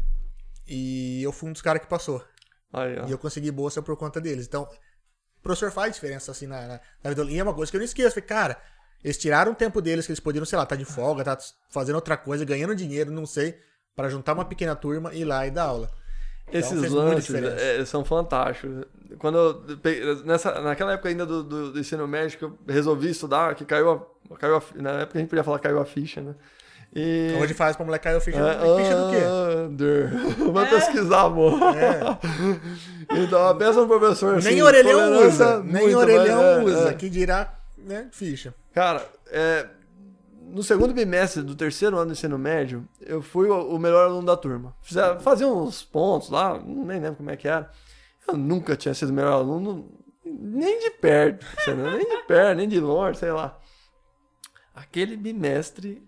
E 0.66 1.22
eu 1.22 1.34
fui 1.34 1.50
um 1.50 1.52
dos 1.52 1.62
caras 1.62 1.82
que 1.82 1.88
passou. 1.90 2.24
Aí. 2.74 2.96
E 3.08 3.12
eu 3.12 3.18
consegui 3.18 3.52
bolsa 3.52 3.82
por 3.82 3.96
conta 3.96 4.20
deles. 4.20 4.48
Então, 4.48 4.64
o 4.64 5.42
professor 5.44 5.72
faz 5.72 5.94
diferença 5.94 6.32
assim 6.32 6.48
na, 6.48 6.68
na, 6.68 6.80
na 7.04 7.10
vida. 7.10 7.24
E 7.26 7.40
é 7.40 7.44
uma 7.44 7.54
coisa 7.54 7.72
que 7.72 7.78
eu 7.78 7.80
não 7.80 7.86
esqueço. 7.86 8.16
Falei, 8.16 8.28
cara, 8.28 8.58
eles 9.04 9.18
tiraram 9.18 9.52
o 9.52 9.56
tempo 9.56 9.82
deles 9.82 10.06
que 10.06 10.12
eles 10.12 10.20
poderiam, 10.20 10.46
sei 10.46 10.58
lá, 10.58 10.66
tá 10.66 10.76
de 10.76 10.86
folga, 10.86 11.24
tá 11.24 11.38
fazendo 11.70 11.96
outra 11.96 12.18
coisa, 12.18 12.44
ganhando 12.44 12.76
dinheiro, 12.76 13.12
não 13.12 13.26
sei, 13.26 13.58
para 13.96 14.10
juntar 14.10 14.34
uma 14.34 14.46
pequena 14.46 14.76
turma 14.76 15.14
e 15.14 15.22
ir 15.22 15.26
lá 15.26 15.46
e 15.46 15.52
dar 15.52 15.64
aula. 15.64 15.92
Então, 16.48 16.60
Esses 16.60 16.92
lances 16.92 17.34
é, 17.36 17.86
são 17.86 18.04
fantásticos. 18.04 18.86
Quando 19.18 19.38
eu 19.38 20.24
nessa, 20.26 20.60
naquela 20.62 20.94
época 20.94 21.10
ainda 21.10 21.26
do, 21.26 21.44
do, 21.44 21.72
do 21.74 21.80
ensino 21.80 22.08
médio, 22.08 22.38
que 22.38 22.46
eu 22.46 22.58
resolvi 22.68 23.10
estudar, 23.10 23.56
que 23.56 23.66
caiu 23.66 23.92
a, 23.92 24.38
caiu 24.38 24.58
a, 24.58 24.64
na 24.76 24.92
época 25.02 25.20
a 25.20 25.22
gente 25.22 25.30
podia 25.30 25.44
falar 25.44 25.60
caiu 25.60 25.80
a 25.80 25.86
ficha, 25.86 26.22
né? 26.22 26.36
E... 26.96 27.36
Onde 27.42 27.56
faz 27.56 27.76
pra 27.76 27.86
moleque 27.86 28.04
cair 28.04 28.16
o 28.16 28.22
ficha, 28.22 28.38
É, 28.38 28.54
ficha 28.54 28.96
do 28.96 29.10
quê? 29.10 29.66
Under. 29.68 30.12
Vai 30.54 30.70
pesquisar, 30.70 31.22
amor. 31.22 31.60
Então, 33.12 33.58
pensa 33.58 33.82
no 33.82 33.88
professor 33.88 34.38
assim. 34.38 34.50
Nem 34.50 34.62
orelhão 34.62 35.28
usa. 35.28 35.62
Nem 35.62 35.94
orelhão 35.94 36.64
mas 36.64 36.74
é, 36.74 36.78
usa. 36.78 36.90
é. 36.90 36.94
Que 36.94 37.10
dirá, 37.10 37.60
né? 37.78 38.08
Ficha. 38.12 38.56
Cara, 38.74 39.06
é, 39.30 39.68
no 40.42 40.64
segundo 40.64 40.94
bimestre 40.94 41.42
do 41.42 41.56
terceiro 41.56 41.98
ano 41.98 42.08
do 42.08 42.12
ensino 42.14 42.38
médio, 42.38 42.88
eu 43.02 43.22
fui 43.22 43.50
o, 43.50 43.78
melhor 43.78 44.06
aluno 44.06 44.26
da 44.26 44.38
turma. 44.38 44.76
Fazia 45.20 45.48
uns 45.48 45.84
pontos 45.84 46.30
lá, 46.30 46.60
nem 46.64 47.00
lembro 47.00 47.16
como 47.16 47.30
é 47.32 47.36
que 47.36 47.48
era. 47.48 47.70
Eu 48.28 48.38
nunca 48.38 48.76
tinha 48.76 48.94
sido 48.94 49.10
o 49.10 49.14
melhor 49.14 49.34
aluno, 49.34 49.92
nem 50.24 50.80
de 50.80 50.92
perto, 50.92 51.46
nem 51.68 52.08
de 52.08 52.24
perto, 52.26 52.58
nem 52.58 52.68
de 52.68 52.80
longe, 52.80 53.20
sei 53.20 53.32
lá. 53.32 53.60
Aquele 54.74 55.18
bimestre 55.18 56.02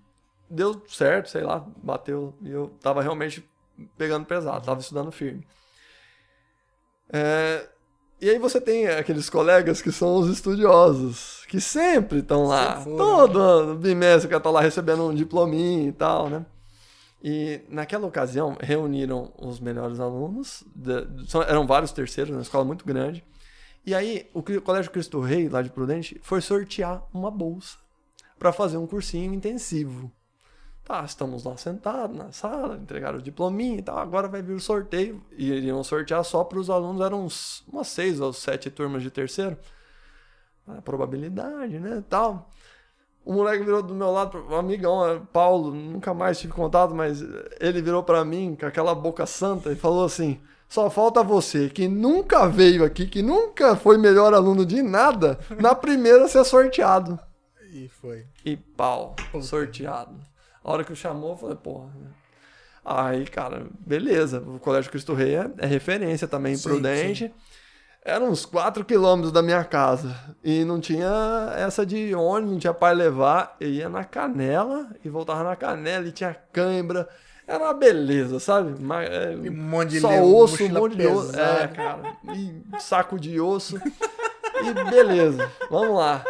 deu 0.50 0.82
certo, 0.88 1.30
sei 1.30 1.42
lá, 1.44 1.66
bateu. 1.78 2.34
E 2.42 2.50
eu 2.52 2.70
tava 2.82 3.02
realmente 3.02 3.48
pegando 3.98 4.26
pesado, 4.26 4.66
tava 4.66 4.80
estudando 4.80 5.12
firme. 5.12 5.46
É, 7.10 7.68
e 8.22 8.30
aí 8.30 8.40
você 8.40 8.60
tem 8.60 8.88
aqueles 8.88 9.30
colegas 9.30 9.82
que 9.82 9.92
são 9.92 10.16
os 10.16 10.30
estudiosos, 10.30 11.46
que 11.48 11.60
sempre 11.60 12.20
estão 12.20 12.46
lá, 12.46 12.78
Sempre 12.78 12.98
todo 12.98 13.40
ano, 13.40 13.76
bimestre, 13.76 14.30
que 14.30 14.40
tá 14.40 14.50
lá 14.50 14.62
recebendo 14.62 15.08
um 15.08 15.14
diplominha 15.14 15.88
e 15.90 15.92
tal, 15.92 16.30
né? 16.30 16.46
E 17.24 17.62
naquela 17.70 18.06
ocasião 18.08 18.56
reuniram 18.60 19.34
os 19.38 19.60
melhores 19.60 20.00
alunos, 20.00 20.64
de- 20.76 21.28
são- 21.28 21.42
eram 21.42 21.66
vários 21.66 21.92
terceiros, 21.92 22.32
uma 22.34 22.42
escola 22.42 22.64
muito 22.64 22.86
grande. 22.86 23.24
E 23.86 23.94
aí 23.94 24.30
o 24.34 24.42
Colégio 24.62 24.92
Cristo 24.92 25.20
Rei, 25.20 25.48
lá 25.50 25.62
de 25.62 25.70
Prudente, 25.70 26.20
foi 26.24 26.42
sortear 26.42 27.04
uma 27.14 27.30
bolsa 27.30 27.78
para 28.38 28.52
fazer 28.52 28.78
um 28.78 28.88
cursinho 28.88 29.34
intensivo. 29.34 30.12
Tá, 30.86 31.04
estamos 31.04 31.44
lá 31.44 31.58
sentados 31.58 32.16
na 32.16 32.32
sala, 32.32 32.76
entregaram 32.76 33.18
o 33.18 33.22
diplominha 33.22 33.80
e 33.80 33.82
tal. 33.82 33.98
Agora 33.98 34.28
vai 34.28 34.44
vir 34.44 34.54
o 34.54 34.60
sorteio. 34.60 35.20
E 35.36 35.52
iriam 35.52 35.84
sortear 35.84 36.24
só 36.24 36.44
para 36.44 36.60
os 36.60 36.70
alunos, 36.70 37.04
eram 37.04 37.26
uns, 37.26 37.64
umas 37.68 37.88
seis 37.88 38.20
ou 38.20 38.32
sete 38.32 38.70
turmas 38.70 39.02
de 39.02 39.10
terceiro. 39.10 39.58
A 40.68 40.84
probabilidade, 40.84 41.80
né? 41.80 42.04
Tal. 42.08 42.52
O 43.26 43.34
moleque 43.34 43.64
virou 43.64 43.82
do 43.82 43.96
meu 43.96 44.12
lado, 44.12 44.38
um 44.48 44.56
amigão, 44.56 45.04
é, 45.08 45.20
Paulo, 45.34 45.72
nunca 45.74 46.14
mais 46.14 46.40
tive 46.40 46.54
contato, 46.54 46.94
mas 46.94 47.20
ele 47.60 47.82
virou 47.82 48.04
para 48.04 48.24
mim 48.24 48.56
com 48.60 48.68
aquela 48.68 48.94
boca 48.94 49.26
santa 49.26 49.72
e 49.72 49.76
falou 49.76 50.06
assim: 50.06 50.40
só 50.70 50.88
falta 50.92 51.24
você, 51.24 51.68
que 51.68 51.88
nunca 51.88 52.48
veio 52.48 52.86
aqui, 52.86 53.08
que 53.08 53.24
nunca 53.24 53.76
foi 53.76 53.98
melhor 53.98 54.36
aluno 54.36 54.64
de 54.64 54.84
nada, 54.84 55.40
na 55.60 55.74
primeira 55.74 56.28
ser 56.28 56.44
sorteado. 56.44 57.20
E 57.72 57.88
foi. 57.90 58.28
E 58.46 58.56
pau, 58.56 59.16
sorteado. 59.42 60.35
A 60.66 60.72
hora 60.72 60.84
que 60.84 60.92
eu 60.92 60.96
chamou, 60.96 61.34
eu 61.34 61.38
falei, 61.38 61.56
porra. 61.56 61.92
Aí, 62.84 63.26
cara, 63.28 63.68
beleza. 63.80 64.40
O 64.40 64.60
Colégio 64.60 64.90
Cristo 64.90 65.14
Rei 65.14 65.36
é, 65.36 65.48
é 65.60 65.66
referência 65.68 66.28
também, 66.28 66.54
em 66.54 66.58
Sim, 66.58 66.64
Prudente. 66.70 67.34
Era 68.04 68.24
uns 68.24 68.48
4 68.48 68.84
quilômetros 68.84 69.32
da 69.32 69.44
minha 69.44 69.64
casa. 69.64 70.16
E 70.44 70.66
não 70.66 70.80
tinha 70.80 71.54
essa 71.56 71.86
de 71.86 72.16
ônibus, 72.16 72.54
não 72.54 72.60
tinha 72.60 72.74
pai 72.74 72.96
levar. 72.96 73.56
Eu 73.60 73.70
ia 73.70 73.88
na 73.88 74.04
canela 74.04 74.90
e 75.04 75.10
voltava 75.10 75.44
na 75.44 75.56
canela 75.56 76.08
e 76.08 76.12
tinha 76.12 76.36
cãibra. 76.52 77.08
Era 77.48 77.66
uma 77.66 77.74
beleza, 77.76 78.40
sabe? 78.40 78.74
Mas, 78.80 79.08
é, 79.08 79.36
um 79.36 79.54
monte 79.54 79.92
de 79.92 80.00
só 80.00 80.20
osso, 80.20 80.64
um 80.64 80.70
monte 80.70 80.98
de 80.98 81.06
osso. 81.06 81.40
É, 81.40 81.68
cara. 81.68 82.18
E 82.36 82.64
saco 82.80 83.20
de 83.20 83.40
osso. 83.40 83.80
E 84.64 84.90
beleza, 84.90 85.52
vamos 85.70 85.96
lá. 85.96 86.24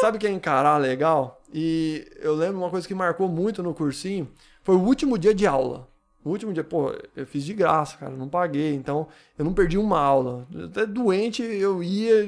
Sabe 0.00 0.16
o 0.16 0.20
que 0.20 0.26
é 0.26 0.30
encarar 0.30 0.78
legal? 0.78 1.42
E 1.58 2.06
eu 2.20 2.34
lembro 2.34 2.58
uma 2.58 2.68
coisa 2.68 2.86
que 2.86 2.94
marcou 2.94 3.30
muito 3.30 3.62
no 3.62 3.72
cursinho, 3.72 4.28
foi 4.62 4.74
o 4.76 4.80
último 4.80 5.16
dia 5.16 5.34
de 5.34 5.46
aula. 5.46 5.88
O 6.22 6.28
último 6.28 6.52
dia, 6.52 6.62
pô, 6.62 6.92
eu 7.16 7.24
fiz 7.26 7.44
de 7.44 7.54
graça, 7.54 7.96
cara, 7.96 8.14
não 8.14 8.28
paguei, 8.28 8.74
então 8.74 9.08
eu 9.38 9.44
não 9.44 9.54
perdi 9.54 9.78
uma 9.78 9.98
aula. 9.98 10.46
Até 10.66 10.84
doente 10.84 11.42
eu 11.42 11.82
ia 11.82 12.26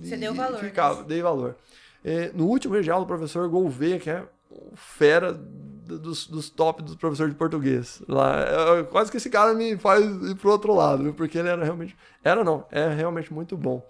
Você 0.00 0.14
e, 0.14 0.18
deu 0.18 0.32
valor, 0.34 0.58
ficava, 0.58 1.04
dei 1.04 1.20
valor. 1.20 1.54
É, 2.02 2.30
no 2.32 2.46
último 2.46 2.72
dia 2.72 2.82
de 2.84 2.90
aula, 2.90 3.04
o 3.04 3.06
professor 3.06 3.46
Gouveia, 3.46 3.98
que 3.98 4.08
é 4.08 4.24
o 4.50 4.74
fera 4.74 5.34
do- 5.34 5.98
dos, 5.98 6.26
dos 6.26 6.48
top 6.48 6.82
dos 6.82 6.96
professores 6.96 7.32
de 7.34 7.38
português. 7.38 8.00
Lá, 8.08 8.40
é, 8.78 8.82
quase 8.84 9.10
que 9.10 9.18
esse 9.18 9.28
cara 9.28 9.52
me 9.52 9.76
faz 9.76 10.02
ir 10.30 10.34
pro 10.36 10.50
outro 10.50 10.74
lado, 10.74 11.02
viu? 11.02 11.12
porque 11.12 11.36
ele 11.36 11.48
era 11.48 11.62
realmente, 11.62 11.94
era 12.24 12.42
não, 12.42 12.64
é 12.70 12.88
realmente 12.88 13.30
muito 13.34 13.54
bom. 13.54 13.86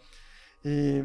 E 0.65 1.05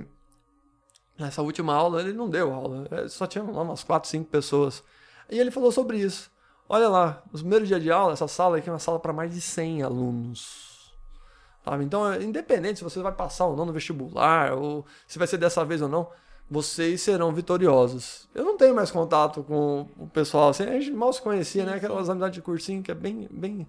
nessa 1.18 1.41
última 1.41 1.73
aula 1.73 2.02
ele 2.02 2.14
não 2.14 2.30
deu 2.30 2.53
aula, 2.53 2.88
é, 2.91 3.07
só 3.07 3.26
tinha 3.26 3.44
lá 3.44 3.61
umas 3.61 3.84
4, 3.84 4.10
5 4.10 4.30
pessoas. 4.30 4.84
E 5.30 5.39
ele 5.39 5.52
falou 5.52 5.72
sobre 5.72 5.98
isso. 5.98 6.31
Olha 6.69 6.89
lá, 6.89 7.23
os 7.31 7.41
primeiros 7.41 7.68
dias 7.68 7.81
de 7.81 7.91
aula, 7.91 8.14
essa 8.14 8.27
sala 8.27 8.57
aqui 8.57 8.69
é 8.69 8.72
uma 8.72 8.80
sala 8.80 8.99
para 8.99 9.14
mais 9.14 9.34
de 9.34 9.39
100 9.39 9.84
alunos. 9.84 10.94
Sabe? 11.64 11.84
Então, 11.84 12.11
é 12.11 12.23
independente 12.23 12.80
se 12.80 12.84
você 12.84 13.02
vai 13.02 13.11
passar 13.11 13.45
ou 13.45 13.56
não 13.56 13.65
no 13.65 13.73
vestibular, 13.73 14.53
ou 14.53 14.85
se 15.06 15.18
vai 15.18 15.27
ser 15.27 15.38
dessa 15.38 15.65
vez 15.65 15.81
ou 15.81 15.89
não, 15.89 16.10
vocês 16.49 17.02
serão 17.02 17.34
vitoriosos. 17.34 18.27
Eu 18.34 18.45
não 18.45 18.57
tenho 18.57 18.73
mais 18.73 18.89
contato 18.89 19.44
com 19.44 19.88
o 19.98 20.07
pessoal, 20.07 20.49
assim, 20.49 20.64
a 20.64 20.72
gente 20.72 20.91
mal 20.91 21.11
se 21.11 21.22
conhecia, 21.22 21.65
né? 21.65 21.76
Aquelas 21.76 22.10
amizades 22.10 22.35
de 22.35 22.41
cursinho 22.41 22.81
que 22.81 22.91
é 22.91 22.95
bem, 22.95 23.27
bem 23.30 23.68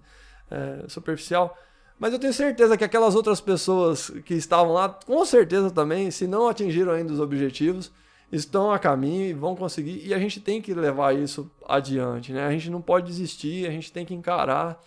é, 0.49 0.85
superficial. 0.87 1.57
Mas 1.99 2.13
eu 2.13 2.19
tenho 2.19 2.33
certeza 2.33 2.77
que 2.77 2.83
aquelas 2.83 3.13
outras 3.13 3.41
pessoas 3.41 4.09
que 4.25 4.33
estavam 4.33 4.73
lá, 4.73 4.87
com 4.87 5.25
certeza 5.25 5.69
também, 5.69 6.09
se 6.09 6.25
não 6.25 6.47
atingiram 6.47 6.93
ainda 6.93 7.11
os 7.11 7.19
objetivos, 7.19 7.91
estão 8.31 8.71
a 8.71 8.79
caminho 8.79 9.25
e 9.25 9.33
vão 9.33 9.55
conseguir. 9.55 10.07
E 10.07 10.13
a 10.13 10.19
gente 10.19 10.39
tem 10.39 10.61
que 10.61 10.73
levar 10.73 11.13
isso 11.13 11.51
adiante, 11.67 12.31
né? 12.31 12.45
A 12.45 12.51
gente 12.51 12.69
não 12.69 12.81
pode 12.81 13.07
desistir, 13.07 13.67
a 13.67 13.71
gente 13.71 13.91
tem 13.91 14.05
que 14.05 14.13
encarar. 14.13 14.81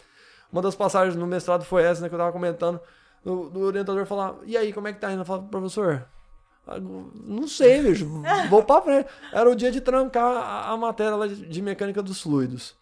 Uma 0.50 0.62
das 0.62 0.74
passagens 0.74 1.14
no 1.14 1.26
mestrado 1.26 1.64
foi 1.64 1.82
essa, 1.82 2.00
né, 2.00 2.08
que 2.08 2.14
eu 2.14 2.18
tava 2.18 2.32
comentando, 2.32 2.80
do, 3.24 3.48
do 3.50 3.60
orientador 3.60 4.04
falar, 4.06 4.36
e 4.44 4.56
aí, 4.56 4.72
como 4.72 4.88
é 4.88 4.92
que 4.92 5.00
tá 5.00 5.12
indo? 5.12 5.20
Eu 5.20 5.24
falo, 5.24 5.44
professor, 5.44 6.06
ah, 6.66 6.78
não 6.78 7.48
sei, 7.48 7.82
bicho, 7.82 8.06
vou 8.48 8.62
pra 8.62 8.82
frente. 8.82 9.08
Era 9.32 9.50
o 9.50 9.54
dia 9.54 9.70
de 9.70 9.80
trancar 9.80 10.68
a, 10.68 10.76
matéria 10.76 11.28
de 11.28 11.62
mecânica 11.62 12.02
dos 12.02 12.20
fluidos. 12.20 12.74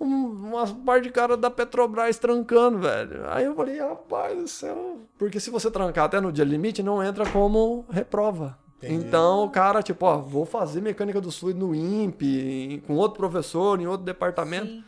Um, 0.00 0.06
umas 0.50 0.70
par 0.72 1.00
de 1.00 1.10
cara 1.10 1.36
da 1.36 1.50
Petrobras 1.50 2.18
trancando, 2.18 2.78
velho. 2.78 3.22
Aí 3.28 3.44
eu 3.44 3.54
falei, 3.54 3.78
rapaz 3.80 4.36
do 4.38 4.46
céu. 4.46 4.98
Porque 5.18 5.40
se 5.40 5.50
você 5.50 5.70
trancar 5.70 6.04
até 6.04 6.20
no 6.20 6.30
dia 6.32 6.44
limite, 6.44 6.82
não 6.82 7.02
entra 7.02 7.28
como 7.28 7.84
reprova. 7.90 8.56
Entendi. 8.78 8.94
Então 8.94 9.44
o 9.44 9.50
cara, 9.50 9.82
tipo, 9.82 10.06
ó, 10.06 10.18
vou 10.18 10.46
fazer 10.46 10.80
mecânica 10.80 11.20
dos 11.20 11.36
fluidos 11.36 11.60
no 11.60 11.74
INPE, 11.74 12.74
em- 12.74 12.80
com 12.80 12.94
outro 12.94 13.18
professor, 13.18 13.80
em 13.80 13.86
outro 13.88 14.06
departamento. 14.06 14.66
Sim. 14.66 14.84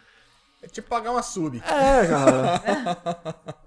É 0.62 0.69
tipo 0.69 0.89
pagar 0.89 1.11
uma 1.11 1.23
sub. 1.23 1.57
É, 1.59 2.07
cara. 2.07 2.62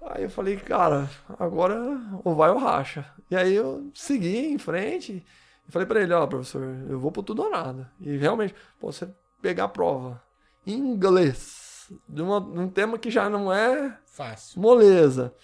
aí 0.12 0.22
eu 0.22 0.30
falei, 0.30 0.56
cara, 0.56 1.10
agora 1.38 1.76
ou 2.24 2.34
vai 2.34 2.50
ou 2.50 2.56
racha. 2.58 3.04
E 3.30 3.36
aí 3.36 3.52
eu 3.54 3.90
segui 3.92 4.46
em 4.46 4.58
frente 4.58 5.26
e 5.68 5.72
falei 5.72 5.86
pra 5.86 6.00
ele, 6.00 6.14
ó, 6.14 6.26
professor, 6.26 6.62
eu 6.88 6.98
vou 6.98 7.10
pro 7.12 7.22
tudo 7.22 7.42
ou 7.42 7.50
nada. 7.50 7.90
E 8.00 8.16
realmente, 8.16 8.54
pô, 8.80 8.90
você 8.92 9.08
pegar 9.42 9.64
a 9.64 9.68
prova 9.68 10.22
inglês, 10.66 11.90
de, 12.08 12.22
uma- 12.22 12.40
de 12.40 12.58
um 12.58 12.68
tema 12.68 12.98
que 12.98 13.10
já 13.10 13.28
não 13.28 13.52
é 13.52 13.96
Fácil. 14.06 14.60
moleza. 14.60 15.34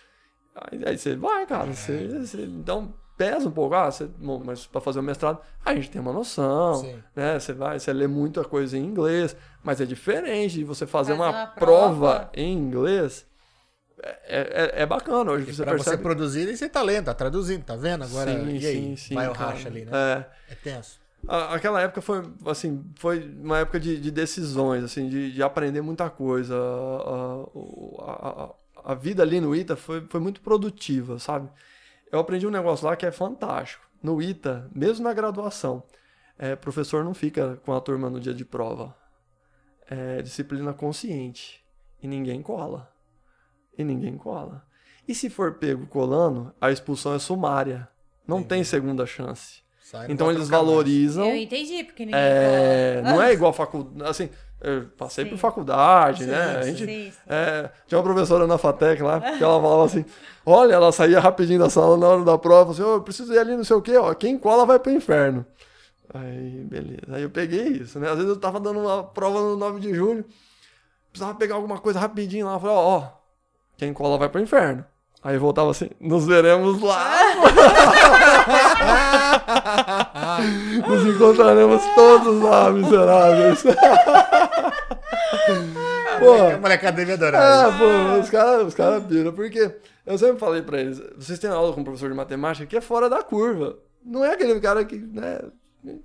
Aí, 0.55 0.82
aí 0.86 0.98
você 0.98 1.16
vai, 1.16 1.47
cara. 1.47 1.72
Você, 1.72 2.09
você- 2.09 2.42
então 2.44 2.94
pesa 3.16 3.48
um 3.48 3.52
pouco. 3.52 3.74
Ah, 3.74 3.90
você, 3.90 4.06
bom, 4.06 4.42
mas 4.44 4.66
para 4.66 4.80
fazer 4.80 4.98
o 4.98 5.02
mestrado, 5.02 5.38
a 5.64 5.74
gente 5.74 5.90
tem 5.90 6.01
uma 6.01 6.12
noção. 6.12 6.76
Sim. 6.76 7.02
Né? 7.14 7.38
Você 7.38 7.52
vai, 7.52 7.78
você 7.78 7.92
lê 7.92 8.06
muita 8.06 8.42
coisa 8.44 8.76
em 8.78 8.84
inglês, 8.84 9.36
mas 9.62 9.80
é 9.80 9.84
diferente 9.86 10.55
de 10.55 10.64
você 10.64 10.86
fazer, 10.86 11.16
Fazer 11.16 11.22
uma, 11.22 11.30
uma 11.30 11.47
prova. 11.48 11.94
prova. 12.14 12.30
em 12.34 12.52
inglês. 12.56 13.26
É, 14.02 14.72
é, 14.78 14.82
é 14.82 14.86
bacana 14.86 15.30
hoje. 15.30 15.52
Você 15.52 15.62
pra 15.62 15.72
você 15.72 15.84
percebe. 15.84 16.02
produzir, 16.02 16.48
e 16.48 16.56
você 16.56 16.68
tá 16.70 16.80
lendo, 16.80 17.05
tá 17.05 17.12
traduzindo, 17.14 17.62
tá 17.64 17.76
vendo? 17.76 18.02
Agora, 18.05 18.32
sim, 18.32 18.56
e 18.56 18.66
aí? 18.66 18.74
sim, 18.74 18.97
sim. 18.97 19.14
vai 19.14 19.28
o 19.28 19.32
racha 19.32 19.68
ali, 19.68 19.84
né? 19.84 19.90
É. 20.48 20.52
É 20.52 20.55
tenso. 20.55 20.98
Aquela 21.28 21.80
época 21.80 22.01
foi, 22.01 22.22
assim, 22.47 22.84
foi 22.97 23.22
uma 23.42 23.59
época 23.59 23.78
de, 23.78 24.01
de 24.01 24.10
decisões, 24.10 24.82
assim, 24.82 25.09
de, 25.09 25.32
de 25.32 25.42
aprender 25.42 25.80
muita 25.80 26.09
coisa. 26.10 26.56
A, 26.56 28.05
a, 28.84 28.92
a- 28.92 28.94
vida 28.94 29.22
ali 29.22 29.40
no 29.40 29.55
ITA 29.55 29.76
foi, 29.76 30.01
foi 30.09 30.20
muito 30.20 30.40
produtiva, 30.40 31.18
sabe? 31.18 31.48
Eu 32.10 32.18
aprendi 32.18 32.47
um 32.47 32.51
negócio 32.51 32.86
lá 32.86 32.97
que 32.97 33.06
é 33.06 33.12
fantástico. 33.12 33.86
No 34.02 34.20
ITA, 34.20 34.68
mesmo 34.74 35.05
na 35.05 35.12
graduação, 35.12 35.82
é, 36.38 36.56
professor 36.56 37.05
não 37.05 37.14
fica 37.14 37.60
com 37.64 37.72
a 37.74 37.80
turma 37.80 38.09
no 38.10 38.18
dia 38.18 38.34
de 38.34 38.44
prova. 38.44 38.97
É 39.88 40.22
disciplina 40.22 40.72
consciente. 40.72 41.62
E 42.02 42.09
ninguém 42.09 42.40
cola. 42.42 42.90
E 43.76 43.84
ninguém 43.84 44.16
cola. 44.16 44.64
E 45.06 45.14
se 45.14 45.28
for 45.28 45.55
pego 45.55 45.86
colando, 45.86 46.52
a 46.60 46.70
expulsão 46.70 47.14
é 47.14 47.18
sumária. 47.18 47.88
Não 48.26 48.42
tem 48.42 48.64
segunda 48.64 49.05
chance. 49.06 49.62
Sai, 49.90 50.06
Então 50.08 50.30
eles 50.30 50.42
trocar 50.46 50.58
mais. 50.58 50.68
valorizam. 50.68 51.26
Eu 51.28 51.36
entendi, 51.36 51.82
porque 51.84 52.04
ninguém 52.06 52.20
É, 52.20 53.02
não 53.04 53.20
é 53.20 53.32
igual 53.32 53.52
faculdade. 53.52 54.08
Assim, 54.08 54.30
eu 54.60 54.84
passei 54.96 55.24
Sim. 55.24 55.30
por 55.30 55.36
faculdade, 55.38 56.24
Sim, 56.24 56.30
né? 56.30 56.56
A 56.58 56.62
gente, 56.62 56.84
Sim, 56.84 57.10
sim. 57.10 57.18
é, 57.28 57.70
tinha 57.88 57.98
uma 57.98 58.04
professora 58.04 58.46
na 58.46 58.56
FATEC 58.56 59.02
lá, 59.02 59.20
que 59.20 59.42
ela 59.42 59.60
falava 59.60 59.84
assim: 59.86 60.04
olha, 60.46 60.74
ela 60.74 60.92
saía 60.92 61.18
rapidinho 61.18 61.58
da 61.58 61.68
sala 61.68 61.96
na 61.96 62.06
hora 62.06 62.24
da 62.24 62.38
prova, 62.38 62.70
assim, 62.70 62.82
"Ô, 62.82 62.94
eu 62.94 63.02
preciso 63.02 63.32
ir 63.34 63.38
ali, 63.38 63.56
não 63.56 63.64
sei 63.64 63.74
o 63.76 63.82
quê, 63.82 63.96
ó, 63.96 64.14
quem 64.14 64.38
cola 64.38 64.64
vai 64.64 64.78
pro 64.78 64.92
inferno. 64.92 65.44
Aí, 66.14 66.64
beleza. 66.64 67.02
Aí 67.12 67.22
eu 67.22 67.30
peguei 67.30 67.68
isso, 67.68 67.98
né? 67.98 68.08
Às 68.10 68.16
vezes 68.16 68.28
eu 68.30 68.36
tava 68.38 68.60
dando 68.60 68.80
uma 68.80 69.02
prova 69.02 69.40
no 69.40 69.56
9 69.56 69.80
de 69.80 69.92
julho, 69.94 70.24
precisava 71.10 71.36
pegar 71.36 71.54
alguma 71.56 71.78
coisa 71.78 71.98
rapidinho 71.98 72.46
lá. 72.46 72.54
Eu 72.54 72.60
falei, 72.60 72.76
ó, 72.76 72.98
ó, 72.98 73.08
quem 73.76 73.92
cola 73.92 74.18
vai 74.18 74.28
pro 74.28 74.40
inferno. 74.40 74.84
Aí 75.22 75.36
voltava 75.36 75.70
assim, 75.70 75.90
nos 76.01 76.26
veremos 76.26 76.80
lá. 76.80 77.18
nos 80.88 81.14
encontraremos 81.14 81.82
todos 81.94 82.42
lá, 82.42 82.70
miseráveis. 82.70 83.62
Pô, 86.18 86.32
A 86.34 86.59
molecada 86.59 86.97
deve 86.97 87.12
adorar. 87.12 87.66
ah, 87.66 87.78
pô, 87.78 88.20
os 88.20 88.28
caras 88.28 88.66
os 88.66 88.74
cara 88.74 89.01
piram, 89.01 89.32
porque 89.32 89.74
eu 90.05 90.18
sempre 90.18 90.38
falei 90.38 90.60
pra 90.60 90.80
eles, 90.80 91.01
vocês 91.16 91.38
têm 91.38 91.48
aula 91.48 91.72
com 91.72 91.80
um 91.80 91.84
professor 91.84 92.10
de 92.10 92.16
matemática 92.16 92.66
que 92.66 92.76
é 92.76 92.80
fora 92.80 93.09
da 93.09 93.22
curva. 93.22 93.78
Não 94.05 94.24
é 94.24 94.34
aquele 94.34 94.59
cara 94.60 94.84
que, 94.84 94.97
né, 94.97 95.40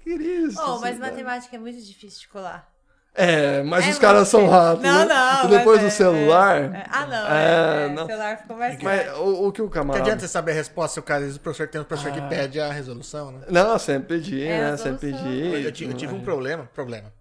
queria 0.01 0.47
isso. 0.47 0.61
Oh, 0.61 0.79
mas 0.79 0.91
assim, 0.91 0.99
né? 0.99 1.09
matemática 1.09 1.55
é 1.55 1.59
muito 1.59 1.81
difícil 1.81 2.21
de 2.21 2.27
colar. 2.29 2.69
É, 3.17 3.63
mas 3.63 3.85
É 3.87 3.91
os 3.91 3.97
caras 3.97 4.27
são 4.27 4.41
difícil. 4.41 4.59
rápidos. 4.61 4.91
Não, 4.91 5.05
né? 5.07 5.13
não. 5.13 5.45
E 5.45 5.47
depois 5.57 5.81
mas 5.81 5.81
do 5.81 5.87
é- 5.87 5.89
celular. 5.89 6.61
é- 6.75 6.85
Ah, 6.89 7.05
não. 7.05 7.27
É, 7.33 7.85
É, 7.85 7.89
não. 7.89 8.03
O 8.03 8.07
celular 8.07 8.37
ficou 8.37 8.57
mais 8.57 8.81
Mas 8.81 9.17
o, 9.17 9.47
o 9.47 9.51
que 9.53 9.61
o 9.61 9.65
Não 9.65 9.71
camarada. 9.71 10.03
adianta 10.03 10.19
você 10.21 10.27
saber 10.27 10.51
a 10.51 10.55
resposta, 10.55 10.95
se 10.95 10.99
o 10.99 11.03
cara, 11.03 11.21
vezes 11.21 11.37
o 11.37 11.39
professor 11.39 11.67
tem 11.69 11.79
um 11.79 11.85
professor 11.85 12.11
Ah. 12.11 12.21
que 12.21 12.21
pede 12.27 12.59
a 12.59 12.69
resolução, 12.73 13.31
né? 13.31 13.45
Não, 13.49 13.79
sempre 13.79 14.17
pedi, 14.17 14.43
É, 14.43 14.71
né? 14.71 14.77
Sempre 14.77 15.11
pedi. 15.11 15.63
Eu, 15.63 15.71
tive, 15.71 15.93
eu 15.93 15.97
tive 15.97 16.13
um 16.13 16.21
problema, 16.21 16.69
problema. 16.73 17.13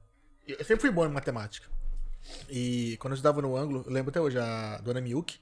Eu 0.48 0.58
sempre 0.64 0.80
fui 0.80 0.90
bom 0.90 1.06
em 1.06 1.10
matemática. 1.10 1.68
E 2.50 2.96
quando 2.98 3.12
eu 3.12 3.14
estudava 3.14 3.40
no 3.40 3.56
ângulo, 3.56 3.84
eu 3.86 3.92
lembro 3.92 4.10
até 4.10 4.20
hoje, 4.20 4.36
a 4.38 4.80
dona 4.82 5.00
Miyuki, 5.00 5.38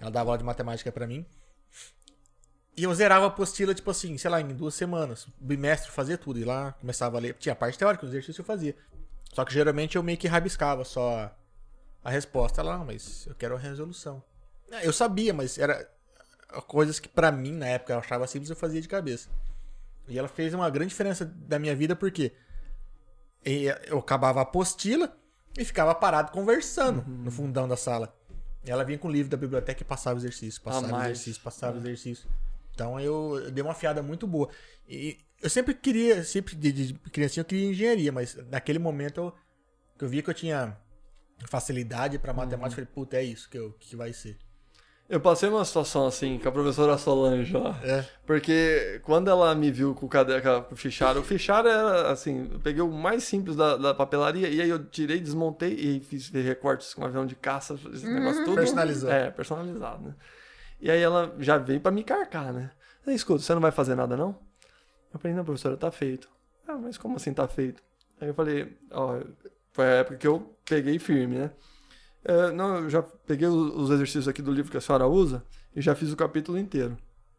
ela 0.00 0.10
dava 0.10 0.30
aula 0.30 0.38
de 0.38 0.44
matemática 0.44 0.90
pra 0.90 1.06
mim. 1.06 1.26
E 2.74 2.84
eu 2.84 2.94
zerava 2.94 3.26
a 3.26 3.28
apostila, 3.28 3.74
tipo 3.74 3.90
assim, 3.90 4.16
sei 4.16 4.30
lá, 4.30 4.40
em 4.40 4.48
duas 4.48 4.74
semanas. 4.74 5.24
O 5.26 5.32
bimestre 5.44 5.90
eu 5.90 5.94
fazia 5.94 6.16
tudo. 6.16 6.38
E 6.38 6.44
lá 6.44 6.72
começava 6.80 7.18
a 7.18 7.20
ler. 7.20 7.34
Tinha 7.38 7.52
a 7.52 7.56
parte 7.56 7.78
teórica, 7.78 8.04
os 8.06 8.10
exercícios 8.10 8.38
eu 8.38 8.44
fazia. 8.44 8.74
Só 9.32 9.44
que 9.44 9.52
geralmente 9.52 9.96
eu 9.96 10.02
meio 10.02 10.18
que 10.18 10.28
rabiscava 10.28 10.84
só 10.84 11.34
a 12.04 12.10
resposta. 12.10 12.60
Ela, 12.60 12.78
não, 12.78 12.84
mas 12.84 13.26
eu 13.26 13.34
quero 13.34 13.56
a 13.56 13.58
resolução. 13.58 14.22
É, 14.70 14.86
Eu 14.86 14.92
sabia, 14.92 15.32
mas 15.32 15.58
era 15.58 15.88
coisas 16.66 17.00
que 17.00 17.08
pra 17.08 17.32
mim, 17.32 17.52
na 17.52 17.66
época, 17.66 17.94
eu 17.94 17.98
achava 17.98 18.26
simples, 18.26 18.50
eu 18.50 18.56
fazia 18.56 18.80
de 18.80 18.88
cabeça. 18.88 19.28
E 20.06 20.18
ela 20.18 20.28
fez 20.28 20.52
uma 20.52 20.68
grande 20.68 20.90
diferença 20.90 21.24
da 21.24 21.58
minha 21.58 21.74
vida, 21.74 21.96
porque 21.96 22.32
eu 23.86 23.98
acabava 23.98 24.40
a 24.40 24.42
apostila 24.42 25.16
e 25.58 25.64
ficava 25.64 25.94
parado 25.94 26.30
conversando 26.32 27.04
no 27.06 27.30
fundão 27.30 27.66
da 27.66 27.76
sala. 27.76 28.14
E 28.64 28.70
ela 28.70 28.84
vinha 28.84 28.98
com 28.98 29.08
o 29.08 29.10
livro 29.10 29.30
da 29.30 29.36
biblioteca 29.36 29.82
e 29.82 29.84
passava 29.84 30.18
exercício, 30.18 30.60
passava 30.62 30.88
mais. 30.88 31.12
exercício, 31.12 31.42
passava 31.42 31.78
exercício. 31.78 32.28
Então 32.74 32.98
eu, 33.00 33.40
eu 33.44 33.50
dei 33.50 33.62
uma 33.62 33.74
fiada 33.74 34.02
muito 34.02 34.26
boa. 34.26 34.48
E 34.88 35.18
eu 35.42 35.50
sempre 35.50 35.74
queria, 35.74 36.22
sempre 36.22 36.54
de, 36.54 36.72
de 36.72 36.94
criancinha 37.10 37.42
eu 37.42 37.44
queria 37.44 37.70
engenharia, 37.70 38.12
mas 38.12 38.36
naquele 38.48 38.78
momento 38.78 39.18
eu, 39.18 39.34
que 39.98 40.04
eu 40.04 40.08
via 40.08 40.22
que 40.22 40.30
eu 40.30 40.34
tinha 40.34 40.76
facilidade 41.46 42.18
pra 42.18 42.32
matemática, 42.32 42.80
eu 42.80 42.86
falei, 42.86 42.94
puta, 42.94 43.16
é 43.16 43.24
isso 43.24 43.50
que, 43.50 43.58
eu, 43.58 43.72
que 43.80 43.96
vai 43.96 44.12
ser. 44.12 44.38
Eu 45.08 45.20
passei 45.20 45.48
uma 45.48 45.64
situação 45.64 46.06
assim 46.06 46.38
com 46.38 46.48
a 46.48 46.52
professora 46.52 46.96
Solange 46.96 47.52
lá. 47.52 47.78
É. 47.82 48.04
Porque 48.24 49.00
quando 49.02 49.28
ela 49.28 49.54
me 49.54 49.70
viu 49.70 49.94
com 49.94 50.06
o 50.06 50.08
caderno, 50.08 50.62
com 50.62 50.74
o 50.74 50.76
fichário, 50.76 51.20
o 51.20 51.24
fichário 51.24 51.68
era 51.68 52.12
assim, 52.12 52.48
eu 52.50 52.60
peguei 52.60 52.80
o 52.80 52.90
mais 52.90 53.24
simples 53.24 53.56
da, 53.56 53.76
da 53.76 53.92
papelaria 53.92 54.48
e 54.48 54.62
aí 54.62 54.70
eu 54.70 54.82
tirei, 54.86 55.20
desmontei 55.20 55.74
e 55.74 56.00
fiz 56.00 56.30
recortes 56.30 56.94
com 56.94 57.04
avião 57.04 57.26
de 57.26 57.34
caça, 57.34 57.78
esse 57.92 58.06
negócio 58.06 58.44
tudo. 58.44 58.54
Personalizou. 58.54 59.10
É, 59.10 59.30
personalizado, 59.30 60.02
né? 60.04 60.14
E 60.80 60.90
aí 60.90 61.02
ela 61.02 61.34
já 61.38 61.58
veio 61.58 61.80
pra 61.80 61.92
me 61.92 62.04
carcar, 62.04 62.52
né? 62.52 62.70
Escuta, 63.08 63.42
você 63.42 63.52
não 63.52 63.60
vai 63.60 63.72
fazer 63.72 63.96
nada 63.96 64.16
não? 64.16 64.38
Eu 65.12 65.20
falei, 65.20 65.36
não, 65.36 65.44
professora, 65.44 65.76
tá 65.76 65.90
feito. 65.90 66.28
Ah, 66.66 66.76
mas 66.76 66.96
como 66.96 67.16
assim 67.16 67.32
tá 67.32 67.46
feito? 67.46 67.82
Aí 68.20 68.28
eu 68.28 68.34
falei, 68.34 68.76
ó, 68.90 69.20
foi 69.72 69.84
a 69.84 69.90
época 69.96 70.16
que 70.16 70.26
eu 70.26 70.56
peguei 70.64 70.98
firme, 70.98 71.36
né? 71.38 71.50
É, 72.24 72.52
não, 72.52 72.76
eu 72.76 72.90
já 72.90 73.02
peguei 73.02 73.48
os 73.48 73.90
exercícios 73.90 74.28
aqui 74.28 74.40
do 74.40 74.52
livro 74.52 74.70
que 74.70 74.76
a 74.76 74.80
senhora 74.80 75.06
usa 75.06 75.44
e 75.74 75.80
já 75.80 75.94
fiz 75.94 76.12
o 76.12 76.16
capítulo 76.16 76.56
inteiro. 76.56 76.96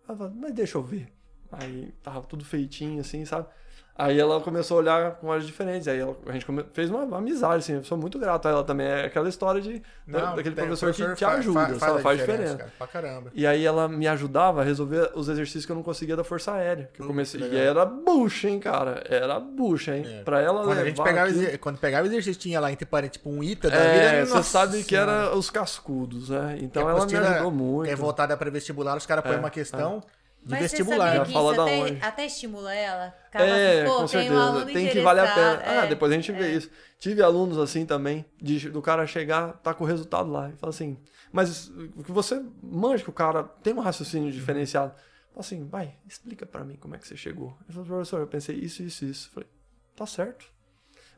Ela 0.07 0.17
falou, 0.17 0.33
mas 0.35 0.53
deixa 0.53 0.77
eu 0.77 0.83
ver. 0.83 1.11
Aí 1.51 1.93
tava 2.03 2.21
tudo 2.23 2.43
feitinho, 2.43 2.99
assim, 2.99 3.23
sabe? 3.25 3.47
Aí 3.95 4.19
ela 4.19 4.41
começou 4.41 4.77
a 4.77 4.79
olhar 4.79 5.11
com 5.17 5.27
olhos 5.27 5.45
diferentes. 5.45 5.87
Aí 5.87 5.99
ela- 5.99 6.15
a 6.25 6.31
gente 6.31 6.47
come- 6.47 6.65
fez 6.73 6.89
uma, 6.89 7.03
uma 7.03 7.19
amizade, 7.19 7.57
assim. 7.57 7.73
Eu 7.73 7.83
sou 7.83 7.95
muito 7.95 8.17
grato 8.17 8.47
a 8.47 8.51
ela 8.51 8.63
também. 8.63 8.87
É 8.87 9.05
aquela 9.05 9.29
história 9.29 9.61
de, 9.61 9.83
Não, 10.07 10.35
daquele 10.35 10.55
tem- 10.55 10.63
o 10.63 10.67
professor, 10.67 10.91
que 11.11 11.15
te 11.15 11.23
ajuda, 11.23 11.67
fa- 11.75 11.79
sabe? 11.79 11.99
a 11.99 12.01
faz 12.01 12.19
diferença. 12.19 12.57
cara, 12.57 12.71
pra 12.75 12.87
caramba. 12.87 13.31
E 13.35 13.45
aí 13.45 13.63
ela 13.63 13.87
me 13.87 14.07
ajudava 14.07 14.61
a 14.61 14.63
resolver 14.63 15.11
os 15.13 15.29
exercícios 15.29 15.67
que 15.67 15.71
eu 15.71 15.75
não 15.75 15.83
conseguia 15.83 16.15
da 16.15 16.23
Força 16.23 16.53
Aérea. 16.53 16.89
Que 16.91 17.01
eu 17.01 17.05
comecei. 17.05 17.39
E 17.39 17.55
era 17.55 17.85
bucha, 17.85 18.49
hein, 18.49 18.59
cara? 18.59 19.03
Era 19.07 19.39
bucha, 19.39 19.95
hein? 19.95 20.03
É. 20.07 20.23
Pra 20.23 20.41
ela 20.41 20.63
Quando 20.63 20.79
a 20.79 20.85
gente 20.85 21.01
pegava, 21.03 21.29
exer- 21.29 21.59
quando 21.59 21.77
pegava 21.77 22.07
exercício, 22.07 22.41
tinha 22.41 22.59
lá 22.59 22.71
entre 22.71 22.87
parênteses, 22.87 23.17
tipo 23.21 23.29
um 23.29 23.43
ITA 23.43 23.69
da 23.69 23.75
É, 23.77 23.93
vida. 24.15 24.25
você 24.25 24.33
nossa 24.33 24.49
sabe 24.49 24.83
que 24.83 24.95
era 24.95 25.35
os 25.35 25.51
cascudos, 25.51 26.29
né? 26.29 26.57
Então 26.61 26.89
ela 26.89 27.05
me 27.05 27.15
ajudou 27.15 27.51
muito. 27.51 27.91
É 27.91 27.95
voltada 27.95 28.35
para 28.35 28.49
vestibular, 28.49 28.97
os 28.97 29.05
caras 29.05 29.23
põem 29.23 29.35
É, 29.35 29.39
uma 29.39 29.51
questão 29.51 30.01
de 30.45 30.51
Mas 30.51 30.61
vestibular. 30.61 31.11
você 31.11 31.17
sabia 31.17 31.25
que 31.25 31.33
fala 31.33 31.51
isso 31.53 31.57
da 31.57 31.63
até, 31.95 32.05
até 32.07 32.25
estimula 32.25 32.73
ela? 32.73 33.15
Acaba 33.27 33.45
É, 33.45 33.81
assim, 33.83 33.89
pô, 33.89 33.91
com 33.91 33.95
tem 33.97 34.03
um 34.03 34.07
certeza. 34.07 34.41
aluno 34.41 34.65
Tem 34.65 34.89
que 34.89 35.01
valer 35.01 35.23
a 35.25 35.33
pena. 35.33 35.61
Ah, 35.65 35.85
é, 35.85 35.87
depois 35.87 36.11
a 36.11 36.15
gente 36.15 36.31
vê 36.31 36.45
é. 36.51 36.51
isso. 36.55 36.69
Tive 36.99 37.21
alunos 37.21 37.57
assim 37.57 37.85
também, 37.85 38.25
de- 38.41 38.69
do 38.69 38.81
cara 38.81 39.07
chegar, 39.07 39.53
tá 39.63 39.73
com 39.73 39.83
o 39.83 39.87
resultado 39.87 40.29
lá. 40.29 40.49
E 40.49 40.53
fala 40.57 40.69
assim, 40.71 40.97
mas 41.31 41.69
o 41.69 42.03
que 42.03 42.11
você 42.11 42.43
manja 42.61 43.03
que 43.03 43.09
o 43.09 43.13
cara 43.13 43.43
tem 43.43 43.73
um 43.73 43.79
raciocínio 43.79 44.31
diferenciado. 44.31 44.91
Fala 45.31 45.39
assim, 45.39 45.65
vai, 45.67 45.95
explica 46.07 46.45
pra 46.45 46.63
mim 46.63 46.75
como 46.75 46.93
é 46.95 46.97
que 46.99 47.07
você 47.07 47.15
chegou. 47.17 47.57
Ele 47.63 47.73
falou, 47.73 47.87
professor, 47.87 48.19
eu 48.19 48.27
pensei 48.27 48.55
isso, 48.55 48.83
isso, 48.83 49.05
isso. 49.05 49.29
Eu 49.29 49.33
falei, 49.33 49.49
tá 49.95 50.05
certo. 50.05 50.45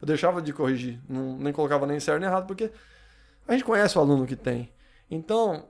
Eu 0.02 0.06
deixava 0.06 0.42
de 0.42 0.54
corrigir, 0.54 1.02
não, 1.10 1.38
nem 1.38 1.52
colocava 1.52 1.86
nem 1.88 2.00
certo 2.00 2.20
nem 2.20 2.30
errado, 2.30 2.46
porque 2.48 2.72
a 3.48 3.52
gente 3.54 3.64
conhece 3.66 3.98
o 3.98 4.02
aluno 4.02 4.26
que 4.26 4.36
tem. 4.36 4.72
Então, 5.10 5.68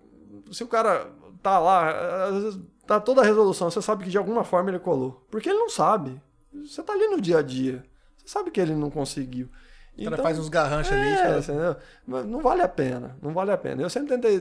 se 0.52 0.64
o 0.64 0.68
cara 0.68 1.10
tá 1.42 1.58
lá, 1.60 2.26
às 2.28 2.34
vezes 2.44 2.60
tá 2.86 3.00
toda 3.00 3.22
a 3.22 3.26
resolução, 3.26 3.70
você 3.70 3.82
sabe 3.82 4.04
que 4.04 4.10
de 4.10 4.18
alguma 4.18 4.44
forma 4.44 4.70
ele 4.70 4.80
colou. 4.80 5.26
Porque 5.30 5.50
ele 5.50 5.60
não 5.60 5.70
sabe. 5.70 6.22
Você 6.54 6.82
tá 6.84 6.94
ali 6.94 7.08
no 7.08 7.20
dia 7.20 7.40
a 7.40 7.42
dia. 7.42 7.84
Você 8.18 8.28
sabe 8.28 8.52
que 8.52 8.60
ele 8.60 8.76
não 8.76 8.90
conseguiu. 8.90 9.50
O 9.98 10.04
cara 10.04 10.18
faz 10.22 10.38
uns 10.40 10.50
garranchos 10.50 10.92
ali. 10.92 11.08
é, 11.10 11.16
cara. 11.16 11.40
entendeu? 11.40 11.76
Mas 12.06 12.26
não 12.26 12.42
vale 12.42 12.62
a 12.62 12.68
pena, 12.68 13.16
não 13.22 13.34
vale 13.34 13.52
a 13.52 13.58
pena. 13.58 13.82
Eu 13.82 13.90
sempre 13.90 14.10
tentei 14.10 14.36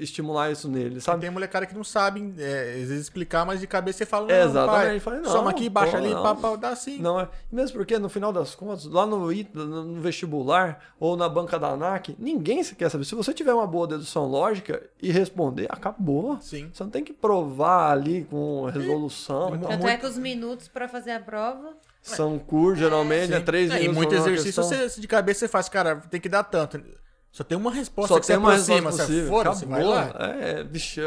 estimular 0.00 0.50
isso 0.50 0.68
nele, 0.68 1.00
sabe? 1.00 1.20
Tem 1.22 1.30
molecada 1.30 1.66
que 1.66 1.74
não 1.74 1.84
sabe, 1.84 2.34
é, 2.38 2.70
às 2.82 2.88
vezes, 2.88 3.00
explicar, 3.02 3.44
mas 3.44 3.60
de 3.60 3.66
cabeça 3.66 3.98
você 3.98 4.06
fala, 4.06 4.26
não, 4.28 4.34
É, 4.34 4.44
exatamente. 4.44 4.86
pai, 4.86 5.00
Falei, 5.00 5.20
não, 5.20 5.30
soma 5.30 5.50
aqui, 5.50 5.68
baixa 5.68 5.92
pô, 5.92 5.96
ali, 5.98 6.14
não. 6.14 6.22
pá, 6.22 6.34
pá, 6.34 6.56
dá 6.56 6.68
assim. 6.70 6.98
Não 6.98 7.20
é. 7.20 7.28
Mesmo 7.50 7.76
porque, 7.76 7.98
no 7.98 8.08
final 8.08 8.32
das 8.32 8.54
contas, 8.54 8.84
lá 8.84 9.04
no, 9.04 9.18
no 9.32 10.00
vestibular 10.00 10.80
ou 10.98 11.16
na 11.16 11.28
banca 11.28 11.58
da 11.58 11.68
ANAC, 11.68 12.14
ninguém 12.18 12.62
se 12.62 12.74
quer 12.74 12.88
saber. 12.90 13.04
Se 13.04 13.14
você 13.14 13.32
tiver 13.34 13.52
uma 13.52 13.66
boa 13.66 13.86
dedução 13.86 14.26
lógica 14.26 14.82
e 15.02 15.10
responder, 15.10 15.66
acabou. 15.68 16.38
Sim. 16.40 16.70
Você 16.72 16.82
não 16.82 16.90
tem 16.90 17.02
que 17.04 17.12
provar 17.12 17.90
ali 17.90 18.24
com 18.30 18.66
resolução. 18.66 19.54
e 19.54 19.58
tal. 19.58 19.68
Tanto 19.70 19.86
é 19.86 19.96
que 19.96 20.06
os 20.06 20.16
minutos 20.16 20.68
pra 20.68 20.88
fazer 20.88 21.12
a 21.12 21.20
prova. 21.20 21.74
São 22.02 22.38
curtos, 22.38 22.80
geralmente, 22.80 23.32
é 23.32 23.38
Sim. 23.38 23.44
três 23.44 23.70
É, 23.70 23.74
minutos. 23.78 23.92
E 23.94 23.96
muito 23.96 24.14
exercício 24.14 24.62
você, 24.62 25.00
de 25.00 25.06
cabeça 25.08 25.40
você 25.40 25.48
faz, 25.48 25.68
cara, 25.68 25.96
tem 26.10 26.20
que 26.20 26.28
dar 26.28 26.42
tanto. 26.42 26.82
Só 27.30 27.42
tem 27.44 27.56
uma 27.56 27.70
resposta 27.72 28.12
Só 28.14 28.20
que 28.20 28.26
tem 28.26 28.36
você 28.36 28.40
uma 28.42 28.50
aproxima, 28.52 28.90
resposta 28.90 29.06
você 29.06 29.12
possível. 29.52 29.68
vai 29.70 29.82
Acabou. 29.82 29.94
lá. 29.94 30.36
É, 30.36 30.64
bicho. 30.64 31.00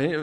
gente, 0.00 0.14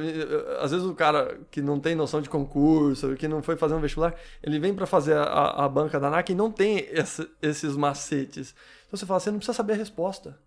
às 0.62 0.72
vezes 0.72 0.86
o 0.86 0.94
cara 0.94 1.40
que 1.50 1.62
não 1.62 1.80
tem 1.80 1.96
noção 1.96 2.22
de 2.22 2.30
concurso, 2.30 3.16
que 3.16 3.28
não 3.28 3.42
foi 3.42 3.58
fazer 3.58 3.74
um 3.74 3.82
vestibular, 3.82 4.14
ele 4.44 4.60
vem 4.60 4.74
pra 4.76 4.86
fazer 4.86 5.18
a, 5.18 5.66
a 5.66 5.68
banca 5.68 6.00
da 6.00 6.08
ANAC 6.08 6.30
e 6.32 6.36
não 6.36 6.52
tem 6.52 6.88
esse- 6.92 7.28
esses 7.42 7.76
macetes. 7.76 8.54
Então 8.88 8.98
você 8.98 9.06
fala, 9.06 9.20
você 9.20 9.32
não 9.32 9.40
precisa 9.40 9.56
saber 9.58 9.74
a 9.74 9.78
resposta. 9.78 10.38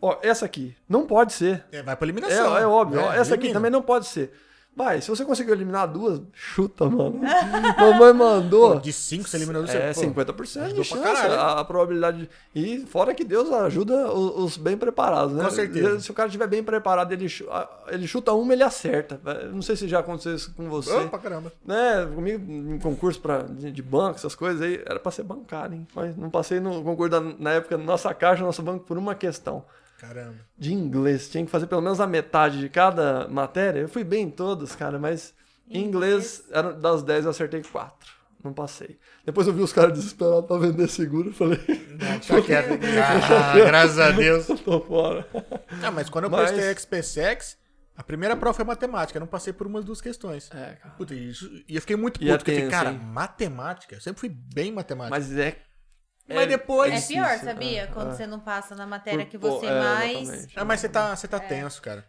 Ó, 0.00 0.18
essa 0.22 0.44
aqui, 0.46 0.74
não 0.88 1.06
pode 1.06 1.32
ser. 1.34 1.64
É, 1.70 1.82
vai 1.82 1.94
pra 1.96 2.06
É, 2.06 2.10
eliminação. 2.10 2.56
é 2.58 2.66
óbvio. 2.66 3.00
ó, 3.00 3.12
É, 3.12 3.18
essa 3.18 3.34
aqui 3.34 3.44
elimina. 3.44 3.54
também 3.60 3.70
não 3.70 3.82
pode 3.82 4.06
ser. 4.06 4.32
Vai, 4.76 5.00
se 5.00 5.08
você 5.08 5.24
conseguiu 5.24 5.54
eliminar 5.54 5.88
duas, 5.88 6.20
chuta, 6.34 6.84
mano. 6.84 7.18
Mamãe 7.80 8.12
mandou. 8.12 8.74
Pô, 8.74 8.80
De 8.80 8.92
5 8.92 9.26
você 9.26 9.38
eliminou 9.38 9.66
você. 9.66 9.76
É, 9.78 9.94
pô, 9.94 10.00
50% 10.02 10.66
de 10.68 10.74
pra 10.74 10.84
chance, 10.84 11.02
caralho. 11.02 11.32
a, 11.40 11.60
a 11.60 11.64
probabilidade. 11.64 12.18
de- 12.18 12.28
E 12.54 12.86
fora 12.86 13.14
que 13.14 13.24
Deus 13.24 13.50
ajuda 13.50 14.12
os, 14.12 14.44
os 14.44 14.56
bem 14.58 14.76
preparados, 14.76 15.34
né? 15.34 15.42
Com 15.44 15.50
certeza. 15.50 15.98
Se 16.00 16.10
o 16.10 16.14
cara 16.14 16.28
estiver 16.28 16.46
bem 16.46 16.62
preparado, 16.62 17.10
ele, 17.10 17.26
ele 17.88 18.06
chuta 18.06 18.32
uma, 18.34 18.52
ele 18.52 18.62
acerta. 18.62 19.18
Eu 19.42 19.52
Não 19.52 19.62
sei 19.62 19.76
se 19.76 19.88
já 19.88 20.00
aconteceu 20.00 20.34
isso 20.34 20.52
com 20.54 20.68
você. 20.68 20.92
Opa, 20.92 21.18
caramba. 21.18 21.50
Né, 21.64 22.06
comigo, 22.14 22.52
em 22.52 22.78
concurso 22.78 23.18
pra, 23.18 23.42
de, 23.42 23.72
de 23.72 23.82
banco, 23.82 24.16
essas 24.16 24.34
coisas 24.34 24.60
aí, 24.60 24.82
era 24.84 25.00
pra 25.00 25.10
ser 25.10 25.22
bancário, 25.22 25.74
hein? 25.74 25.86
Mas 25.94 26.14
não 26.18 26.28
passei 26.28 26.60
no 26.60 26.82
concurso 26.84 27.10
da- 27.10 27.20
na 27.38 27.52
época, 27.52 27.78
nossa 27.78 28.12
caixa, 28.12 28.44
nosso 28.44 28.62
banco, 28.62 28.84
por 28.84 28.98
uma 28.98 29.14
questão 29.14 29.64
Caramba. 29.98 30.38
de 30.58 30.72
inglês. 30.72 31.28
Tinha 31.28 31.44
que 31.44 31.50
fazer 31.50 31.66
pelo 31.66 31.80
menos 31.82 32.00
a 32.00 32.06
metade 32.06 32.58
de 32.60 32.68
cada 32.68 33.26
matéria. 33.28 33.80
Eu 33.80 33.88
fui 33.88 34.04
bem 34.04 34.24
em 34.24 34.30
todas, 34.30 34.74
cara, 34.76 34.98
mas 34.98 35.34
em 35.68 35.84
inglês, 35.84 36.44
era, 36.50 36.72
das 36.72 37.02
10 37.02 37.24
eu 37.24 37.30
acertei 37.30 37.62
4. 37.62 38.14
Não 38.44 38.52
passei. 38.52 38.98
Depois 39.24 39.46
eu 39.48 39.52
vi 39.52 39.62
os 39.62 39.72
caras 39.72 39.94
desesperados 39.94 40.46
pra 40.46 40.58
vender 40.58 40.86
seguro. 40.88 41.30
eu 41.30 41.32
Falei, 41.32 41.58
Deixa 41.66 42.40
quieto. 42.42 42.78
Ah, 43.32 43.54
graças 43.66 43.98
a 43.98 44.10
Deus. 44.12 44.46
tô 44.64 44.80
fora. 44.80 45.26
Ah, 45.82 45.90
mas 45.90 46.08
quando 46.08 46.24
eu 46.26 46.30
Mas- 46.30 46.52
prestei 46.52 46.72
XPSEX, 46.74 47.56
A 47.96 48.04
primeira 48.04 48.36
prova 48.36 48.54
foi 48.54 48.64
matemática, 48.64 49.16
eu 49.16 49.20
não 49.20 49.26
passei 49.26 49.52
por 49.54 49.66
umas 49.66 49.82
duas 49.84 50.00
questões. 50.02 50.50
É, 50.52 50.74
cara. 50.74 50.94
Puta, 50.96 51.14
isso, 51.14 51.50
e 51.66 51.74
eu 51.74 51.80
fiquei 51.80 51.96
muito 51.96 52.16
E 52.22 52.26
puto, 52.26 52.32
é 52.34 52.36
porque 52.36 52.68
cara, 52.68 52.92
matemática, 52.92 53.94
eu 53.96 54.00
sempre 54.02 54.20
fui 54.20 54.28
bem 54.28 54.68
em 54.68 54.72
matemática. 54.72 55.18
Mas 55.18 55.36
é. 55.36 55.56
Mas 56.28 56.48
depois- 56.48 56.92
É 56.92 56.96
difícil, 56.96 57.16
pior, 57.22 57.38
sabia? 57.38 57.82
é, 57.82 57.86
Quando 57.86 58.10
é. 58.10 58.14
você 58.16 58.26
não 58.26 58.40
passa 58.40 58.74
na 58.74 58.86
matéria 58.86 59.24
que 59.24 59.38
Por- 59.38 59.52
você 59.60 59.66
é, 59.66 59.78
mais. 59.80 60.20
exatamente. 60.28 60.52
Ah, 60.58 60.64
mas 60.64 60.80
você 60.80 60.88
tá, 60.88 61.14
você 61.16 61.28
tá 61.28 61.38
tenso, 61.40 61.80
cara. 61.82 62.04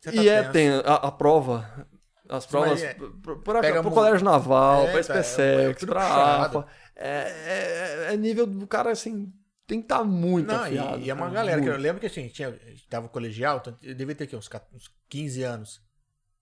Você 0.00 0.12
tá 0.12 0.22
E 0.22 0.28
é 0.28 0.40
tenso. 0.40 0.52
tem 0.52 0.68
a, 0.70 0.94
a 0.94 1.10
prova, 1.12 1.86
as 2.28 2.44
provas 2.46 2.82
é- 2.82 2.94
pro, 2.94 3.40
pro, 3.40 3.60
pega 3.60 3.80
pro 3.80 3.90
mu- 3.90 3.94
colégio 3.96 4.24
naval, 4.24 4.86
É, 4.88 4.92
pra 4.92 5.04
tá, 5.04 5.42
é- 5.42 5.70
é 5.70 5.74
pra. 5.74 6.44
AFA, 6.44 6.66
é, 6.96 8.08
é, 8.08 8.14
é 8.14 8.16
nível 8.16 8.46
do 8.46 8.66
cara 8.66 8.90
assim, 8.90 9.32
tem 9.66 9.78
que 9.80 9.84
estar 9.86 10.04
muito 10.04 10.48
Não, 10.52 10.64
afiado. 10.64 10.98
e, 10.98 11.04
e 11.04 11.10
é 11.10 11.14
uma 11.14 11.22
cara, 11.26 11.34
galera 11.34 11.62
que 11.62 11.68
eu 11.68 11.76
lembro 11.78 12.00
que 12.00 12.06
assim, 12.06 12.28
tinha, 12.28 12.48
a 12.48 12.52
gente 12.52 12.86
tava 12.88 13.08
colegial, 13.08 13.58
então 13.58 13.74
eu 13.82 13.94
devia 13.94 14.14
ter 14.14 14.24
aqui 14.24 14.36
uns, 14.36 14.48
14, 14.48 14.76
uns 14.76 14.90
15 15.08 15.42
anos. 15.42 15.80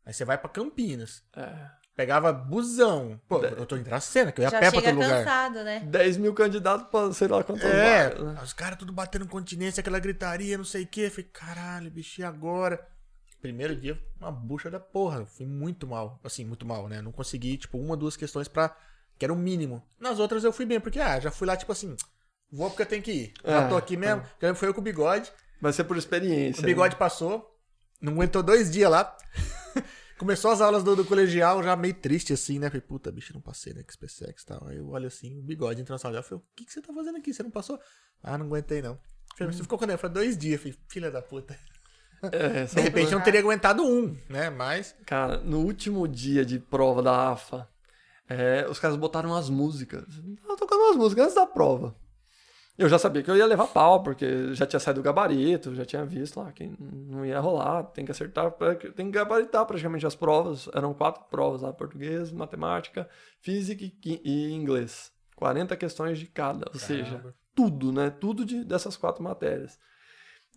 Aí 0.05 0.13
você 0.13 0.25
vai 0.25 0.37
pra 0.39 0.49
Campinas. 0.51 1.23
É. 1.37 1.80
Pegava 1.97 2.33
busão. 2.33 3.21
Pô, 3.29 3.43
eu 3.45 3.67
tô 3.67 3.77
em 3.77 3.83
Dracena, 3.83 4.33
que 4.33 4.41
eu 4.41 4.45
ia 4.45 4.51
Já 4.51 4.59
pé 4.61 4.71
pra 4.71 4.81
todo 4.81 4.95
lugar. 4.95 5.19
cansado, 5.25 5.63
né? 5.65 5.81
10 5.81 6.17
mil 6.17 6.33
candidatos 6.33 6.87
pra 6.89 7.13
sei 7.13 7.29
lá 7.29 7.43
quantas 7.45 7.65
É, 7.65 8.09
vagas, 8.09 8.25
né? 8.25 8.41
os 8.43 8.53
caras 8.53 8.79
tudo 8.79 8.93
batendo 8.93 9.27
continência, 9.27 9.81
aquela 9.81 9.99
gritaria, 9.99 10.57
não 10.57 10.65
sei 10.65 10.85
o 10.85 10.87
quê. 10.87 11.03
Eu 11.03 11.11
Falei, 11.11 11.31
caralho, 11.33 11.91
bicho, 11.91 12.21
e 12.21 12.25
agora? 12.25 12.87
Primeiro 13.43 13.75
dia, 13.77 13.99
uma 14.21 14.31
bucha 14.31 14.71
da 14.71 14.79
porra. 14.81 15.27
Fui 15.27 15.47
muito 15.47 15.87
mal. 15.87 16.19
Assim, 16.25 16.45
muito 16.45 16.65
mal, 16.67 16.89
né? 16.89 17.03
Não 17.03 17.13
consegui, 17.13 17.57
tipo, 17.59 17.79
uma, 17.79 17.97
duas 17.97 18.17
questões 18.17 18.49
pra. 18.49 18.75
Que 19.19 19.25
era 19.27 19.33
o 19.33 19.37
mínimo. 19.37 19.83
Nas 19.99 20.19
outras 20.19 20.45
eu 20.45 20.53
fui 20.53 20.65
bem, 20.65 20.81
porque, 20.81 20.99
ah, 21.01 21.21
já 21.21 21.31
fui 21.31 21.47
lá, 21.47 21.55
tipo 21.57 21.73
assim, 21.73 21.95
vou 22.51 22.71
porque 22.71 22.83
eu 22.83 22.87
tenho 22.87 23.03
que 23.03 23.13
ir. 23.13 23.35
Já 23.45 23.63
É, 23.65 23.69
tô 23.69 23.77
aqui 23.77 23.97
mesmo. 23.97 24.23
Já 24.41 24.55
Foi 24.55 24.69
eu 24.69 24.75
com 24.75 24.81
o 24.81 24.85
bigode. 24.85 25.31
Vai 25.61 25.73
ser 25.73 25.85
por 25.85 25.97
experiência. 25.99 26.63
O 26.63 26.65
bigode 26.65 26.97
passou. 26.97 27.47
Não 28.01 28.15
aguentou 28.15 28.43
dois 28.43 28.71
dias 28.71 28.91
lá. 28.91 29.15
Começou 30.21 30.51
as 30.51 30.61
aulas 30.61 30.85
do, 30.85 30.95
do 30.95 31.03
colegial, 31.03 31.63
já 31.63 31.75
meio 31.75 31.95
triste 31.95 32.35
assim, 32.35 32.59
né? 32.59 32.69
Falei, 32.69 32.83
puta, 32.83 33.11
bicho, 33.11 33.33
não 33.33 33.41
passei, 33.41 33.73
né? 33.73 33.83
Que 33.83 33.91
SpaceX 33.91 34.43
e 34.43 34.47
tal. 34.47 34.69
Aí 34.69 34.77
eu 34.77 34.87
olho 34.91 35.07
assim, 35.07 35.39
o 35.39 35.43
bigode 35.43 35.83
na 35.89 35.97
sala. 35.97 36.19
Eu 36.19 36.23
falei, 36.23 36.45
o 36.45 36.47
que, 36.55 36.67
que 36.67 36.73
você 36.75 36.83
tá 36.83 36.93
fazendo 36.93 37.17
aqui? 37.17 37.33
Você 37.33 37.43
não 37.43 37.51
passou? 37.51 37.81
Ah, 38.23 38.37
não 38.37 38.45
aguentei, 38.45 38.83
não. 38.83 39.01
Falei, 39.35 39.51
você 39.51 39.63
ficou 39.63 39.79
quando? 39.79 39.93
Eu 39.93 39.99
falei, 39.99 40.13
dois 40.13 40.37
dias. 40.37 40.61
Falei, 40.61 40.77
filha 40.91 41.11
da 41.11 41.23
puta. 41.23 41.59
né? 42.21 42.29
É, 42.33 42.65
De 42.69 42.81
repente 42.83 43.13
eu 43.13 43.19
não 43.19 43.25
teria 43.25 43.41
aguentado 43.41 43.83
um, 43.83 44.15
né? 44.29 44.51
Mas. 44.51 44.95
Cara, 45.07 45.39
no 45.39 45.61
último 45.61 46.07
dia 46.07 46.45
de 46.45 46.59
prova 46.59 47.03
da 47.03 47.31
AFA, 47.31 47.67
é, 48.29 48.69
os 48.69 48.79
caras 48.79 48.99
botaram 48.99 49.35
as 49.35 49.49
músicas. 49.49 50.05
Tava 50.43 50.57
tocando 50.59 50.83
umas 50.83 50.97
músicas 50.97 51.25
antes 51.25 51.35
da 51.35 51.47
prova. 51.47 51.97
Eu 52.81 52.89
já 52.89 52.99
sabia 52.99 53.23
que 53.23 53.31
eu 53.31 53.37
ia 53.37 53.45
levar 53.45 53.67
pau, 53.67 54.03
porque 54.03 54.55
já 54.55 54.65
tinha 54.65 54.81
saído 54.81 55.01
do 55.01 55.05
gabarito, 55.05 55.75
já 55.75 55.85
tinha 55.85 56.05
visto 56.05 56.41
lá 56.41 56.51
que 56.51 56.73
não 56.81 57.27
ia 57.27 57.39
rolar, 57.39 57.83
tem 57.85 58.07
que 58.07 58.11
acertar, 58.11 58.51
tem 58.97 59.07
que 59.07 59.13
gabaritar 59.13 59.67
praticamente 59.67 60.07
as 60.07 60.15
provas. 60.15 60.67
Eram 60.75 60.95
quatro 60.95 61.25
provas 61.31 61.61
lá: 61.61 61.73
português, 61.75 62.33
matemática, 62.33 63.07
física 63.41 63.85
e 63.85 64.51
inglês. 64.53 65.13
40 65.37 65.77
questões 65.77 66.19
de 66.19 66.27
cada, 66.27 66.71
ou 66.73 66.79
seja, 66.79 67.05
Caramba. 67.17 67.35
tudo, 67.55 67.93
né? 67.93 68.09
Tudo 68.11 68.45
de, 68.45 68.65
dessas 68.65 68.97
quatro 68.97 69.23
matérias. 69.23 69.79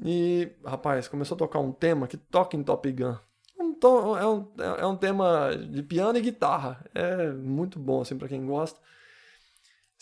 E, 0.04 0.52
rapaz, 0.66 1.08
começou 1.08 1.36
a 1.36 1.38
tocar 1.40 1.60
um 1.60 1.72
tema 1.72 2.08
que 2.08 2.18
toca 2.18 2.56
em 2.58 2.64
Top 2.64 2.90
Gun. 2.91 3.16
Um 3.60 3.74
to- 3.74 4.18
é, 4.18 4.26
um, 4.28 4.48
é 4.82 4.86
um 4.86 4.95
tema 4.95 5.52
de 5.56 5.84
piano 5.84 6.18
e 6.18 6.22
guitarra. 6.22 6.84
É 6.95 7.32
muito 7.32 7.80
bom, 7.80 8.02
assim, 8.02 8.18
pra 8.18 8.28
quem 8.28 8.45
gosta. 8.45 8.80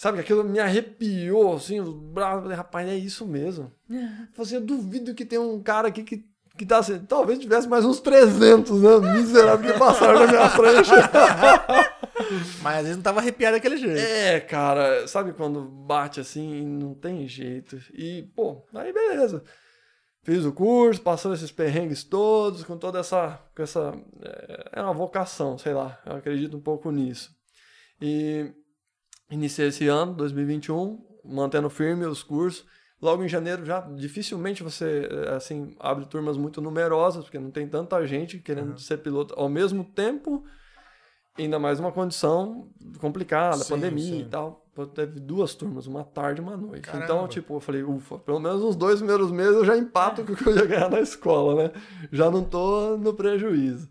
Sabe 0.01 0.17
que 0.17 0.21
aquilo 0.23 0.43
me 0.43 0.57
arrepiou, 0.57 1.53
assim, 1.53 1.79
os 1.79 1.93
braços. 1.93 2.37
Eu 2.37 2.41
falei, 2.41 2.57
Rapaz, 2.57 2.89
é 2.89 2.95
isso 2.95 3.23
mesmo. 3.23 3.71
Eu 3.87 3.99
falei 4.33 4.39
assim, 4.39 4.55
eu 4.55 4.61
duvido 4.61 5.13
que 5.13 5.23
tem 5.23 5.37
um 5.37 5.61
cara 5.61 5.89
aqui 5.89 6.01
que, 6.01 6.25
que 6.57 6.65
tá 6.65 6.79
assim. 6.79 6.97
Talvez 7.05 7.37
tivesse 7.37 7.69
mais 7.69 7.85
uns 7.85 7.99
300, 7.99 8.81
né? 8.81 9.13
Miserável 9.13 9.71
que 9.71 9.77
passaram 9.77 10.21
na 10.21 10.25
minha 10.25 10.49
frente. 10.49 10.89
Mas 12.63 12.77
às 12.77 12.81
vezes 12.81 12.95
não 12.95 13.03
tava 13.03 13.19
arrepiado 13.19 13.57
daquele 13.57 13.77
jeito. 13.77 13.99
É, 13.99 14.39
cara, 14.39 15.07
sabe 15.07 15.33
quando 15.33 15.61
bate 15.61 16.19
assim 16.19 16.51
e 16.51 16.65
não 16.65 16.95
tem 16.95 17.27
jeito? 17.27 17.79
E, 17.93 18.23
pô, 18.35 18.65
aí 18.73 18.91
beleza. 18.91 19.43
Fiz 20.23 20.43
o 20.45 20.51
curso, 20.51 20.99
passou 20.99 21.31
esses 21.31 21.51
perrengues 21.51 22.03
todos, 22.03 22.63
com 22.63 22.75
toda 22.75 22.97
essa. 22.97 23.39
Com 23.55 23.61
essa 23.61 23.93
é, 24.23 24.79
é 24.79 24.81
uma 24.81 24.95
vocação, 24.95 25.59
sei 25.59 25.75
lá, 25.75 26.01
eu 26.07 26.15
acredito 26.15 26.57
um 26.57 26.61
pouco 26.61 26.89
nisso. 26.89 27.29
E 28.01 28.51
iniciei 29.31 29.69
esse 29.69 29.87
ano, 29.87 30.13
2021, 30.13 31.03
mantendo 31.23 31.69
firme 31.69 32.05
os 32.05 32.21
cursos. 32.21 32.65
Logo 33.01 33.23
em 33.23 33.27
janeiro 33.27 33.65
já 33.65 33.79
dificilmente 33.81 34.61
você 34.61 35.09
é, 35.09 35.33
assim 35.33 35.75
abre 35.79 36.05
turmas 36.05 36.37
muito 36.37 36.61
numerosas, 36.61 37.23
porque 37.23 37.39
não 37.39 37.49
tem 37.49 37.67
tanta 37.67 38.05
gente 38.05 38.37
querendo 38.37 38.77
ser 38.79 38.97
piloto 38.97 39.33
ao 39.35 39.49
mesmo 39.49 39.83
tempo. 39.83 40.43
Ainda 41.39 41.57
mais 41.57 41.79
uma 41.79 41.91
condição 41.91 42.69
complicada, 42.99 43.63
Sim, 43.63 43.73
pandemia 43.73 44.03
sim. 44.03 44.21
e 44.21 44.25
tal. 44.25 44.67
Teve 44.93 45.19
duas 45.19 45.55
turmas, 45.55 45.87
uma 45.87 46.03
tarde 46.03 46.41
e 46.41 46.43
uma 46.43 46.55
noite. 46.55 46.83
Caramba. 46.83 47.05
Então, 47.05 47.27
tipo, 47.27 47.55
eu 47.55 47.59
falei, 47.59 47.83
ufa, 47.83 48.19
pelo 48.19 48.39
menos 48.39 48.61
uns 48.61 48.75
dois 48.75 48.99
primeiros 48.99 49.31
meses 49.31 49.55
eu 49.55 49.65
já 49.65 49.75
empato 49.75 50.23
com 50.23 50.33
o 50.33 50.35
que 50.35 50.47
eu 50.47 50.55
ia 50.55 50.65
ganhar 50.65 50.89
na 50.89 50.99
escola, 50.99 51.63
né? 51.63 51.71
Já 52.11 52.29
não 52.29 52.43
tô 52.43 52.97
no 52.97 53.13
prejuízo. 53.13 53.89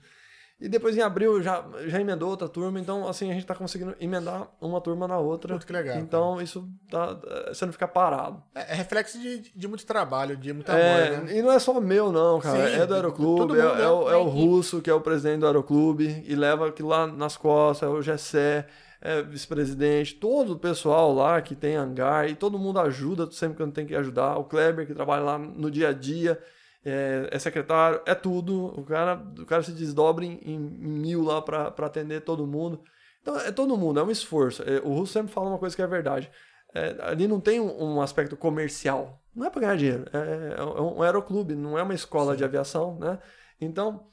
E 0.60 0.68
depois 0.68 0.94
em 0.94 1.00
abril 1.00 1.42
já, 1.42 1.64
já 1.86 1.98
emendou 1.98 2.28
outra 2.28 2.46
turma, 2.46 2.78
então 2.78 3.08
assim 3.08 3.30
a 3.30 3.34
gente 3.34 3.46
tá 3.46 3.54
conseguindo 3.54 3.96
emendar 3.98 4.46
uma 4.60 4.78
turma 4.80 5.08
na 5.08 5.18
outra. 5.18 5.58
Que 5.58 5.72
legal, 5.72 5.96
Então 5.96 6.40
isso 6.40 6.68
tá. 6.90 7.18
Você 7.48 7.64
não 7.64 7.72
fica 7.72 7.88
parado. 7.88 8.42
É, 8.54 8.72
é 8.72 8.74
reflexo 8.74 9.18
de, 9.18 9.50
de 9.54 9.66
muito 9.66 9.86
trabalho, 9.86 10.36
de 10.36 10.52
muito 10.52 10.70
É, 10.70 11.14
amor, 11.14 11.24
né? 11.24 11.38
E 11.38 11.42
não 11.42 11.50
é 11.50 11.58
só 11.58 11.80
meu, 11.80 12.12
não, 12.12 12.40
cara. 12.40 12.68
Sim, 12.68 12.80
é 12.80 12.86
do 12.86 12.94
Aeroclube, 12.94 13.54
é, 13.54 13.56
né? 13.56 13.82
é 13.82 13.88
o, 13.88 14.08
é 14.08 14.12
Da 14.12 14.18
o. 14.18 14.28
Russo, 14.28 14.82
que 14.82 14.90
é 14.90 14.94
o 14.94 15.00
presidente 15.00 15.40
do 15.40 15.46
Aeroclube, 15.46 16.24
e 16.26 16.34
leva 16.34 16.68
aquilo 16.68 16.90
lá 16.90 17.06
nas 17.06 17.38
costas, 17.38 17.88
é 17.88 17.92
o 17.92 18.02
Gessé, 18.02 18.66
é 19.00 19.22
vice-presidente, 19.22 20.16
todo 20.16 20.52
o 20.52 20.58
pessoal 20.58 21.14
lá 21.14 21.40
que 21.40 21.54
tem 21.54 21.74
hangar, 21.74 22.28
e 22.28 22.34
todo 22.34 22.58
mundo 22.58 22.78
ajuda 22.80 23.30
sempre 23.30 23.64
que 23.64 23.72
tem 23.72 23.86
que 23.86 23.94
ajudar. 23.94 24.36
O 24.36 24.44
Kleber, 24.44 24.86
que 24.86 24.92
trabalha 24.92 25.22
lá 25.22 25.38
no 25.38 25.70
dia 25.70 25.88
a 25.88 25.92
dia, 25.92 26.38
é, 26.85 27.28
é 27.31 27.39
secretário, 27.39 28.01
é 28.07 28.15
tudo. 28.15 28.66
O 28.78 28.85
cara, 28.85 29.23
o 29.39 29.47
cara 29.47 29.62
se 29.62 29.73
desdobra 29.73 30.24
em, 30.24 30.39
em 30.44 30.59
mil 30.59 31.23
lá 31.23 31.40
pra 31.43 31.69
atender 31.78 32.20
todo 32.23 32.47
mundo. 32.47 32.81
Então 33.23 33.39
é 33.39 33.52
todo 33.52 33.77
mundo, 33.77 34.01
é 34.01 34.02
um 34.02 34.11
esforço. 34.11 34.62
É, 34.62 34.81
o 34.81 34.94
Russo 34.94 35.12
sempre 35.12 35.32
fala 35.32 35.48
uma 35.51 35.59
coisa 35.59 35.77
que 35.77 35.82
é 35.82 35.86
verdade. 35.86 36.31
É, 36.74 36.97
ali 37.01 37.27
não 37.27 37.40
tem 37.40 37.61
um, 37.61 37.97
um 37.97 38.01
aspecto 38.01 38.36
comercial. 38.36 39.20
Não 39.35 39.47
é 39.47 39.51
para 39.51 39.61
ganhar 39.61 39.77
dinheiro. 39.77 40.05
É, 40.12 40.61
é 40.61 40.62
um 40.65 41.02
aeroclube, 41.02 41.55
não 41.55 41.78
é 41.78 41.82
uma 41.82 41.94
escola 41.94 42.36
de 42.36 42.44
aviação, 42.44 42.98
né? 42.98 43.19
Então, 43.61 44.07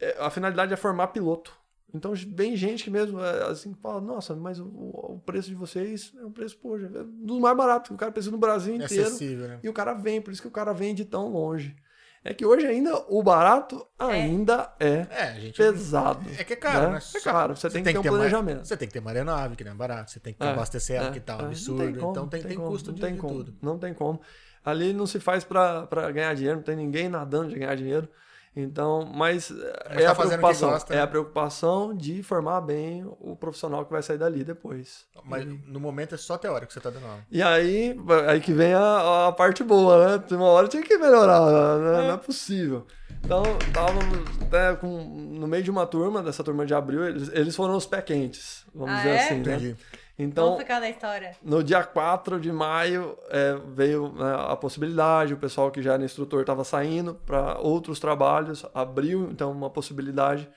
é, 0.00 0.16
a 0.20 0.30
finalidade 0.30 0.72
é 0.72 0.76
formar 0.76 1.08
piloto. 1.08 1.52
Então, 1.94 2.12
vem 2.14 2.56
gente 2.56 2.84
que 2.84 2.90
mesmo, 2.90 3.20
é, 3.20 3.50
assim, 3.50 3.74
fala, 3.74 4.00
nossa, 4.00 4.34
mas 4.34 4.58
o, 4.58 4.64
o 4.66 5.22
preço 5.26 5.48
de 5.50 5.54
vocês 5.54 6.12
é 6.18 6.24
um 6.24 6.32
preço, 6.32 6.56
poxa, 6.58 6.86
é 6.86 7.04
do 7.04 7.38
mais 7.38 7.56
barato 7.56 7.88
que 7.88 7.94
o 7.94 7.98
cara 7.98 8.10
precisa 8.12 8.30
no 8.32 8.38
Brasil 8.38 8.74
É 8.74 8.76
inteiro. 8.84 9.08
acessível, 9.08 9.48
né? 9.48 9.60
E 9.62 9.68
o 9.68 9.72
cara 9.74 9.92
vem, 9.92 10.20
por 10.22 10.32
isso 10.32 10.40
que 10.40 10.48
o 10.48 10.52
cara 10.52 10.72
vem 10.72 10.94
de 10.94 11.04
tão 11.04 11.28
longe. 11.28 11.76
É 12.24 12.32
que 12.32 12.46
hoje 12.46 12.66
ainda 12.66 12.94
o 13.08 13.20
barato 13.22 13.84
ainda 13.98 14.72
é, 14.78 15.06
É, 15.10 15.34
gente. 15.40 15.56
pesado. 15.56 16.24
É 16.38 16.44
que 16.44 16.52
é 16.52 16.56
caro, 16.56 16.92
né? 16.92 16.98
É 17.14 17.20
caro, 17.20 17.56
você, 17.56 17.68
tem 17.68 17.82
que 17.82 17.92
ter 17.92 17.98
um 17.98 18.02
planejamento. 18.02 18.64
Você 18.64 18.76
tem 18.76 18.86
que 18.86 18.94
ter 18.94 19.00
uma 19.00 19.10
aeronave, 19.10 19.56
que 19.56 19.64
não 19.64 19.72
é 19.72 19.74
barato. 19.74 20.12
Você 20.12 20.20
tem 20.20 20.32
que 20.32 20.38
ter 20.38 20.46
É, 20.46 20.50
abastecer 20.50 20.96
ela, 20.96 21.08
é, 21.08 21.10
que 21.10 21.18
tá 21.18 21.36
um 21.36 21.40
é, 21.40 21.44
absurdo. 21.46 21.82
tem 21.82 21.94
como, 21.94 22.10
então 22.12 22.28
tem, 22.28 22.40
não 22.42 22.48
tem 22.48 22.56
como, 22.56 22.68
custo 22.70 22.90
não 22.90 22.94
de, 22.94 23.00
tem 23.00 23.14
de 23.14 23.20
como, 23.20 23.34
tudo. 23.34 23.54
Não 23.60 23.78
tem 23.78 23.92
como. 23.94 24.20
Ali 24.64 24.92
não 24.92 25.06
se 25.06 25.18
faz 25.18 25.42
pra 25.42 25.88
ganhar 26.12 26.32
dinheiro, 26.34 26.58
não 26.58 26.62
tem 26.62 26.76
ninguém 26.76 27.08
nadando 27.08 27.48
de 27.48 27.58
ganhar 27.58 27.74
dinheiro. 27.74 28.08
Então, 28.54 29.10
mas, 29.14 29.50
é, 29.50 30.04
tá 30.04 30.12
a 30.12 30.14
fazendo 30.14 30.32
o 30.34 30.34
que 30.34 30.38
preocupação, 30.38 30.70
gosta, 30.70 30.92
é 30.92 30.96
né? 30.96 31.02
a 31.02 31.06
preocupação 31.06 31.94
de 31.96 32.22
formar 32.22 32.60
bem 32.60 33.02
o 33.18 33.34
profissional 33.34 33.84
que 33.86 33.90
vai 33.90 34.02
sair 34.02 34.18
dali 34.18 34.44
depois. 34.44 35.06
Mas 35.24 35.46
no 35.66 35.80
momento 35.80 36.14
é 36.14 36.18
só 36.18 36.36
teórico 36.36 36.66
que 36.66 36.74
você 36.74 36.80
tá 36.80 36.90
dando 36.90 37.06
aula. 37.06 37.24
E 37.30 37.42
aí, 37.42 37.96
aí 38.28 38.40
que 38.40 38.52
vem 38.52 38.74
a, 38.74 39.28
a 39.28 39.32
parte 39.32 39.64
boa, 39.64 40.06
né? 40.18 40.24
Tem 40.28 40.36
uma 40.36 40.48
hora 40.48 40.68
tinha 40.68 40.82
que 40.82 40.98
melhorar, 40.98 41.40
né? 41.78 42.08
não 42.08 42.14
é 42.14 42.16
possível. 42.18 42.86
Então, 43.24 43.42
tava 43.72 43.98
até 44.42 44.74
com, 44.76 44.88
no 44.88 45.46
meio 45.46 45.62
de 45.62 45.70
uma 45.70 45.86
turma, 45.86 46.22
dessa 46.22 46.44
turma 46.44 46.66
de 46.66 46.74
abril, 46.74 47.06
eles, 47.06 47.30
eles 47.32 47.56
foram 47.56 47.76
os 47.76 47.86
pé 47.86 48.02
quentes, 48.02 48.64
vamos 48.74 48.94
Ah, 48.94 48.96
dizer 48.98 49.08
é? 49.10 49.24
assim, 49.24 49.34
né? 49.40 49.76
Então, 50.18 50.44
Vamos 50.44 50.60
ficar 50.60 50.78
na 50.78 50.90
história. 50.90 51.34
no 51.42 51.64
dia 51.64 51.82
4 51.82 52.38
de 52.38 52.52
maio 52.52 53.16
é, 53.30 53.54
veio 53.74 54.12
né, 54.12 54.36
a 54.48 54.54
possibilidade, 54.56 55.32
o 55.32 55.38
pessoal 55.38 55.70
que 55.70 55.82
já 55.82 55.94
era 55.94 56.04
instrutor 56.04 56.42
estava 56.42 56.64
saindo 56.64 57.14
para 57.14 57.58
outros 57.58 57.98
trabalhos, 57.98 58.64
abriu 58.74 59.30
então 59.30 59.50
uma 59.50 59.70
possibilidade. 59.70 60.48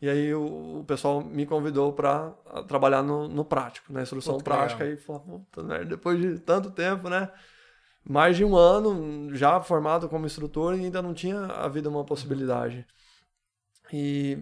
E 0.00 0.08
aí 0.08 0.32
o, 0.32 0.80
o 0.80 0.84
pessoal 0.84 1.20
me 1.20 1.44
convidou 1.44 1.92
para 1.92 2.30
trabalhar 2.68 3.02
no, 3.02 3.28
no 3.28 3.44
prático, 3.44 3.92
na 3.92 4.00
instrução 4.02 4.38
Puta, 4.38 4.44
que 4.44 4.56
prática. 4.56 4.84
legal. 4.84 4.98
E 4.98 5.02
falou, 5.02 5.20
puta 5.20 5.62
merda, 5.62 5.84
depois 5.84 6.18
de 6.18 6.38
tanto 6.38 6.70
tempo, 6.70 7.08
né? 7.10 7.30
Mais 8.02 8.36
de 8.36 8.44
um 8.44 8.56
ano 8.56 9.34
já 9.34 9.60
formado 9.60 10.08
como 10.08 10.24
instrutor 10.24 10.74
e 10.74 10.84
ainda 10.84 11.02
não 11.02 11.12
tinha 11.12 11.44
havido 11.46 11.90
uma 11.90 12.04
possibilidade. 12.04 12.86
E 13.92 14.38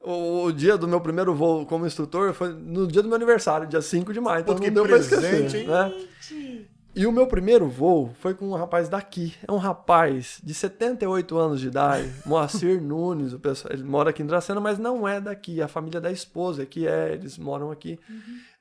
o, 0.00 0.44
o 0.44 0.52
dia 0.52 0.76
do 0.76 0.86
meu 0.88 1.00
primeiro 1.00 1.34
voo 1.34 1.66
como 1.66 1.86
instrutor 1.86 2.32
foi 2.32 2.52
no 2.52 2.86
dia 2.86 3.02
do 3.02 3.08
meu 3.08 3.16
aniversário, 3.16 3.66
dia 3.66 3.82
5 3.82 4.12
de 4.12 4.20
maio. 4.20 4.40
Então 4.42 4.54
Puta, 4.54 4.66
não 4.66 4.74
deu 4.74 4.84
pra 4.84 4.96
presente, 4.96 5.56
esquecer. 5.56 5.60
hein? 5.60 5.68
Né? 5.68 6.68
E 6.94 7.06
o 7.06 7.12
meu 7.12 7.26
primeiro 7.26 7.68
voo 7.68 8.12
foi 8.18 8.34
com 8.34 8.48
um 8.48 8.54
rapaz 8.54 8.88
daqui. 8.88 9.34
É 9.46 9.52
um 9.52 9.56
rapaz 9.56 10.40
de 10.42 10.52
78 10.52 11.36
anos 11.38 11.60
de 11.60 11.68
idade, 11.68 12.12
Moacir 12.26 12.82
Nunes. 12.82 13.32
O 13.32 13.38
pessoal, 13.38 13.72
ele 13.72 13.84
mora 13.84 14.10
aqui 14.10 14.22
em 14.22 14.26
Dracena, 14.26 14.60
mas 14.60 14.78
não 14.78 15.06
é 15.06 15.20
daqui. 15.20 15.62
A 15.62 15.68
família 15.68 16.00
da 16.00 16.10
esposa 16.10 16.64
que 16.66 16.86
é, 16.88 17.12
eles 17.12 17.38
moram 17.38 17.70
aqui. 17.70 17.98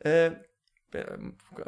É, 0.03 0.33
é, 0.93 1.19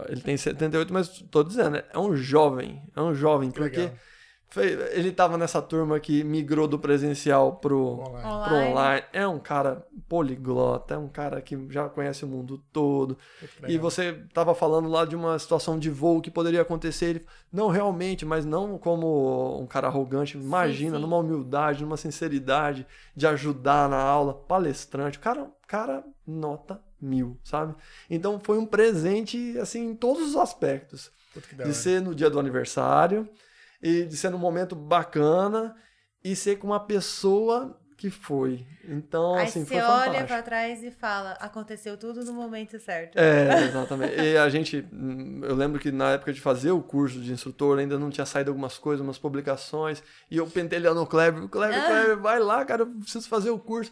ele 0.09 0.21
tem 0.21 0.37
78, 0.37 0.93
mas 0.93 1.07
tô 1.31 1.43
dizendo, 1.43 1.77
é 1.77 1.97
um 1.97 2.15
jovem. 2.15 2.81
É 2.95 3.01
um 3.01 3.13
jovem, 3.15 3.49
Que 3.49 3.59
porque 3.59 3.79
legal. 3.79 3.95
Foi- 4.49 4.71
ele 4.91 5.11
tava 5.11 5.37
nessa 5.37 5.61
turma 5.61 5.99
que 5.99 6.23
migrou 6.23 6.67
do 6.67 6.79
presencial 6.79 7.57
pro, 7.57 7.99
Online. 7.99 8.43
pro 8.43 8.55
online. 8.55 9.05
É 9.13 9.27
um 9.27 9.39
cara 9.39 9.85
poliglota, 10.07 10.95
é 10.95 10.97
um 10.97 11.07
cara 11.07 11.39
que 11.41 11.67
já 11.69 11.87
conhece 11.87 12.25
o 12.25 12.27
mundo 12.27 12.57
todo. 12.73 13.17
E 13.67 13.77
você 13.77 14.09
estava 14.27 14.55
falando 14.55 14.89
lá 14.89 15.05
de 15.05 15.15
uma 15.15 15.37
situação 15.37 15.77
de 15.77 15.89
voo 15.89 16.21
que 16.21 16.31
poderia 16.31 16.61
acontecer. 16.61 17.05
Ele, 17.05 17.25
não 17.51 17.67
realmente, 17.67 18.25
mas 18.25 18.43
não 18.43 18.77
como 18.77 19.61
um 19.61 19.67
cara 19.67 19.87
arrogante. 19.87 20.37
Imagina, 20.37 20.95
sim. 20.95 21.01
numa 21.01 21.17
humildade, 21.17 21.83
numa 21.83 21.97
sinceridade 21.97 22.87
de 23.15 23.27
ajudar 23.27 23.87
na 23.87 23.97
aula, 24.01 24.33
palestrante. 24.33 25.17
O 25.17 25.21
cara, 25.21 25.47
cara 25.67 26.03
nota 26.25 26.81
mil, 26.99 27.37
sabe? 27.43 27.75
Então 28.09 28.39
foi 28.43 28.57
um 28.57 28.65
presente, 28.65 29.57
assim, 29.59 29.89
em 29.91 29.95
todos 29.95 30.29
os 30.29 30.35
aspectos. 30.35 31.11
De 31.55 31.73
ser 31.75 32.01
no 32.01 32.15
dia 32.15 32.29
do 32.29 32.39
aniversário 32.39 33.29
e 33.81 34.03
de 34.05 34.15
ser 34.17 34.29
num 34.29 34.37
momento 34.37 34.75
bacana 34.75 35.75
e 36.23 36.35
ser 36.35 36.57
com 36.57 36.67
uma 36.67 36.79
pessoa 36.79 37.79
que 37.97 38.09
foi. 38.09 38.65
Então, 38.87 39.35
Aí 39.35 39.43
assim, 39.45 39.65
você 39.65 39.73
foi 39.73 39.77
olha 39.81 40.03
fantástico. 40.05 40.27
pra 40.27 40.41
trás 40.41 40.81
e 40.83 40.89
fala, 40.89 41.31
aconteceu 41.33 41.97
tudo 41.97 42.23
no 42.23 42.31
momento 42.31 42.79
certo. 42.79 43.17
É, 43.17 43.65
exatamente. 43.65 44.15
E 44.21 44.37
a 44.37 44.47
gente, 44.47 44.87
hum, 44.93 45.41
eu 45.43 45.53
lembro 45.53 45.79
que 45.81 45.91
na 45.91 46.11
época 46.11 46.31
de 46.31 46.39
fazer 46.39 46.71
o 46.71 46.81
curso 46.81 47.19
de 47.19 47.33
instrutor, 47.33 47.77
ainda 47.77 47.99
não 47.99 48.09
tinha 48.09 48.25
saído 48.25 48.51
algumas 48.51 48.77
coisas, 48.77 49.05
umas 49.05 49.17
publicações, 49.17 50.01
e 50.31 50.37
eu 50.37 50.47
pentelhando 50.47 51.01
o 51.01 51.05
Kleber, 51.05 51.47
Kleber, 51.49 51.77
Ah. 51.77 51.87
Kleber, 51.87 52.17
vai 52.19 52.39
lá, 52.39 52.63
cara, 52.63 52.83
eu 52.83 52.87
preciso 52.87 53.27
fazer 53.27 53.49
o 53.49 53.59
curso. 53.59 53.91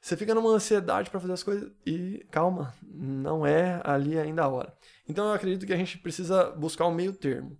Você 0.00 0.16
fica 0.16 0.32
numa 0.34 0.50
ansiedade 0.50 1.10
pra 1.10 1.18
fazer 1.20 1.32
as 1.34 1.42
coisas 1.42 1.70
e 1.84 2.24
calma, 2.30 2.72
não 2.82 3.44
é 3.44 3.80
ali 3.84 4.16
ainda 4.18 4.44
a 4.44 4.48
hora. 4.48 4.72
Então 5.08 5.26
eu 5.26 5.34
acredito 5.34 5.66
que 5.66 5.72
a 5.72 5.76
gente 5.76 5.98
precisa 5.98 6.50
buscar 6.52 6.86
um 6.86 6.94
meio 6.94 7.12
termo. 7.12 7.58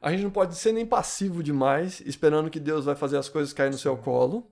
A 0.00 0.10
gente 0.10 0.22
não 0.22 0.30
pode 0.30 0.54
ser 0.54 0.72
nem 0.72 0.86
passivo 0.86 1.42
demais, 1.42 2.00
esperando 2.00 2.50
que 2.50 2.58
Deus 2.58 2.86
vai 2.86 2.94
fazer 2.94 3.18
as 3.18 3.28
coisas 3.28 3.52
cair 3.52 3.70
no 3.70 3.78
seu 3.78 3.96
colo, 3.96 4.50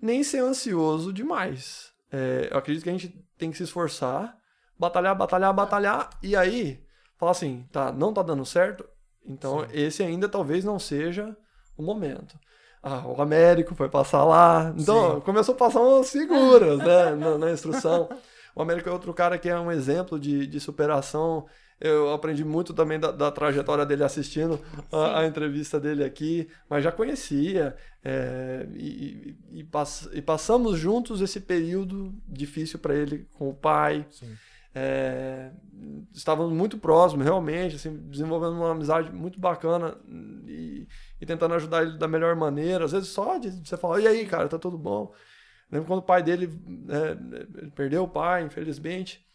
nem 0.00 0.22
ser 0.22 0.38
ansioso 0.38 1.12
demais. 1.12 1.92
É, 2.10 2.48
eu 2.50 2.56
acredito 2.56 2.84
que 2.84 2.88
a 2.88 2.92
gente 2.92 3.26
tem 3.36 3.50
que 3.50 3.56
se 3.56 3.64
esforçar, 3.64 4.36
batalhar, 4.78 5.14
batalhar, 5.14 5.52
batalhar, 5.52 6.10
e 6.22 6.34
aí 6.34 6.82
falar 7.18 7.32
assim, 7.32 7.66
tá, 7.70 7.92
não 7.92 8.12
tá 8.12 8.22
dando 8.22 8.44
certo, 8.46 8.86
então 9.24 9.60
Sim. 9.60 9.66
esse 9.72 10.02
ainda 10.02 10.28
talvez 10.28 10.64
não 10.64 10.78
seja 10.78 11.36
o 11.76 11.82
momento. 11.82 12.38
Ah, 12.82 13.06
o 13.06 13.20
Américo 13.20 13.74
foi 13.74 13.88
passar 13.88 14.24
lá, 14.24 14.72
então 14.78 15.16
Sim. 15.16 15.20
começou 15.22 15.54
a 15.54 15.58
passar 15.58 15.80
umas 15.80 16.10
figuras, 16.10 16.78
né, 16.78 17.10
na, 17.16 17.36
na 17.36 17.50
instrução. 17.50 18.08
O 18.54 18.62
Américo 18.62 18.88
é 18.88 18.92
outro 18.92 19.12
cara 19.12 19.36
que 19.36 19.48
é 19.48 19.58
um 19.58 19.70
exemplo 19.70 20.18
de, 20.18 20.46
de 20.46 20.58
superação. 20.58 21.46
Eu 21.78 22.10
aprendi 22.12 22.42
muito 22.44 22.72
também 22.72 22.98
da, 22.98 23.10
da 23.12 23.30
trajetória 23.30 23.84
dele 23.84 24.02
assistindo 24.02 24.58
a, 24.90 25.20
a 25.20 25.26
entrevista 25.26 25.78
dele 25.78 26.02
aqui, 26.04 26.48
mas 26.70 26.82
já 26.82 26.90
conhecia. 26.90 27.76
é, 28.02 28.66
e, 28.74 29.36
e- 29.52 29.60
e 29.60 29.64
pass- 29.64 30.08
e 30.12 30.22
passamos 30.22 30.78
juntos 30.78 31.20
esse 31.20 31.40
período 31.40 32.14
difícil 32.28 32.78
para 32.78 32.94
ele 32.94 33.28
com 33.34 33.48
o 33.50 33.54
pai. 33.54 34.06
É, 34.74 35.50
estávamos 36.12 36.52
muito 36.52 36.76
próximos, 36.78 37.24
realmente, 37.24 37.76
assim, 37.76 37.96
desenvolvendo 38.08 38.52
uma 38.56 38.72
amizade 38.72 39.10
muito 39.10 39.40
bacana 39.40 39.96
e, 40.46 40.86
tentando 41.26 41.54
ajudar 41.54 41.82
ele 41.82 41.98
da 41.98 42.06
melhor 42.06 42.36
maneira. 42.36 42.84
Às 42.84 42.92
vezes 42.92 43.08
só 43.08 43.38
de 43.38 43.50
você 43.50 43.76
falar, 43.76 44.00
e 44.00 44.06
aí, 44.06 44.26
cara, 44.26 44.48
tá 44.48 44.58
tudo 44.58 44.76
bom? 44.78 45.12
Lembro 45.72 45.88
quando 45.88 46.00
o 46.00 46.02
pai 46.02 46.22
dele 46.22 46.50
ele 47.58 47.70
perdeu 47.72 48.04
o 48.04 48.08
pai, 48.08 48.44
infelizmente. 48.44 49.25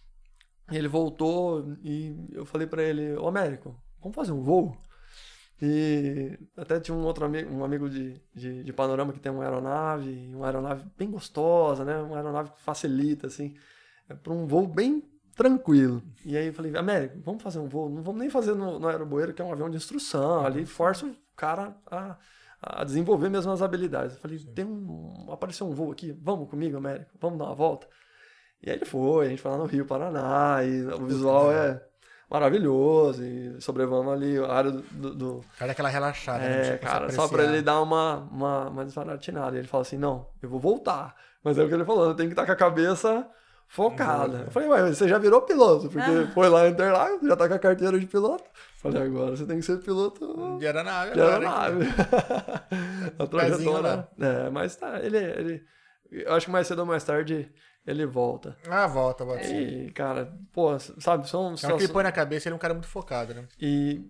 Ele 0.69 0.87
voltou 0.87 1.75
e 1.83 2.15
eu 2.31 2.45
falei 2.45 2.67
pra 2.67 2.83
ele, 2.83 3.15
ô 3.15 3.27
Américo, 3.27 3.75
vamos 4.01 4.15
fazer 4.15 4.31
um 4.31 4.41
voo? 4.41 4.77
E 5.61 6.39
até 6.57 6.79
tinha 6.79 6.95
um 6.97 7.03
outro 7.03 7.23
amigo, 7.23 7.53
um 7.53 7.63
amigo 7.63 7.87
de, 7.87 8.19
de, 8.33 8.63
de 8.63 8.73
panorama 8.73 9.13
que 9.13 9.19
tem 9.19 9.31
uma 9.31 9.43
aeronave, 9.43 10.31
uma 10.33 10.47
aeronave 10.47 10.83
bem 10.97 11.11
gostosa, 11.11 11.85
né? 11.85 11.97
Uma 11.97 12.17
aeronave 12.17 12.51
que 12.51 12.61
facilita, 12.61 13.27
assim, 13.27 13.55
é 14.09 14.15
para 14.15 14.33
um 14.33 14.47
voo 14.47 14.67
bem 14.67 15.03
tranquilo. 15.35 16.01
E 16.25 16.35
aí 16.35 16.47
eu 16.47 16.53
falei, 16.53 16.75
Américo, 16.75 17.19
vamos 17.23 17.43
fazer 17.43 17.59
um 17.59 17.67
voo, 17.67 17.89
não 17.89 18.01
vamos 18.01 18.19
nem 18.19 18.29
fazer 18.29 18.55
no, 18.55 18.79
no 18.79 18.87
aeroboeiro, 18.87 19.33
que 19.33 19.41
é 19.41 19.45
um 19.45 19.51
avião 19.51 19.69
de 19.69 19.77
instrução, 19.77 20.43
ali 20.45 20.65
força 20.65 21.05
o 21.05 21.15
cara 21.35 21.75
a, 21.85 22.17
a 22.59 22.83
desenvolver 22.83 23.29
mesmo 23.29 23.51
as 23.51 23.61
habilidades. 23.61 24.15
Eu 24.15 24.21
falei, 24.21 24.39
tem 24.39 24.65
um, 24.65 25.31
apareceu 25.31 25.67
um 25.67 25.75
voo 25.75 25.91
aqui, 25.91 26.11
vamos 26.11 26.49
comigo, 26.49 26.77
Américo, 26.77 27.11
vamos 27.19 27.37
dar 27.37 27.45
uma 27.45 27.55
volta? 27.55 27.87
E 28.63 28.69
aí 28.69 28.75
ele 28.75 28.85
foi, 28.85 29.25
a 29.25 29.29
gente 29.29 29.41
foi 29.41 29.51
lá 29.51 29.57
no 29.57 29.65
Rio 29.65 29.85
Paraná, 29.85 30.63
e 30.63 30.83
o 30.85 31.05
visual 31.05 31.51
é 31.51 31.81
maravilhoso, 32.29 33.23
e 33.23 33.59
sobrevoando 33.61 34.11
ali 34.11 34.37
a 34.37 34.47
área 34.51 34.71
do- 34.71 35.13
do- 35.15 35.41
cara 35.57 35.67
dá 35.67 35.71
aquela 35.73 35.89
relaxada, 35.89 36.39
né? 36.39 36.69
é, 36.73 36.77
cara, 36.77 37.09
só 37.11 37.27
pra 37.27 37.43
ele 37.43 37.61
dar 37.61 37.81
uma, 37.81 38.17
uma, 38.31 38.69
uma 38.69 38.85
desbaratinada. 38.85 39.55
E 39.55 39.59
ele 39.59 39.67
fala 39.67 39.81
assim: 39.81 39.97
não, 39.97 40.27
eu 40.41 40.49
vou 40.49 40.59
voltar. 40.59 41.15
Mas 41.43 41.57
é 41.57 41.63
o 41.63 41.67
que 41.67 41.73
ele 41.73 41.83
falou, 41.85 42.05
eu 42.09 42.13
tenho 42.15 42.29
que 42.29 42.33
estar 42.33 42.45
com 42.45 42.51
a 42.51 42.55
cabeça 42.55 43.27
focada. 43.67 44.37
Uhum. 44.37 44.43
Eu 44.45 44.51
falei, 44.51 44.69
ué, 44.69 44.93
você 44.93 45.07
já 45.07 45.17
virou 45.17 45.41
piloto, 45.41 45.89
porque 45.89 46.09
Ah. 46.11 46.31
foi 46.33 46.49
lá 46.49 46.67
em 46.67 46.71
Interlagos, 46.71 47.27
já 47.27 47.35
tá 47.35 47.47
com 47.47 47.53
a 47.55 47.59
carteira 47.59 47.97
de 47.99 48.05
piloto. 48.05 48.43
Falei, 48.77 49.01
agora 49.01 49.35
você 49.35 49.45
tem 49.45 49.57
que 49.59 49.65
ser 49.65 49.77
piloto 49.79 50.57
De 50.59 50.65
aeronave, 50.67 51.13
de 51.13 51.21
aeronave. 51.21 51.85
a 53.17 53.27
Pezinho 53.27 53.73
trajetória. 53.73 54.07
É, 54.19 54.49
mas 54.49 54.75
tá, 54.75 54.99
ele, 54.99 55.17
ele. 55.17 55.63
Eu 56.11 56.33
acho 56.33 56.45
que 56.47 56.51
mais 56.51 56.67
cedo 56.67 56.79
ou 56.79 56.85
mais 56.85 57.03
tarde 57.03 57.49
ele 57.85 58.05
volta. 58.05 58.57
Ah, 58.69 58.87
volta, 58.87 59.25
volta. 59.25 59.43
sim. 59.43 59.85
E, 59.87 59.91
cara, 59.91 60.33
pô, 60.53 60.77
sabe, 60.79 61.27
são 61.27 61.55
É 61.63 61.73
o 61.73 61.77
que 61.77 61.83
ele 61.83 61.93
põe 61.93 62.03
na 62.03 62.11
cabeça, 62.11 62.47
ele 62.47 62.53
é 62.53 62.55
um 62.55 62.59
cara 62.59 62.73
muito 62.73 62.87
focado, 62.87 63.33
né? 63.33 63.47
e 63.59 64.09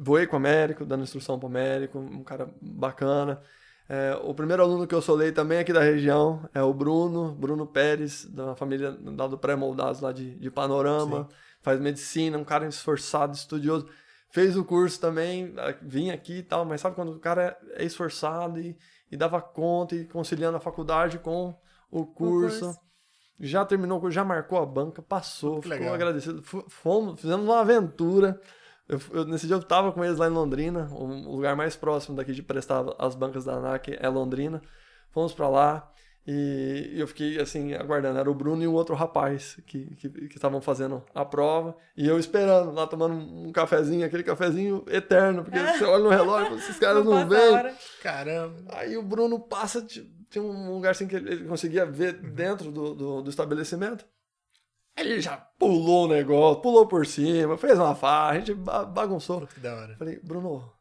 voei 0.00 0.26
com 0.26 0.34
o 0.34 0.38
Américo, 0.38 0.84
dando 0.84 1.02
instrução 1.02 1.38
pro 1.38 1.48
Américo, 1.48 1.98
um 1.98 2.24
cara 2.24 2.48
bacana. 2.60 3.40
É, 3.88 4.18
o 4.24 4.34
primeiro 4.34 4.62
aluno 4.62 4.86
que 4.86 4.94
eu 4.94 5.00
solei 5.00 5.30
também 5.30 5.58
aqui 5.58 5.72
da 5.72 5.80
região 5.80 6.48
é 6.52 6.62
o 6.62 6.74
Bruno, 6.74 7.32
Bruno 7.32 7.66
Pérez, 7.66 8.24
da 8.24 8.56
família 8.56 8.96
lá 9.00 9.28
do 9.28 9.38
Pré-Moldados 9.38 10.00
lá 10.00 10.12
de, 10.12 10.36
de 10.36 10.50
Panorama. 10.50 11.28
Faz 11.62 11.80
medicina, 11.80 12.36
um 12.36 12.44
cara 12.44 12.66
esforçado, 12.66 13.34
estudioso. 13.34 13.88
Fez 14.30 14.56
o 14.56 14.64
curso 14.64 15.00
também, 15.00 15.54
vinha 15.82 16.12
aqui 16.12 16.38
e 16.38 16.42
tal, 16.42 16.64
mas 16.64 16.80
sabe 16.80 16.96
quando 16.96 17.12
o 17.12 17.20
cara 17.20 17.56
é 17.74 17.84
esforçado 17.84 18.60
e, 18.60 18.76
e 19.10 19.16
dava 19.16 19.40
conta 19.40 19.94
e 19.94 20.04
conciliando 20.04 20.56
a 20.56 20.60
faculdade 20.60 21.18
com 21.18 21.56
o 21.90 22.04
curso. 22.06 22.60
curso. 22.66 22.80
Já 23.38 23.64
terminou 23.66 24.02
o 24.02 24.10
já 24.10 24.24
marcou 24.24 24.58
a 24.58 24.64
banca, 24.64 25.02
passou, 25.02 25.56
Que 25.60 25.64
ficou 25.68 25.78
legal. 25.78 25.94
agradecido. 25.94 26.42
Fomos, 26.68 27.20
fizemos 27.20 27.44
uma 27.44 27.60
aventura. 27.60 28.40
Eu, 28.88 28.98
eu- 29.12 29.24
nesse 29.26 29.46
dia 29.46 29.56
eu 29.56 29.62
tava 29.62 29.92
com 29.92 30.02
eles 30.04 30.16
lá 30.18 30.26
em 30.26 30.30
Londrina, 30.30 30.88
o 30.92 31.04
o 31.04 31.36
lugar 31.36 31.54
mais 31.56 31.76
próximo 31.76 32.16
daqui 32.16 32.32
de 32.32 32.42
prestar 32.42 32.84
as 32.98 33.14
bancas 33.14 33.44
da 33.44 33.54
ANAC 33.54 33.96
é 34.00 34.08
Londrina. 34.08 34.62
Fomos 35.10 35.34
pra 35.34 35.48
lá 35.48 35.90
e 36.26 36.92
eu 36.96 37.06
fiquei 37.06 37.38
assim, 37.38 37.74
aguardando. 37.74 38.18
Era 38.18 38.30
o 38.30 38.34
Bruno 38.34 38.62
e 38.62 38.66
um 38.68 38.72
outro 38.72 38.94
rapaz 38.94 39.60
que 39.66 39.94
que 39.96 40.08
que 40.08 40.34
estavam 40.36 40.60
fazendo 40.62 41.02
a 41.14 41.24
prova. 41.24 41.76
E 41.96 42.06
eu 42.08 42.18
esperando, 42.18 42.72
lá 42.72 42.86
tomando 42.86 43.14
um 43.14 43.52
cafezinho, 43.52 44.06
aquele 44.06 44.22
cafezinho 44.22 44.82
eterno, 44.88 45.44
porque 45.44 45.58
você 45.84 45.84
olha 45.84 46.04
no 46.04 46.10
relógio, 46.10 46.56
esses 46.56 46.78
caras 46.78 47.04
não 47.04 47.18
a 47.18 47.24
vêm. 47.24 47.74
Caramba. 48.02 48.56
Aí 48.70 48.96
o 48.96 49.02
Bruno 49.02 49.38
passa, 49.40 49.82
ti- 49.82 50.10
tinha 50.38 50.42
um 50.44 50.74
lugar 50.74 50.90
assim 50.90 51.08
que 51.08 51.16
ele 51.16 51.46
conseguia 51.48 51.86
ver 51.86 52.12
dentro 52.14 52.70
do, 52.70 52.94
do, 52.94 53.22
do 53.22 53.30
estabelecimento. 53.30 54.06
Ele 54.96 55.20
já 55.20 55.36
pulou 55.36 56.04
o 56.06 56.08
negócio, 56.08 56.62
pulou 56.62 56.86
por 56.86 57.06
cima, 57.06 57.56
fez 57.58 57.78
uma 57.78 57.94
farra, 57.94 58.30
a 58.32 58.38
gente 58.38 58.54
ba- 58.54 58.84
bagunçou. 58.84 59.46
Que 59.46 59.60
da 59.60 59.74
hora. 59.74 59.96
Falei, 59.96 60.18
Bruno, 60.22 60.72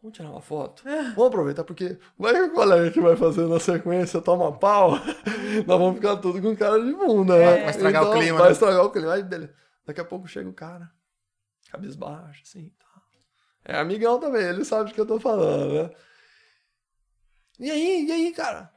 vamos 0.00 0.16
tirar 0.16 0.30
uma 0.30 0.40
foto? 0.40 0.82
Vamos 0.84 1.26
aproveitar, 1.26 1.64
porque 1.64 1.98
vai 2.18 2.32
que 2.32 2.40
o 2.40 2.52
colega 2.54 2.90
que 2.90 3.00
vai 3.00 3.14
fazer 3.16 3.46
na 3.46 3.60
sequência 3.60 4.20
toma 4.22 4.58
pau, 4.58 4.92
nós 5.66 5.78
vamos 5.78 5.96
ficar 5.96 6.16
tudo 6.16 6.40
com 6.40 6.56
cara 6.56 6.82
de 6.82 6.92
bunda, 6.94 7.36
né? 7.38 7.62
Vai 7.62 7.70
estragar 7.70 8.08
o 8.08 8.12
clima, 8.12 8.38
Vai 8.38 8.46
né? 8.48 8.52
estragar 8.52 8.84
o 8.84 8.90
clima. 8.90 9.12
Aí, 9.14 9.22
beleza. 9.22 9.54
Daqui 9.86 10.00
a 10.00 10.04
pouco 10.04 10.26
chega 10.28 10.48
o 10.48 10.54
cara, 10.54 10.90
cabisbaixo, 11.70 12.42
assim, 12.44 12.70
tá. 12.78 12.86
É 13.64 13.78
amigão 13.78 14.18
também, 14.18 14.42
ele 14.46 14.64
sabe 14.64 14.88
do 14.90 14.94
que 14.94 15.00
eu 15.00 15.06
tô 15.06 15.20
falando, 15.20 15.74
né? 15.82 15.90
E 17.60 17.70
aí, 17.70 18.06
e 18.06 18.12
aí, 18.12 18.32
cara? 18.32 18.72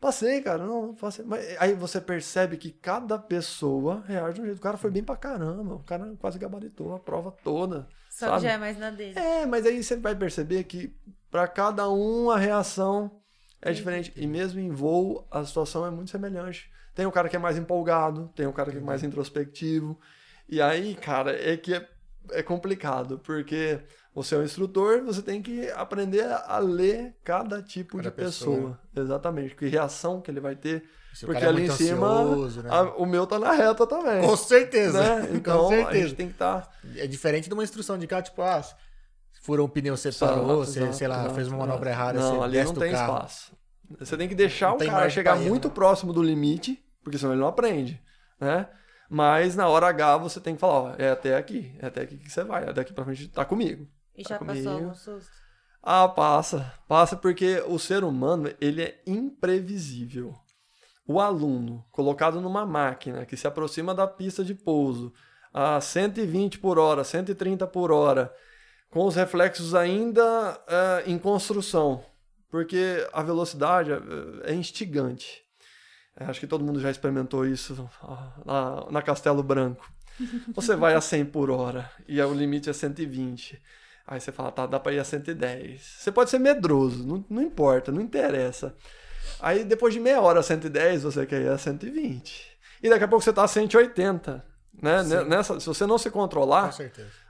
Passei, 0.00 0.40
cara, 0.40 0.64
não, 0.64 0.94
passei. 0.94 1.24
Mas 1.24 1.44
aí 1.58 1.74
você 1.74 2.00
percebe 2.00 2.56
que 2.56 2.70
cada 2.70 3.18
pessoa 3.18 4.04
reage 4.06 4.36
de 4.36 4.40
um 4.40 4.44
jeito. 4.44 4.58
O 4.58 4.62
cara 4.62 4.76
foi 4.76 4.90
bem 4.90 5.02
pra 5.02 5.16
caramba, 5.16 5.74
o 5.74 5.82
cara 5.82 6.14
quase 6.20 6.38
gabaritou 6.38 6.94
a 6.94 7.00
prova 7.00 7.32
toda. 7.42 7.88
Só 8.08 8.26
sabe? 8.26 8.42
já 8.42 8.52
é 8.52 8.58
mais 8.58 8.78
na 8.78 8.90
dele. 8.90 9.18
É, 9.18 9.44
mas 9.44 9.66
aí 9.66 9.82
você 9.82 9.96
vai 9.96 10.14
perceber 10.14 10.64
que 10.64 10.94
para 11.30 11.48
cada 11.48 11.90
um 11.90 12.30
a 12.30 12.38
reação 12.38 13.10
é 13.60 13.72
diferente. 13.72 14.12
E 14.14 14.26
mesmo 14.26 14.60
em 14.60 14.70
voo, 14.70 15.26
a 15.30 15.44
situação 15.44 15.84
é 15.84 15.90
muito 15.90 16.10
semelhante. 16.10 16.70
Tem 16.94 17.04
o 17.04 17.12
cara 17.12 17.28
que 17.28 17.36
é 17.36 17.38
mais 17.38 17.58
empolgado, 17.58 18.30
tem 18.36 18.46
o 18.46 18.52
cara 18.52 18.70
que 18.70 18.78
é 18.78 18.80
mais 18.80 19.02
introspectivo. 19.02 19.98
E 20.48 20.62
aí, 20.62 20.94
cara, 20.94 21.32
é 21.32 21.56
que 21.56 21.74
é 21.74 21.88
é 22.32 22.42
complicado, 22.42 23.18
porque 23.18 23.80
você 24.14 24.34
é 24.34 24.38
um 24.38 24.42
instrutor, 24.42 25.02
você 25.04 25.22
tem 25.22 25.40
que 25.42 25.68
aprender 25.70 26.22
a 26.24 26.58
ler 26.58 27.16
cada 27.24 27.62
tipo 27.62 27.96
Cada 27.98 28.10
de 28.10 28.16
pessoa. 28.16 28.56
pessoa. 28.56 28.80
Exatamente, 29.04 29.54
que 29.54 29.66
reação 29.68 30.20
que 30.20 30.30
ele 30.30 30.40
vai 30.40 30.56
ter. 30.56 30.82
Porque 31.20 31.42
é 31.44 31.48
ali 31.48 31.64
em 31.66 31.70
cima, 31.70 32.06
ansioso, 32.06 32.62
né? 32.62 32.68
a- 32.70 32.94
o 32.96 33.04
meu 33.06 33.26
tá 33.26 33.38
na 33.38 33.52
reta 33.52 33.86
também. 33.86 34.20
Com 34.22 34.36
certeza. 34.36 35.00
né? 35.00 35.28
Então, 35.34 35.58
Com 35.60 35.66
a 35.66 35.76
certeza. 35.76 36.00
gente 36.08 36.14
tem 36.16 36.26
que 36.26 36.32
estar. 36.34 36.70
É 36.96 37.06
diferente 37.06 37.48
de 37.48 37.54
uma 37.54 37.64
instrução 37.64 37.98
de 37.98 38.06
carro, 38.06 38.22
tipo, 38.22 38.40
ah, 38.42 38.62
furou 39.42 39.66
um 39.66 39.70
pneu, 39.70 39.96
você 39.96 40.12
parou, 40.12 40.64
você, 40.64 40.92
sei 40.92 41.08
lá, 41.08 41.30
fez 41.30 41.48
uma 41.48 41.58
manobra 41.58 41.90
errada, 41.90 42.20
Não, 42.20 42.36
você 42.38 42.44
ali 42.44 42.64
não 42.64 42.74
tem 42.74 42.92
espaço. 42.92 43.56
Você 43.98 44.16
tem 44.16 44.28
que 44.28 44.34
deixar 44.34 44.68
Não 44.68 44.76
o 44.76 44.86
cara 44.86 45.08
chegar 45.08 45.36
erro, 45.36 45.48
muito 45.48 45.68
né? 45.68 45.74
próximo 45.74 46.12
do 46.12 46.22
limite, 46.22 46.78
porque 47.02 47.16
senão 47.18 47.32
ele 47.32 47.40
não 47.40 47.48
aprende, 47.48 48.00
né? 48.40 48.68
Mas 49.10 49.56
na 49.56 49.66
hora 49.66 49.86
H 49.88 50.18
você 50.18 50.38
tem 50.38 50.54
que 50.54 50.60
falar, 50.60 50.74
ó, 50.74 50.94
é 50.98 51.10
até 51.10 51.34
aqui, 51.36 51.74
é 51.80 51.86
até 51.86 52.02
aqui 52.02 52.18
que 52.18 52.30
você 52.30 52.44
vai, 52.44 52.68
é 52.68 52.72
daqui 52.74 52.92
pra 52.92 53.04
frente 53.06 53.26
tá 53.28 53.44
comigo. 53.46 53.88
E 54.18 54.24
já 54.24 54.38
passou 54.38 54.46
comigo. 54.46 54.68
algum 54.74 54.94
susto? 54.94 55.32
Ah, 55.82 56.08
passa. 56.08 56.74
Passa 56.88 57.16
porque 57.16 57.62
o 57.66 57.78
ser 57.78 58.04
humano, 58.04 58.52
ele 58.60 58.82
é 58.82 59.02
imprevisível. 59.06 60.34
O 61.06 61.20
aluno, 61.20 61.86
colocado 61.90 62.40
numa 62.40 62.66
máquina 62.66 63.24
que 63.24 63.36
se 63.36 63.46
aproxima 63.46 63.94
da 63.94 64.06
pista 64.06 64.44
de 64.44 64.54
pouso 64.54 65.12
a 65.54 65.80
120 65.80 66.58
por 66.58 66.78
hora, 66.78 67.04
130 67.04 67.66
por 67.66 67.90
hora, 67.90 68.32
com 68.90 69.06
os 69.06 69.14
reflexos 69.16 69.74
ainda 69.74 70.60
eh, 70.68 71.04
em 71.06 71.18
construção, 71.18 72.04
porque 72.50 73.06
a 73.12 73.22
velocidade 73.22 73.92
eh, 73.92 73.98
é 74.52 74.54
instigante. 74.54 75.42
Eh, 76.16 76.24
Acho 76.24 76.40
que 76.40 76.46
todo 76.46 76.64
mundo 76.64 76.80
já 76.80 76.90
experimentou 76.90 77.46
isso 77.46 77.88
na, 78.44 78.86
na 78.90 79.02
Castelo 79.02 79.42
Branco. 79.42 79.90
Você 80.54 80.76
vai 80.76 80.94
a 80.94 81.00
100 81.00 81.26
por 81.26 81.50
hora 81.50 81.90
e 82.06 82.20
o 82.20 82.34
limite 82.34 82.68
é 82.68 82.72
120. 82.72 83.60
Aí 84.10 84.18
você 84.18 84.32
fala, 84.32 84.50
tá, 84.50 84.64
dá 84.64 84.80
pra 84.80 84.90
ir 84.90 84.98
a 84.98 85.04
110. 85.04 85.82
Você 85.98 86.10
pode 86.10 86.30
ser 86.30 86.38
medroso, 86.38 87.06
não, 87.06 87.22
não 87.28 87.42
importa, 87.42 87.92
não 87.92 88.00
interessa. 88.00 88.74
Aí 89.38 89.64
depois 89.64 89.92
de 89.92 90.00
meia 90.00 90.18
hora 90.22 90.40
a 90.40 90.42
110, 90.42 91.02
você 91.02 91.26
quer 91.26 91.42
ir 91.42 91.48
a 91.48 91.58
120. 91.58 92.58
E 92.82 92.88
daqui 92.88 93.04
a 93.04 93.08
pouco 93.08 93.22
você 93.22 93.34
tá 93.34 93.44
a 93.44 93.48
180. 93.48 94.42
Né? 94.80 95.04
Sim. 95.04 95.24
Nessa, 95.24 95.60
se 95.60 95.66
você 95.66 95.84
não 95.84 95.98
se 95.98 96.10
controlar, 96.10 96.74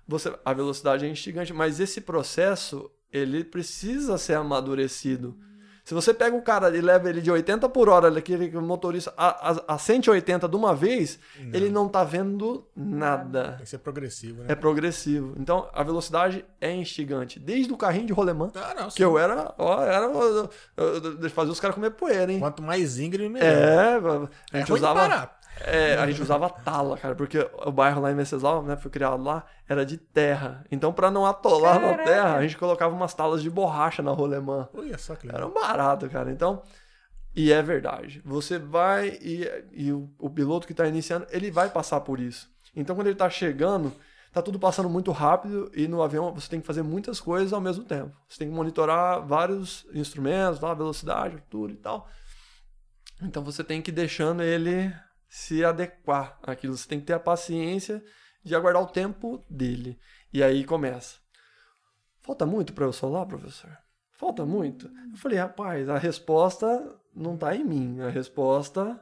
você, 0.07 0.33
a 0.45 0.53
velocidade 0.53 1.05
é 1.05 1.09
instigante, 1.09 1.53
mas 1.53 1.81
esse 1.81 2.01
processo 2.01 2.89
ele 3.13 3.43
precisa 3.43 4.17
ser 4.17 4.35
amadurecido. 4.35 5.37
Se 5.89 5.95
você 5.95 6.13
pega 6.13 6.37
o 6.37 6.43
cara 6.43 6.69
e 6.77 6.83
leva 6.83 7.09
ele 7.09 7.23
de 7.23 7.31
80 7.31 7.67
por 7.71 7.89
hora, 7.89 8.09
aquele 8.19 8.51
motorista, 8.61 9.11
a, 9.17 9.53
a, 9.53 9.75
a 9.75 9.79
180 9.79 10.47
de 10.47 10.55
uma 10.55 10.75
vez, 10.75 11.19
ele 11.51 11.71
não 11.71 11.89
tá 11.89 12.05
vendo 12.05 12.67
nada. 12.77 13.53
Tem 13.53 13.61
que 13.61 13.71
ser 13.71 13.79
progressivo, 13.79 14.43
né? 14.43 14.53
É 14.53 14.55
progressivo. 14.55 15.33
Então, 15.39 15.67
a 15.73 15.83
velocidade 15.83 16.45
é 16.61 16.71
instigante. 16.75 17.41
Desde 17.41 17.73
o 17.73 17.77
carrinho 17.79 18.05
de 18.09 18.13
rolemã, 18.13 18.51
Ah, 18.55 18.75
não, 18.79 18.89
que 18.91 19.03
eu 19.03 19.19
era, 19.19 19.55
ó, 19.57 19.83
era 19.83 20.05
eu, 20.05 20.51
eu, 20.77 21.23
eu 21.23 21.31
fazia 21.31 21.53
os 21.53 21.59
caras 21.59 21.75
comer 21.75 21.93
poeira, 21.93 22.31
hein? 22.31 22.39
Quanto 22.39 22.63
mais 22.63 22.99
íngreme, 22.99 23.31
melhor. 23.31 23.49
É, 23.51 23.95
a 23.97 24.29
É 24.53 24.59
gente 24.59 24.67
de 24.67 24.73
usava 24.75 25.01
parar. 25.01 25.38
É, 25.61 25.97
a 25.97 26.07
gente 26.07 26.23
usava 26.23 26.49
tala, 26.49 26.97
cara, 26.97 27.15
porque 27.15 27.39
o 27.65 27.73
bairro 27.73 28.01
lá 28.01 28.11
em 28.11 28.15
Venceslau, 28.15 28.63
né, 28.63 28.77
foi 28.77 28.91
criado 28.91 29.23
lá, 29.23 29.45
era 29.69 29.85
de 29.85 29.97
terra. 29.97 30.65
Então, 30.71 30.93
pra 30.93 31.11
não 31.11 31.27
atolar 31.27 31.81
na 31.81 31.91
Caraca. 31.91 32.05
terra, 32.05 32.37
a 32.37 32.43
gente 32.43 32.57
colocava 32.57 32.95
umas 32.95 33.15
talas 33.15 33.43
de 33.43 33.51
borracha 33.51 34.03
na 34.03 34.11
rolemã. 34.11 34.69
Olha 34.75 34.99
só 34.99 35.15
que 35.15 35.27
legal. 35.27 35.43
Era 35.43 35.51
um 35.51 35.55
barato, 35.55 36.09
cara. 36.09 36.31
Então, 36.31 36.63
e 37.35 37.53
é 37.53 37.63
verdade. 37.63 38.23
Você 38.25 38.59
vai 38.59 39.19
e, 39.21 39.47
e 39.73 39.93
o, 39.93 40.11
o 40.19 40.31
piloto 40.31 40.67
que 40.67 40.75
tá 40.75 40.87
iniciando, 40.87 41.27
ele 41.31 41.51
vai 41.51 41.69
passar 41.69 42.01
por 42.01 42.21
isso. 42.21 42.51
Então, 42.75 42.95
quando 42.97 43.09
ele 43.09 43.17
tá 43.17 43.29
chegando, 43.29 43.93
tá 44.33 44.41
tudo 44.41 44.59
passando 44.59 44.89
muito 44.89 45.11
rápido 45.13 45.71
e 45.75 45.89
no 45.89 46.03
avião 46.03 46.33
você 46.33 46.49
tem 46.49 46.61
que 46.61 46.67
fazer 46.67 46.83
muitas 46.83 47.21
coisas 47.21 47.53
ao 47.53 47.61
mesmo 47.61 47.85
tempo. 47.85 48.17
Você 48.29 48.39
tem 48.39 48.49
que 48.49 48.55
monitorar 48.55 49.27
vários 49.27 49.87
instrumentos, 49.93 50.61
tá? 50.61 50.73
velocidade, 50.75 51.35
altura 51.37 51.73
e 51.73 51.77
tal. 51.77 52.09
Então, 53.23 53.43
você 53.43 53.65
tem 53.65 53.83
que 53.83 53.91
ir 53.91 53.95
deixando 53.95 54.43
ele 54.43 54.93
se 55.29 55.65
adequar 55.65 56.39
àquilo. 56.43 56.77
Você 56.77 56.89
tem 56.89 57.01
que 57.01 57.07
ter 57.07 57.13
a 57.13 57.21
paciência 57.21 58.03
de 58.43 58.55
aguardar 58.55 58.83
o 58.83 58.87
tempo 58.87 59.45
dele. 59.49 59.99
E 60.33 60.43
aí 60.43 60.65
começa. 60.65 61.17
Falta 62.21 62.47
muito 62.47 62.73
para 62.73 62.85
eu 62.85 62.93
solar, 62.93 63.27
professor? 63.27 63.77
Falta 64.13 64.45
muito? 64.45 64.87
Eu 64.87 65.17
falei, 65.17 65.39
rapaz, 65.39 65.89
a 65.89 65.97
resposta 65.97 66.67
não 67.15 67.35
está 67.35 67.55
em 67.55 67.65
mim, 67.65 68.01
a 68.01 68.09
resposta 68.09 69.01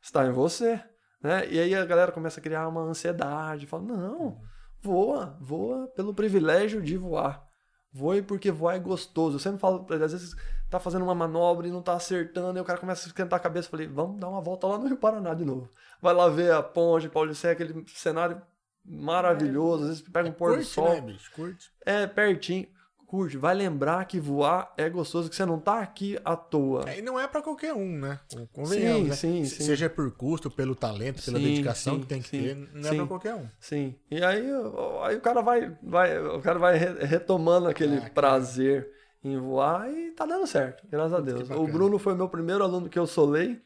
está 0.00 0.26
em 0.26 0.30
você. 0.30 0.82
Né? 1.22 1.48
E 1.50 1.58
aí 1.58 1.74
a 1.74 1.84
galera 1.84 2.12
começa 2.12 2.40
a 2.40 2.42
criar 2.42 2.68
uma 2.68 2.82
ansiedade, 2.82 3.66
fala, 3.66 3.84
não, 3.84 4.40
voa, 4.80 5.36
voa 5.40 5.88
pelo 5.88 6.14
privilégio 6.14 6.82
de 6.82 6.96
voar. 6.96 7.46
Voe 7.92 8.22
porque 8.22 8.50
voar 8.50 8.76
é 8.76 8.78
gostoso. 8.78 9.36
Eu 9.36 9.40
sempre 9.40 9.60
falo, 9.60 9.86
às 9.90 10.12
vezes 10.12 10.34
tá 10.72 10.80
fazendo 10.80 11.02
uma 11.04 11.14
manobra 11.14 11.68
e 11.68 11.70
não 11.70 11.80
tá 11.82 11.94
acertando, 11.94 12.58
e 12.58 12.62
o 12.62 12.64
cara 12.64 12.78
começa 12.80 13.06
a 13.06 13.08
esquentar 13.08 13.38
a 13.38 13.42
cabeça. 13.42 13.68
Falei, 13.68 13.86
vamos 13.86 14.18
dar 14.18 14.28
uma 14.28 14.40
volta 14.40 14.66
lá 14.66 14.78
no 14.78 14.86
Rio 14.86 14.96
Paraná 14.96 15.34
de 15.34 15.44
novo. 15.44 15.68
Vai 16.00 16.12
lá 16.14 16.28
ver 16.28 16.52
a 16.52 16.62
ponte, 16.62 17.08
Paulicé, 17.08 17.50
aquele 17.52 17.84
cenário 17.88 18.42
maravilhoso, 18.84 19.82
às 19.84 19.88
vezes 19.90 20.02
pega 20.02 20.28
um 20.28 20.32
pôr 20.32 20.50
do 20.50 20.54
Curte, 20.56 20.70
sol. 20.70 20.88
né, 20.94 21.00
bicho? 21.00 21.30
Curte. 21.32 21.70
É 21.86 22.06
pertinho. 22.06 22.66
Curte, 23.06 23.36
vai 23.36 23.54
lembrar 23.54 24.02
que 24.06 24.18
voar 24.18 24.72
é 24.74 24.88
gostoso, 24.88 25.28
que 25.28 25.36
você 25.36 25.44
não 25.44 25.60
tá 25.60 25.80
aqui 25.80 26.18
à 26.24 26.34
toa. 26.34 26.88
É, 26.88 26.98
E 26.98 27.02
não 27.02 27.20
é 27.20 27.28
pra 27.28 27.42
qualquer 27.42 27.74
um, 27.74 27.98
né? 27.98 28.18
Convenhamos, 28.54 29.02
Sim, 29.02 29.08
né? 29.10 29.14
sim, 29.14 29.44
Se- 29.44 29.56
sim. 29.56 29.64
Seja 29.64 29.90
por 29.90 30.10
custo, 30.12 30.50
pelo 30.50 30.74
talento, 30.74 31.22
pela 31.22 31.36
Sim, 31.36 31.44
dedicação 31.44 31.94
sim, 31.96 32.00
que 32.00 32.06
tem 32.06 32.22
que 32.22 32.28
sim, 32.30 32.42
ter, 32.42 32.56
não 32.72 32.88
é 32.88 32.94
pra 32.94 33.06
qualquer 33.06 33.34
um. 33.34 33.46
Sim. 33.60 33.94
E 34.10 34.24
aí, 34.24 34.50
o- 34.50 35.02
aí 35.02 35.16
o 35.16 35.20
cara 35.20 35.42
vai, 35.42 35.76
vai, 35.82 36.18
o 36.26 36.40
cara 36.40 36.58
vai 36.58 36.78
re- 36.78 37.04
retomando 37.04 37.68
aquele 37.68 37.98
Ah, 37.98 38.10
prazer 38.14 38.88
em 39.24 39.38
voar 39.38 39.90
e 39.90 40.10
tá 40.12 40.26
dando 40.26 40.46
certo, 40.46 40.86
graças 40.88 41.12
a 41.14 41.20
Deus. 41.20 41.48
O. 41.50 41.66
Bruno 41.66 41.98
foi 41.98 42.14
meu 42.14 42.28
primeiro 42.28 42.62
aluno 42.64 42.88
que 42.88 42.98
eu 42.98 43.06
solei 43.06 43.60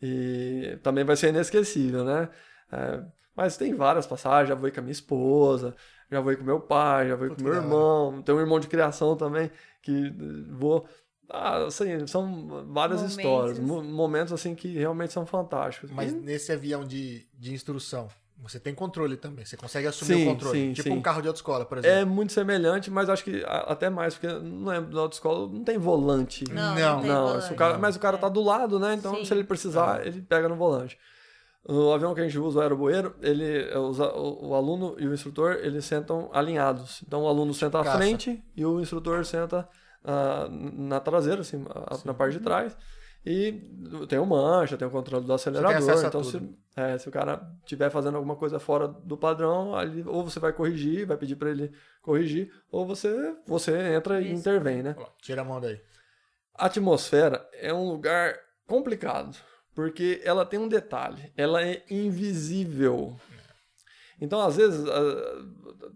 e 0.00 0.78
também 0.82 1.04
vai 1.04 1.16
ser 1.16 1.28
inesquecível, 1.28 2.04
né? 2.04 2.28
É, 2.72 3.02
mas 3.34 3.56
tem 3.56 3.74
várias 3.74 4.06
passagens, 4.06 4.48
já 4.48 4.54
voei 4.54 4.72
com 4.72 4.80
a 4.80 4.82
minha 4.82 4.92
esposa, 4.92 5.74
já 6.10 6.20
voei 6.20 6.36
com 6.36 6.44
meu 6.44 6.60
pai, 6.60 7.08
já 7.08 7.16
voei 7.16 7.30
com 7.30 7.42
meu 7.42 7.54
irmão, 7.54 8.22
tem 8.22 8.34
um 8.34 8.40
irmão 8.40 8.58
de 8.58 8.66
criação 8.68 9.16
também 9.16 9.50
que 9.82 10.06
eh, 10.06 10.52
vou... 10.52 10.86
Ah, 11.28 11.64
assim, 11.66 12.06
são 12.06 12.64
várias 12.72 13.00
Momentos. 13.00 13.16
histórias, 13.18 13.58
mo- 13.58 13.82
momentos 13.82 14.32
assim 14.32 14.54
que 14.54 14.68
realmente 14.78 15.12
são 15.12 15.26
fantásticos. 15.26 15.90
Mas 15.90 16.12
E- 16.12 16.16
nesse 16.16 16.52
avião 16.52 16.84
de, 16.84 17.26
de 17.34 17.52
instrução, 17.52 18.06
você 18.38 18.60
tem 18.60 18.74
controle 18.74 19.16
também. 19.16 19.44
Você 19.44 19.56
consegue 19.56 19.86
assumir 19.86 20.14
Sim, 20.14 20.22
o 20.28 20.30
controle. 20.32 20.58
sim, 20.58 20.72
tipo 20.72 20.88
sim. 20.88 20.94
um 20.94 21.00
carro 21.02 21.22
de 21.22 21.28
autoescola, 21.28 21.64
por 21.64 21.78
É 21.78 21.80
exemplo. 21.80 22.14
muito 22.14 22.32
semelhante, 22.32 22.90
mas 22.90 23.08
acho 23.08 23.24
que 23.24 23.42
até 23.46 23.88
mais, 23.90 24.14
porque 24.14 24.32
não 24.38 24.66
lembro 24.68 24.94
da 24.94 25.00
autoescola, 25.00 25.48
não 25.48 25.64
tem 25.64 25.78
volante. 25.78 26.44
Não, 26.50 26.54
Não, 26.54 26.74
não, 26.96 27.00
tem 27.00 27.10
Não, 27.10 27.26
volante. 27.28 27.52
o 27.52 27.56
cara, 27.56 27.78
mas 27.78 27.96
o 27.96 28.00
cara 28.00 28.16
É. 28.16 28.20
tá 28.20 28.28
do 28.28 28.42
lado, 28.42 28.78
né? 28.78 28.94
Então, 28.94 29.14
Sim. 29.16 29.24
se 29.24 29.32
ele 29.34 29.44
precisar, 29.44 30.06
ele 30.06 30.20
pega 30.22 30.48
no 30.48 30.56
volante. 30.56 30.98
O 31.68 31.90
avião 31.92 32.14
que 32.14 32.20
a 32.20 32.24
gente 32.24 32.38
usa, 32.38 32.58
o 32.60 32.62
aeroboeiro, 32.62 33.16
ele, 33.20 33.68
é, 33.68 33.76
os 33.76 33.98
o, 33.98 34.38
o 34.50 34.54
aluno 34.54 34.94
e 34.98 35.06
o 35.08 35.12
instrutor, 35.12 35.58
eles 35.62 35.84
sentam 35.84 36.30
alinhados. 36.32 37.02
Então, 37.04 37.24
o 37.24 37.28
aluno 37.28 37.52
senta 37.52 37.80
à 37.80 37.84
caça. 37.84 37.96
frente 37.98 38.40
e 38.56 38.64
o 38.64 38.80
instrutor 38.80 39.24
senta 39.24 39.68
ah, 40.04 40.46
na 40.50 41.00
traseira, 41.00 41.40
assim, 41.40 41.64
na 42.04 42.14
parte 42.14 42.34
de 42.38 42.40
trás. 42.44 42.76
E 43.26 43.60
tem 44.08 44.20
o 44.20 44.24
mancha, 44.24 44.76
tem 44.76 44.86
o 44.86 44.90
controle 44.90 45.26
do 45.26 45.32
acelerador. 45.32 45.72
Então, 46.06 46.22
se, 46.22 46.40
é, 46.76 46.96
se 46.96 47.08
o 47.08 47.12
cara 47.12 47.44
estiver 47.58 47.90
fazendo 47.90 48.14
alguma 48.14 48.36
coisa 48.36 48.60
fora 48.60 48.86
do 48.86 49.16
padrão, 49.16 49.74
ali, 49.74 50.04
ou 50.06 50.22
você 50.22 50.38
vai 50.38 50.52
corrigir, 50.52 51.04
vai 51.04 51.16
pedir 51.16 51.34
para 51.34 51.50
ele 51.50 51.72
corrigir, 52.00 52.52
ou 52.70 52.86
você, 52.86 53.34
você 53.44 53.94
entra 53.96 54.20
e 54.20 54.26
Isso. 54.26 54.34
intervém, 54.40 54.80
né? 54.80 54.94
Tira 55.20 55.42
a 55.42 55.44
mão 55.44 55.60
daí. 55.60 55.80
A 56.54 56.66
atmosfera 56.66 57.44
é 57.52 57.74
um 57.74 57.88
lugar 57.88 58.38
complicado, 58.64 59.36
porque 59.74 60.20
ela 60.24 60.46
tem 60.46 60.60
um 60.60 60.68
detalhe, 60.68 61.32
ela 61.36 61.60
é 61.66 61.82
invisível. 61.90 63.16
Então, 64.20 64.40
às 64.40 64.56
vezes, 64.56 64.84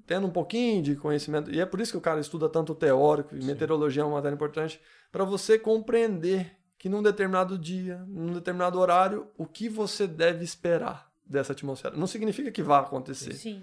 tendo 0.05 0.27
um 0.27 0.31
pouquinho 0.31 0.82
de 0.82 0.97
conhecimento, 0.97 1.48
e 1.48 1.61
é 1.61 1.65
por 1.65 1.81
isso 1.81 1.93
que 1.93 1.98
o 1.98 2.02
cara 2.02 2.20
estuda 2.20 2.48
tanto 2.48 2.74
teórico, 2.74 3.36
e 3.36 3.44
meteorologia 3.44 4.02
é 4.02 4.05
uma 4.05 4.16
matéria 4.16 4.35
importante, 4.35 4.81
para 5.12 5.24
você 5.24 5.57
compreender 5.57 6.60
que 6.81 6.89
num 6.89 7.02
determinado 7.02 7.59
dia, 7.59 7.98
num 8.09 8.32
determinado 8.32 8.81
horário, 8.81 9.28
o 9.36 9.44
que 9.44 9.69
você 9.69 10.07
deve 10.07 10.43
esperar 10.43 11.12
dessa 11.27 11.52
atmosfera. 11.52 11.94
Não 11.94 12.07
significa 12.07 12.51
que 12.51 12.62
vá 12.62 12.81
acontecer. 12.81 13.35
Sim. 13.35 13.62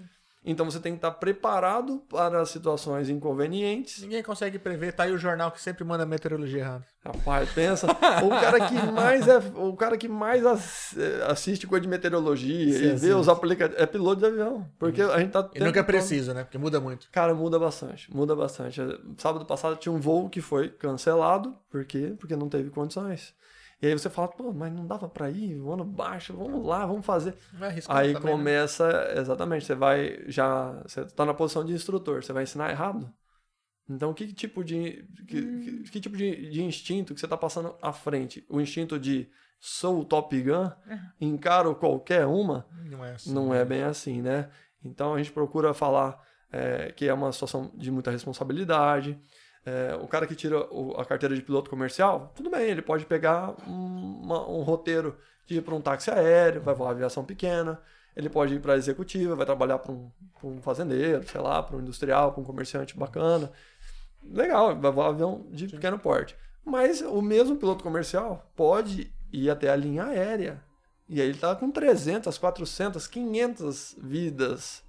Então, 0.50 0.64
você 0.64 0.80
tem 0.80 0.92
que 0.92 0.98
estar 0.98 1.10
preparado 1.12 2.02
para 2.08 2.44
situações 2.46 3.08
inconvenientes 3.08 4.02
Ninguém 4.02 4.22
consegue 4.22 4.58
prever. 4.58 4.92
Tá 4.92 5.04
aí 5.04 5.12
o 5.12 5.18
jornal 5.18 5.50
que 5.50 5.60
sempre 5.60 5.84
manda 5.84 6.06
meteorologia 6.06 6.60
errada. 6.60 6.86
Rapaz, 7.04 7.50
pensa, 7.52 7.86
o 7.86 8.28
cara 8.28 8.66
que 8.66 8.74
mais 8.92 9.28
é, 9.28 9.38
o 9.54 9.76
cara 9.76 9.96
que 9.96 10.08
mais 10.08 10.94
eh, 10.96 11.24
assiste 11.26 11.66
coisa 11.66 11.82
de 11.82 11.88
meteorologia 11.88 12.72
Sim, 12.72 12.78
e 12.78 12.80
vê 12.80 12.94
assiste. 12.94 13.12
os 13.12 13.28
aplicativos 13.28 13.80
é 13.80 13.86
piloto 13.86 14.20
de 14.20 14.26
avião, 14.26 14.66
porque 14.78 15.00
a 15.02 15.18
gente 15.18 15.30
tá 15.30 15.48
E 15.54 15.60
nunca 15.60 15.80
é 15.80 15.82
preciso, 15.82 16.34
né? 16.34 16.44
Porque 16.44 16.58
muda 16.58 16.80
muito. 16.80 17.08
Cara, 17.10 17.34
muda 17.34 17.58
bastante, 17.58 18.14
muda 18.14 18.34
bastante. 18.34 18.80
Sábado 19.16 19.44
passado 19.46 19.76
tinha 19.76 19.92
um 19.92 20.00
voo 20.00 20.28
que 20.28 20.40
foi 20.40 20.68
cancelado, 20.68 21.54
por 21.70 21.84
quê? 21.84 22.14
Porque 22.18 22.36
não 22.36 22.48
teve 22.48 22.70
condições. 22.70 23.34
E 23.80 23.86
aí 23.86 23.92
você 23.92 24.10
fala, 24.10 24.28
pô, 24.28 24.52
mas 24.52 24.72
não 24.72 24.86
dava 24.86 25.08
pra 25.08 25.30
ir, 25.30 25.56
o 25.60 25.72
ano 25.72 25.84
baixo, 25.84 26.34
vamos 26.34 26.66
lá, 26.66 26.84
vamos 26.84 27.06
fazer. 27.06 27.36
É 27.60 27.80
Aí 27.88 28.12
também, 28.12 28.32
né? 28.32 28.38
começa, 28.38 29.12
exatamente, 29.16 29.64
você 29.64 29.74
vai 29.74 30.24
já, 30.26 30.72
você 30.82 31.04
tá 31.06 31.24
na 31.24 31.32
posição 31.34 31.64
de 31.64 31.72
instrutor, 31.72 32.22
você 32.24 32.32
vai 32.32 32.42
ensinar 32.42 32.70
errado. 32.70 33.12
Então, 33.88 34.12
que 34.12 34.30
tipo 34.32 34.62
de 34.62 35.06
que, 35.26 35.42
que- 35.42 35.82
que 35.90 36.00
tipo 36.00 36.16
de, 36.16 36.50
de 36.50 36.62
instinto 36.62 37.14
que 37.14 37.20
você 37.20 37.28
tá 37.28 37.36
passando 37.36 37.74
à 37.80 37.92
frente? 37.92 38.44
O 38.50 38.60
instinto 38.60 38.98
de 38.98 39.28
sou 39.58 40.00
o 40.00 40.04
Top 40.04 40.40
Gun, 40.42 40.70
encaro 41.20 41.74
qualquer 41.74 42.26
uma, 42.26 42.66
Não 42.84 43.04
é 43.04 43.14
assim. 43.14 43.32
não 43.32 43.54
é 43.54 43.64
bem 43.64 43.82
assim, 43.82 44.20
né? 44.20 44.50
Então 44.84 45.14
a 45.14 45.18
gente 45.18 45.32
procura 45.32 45.72
falar 45.72 46.20
é, 46.52 46.92
que 46.92 47.08
é 47.08 47.14
uma 47.14 47.32
situação 47.32 47.70
de 47.76 47.90
muita 47.90 48.10
responsabilidade. 48.10 49.18
É, 49.66 49.94
o 50.00 50.06
cara 50.06 50.26
que 50.26 50.34
tira 50.34 50.58
o- 50.72 50.94
a 50.98 51.04
carteira 51.04 51.34
de 51.34 51.42
piloto 51.42 51.68
comercial, 51.68 52.32
tudo 52.34 52.48
bem, 52.50 52.68
ele 52.70 52.80
pode 52.82 53.04
pegar 53.04 53.54
um, 53.68 54.20
uma- 54.22 54.48
um 54.48 54.62
roteiro 54.62 55.16
de 55.46 55.58
ir 55.58 55.62
para 55.62 55.74
um 55.74 55.80
táxi 55.80 56.10
aéreo, 56.10 56.60
vai 56.62 56.74
voar 56.74 56.90
aviação 56.90 57.24
pequena, 57.24 57.80
ele 58.16 58.28
pode 58.28 58.54
ir 58.54 58.60
para 58.60 58.74
a 58.74 58.76
executiva, 58.76 59.36
vai 59.36 59.44
trabalhar 59.46 59.78
para 59.78 59.92
um, 59.92 60.10
um 60.42 60.60
fazendeiro, 60.62 61.26
sei 61.28 61.40
lá, 61.40 61.62
para 61.62 61.76
um 61.76 61.80
industrial, 61.80 62.32
para 62.32 62.40
um 62.40 62.44
comerciante 62.44 62.96
bacana. 62.96 63.50
Legal, 64.24 64.76
vai 64.76 64.90
voar 64.90 65.08
avião 65.08 65.46
de 65.50 65.68
pequeno 65.68 65.98
porte. 65.98 66.36
Mas 66.64 67.00
o 67.00 67.22
mesmo 67.22 67.56
piloto 67.56 67.82
comercial 67.82 68.50
pode 68.56 69.12
ir 69.32 69.50
até 69.50 69.70
a 69.70 69.76
linha 69.76 70.04
aérea. 70.04 70.62
E 71.08 71.20
aí 71.20 71.28
ele 71.28 71.38
tá 71.38 71.54
com 71.56 71.70
300, 71.70 72.36
400, 72.36 73.06
500 73.06 73.96
vidas 73.98 74.84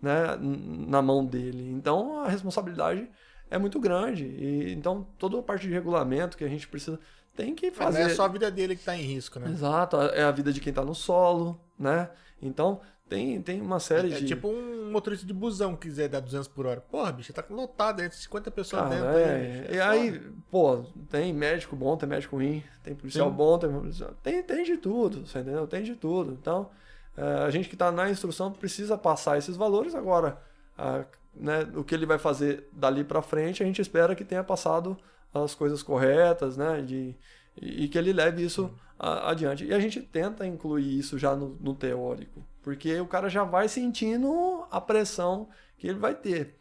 né, 0.00 0.36
na 0.40 1.02
mão 1.02 1.24
dele. 1.24 1.70
Então 1.72 2.20
a 2.20 2.28
responsabilidade 2.28 3.08
é 3.54 3.58
muito 3.58 3.78
grande. 3.80 4.24
E, 4.24 4.72
então 4.72 5.06
toda 5.18 5.38
a 5.38 5.42
parte 5.42 5.66
de 5.66 5.72
regulamento 5.72 6.36
que 6.36 6.44
a 6.44 6.48
gente 6.48 6.68
precisa 6.68 6.98
tem 7.36 7.54
que 7.54 7.66
Mas 7.70 7.76
fazer. 7.78 7.98
não 7.98 8.06
é 8.06 8.08
só 8.14 8.24
a 8.24 8.28
vida 8.28 8.50
dele 8.50 8.76
que 8.76 8.84
tá 8.84 8.96
em 8.96 9.02
risco, 9.02 9.38
né? 9.40 9.50
Exato, 9.50 9.96
é 9.96 10.22
a 10.22 10.30
vida 10.30 10.52
de 10.52 10.60
quem 10.60 10.72
tá 10.72 10.84
no 10.84 10.94
solo, 10.94 11.60
né? 11.78 12.08
Então 12.40 12.80
tem, 13.08 13.40
tem 13.42 13.60
uma 13.60 13.78
série 13.80 14.12
É 14.12 14.18
de. 14.18 14.26
tipo 14.26 14.48
um 14.48 14.90
motorista 14.90 15.26
de 15.26 15.32
busão 15.34 15.74
que 15.76 15.88
quiser 15.88 16.08
dar 16.08 16.20
200 16.20 16.48
por 16.48 16.64
hora. 16.66 16.80
Porra, 16.80 17.10
bicho, 17.12 17.32
tá 17.32 17.44
lotado, 17.50 18.00
aí, 18.00 18.10
50 18.10 18.50
pessoas 18.50 18.82
Cara, 18.82 18.94
dentro. 18.94 19.08
é, 19.18 19.34
aí, 19.34 19.48
bicho, 19.60 19.72
e 19.74 19.76
é 19.76 19.82
aí, 19.82 20.20
pô, 20.50 20.84
tem 21.10 21.32
médico 21.32 21.74
bom, 21.76 21.96
tem 21.96 22.08
médico 22.08 22.36
ruim, 22.36 22.62
tem 22.82 22.94
policial 22.94 23.28
Sim. 23.30 23.36
bom, 23.36 23.58
tem, 23.58 23.70
policial- 23.70 24.14
tem, 24.22 24.42
tem 24.42 24.64
de 24.64 24.76
tudo, 24.76 25.26
você 25.26 25.40
entendeu? 25.40 25.66
Tem 25.66 25.82
de 25.82 25.94
tudo. 25.96 26.32
Então, 26.32 26.70
é, 27.16 27.22
a 27.44 27.50
gente 27.50 27.68
que 27.68 27.76
tá 27.76 27.90
na 27.92 28.08
instrução 28.10 28.52
precisa 28.52 28.96
passar 28.96 29.36
esses 29.38 29.56
valores 29.56 29.94
agora. 29.94 30.38
a- 30.78 31.04
né, 31.36 31.66
o 31.74 31.82
que 31.84 31.94
ele 31.94 32.06
vai 32.06 32.18
fazer 32.18 32.68
dali 32.72 33.04
pra 33.04 33.22
frente, 33.22 33.62
a 33.62 33.66
gente 33.66 33.80
espera 33.80 34.14
que 34.14 34.24
tenha 34.24 34.44
passado 34.44 34.96
as 35.32 35.54
coisas 35.54 35.82
corretas, 35.82 36.56
né? 36.56 36.80
De, 36.82 37.14
e, 37.60 37.84
e 37.84 37.88
que 37.88 37.98
ele 37.98 38.12
leve 38.12 38.44
isso 38.44 38.72
a- 38.98 39.30
adiante. 39.30 39.64
E 39.64 39.74
a 39.74 39.78
gente 39.80 40.00
tenta 40.00 40.46
incluir 40.46 40.98
isso 40.98 41.18
já 41.18 41.34
no, 41.34 41.56
no 41.60 41.74
teórico, 41.74 42.44
porque 42.62 43.00
o 43.00 43.06
cara 43.06 43.28
já 43.28 43.42
vai 43.44 43.68
sentindo 43.68 44.64
a 44.70 44.80
pressão 44.80 45.48
que 45.76 45.86
ele 45.88 45.98
vai 45.98 46.14
ter. 46.14 46.56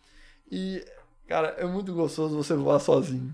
E, 0.52 0.84
cara, 1.28 1.50
é 1.58 1.66
muito 1.66 1.94
gostoso 1.94 2.36
você 2.36 2.54
voar 2.56 2.80
sozinho. 2.80 3.34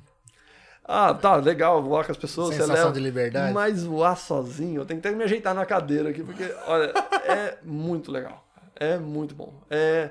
Ah, 0.84 1.14
tá, 1.14 1.36
legal, 1.36 1.84
voar 1.84 2.04
com 2.04 2.12
as 2.12 2.18
pessoas, 2.18 2.50
você 2.50 2.62
Sensação 2.62 2.86
leva. 2.86 2.92
de 2.94 3.00
liberdade. 3.00 3.54
Mas 3.54 3.84
voar 3.84 4.16
sozinho, 4.18 4.82
eu 4.82 4.86
tenho 4.86 5.00
que 5.00 5.08
até 5.08 5.16
me 5.16 5.24
ajeitar 5.24 5.54
na 5.54 5.66
cadeira 5.66 6.10
aqui, 6.10 6.24
porque, 6.24 6.52
olha, 6.66 6.92
é 7.26 7.60
muito 7.64 8.12
legal. 8.12 8.44
É 8.76 8.98
muito 8.98 9.36
bom. 9.36 9.54
É, 9.70 10.10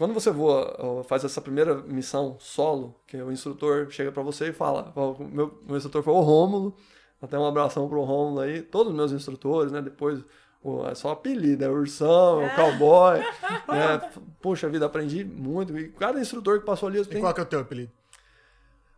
quando 0.00 0.14
você 0.14 0.30
voa, 0.30 1.04
faz 1.04 1.24
essa 1.24 1.42
primeira 1.42 1.74
missão 1.74 2.36
solo, 2.40 2.96
que 3.06 3.18
o 3.18 3.30
instrutor 3.30 3.88
chega 3.90 4.10
pra 4.10 4.22
você 4.22 4.48
e 4.48 4.52
fala, 4.52 4.90
meu, 5.30 5.58
meu 5.68 5.76
instrutor 5.76 6.02
foi 6.02 6.14
o 6.14 6.20
Rômulo, 6.20 6.74
até 7.20 7.38
um 7.38 7.44
abração 7.44 7.86
pro 7.86 8.02
Rômulo 8.02 8.40
aí, 8.40 8.62
todos 8.62 8.90
os 8.92 8.96
meus 8.96 9.12
instrutores, 9.12 9.70
né, 9.70 9.82
depois 9.82 10.24
o- 10.64 10.86
é 10.86 10.94
só 10.94 11.10
apelido, 11.10 11.62
é 11.64 11.68
ursão, 11.68 12.40
é 12.40 12.46
o 12.46 12.56
cowboy, 12.56 13.18
né, 13.68 14.10
puxa 14.40 14.70
vida, 14.70 14.86
aprendi 14.86 15.22
muito, 15.22 15.78
e 15.78 15.88
cada 15.90 16.18
instrutor 16.18 16.60
que 16.60 16.64
passou 16.64 16.88
ali, 16.88 16.96
eu 16.96 17.02
E 17.04 17.06
tenho 17.06 17.20
qual 17.20 17.34
que 17.34 17.40
é 17.40 17.42
o 17.42 17.46
teu 17.46 17.60
apelido? 17.60 17.92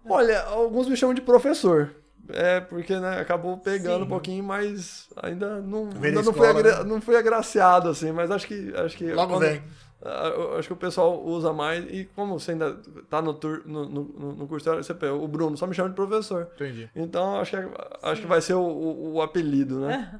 Olha, 0.08 0.40
alguns 0.44 0.88
me 0.88 0.96
chamam 0.96 1.14
de 1.14 1.20
professor. 1.20 1.90
É, 2.28 2.60
porque, 2.60 2.96
né, 2.96 3.18
acabou 3.20 3.58
pegando 3.58 3.98
Sim. 3.98 4.04
um 4.04 4.08
pouquinho, 4.08 4.44
mas 4.44 5.08
ainda 5.20 5.60
não, 5.60 5.90
ainda 6.00 6.22
não, 6.22 6.32
fui 6.32 6.46
agra- 6.46 6.78
né? 6.78 6.84
não 6.84 7.00
fui 7.00 7.16
agraciado, 7.16 7.88
assim, 7.88 8.12
mas 8.12 8.30
acho 8.30 8.46
que. 8.46 8.72
Acho 8.76 8.96
que 8.96 9.12
Logo 9.12 9.34
quando- 9.34 9.40
vem. 9.42 9.60
Ah, 10.04 10.28
eu 10.34 10.56
acho 10.58 10.66
que 10.68 10.72
o 10.74 10.76
pessoal 10.76 11.22
usa 11.24 11.52
mais, 11.52 11.84
e 11.88 12.04
como 12.16 12.38
você 12.38 12.50
ainda 12.52 12.76
tá 13.08 13.22
no, 13.22 13.32
tur, 13.34 13.62
no, 13.64 13.88
no, 13.88 14.02
no- 14.34 14.48
curso 14.48 14.64
teórico, 14.64 14.84
você 14.84 15.06
o 15.06 15.28
Bruno 15.28 15.56
só 15.56 15.66
me 15.66 15.74
chama 15.74 15.90
de 15.90 15.94
professor. 15.94 16.48
Entendi. 16.56 16.90
Então, 16.96 17.38
acho 17.40 17.52
que, 17.52 17.68
acho 18.02 18.20
que 18.22 18.26
vai 18.26 18.40
ser 18.40 18.54
o, 18.54 18.60
o, 18.62 19.12
o 19.14 19.22
apelido, 19.22 19.78
né? 19.78 20.18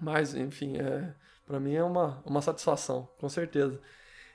Mas, 0.00 0.34
enfim, 0.34 0.76
é, 0.76 1.12
pra 1.46 1.60
mim 1.60 1.74
é 1.74 1.84
uma, 1.84 2.20
uma 2.26 2.42
satisfação, 2.42 3.08
com 3.20 3.28
certeza. 3.28 3.78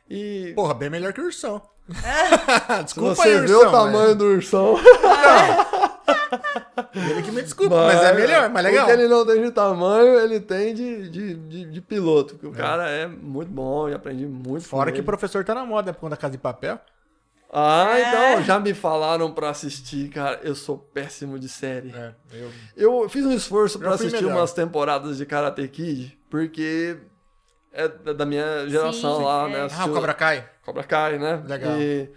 E 0.10 0.54
Porra, 0.56 0.74
bem 0.74 0.90
melhor 0.90 1.12
que 1.12 1.20
o 1.20 1.26
ursão. 1.26 1.62
se 1.90 2.84
Desculpa 2.86 3.16
você 3.16 3.28
aí, 3.30 3.40
vê 3.46 3.54
ursão, 3.54 3.68
o 3.68 3.72
tamanho 3.72 4.16
do 4.16 4.26
ursão, 4.26 4.74
mas- 5.04 5.68
Ele 6.94 7.22
que 7.24 7.32
me 7.32 7.42
desculpa, 7.42 7.76
mas, 7.76 8.02
é 8.04 8.14
melhor, 8.14 8.50
mais 8.50 8.66
legal. 8.66 8.84
O 8.84 8.88
que 8.88 8.94
ele 8.94 9.08
não 9.08 9.26
tem 9.26 9.42
de 9.42 9.52
tamanho, 9.52 10.20
ele 10.20 10.40
tem 10.40 10.74
de, 10.74 11.10
de, 11.10 11.34
de, 11.36 11.66
de 11.66 11.82
piloto. 11.82 12.34
Porque 12.36 12.48
o 12.48 12.52
cara 12.52 12.90
é 12.90 13.08
muito 13.08 13.52
bom 13.52 13.90
e 13.90 13.94
aprendi 13.94 14.26
muito 14.26 14.64
com 14.64 14.70
Fora 14.70 14.92
que 14.92 15.00
ele. 15.00 15.06
professor 15.06 15.44
tá 15.44 15.54
na 15.56 15.66
moda, 15.66 15.94
por 15.94 16.00
conta 16.02 16.12
da 16.12 16.18
casa 16.22 16.32
de 16.32 16.38
papel. 16.38 16.80
Ah, 17.52 17.98
É. 17.98 18.08
então, 18.10 18.44
já 18.44 18.60
me 18.60 18.74
falaram 18.74 19.32
pra 19.32 19.50
assistir, 19.50 20.10
cara. 20.10 20.40
Eu 20.44 20.54
sou 20.54 20.78
péssimo 20.78 21.40
de 21.40 21.48
série. 21.48 21.94
É, 21.96 22.14
eu... 22.34 22.52
Eu 23.04 23.10
fiz 23.10 23.26
um 23.26 23.32
esforço 23.32 23.80
fui 23.80 23.88
assistir 23.88 24.22
melhor. 24.24 24.38
umas 24.38 24.52
temporadas 24.52 25.18
de 25.18 25.26
Karate 25.26 25.66
Kid, 25.70 26.18
porque 26.30 26.98
é 27.72 27.88
da 27.88 28.26
minha 28.26 28.68
geração 28.68 29.20
Sim, 29.20 29.24
lá, 29.24 29.48
é. 29.48 29.52
né? 29.52 29.68
Ah, 29.80 29.86
o 29.86 29.94
Cobra 29.94 30.14
Kai. 30.14 30.46
Cobra 30.66 30.84
Kai, 30.84 31.18
né? 31.18 31.42
Legal. 31.48 31.78
E- 31.80 32.10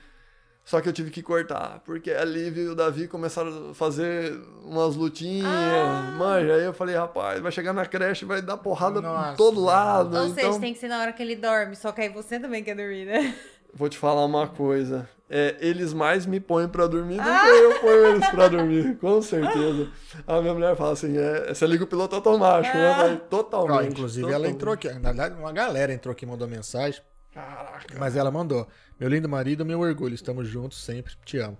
Só 0.70 0.80
que 0.80 0.88
eu 0.88 0.92
tive 0.92 1.10
que 1.10 1.20
cortar, 1.20 1.80
porque 1.84 2.12
a 2.12 2.24
Liv 2.24 2.56
e 2.58 2.68
o 2.68 2.76
Davi 2.76 3.08
começaram 3.08 3.70
a 3.70 3.74
fazer 3.74 4.40
umas 4.62 4.94
lutinhas, 4.94 5.48
Ah. 5.48 6.14
manja. 6.16 6.54
Aí 6.54 6.62
eu 6.64 6.72
falei, 6.72 6.94
rapaz, 6.94 7.40
vai 7.40 7.50
chegar 7.50 7.72
na 7.72 7.84
creche, 7.84 8.24
vai 8.24 8.40
dar 8.40 8.56
porrada 8.56 9.00
Nossa. 9.00 9.30
por 9.30 9.36
todo 9.36 9.60
lado. 9.60 10.16
Ou 10.16 10.26
então, 10.28 10.34
seja, 10.52 10.60
tem 10.60 10.72
que 10.72 10.78
ser 10.78 10.86
na 10.86 11.00
hora 11.00 11.12
que 11.12 11.20
ele 11.20 11.34
dorme, 11.34 11.74
só 11.74 11.90
que 11.90 12.02
aí 12.02 12.08
você 12.08 12.38
também 12.38 12.62
quer 12.62 12.76
dormir, 12.76 13.04
né? 13.04 13.34
vou 13.74 13.88
te 13.88 13.98
falar 13.98 14.24
uma 14.24 14.46
coisa. 14.46 15.08
É, 15.28 15.56
eles 15.58 15.92
mais 15.92 16.24
me 16.24 16.38
põem 16.38 16.68
pra 16.68 16.86
dormir 16.86 17.16
do 17.20 17.28
Ah. 17.28 17.40
que 17.40 17.48
eu 17.48 17.80
ponho 17.80 18.06
eles 18.06 18.28
pra 18.28 18.46
dormir, 18.46 18.96
com 18.98 19.20
certeza. 19.20 19.88
A 20.24 20.40
minha 20.40 20.54
mulher 20.54 20.76
fala 20.76 20.92
assim, 20.92 21.18
é, 21.18 21.52
você 21.52 21.66
liga 21.66 21.82
o 21.82 21.86
piloto 21.88 22.14
automático, 22.14 22.76
né? 22.76 22.92
Ah. 22.92 22.96
Vai 22.96 23.16
totalmente. 23.28 23.76
Ó, 23.76 23.82
inclusive, 23.82 24.22
ela 24.26 24.34
totalmente. 24.34 24.54
entrou 24.54 24.74
aqui. 24.74 24.88
Na 24.88 25.00
verdade, 25.10 25.34
uma 25.34 25.50
galera 25.52 25.92
entrou 25.92 26.12
aqui 26.12 26.24
e 26.24 26.28
mandou 26.28 26.46
mensagem. 26.46 27.00
Caraca. 27.34 27.94
Mas 27.98 28.16
ela 28.16 28.30
mandou. 28.30 28.66
Meu 29.00 29.08
lindo 29.08 29.26
marido, 29.26 29.64
meu 29.64 29.80
orgulho. 29.80 30.14
Estamos 30.14 30.46
juntos 30.46 30.84
sempre. 30.84 31.14
Te 31.24 31.38
amo. 31.38 31.56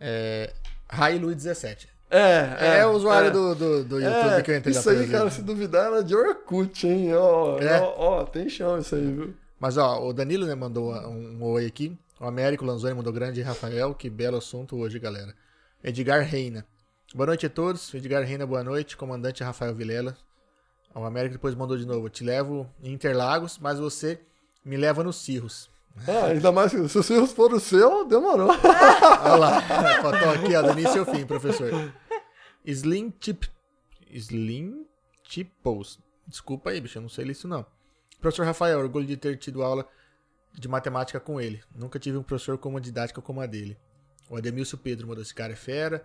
É. 0.00 0.54
Rai 0.88 1.18
Luiz 1.18 1.36
17. 1.36 1.86
É, 2.08 2.78
É, 2.78 2.86
o 2.86 2.92
usuário 2.92 3.28
é. 3.28 3.30
do, 3.30 3.54
do, 3.54 3.84
do 3.84 4.00
YouTube 4.00 4.38
É, 4.38 4.42
que 4.42 4.50
eu 4.50 4.56
entrei 4.56 4.74
Isso 4.74 4.88
aí, 4.88 5.06
cara, 5.08 5.28
se 5.28 5.42
duvidar, 5.42 5.86
era 5.92 6.02
de 6.04 6.14
Orkut, 6.14 6.86
hein? 6.86 7.12
Ó, 7.14 7.58
É? 7.58 7.80
ó, 7.80 7.94
ó, 7.98 8.24
tem 8.24 8.48
chão 8.48 8.78
isso 8.78 8.94
aí, 8.94 9.12
viu? 9.12 9.34
Mas 9.58 9.76
ó, 9.76 10.06
o 10.06 10.12
Danilo 10.14 10.46
né, 10.46 10.54
mandou 10.54 10.94
um, 10.94 11.36
um 11.36 11.42
oi 11.44 11.66
aqui. 11.66 11.98
O 12.18 12.24
Américo 12.24 12.64
Lanzoni 12.64 12.94
mandou 12.94 13.12
grande 13.12 13.42
Rafael. 13.42 13.94
Que 13.94 14.08
belo 14.08 14.38
assunto 14.38 14.76
hoje, 14.76 14.98
galera. 14.98 15.34
Edgar 15.84 16.22
Reina. 16.22 16.64
Boa 17.14 17.26
noite 17.26 17.44
a 17.44 17.50
todos. 17.50 17.92
Edgar 17.92 18.22
Reina, 18.22 18.46
boa 18.46 18.64
noite. 18.64 18.96
Comandante 18.96 19.44
Rafael 19.44 19.74
Vilela. 19.74 20.16
O 20.94 21.04
Américo 21.04 21.34
depois 21.34 21.54
mandou 21.54 21.76
de 21.76 21.84
novo. 21.84 22.08
Te 22.08 22.24
levo 22.24 22.66
em 22.82 22.92
Interlagos, 22.94 23.58
mas 23.58 23.78
você 23.78 24.20
me 24.64 24.78
leva 24.78 25.04
nos 25.04 25.16
Cirros. 25.16 25.68
Ah, 26.06 26.26
ainda 26.26 26.52
mais 26.52 26.72
se 26.72 26.78
os 26.78 27.32
for 27.32 27.52
o 27.52 27.60
seu, 27.60 28.06
demorou. 28.06 28.50
Olha 28.50 29.36
lá. 29.36 29.60
Faltou 30.02 30.30
aqui, 30.30 30.54
ó. 30.54 30.62
Do 30.62 30.78
início 30.78 31.00
ao 31.00 31.06
fim, 31.06 31.26
professor. 31.26 31.70
Slim 32.64 33.10
Tip. 33.10 33.44
Slim 34.10 34.86
Tipos. 35.22 35.98
Desculpa 36.26 36.70
aí, 36.70 36.80
bicho. 36.80 36.98
Eu 36.98 37.02
não 37.02 37.08
sei 37.08 37.24
ler 37.24 37.32
isso, 37.32 37.48
não. 37.48 37.64
Professor 38.20 38.44
Rafael, 38.44 38.78
orgulho 38.78 39.06
de 39.06 39.16
ter 39.16 39.36
tido 39.38 39.62
aula 39.62 39.86
de 40.52 40.68
matemática 40.68 41.20
com 41.20 41.40
ele. 41.40 41.62
Nunca 41.74 41.98
tive 41.98 42.16
um 42.16 42.22
professor 42.22 42.58
com 42.58 42.70
uma 42.70 42.80
didática 42.80 43.20
como 43.20 43.40
a 43.40 43.46
dele. 43.46 43.76
O 44.28 44.36
Ademilson 44.36 44.76
Pedro 44.76 45.06
mandou 45.06 45.22
esse 45.22 45.34
cara 45.34 45.52
é 45.52 45.56
fera. 45.56 46.04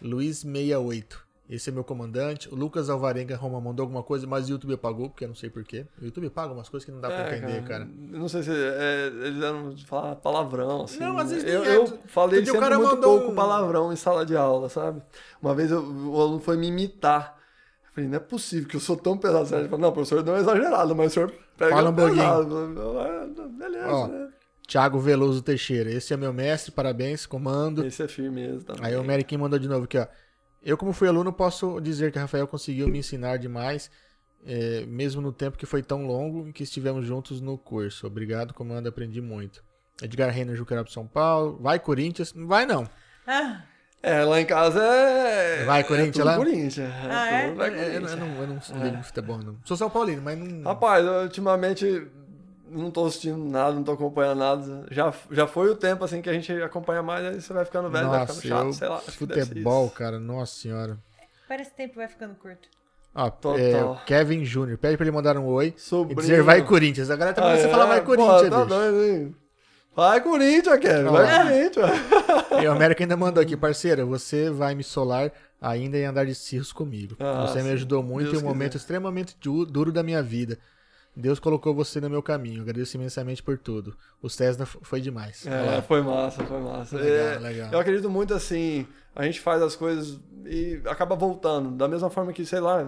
Luiz 0.00 0.38
68. 0.38 1.31
Esse 1.54 1.68
é 1.68 1.72
meu 1.72 1.84
comandante. 1.84 2.48
O 2.48 2.56
Lucas 2.56 2.88
Alvarenga 2.88 3.36
Roma 3.36 3.60
mandou 3.60 3.84
alguma 3.84 4.02
coisa, 4.02 4.26
mas 4.26 4.48
o 4.48 4.52
YouTube 4.52 4.72
apagou, 4.74 5.10
porque 5.10 5.24
eu 5.24 5.28
não 5.28 5.34
sei 5.34 5.50
porquê. 5.50 5.86
O 6.00 6.04
YouTube 6.06 6.30
paga 6.30 6.52
umas 6.54 6.68
coisas 6.68 6.84
que 6.86 6.90
não 6.90 7.00
dá 7.00 7.08
pra 7.08 7.28
É, 7.30 7.36
entender, 7.36 7.62
cara. 7.64 7.86
Eu 8.12 8.18
não 8.18 8.28
sei 8.28 8.42
se 8.42 8.50
é, 8.50 9.06
eles 9.26 9.42
eram 9.42 9.74
de 9.74 9.84
falar 9.84 10.16
palavrão, 10.16 10.84
assim. 10.84 10.98
Não, 10.98 11.18
às 11.18 11.30
vezes 11.30 11.44
eu, 11.48 11.62
é. 11.62 11.76
eu 11.76 11.86
falei 12.06 12.38
Porque 12.40 12.50
o 12.50 12.54
sempre 12.54 12.60
cara 12.60 12.78
muito 12.78 12.94
mandou 12.94 13.18
pouco 13.18 13.32
um- 13.32 13.34
palavrão 13.34 13.92
em 13.92 13.96
sala 13.96 14.24
de 14.24 14.34
aula, 14.34 14.68
sabe? 14.70 15.02
Uma 15.42 15.54
vez 15.54 15.70
eu- 15.70 15.82
o 15.82 16.18
aluno 16.20 16.40
foi 16.40 16.56
me 16.56 16.68
imitar. 16.68 17.36
Eu 17.86 17.92
falei, 17.96 18.08
não 18.08 18.16
é 18.16 18.20
possível 18.20 18.66
que 18.68 18.76
eu 18.76 18.80
sou 18.80 18.96
tão 18.96 19.18
pesado. 19.18 19.54
Ele 19.54 19.68
falou, 19.68 19.78
não, 19.80 19.92
professor, 19.92 20.24
não 20.24 20.34
é 20.34 20.40
exagerado, 20.40 20.96
mas 20.96 21.10
o 21.12 21.14
senhor 21.14 21.32
pega 21.58 21.76
Fala 21.76 21.90
um 21.90 21.94
falei, 21.94 22.20
"Ah, 22.20 22.38
Beleza, 23.58 23.86
Ó, 23.88 24.06
né? 24.08 24.28
Thiago 24.66 24.98
Veloso 24.98 25.42
Teixeira. 25.42 25.90
Esse 25.90 26.14
é 26.14 26.16
meu 26.16 26.32
mestre, 26.32 26.72
parabéns, 26.72 27.26
comando. 27.26 27.84
Esse 27.84 28.02
é 28.02 28.08
firmeza 28.08 28.64
também. 28.64 28.86
Aí 28.86 28.96
o 28.96 29.04
Meriquim 29.04 29.36
mandou 29.36 29.58
de 29.58 29.68
novo 29.68 29.84
aqui, 29.84 29.98
ó. 29.98 30.06
Eu, 30.64 30.76
como 30.76 30.92
fui 30.92 31.08
aluno, 31.08 31.32
posso 31.32 31.80
dizer 31.80 32.12
que 32.12 32.18
Rafael 32.18 32.46
conseguiu 32.46 32.88
me 32.88 32.98
ensinar 32.98 33.36
demais, 33.36 33.90
é, 34.46 34.84
mesmo 34.86 35.20
no 35.20 35.32
tempo 35.32 35.58
que 35.58 35.66
foi 35.66 35.82
tão 35.82 36.06
longo 36.06 36.48
e 36.48 36.52
que 36.52 36.62
estivemos 36.62 37.04
juntos 37.04 37.40
no 37.40 37.58
curso. 37.58 38.06
Obrigado, 38.06 38.54
comando, 38.54 38.88
aprendi 38.88 39.20
muito. 39.20 39.62
Edgar 40.02 40.30
Renner, 40.30 40.56
Jucará 40.56 40.84
São 40.86 41.06
Paulo. 41.06 41.58
Vai, 41.60 41.78
Corinthians? 41.78 42.32
Não 42.34 42.46
vai, 42.46 42.64
não. 42.66 42.88
Ah, 43.26 43.62
É, 44.02 44.24
lá 44.24 44.40
em 44.40 44.46
casa 44.46 44.82
é. 44.82 45.64
Vai, 45.64 45.84
Corinthians, 45.84 46.16
é 46.16 46.18
tudo 46.18 46.24
lá? 46.24 46.36
Corinthians. 46.36 46.78
Ah, 47.08 47.26
é? 47.30 47.46
tudo 47.46 47.56
vai 47.56 47.68
É, 47.68 47.72
eu, 47.72 48.00
Corinthians. 48.00 48.10
eu 48.12 48.18
não, 48.18 48.40
eu 48.40 48.46
não 48.48 48.60
sou 48.60 48.76
ligo 48.78 48.96
de 48.96 49.02
futebol, 49.04 49.38
não. 49.38 49.56
Sou 49.64 49.76
São 49.76 49.88
Paulino, 49.88 50.22
mas 50.22 50.36
não. 50.38 50.62
Rapaz, 50.62 51.04
eu, 51.04 51.22
ultimamente 51.22 51.84
não 51.84 52.21
tô 52.90 53.06
assistindo 53.06 53.36
nada, 53.38 53.72
não 53.74 53.82
tô 53.84 53.92
acompanhando 53.92 54.38
nada. 54.38 54.86
Já, 54.90 55.12
já 55.30 55.46
foi 55.46 55.70
o 55.70 55.76
tempo 55.76 56.04
assim 56.04 56.20
que 56.22 56.28
a 56.30 56.32
gente 56.32 56.52
acompanha 56.62 57.02
mais, 57.02 57.24
aí 57.24 57.40
você 57.40 57.52
vai 57.52 57.64
ficando 57.64 57.90
velho, 57.90 58.08
vai 58.08 58.20
Nossa, 58.20 58.34
ficando 58.34 58.48
chato, 58.48 58.66
eu, 58.66 58.72
sei 58.72 58.88
lá. 58.88 58.98
futebol, 58.98 59.90
cara, 59.90 60.18
nossa 60.18 60.54
senhora. 60.54 60.98
parece 61.48 61.70
que 61.70 61.74
o 61.74 61.76
tempo 61.76 61.94
vai 61.96 62.08
ficando 62.08 62.34
curto. 62.34 62.68
Ó, 63.14 63.28
Total. 63.28 63.58
é, 63.58 64.06
Kevin 64.06 64.44
Júnior, 64.44 64.78
pede 64.78 64.96
pra 64.96 65.04
ele 65.04 65.14
mandar 65.14 65.36
um 65.36 65.46
oi 65.46 65.74
Sobrinho. 65.76 66.18
e 66.18 66.22
dizer 66.22 66.42
vai 66.42 66.62
Corinthians. 66.64 67.10
A 67.10 67.16
galera 67.16 67.34
tá 67.34 67.42
mandando 67.42 67.58
Ah, 67.58 67.62
você 67.62 67.68
é? 67.68 67.70
falar 67.70 67.86
vai 67.86 68.00
Pô, 68.00 68.06
Corinthians, 68.06 68.48
tá 68.50 68.56
bicho. 68.64 68.68
doido, 68.68 69.04
hein? 69.04 69.36
Vai 69.94 70.20
Corinthians, 70.22 70.78
Kevin, 70.80 71.10
vai 71.10 71.44
Corinthians. 71.46 72.62
E 72.62 72.66
o 72.66 72.72
América 72.72 73.04
ainda 73.04 73.14
mandou 73.14 73.42
aqui, 73.42 73.54
parceiro, 73.54 74.06
você 74.06 74.48
vai 74.48 74.74
me 74.74 74.82
solar 74.82 75.30
ainda 75.60 75.98
em 75.98 76.06
andar 76.06 76.24
de 76.24 76.34
cirros 76.34 76.72
comigo. 76.72 77.14
Ah, 77.20 77.46
você 77.46 77.62
me 77.62 77.70
ajudou 77.72 78.02
muito 78.02 78.30
Deus 78.30 78.42
em 78.42 78.46
um 78.46 78.48
momento 78.48 78.72
quiser. 78.72 78.80
extremamente 78.82 79.36
du- 79.38 79.66
duro 79.66 79.92
da 79.92 80.02
minha 80.02 80.22
vida. 80.22 80.58
Deus 81.14 81.38
colocou 81.38 81.74
você 81.74 82.00
no 82.00 82.08
meu 82.08 82.22
caminho. 82.22 82.62
Agradeço 82.62 82.96
imensamente 82.96 83.42
por 83.42 83.58
tudo. 83.58 83.94
O 84.22 84.28
César 84.30 84.64
foi 84.66 85.00
demais. 85.00 85.46
É, 85.46 85.82
foi 85.82 86.00
massa, 86.02 86.42
foi 86.44 86.60
massa. 86.60 86.96
Legal, 86.96 87.26
É, 87.26 87.38
legal. 87.38 87.72
Eu 87.72 87.78
acredito 87.78 88.08
muito 88.08 88.32
assim, 88.32 88.86
a 89.14 89.24
gente 89.24 89.38
faz 89.40 89.60
as 89.62 89.76
coisas 89.76 90.18
e 90.46 90.80
acaba 90.86 91.14
voltando. 91.14 91.70
Da 91.72 91.86
mesma 91.86 92.08
forma 92.08 92.32
que, 92.32 92.46
sei 92.46 92.60
lá, 92.60 92.86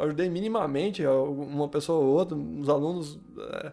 ajudei 0.00 0.28
minimamente 0.28 1.06
uma 1.06 1.68
pessoa 1.68 2.00
ou 2.00 2.06
outra, 2.06 2.36
uns 2.36 2.68
alunos. 2.68 3.18
é, 3.38 3.72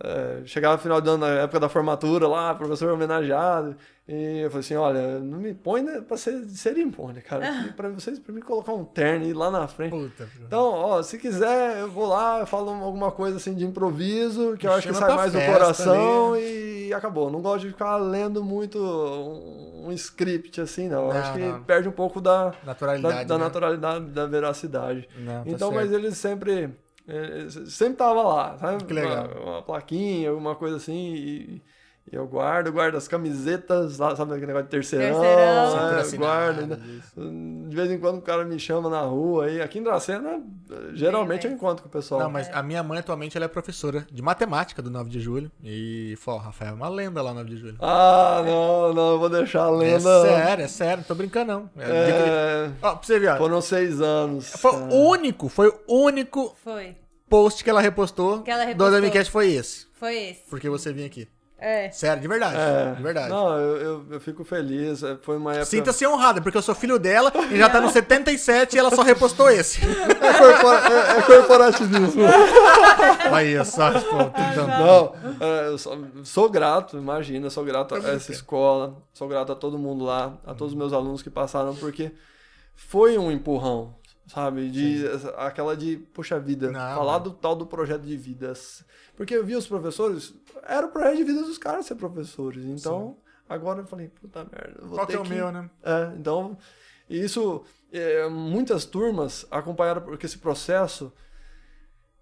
é, 0.00 0.42
chegava 0.44 0.76
no 0.76 0.82
final 0.82 1.00
do 1.00 1.10
ano, 1.10 1.26
na 1.26 1.32
época 1.40 1.58
da 1.58 1.68
formatura 1.68 2.28
lá, 2.28 2.54
professor 2.54 2.92
homenageado, 2.92 3.76
e 4.06 4.40
eu 4.40 4.50
falei 4.50 4.60
assim, 4.60 4.76
olha, 4.76 5.18
não 5.18 5.38
me 5.38 5.52
põe 5.52 5.82
né, 5.82 6.00
pra 6.00 6.16
ser 6.16 6.44
cerimônia, 6.50 7.20
cara. 7.20 7.46
Pra 7.76 7.88
vocês, 7.90 8.18
pra 8.18 8.32
mim 8.32 8.40
colocar 8.40 8.72
um 8.72 8.84
terno 8.84 9.26
e 9.26 9.30
ir 9.30 9.34
lá 9.34 9.50
na 9.50 9.66
frente. 9.68 9.90
Puta? 9.90 10.28
Então, 10.40 10.64
ó, 10.72 11.02
se 11.02 11.18
quiser, 11.18 11.80
eu 11.80 11.90
vou 11.90 12.06
lá, 12.06 12.40
eu 12.40 12.46
falo 12.46 12.70
alguma 12.70 13.10
coisa 13.10 13.36
assim 13.36 13.54
de 13.54 13.64
improviso, 13.64 14.56
que 14.56 14.66
eu 14.66 14.72
acho 14.72 14.88
que 14.88 14.94
sai 14.94 15.14
mais 15.14 15.32
do 15.32 15.40
coração 15.40 16.36
e 16.36 16.92
acabou. 16.94 17.30
Não 17.30 17.42
gosto 17.42 17.66
de 17.66 17.72
ficar 17.72 17.96
lendo 17.96 18.42
muito 18.42 18.78
um, 18.78 19.88
um 19.88 19.92
script 19.92 20.60
assim, 20.60 20.88
não. 20.88 21.08
Não, 21.08 21.16
acho 21.16 21.32
que 21.34 21.40
não. 21.40 21.62
perde 21.64 21.88
um 21.88 21.92
pouco 21.92 22.20
da, 22.20 22.50
da, 22.50 22.56
naturalidade. 22.64 23.24
da 23.26 23.38
né? 23.38 23.44
naturalidade, 23.44 24.06
da 24.06 24.26
veracidade. 24.26 25.08
Não, 25.18 25.44
tá 25.44 25.50
então, 25.50 25.70
certo. 25.70 25.74
mas 25.74 25.92
eles 25.92 26.16
sempre. 26.16 26.70
Eh, 27.08 27.48
Sempre 27.68 27.96
tava 27.98 28.22
lá, 28.22 28.58
sabe? 28.58 28.84
Que 28.86 28.92
legal. 28.94 29.26
Uma, 29.26 29.40
uma 29.40 29.62
plaquinha, 29.62 30.30
alguma 30.30 30.56
coisa 30.56 30.76
assim, 30.76 31.14
e 31.14 31.62
eu 32.12 32.26
guardo, 32.26 32.72
guardo 32.72 32.96
as 32.96 33.06
camisetas, 33.08 33.98
lá, 33.98 34.14
sabe 34.16 34.32
aquele 34.32 34.46
negócio 34.46 34.64
de 34.66 34.70
terceirão? 34.70 35.20
Terceirão. 35.20 35.70
Sempre 35.72 35.96
é, 35.96 36.00
assinado, 36.00 36.26
guardo, 36.26 36.66
né? 36.66 36.78
De 37.68 37.76
vez 37.76 37.90
em 37.90 37.98
quando 37.98 38.18
o 38.18 38.22
cara 38.22 38.44
me 38.44 38.58
chama 38.58 38.88
na 38.88 39.00
rua 39.02 39.46
aí. 39.46 39.60
Aqui 39.60 39.78
em 39.78 39.82
Dracena, 39.82 40.40
geralmente 40.94 41.44
eu 41.44 41.50
né? 41.50 41.56
encontro 41.56 41.82
com 41.82 41.88
o 41.88 41.92
pessoal. 41.92 42.20
Não, 42.20 42.30
mas 42.30 42.48
a 42.52 42.62
minha 42.62 42.82
mãe 42.82 42.98
atualmente 42.98 43.36
ela 43.36 43.44
é 43.44 43.48
professora 43.48 44.06
de 44.10 44.22
matemática 44.22 44.80
do 44.82 44.90
9 44.90 45.10
de 45.10 45.20
julho. 45.20 45.50
E, 45.62 46.16
pô, 46.24 46.36
Rafael 46.36 46.72
é 46.72 46.74
uma 46.74 46.88
lenda 46.88 47.20
lá 47.22 47.30
no 47.30 47.36
9 47.40 47.50
de 47.50 47.56
julho. 47.56 47.76
Ah, 47.80 48.42
não, 48.44 48.94
não, 48.94 49.10
eu 49.12 49.18
vou 49.18 49.28
deixar 49.28 49.64
a 49.66 49.68
É 49.68 49.76
lenda. 49.76 50.22
sério, 50.22 50.64
é 50.64 50.68
sério, 50.68 50.96
não 50.98 51.04
tô 51.04 51.14
brincando 51.14 51.52
não. 51.52 51.70
É, 51.78 51.88
É, 52.68 52.70
Ó, 52.82 52.94
pra 52.96 53.02
você 53.06 53.18
ver, 53.18 53.28
ó, 53.32 53.36
foram 53.38 53.60
seis 53.60 54.00
anos. 54.00 54.50
foi 54.56 54.72
o 54.72 55.08
único, 55.10 55.48
foi 55.48 55.68
o 55.86 56.04
único 56.04 56.54
Foi. 56.62 56.96
post 57.28 57.62
que 57.62 57.70
ela 57.70 57.80
repostou, 57.80 58.42
Que 58.42 58.50
ela 58.50 58.64
do 58.64 58.68
repostou. 58.68 58.86
Adamicast 58.96 59.30
foi 59.30 59.50
esse. 59.52 59.86
Foi 59.94 60.14
esse. 60.16 60.42
Porque 60.48 60.68
você 60.68 60.92
vinha 60.92 61.06
aqui. 61.06 61.26
É. 61.60 61.90
Sério, 61.90 62.22
de 62.22 62.28
verdade. 62.28 62.56
É, 62.56 62.94
De 62.94 63.02
verdade. 63.02 63.28
Não, 63.30 63.58
eu, 63.58 63.76
eu, 63.78 64.06
eu 64.12 64.20
fico 64.20 64.44
feliz. 64.44 65.02
é, 65.02 65.16
Foi 65.22 65.36
uma 65.36 65.50
época. 65.52 65.66
Sinta-se 65.66 66.06
honrada, 66.06 66.40
porque 66.40 66.56
eu 66.56 66.62
sou 66.62 66.72
filho 66.74 66.98
dela 67.00 67.32
e 67.50 67.58
já 67.58 67.68
tá 67.68 67.80
no 67.80 67.90
77 67.90 68.76
e 68.76 68.78
ela 68.78 68.94
só 68.94 69.02
repostou 69.02 69.50
esse. 69.50 69.80
É, 70.28 70.32
corpora- 70.38 70.88
é- 70.88 71.18
é 71.18 71.22
corporativismo. 71.22 72.22
Aí, 73.32 73.64
só, 73.64 73.92
tipo. 73.98 74.14
Não, 74.66 75.14
é, 75.40 75.68
eu 75.68 75.78
sou, 75.78 75.98
sou 76.24 76.48
grato, 76.50 76.96
imagina, 76.96 77.50
sou 77.50 77.64
grato 77.64 77.94
a 77.94 77.98
essa 77.98 78.30
escola, 78.32 78.96
sou 79.12 79.26
grato 79.28 79.52
a 79.52 79.56
todo 79.56 79.78
mundo 79.78 80.04
lá, 80.04 80.38
a 80.46 80.54
todos 80.54 80.72
os 80.72 80.78
meus 80.78 80.92
alunos 80.92 81.22
que 81.22 81.30
passaram, 81.30 81.74
porque 81.74 82.12
foi 82.76 83.16
um 83.18 83.30
empurrão, 83.32 83.94
sabe? 84.26 84.68
De, 84.70 85.04
aquela 85.36 85.76
de, 85.76 85.96
poxa 86.14 86.38
vida, 86.38 86.70
Não, 86.70 86.94
falar 86.94 87.12
mano. 87.14 87.24
do 87.24 87.30
tal 87.32 87.54
do 87.56 87.66
projeto 87.66 88.02
de 88.02 88.16
vidas. 88.16 88.84
Porque 89.18 89.34
eu 89.34 89.44
vi 89.44 89.56
os 89.56 89.66
professores, 89.66 90.32
era 90.62 90.86
o 90.86 90.90
projeto 90.90 91.16
de 91.16 91.24
vida 91.24 91.42
dos 91.42 91.58
caras 91.58 91.84
ser 91.84 91.96
professores. 91.96 92.64
Então, 92.64 93.16
agora 93.48 93.80
eu 93.80 93.84
falei, 93.84 94.06
puta 94.06 94.44
merda, 94.44 94.80
vou 94.80 94.96
Qual 94.96 95.06
que 95.08 95.16
é 95.16 95.18
o 95.18 95.24
que... 95.24 95.30
meu, 95.30 95.50
né? 95.50 95.68
É, 95.82 96.12
então, 96.16 96.56
isso, 97.10 97.64
é, 97.92 98.28
muitas 98.28 98.84
turmas 98.84 99.44
acompanharam 99.50 100.02
porque 100.02 100.24
esse 100.24 100.38
processo 100.38 101.12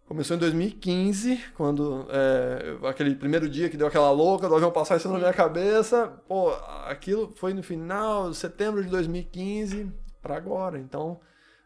começou 0.06 0.38
em 0.38 0.40
2015, 0.40 1.38
quando 1.54 2.06
é, 2.08 2.78
aquele 2.88 3.14
primeiro 3.14 3.46
dia 3.46 3.68
que 3.68 3.76
deu 3.76 3.88
aquela 3.88 4.10
louca 4.10 4.48
do 4.48 4.54
avião 4.54 4.72
passar 4.72 4.96
isso 4.96 5.10
na 5.10 5.18
minha 5.18 5.34
cabeça, 5.34 6.08
pô, 6.26 6.50
aquilo 6.86 7.30
foi 7.36 7.52
no 7.52 7.62
final 7.62 8.30
de 8.30 8.38
setembro 8.38 8.82
de 8.82 8.88
2015 8.88 9.92
para 10.22 10.34
agora, 10.34 10.78
então 10.78 11.20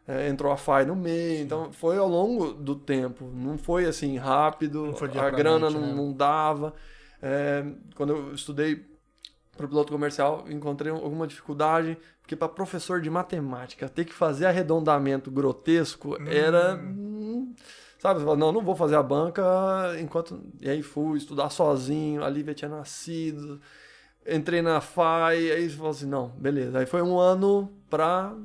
é, 0.07 0.27
entrou 0.29 0.51
a 0.51 0.57
FAI 0.57 0.85
no 0.85 0.95
meio, 0.95 1.43
então 1.43 1.71
foi 1.71 1.97
ao 1.97 2.07
longo 2.07 2.53
do 2.53 2.75
tempo, 2.75 3.29
não 3.33 3.57
foi 3.57 3.85
assim 3.85 4.17
rápido, 4.17 4.93
foi 4.95 5.09
a 5.17 5.29
grana 5.29 5.69
noite, 5.69 5.75
não, 5.75 5.87
né? 5.87 5.93
não 5.93 6.13
dava. 6.13 6.73
É, 7.21 7.65
quando 7.95 8.13
eu 8.13 8.33
estudei 8.33 8.85
para 9.55 9.67
piloto 9.67 9.91
comercial, 9.93 10.45
encontrei 10.49 10.91
alguma 10.91 11.27
dificuldade, 11.27 11.97
porque 12.21 12.35
para 12.35 12.49
professor 12.49 12.99
de 13.01 13.09
matemática 13.09 13.87
ter 13.87 14.05
que 14.05 14.13
fazer 14.13 14.45
arredondamento 14.45 15.29
grotesco 15.29 16.17
era. 16.27 16.75
hum, 16.75 17.53
Sabe, 18.01 18.19
você 18.19 18.25
fala, 18.25 18.37
não, 18.37 18.51
não 18.51 18.61
vou 18.63 18.75
fazer 18.75 18.95
a 18.95 19.03
banca 19.03 19.43
enquanto. 19.99 20.41
E 20.59 20.67
aí 20.67 20.81
fui 20.81 21.19
estudar 21.19 21.51
sozinho, 21.51 22.23
a 22.23 22.29
Lívia 22.29 22.55
tinha 22.55 22.67
nascido, 22.67 23.61
entrei 24.27 24.59
na 24.59 24.81
FAI, 24.81 25.51
aí 25.51 25.69
você 25.69 25.75
falou 25.75 25.91
assim, 25.91 26.07
não, 26.07 26.29
beleza. 26.29 26.79
Aí 26.79 26.87
foi 26.87 27.03
um 27.03 27.19
ano 27.19 27.71
pra. 27.91 28.35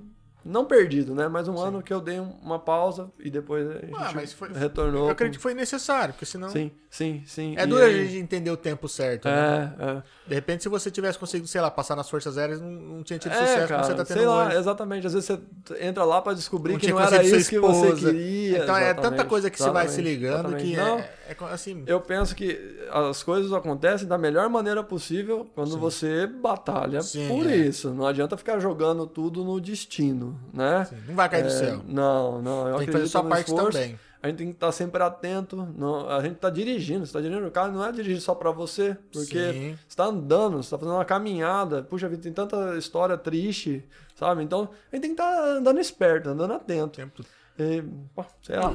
Não 0.49 0.65
perdido, 0.65 1.13
né? 1.15 1.27
Mas 1.27 1.49
um 1.49 1.59
ano 1.59 1.83
que 1.83 1.93
eu 1.93 2.01
dei 2.01 2.21
uma 2.21 2.59
pausa 2.59 3.11
e 3.19 3.29
depois 3.29 3.69
a 3.69 3.73
gente 3.81 3.93
Ah, 3.97 4.13
mas 4.15 4.33
foi- 4.33 4.53
retornou. 4.53 5.07
Eu 5.07 5.11
acredito 5.11 5.39
que 5.39 5.43
foi 5.43 5.55
necessário, 5.55 6.15
porque 6.15 6.25
senão. 6.25 6.49
Sim, 6.51 6.71
sim, 6.97 7.23
sim. 7.27 7.55
É 7.57 7.67
duro 7.67 7.85
a 7.85 7.91
gente 7.93 8.17
entender 8.17 8.51
o 8.51 8.57
tempo 8.57 8.89
certo. 8.89 9.27
né? 9.29 9.75
É, 9.79 9.85
é. 9.91 10.03
De 10.27 10.35
repente, 10.35 10.63
se 10.63 10.69
você 10.69 10.91
tivesse 10.91 11.19
conseguido, 11.19 11.47
sei 11.47 11.61
lá, 11.61 11.71
passar 11.71 11.95
nas 11.95 12.09
forças 12.09 12.39
aéreas, 12.39 12.61
não, 12.61 12.71
não 12.71 13.03
tinha 13.03 13.19
tido 13.19 13.33
É, 13.33 13.37
sucesso 13.37 13.69
cara, 13.69 13.83
como 13.83 13.85
você 13.85 13.95
tá 13.95 14.05
tendo 14.05 14.17
sei 14.19 14.27
lá, 14.27 14.47
hoje. 14.47 14.57
exatamente. 14.57 15.07
Às 15.07 15.13
vezes 15.13 15.27
você 15.29 15.39
entra 15.87 16.05
lá 16.05 16.23
pra 16.23 16.33
descobrir 16.33 16.73
Não 16.73 16.81
que 16.81 16.91
não 16.91 17.01
era 17.01 17.23
isso 17.23 17.49
que 17.51 17.59
você 17.59 17.93
queria. 17.95 18.59
Então 18.63 18.77
é 18.77 18.95
tanta 18.95 19.25
coisa 19.25 19.51
que 19.51 19.59
você 19.59 19.71
vai 19.71 19.89
se 19.89 20.01
ligando 20.01 20.57
exatamente. 20.57 20.65
que 20.71 20.77
Não, 20.77 20.99
é, 20.99 21.11
é 21.29 21.37
assim. 21.53 21.85
Eu 21.87 22.01
penso 22.01 22.35
que 22.35 22.59
as 22.91 23.23
coisas 23.23 23.53
acontecem 23.53 24.09
da 24.09 24.17
melhor 24.17 24.49
maneira 24.49 24.83
possível 24.83 25.47
quando 25.55 25.77
você 25.79 26.27
batalha 26.27 27.03
Sim, 27.03 27.29
por 27.29 27.47
é. 27.47 27.57
isso. 27.57 27.91
Não 27.91 28.07
adianta 28.07 28.37
ficar 28.37 28.59
jogando 28.59 29.07
tudo 29.07 29.45
no 29.45 29.61
destino, 29.61 30.39
né? 30.53 30.79
assim, 30.79 30.97
não 31.07 31.15
vai 31.15 31.29
cair 31.29 31.43
do 31.43 31.49
É, 31.49 31.51
céu. 31.51 31.81
Não, 31.87 32.41
não. 32.43 32.69
Eu 32.69 32.79
Tem 32.79 32.87
que 32.87 32.93
fazer 32.93 33.07
sua 33.09 33.23
parte 33.23 33.49
esforço. 33.49 33.73
também. 33.79 33.99
A 34.27 34.29
gente 34.29 34.39
tem 34.39 34.49
que 34.49 34.55
estar 34.55 34.73
sempre 34.73 35.03
atento. 35.03 35.57
Não, 35.77 36.09
a 36.09 36.21
gente 36.21 36.37
tá 36.37 36.51
dirigindo. 36.51 37.07
Você 37.07 37.13
tá 37.13 37.21
dirigindo 37.21 37.47
o 37.47 37.51
carro, 37.51 37.73
não 37.73 37.85
é 37.85 37.93
dirigir 37.93 38.21
só 38.21 38.35
pra 38.35 38.51
você. 38.51 38.97
Porque 39.13 39.53
Sim. 39.53 39.79
você 39.87 39.97
tá 39.97 40.07
andando, 40.07 40.57
você 40.57 40.71
tá 40.71 40.79
fazendo 40.79 40.95
uma 40.95 41.05
caminhada. 41.05 41.83
Puxa 41.85 42.09
vida, 42.09 42.23
tem 42.23 42.33
tanta 42.33 42.77
história 42.77 43.17
triste, 43.17 43.85
sabe? 44.17 44.43
Então, 44.43 44.69
a 44.91 44.97
gente 44.97 45.03
tem 45.03 45.15
que 45.15 45.23
estar 45.23 45.57
andando 45.57 45.81
esperto, 45.81 46.31
andando 46.31 46.53
atento. 46.55 46.97
Tempo. 46.97 47.25
E, 47.59 47.83
pô. 48.15 48.25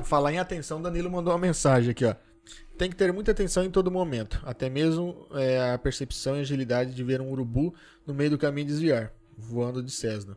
Falar 0.03 0.31
em 0.31 0.39
atenção, 0.39 0.81
Danilo 0.81 1.11
mandou 1.11 1.33
uma 1.33 1.39
mensagem 1.39 1.91
aqui, 1.91 2.05
ó. 2.05 2.15
Tem 2.77 2.89
que 2.89 2.95
ter 2.95 3.13
muita 3.13 3.31
atenção 3.31 3.63
em 3.63 3.69
todo 3.69 3.91
momento, 3.91 4.41
até 4.43 4.69
mesmo 4.69 5.27
é, 5.33 5.71
a 5.71 5.77
percepção 5.77 6.37
e 6.37 6.39
agilidade 6.39 6.95
de 6.95 7.03
ver 7.03 7.21
um 7.21 7.29
urubu 7.29 7.75
no 8.07 8.13
meio 8.13 8.31
do 8.31 8.37
caminho 8.37 8.65
desviar, 8.65 9.13
voando 9.37 9.83
de 9.83 9.91
Cessna. 9.91 10.35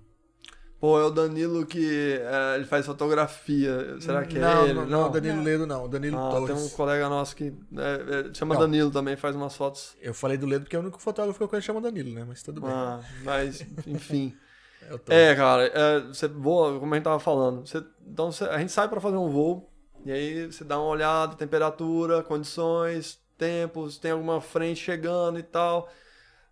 Pô, 0.84 1.00
é 1.00 1.04
o 1.04 1.10
Danilo 1.10 1.64
que 1.64 2.20
é, 2.20 2.56
ele 2.56 2.66
faz 2.66 2.84
fotografia. 2.84 3.98
Será 4.02 4.22
que 4.26 4.38
não, 4.38 4.48
é 4.48 4.64
ele? 4.64 4.74
Não, 4.74 4.86
não, 4.86 5.10
Danilo 5.10 5.42
Ledo 5.42 5.66
não, 5.66 5.86
o 5.86 5.88
Danilo 5.88 6.18
Ah, 6.18 6.28
tem 6.32 6.42
um 6.42 6.46
Torres. 6.46 6.72
colega 6.74 7.08
nosso 7.08 7.34
que 7.34 7.54
é, 7.74 8.28
é, 8.30 8.34
chama 8.34 8.52
Não. 8.54 8.60
Danilo 8.60 8.90
também, 8.90 9.16
faz 9.16 9.34
umas 9.34 9.56
fotos. 9.56 9.96
Eu 10.02 10.12
falei 10.12 10.36
do 10.36 10.44
Ledo 10.44 10.64
porque 10.64 10.76
é 10.76 10.78
o 10.78 10.82
único 10.82 11.00
fotógrafo 11.00 11.38
que 11.38 11.42
eu 11.42 11.48
conheço 11.48 11.64
chama 11.64 11.80
Danilo, 11.80 12.12
né? 12.12 12.26
Mas 12.28 12.42
tudo 12.42 12.60
bem. 12.60 12.70
Ah, 12.70 13.00
mas, 13.22 13.64
enfim. 13.86 14.36
É 14.86 14.98
Torres. 14.98 15.08
É, 15.08 15.34
cara, 15.34 15.62
é, 15.64 16.00
você 16.00 16.28
voa, 16.28 16.78
como 16.78 16.92
a 16.92 16.98
gente 16.98 17.04
tava 17.04 17.18
falando. 17.18 17.66
Você, 17.66 17.82
então 18.06 18.30
você- 18.30 18.44
a 18.44 18.58
gente 18.58 18.70
sai 18.70 18.86
pra 18.86 19.00
fazer 19.00 19.16
um 19.16 19.30
voo, 19.30 19.66
e 20.04 20.12
aí 20.12 20.52
você 20.52 20.62
dá 20.62 20.78
uma 20.78 20.90
olhada, 20.90 21.34
temperatura, 21.34 22.22
condições, 22.22 23.18
tempos, 23.38 23.96
tem 23.96 24.10
alguma 24.10 24.42
frente 24.42 24.80
chegando 24.84 25.38
e 25.38 25.42
tal. 25.42 25.88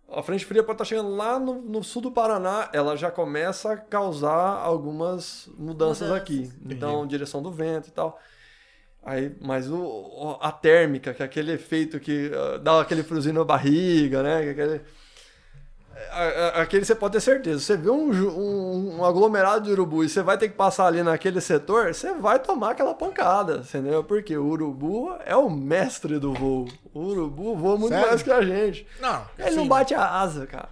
A 0.09 0.21
frente 0.21 0.45
fria 0.45 0.63
pode 0.63 0.75
estar 0.75 0.85
chegando 0.85 1.15
lá 1.15 1.39
no, 1.39 1.61
no 1.61 1.83
sul 1.83 2.01
do 2.01 2.11
Paraná, 2.11 2.69
ela 2.73 2.95
já 2.95 3.09
começa 3.09 3.73
a 3.73 3.77
causar 3.77 4.57
algumas 4.61 5.49
mudanças, 5.57 6.09
Mudanças. 6.09 6.11
aqui. 6.11 6.51
Então, 6.65 7.07
direção 7.07 7.41
do 7.41 7.51
vento 7.51 7.87
e 7.89 7.91
tal. 7.91 8.19
Aí, 9.01 9.35
mas 9.41 9.69
o, 9.69 10.37
a 10.39 10.51
térmica, 10.51 11.13
que 11.13 11.21
é 11.21 11.25
aquele 11.25 11.51
efeito 11.53 11.99
que 11.99 12.31
ah, 12.33 12.57
dá 12.57 12.79
aquele 12.81 13.03
friozinho 13.03 13.35
na 13.35 13.43
barriga, 13.43 14.23
né? 14.23 14.45
é 14.45 14.49
Aquele, 14.51 14.81
aquele 16.55 16.85
você 16.85 16.95
pode 16.95 17.13
ter 17.13 17.21
certeza. 17.21 17.59
Você 17.59 17.77
vê 17.77 17.89
um, 17.89 18.11
um, 18.11 18.97
um 18.99 19.05
aglomerado 19.05 19.65
de 19.65 19.71
urubu 19.71 20.03
e 20.03 20.09
você 20.09 20.21
vai 20.21 20.37
ter 20.37 20.49
que 20.49 20.55
passar 20.55 20.87
ali 20.87 21.03
naquele 21.03 21.39
setor, 21.41 21.93
você 21.93 22.13
vai 22.13 22.39
tomar 22.39 22.71
aquela 22.71 22.93
pancada, 22.93 23.57
entendeu? 23.57 24.03
Porque 24.03 24.35
o 24.37 24.45
urubu 24.45 25.15
é 25.25 25.35
o 25.35 25.49
mestre 25.49 26.19
do 26.19 26.33
voo. 26.33 26.67
O 26.93 26.99
urubu 26.99 27.55
voa 27.55 27.77
muito 27.77 27.93
Sério? 27.93 28.07
mais 28.09 28.21
que 28.23 28.31
a 28.31 28.41
gente. 28.41 28.87
Não, 28.99 29.23
Ele 29.37 29.47
assim, 29.47 29.57
não 29.57 29.67
bate 29.67 29.93
a 29.93 30.19
asa, 30.21 30.45
cara. 30.47 30.69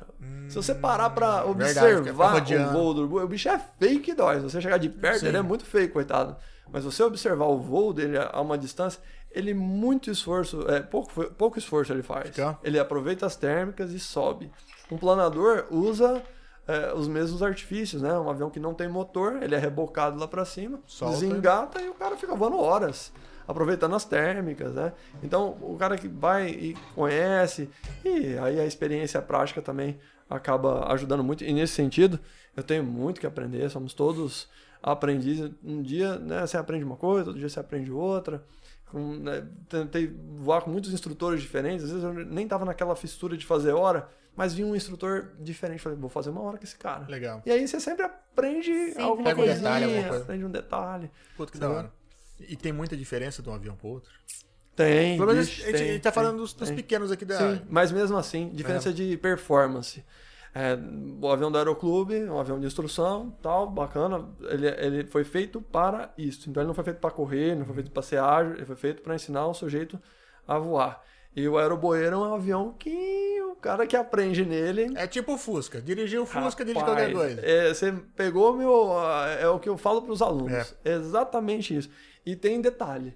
Se 0.49 0.55
você 0.55 0.75
parar 0.75 1.09
pra 1.11 1.45
Hum, 1.45 1.53
verdade, 1.53 1.95
observar 1.95 2.33
rodeando. 2.33 2.69
o 2.69 2.71
voo 2.73 2.93
do 2.93 2.99
urubu, 3.01 3.19
o 3.23 3.27
bicho 3.27 3.47
é 3.49 3.59
feio 3.79 4.01
que 4.01 4.13
dói. 4.13 4.35
Se 4.37 4.43
você 4.43 4.59
chegar 4.61 4.77
de 4.77 4.89
perto, 4.89 5.19
Sim. 5.21 5.27
ele 5.27 5.37
é 5.37 5.41
muito 5.41 5.63
feio, 5.65 5.89
coitado. 5.89 6.35
Mas 6.71 6.83
você 6.83 7.03
observar 7.03 7.45
o 7.45 7.57
voo 7.57 7.93
dele 7.93 8.17
a 8.17 8.39
uma 8.41 8.57
distância, 8.57 9.01
ele 9.31 9.53
muito 9.53 10.11
esforço, 10.11 10.65
é, 10.69 10.81
pouco, 10.81 11.09
pouco 11.31 11.57
esforço 11.57 11.91
ele 11.93 12.03
faz. 12.03 12.27
Fica. 12.29 12.57
Ele 12.63 12.77
aproveita 12.77 13.25
as 13.25 13.35
térmicas 13.35 13.91
e 13.91 13.99
sobe. 13.99 14.51
Um 14.91 14.97
planador 14.97 15.65
usa 15.71 16.21
é, 16.67 16.93
os 16.93 17.07
mesmos 17.07 17.41
artifícios, 17.41 18.01
né? 18.01 18.17
Um 18.19 18.29
avião 18.29 18.49
que 18.49 18.59
não 18.59 18.73
tem 18.73 18.87
motor, 18.87 19.41
ele 19.41 19.55
é 19.55 19.57
rebocado 19.57 20.19
lá 20.19 20.27
pra 20.27 20.45
cima, 20.45 20.79
Solta. 20.85 21.13
desengata 21.13 21.81
e 21.81 21.89
o 21.89 21.93
cara 21.93 22.17
fica 22.17 22.35
voando 22.35 22.59
horas. 22.59 23.11
Aproveitando 23.47 23.95
as 23.95 24.05
térmicas, 24.05 24.73
né? 24.73 24.93
Então, 25.23 25.57
o 25.61 25.75
cara 25.77 25.97
que 25.97 26.07
vai 26.07 26.49
e 26.49 26.77
conhece, 26.93 27.69
e 28.05 28.37
aí 28.37 28.59
a 28.59 28.65
experiência 28.65 29.21
prática 29.21 29.61
também 29.61 29.99
acaba 30.29 30.91
ajudando 30.93 31.23
muito. 31.23 31.43
E 31.43 31.51
nesse 31.51 31.73
sentido, 31.73 32.19
eu 32.55 32.63
tenho 32.63 32.83
muito 32.83 33.19
que 33.19 33.27
aprender, 33.27 33.69
somos 33.69 33.93
todos 33.93 34.47
aprendizes. 34.81 35.51
Um 35.63 35.81
dia 35.81 36.17
né, 36.17 36.45
você 36.45 36.57
aprende 36.57 36.83
uma 36.85 36.95
coisa, 36.95 37.27
outro 37.27 37.39
dia 37.39 37.49
você 37.49 37.59
aprende 37.59 37.91
outra. 37.91 38.43
Com, 38.91 39.15
né, 39.15 39.47
tentei 39.69 40.13
voar 40.39 40.61
com 40.61 40.69
muitos 40.69 40.93
instrutores 40.93 41.41
diferentes, 41.41 41.85
às 41.85 41.91
vezes 41.91 42.03
eu 42.03 42.13
nem 42.13 42.45
tava 42.47 42.65
naquela 42.65 42.95
fissura 42.95 43.37
de 43.37 43.45
fazer 43.45 43.71
hora, 43.71 44.09
mas 44.35 44.53
vi 44.53 44.63
um 44.65 44.75
instrutor 44.75 45.31
diferente, 45.39 45.79
falei, 45.81 45.97
vou 45.97 46.09
fazer 46.09 46.29
uma 46.29 46.41
hora 46.41 46.57
com 46.57 46.63
esse 46.63 46.75
cara. 46.77 47.05
Legal. 47.07 47.41
E 47.45 47.51
aí 47.51 47.65
você 47.65 47.79
sempre 47.79 48.03
aprende 48.05 48.73
Sempre 48.87 49.01
alguma 49.01 49.29
Pega 49.29 49.41
um 49.41 49.45
coisinha, 49.45 49.61
detalhe, 49.61 49.85
alguma 49.85 50.07
coisa. 50.07 50.23
aprende 50.23 50.45
um 50.45 50.51
detalhe. 50.51 51.11
Puta 51.37 51.51
que 51.53 51.57
da 51.57 51.69
hora. 51.69 51.93
E 52.39 52.55
tem 52.55 52.73
muita 52.73 52.97
diferença 52.97 53.41
de 53.41 53.49
um 53.49 53.53
avião 53.53 53.75
pro 53.75 53.87
outro? 53.87 54.11
Tem, 54.75 55.17
Pelo 55.17 55.31
menos 55.31 55.47
bicho, 55.47 55.61
a 55.61 55.65
gente, 55.65 55.77
tem, 55.77 55.81
a 55.89 55.91
gente 55.93 56.01
tá 56.01 56.11
tem, 56.11 56.15
falando 56.15 56.37
dos, 56.37 56.53
dos 56.53 56.71
pequenos 56.71 57.11
aqui 57.11 57.23
da. 57.23 57.37
Sim, 57.37 57.61
mas 57.69 57.91
mesmo 57.91 58.17
assim, 58.17 58.49
diferença 58.53 58.91
de 58.91 59.15
performance. 59.17 60.03
É, 60.53 60.77
o 61.21 61.29
avião 61.29 61.49
do 61.51 61.57
Aeroclube, 61.57 62.23
um 62.25 62.39
avião 62.39 62.59
de 62.59 62.65
instrução, 62.65 63.33
tal, 63.41 63.69
bacana. 63.69 64.27
Ele, 64.49 64.67
ele 64.67 65.05
foi 65.05 65.23
feito 65.23 65.61
para 65.61 66.13
isso. 66.17 66.49
Então 66.49 66.61
ele 66.61 66.67
não 66.67 66.73
foi 66.73 66.83
feito 66.83 66.99
para 66.99 67.11
correr, 67.11 67.55
não 67.55 67.65
foi 67.65 67.75
feito 67.75 67.91
para 67.91 68.01
ser 68.01 68.19
ágil, 68.19 68.55
ele 68.55 68.65
foi 68.65 68.75
feito 68.75 69.01
para 69.01 69.15
ensinar 69.15 69.47
o 69.47 69.53
sujeito 69.53 69.99
a 70.47 70.57
voar. 70.59 71.01
E 71.33 71.47
o 71.47 71.57
Aeroboeiro 71.57 72.15
é 72.15 72.19
um 72.19 72.33
avião 72.33 72.75
que 72.77 73.41
o 73.43 73.55
cara 73.55 73.87
que 73.87 73.95
aprende 73.95 74.43
nele. 74.43 74.91
É 74.95 75.07
tipo 75.07 75.33
o 75.33 75.37
Fusca. 75.37 75.81
Dirigir 75.81 76.19
o 76.19 76.25
Fusca, 76.25 76.65
dirige 76.65 76.83
qualquer 76.83 77.13
coisa. 77.13 77.41
é, 77.41 77.73
você 77.73 77.93
pegou 78.15 78.53
meu. 78.53 78.91
É 79.39 79.47
o 79.47 79.57
que 79.57 79.69
eu 79.69 79.77
falo 79.77 80.01
para 80.01 80.11
os 80.11 80.21
alunos. 80.21 80.75
É. 80.83 80.93
Exatamente 80.93 81.75
isso. 81.77 81.89
E 82.25 82.35
tem 82.35 82.59
detalhe. 82.59 83.15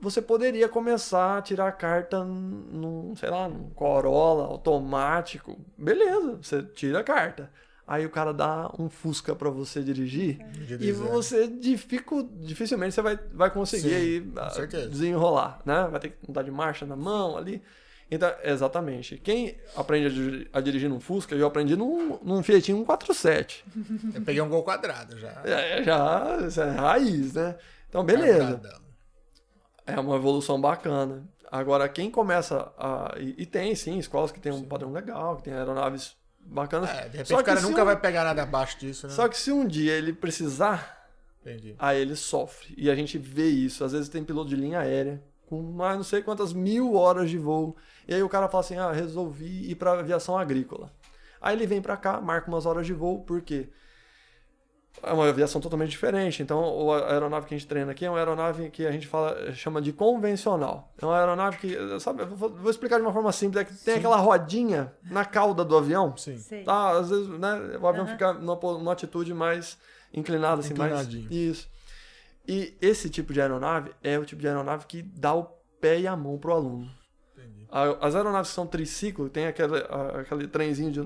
Você 0.00 0.22
poderia 0.22 0.68
começar 0.68 1.38
a 1.38 1.42
tirar 1.42 1.68
a 1.68 1.72
carta 1.72 2.24
num, 2.24 3.14
sei 3.16 3.28
lá, 3.28 3.48
num 3.48 3.70
Corolla 3.70 4.44
automático. 4.44 5.58
Beleza, 5.76 6.38
você 6.42 6.62
tira 6.62 7.00
a 7.00 7.04
carta. 7.04 7.50
Aí 7.86 8.06
o 8.06 8.10
cara 8.10 8.32
dá 8.32 8.72
um 8.78 8.88
Fusca 8.88 9.34
para 9.34 9.50
você 9.50 9.82
dirigir 9.82 10.38
e 10.78 10.92
zero. 10.92 11.08
você 11.08 11.48
dificu, 11.48 12.22
dificilmente 12.22 12.94
você 12.94 13.02
vai, 13.02 13.18
vai 13.32 13.50
conseguir 13.50 13.88
Sim, 13.88 13.94
aí, 13.94 14.32
ah, 14.36 14.86
desenrolar, 14.86 15.60
né? 15.66 15.88
Vai 15.90 15.98
ter 15.98 16.10
que 16.10 16.16
mudar 16.26 16.42
de 16.42 16.52
marcha 16.52 16.86
na 16.86 16.94
mão 16.94 17.36
ali. 17.36 17.60
Então, 18.08 18.32
exatamente. 18.44 19.18
Quem 19.18 19.56
aprende 19.76 20.48
a 20.52 20.60
dirigir, 20.60 20.88
num 20.88 21.00
Fusca, 21.00 21.34
eu 21.34 21.46
aprendi 21.46 21.76
num, 21.76 22.18
num 22.22 22.42
Fiatinho 22.42 22.78
147. 22.78 23.64
Eu 24.14 24.22
peguei 24.22 24.40
um 24.40 24.48
gol 24.48 24.62
quadrado 24.62 25.18
já. 25.18 25.42
É, 25.44 25.82
já, 25.82 26.38
isso 26.46 26.60
é 26.60 26.70
raiz, 26.70 27.34
né? 27.34 27.56
Então, 27.88 28.04
beleza. 28.04 28.54
Quadradão. 28.54 28.89
É 29.96 30.00
uma 30.00 30.16
evolução 30.16 30.60
bacana. 30.60 31.24
Agora, 31.50 31.88
quem 31.88 32.10
começa 32.10 32.72
a. 32.78 33.14
E, 33.18 33.34
e 33.42 33.46
tem, 33.46 33.74
sim, 33.74 33.98
escolas 33.98 34.30
que 34.30 34.38
tem 34.40 34.52
um 34.52 34.62
padrão 34.64 34.92
legal, 34.92 35.36
que 35.36 35.42
tem 35.44 35.52
aeronaves 35.52 36.16
bacanas. 36.40 36.88
É, 36.90 37.02
de 37.08 37.16
repente 37.18 37.28
Só 37.28 37.40
o 37.40 37.44
cara 37.44 37.60
nunca 37.60 37.82
um- 37.82 37.84
vai 37.84 37.96
pegar 37.98 38.24
nada 38.24 38.42
abaixo 38.42 38.78
disso, 38.78 39.06
né? 39.08 39.12
Só 39.12 39.28
que 39.28 39.36
se 39.36 39.50
um 39.50 39.66
dia 39.66 39.92
ele 39.92 40.12
precisar, 40.12 41.06
Entendi. 41.42 41.74
aí 41.78 42.00
ele 42.00 42.14
sofre. 42.16 42.74
E 42.76 42.90
a 42.90 42.94
gente 42.94 43.18
vê 43.18 43.48
isso. 43.48 43.84
Às 43.84 43.92
vezes 43.92 44.08
tem 44.08 44.22
piloto 44.24 44.48
de 44.48 44.56
linha 44.56 44.78
aérea 44.80 45.22
com 45.48 45.60
mais 45.60 45.96
não 45.96 46.04
sei 46.04 46.22
quantas 46.22 46.52
mil 46.52 46.94
horas 46.94 47.28
de 47.28 47.36
voo. 47.36 47.76
E 48.06 48.14
aí 48.14 48.22
o 48.22 48.28
cara 48.28 48.48
fala 48.48 48.62
assim: 48.62 48.76
ah, 48.76 48.92
resolvi 48.92 49.70
ir 49.70 49.74
para 49.74 49.92
aviação 49.98 50.38
agrícola. 50.38 50.92
Aí 51.40 51.56
ele 51.56 51.66
vem 51.66 51.82
para 51.82 51.96
cá, 51.96 52.20
marca 52.20 52.48
umas 52.48 52.64
horas 52.66 52.86
de 52.86 52.92
voo, 52.92 53.22
por 53.24 53.40
quê? 53.42 53.68
É 55.02 55.12
uma 55.12 55.26
aviação 55.28 55.60
totalmente 55.60 55.90
diferente. 55.90 56.42
Então, 56.42 56.62
o- 56.62 56.92
a 56.92 57.12
aeronave 57.12 57.46
que 57.46 57.54
a 57.54 57.56
gente 57.58 57.66
treina 57.66 57.92
aqui 57.92 58.04
é 58.04 58.10
uma 58.10 58.18
aeronave 58.18 58.70
que 58.70 58.86
a 58.86 58.92
gente 58.92 59.06
fala, 59.06 59.52
chama 59.54 59.80
de 59.80 59.92
convencional. 59.92 60.92
É 61.00 61.06
uma 61.06 61.16
aeronave 61.18 61.56
que, 61.58 61.76
sabe, 62.00 62.24
vou, 62.24 62.70
explicar 62.70 62.96
de 62.96 63.02
uma 63.02 63.12
forma 63.12 63.32
simples, 63.32 63.62
é 63.62 63.64
que 63.64 63.72
tem 63.74 63.94
aquela 63.94 64.16
rodinha 64.16 64.92
na 65.10 65.24
cauda 65.24 65.64
do 65.64 65.76
avião. 65.76 66.14
Sim. 66.16 66.38
Tá, 66.64 66.98
às 66.98 67.08
vezes, 67.08 67.28
né, 67.28 67.78
o 67.80 67.86
avião 67.86 68.04
Aham. 68.04 68.12
fica 68.12 68.32
numa, 68.34 68.56
numa 68.56 68.92
atitude 68.92 69.32
mais 69.32 69.78
inclinada, 70.12 70.60
assim, 70.60 70.74
mais... 70.74 71.08
Isso. 71.30 71.68
E 72.46 72.76
esse 72.82 73.08
tipo 73.08 73.32
de 73.32 73.40
aeronave 73.40 73.92
é 74.02 74.18
o 74.18 74.24
tipo 74.24 74.42
de 74.42 74.48
aeronave 74.48 74.86
que 74.86 75.02
dá 75.02 75.32
o 75.34 75.44
pé 75.80 76.00
e 76.00 76.06
a 76.06 76.16
mão 76.16 76.36
pro 76.36 76.52
aluno. 76.52 76.90
Entendi. 77.38 77.66
A- 77.70 78.06
As 78.06 78.14
aeronaves 78.16 78.48
que 78.50 78.54
são 78.56 78.66
triciclo, 78.66 79.30
tem 79.30 79.46
aquele, 79.46 79.78
aquele 80.20 80.48
trenzinho 80.48 80.90
de, 80.90 81.00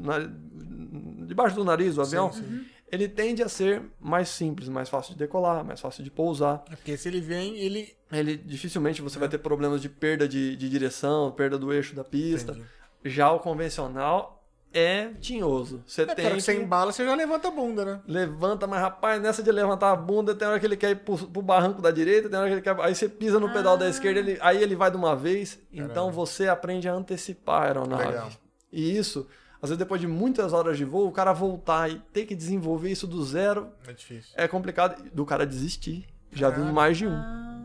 debaixo 1.27 1.55
do 1.55 1.65
nariz 1.65 1.95
do 1.97 2.03
avião, 2.03 2.33
Sim, 2.33 2.41
sim. 2.45 2.65
Ele 2.95 3.09
tende 3.09 3.43
a 3.43 3.49
ser 3.49 3.83
mais 4.01 4.29
simples, 4.29 4.69
mais 4.69 4.89
fácil 4.89 5.13
de 5.13 5.19
decolar, 5.19 5.65
mais 5.65 5.81
fácil 5.81 6.03
de 6.03 6.11
pousar. 6.11 6.65
É 6.71 6.77
porque 6.77 6.97
se 6.97 7.09
ele 7.09 7.21
vem, 7.21 7.57
ele. 7.59 7.95
Ele 8.13 8.37
dificilmente 8.37 9.03
você 9.03 9.19
vai 9.19 9.29
ter 9.29 9.39
problemas 9.39 9.83
de 9.83 9.89
perda 9.89 10.27
de, 10.29 10.55
de 10.57 10.69
direção, 10.69 11.31
perda 11.33 11.59
do 11.59 11.73
eixo 11.73 11.95
da 11.95 12.05
pista. 12.05 12.53
Entendi. 12.53 12.67
Já 13.05 13.31
o 13.33 13.41
convencional 13.41 14.41
é 14.73 15.11
tinhoso. 15.21 15.83
Você 15.87 16.03
É, 16.03 16.15
tem 16.15 16.31
que... 16.35 16.41
você 16.41 16.55
embala, 16.55 16.91
você 16.93 17.05
já 17.05 17.15
levanta 17.15 17.49
a 17.49 17.51
bunda, 17.51 17.85
né? 17.85 18.01
Levanta, 18.09 18.67
mas 18.67 18.81
rapaz, 18.81 19.21
nessa 19.23 19.43
de 19.43 19.53
levantar 19.53 19.93
a 19.93 19.97
bunda, 19.97 20.35
tem 20.35 20.49
hora 20.49 20.59
que 20.59 20.67
ele 20.67 20.77
quer 20.77 20.91
ir 20.91 20.97
pro, 20.97 21.17
pro 21.17 21.43
barranco 21.43 21.81
da 21.83 21.91
direita, 21.91 22.29
tem 22.29 22.39
hora 22.39 22.49
que 22.49 22.55
ele 22.55 22.61
quer. 22.63 22.77
Aí 22.81 22.95
você 22.95 23.09
pisa 23.09 23.39
no 23.39 23.53
pedal 23.53 23.77
da 23.77 23.89
esquerda, 23.89 24.19
ele- 24.21 24.39
aí 24.41 24.63
ele 24.63 24.75
vai 24.75 24.91
de 24.91 24.97
uma 24.97 25.15
vez. 25.15 25.59
Então 25.73 26.11
você 26.11 26.49
aprende 26.49 26.89
a 26.89 26.93
antecipar 26.95 27.63
a 27.63 27.67
aeronave. 27.67 28.07
Legal. 28.07 28.31
E 28.73 28.97
isso, 28.97 29.29
às 29.65 29.71
vezes 29.71 29.79
depois 29.79 30.01
de 30.01 30.07
muitas 30.07 30.53
horas 30.53 30.77
de 30.77 30.85
voo, 30.85 31.09
o 31.09 31.13
cara 31.13 31.33
voltar 31.33 31.91
e 31.91 31.99
ter 32.13 32.27
que 32.27 32.35
desenvolver 32.35 32.91
isso 32.91 33.07
do 33.07 33.25
zero 33.25 33.69
É 33.89 33.93
difícil. 33.95 34.33
é 34.37 34.47
complicado. 34.47 35.03
Do 35.13 35.25
cara 35.25 35.47
desistir. 35.47 36.07
Já 36.31 36.51
vi 36.51 36.57
Caralho. 36.57 36.75
mais 36.75 36.99
de 36.99 37.07
um. 37.07 37.17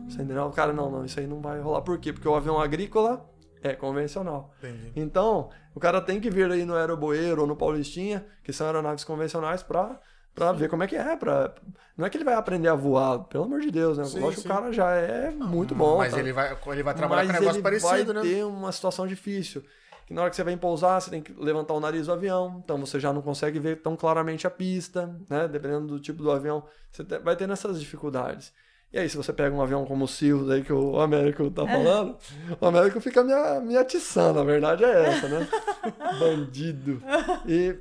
Você 0.08 0.22
entendeu? 0.22 0.44
O 0.44 0.50
cara, 0.50 0.72
não, 0.72 0.90
não, 0.90 1.04
isso 1.04 1.20
aí 1.20 1.26
não 1.26 1.40
vai 1.40 1.60
rolar. 1.60 1.82
Por 1.82 1.98
quê? 1.98 2.12
Porque 2.12 2.26
o 2.26 2.34
avião 2.34 2.58
agrícola 2.58 3.28
é 3.62 3.74
convencional. 3.74 4.54
Entendi. 4.58 4.92
Então, 4.96 5.50
o 5.74 5.80
cara 5.80 6.00
tem 6.00 6.18
que 6.20 6.30
vir 6.30 6.50
aí 6.50 6.64
no 6.64 6.74
Aeroboeiro 6.74 7.42
ou 7.42 7.46
no 7.46 7.54
Paulistinha, 7.54 8.24
que 8.42 8.52
são 8.52 8.66
aeronaves 8.66 9.04
convencionais, 9.04 9.62
pra, 9.62 10.00
pra 10.34 10.52
ver 10.52 10.70
como 10.70 10.82
é 10.82 10.86
que 10.86 10.96
é. 10.96 11.16
Pra... 11.16 11.54
Não 11.96 12.06
é 12.06 12.10
que 12.10 12.16
ele 12.16 12.24
vai 12.24 12.34
aprender 12.34 12.68
a 12.68 12.74
voar, 12.74 13.24
pelo 13.24 13.44
amor 13.44 13.60
de 13.60 13.70
Deus, 13.70 13.98
né? 13.98 14.04
Sim, 14.04 14.20
Lógico 14.20 14.42
que 14.42 14.48
o 14.48 14.50
cara 14.50 14.72
já 14.72 14.90
é 14.94 15.30
muito 15.30 15.74
bom. 15.74 15.98
Mas 15.98 16.14
tá? 16.14 16.18
ele 16.18 16.32
vai, 16.32 16.56
ele 16.68 16.82
vai 16.82 16.94
trabalhar 16.94 17.24
Mas 17.24 17.30
com 17.32 17.36
um 17.36 17.40
negócio 17.40 17.58
ele 17.58 17.62
parecido, 17.62 18.14
vai 18.14 18.22
né? 18.22 18.30
ter 18.30 18.44
uma 18.44 18.72
situação 18.72 19.06
difícil. 19.06 19.62
Que 20.10 20.14
na 20.14 20.22
hora 20.22 20.30
que 20.30 20.34
você 20.34 20.42
vai 20.42 20.56
pousar, 20.56 21.00
você 21.00 21.08
tem 21.08 21.22
que 21.22 21.32
levantar 21.34 21.72
o 21.72 21.78
nariz 21.78 22.06
do 22.06 22.12
avião, 22.12 22.60
então 22.64 22.76
você 22.78 22.98
já 22.98 23.12
não 23.12 23.22
consegue 23.22 23.60
ver 23.60 23.80
tão 23.80 23.94
claramente 23.94 24.44
a 24.44 24.50
pista, 24.50 25.06
né? 25.30 25.46
Dependendo 25.46 25.86
do 25.86 26.00
tipo 26.00 26.20
do 26.20 26.32
avião, 26.32 26.64
você 26.90 27.04
vai 27.20 27.36
ter 27.36 27.48
essas 27.48 27.78
dificuldades. 27.78 28.52
E 28.92 28.98
aí, 28.98 29.08
se 29.08 29.16
você 29.16 29.32
pega 29.32 29.54
um 29.54 29.62
avião 29.62 29.86
como 29.86 30.06
o 30.06 30.08
Silvio 30.08 30.52
aí 30.52 30.64
que 30.64 30.72
o 30.72 30.98
Américo 30.98 31.48
tá 31.52 31.64
falando, 31.64 32.16
o 32.60 32.66
Américo 32.66 33.00
fica 33.00 33.22
me, 33.22 33.32
me 33.60 33.76
atiçando, 33.76 34.40
a 34.40 34.42
verdade 34.42 34.82
é 34.82 35.10
essa, 35.10 35.28
né? 35.28 35.48
Bandido. 36.18 37.00
E, 37.46 37.78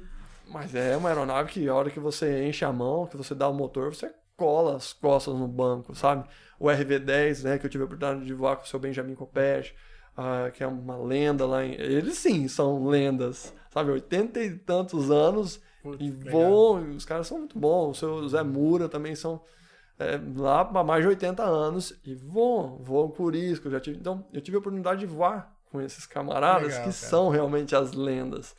mas 0.50 0.76
é 0.76 0.96
uma 0.96 1.10
aeronave 1.10 1.50
que 1.50 1.68
a 1.68 1.74
hora 1.74 1.90
que 1.90 2.00
você 2.00 2.46
enche 2.46 2.64
a 2.64 2.72
mão, 2.72 3.08
que 3.08 3.18
você 3.18 3.34
dá 3.34 3.50
o 3.50 3.54
motor, 3.56 3.92
você 3.92 4.14
cola 4.38 4.76
as 4.76 4.94
costas 4.94 5.34
no 5.34 5.48
banco, 5.48 5.96
sabe? 5.96 6.30
O 6.60 6.68
RV-10, 6.68 7.44
né, 7.44 7.58
que 7.58 7.66
eu 7.66 7.70
tive 7.72 7.82
a 7.82 7.86
oportunidade 7.86 8.24
de 8.24 8.34
voar 8.36 8.56
com 8.56 8.66
o 8.66 8.68
seu 8.68 8.80
Benjamin 8.80 9.16
Copete, 9.16 9.74
ah, 10.20 10.52
que 10.52 10.62
é 10.62 10.68
uma 10.68 10.98
lenda 10.98 11.46
lá 11.46 11.66
em... 11.66 11.72
Eles 11.76 12.18
sim 12.18 12.46
são 12.50 12.86
lendas, 12.86 13.54
sabe? 13.72 13.92
80 13.92 14.44
e 14.44 14.58
tantos 14.58 15.10
anos 15.10 15.62
Putz, 15.82 15.98
e 16.02 16.12
voam, 16.12 16.90
os 16.90 17.06
caras 17.06 17.28
são 17.28 17.38
muito 17.40 17.58
bons. 17.58 17.92
O 17.92 18.00
seu 18.00 18.28
Zé 18.28 18.44
Mura 18.44 18.90
também 18.90 19.16
são 19.16 19.42
é, 19.98 20.20
lá 20.36 20.62
há 20.62 20.84
mais 20.84 21.04
de 21.04 21.08
80 21.08 21.42
anos 21.42 21.98
e 22.06 22.14
voam, 22.16 22.78
voam 22.84 23.10
por 23.10 23.34
isso. 23.34 23.62
Eu 23.66 23.72
já 23.72 23.80
tive, 23.80 23.98
então, 23.98 24.28
eu 24.34 24.42
tive 24.42 24.58
a 24.58 24.60
oportunidade 24.60 25.00
de 25.00 25.06
voar 25.06 25.56
com 25.72 25.80
esses 25.80 26.06
camaradas 26.06 26.68
Legal, 26.68 26.80
que 26.80 26.90
cara. 26.90 26.92
são 26.92 27.30
realmente 27.30 27.74
as 27.74 27.94
lendas. 27.94 28.54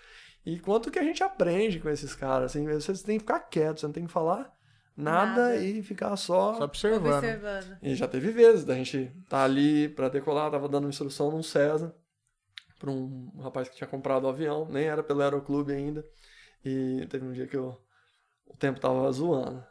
E 0.47 0.59
quanto 0.59 0.91
que 0.91 0.99
a 0.99 1.05
gente 1.05 1.23
aprende 1.23 1.79
com 1.79 1.91
esses 1.91 2.15
caras, 2.15 2.53
assim, 2.53 2.67
você 2.67 2.95
tem 3.05 3.19
que 3.19 3.25
ficar 3.25 3.41
quieto, 3.41 3.81
você 3.81 3.87
não 3.87 3.93
tem 3.93 4.07
que 4.07 4.13
falar 4.13 4.51
nada, 4.97 5.49
Nada. 5.51 5.57
e 5.57 5.83
ficar 5.83 6.17
só... 6.17 6.55
Só 6.55 6.65
observando. 6.65 7.15
Observando. 7.15 7.79
E 7.83 7.95
já 7.95 8.07
teve 8.07 8.31
vezes 8.31 8.65
da 8.65 8.75
gente 8.75 9.11
tá 9.29 9.45
ali 9.45 9.89
pra 9.89 10.09
decolar, 10.09 10.51
tava 10.51 10.69
dando 10.69 10.89
instrução 10.89 11.31
num 11.31 11.43
César 11.43 11.95
pra 12.79 12.91
um 12.91 13.31
rapaz 13.41 13.69
que 13.69 13.77
tinha 13.77 13.87
comprado 13.87 14.25
o 14.25 14.29
avião, 14.29 14.67
nem 14.69 14.85
era 14.85 15.03
pelo 15.03 15.21
Aeroclube 15.23 15.73
ainda. 15.73 16.05
E 16.65 17.07
teve 17.11 17.25
um 17.27 17.33
dia 17.33 17.47
que 17.47 17.57
eu, 17.57 17.79
o 18.47 18.57
tempo 18.57 18.81
tava 18.81 19.11
zoando. 19.13 19.65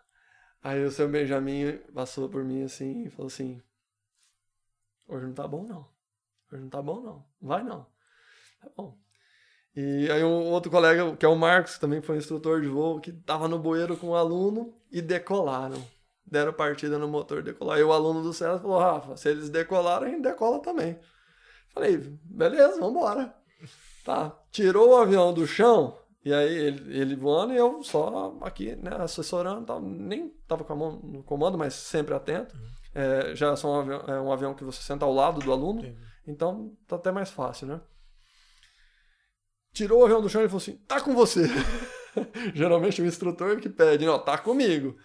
Aí 0.62 0.84
o 0.84 0.92
seu 0.92 1.08
Benjamin 1.10 1.78
passou 1.94 2.30
por 2.30 2.44
mim 2.44 2.64
assim 2.64 3.06
e 3.06 3.10
falou 3.10 3.28
assim: 3.28 3.62
Hoje 5.08 5.26
não 5.26 5.34
tá 5.34 5.48
bom 5.48 5.64
não. 5.64 5.90
Hoje 6.52 6.62
não 6.62 6.70
tá 6.70 6.82
bom 6.82 7.02
não. 7.02 7.26
Vai 7.42 7.64
não. 7.64 7.86
Tá 8.62 8.70
bom. 8.76 8.98
E 9.82 10.12
aí 10.12 10.22
um 10.26 10.52
outro 10.52 10.70
colega, 10.70 11.16
que 11.16 11.26
é 11.26 11.30
o 11.30 11.38
Marcos, 11.38 11.76
que 11.76 11.80
também 11.80 12.02
foi 12.02 12.18
instrutor 12.18 12.60
de 12.60 12.68
voo, 12.68 13.00
que 13.00 13.14
tava 13.14 13.48
no 13.48 13.58
bueiro 13.58 13.96
com 13.96 14.08
o 14.08 14.16
aluno 14.16 14.74
e 14.92 15.02
decolaram. 15.02 15.82
Deram 16.26 16.52
partida 16.52 16.98
no 17.00 17.08
motor 17.08 17.42
decolar. 17.42 17.80
E 17.80 17.84
o 17.84 17.94
aluno 17.94 18.22
do 18.22 18.34
César 18.34 18.60
falou, 18.60 18.78
Rafa, 18.78 19.16
se 19.16 19.30
eles 19.30 19.50
decolaram, 19.50 20.06
a 20.06 20.10
gente 20.10 20.22
decola 20.22 20.60
também. 20.60 21.00
Falei, 21.74 21.98
beleza, 21.98 22.78
vambora. 22.78 23.34
Tá, 24.04 24.38
tirou 24.52 24.90
o 24.90 24.98
avião 24.98 25.34
do 25.34 25.48
chão, 25.48 25.98
e 26.26 26.34
aí 26.34 26.54
ele, 26.54 27.00
ele 27.00 27.16
voando 27.16 27.54
e 27.54 27.58
eu 27.58 27.82
só 27.82 28.38
aqui, 28.42 28.76
né, 28.76 28.92
assessorando, 29.00 29.66
tal. 29.66 29.82
nem 29.82 30.28
tava 30.46 30.66
com 30.66 30.74
a 30.74 30.76
mão 30.76 31.00
no 31.02 31.24
comando, 31.24 31.58
mas 31.58 31.74
sempre 31.74 32.14
atento. 32.14 32.54
É, 32.94 33.34
já 33.34 33.56
são 33.56 33.72
um 33.72 33.80
avião, 33.80 34.04
é 34.08 34.20
um 34.20 34.32
avião 34.34 34.54
que 34.54 34.64
você 34.66 34.82
senta 34.82 35.06
ao 35.06 35.14
lado 35.14 35.40
do 35.40 35.54
aluno, 35.54 35.82
então 36.28 36.76
tá 36.86 36.98
até 36.98 37.14
mais 37.14 37.30
fácil, 37.30 37.68
né? 37.68 37.82
Tirou 39.74 40.02
o 40.02 40.06
avião 40.06 40.22
do 40.22 40.30
chão 40.30 40.44
e 40.44 40.48
falou 40.48 40.62
assim: 40.62 40.78
tá 40.88 41.00
com 41.02 41.14
você. 41.14 41.44
Geralmente 42.54 43.02
o 43.02 43.06
instrutor 43.06 43.58
que 43.60 43.70
pede, 43.70 44.06
não, 44.06 44.20
tá 44.20 44.38
comigo. 44.38 44.98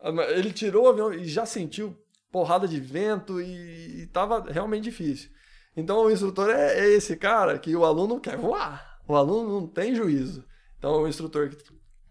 Ah, 0.00 0.10
Ele 0.30 0.52
tirou 0.52 0.84
o 0.84 0.88
avião 0.88 1.12
e 1.12 1.24
já 1.26 1.44
sentiu 1.44 1.96
porrada 2.30 2.68
de 2.68 2.80
vento 2.80 3.40
e, 3.40 4.02
e 4.02 4.06
tava 4.08 4.50
realmente 4.50 4.84
difícil. 4.84 5.30
Então 5.76 6.04
o 6.04 6.10
instrutor 6.10 6.50
é, 6.50 6.78
é 6.78 6.88
esse 6.90 7.16
cara 7.16 7.58
que 7.58 7.74
o 7.76 7.84
aluno 7.84 8.20
quer 8.20 8.36
voar. 8.36 9.00
O 9.06 9.14
aluno 9.14 9.60
não 9.60 9.66
tem 9.66 9.94
juízo. 9.94 10.44
Então 10.78 11.02
o 11.02 11.08
instrutor 11.08 11.48
que, 11.48 11.56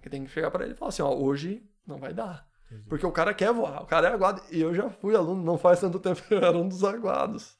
que 0.02 0.10
tem 0.10 0.24
que 0.24 0.32
chegar 0.32 0.52
para 0.52 0.64
ele 0.64 0.74
e 0.74 0.78
falar 0.78 0.90
assim: 0.90 1.02
ó, 1.02 1.14
hoje 1.14 1.64
não 1.86 1.98
vai 1.98 2.14
dar. 2.14 2.48
Porque 2.90 3.06
o 3.06 3.12
cara 3.12 3.34
quer 3.34 3.54
voar, 3.54 3.84
o 3.84 3.86
cara 3.86 4.10
é 4.10 4.14
aguado. 4.14 4.42
E 4.52 4.60
eu 4.60 4.74
já 4.74 4.90
fui 4.90 5.16
aluno, 5.16 5.44
não 5.44 5.58
faz 5.58 5.80
tanto 5.80 6.00
tempo 6.00 6.22
que 6.22 6.34
eu 6.34 6.40
era 6.40 6.58
um 6.58 6.68
dos 6.68 6.84
aguados. 6.84 7.58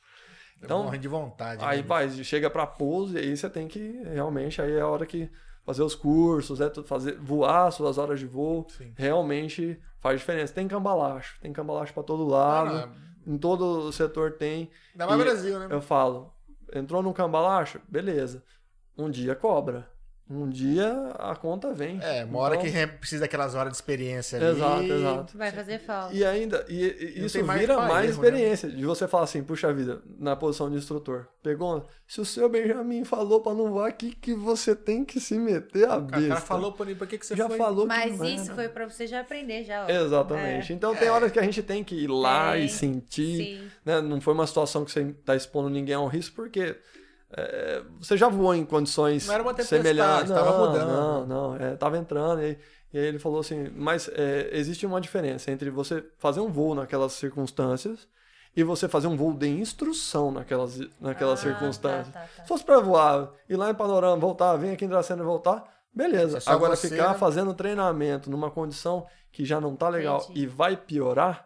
Então, 0.66 0.84
morrendo 0.84 1.02
de 1.02 1.08
vontade. 1.08 1.64
Aí, 1.64 1.78
né? 1.78 1.84
vai, 1.88 2.10
chega 2.10 2.50
pra 2.50 2.66
pouso 2.68 3.16
e 3.18 3.20
aí 3.20 3.36
você 3.38 3.50
tem 3.50 3.68
que, 3.68 4.02
realmente, 4.04 4.62
aí 4.62 4.74
é 4.74 4.82
a 4.82 4.88
hora 4.88 5.06
que 5.06 5.30
fazer 5.66 5.82
os 5.82 5.96
cursos, 5.96 6.62
é 6.62 6.70
fazer, 6.84 7.18
voar 7.18 7.72
suas 7.72 7.98
horas 7.98 8.20
de 8.20 8.26
voo, 8.28 8.68
Sim. 8.70 8.94
realmente 8.96 9.80
faz 10.00 10.20
diferença. 10.20 10.54
Tem 10.54 10.68
cambalacho, 10.68 11.40
tem 11.42 11.52
cambalacho 11.52 11.94
pra 11.94 12.04
todo 12.04 12.24
Ah, 12.36 12.62
lado, 12.62 12.92
não, 13.26 13.34
em 13.34 13.38
todo 13.38 13.92
setor 13.92 14.34
tem. 14.34 14.70
Ainda 14.94 15.08
mais 15.08 15.20
Brasil, 15.24 15.60
né? 15.60 15.68
Eu 15.70 15.82
falo, 15.82 16.32
entrou 16.74 17.02
no 17.02 17.14
cambalacho, 17.14 17.82
beleza. 17.88 18.44
Um 18.98 19.10
dia 19.10 19.36
cobra. 19.36 19.90
Um 20.28 20.50
dia 20.50 20.92
a 21.20 21.36
conta 21.36 21.72
vem. 21.72 22.00
É, 22.02 22.26
uma 22.26 22.40
hora 22.40 22.56
Então, 22.56 22.66
que 22.66 22.72
re- 22.72 22.88
precisa 22.88 23.22
daquelas 23.22 23.54
horas 23.54 23.72
de 23.72 23.76
experiência 23.78 24.38
ali. 24.40 24.58
Exato, 24.58 24.84
exato. 24.84 25.38
Vai 25.38 25.52
fazer 25.52 25.78
falta. 25.78 26.16
E 26.16 26.26
ainda, 26.26 26.66
e, 26.68 26.82
e 27.20 27.26
isso 27.26 27.44
mais 27.46 27.60
vira 27.60 27.76
pra 27.76 27.88
mais 27.88 28.10
erro, 28.10 28.22
né? 28.24 28.28
experiência. 28.30 28.70
De 28.72 28.84
você 28.86 29.08
falar 29.08 29.26
assim, 29.26 29.44
puxa 29.44 29.72
vida, 29.72 30.02
na 30.18 30.36
posição 30.36 30.68
de 30.72 30.78
instrutor. 30.78 31.28
Pegou, 31.44 31.86
se 32.08 32.20
o 32.20 32.26
seu 32.26 32.50
Benjamin 32.50 33.04
falou 33.04 33.40
pra 33.40 33.54
não 33.54 33.70
voar, 33.70 33.92
que 33.94 34.16
que 34.16 34.34
você 34.34 34.76
tem 34.76 35.06
que 35.06 35.20
se 35.20 35.38
meter 35.38 35.88
a 35.88 35.98
O 35.98 36.02
besta? 36.02 36.28
cara 36.30 36.42
falou 36.42 36.72
pra 36.72 36.88
mim, 36.88 36.96
por 36.96 37.06
que, 37.06 37.20
que 37.20 37.26
você 37.28 37.36
já 37.36 37.48
foi? 37.48 37.58
falou 37.60 37.82
que 37.84 37.88
Mas 37.90 38.18
não 38.18 38.26
isso 38.26 38.46
era. 38.46 38.56
foi 38.56 38.70
pra 38.70 38.90
você 38.90 39.06
já 39.06 39.20
aprender 39.20 39.64
já. 39.64 39.86
ó. 39.86 39.90
Exatamente. 39.92 40.74
É. 40.74 40.76
Então 40.76 40.96
tem 40.96 41.08
horas 41.08 41.32
que 41.32 41.38
a 41.38 41.44
gente 41.44 41.62
tem 41.62 41.84
que 41.84 41.94
ir 41.94 42.08
lá 42.08 42.54
Tem. 42.54 42.66
e 42.66 42.70
sentir. 42.70 43.38
Sim. 43.60 43.68
né? 43.86 44.02
Não 44.02 44.20
foi 44.20 44.34
uma 44.34 44.48
situação 44.48 44.84
que 44.84 44.92
você 44.92 45.06
tá 45.24 45.36
expondo 45.36 45.70
ninguém 45.70 45.94
a 45.94 46.00
um 46.02 46.08
risco, 46.08 46.36
porque 46.36 46.76
é, 47.32 47.82
você 48.00 48.16
já 48.18 48.28
voou 48.30 48.54
em 48.56 48.66
condições 48.66 49.28
Não 49.28 49.34
era 49.34 49.44
uma 49.44 49.62
semelhantes. 49.62 50.32
tava 50.32 50.52
não, 50.52 50.60
mudando. 50.68 50.88
Não, 50.92 51.26
não, 51.26 51.56
é, 51.56 51.76
tava 51.76 51.98
entrando. 51.98 52.42
E, 52.42 52.58
e 52.94 52.98
aí 52.98 53.06
ele 53.06 53.20
falou 53.20 53.40
assim, 53.40 53.70
mas 53.76 54.10
é, 54.14 54.50
existe 54.54 54.86
uma 54.86 55.02
diferença 55.02 55.52
entre 55.52 55.70
você 55.70 56.04
fazer 56.18 56.40
um 56.40 56.52
voo 56.52 56.74
naquelas 56.76 57.14
circunstâncias 57.14 58.08
e 58.56 58.64
você 58.64 58.88
fazer 58.88 59.08
um 59.08 59.18
voo 59.18 59.34
de 59.34 59.48
instrução 59.50 60.32
naquelas, 60.32 60.80
naquelas 61.00 61.40
Ah, 61.40 61.44
circunstâncias. 61.44 62.14
tá, 62.14 62.22
tá, 62.22 62.28
tá. 62.38 62.44
Se 62.44 62.48
fosse 62.48 62.64
pra 62.64 62.80
voar, 62.80 63.32
ir 63.50 63.58
lá 63.58 63.70
em 63.70 63.76
Panorama, 63.76 64.16
voltar, 64.16 64.56
vir 64.56 64.70
aqui 64.72 64.86
em 64.86 64.88
Dracena 64.88 65.22
e 65.22 65.26
voltar, 65.26 65.64
beleza. 65.94 66.38
É 66.38 66.52
Agora 66.52 66.76
você, 66.76 66.90
ficar 66.90 67.10
né? 67.10 67.18
fazendo 67.18 67.54
treinamento 67.54 68.30
numa 68.30 68.50
condição 68.50 69.06
que 69.30 69.44
já 69.44 69.60
não 69.60 69.76
tá 69.76 69.90
legal 69.90 70.22
Entendi. 70.24 70.44
e 70.44 70.48
vai 70.48 70.78
piorar, 70.78 71.46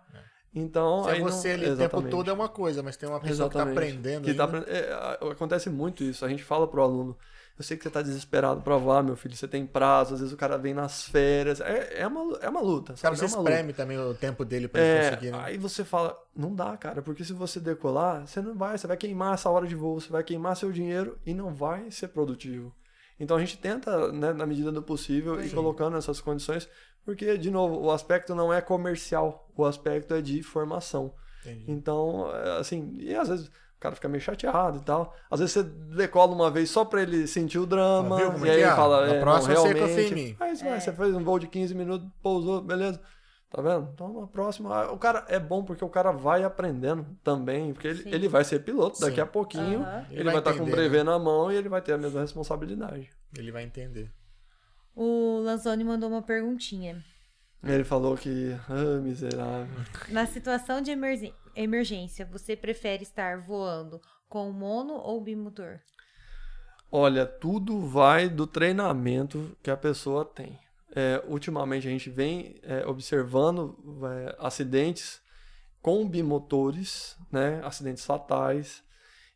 então 0.54 1.04
Se 1.04 1.10
é 1.10 1.14
aí 1.14 1.20
não- 1.20 1.28
você 1.32 1.50
ali 1.52 1.64
o 1.66 1.68
tempo 1.70 1.82
exatamente. 1.82 2.12
todo 2.12 2.30
é 2.30 2.34
uma 2.34 2.50
coisa, 2.50 2.82
mas 2.82 2.98
tem 2.98 3.08
uma 3.08 3.20
pessoa 3.20 3.50
que 3.50 3.56
tá 3.56 3.62
Exatamente. 3.64 3.78
aprendendo. 3.92 4.24
Que 4.26 4.34
tá 4.34 4.46
ainda. 4.46 4.58
apren- 4.60 4.74
é, 4.74 5.32
acontece 5.32 5.70
muito 5.70 6.04
isso. 6.04 6.26
A 6.26 6.30
gente 6.30 6.44
fala 6.44 6.68
pro 6.68 6.82
aluno. 6.82 7.18
Eu 7.58 7.64
sei 7.64 7.76
que 7.76 7.84
você 7.84 7.90
tá 7.90 8.02
desesperado 8.02 8.62
pra 8.62 8.78
voar, 8.78 9.04
meu 9.04 9.18
filho. 9.18 9.36
Você 9.36 9.46
tem 9.48 9.66
prazo, 9.66 10.14
às 10.14 10.22
vezes 10.22 10.34
o 10.34 10.38
cara 10.38 10.58
vem 10.58 10.74
nas 10.74 11.04
férias. 11.04 11.60
É, 11.60 12.00
é, 12.02 12.08
uma, 12.08 12.38
é 12.40 12.48
uma 12.50 12.62
luta. 12.62 12.94
O 12.94 12.98
cara 12.98 13.16
sabe? 13.18 13.32
é 13.32 13.36
uma 13.36 13.38
luta. 13.40 13.50
espreme 13.52 13.74
também 13.74 14.00
o 14.00 14.14
tempo 14.14 14.46
dele 14.46 14.70
ele 14.74 14.82
É, 14.82 15.10
conseguir, 15.10 15.32
né? 15.32 15.40
aí 15.44 15.58
você 15.58 15.84
fala, 15.84 16.18
não 16.34 16.56
dá, 16.56 16.78
cara, 16.78 17.02
porque 17.02 17.22
se 17.26 17.34
você 17.34 17.60
decolar, 17.60 18.26
você 18.26 18.42
não 18.42 18.56
vai, 18.56 18.78
você 18.78 18.88
vai 18.88 18.96
queimar 18.96 19.34
essa 19.34 19.50
hora 19.50 19.68
de 19.68 19.76
voo, 19.76 20.00
você 20.00 20.10
vai 20.10 20.24
queimar 20.24 20.56
seu 20.56 20.72
dinheiro 20.72 21.20
e 21.26 21.34
não 21.34 21.54
vai 21.54 21.92
ser 21.92 22.08
produtivo. 22.08 22.74
Então 23.20 23.36
a 23.36 23.40
gente 23.42 23.58
tenta, 23.58 24.10
né, 24.14 24.32
na 24.32 24.46
medida 24.46 24.72
do 24.72 24.82
possível, 24.82 25.42
ir 25.42 25.50
Sim. 25.50 25.56
colocando 25.56 25.98
essas 25.98 26.22
condições, 26.22 26.70
porque, 27.06 27.38
de 27.38 27.50
novo, 27.52 27.80
o 27.80 27.92
aspecto 27.92 28.34
não 28.36 28.54
é 28.54 28.62
comercial, 28.62 29.48
o 29.56 29.66
aspecto 29.66 30.14
é 30.14 30.22
de 30.22 30.42
formação. 30.44 31.14
Entendi. 31.42 31.66
Então, 31.72 32.30
é, 32.36 32.60
assim, 32.60 32.96
e 33.00 33.16
às 33.16 33.30
vezes 33.30 33.48
o 33.48 33.52
cara 33.80 33.96
fica 33.96 34.10
meio 34.10 34.22
chateado 34.22 34.78
e 34.78 34.82
tal. 34.82 35.16
Às 35.32 35.40
vezes 35.40 35.54
você 35.54 35.64
decola 35.64 36.34
uma 36.36 36.52
vez 36.52 36.70
só 36.70 36.84
pra 36.84 37.02
ele 37.02 37.26
sentir 37.28 37.60
o 37.60 37.66
drama, 37.66 38.18
Ah, 38.18 38.38
e 38.46 38.50
aí 38.50 38.56
ele 38.58 38.62
é? 38.64 38.76
fala, 38.76 39.08
é, 39.08 39.20
próxima 39.22 39.54
não, 39.54 39.62
você 39.62 39.74
realmente. 39.74 39.96
confia 39.96 40.08
em 40.10 40.14
mim. 40.30 40.36
Aí 40.40 40.56
você, 40.56 40.64
vai, 40.66 40.74
É. 40.74 40.80
você 40.82 40.92
fez 40.94 41.16
um 41.16 41.24
voo 41.24 41.40
de 41.40 41.48
15 41.48 41.74
minutos, 41.74 42.08
pousou, 42.22 42.62
beleza. 42.62 43.00
Tá 43.52 43.64
vendo? 43.64 43.90
Então, 43.96 44.14
na 44.22 44.28
próxima. 44.28 44.92
O 44.92 44.98
cara 45.00 45.26
é 45.28 45.40
bom 45.40 45.64
porque 45.64 45.84
o 45.84 45.90
cara 45.90 46.12
vai 46.12 46.44
aprendendo 46.44 47.04
também. 47.24 47.74
Porque 47.74 47.88
ele, 47.88 48.04
Sim. 48.04 48.10
ele 48.14 48.28
vai 48.28 48.44
ser 48.44 48.60
piloto 48.60 49.00
daqui 49.00 49.16
Sim. 49.16 49.22
a 49.22 49.26
pouquinho. 49.26 49.80
Aham. 49.82 50.06
Ele, 50.12 50.20
Ele 50.20 50.24
vai 50.26 50.34
vai 50.34 50.40
estar 50.42 50.54
com 50.54 50.60
o 50.60 50.62
entender, 50.62 50.76
brevet 50.76 51.04
na 51.04 51.18
mão 51.18 51.52
e 51.52 51.56
ele 51.56 51.68
vai 51.68 51.82
ter 51.82 51.94
a 51.94 51.98
mesma 51.98 52.22
responsabilidade. 52.22 53.10
Ele 53.36 53.52
vai 53.52 53.64
entender. 53.64 54.12
O 54.96 55.40
Lanzoni 55.40 55.84
mandou 55.84 56.10
uma 56.10 56.22
perguntinha. 56.22 57.04
Ele 57.64 57.84
falou 57.84 58.16
que. 58.16 58.56
Ah, 58.70 59.00
miserável. 59.02 59.86
Na 60.10 60.26
situação 60.26 60.82
de 60.82 60.92
emergência, 61.56 62.26
você 62.26 62.56
prefere 62.56 63.04
estar 63.04 63.42
voando 63.42 64.02
com 64.30 64.52
mono 64.52 64.94
ou 64.94 65.22
bimotor? 65.22 65.80
Olha, 66.92 67.26
tudo 67.26 67.82
vai 67.82 68.30
do 68.30 68.48
treinamento 68.48 69.56
que 69.62 69.70
a 69.70 69.78
pessoa 69.78 70.26
tem. 70.26 70.58
É, 70.96 71.22
ultimamente 71.28 71.88
a 71.88 71.92
gente 71.92 72.10
vem 72.10 72.56
é, 72.64 72.86
observando 72.88 73.78
é, 74.04 74.36
acidentes 74.40 75.22
com 75.82 76.08
bimotores, 76.08 77.16
né? 77.32 77.62
Acidentes 77.64 78.06
fatais, 78.06 78.84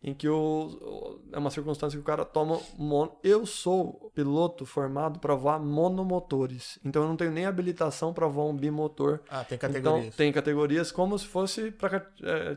em 0.03 0.13
que 0.13 0.27
o, 0.27 1.17
é 1.31 1.39
uma 1.39 1.49
circunstância 1.49 1.97
que 1.97 2.01
o 2.01 2.05
cara 2.05 2.25
toma 2.25 2.59
mono. 2.77 3.13
Eu 3.23 3.45
sou 3.45 4.11
piloto 4.13 4.65
formado 4.65 5.17
para 5.19 5.33
voar 5.33 5.59
monomotores, 5.59 6.77
então 6.83 7.03
eu 7.03 7.07
não 7.07 7.15
tenho 7.15 7.31
nem 7.31 7.45
habilitação 7.45 8.13
para 8.13 8.27
voar 8.27 8.45
um 8.47 8.55
bimotor. 8.55 9.21
Ah, 9.29 9.43
tem 9.45 9.55
Então, 9.55 9.69
categorias. 9.69 10.15
tem 10.15 10.31
categorias 10.33 10.91
como 10.91 11.17
se 11.17 11.25
fosse 11.25 11.71
para 11.71 12.01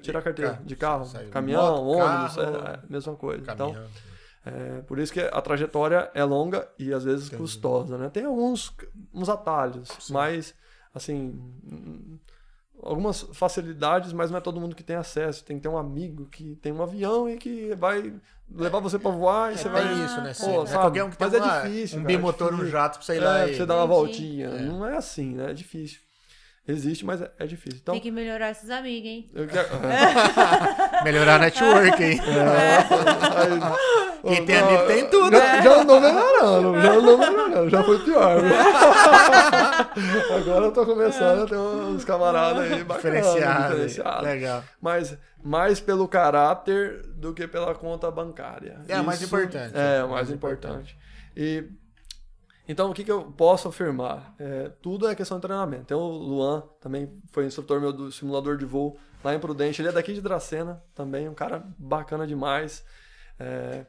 tirar 0.03 0.23
carteira 0.23 0.53
carro, 0.55 0.65
de 0.65 0.77
carro, 0.77 1.05
saiu. 1.07 1.31
caminhão, 1.31 1.85
Moto, 1.85 1.99
ônibus, 2.01 2.35
carro, 2.37 2.57
é, 2.69 2.71
é, 2.75 2.81
mesma 2.91 3.15
coisa. 3.15 3.43
Então, 3.43 3.73
Caminhão. 3.73 3.91
é, 4.45 4.81
por 4.83 4.99
isso 4.99 5.13
que 5.13 5.21
a 5.21 5.41
trajetória 5.41 6.11
é 6.15 6.25
longa 6.25 6.69
e 6.79 6.93
às 6.93 7.05
vezes 7.05 7.27
Entendi. 7.29 7.43
custosa, 7.43 7.97
né? 7.97 8.09
Tem 8.09 8.25
alguns 8.25 8.75
uns 9.15 9.29
atalhos, 9.29 10.09
mas 10.11 10.53
assim, 10.93 11.39
algumas 12.83 13.23
facilidades, 13.33 14.13
mas 14.13 14.31
não 14.31 14.39
é 14.39 14.41
todo 14.41 14.61
mundo 14.61 14.75
que 14.77 14.83
tem 14.85 14.97
acesso. 14.97 15.45
Tem 15.45 15.57
que 15.57 15.63
ter 15.63 15.69
um 15.69 15.79
amigo 15.79 16.27
que 16.27 16.57
tem 16.57 16.73
um 16.73 16.83
avião 16.83 17.29
e 17.29 17.37
que 17.37 17.75
vai 17.75 18.13
levar 18.51 18.79
você 18.81 18.99
pra 18.99 19.11
voar 19.11 19.51
e 19.51 19.55
É, 19.55 19.57
você 19.57 19.63
tem 19.65 19.73
vai 19.73 20.05
isso, 20.05 20.21
né? 20.21 20.33
Pô. 20.39 20.63
É 20.63 20.67
sabe? 20.67 20.81
qualquer 20.83 21.05
um 21.05 21.11
que 21.11 21.17
tem 21.19 21.27
Mas 21.29 21.35
é 21.35 21.43
uma- 21.43 21.61
difícil, 21.61 21.99
um 21.99 22.03
cara, 22.03 22.13
é 22.13 22.17
bimotor 22.17 22.47
no 22.53 22.57
difícil. 22.59 22.73
jato 22.73 22.99
pra 22.99 23.07
você 23.07 23.15
ir 23.15 23.17
É, 23.17 23.25
lá 23.25 23.35
pra 23.35 23.49
e... 23.49 23.57
você 23.57 23.67
dar 23.67 23.77
uma 23.77 23.87
voltinha. 23.87 24.47
É. 24.47 24.63
Não 24.63 24.87
é 24.87 24.97
assim, 24.97 25.35
né? 25.35 25.51
É 25.51 25.55
difícil. 25.55 26.01
Existe, 26.69 27.05
mas 27.05 27.23
é, 27.23 27.31
é 27.39 27.47
difícil. 27.47 27.79
Então, 27.81 27.95
Tem 27.95 28.03
que 28.03 28.11
melhorar 28.11 28.51
esses 28.51 28.71
amigos, 28.71 29.09
hein? 29.09 29.31
eu 29.35 29.47
quero... 29.47 29.69
Melhorar 31.05 31.37
a 31.37 31.39
network, 31.39 32.03
hein? 32.03 32.21
Aí, 32.21 34.27
Quem 34.35 34.45
tem 34.45 34.57
amigo 34.57 34.87
tem 34.87 35.09
tudo. 35.09 35.37
Já, 35.37 35.63
já 35.63 35.81
andou 35.81 36.01
melhorando, 36.01 36.81
já 36.81 36.93
andou 36.95 37.19
melhorando, 37.19 37.71
já 37.71 37.85
foi 37.85 37.99
pior. 38.01 38.41
Agora 40.37 40.65
eu 40.65 40.73
tô 40.73 40.85
começando 40.85 41.45
a 41.45 41.47
ter 41.47 41.57
uns 41.57 42.05
camaradas 42.05 42.73
aí 42.73 42.83
bacanas, 42.83 43.25
Diferenciado. 43.25 43.69
diferenciados. 43.69 44.23
Legal. 44.25 44.65
Mas 44.81 45.17
mais 45.45 45.79
pelo 45.79 46.09
caráter 46.09 47.07
do 47.15 47.33
que 47.33 47.47
pela 47.47 47.75
conta 47.75 48.11
bancária. 48.11 48.81
É, 48.89 49.01
o 49.01 49.05
mais 49.05 49.23
importante. 49.23 49.73
É, 49.77 50.03
o 50.03 50.09
mais 50.09 50.31
importante. 50.31 50.99
E 51.37 51.65
então, 52.69 52.91
o 52.91 52.95
que, 52.95 53.05
que 53.05 53.11
eu 53.13 53.25
posso 53.33 53.69
afirmar? 53.69 54.35
É, 54.39 54.71
tudo 54.83 55.09
é 55.09 55.15
questão 55.15 55.39
de 55.39 55.43
treinamento. 55.43 55.85
Tem 55.85 55.97
o 55.97 56.01
Luan, 56.01 56.63
também 56.81 57.13
foi 57.33 57.47
instrutor 57.47 57.81
meu 57.81 57.93
do 57.93 58.11
simulador 58.11 58.57
de 58.57 58.65
voo 58.65 58.97
lá 59.23 59.35
em 59.35 59.39
Prudente. 59.39 59.81
Ele 59.81 59.89
é 59.89 59.93
daqui 59.93 60.13
de 60.13 60.21
Dracena 60.21 60.83
também, 60.95 61.29
um 61.29 61.35
cara 61.35 61.65
bacana 61.79 62.27
demais. 62.27 62.85
É, 63.39 63.87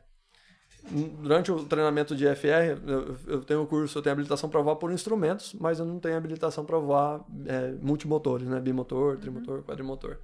durante 1.19 1.51
o 1.51 1.65
treinamento 1.65 2.15
de 2.15 2.25
FR, 2.35 2.79
eu, 2.85 3.17
eu 3.27 3.43
tenho 3.43 3.61
o 3.63 3.67
curso, 3.67 3.97
eu 3.97 4.01
tenho 4.01 4.13
habilitação 4.13 4.49
para 4.49 4.61
voar 4.61 4.75
por 4.77 4.91
instrumentos, 4.91 5.53
mas 5.59 5.79
eu 5.79 5.85
não 5.85 5.99
tenho 5.99 6.15
habilitação 6.17 6.63
para 6.63 6.77
voar 6.77 7.21
é, 7.45 7.71
multimotores, 7.81 8.47
né? 8.47 8.59
Bimotor, 8.59 9.17
trimotor, 9.17 9.63
quadrimotor. 9.63 10.17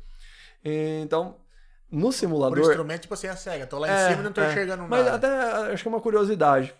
Então, 0.63 1.35
no 1.91 2.07
Por 2.07 2.13
simulador. 2.13 2.59
instrumento, 2.59 3.01
tipo 3.01 3.13
assim, 3.13 3.27
a 3.27 3.35
cega. 3.35 3.67
Tô 3.67 3.77
lá 3.79 3.87
em 3.87 3.91
É, 3.91 4.09
cima 4.09 4.21
e 4.21 4.23
não 4.23 4.31
tô 4.31 4.41
é. 4.41 4.49
enxergando 4.49 4.83
Mas 4.87 5.05
nada. 5.05 5.17
até 5.17 5.73
acho 5.73 5.83
que 5.83 5.87
é 5.89 5.91
uma 5.91 6.01
curiosidade. 6.01 6.73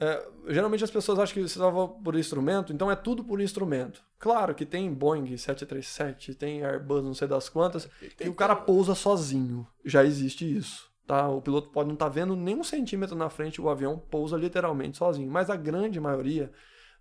É, 0.00 0.28
geralmente 0.46 0.84
as 0.84 0.90
pessoas 0.90 1.18
acham 1.18 1.34
que 1.34 1.40
você 1.40 1.58
estava 1.58 1.88
por 1.88 2.14
instrumento, 2.14 2.72
então 2.72 2.90
é 2.90 2.94
tudo 2.94 3.24
por 3.24 3.40
instrumento. 3.40 4.00
Claro 4.18 4.54
que 4.54 4.64
tem 4.64 4.92
Boeing 4.92 5.36
737, 5.36 6.34
tem 6.34 6.64
Airbus 6.64 7.02
não 7.02 7.14
sei 7.14 7.26
das 7.26 7.48
quantas, 7.48 7.88
que 8.16 8.28
o 8.28 8.34
cara 8.34 8.54
pousa 8.54 8.94
sozinho. 8.94 9.66
Já 9.84 10.04
existe 10.04 10.44
isso. 10.56 10.88
Tá? 11.04 11.26
O 11.28 11.42
piloto 11.42 11.70
pode 11.70 11.88
não 11.88 11.94
estar 11.94 12.08
vendo 12.08 12.36
nem 12.36 12.54
um 12.54 12.62
centímetro 12.62 13.16
na 13.16 13.28
frente, 13.28 13.60
o 13.60 13.68
avião 13.68 13.98
pousa 13.98 14.36
literalmente 14.36 14.98
sozinho. 14.98 15.30
Mas 15.30 15.50
a 15.50 15.56
grande 15.56 15.98
maioria 15.98 16.52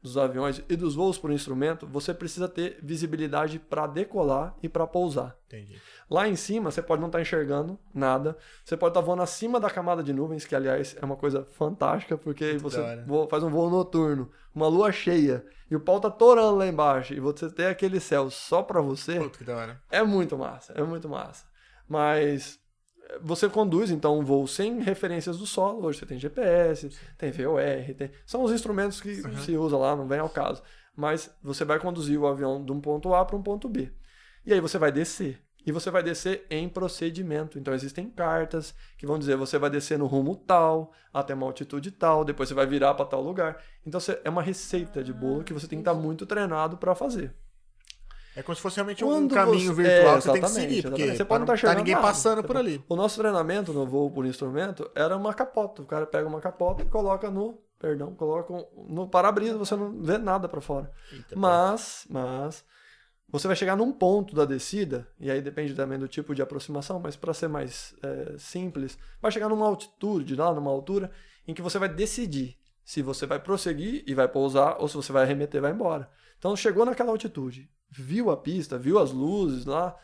dos 0.01 0.17
aviões 0.17 0.61
e 0.69 0.75
dos 0.75 0.95
voos 0.95 1.17
por 1.17 1.31
instrumento, 1.31 1.87
você 1.87 2.13
precisa 2.13 2.47
ter 2.47 2.79
visibilidade 2.83 3.59
para 3.59 3.87
decolar 3.87 4.55
e 4.61 4.69
para 4.69 4.85
pousar. 4.87 5.35
Entendi. 5.47 5.75
Lá 6.09 6.27
em 6.27 6.35
cima, 6.35 6.71
você 6.71 6.81
pode 6.81 7.01
não 7.01 7.07
estar 7.07 7.19
enxergando 7.21 7.77
nada. 7.93 8.37
Você 8.63 8.77
pode 8.77 8.91
estar 8.91 9.01
voando 9.01 9.23
acima 9.23 9.59
da 9.59 9.69
camada 9.69 10.01
de 10.03 10.13
nuvens, 10.13 10.45
que, 10.45 10.55
aliás, 10.55 10.95
é 11.01 11.03
uma 11.03 11.15
coisa 11.15 11.43
fantástica, 11.45 12.17
porque 12.17 12.43
aí 12.45 12.57
você 12.57 13.03
voa- 13.05 13.27
faz 13.27 13.43
um 13.43 13.49
voo 13.49 13.69
noturno, 13.69 14.31
uma 14.53 14.67
lua 14.67 14.91
cheia, 14.91 15.45
e 15.69 15.75
o 15.75 15.79
pau 15.79 15.99
tá 15.99 16.09
torando 16.09 16.57
lá 16.57 16.67
embaixo, 16.67 17.13
e 17.13 17.19
você 17.19 17.49
ter 17.49 17.65
aquele 17.65 17.99
céu 17.99 18.29
só 18.29 18.61
pra 18.63 18.79
você, 18.81 19.19
Puta 19.19 19.37
que 19.39 19.43
da 19.43 19.57
hora. 19.57 19.81
é 19.91 20.01
muito 20.03 20.37
massa, 20.37 20.73
é 20.73 20.83
muito 20.83 21.09
massa. 21.09 21.45
Mas 21.89 22.59
você 23.21 23.47
conduz, 23.47 23.89
então, 23.89 24.19
um 24.19 24.23
voo 24.23 24.47
sem 24.47 24.79
referências 24.81 25.37
do 25.37 25.45
solo. 25.45 25.85
Hoje 25.85 25.99
você 25.99 26.05
tem 26.05 26.19
GPS, 26.19 26.89
tem 27.17 27.31
VOR, 27.31 27.61
tem... 27.97 28.11
são 28.25 28.43
os 28.43 28.51
instrumentos 28.51 28.99
que 28.99 29.15
se 29.39 29.55
usa 29.55 29.77
lá, 29.77 29.95
não 29.95 30.07
vem 30.07 30.19
ao 30.19 30.29
caso. 30.29 30.61
Mas 30.95 31.29
você 31.41 31.63
vai 31.63 31.79
conduzir 31.79 32.19
o 32.19 32.27
avião 32.27 32.63
de 32.63 32.71
um 32.71 32.81
ponto 32.81 33.13
A 33.13 33.23
para 33.23 33.35
um 33.35 33.43
ponto 33.43 33.69
B. 33.69 33.91
E 34.45 34.53
aí 34.53 34.59
você 34.59 34.77
vai 34.77 34.91
descer. 34.91 35.41
E 35.65 35.71
você 35.71 35.91
vai 35.91 36.01
descer 36.01 36.45
em 36.49 36.67
procedimento. 36.69 37.59
Então 37.59 37.73
existem 37.73 38.09
cartas 38.09 38.73
que 38.97 39.05
vão 39.05 39.19
dizer 39.19 39.35
você 39.35 39.57
vai 39.57 39.69
descer 39.69 39.99
no 39.99 40.07
rumo 40.07 40.35
tal, 40.35 40.93
até 41.13 41.33
uma 41.33 41.45
altitude 41.45 41.91
tal, 41.91 42.23
depois 42.23 42.49
você 42.49 42.55
vai 42.55 42.65
virar 42.65 42.93
para 42.93 43.05
tal 43.05 43.21
lugar. 43.21 43.61
Então 43.85 43.99
é 44.23 44.29
uma 44.29 44.41
receita 44.41 45.03
de 45.03 45.13
bolo 45.13 45.43
que 45.43 45.53
você 45.53 45.67
tem 45.67 45.79
que 45.79 45.81
estar 45.81 45.93
muito 45.93 46.25
treinado 46.25 46.77
para 46.77 46.95
fazer. 46.95 47.35
É 48.37 48.43
como 48.43 48.55
se 48.55 48.61
fosse 48.61 48.75
realmente 48.77 49.03
um 49.03 49.07
Quando 49.07 49.33
caminho 49.33 49.73
você- 49.73 49.81
virtual 49.83 50.13
é, 50.13 50.17
que 50.17 50.21
você 50.23 50.31
tem 50.31 50.39
que 50.41 50.45
exatamente, 50.45 50.69
seguir. 50.69 50.81
Porque 50.83 50.95
exatamente. 51.01 51.17
Você 51.17 51.25
pode 51.25 51.39
não 51.39 51.45
tá 51.47 51.51
tá 51.51 51.55
enxergando 51.57 51.79
ninguém 51.79 51.95
nada. 51.95 52.07
passando 52.07 52.35
Você 52.41 52.47
por 52.47 52.55
pode- 52.55 52.67
ali. 52.67 52.85
O 52.87 52.95
nosso 52.95 53.19
treinamento 53.19 53.73
no 53.73 53.85
voo 53.85 54.11
por 54.11 54.25
instrumento 54.25 54.89
era 54.95 55.17
uma 55.17 55.33
capota. 55.33 55.81
O 55.81 55.85
cara 55.85 56.05
pega 56.05 56.27
uma 56.27 56.39
capota 56.39 56.83
e 56.83 56.85
coloca 56.85 57.31
no, 57.31 57.59
perdão, 57.79 58.13
coloca 58.13 58.53
um- 58.53 58.85
no 58.87 59.07
para-brisa, 59.09 59.57
você 59.57 59.75
não 59.75 60.01
vê 60.01 60.17
nada 60.17 60.47
para 60.47 60.61
fora. 60.61 60.91
Eita, 61.11 61.35
Mas, 61.35 62.05
mas 62.09 62.63
você 63.29 63.47
vai 63.47 63.55
chegar 63.55 63.75
num 63.75 63.91
ponto 63.91 64.35
da 64.35 64.45
descida, 64.45 65.07
e 65.19 65.29
aí 65.31 65.41
depende 65.41 65.73
também 65.73 65.97
do 65.99 66.07
tipo 66.07 66.33
de 66.35 66.41
aproximação, 66.41 66.99
mas 66.99 67.15
para 67.15 67.33
ser 67.33 67.47
mais 67.49 67.93
é, 68.03 68.35
simples, 68.37 68.97
vai 69.21 69.31
chegar 69.31 69.49
numa 69.49 69.65
altitude, 69.65 70.35
lá 70.35 70.53
numa 70.53 70.71
altura, 70.71 71.11
em 71.47 71.53
que 71.53 71.61
você 71.61 71.77
vai 71.79 71.89
decidir 71.89 72.55
se 72.85 73.01
você 73.01 73.25
vai 73.25 73.37
prosseguir 73.39 74.03
e 74.07 74.13
vai 74.13 74.27
pousar, 74.29 74.77
ou 74.79 74.87
se 74.87 74.95
você 74.95 75.11
vai 75.11 75.23
arremeter 75.23 75.57
e 75.57 75.61
vai 75.61 75.71
embora. 75.71 76.09
Então 76.37 76.55
chegou 76.55 76.85
naquela 76.85 77.11
altitude, 77.11 77.69
viu 77.89 78.29
a 78.29 78.37
pista, 78.37 78.77
viu 78.77 78.99
as 78.99 79.11
luzes 79.11 79.65
lá, 79.65 79.95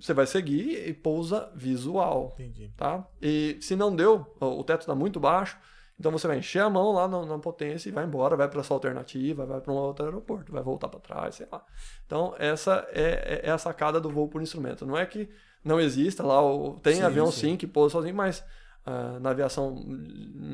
você 0.00 0.12
vai 0.12 0.26
seguir 0.26 0.88
e 0.88 0.92
pousa 0.92 1.50
visual 1.54 2.32
Entendi. 2.34 2.72
tá? 2.76 3.06
E 3.22 3.56
se 3.60 3.76
não 3.76 3.94
deu, 3.94 4.26
o 4.40 4.64
teto 4.64 4.80
está 4.80 4.94
muito 4.94 5.20
baixo, 5.20 5.56
então 5.98 6.10
você 6.10 6.26
vai 6.26 6.38
encher 6.38 6.60
a 6.60 6.68
mão 6.70 6.92
lá 6.92 7.06
na, 7.06 7.24
na 7.24 7.38
potência 7.38 7.88
e 7.88 7.92
vai 7.92 8.04
embora, 8.04 8.36
vai 8.36 8.48
para 8.48 8.60
essa 8.60 8.74
alternativa, 8.74 9.46
vai 9.46 9.60
para 9.60 9.72
um 9.72 9.76
outro 9.76 10.04
aeroporto, 10.04 10.50
vai 10.52 10.62
voltar 10.62 10.88
para 10.88 10.98
trás, 11.00 11.36
sei 11.36 11.46
lá. 11.50 11.64
Então 12.04 12.34
essa 12.38 12.86
é, 12.90 13.40
é- 13.44 13.48
é 13.48 13.50
a 13.50 13.58
sacada 13.58 14.00
do 14.00 14.10
voo 14.10 14.28
por 14.28 14.42
instrumento. 14.42 14.84
Não 14.84 14.96
é 14.98 15.06
que 15.06 15.28
não 15.64 15.80
exista 15.80 16.22
lá, 16.24 16.42
o- 16.42 16.78
tem 16.80 16.96
Sim, 16.96 17.02
avião 17.02 17.30
sim. 17.30 17.50
sim. 17.50 17.56
que 17.56 17.66
pousa 17.66 17.92
sozinho, 17.92 18.14
mas 18.16 18.44
ah, 18.84 19.18
na 19.20 19.30
aviação 19.30 19.76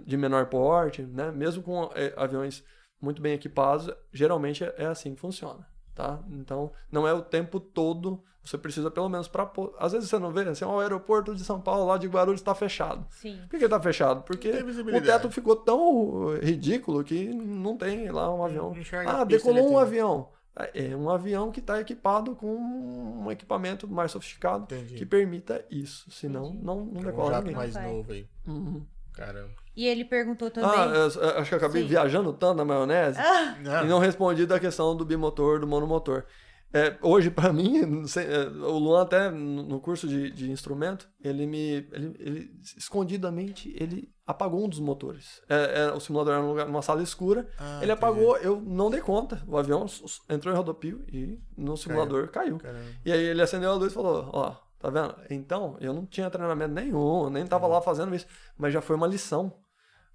de 0.06 0.16
menor 0.16 0.46
porte, 0.46 1.02
né? 1.02 1.32
Mesmo 1.32 1.62
com 1.62 1.90
eh, 1.94 2.12
aviões 2.16 2.62
muito 3.00 3.20
bem 3.22 3.32
equipados, 3.32 3.90
geralmente 4.12 4.62
é, 4.62 4.74
é 4.78 4.86
assim 4.86 5.14
que 5.14 5.20
funciona. 5.20 5.66
Tá? 5.94 6.18
Então, 6.30 6.70
não 6.90 7.06
é 7.06 7.12
o 7.12 7.20
tempo 7.20 7.60
todo, 7.60 8.22
você 8.42 8.56
precisa 8.56 8.90
pelo 8.90 9.08
menos 9.08 9.28
para. 9.28 9.50
Às 9.78 9.92
vezes 9.92 10.08
você 10.08 10.18
não 10.18 10.30
vê, 10.32 10.42
assim, 10.48 10.64
ó, 10.64 10.76
o 10.76 10.80
aeroporto 10.80 11.34
de 11.34 11.44
São 11.44 11.60
Paulo, 11.60 11.84
lá 11.86 11.98
de 11.98 12.06
Guarulhos, 12.06 12.40
está 12.40 12.54
fechado. 12.54 13.04
Sim. 13.10 13.38
Por 13.50 13.58
que 13.58 13.64
está 13.64 13.80
fechado? 13.80 14.22
Porque 14.22 14.48
o 14.50 15.00
teto 15.02 15.30
ficou 15.30 15.56
tão 15.56 16.38
ridículo 16.40 17.04
que 17.04 17.26
não 17.34 17.76
tem 17.76 18.10
lá 18.10 18.34
um 18.34 18.42
avião. 18.44 18.70
Não 18.70 18.78
enxerga 18.80 19.10
a 19.10 19.20
Ah, 19.20 19.24
decolou 19.24 19.72
um 19.72 19.78
avião. 19.78 20.28
É 20.74 20.94
um 20.96 21.08
avião 21.08 21.50
que 21.50 21.60
está 21.60 21.80
equipado 21.80 22.34
com 22.34 22.46
um 22.54 23.30
equipamento 23.30 23.86
mais 23.88 24.10
sofisticado 24.10 24.64
Entendi. 24.64 24.94
que 24.96 25.06
permita 25.06 25.64
isso. 25.70 26.10
Senão, 26.10 26.46
Entendi. 26.46 26.64
não, 26.64 26.76
não 26.84 27.00
Um 27.00 27.04
decola 27.04 27.30
jato 27.30 27.42
ninguém. 27.46 27.56
mais 27.56 27.74
novo 27.74 28.12
aí. 28.12 28.26
Uhum. 28.46 28.84
Caramba. 29.12 29.59
E 29.80 29.86
ele 29.86 30.04
perguntou 30.04 30.50
também. 30.50 30.70
Ah, 30.70 30.84
eu- 30.86 31.22
eu 31.22 31.38
acho 31.38 31.48
que 31.48 31.54
eu 31.54 31.58
acabei 31.58 31.82
Sim. 31.82 31.88
viajando 31.88 32.32
tanto 32.34 32.58
na 32.58 32.64
maionese 32.64 33.18
Não, 33.62 33.84
e 33.84 33.88
não 33.88 33.98
respondi 33.98 34.44
da 34.44 34.60
questão 34.60 34.94
do 34.94 35.04
bimotor, 35.06 35.58
do 35.58 35.66
monomotor. 35.66 36.24
É, 36.72 36.96
hoje, 37.02 37.30
pra 37.30 37.50
mim, 37.52 38.06
sei, 38.06 38.26
é, 38.26 38.46
o 38.46 38.78
Luan 38.78 39.02
até 39.02 39.30
no 39.30 39.80
curso 39.80 40.06
de, 40.06 40.30
de 40.30 40.50
instrumento, 40.52 41.08
ele 41.20 41.46
me. 41.46 41.88
Ele, 41.92 42.14
ele, 42.20 42.50
escondidamente, 42.76 43.74
ele 43.80 44.08
apagou 44.26 44.64
um 44.64 44.68
dos 44.68 44.78
motores. 44.78 45.40
É, 45.48 45.80
é, 45.86 45.92
o 45.92 45.98
simulador 45.98 46.34
era 46.34 46.42
num 46.42 46.50
lugar- 46.50 46.66
numa 46.66 46.82
sala 46.82 47.02
escura. 47.02 47.48
Ah, 47.58 47.80
ele 47.82 47.90
entendi. 47.90 47.92
apagou, 47.92 48.36
eu 48.36 48.60
não 48.60 48.90
dei 48.90 49.00
conta. 49.00 49.42
O 49.48 49.56
avião 49.56 49.86
entrou 50.28 50.52
em 50.54 50.56
rodopio 50.56 51.02
e 51.12 51.38
no 51.56 51.76
simulador 51.76 52.28
caiu. 52.28 52.58
Caramba. 52.58 52.84
E 53.04 53.10
aí 53.10 53.20
ele 53.20 53.42
acendeu 53.42 53.70
a 53.70 53.74
luz 53.74 53.90
e 53.90 53.94
falou: 53.94 54.30
Ó, 54.32 54.54
tá 54.78 54.90
vendo? 54.90 55.14
Então, 55.30 55.76
eu 55.80 55.92
não 55.92 56.06
tinha 56.06 56.30
treinamento 56.30 56.72
nenhum, 56.74 57.28
nem 57.30 57.44
tava 57.46 57.66
lá 57.66 57.80
fazendo 57.80 58.14
isso, 58.14 58.26
mas 58.56 58.72
já 58.72 58.80
foi 58.80 58.94
uma 58.94 59.06
lição. 59.08 59.52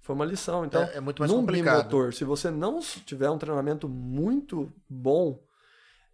Foi 0.00 0.14
uma 0.14 0.24
lição. 0.24 0.64
Então, 0.64 0.82
É- 0.82 0.96
é 0.96 1.00
muito 1.00 1.20
mais 1.20 1.30
num 1.32 1.38
complicado. 1.40 1.78
bimotor, 1.78 2.12
se 2.12 2.24
você 2.24 2.50
não 2.50 2.78
tiver 2.80 3.28
um 3.30 3.38
treinamento 3.38 3.88
muito 3.88 4.72
bom, 4.88 5.42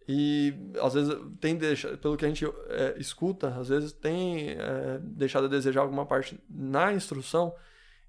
e 0.07 0.53
às 0.81 0.93
vezes 0.95 1.15
tem 1.39 1.55
deixa, 1.55 1.95
pelo 1.97 2.17
que 2.17 2.25
a 2.25 2.27
gente 2.27 2.45
é, 2.69 2.95
escuta, 2.97 3.49
às 3.57 3.69
vezes 3.69 3.93
tem 3.93 4.49
é, 4.51 4.99
deixado 5.01 5.45
a 5.45 5.49
desejar 5.49 5.81
alguma 5.81 6.05
parte 6.05 6.37
na 6.49 6.91
instrução, 6.91 7.53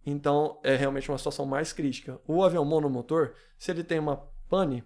então 0.04 0.58
é 0.64 0.74
realmente 0.74 1.08
uma 1.10 1.18
situação 1.18 1.46
mais 1.46 1.72
crítica. 1.72 2.18
O 2.26 2.42
avião 2.42 2.64
monomotor, 2.64 3.32
se 3.58 3.70
ele 3.70 3.84
tem 3.84 3.98
uma 3.98 4.16
pane, 4.48 4.82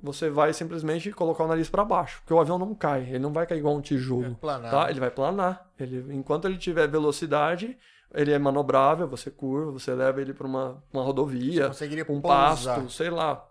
você 0.00 0.30
vai 0.30 0.52
simplesmente 0.54 1.10
colocar 1.12 1.44
o 1.44 1.48
nariz 1.48 1.68
para 1.68 1.84
baixo, 1.84 2.20
porque 2.20 2.32
o 2.32 2.40
avião 2.40 2.58
não 2.58 2.74
cai, 2.74 3.02
ele 3.02 3.18
não 3.18 3.32
vai 3.32 3.46
cair 3.46 3.58
igual 3.58 3.74
um 3.76 3.80
É 3.80 3.82
tijolo. 3.82 4.34
planar. 4.36 4.70
Tá? 4.70 4.90
Ele 4.90 5.00
vai 5.00 5.10
planar. 5.10 5.68
Ele, 5.78 6.14
enquanto 6.14 6.46
ele 6.46 6.56
tiver 6.56 6.86
velocidade, 6.88 7.76
ele 8.14 8.32
é 8.32 8.38
manobrável, 8.38 9.06
você 9.06 9.30
curva, 9.30 9.72
você 9.72 9.94
leva 9.94 10.20
ele 10.20 10.32
para 10.32 10.46
uma, 10.46 10.82
uma 10.92 11.02
rodovia, 11.02 11.68
Conseguiria 11.68 12.06
um 12.08 12.20
pasto, 12.20 12.88
sei 12.90 13.10
lá, 13.10 13.46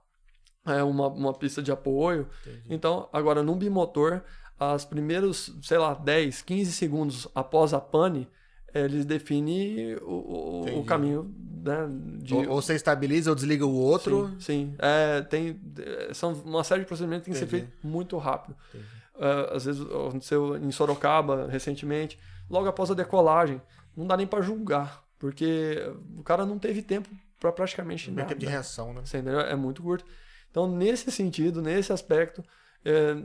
é 0.65 0.83
uma, 0.83 1.07
uma 1.07 1.33
pista 1.33 1.61
de 1.61 1.71
apoio. 1.71 2.27
Entendi. 2.41 2.61
Então, 2.69 3.07
agora, 3.13 3.41
num 3.43 3.57
bimotor, 3.57 4.21
as 4.59 4.83
primeiros, 4.83 5.53
sei 5.61 5.77
lá, 5.77 5.93
10, 5.93 6.41
15 6.41 6.71
segundos 6.71 7.27
após 7.35 7.73
a 7.73 7.79
pane, 7.79 8.27
ele 8.73 9.03
define 9.05 9.95
o, 10.01 10.11
o- 10.11 10.59
o 10.61 10.67
Entendi. 10.67 10.85
caminho 10.87 11.33
né, 11.63 11.87
de... 12.21 12.33
Ou, 12.33 12.49
ou 12.49 12.61
você 12.61 12.75
estabiliza 12.75 13.29
ou 13.29 13.35
desliga 13.35 13.65
o 13.65 13.73
outro. 13.73 14.27
Sim, 14.39 14.39
sim. 14.39 14.75
É, 14.79 15.21
tem, 15.21 15.59
são 16.13 16.33
uma 16.33 16.63
série 16.63 16.81
de 16.81 16.87
procedimentos 16.87 17.25
que 17.25 17.31
tem 17.31 17.33
que 17.33 17.39
ser 17.39 17.55
Entendi. 17.55 17.71
feito 17.71 17.87
muito 17.87 18.17
rápido. 18.17 18.55
Entendi. 18.69 18.85
É, 19.19 19.55
às 19.55 19.65
vezes 19.65 19.81
aconteceu 19.81 20.57
em 20.57 20.69
Sorocaba 20.71 21.47
recentemente, 21.47 22.19
logo 22.49 22.67
após 22.67 22.91
a 22.91 22.93
decolagem, 22.93 23.61
não 23.97 24.05
dá 24.07 24.15
nem 24.15 24.27
para 24.27 24.41
julgar, 24.41 25.03
porque 25.19 25.83
o 26.15 26.23
cara 26.23 26.45
não 26.45 26.57
teve 26.59 26.81
tempo 26.81 27.09
para 27.39 27.51
praticamente 27.51 28.09
Não 28.09 28.17
nada. 28.17 28.29
tempo 28.29 28.39
de 28.39 28.45
reação, 28.45 28.93
né? 28.93 29.01
Você 29.03 29.17
entendeu? 29.17 29.39
É 29.41 29.55
muito 29.55 29.81
curto. 29.83 30.05
Então, 30.49 30.67
nesse 30.69 31.11
sentido, 31.11 31.61
nesse 31.61 31.91
aspecto, 31.91 32.43
É, 32.85 33.15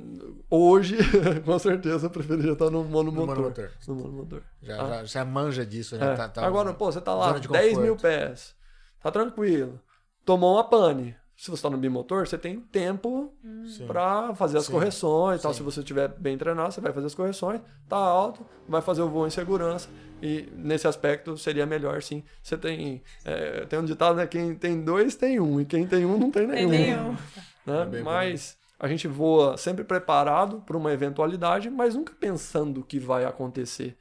hoje, 0.51 0.97
com 1.45 1.57
certeza, 1.59 2.07
eu 2.07 2.11
preferiria 2.11 2.53
estar 2.55 2.69
no 2.71 2.83
monomotor. 2.83 3.27
No 3.37 3.43
monomotor. 3.43 3.71
No 3.87 3.95
monomotor. 3.95 4.43
Já, 4.61 4.83
Ah. 4.83 4.89
já, 4.89 5.05
já 5.05 5.25
manja 5.25 5.65
disso. 5.65 5.97
Já 5.97 6.07
É. 6.07 6.17
tá, 6.17 6.29
tá- 6.29 6.45
Agora, 6.45 6.73
pô, 6.75 6.91
você 6.91 7.01
tá 7.01 7.15
lá, 7.15 7.29
zona 7.29 7.41
de 7.41 7.49
10 7.49 7.79
mil 7.79 7.95
pés, 7.97 8.57
tá 9.01 9.11
tranquilo, 9.13 9.79
tomou 10.25 10.55
uma 10.55 10.65
pane. 10.69 11.15
Se 11.43 11.51
você 11.51 11.61
tá 11.61 11.69
no 11.69 11.77
bimotor, 11.77 12.25
você 12.25 12.39
tem 12.39 12.61
tempo 12.61 13.33
Sim. 13.67 13.85
pra 13.89 14.33
fazer 14.33 14.59
as 14.59 14.67
Sim. 14.67 14.73
correções 14.75 15.41
e 15.41 15.43
tal. 15.43 15.53
Sim. 15.53 15.59
Se 15.59 15.65
você 15.65 15.81
estiver 15.81 16.07
bem 16.07 16.39
treinado, 16.39 16.73
você 16.73 16.81
vai 16.81 16.93
fazer 16.93 17.09
as 17.09 17.17
correções, 17.17 17.61
tá 17.89 17.97
alto, 17.97 18.47
vai 18.69 18.81
fazer 18.81 19.03
o 19.03 19.09
voo 19.09 19.27
em 19.27 19.31
segurança. 19.31 19.89
E 20.23 20.49
nesse 20.55 20.87
aspecto 20.87 21.37
seria 21.37 21.67
melhor 21.67 22.01
sim. 22.01 22.23
Você 22.41 22.57
tem. 22.57 23.03
é, 23.25 23.65
tem 23.65 23.77
um 23.77 23.85
ditado, 23.85 24.15
né? 24.15 24.27
Quem 24.29 24.55
tem 24.55 24.85
dois 24.85 25.17
tem 25.17 25.41
um, 25.41 25.61
e 25.61 25.65
quem 25.65 25.85
tem 25.85 26.07
um 26.07 26.17
não 26.17 26.31
tem 26.31 26.47
Tem 26.47 26.65
nenhum. 26.65 26.71
nenhum. 26.71 27.17
né? 27.67 27.89
É 27.99 28.03
Mas 28.05 28.57
a 28.79 28.87
gente 28.87 29.09
voa 29.09 29.57
sempre 29.57 29.83
preparado 29.83 30.63
para 30.65 30.77
uma 30.77 30.93
eventualidade, 30.93 31.69
mas 31.69 31.97
nunca 31.97 32.15
pensando 32.21 32.83
o 32.83 32.85
que 32.85 33.01
vai 33.01 33.25
acontecer. 33.25 33.99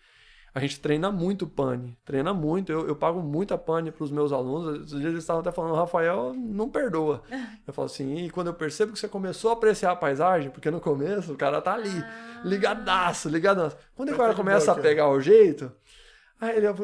A 0.54 0.60
gente 0.60 0.82
treina 0.82 1.10
muito 1.10 1.48
pane, 1.48 1.98
treina 2.04 2.34
muito. 2.34 2.72
Eu, 2.72 2.86
eu 2.86 2.96
pago 2.96 3.22
muita 3.22 3.58
pane 3.58 3.90
para 3.90 4.04
os 4.04 4.12
meus 4.12 4.34
alunos. 4.34 4.82
Esses 4.82 5.00
dias 5.00 5.06
eles 5.06 5.24
estavam 5.24 5.40
até 5.40 5.52
falando, 5.52 5.76
Rafael, 5.76 6.34
não 6.34 6.70
perdoa. 6.70 7.24
Eu 7.66 7.74
falo 7.74 7.86
assim, 7.86 8.26
e 8.26 8.30
quando 8.30 8.48
eu 8.48 8.54
percebo 8.54 8.92
que 8.92 9.00
você 9.00 9.08
começou 9.08 9.52
a 9.52 9.54
apreciar 9.54 9.92
a 9.92 9.96
paisagem, 9.96 10.50
porque 10.50 10.70
no 10.70 10.82
começo 10.82 11.32
o 11.32 11.38
cara 11.38 11.62
tá 11.62 11.74
ali, 11.74 12.04
ligadaço, 12.44 13.30
ligadaço. 13.30 13.78
Quando 13.96 14.10
o 14.10 14.18
cara 14.18 14.32
tá 14.32 14.36
começa 14.36 14.72
a 14.74 14.76
pegar 14.76 15.08
o 15.08 15.22
jeito, 15.22 15.72
aí 16.40 16.58
ele, 16.58 16.68
eu 16.68 16.76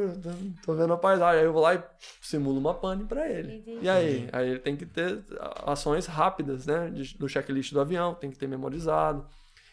tô 0.63 0.75
vendo 0.75 0.93
a 0.93 0.97
paisagem, 0.97 1.41
aí 1.41 1.45
eu 1.45 1.51
vou 1.51 1.61
lá 1.61 1.75
e 1.75 1.83
simulo 2.21 2.57
uma 2.57 2.73
pane 2.73 3.03
para 3.03 3.27
ele. 3.29 3.55
Entendi. 3.55 3.79
E 3.81 3.89
aí? 3.89 4.29
Aí 4.31 4.49
ele 4.51 4.59
tem 4.59 4.77
que 4.77 4.85
ter 4.85 5.21
ações 5.65 6.05
rápidas, 6.05 6.65
né? 6.65 6.89
Do 7.19 7.27
checklist 7.27 7.73
do 7.73 7.81
avião, 7.81 8.13
tem 8.13 8.29
que 8.29 8.37
ter 8.37 8.47
memorizado. 8.47 9.25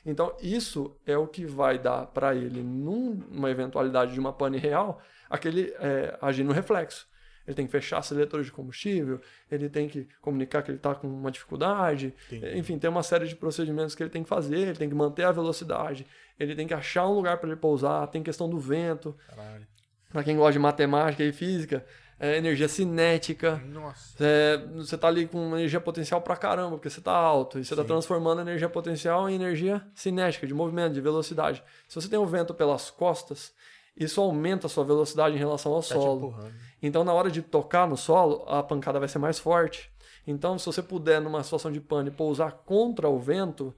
Então, 0.07 0.37
isso 0.41 0.95
é 1.07 1.17
o 1.17 1.27
que 1.27 1.47
vai 1.47 1.79
dar 1.79 2.07
para 2.07 2.35
ele, 2.35 2.63
numa 2.63 3.51
eventualidade 3.51 4.13
de 4.13 4.21
uma 4.21 4.33
pane 4.33 4.59
real, 4.59 5.01
aquele 5.31 5.75
é, 5.79 6.17
agir 6.21 6.45
no 6.45 6.53
reflexo. 6.53 7.09
Ele 7.47 7.55
tem 7.55 7.67
que 7.67 7.73
fechar 7.73 8.03
seletores 8.03 8.47
de 8.47 8.53
combustível, 8.53 9.21
ele 9.51 9.69
tem 9.69 9.87
que 9.89 10.09
comunicar 10.21 10.63
que 10.63 10.71
ele 10.71 10.79
está 10.79 10.95
com 10.95 11.07
uma 11.07 11.31
dificuldade, 11.31 12.15
Entendi. 12.31 12.59
enfim, 12.59 12.79
tem 12.79 12.89
uma 12.89 13.03
série 13.03 13.27
de 13.27 13.37
procedimentos 13.37 13.95
que 13.95 14.03
ele 14.03 14.11
tem 14.11 14.23
que 14.23 14.29
fazer, 14.29 14.59
ele 14.59 14.79
tem 14.79 14.89
que 14.89 14.95
manter 14.95 15.25
a 15.25 15.33
velocidade, 15.33 16.07
ele 16.39 16.55
tem 16.55 16.67
que 16.67 16.73
achar 16.75 17.07
um 17.07 17.13
lugar 17.13 17.39
para 17.39 17.49
ele 17.49 17.57
pousar, 17.57 18.07
tem 18.09 18.23
questão 18.23 18.49
do 18.49 18.59
vento, 18.59 19.15
Caralho. 19.29 19.67
para 20.11 20.25
quem 20.25 20.37
gosta 20.37 20.53
de 20.53 20.59
matemática 20.59 21.23
e 21.23 21.33
física, 21.33 21.85
é, 22.19 22.37
energia 22.37 22.69
cinética, 22.69 23.61
Nossa. 23.67 24.15
é, 24.21 24.59
você 24.75 24.97
tá 24.97 25.09
ali 25.09 25.27
com 25.27 25.57
energia 25.57 25.81
potencial 25.81 26.21
pra 26.21 26.37
caramba, 26.37 26.73
porque 26.73 26.91
você 26.91 27.01
tá 27.01 27.13
alto. 27.13 27.59
E 27.59 27.65
você 27.65 27.75
tá 27.75 27.83
Sim. 27.83 27.89
transformando 27.89 28.39
a 28.39 28.43
energia 28.43 28.69
potencial 28.69 29.29
em 29.29 29.35
energia 29.35 29.85
cinética, 29.95 30.47
de 30.47 30.55
movimento, 30.55 30.95
de 30.95 31.01
velocidade. 31.01 31.63
Se 31.89 31.95
você 31.95 32.09
tem 32.09 32.19
o 32.19 32.27
vento 32.27 32.55
pelas 32.55 32.91
costas, 32.91 33.53
isso 33.97 34.21
aumenta 34.21 34.67
a 34.67 34.71
sua 34.71 34.85
velocidade 34.85 35.35
em 35.35 35.39
relação 35.39 35.73
ao 35.73 35.83
Tá 35.83 35.89
solo. 35.89 36.37
Então, 36.83 37.05
na 37.05 37.13
hora 37.13 37.31
de 37.31 37.43
tocar 37.43 37.87
no 37.89 37.97
solo, 37.97 38.45
a 38.49 38.63
pancada 38.63 38.99
vai 38.99 39.09
ser 39.09 39.19
mais 39.19 39.39
forte. 39.39 39.91
Então, 40.27 40.59
se 40.59 40.67
você 40.67 40.83
puder, 40.83 41.21
numa 41.21 41.43
situação 41.43 41.71
de 41.71 41.81
pane, 41.81 42.11
pousar 42.11 42.53
contra 42.65 43.09
o 43.09 43.19
vento, 43.19 43.75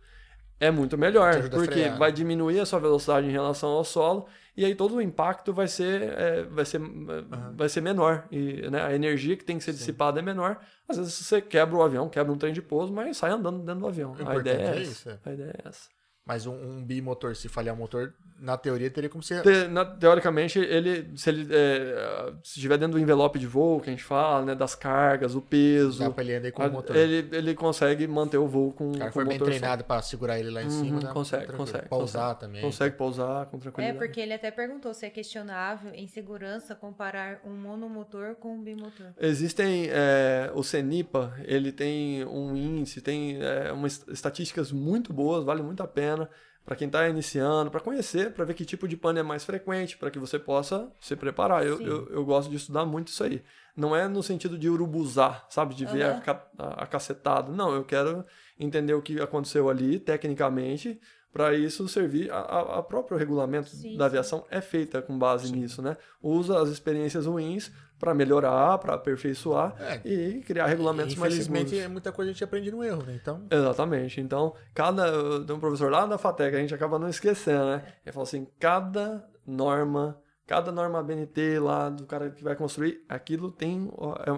é 0.59 0.71
muito 0.71 0.97
melhor, 0.97 1.49
porque 1.51 1.73
frear, 1.73 1.93
né? 1.93 1.99
vai 1.99 2.13
diminuir 2.13 2.61
a 2.61 2.67
sua 2.67 2.79
velocidade 2.79 3.27
em 3.27 3.31
relação 3.31 3.71
ao 3.71 3.85
solo 3.85 4.27
e 4.57 4.65
aí 4.65 4.75
todo 4.75 4.97
o 4.97 5.03
impacto 5.03 5.53
vai 5.53 5.69
ser, 5.69 6.03
é, 6.03 6.43
vai 6.45 6.65
ser, 6.65 6.81
é, 6.81 7.55
vai 7.55 7.69
ser 7.69 7.83
menor 7.83 8.27
e 8.31 8.69
né, 8.71 8.83
a 8.83 8.95
energia 8.95 9.37
que 9.37 9.45
tem 9.45 9.59
que 9.59 9.65
ser 9.65 9.73
dissipada 9.73 10.19
é 10.19 10.23
menor. 10.23 10.59
Às 10.89 10.97
vezes 10.97 11.15
você 11.15 11.43
quebra 11.43 11.77
o 11.77 11.83
avião, 11.83 12.09
quebra 12.09 12.33
um 12.33 12.39
trem 12.39 12.55
de 12.55 12.63
pouso, 12.63 12.93
mas 12.93 13.19
sai 13.19 13.33
andando 13.33 13.59
dentro 13.59 13.81
do 13.81 13.87
avião. 13.87 14.17
A 14.27 14.37
ideia 14.37 14.57
é, 14.57 14.63
é 14.63 14.69
essa. 14.69 14.81
isso, 14.81 15.11
é. 15.11 15.19
A 15.25 15.33
ideia 15.33 15.55
é 15.63 15.69
essa. 15.69 15.89
Mas 16.25 16.47
um, 16.47 16.55
um 16.55 16.85
bimotor, 16.85 17.37
se 17.37 17.49
falhar 17.49 17.75
o 17.75 17.79
motor, 17.79 18.15
na 18.39 18.57
teoria 18.57 18.91
teria 18.91 19.09
como 19.09 19.23
ser. 19.23 19.43
Te- 19.43 19.67
na- 19.69 19.85
teoricamente, 19.85 20.59
ele, 20.59 21.11
se 21.17 21.31
ele 21.31 21.47
é, 21.51 22.33
se 22.43 22.59
estiver 22.59 22.77
dentro 22.77 22.99
do 22.99 23.01
envelope 23.03 23.39
de 23.39 23.47
voo, 23.47 23.81
que 23.81 23.89
a 23.89 23.93
gente 23.93 24.05
fala, 24.05 24.45
né, 24.45 24.55
das 24.55 24.75
cargas, 24.75 25.35
o 25.35 25.41
peso, 25.41 26.01
Dá 26.05 26.11
pra 26.11 26.23
ele 26.23 26.35
andar 26.37 26.53
com 26.53 26.63
a- 26.63 26.67
o 26.67 26.73
motor. 26.73 26.95
ele, 26.97 27.29
ele 27.35 27.55
consegue 27.55 28.07
manter 28.07 28.37
o 28.39 28.47
voo 28.47 28.73
com, 28.73 28.91
O 28.91 28.99
cara 28.99 29.07
com 29.11 29.15
for 29.15 29.25
o 29.25 29.29
bem 29.29 29.39
motor 29.39 29.53
só. 29.53 29.59
treinado 29.59 29.85
pra 29.85 30.03
segurar 30.03 30.39
ele 30.39 30.51
lá 30.51 30.63
em 30.63 30.67
Uhum, 30.67 30.71
cima, 30.71 31.01
dá 31.01 31.13
consegue, 31.13 31.53
consegue, 31.53 31.89
Pausar 31.89 32.23
consegue. 32.35 32.41
também. 32.41 32.63
Consegue 32.63 32.97
pousar 32.97 33.47
com 33.47 33.57
É, 33.57 33.61
tranquilidade. 33.61 33.99
porque 33.99 34.21
ele 34.21 34.35
até 34.35 34.51
perguntou 34.51 34.93
se 34.93 35.07
é 35.07 35.11
questionável 35.11 35.93
em 35.95 36.07
segurança 36.07 36.75
comparar 36.75 37.41
um 37.45 37.53
monomotor 37.55 38.35
com 38.37 38.55
um 38.55 38.63
bimotor. 38.63 39.07
Existem 39.19 39.87
é, 39.91 40.51
o 40.55 40.63
CENIPA, 40.63 41.35
ele 41.45 41.73
tem 41.73 42.25
um 42.27 42.55
índice, 42.57 43.01
tem 43.01 43.39
é, 43.43 43.73
umas 43.73 44.05
estatísticas 44.09 44.71
muito 44.73 45.13
boas, 45.13 45.45
vale 45.45 45.63
muito 45.63 45.83
a 45.83 45.87
pena 45.87 46.29
para 46.67 46.75
quem 46.75 46.89
está 46.89 47.09
iniciando, 47.09 47.71
para 47.71 47.79
conhecer, 47.79 48.33
para 48.33 48.45
ver 48.45 48.55
que 48.55 48.65
tipo 48.65 48.89
de 48.89 48.97
pane 48.97 49.21
é 49.21 49.23
mais 49.23 49.45
frequente, 49.45 49.97
para 49.97 50.11
que 50.11 50.19
você 50.19 50.37
possa 50.37 50.91
se 51.01 51.15
preparar. 51.15 51.65
Eu, 51.65 51.79
Sim. 51.79 51.85
eu, 51.85 52.09
eu 52.09 52.25
gosto 52.25 52.51
de 52.51 52.57
estudar 52.57 52.85
muito 52.85 53.09
isso 53.09 53.23
aí. 53.23 53.41
Não 53.77 53.95
é 53.95 54.09
no 54.09 54.21
sentido 54.21 54.59
de 54.59 54.69
urubuzar, 54.69 55.47
sabe? 55.49 55.77
De 55.77 55.87
ver 55.87 56.03
a, 56.03 56.43
a, 56.59 56.83
a 56.83 56.87
cacetada. 56.87 57.53
Não, 57.53 57.73
eu 57.73 57.85
quero 57.85 58.25
entender 58.59 58.95
o 58.95 59.01
que 59.01 59.21
aconteceu 59.21 59.71
ali, 59.71 60.01
tecnicamente, 60.01 61.01
para 61.33 61.55
isso 61.55 61.87
servir. 61.87 62.33
A, 62.33 62.39
a, 62.39 62.79
a 62.79 62.83
próprio 62.83 63.17
regulamento 63.17 63.69
Sim, 63.69 63.97
da 63.97 64.05
sim. 64.05 64.09
aviação 64.09 64.45
é 64.51 64.61
feita 64.61 65.01
com 65.01 65.17
base 65.17 65.53
nisso, 65.53 65.81
né? 65.81 65.97
Usa 66.21 66.61
as 66.61 66.69
experiências 66.69 67.27
ruins 67.27 67.71
para 67.99 68.13
melhorar, 68.15 68.77
para 68.79 68.95
aperfeiçar 68.95 69.75
É. 69.81 70.01
e 70.05 70.41
criar 70.43 70.67
regulamentos 70.67 71.15
mais 71.15 71.33
Infelizmente, 71.33 71.71
seguros. 71.71 71.91
muita 71.93 72.13
coisa 72.13 72.31
a 72.31 72.33
gente 72.33 72.45
aprende 72.45 72.71
no 72.71 72.85
erro, 72.85 73.03
né? 73.05 73.19
Então, 73.21 73.47
Exatamente. 73.51 74.21
Então, 74.21 74.55
cada. 74.75 75.45
Tem 75.45 75.57
um 75.57 75.61
professor 75.61 75.91
lá 75.91 76.05
da 76.07 76.19
FATEC, 76.19 76.55
a 76.57 76.61
gente 76.61 76.75
acaba 76.75 76.99
não 76.99 77.09
esquecendo, 77.09 77.65
né? 77.67 77.83
Ele 78.05 78.13
falou 78.13 78.25
assim: 78.25 78.47
cada 78.61 79.27
norma, 79.47 80.21
cada 80.47 80.71
norma 80.71 81.03
BNT 81.03 81.59
lá 81.59 81.89
do 81.89 82.05
cara 82.07 82.31
que 82.31 82.45
vai 82.45 82.55
construir, 82.55 83.03
aquilo 83.09 83.51
tem. 83.51 83.91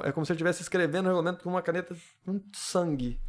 É, 0.04 0.08
é 0.08 0.12
como 0.12 0.24
se 0.24 0.32
ele 0.32 0.36
estivesse 0.36 0.62
escrevendo 0.62 1.06
o 1.06 1.08
regulamento 1.08 1.42
com 1.42 1.50
uma 1.50 1.62
caneta 1.62 1.96
com 2.24 2.40
sangue. 2.52 3.20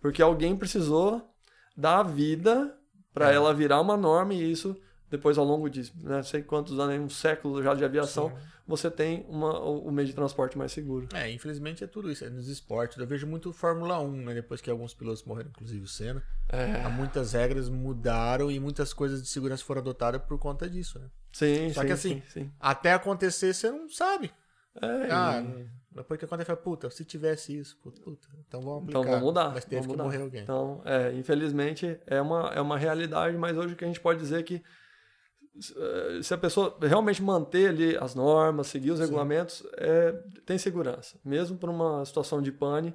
Porque 0.00 0.22
alguém 0.22 0.56
precisou 0.56 1.28
dar 1.76 1.98
a 1.98 2.02
vida 2.02 2.74
para 3.12 3.32
É. 3.32 3.34
ela 3.34 3.52
virar 3.52 3.80
uma 3.80 3.96
norma 3.96 4.32
e 4.32 4.50
isso. 4.50 4.76
Depois, 5.10 5.38
ao 5.38 5.44
longo 5.44 5.68
de 5.70 5.90
né, 6.04 6.22
sei 6.22 6.42
quantos 6.42 6.78
anos, 6.78 6.98
um 7.00 7.08
século 7.08 7.62
já 7.62 7.74
de 7.74 7.82
aviação, 7.84 8.28
Sim. 8.28 8.36
Você 8.68 8.90
tem 8.90 9.24
uma, 9.28 9.58
o 9.58 9.90
meio 9.90 10.06
de 10.06 10.14
transporte 10.14 10.56
mais 10.58 10.70
seguro. 10.70 11.08
é, 11.14 11.30
infelizmente 11.30 11.82
é 11.82 11.86
tudo 11.86 12.12
isso. 12.12 12.24
É 12.24 12.28
nos 12.28 12.46
esportes. 12.48 12.98
Eu 12.98 13.06
vejo 13.06 13.26
muito 13.26 13.52
Fórmula 13.52 13.98
1, 13.98 14.12
né? 14.26 14.34
Depois 14.34 14.60
que 14.60 14.70
alguns 14.70 14.92
pilotos 14.94 15.24
morreram, 15.24 15.48
inclusive 15.50 15.82
o 15.82 15.88
Senna. 15.88 16.22
É. 16.50 16.82
Há 16.82 16.90
muitas 16.90 17.32
regras 17.32 17.68
mudaram 17.68 18.50
e 18.50 18.60
muitas 18.60 18.92
coisas 18.92 19.22
de 19.22 19.28
segurança 19.28 19.64
foram 19.64 19.80
adotadas 19.80 20.20
por 20.22 20.38
conta 20.38 20.68
disso, 20.68 20.98
né? 20.98 21.06
Sim, 21.32 21.72
Só 21.72 21.80
sim, 21.80 21.86
que 21.86 21.92
assim, 21.92 22.22
sim, 22.28 22.42
sim. 22.44 22.52
Até 22.60 22.92
acontecer, 22.92 23.54
você 23.54 23.70
não 23.70 23.88
sabe. 23.88 24.30
É, 24.80 25.10
Ah, 25.10 25.42
depois 25.90 26.18
que 26.18 26.24
acontece, 26.24 26.54
puta, 26.56 26.88
se 26.90 27.04
tivesse 27.04 27.58
isso, 27.58 27.76
puta, 27.82 28.00
puta, 28.00 28.28
então 28.46 28.60
vamos 28.60 28.82
aplicar. 28.82 29.00
Então 29.00 29.10
vamos 29.10 29.24
mudar. 29.24 29.50
Mas 29.52 29.64
teve 29.64 29.76
vamos 29.76 29.86
que 29.86 29.92
mudar. 29.92 30.04
morrer 30.04 30.22
alguém. 30.22 30.42
Então, 30.42 30.80
é, 30.84 31.12
infelizmente, 31.14 31.98
é 32.06 32.20
uma, 32.20 32.50
é 32.54 32.60
uma 32.60 32.78
realidade, 32.78 33.36
mas 33.36 33.56
hoje 33.56 33.74
o 33.74 33.76
que 33.76 33.84
a 33.84 33.88
gente 33.88 33.98
pode 34.00 34.20
dizer 34.20 34.38
é 34.40 34.42
que 34.42 34.62
se 36.22 36.32
a 36.34 36.38
pessoa 36.38 36.76
realmente 36.80 37.22
manter 37.22 37.68
ali 37.70 37.96
as 37.96 38.14
normas, 38.14 38.66
seguir 38.68 38.90
os 38.90 38.98
Sim. 38.98 39.04
regulamentos, 39.06 39.62
é, 39.76 40.12
tem 40.46 40.58
segurança. 40.58 41.18
Mesmo 41.24 41.56
para 41.58 41.70
uma 41.70 42.04
situação 42.04 42.40
de 42.42 42.52
pane, 42.52 42.94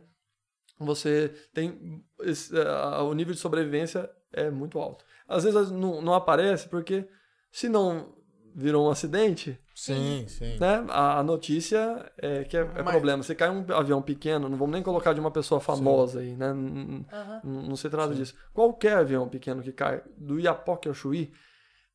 você 0.80 1.34
tem 1.54 2.04
esse, 2.22 2.58
eh, 2.58 2.68
a- 2.68 3.04
o 3.04 3.14
nível 3.14 3.34
de 3.34 3.40
sobrevivência 3.40 4.10
é 4.32 4.50
muito 4.50 4.80
alto. 4.80 5.06
Às 5.28 5.44
vezes 5.44 5.72
não, 5.72 6.02
não 6.02 6.14
aparece 6.14 6.68
porque 6.68 7.08
se 7.52 7.70
não 7.70 8.14
virou 8.56 8.88
um 8.88 8.90
acidente, 8.90 9.58
Sim, 9.76 10.26
sim. 10.28 10.58
né? 10.60 10.86
A, 10.90 11.20
a 11.20 11.24
notícia 11.24 12.12
é 12.18 12.44
que 12.44 12.56
é, 12.58 12.62
é 12.62 12.84
Mas- 12.84 12.92
problema. 12.92 13.24
Se 13.24 13.34
cai 13.34 13.50
um 13.50 13.66
avião 13.74 14.02
pequeno, 14.02 14.48
não 14.50 14.58
vamos 14.58 14.74
nem 14.74 14.84
colocar 14.84 15.14
de 15.14 15.20
uma 15.20 15.32
pessoa 15.32 15.60
famosa 15.60 16.20
aí, 16.20 16.36
né? 16.36 16.52
N- 16.52 17.06
Aham. 17.12 17.42
n- 17.44 17.68
Não 17.70 17.76
se 17.76 17.90
trata 17.90 18.14
disso. 18.14 18.36
Qualquer 18.54 18.98
avião 18.98 19.28
pequeno 19.28 19.62
que 19.64 19.72
cai, 19.72 20.04
do 20.18 20.40
Iapoque 20.40 20.88
ao 20.88 20.94
Chuí, 20.94 21.32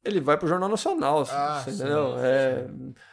ele 0.04 0.20
vai 0.20 0.38
pro 0.38 0.48
Jornal 0.48 0.68
Nacional, 0.68 1.20
Ah, 1.28 1.52
você 1.62 1.70
sim, 1.70 1.76
entendeu? 1.76 2.12
sim. 2.14 2.24
É, 2.24 2.66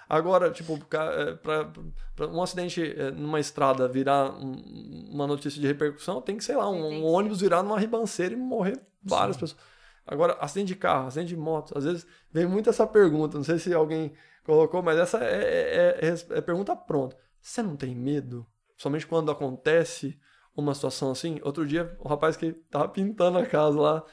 agora, 0.07 0.51
tipo, 0.51 0.73
é, 0.73 1.33
pra, 1.35 1.71
pra 2.15 2.27
um 2.27 2.41
acidente 2.41 2.81
é, 2.81 3.11
numa 3.11 3.39
estrada 3.39 3.87
virar 3.87 4.31
um- 4.31 5.09
uma 5.11 5.27
notícia 5.27 5.59
de 5.59 5.67
repercussão, 5.67 6.21
tem 6.21 6.37
que, 6.37 6.43
sei 6.43 6.55
lá, 6.55 6.69
um, 6.69 6.85
um 7.01 7.03
ônibus 7.05 7.41
virar 7.41 7.63
numa 7.63 7.79
ribanceira 7.79 8.33
e 8.33 8.37
morrer 8.37 8.79
várias 9.03 9.35
pessoas. 9.37 9.59
Agora, 10.07 10.33
acidente 10.39 10.67
de 10.67 10.75
carro, 10.75 11.07
acidente 11.07 11.29
de 11.29 11.37
moto, 11.37 11.75
às 11.77 11.83
vezes 11.83 12.05
vem 12.31 12.45
muito 12.45 12.69
essa 12.69 12.85
pergunta, 12.85 13.37
não 13.37 13.43
sei 13.43 13.57
se 13.57 13.73
alguém 13.73 14.13
colocou, 14.43 14.83
mas 14.83 14.97
essa 14.99 15.17
é, 15.23 15.99
é, 16.01 16.07
é- 16.09 16.37
é 16.37 16.41
pergunta 16.41 16.75
pronta. 16.75 17.17
Você 17.41 17.61
não 17.63 17.75
tem 17.75 17.95
medo? 17.95 18.45
Somente 18.77 19.07
quando 19.07 19.31
acontece 19.31 20.19
uma 20.55 20.73
situação 20.75 21.11
assim? 21.11 21.39
Outro 21.43 21.65
dia, 21.65 21.95
o 21.99 22.07
rapaz 22.07 22.37
que 22.37 22.53
tava 22.69 22.87
pintando 22.87 23.39
a 23.39 23.45
casa 23.45 23.79
lá, 23.79 24.03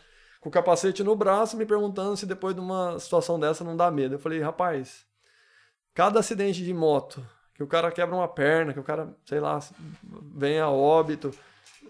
com 0.43 0.49
o 0.49 0.53
capacete 0.53 1.05
no 1.05 1.15
braço, 1.15 1.57
me 1.57 1.65
perguntando 1.65 2.17
se 2.17 2.27
depois 2.27 2.53
de 2.53 2.61
uma 2.61 2.99
situação 2.99 3.39
dessa 3.39 3.63
não 3.63 3.77
dá 3.77 3.91
medo. 3.93 4.17
Eu 4.17 4.19
falei, 4.19 4.41
rapaz, 4.41 5.07
cada 5.95 6.19
acidente 6.19 6.65
de 6.65 6.75
moto, 6.75 7.25
que 7.55 7.63
o 7.63 7.67
cara 7.67 7.93
quebra 7.93 8.17
uma 8.17 8.27
perna, 8.27 8.73
que 8.73 8.81
o 8.81 8.83
cara, 8.83 9.17
sei 9.25 9.39
lá, 9.39 9.61
vem 10.35 10.59
a 10.59 10.69
óbito, 10.69 11.31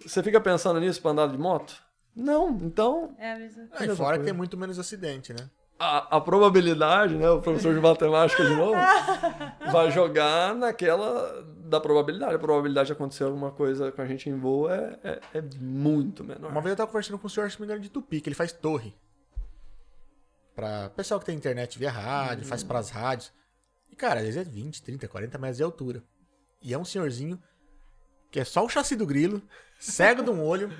você 0.06 0.22
fica 0.22 0.38
pensando 0.38 0.78
nisso 0.78 1.00
pra 1.00 1.12
andar 1.12 1.28
de 1.28 1.38
moto? 1.38 1.82
Não, 2.14 2.50
então 2.50 3.14
É 3.18 3.32
a 3.32 3.38
mesma 3.38 3.68
Ah, 3.72 3.86
e 3.86 3.96
fora 3.96 4.18
que 4.18 4.24
tem 4.24 4.34
muito 4.34 4.56
menos 4.58 4.78
acidente, 4.78 5.32
né? 5.32 5.48
a, 5.78 6.16
a 6.16 6.20
probabilidade, 6.20 7.16
né? 7.16 7.28
O 7.30 7.40
professor 7.40 7.74
de 7.74 7.80
matemática 7.80 8.44
de 8.44 8.54
novo 8.54 8.76
vai 9.72 9.90
jogar 9.90 10.54
naquela 10.54 11.42
da 11.72 11.80
probabilidade. 11.80 12.34
A 12.34 12.38
probabilidade 12.38 12.88
de 12.88 12.92
acontecer 12.92 13.24
alguma 13.24 13.50
coisa 13.50 13.90
com 13.90 14.02
a 14.02 14.06
gente 14.06 14.28
em 14.28 14.38
voo 14.38 14.70
é, 14.70 14.98
é, 15.02 15.20
é 15.34 15.42
muito 15.58 16.22
menor. 16.22 16.50
Uma 16.50 16.60
vez 16.60 16.72
eu 16.72 16.76
tava 16.76 16.88
conversando 16.88 17.18
com 17.18 17.26
o 17.26 17.30
senhor, 17.30 17.50
se 17.50 17.58
não 17.58 17.66
me 17.66 17.66
engano, 17.66 17.82
de 17.82 17.90
Tupi, 17.90 18.20
que 18.20 18.28
ele 18.28 18.36
faz 18.36 18.52
torre. 18.52 18.94
Pra 20.54 20.90
pessoal 20.90 21.18
que 21.18 21.26
tem 21.26 21.34
internet 21.34 21.78
via 21.78 21.90
rádio, 21.90 22.44
faz 22.44 22.62
pras 22.62 22.90
rádios. 22.90 23.32
E, 23.90 23.96
cara, 23.96 24.20
às 24.20 24.26
vezes 24.26 24.40
é 24.40 24.44
20, 24.44 24.82
30, 24.82 25.08
40 25.08 25.38
metros 25.38 25.56
de 25.56 25.62
altura. 25.62 26.04
E 26.60 26.74
é 26.74 26.78
um 26.78 26.84
senhorzinho 26.84 27.42
que 28.30 28.38
é 28.38 28.44
só 28.44 28.64
o 28.64 28.68
chassi 28.68 28.94
do 28.94 29.06
grilo, 29.06 29.42
cego 29.78 30.22
de 30.22 30.30
um 30.30 30.42
olho. 30.42 30.70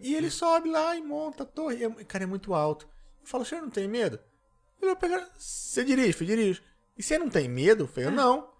e 0.00 0.14
ele 0.14 0.30
sobe 0.30 0.70
lá 0.70 0.94
e 0.96 1.02
monta 1.02 1.42
a 1.42 1.46
torre. 1.46 1.84
E, 1.84 2.04
cara, 2.04 2.24
é 2.24 2.26
muito 2.26 2.54
alto. 2.54 2.86
Eu 3.20 3.26
falo, 3.26 3.44
o 3.44 3.46
senhor 3.46 3.62
não 3.62 3.70
tem 3.70 3.88
medo? 3.88 4.20
Ele 4.80 4.90
vai 4.92 4.96
pegar. 4.96 5.26
Você 5.38 5.82
dirige, 5.84 6.12
filho, 6.12 6.36
dirige. 6.36 6.62
E 6.98 7.02
você 7.02 7.18
não 7.18 7.30
tem 7.30 7.48
medo? 7.48 7.84
Eu 7.84 7.88
falei, 7.88 8.08
eu 8.08 8.12
não. 8.12 8.51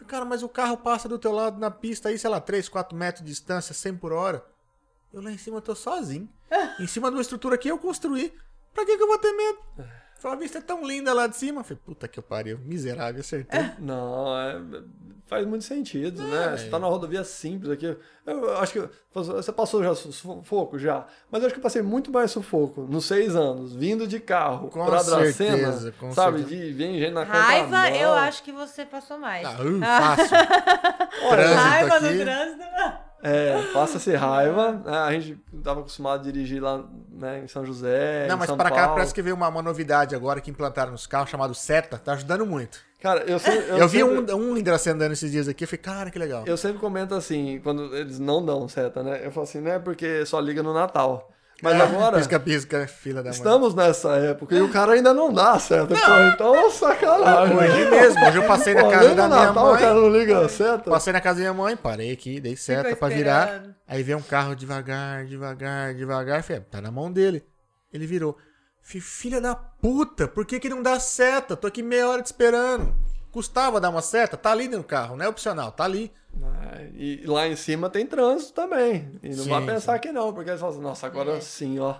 Falei, 0.00 0.08
cara, 0.08 0.24
mas 0.24 0.42
o 0.42 0.48
carro 0.48 0.78
passa 0.78 1.08
do 1.08 1.18
teu 1.18 1.32
lado 1.32 1.58
na 1.58 1.70
pista 1.70 2.08
aí, 2.08 2.18
sei 2.18 2.30
lá, 2.30 2.40
3, 2.40 2.68
4 2.68 2.96
metros 2.96 3.24
de 3.24 3.30
distância, 3.30 3.74
100 3.74 3.96
por 3.98 4.12
hora. 4.12 4.44
Eu 5.12 5.20
lá 5.20 5.30
em 5.30 5.36
cima 5.36 5.60
tô 5.60 5.74
sozinho. 5.74 6.28
em 6.80 6.86
cima 6.86 7.10
de 7.10 7.16
uma 7.16 7.22
estrutura 7.22 7.58
que 7.58 7.68
eu 7.68 7.78
construí. 7.78 8.34
Pra 8.72 8.86
que, 8.86 8.96
que 8.96 9.02
eu 9.02 9.06
vou 9.06 9.18
ter 9.18 9.32
medo? 9.32 9.58
Falei, 10.20 10.36
a 10.36 10.40
vista 10.40 10.58
é 10.58 10.60
tão 10.60 10.86
linda 10.86 11.12
lá 11.12 11.26
de 11.26 11.36
cima. 11.36 11.60
Eu 11.60 11.64
falei, 11.64 11.80
puta 11.84 12.06
que 12.06 12.18
eu 12.18 12.22
pariu. 12.22 12.58
Miserável, 12.64 13.20
acertei. 13.20 13.60
Não, 13.78 14.38
é- 14.38 14.60
faz 15.26 15.46
muito 15.46 15.64
sentido, 15.64 16.22
né? 16.24 16.56
Você 16.56 16.68
tá 16.68 16.78
na 16.78 16.86
rodovia 16.88 17.24
simples 17.24 17.70
aqui. 17.70 17.96
Eu 18.26 18.56
acho 18.58 18.72
que 18.72 18.88
você 19.14 19.50
passou 19.52 19.82
já 19.82 19.94
sufoco 19.94 20.78
já, 20.78 21.06
mas 21.30 21.40
eu 21.40 21.46
acho 21.46 21.54
que 21.54 21.58
eu 21.60 21.62
passei 21.62 21.80
muito 21.82 22.10
mais 22.12 22.30
sufoco 22.32 22.82
nos 22.82 23.06
seis 23.06 23.34
anos, 23.34 23.74
vindo 23.74 24.06
de 24.06 24.18
carro 24.20 24.68
Com 24.68 24.84
pra 24.84 25.02
Dracena, 25.02 25.32
certeza, 25.32 25.92
com 25.98 26.12
sabe? 26.12 26.38
certeza. 26.40 26.62
De 26.66 26.72
vem 26.72 26.98
gente 26.98 27.12
na 27.12 27.22
Raiva, 27.24 27.64
contramão. 27.76 27.96
eu 28.00 28.12
acho 28.12 28.42
que 28.42 28.52
você 28.52 28.84
passou 28.84 29.18
mais. 29.18 29.46
Ah, 29.46 29.56
uh, 29.62 29.80
fácil. 29.80 30.36
Olha, 31.26 31.36
Trânsito 31.36 31.60
Raiva 31.62 31.94
aqui. 31.96 32.04
no 32.14 32.20
trânsito. 32.24 33.09
É, 33.22 33.62
passa-se 33.72 34.14
raiva. 34.14 34.72
né? 34.84 34.98
A 34.98 35.12
gente 35.12 35.38
tava 35.62 35.80
acostumado 35.80 36.20
a 36.20 36.22
dirigir 36.22 36.62
lá 36.62 36.82
né, 37.10 37.42
em 37.44 37.48
São 37.48 37.64
José. 37.64 38.26
Não, 38.28 38.36
mas 38.36 38.50
para 38.50 38.70
cá 38.70 38.88
parece 38.88 39.12
que 39.12 39.20
veio 39.20 39.36
uma, 39.36 39.48
uma 39.48 39.62
novidade 39.62 40.14
agora 40.14 40.40
que 40.40 40.50
implantaram 40.50 40.92
nos 40.92 41.06
carros 41.06 41.28
chamado 41.30 41.54
Seta. 41.54 41.98
Tá 41.98 42.12
ajudando 42.14 42.46
muito. 42.46 42.78
Cara, 43.00 43.20
eu, 43.22 43.38
sempre, 43.38 43.68
Eu, 43.70 43.88
vi 43.88 43.98
sempre- 43.98 44.34
um, 44.34 44.50
um 44.52 44.56
em 44.56 44.62
Dracena 44.62 44.96
andando 44.96 45.12
esses 45.12 45.30
dias 45.30 45.48
aqui. 45.48 45.64
Eu 45.64 45.68
falei, 45.68 45.82
cara, 45.82 46.10
que 46.10 46.18
legal. 46.18 46.44
Eu 46.46 46.56
sempre 46.56 46.78
comento 46.78 47.14
assim, 47.14 47.58
quando 47.62 47.94
eles 47.96 48.18
não 48.18 48.44
dão 48.44 48.68
seta, 48.68 49.02
né? 49.02 49.20
Eu 49.24 49.30
falo 49.30 49.44
assim, 49.44 49.60
não 49.60 49.70
é 49.72 49.78
porque 49.78 50.24
só 50.26 50.38
liga 50.38 50.62
no 50.62 50.74
Natal. 50.74 51.30
Mas 51.62 51.74
É, 51.74 51.80
agora, 51.82 52.16
Pisca-pisca, 52.18 52.86
filha 52.86 53.16
da 53.22 53.30
mãe. 53.30 53.30
estamos 53.38 53.74
nessa 53.74 54.16
época 54.16 54.54
e 54.54 54.60
o 54.62 54.68
cara 54.70 54.92
ainda 54.92 55.12
não 55.12 55.32
dá 55.32 55.58
seta. 55.58 55.88
Pô, 55.94 56.20
então, 56.34 56.70
sacanagem. 56.70 57.56
Hoje 57.56 57.90
mesmo, 57.90 58.24
hoje 58.26 58.38
eu 58.38 58.46
passei 58.46 58.74
na 58.74 58.84
Pô, 58.84 58.90
casa 58.90 59.14
da 59.14 59.28
minha 59.28 59.46
Natal 59.46 59.72
o 59.72 59.78
cara 59.78 59.94
mãe. 59.94 60.02
não 60.02 60.08
liga 60.10 60.38
a 60.44 60.48
seta. 60.48 60.90
Passei 60.90 61.12
na 61.12 61.20
casa 61.20 61.36
da 61.38 61.40
minha 61.52 61.54
mãe, 61.54 61.76
parei 61.76 62.12
aqui, 62.12 62.40
dei 62.40 62.56
seta 62.56 62.96
pra 62.96 63.08
virar. 63.08 63.62
Aí 63.86 64.02
veio 64.02 64.18
um 64.18 64.22
carro 64.22 64.54
devagar, 64.54 65.24
devagar, 65.26 65.94
devagar. 65.94 66.42
Falei, 66.42 66.62
tá 66.62 66.80
na 66.80 66.90
mão 66.90 67.10
dele. 67.12 67.44
Ele 67.92 68.06
virou. 68.06 68.36
Falei, 68.82 69.00
filha 69.02 69.40
da 69.40 69.54
puta, 69.54 70.26
por 70.26 70.46
que 70.46 70.58
que 70.58 70.68
não 70.68 70.82
dá 70.82 70.98
seta? 70.98 71.56
Tô 71.56 71.66
aqui 71.66 71.82
meia 71.82 72.08
hora 72.08 72.22
te 72.22 72.26
esperando. 72.26 72.94
Custava 73.30 73.80
dar 73.80 73.90
uma 73.90 74.02
seta? 74.02 74.36
Tá 74.36 74.50
ali 74.52 74.66
no 74.68 74.82
carro, 74.82 75.16
não 75.16 75.24
é 75.24 75.28
opcional, 75.28 75.70
tá 75.72 75.84
ali. 75.84 76.10
Ah, 76.42 76.78
E 76.94 77.22
lá 77.26 77.46
em 77.48 77.56
cima 77.56 77.88
tem 77.90 78.06
trânsito 78.06 78.52
também. 78.52 79.10
E 79.22 79.30
não 79.30 79.44
Sim, 79.44 79.50
vai 79.50 79.64
pensar 79.66 79.94
sim. 79.94 80.00
que 80.00 80.12
não, 80.12 80.32
porque 80.32 80.50
eles 80.50 80.60
falam 80.60 80.74
assim, 80.74 80.82
nossa, 80.84 81.06
agora 81.06 81.32
É. 81.36 81.40
sim, 81.40 81.78
ó. 81.78 81.94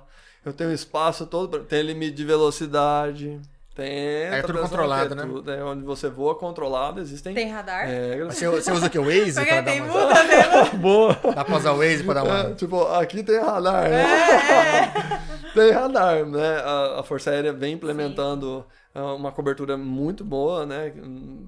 Eu 0.45 0.53
tenho 0.53 0.73
espaço 0.73 1.27
todo, 1.27 1.49
pra- 1.51 1.61
tem 1.61 1.83
limite 1.83 2.13
de 2.17 2.25
velocidade, 2.25 3.39
tem... 3.75 3.87
É 3.89 4.43
tudo 4.43 4.59
controlado, 4.61 5.13
é 5.13 5.17
né? 5.17 5.23
tudo, 5.23 5.51
é 5.51 5.63
onde 5.63 5.85
você 5.85 6.09
voa 6.09 6.35
controlado, 6.35 6.99
existem 7.01 7.35
Tem 7.35 7.51
radar? 7.51 7.87
Mas 8.27 8.37
Você, 8.37 8.49
você 8.49 8.73
usa 8.73 8.87
o 8.87 8.91
que? 8.91 8.99
O 8.99 9.05
Waze 9.05 9.45
pra 9.45 9.61
dar 9.61 9.75
uma... 9.75 9.87
muita 9.87 10.25
mesmo. 10.25 10.79
Boa! 10.81 11.15
Dá 11.35 11.45
pra 11.45 11.57
usar 11.57 11.73
o 11.73 11.77
Waze 11.79 12.03
pra 12.05 12.15
dar 12.15 12.27
É, 12.27 12.31
uma... 12.47 12.55
tipo, 12.55 12.83
aqui 12.87 13.23
tem 13.23 13.39
radar, 13.39 13.89
né? 13.91 14.03
É, 14.03 15.53
tem 15.55 15.71
radar, 15.73 16.25
né? 16.25 16.57
A, 16.65 17.01
a 17.01 17.03
Força 17.03 17.31
Aérea 17.31 17.53
vem 17.53 17.75
implementando 17.75 18.65
ah, 18.67 18.73
uma 18.95 19.31
cobertura 19.31 19.77
muito 19.77 20.25
boa, 20.25 20.67
né? 20.67 20.93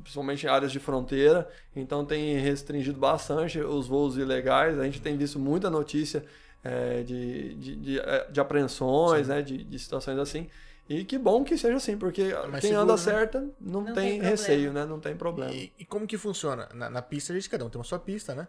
Principalmente 0.03 0.47
em 0.47 0.49
áreas 0.49 0.71
de 0.71 0.79
fronteira. 0.79 1.49
Então 1.75 2.05
tem 2.05 2.37
restringido 2.39 2.99
bastante 2.99 3.59
os 3.61 3.87
voos 3.89 4.17
ilegais. 4.17 4.79
A 4.79 4.85
gente 4.85 5.01
tem 5.01 5.17
visto 5.17 5.39
muita 5.39 5.69
notícia 5.69 6.25
eh, 6.63 7.03
de, 7.03 7.55
de, 7.55 7.77
de, 7.77 7.99
eh, 7.99 8.27
de 8.31 8.41
apreensões, 8.41 9.29
né? 9.29 9.43
De, 9.43 9.65
de 9.65 9.79
situações 9.79 10.19
assim. 10.19 10.49
E 10.89 11.05
que 11.05 11.17
bom 11.19 11.43
que 11.45 11.57
seja 11.57 11.77
assim, 11.77 11.97
porque 11.97 12.33
mais 12.35 12.61
quem 12.61 12.71
seguro, 12.71 12.81
anda 12.81 12.93
né? 12.93 12.99
certa 12.99 13.41
não, 13.61 13.83
Não 13.83 13.95
tem, 13.95 14.21
tem 14.21 14.23
receio, 14.23 14.73
né? 14.73 14.85
Não 14.85 15.01
tem 15.01 15.17
problema. 15.17 15.53
E, 15.53 15.73
e 15.79 15.85
como 15.85 16.07
que 16.07 16.19
funciona? 16.19 16.69
Na, 16.75 16.91
na 16.91 17.03
pista, 17.03 17.33
a 17.33 17.37
gente, 17.37 17.49
cada 17.49 17.65
um 17.65 17.71
tem 17.71 17.79
uma 17.79 17.85
sua 17.85 17.99
pista, 17.99 18.35
né? 18.35 18.47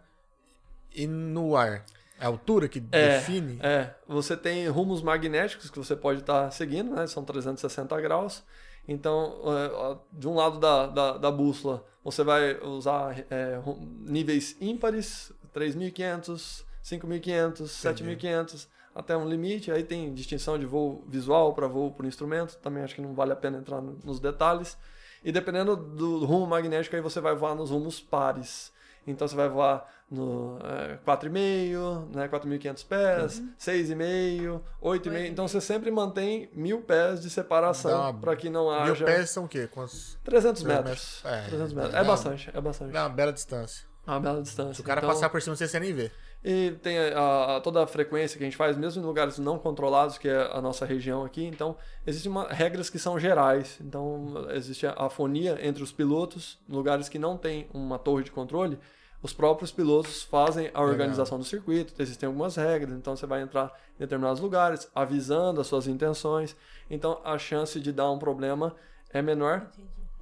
E 0.93 1.07
no 1.07 1.55
ar? 1.55 1.85
A 2.19 2.27
altura 2.27 2.67
que 2.67 2.83
É, 2.91 3.17
define? 3.17 3.59
É, 3.61 3.91
você 4.07 4.37
tem 4.37 4.67
rumos 4.67 5.01
magnéticos 5.01 5.69
que 5.69 5.77
você 5.77 5.95
pode 5.95 6.19
estar 6.21 6.51
seguindo, 6.51 6.93
né? 6.95 7.07
São 7.07 7.23
360 7.23 7.99
graus. 8.01 8.43
Então, 8.87 9.39
é, 9.45 9.97
de 10.11 10.27
um 10.27 10.35
lado 10.35 10.59
da, 10.59 10.87
da, 10.87 11.17
da 11.17 11.31
bússola, 11.31 11.85
você 12.03 12.23
vai 12.23 12.59
usar 12.61 13.17
é, 13.29 13.59
níveis 14.01 14.57
ímpares, 14.59 15.31
3.500, 15.55 16.63
5.500, 16.83 17.53
7.500, 17.65 18.67
até 18.93 19.15
um 19.15 19.27
limite. 19.27 19.71
Aí 19.71 19.83
tem 19.83 20.13
distinção 20.13 20.59
de 20.59 20.65
voo 20.65 21.03
visual 21.07 21.53
para 21.53 21.67
voo 21.67 21.91
por 21.91 22.05
instrumento. 22.05 22.57
Também 22.57 22.83
acho 22.83 22.95
que 22.95 23.01
não 23.01 23.13
vale 23.13 23.31
a 23.31 23.35
pena 23.37 23.57
entrar 23.57 23.81
no- 23.81 23.97
nos 24.03 24.19
detalhes. 24.19 24.77
E 25.23 25.31
dependendo 25.31 25.75
do 25.77 26.25
rumo 26.25 26.45
magnético, 26.45 26.95
aí 26.95 27.01
você 27.01 27.21
vai 27.21 27.33
voar 27.33 27.55
nos 27.55 27.69
rumos 27.69 28.01
pares. 28.01 28.72
Então 29.05 29.27
você 29.27 29.35
vai 29.35 29.49
voar 29.49 29.85
no 30.09 30.57
é, 30.63 30.97
4,5, 31.05 32.15
né, 32.15 32.27
4.500 32.27 32.85
pés, 32.87 33.39
Uhum. 33.39 33.53
6,5, 33.57 34.61
8,5. 34.81 35.25
Então 35.29 35.47
você 35.47 35.59
sempre 35.59 35.89
mantém 35.91 36.49
mil 36.53 36.81
pés 36.81 37.21
de 37.21 37.29
separação 37.29 38.17
para 38.19 38.35
que 38.35 38.49
não 38.49 38.65
Mil 38.83 38.93
haja... 38.93 39.05
pés 39.05 39.29
são 39.29 39.45
o 39.45 39.47
quê? 39.47 39.67
Quantos? 39.71 40.17
300 40.23 40.63
Mil 40.63 40.75
metros. 40.75 41.21
metros. 41.23 41.25
É, 41.25 41.49
300 41.49 41.73
metros. 41.73 41.93
dá- 41.93 41.99
É 41.99 42.03
bastante, 42.03 42.49
é 42.53 42.61
bastante. 42.61 42.91
Dá 42.91 43.03
uma 43.03 43.09
bela 43.09 43.33
distância. 43.33 43.85
É 44.05 44.11
uma 44.11 44.19
bela 44.19 44.41
distância. 44.41 44.73
Se 44.75 44.81
o 44.81 44.83
cara 44.83 44.99
Então- 44.99 45.09
passar 45.09 45.29
por 45.29 45.41
cima, 45.41 45.55
você 45.55 45.79
nem 45.79 45.93
vê. 45.93 46.11
E 46.43 46.71
tem 46.81 46.97
a, 46.99 47.55
a- 47.57 47.61
toda 47.61 47.83
a 47.83 47.87
frequência 47.87 48.37
que 48.37 48.43
a 48.43 48.47
gente 48.47 48.57
faz, 48.57 48.75
mesmo 48.77 49.01
em 49.01 49.05
lugares 49.05 49.37
não 49.39 49.57
controlados, 49.57 50.17
que 50.17 50.27
é 50.27 50.49
a 50.51 50.61
nossa 50.61 50.85
região 50.85 51.23
aqui. 51.23 51.45
Então, 51.45 51.77
existem 52.05 52.31
uma- 52.31 52.47
regras 52.49 52.89
que 52.89 52.99
são 52.99 53.17
gerais. 53.19 53.77
Então, 53.81 54.47
existe 54.51 54.85
a, 54.85 54.93
a 54.97 55.09
fonia 55.09 55.57
entre 55.65 55.81
os 55.81 55.91
pilotos. 55.91 56.59
Em 56.69 56.73
lugares 56.73 57.07
que 57.07 57.17
não 57.17 57.37
tem 57.37 57.67
uma 57.73 57.97
torre 57.97 58.23
de 58.23 58.31
controle, 58.31 58.77
os 59.21 59.31
próprios 59.31 59.71
pilotos 59.71 60.23
fazem 60.23 60.69
a 60.73 60.81
organização 60.81 61.37
do 61.39 61.45
circuito. 61.45 61.93
Existem 61.97 62.27
algumas 62.27 62.57
regras. 62.57 62.93
Então, 62.93 63.15
você 63.15 63.25
vai 63.25 63.41
entrar 63.41 63.71
em 63.95 63.99
determinados 63.99 64.41
lugares, 64.41 64.89
avisando 64.93 65.61
as 65.61 65.67
suas 65.67 65.87
intenções. 65.87 66.55
Então, 66.89 67.21
a 67.23 67.37
chance 67.37 67.79
de 67.79 67.91
dar 67.93 68.11
um 68.11 68.19
problema 68.19 68.75
é 69.11 69.21
menor. 69.21 69.67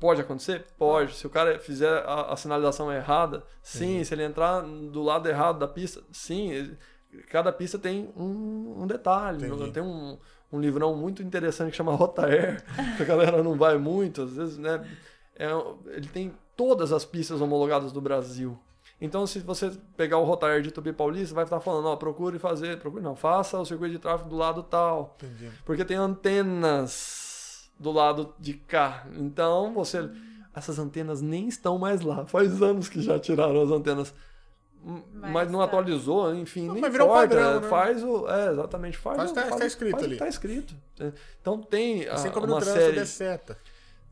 Pode 0.02 0.20
acontecer? 0.20 0.66
Pode. 0.80 1.14
Se 1.14 1.28
o 1.28 1.30
cara 1.30 1.60
fizer 1.60 2.04
a, 2.08 2.34
a 2.34 2.36
sinalização 2.36 2.92
errada, 2.92 3.44
sim. 3.62 4.04
Se 4.04 4.16
ele 4.16 4.24
entrar 4.24 4.62
do 4.62 5.04
lado 5.04 5.30
errado 5.30 5.60
da 5.60 5.68
pista, 5.68 6.02
sim. 6.12 6.76
Cada 7.30 7.54
pista 7.54 7.78
tem 7.78 8.12
um, 8.18 8.82
um 8.82 8.88
detalhe. 8.88 9.46
Entendi. 9.46 9.72
Tem 9.72 9.84
um, 9.84 10.18
um 10.52 10.60
livrão 10.60 10.96
muito 10.96 11.22
interessante 11.22 11.70
que 11.70 11.78
chama 11.78 11.94
Rota 11.94 12.26
Air, 12.26 12.64
que 12.98 13.04
a 13.04 13.06
galera 13.06 13.44
não 13.44 13.56
vai 13.56 13.78
muito, 13.78 14.24
às 14.24 14.34
vezes, 14.34 14.58
né? 14.58 14.84
É, 15.36 15.50
ele 15.92 16.08
tem 16.08 16.34
todas 16.58 16.92
as 16.92 17.06
pistas 17.06 17.40
homologadas 17.40 17.92
do 17.92 18.02
Brasil. 18.02 18.58
Então, 19.00 19.28
se 19.28 19.38
você 19.40 19.72
pegar 19.96 20.18
o 20.18 20.24
Rota 20.24 20.48
Air 20.48 20.64
de 20.64 20.72
Tupi 20.72 20.92
Paulista, 20.92 21.36
vai 21.36 21.44
estar 21.44 21.60
falando, 21.60 21.88
ó, 21.88 21.96
procure 21.96 22.40
fazer, 22.40 22.80
procure 22.80 23.04
não, 23.04 23.16
faça 23.16 23.60
o 23.60 23.66
circuito 23.66 23.94
de 23.94 24.00
tráfego 24.00 24.32
do 24.32 24.36
lado 24.36 24.64
tal. 24.64 25.16
Entendi. 25.22 25.52
Porque 25.64 25.86
tem 25.86 25.98
antenas 25.98 27.31
do 27.82 27.92
lado 27.92 28.34
de 28.40 28.54
cá. 28.54 29.06
Então, 29.18 29.74
você. 29.74 30.10
Essas 30.54 30.78
antenas 30.78 31.22
nem 31.22 31.48
estão 31.48 31.78
mais 31.78 32.02
lá. 32.02 32.26
Faz 32.26 32.62
anos 32.62 32.90
que 32.90 33.02
já 33.02 33.18
tiraram 33.18 33.62
as 33.62 33.72
antenas. 33.72 34.14
Mas, 34.84 35.32
Mas 35.32 35.52
não 35.52 35.60
tá. 35.60 35.66
atualizou, 35.66 36.34
enfim, 36.36 36.66
Não, 36.66 36.74
nem 36.74 36.82
mas 36.82 36.92
virou 36.92 37.08
um 37.08 37.12
importa. 37.12 37.36
padrão, 37.36 37.62
né? 37.62 37.68
Faz 37.68 38.04
o. 38.04 38.28
É, 38.28 38.52
exatamente. 38.52 38.98
Faz, 38.98 39.18
Faz 39.18 39.30
o, 39.30 39.34
o 39.34 39.36
que 39.44 39.50
tá- 39.50 39.58
tá 39.58 39.66
escrito 39.66 39.92
faz 39.92 40.04
o 40.04 40.06
ali. 40.08 40.18
tá 40.18 40.28
escrito. 40.28 40.76
É, 41.00 41.12
Então 41.40 41.62
tem 41.62 42.08
a- 42.08 42.14
Assim 42.16 42.32
como 42.32 42.48
uma 42.48 42.62
série. 42.62 42.96
der 42.96 43.06
seta. 43.06 43.58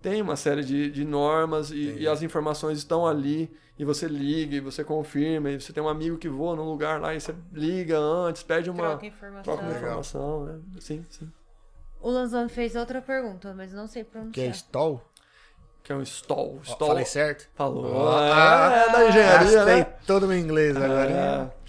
Tem 0.02 0.22
uma 0.22 0.36
série 0.38 0.64
de, 0.64 0.90
de 0.91 1.04
normas 1.04 1.72
e, 1.72 1.98
e 2.00 2.08
as 2.08 2.22
informações 2.22 2.78
estão 2.78 3.06
ali. 3.06 3.52
E 3.78 3.84
você 3.86 4.08
liga, 4.08 4.56
e 4.58 4.60
você 4.60 4.84
confirma, 4.84 5.50
e 5.52 5.60
você 5.60 5.72
tem 5.74 5.82
um 5.82 5.88
amigo 5.90 6.18
que 6.18 6.28
voa 6.30 6.54
num 6.56 6.66
lugar 6.70 7.00
lá, 7.02 7.16
e 7.16 7.20
você 7.20 7.34
liga 7.52 7.98
antes, 7.98 8.44
pede 8.44 8.70
uma. 8.70 8.90
Troca 8.90 9.06
informação. 9.06 9.44
Troca 9.58 9.72
informação, 9.72 10.46
né? 10.46 10.60
Sim, 10.80 11.06
sim. 11.10 11.32
O 12.02 12.10
Lanzoni 12.10 12.50
fez 12.50 12.76
outra 12.76 13.02
pergunta, 13.02 13.54
mas 13.56 13.74
não 13.74 13.88
sei 13.88 14.04
Que 14.04 14.10
é 14.10 14.12
pronunciar. 14.12 14.54
stall? 14.54 15.02
Que 15.84 15.92
é 15.92 15.96
um 15.96 16.02
stall. 16.02 16.60
Stall 16.64 16.90
Falei 16.90 17.06
certo? 17.06 17.50
Falou. 17.56 18.20
É, 18.22 18.84
é 18.88 18.92
da 18.92 19.08
engenharia, 19.10 19.66
né? 19.66 19.84
todo 20.06 20.28
meu 20.28 20.38
inglês 20.38 20.78
agora. 20.78 21.10
hein? 21.10 21.16
É. 21.18 21.60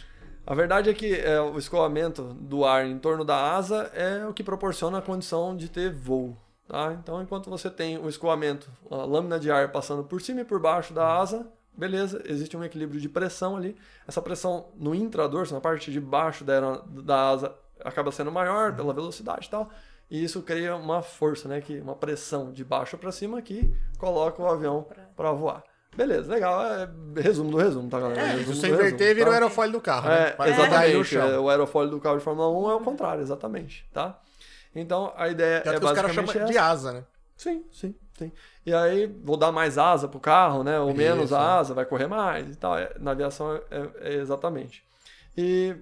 A 0.47 0.55
verdade 0.55 0.91
é 0.91 0.95
que 0.95 1.15
é, 1.15 1.41
o 1.41 1.59
escoamento 1.59 2.23
do 2.35 2.65
ar 2.65 2.85
em 2.87 2.99
torno 2.99 3.25
da 3.25 3.55
asa 3.55 3.91
é 3.95 4.27
o 4.27 4.33
que 4.35 4.43
proporciona 4.43 4.99
a 4.99 5.03
condição 5.03 5.57
de 5.57 5.69
ter 5.69 5.93
voo. 5.93 6.37
Tá? 6.67 6.93
Então, 7.01 7.21
enquanto 7.23 7.49
você 7.51 7.69
tem 7.71 7.99
o 7.99 8.09
escoamento, 8.09 8.69
a 8.91 8.97
lâmina 8.97 9.39
de 9.39 9.51
ar 9.51 9.71
passando 9.73 10.05
por 10.05 10.21
cima 10.21 10.41
e 10.41 10.45
por 10.45 10.61
baixo 10.61 10.93
da 10.93 11.17
asa, 11.17 11.47
beleza, 11.77 12.23
existe 12.27 12.57
um 12.57 12.63
equilíbrio 12.65 13.01
de 13.01 13.09
pressão 13.09 13.57
ali. 13.57 13.77
Essa 14.07 14.21
pressão 14.23 14.69
no 14.77 14.95
intradorso, 14.95 15.55
na 15.55 15.61
parte 15.61 15.91
de 15.91 16.01
baixo 16.01 16.45
da, 16.45 16.83
da 16.87 17.31
asa, 17.31 17.55
acaba 17.85 18.13
sendo 18.13 18.31
maior 18.31 18.75
pela 18.75 18.93
velocidade 18.93 19.47
e 19.47 19.51
tal. 19.51 19.69
E 20.11 20.25
isso 20.25 20.43
cria 20.43 20.75
uma 20.75 21.03
força, 21.03 21.49
né, 21.49 21.61
que 21.61 21.79
uma 21.81 21.95
pressão 21.95 22.53
de 22.53 22.65
baixo 22.65 22.99
para 22.99 23.13
cima 23.13 23.41
que 23.41 23.73
coloca 23.99 24.43
o 24.43 24.47
avião 24.47 24.87
para 25.17 25.31
voar. 25.33 25.63
Beleza, 25.97 26.33
legal. 26.33 26.63
É 26.65 26.89
resumo 27.21 27.51
do 27.51 27.57
resumo, 27.57 27.89
tá, 27.89 28.01
galera? 28.01 28.21
É, 28.21 28.27
resumo 28.33 28.55
se 28.55 28.61
você 28.61 28.69
inverter, 28.69 28.99
resumo, 28.99 29.15
vira 29.15 29.25
tá? 29.27 29.31
o 29.31 29.35
aerofólio 29.35 29.73
do 29.73 29.81
carro. 29.81 30.09
né? 30.09 30.29
É, 30.31 30.37
no 30.39 30.47
exatamente. 30.47 31.05
chão. 31.05 31.29
é, 31.29 31.39
o 31.39 31.49
aerofólio 31.49 31.91
do 31.91 32.01
carro 32.01 32.19
de 32.19 32.25
Fórmula 32.25 32.49
1 32.51 32.71
é 32.71 32.75
o 32.75 32.81
contrário, 32.81 33.23
exatamente, 33.23 33.89
tá? 33.93 34.19
Então, 34.75 35.13
a 35.17 35.29
ideia 35.29 35.61
Tanto 35.63 35.77
é 35.77 35.79
que 35.79 35.85
os 35.85 35.93
caras 35.93 36.15
basicamente 36.15 36.33
chamam 36.33 36.51
de 36.51 36.59
asa, 36.59 36.93
né? 36.93 37.05
Sim, 37.37 37.65
sim, 37.73 37.95
sim. 38.19 38.33
E 38.67 38.75
aí, 38.75 39.07
vou 39.07 39.37
dar 39.37 39.51
mais 39.51 39.79
asa 39.79 40.07
pro 40.07 40.21
carro, 40.21 40.63
né? 40.63 40.79
Ou 40.79 40.95
menos 40.95 41.27
Isso, 41.27 41.35
é. 41.35 41.39
asa, 41.39 41.75
vai 41.75 41.85
correr 41.85 42.07
mais 42.07 42.49
e 42.51 42.57
tal. 42.57 42.77
É, 42.79 42.93
Na 42.99 43.13
aviação 43.13 43.55
é, 43.55 43.63
é- 43.71 44.11
é 44.11 44.15
exatamente. 44.15 44.85
E 45.37 45.75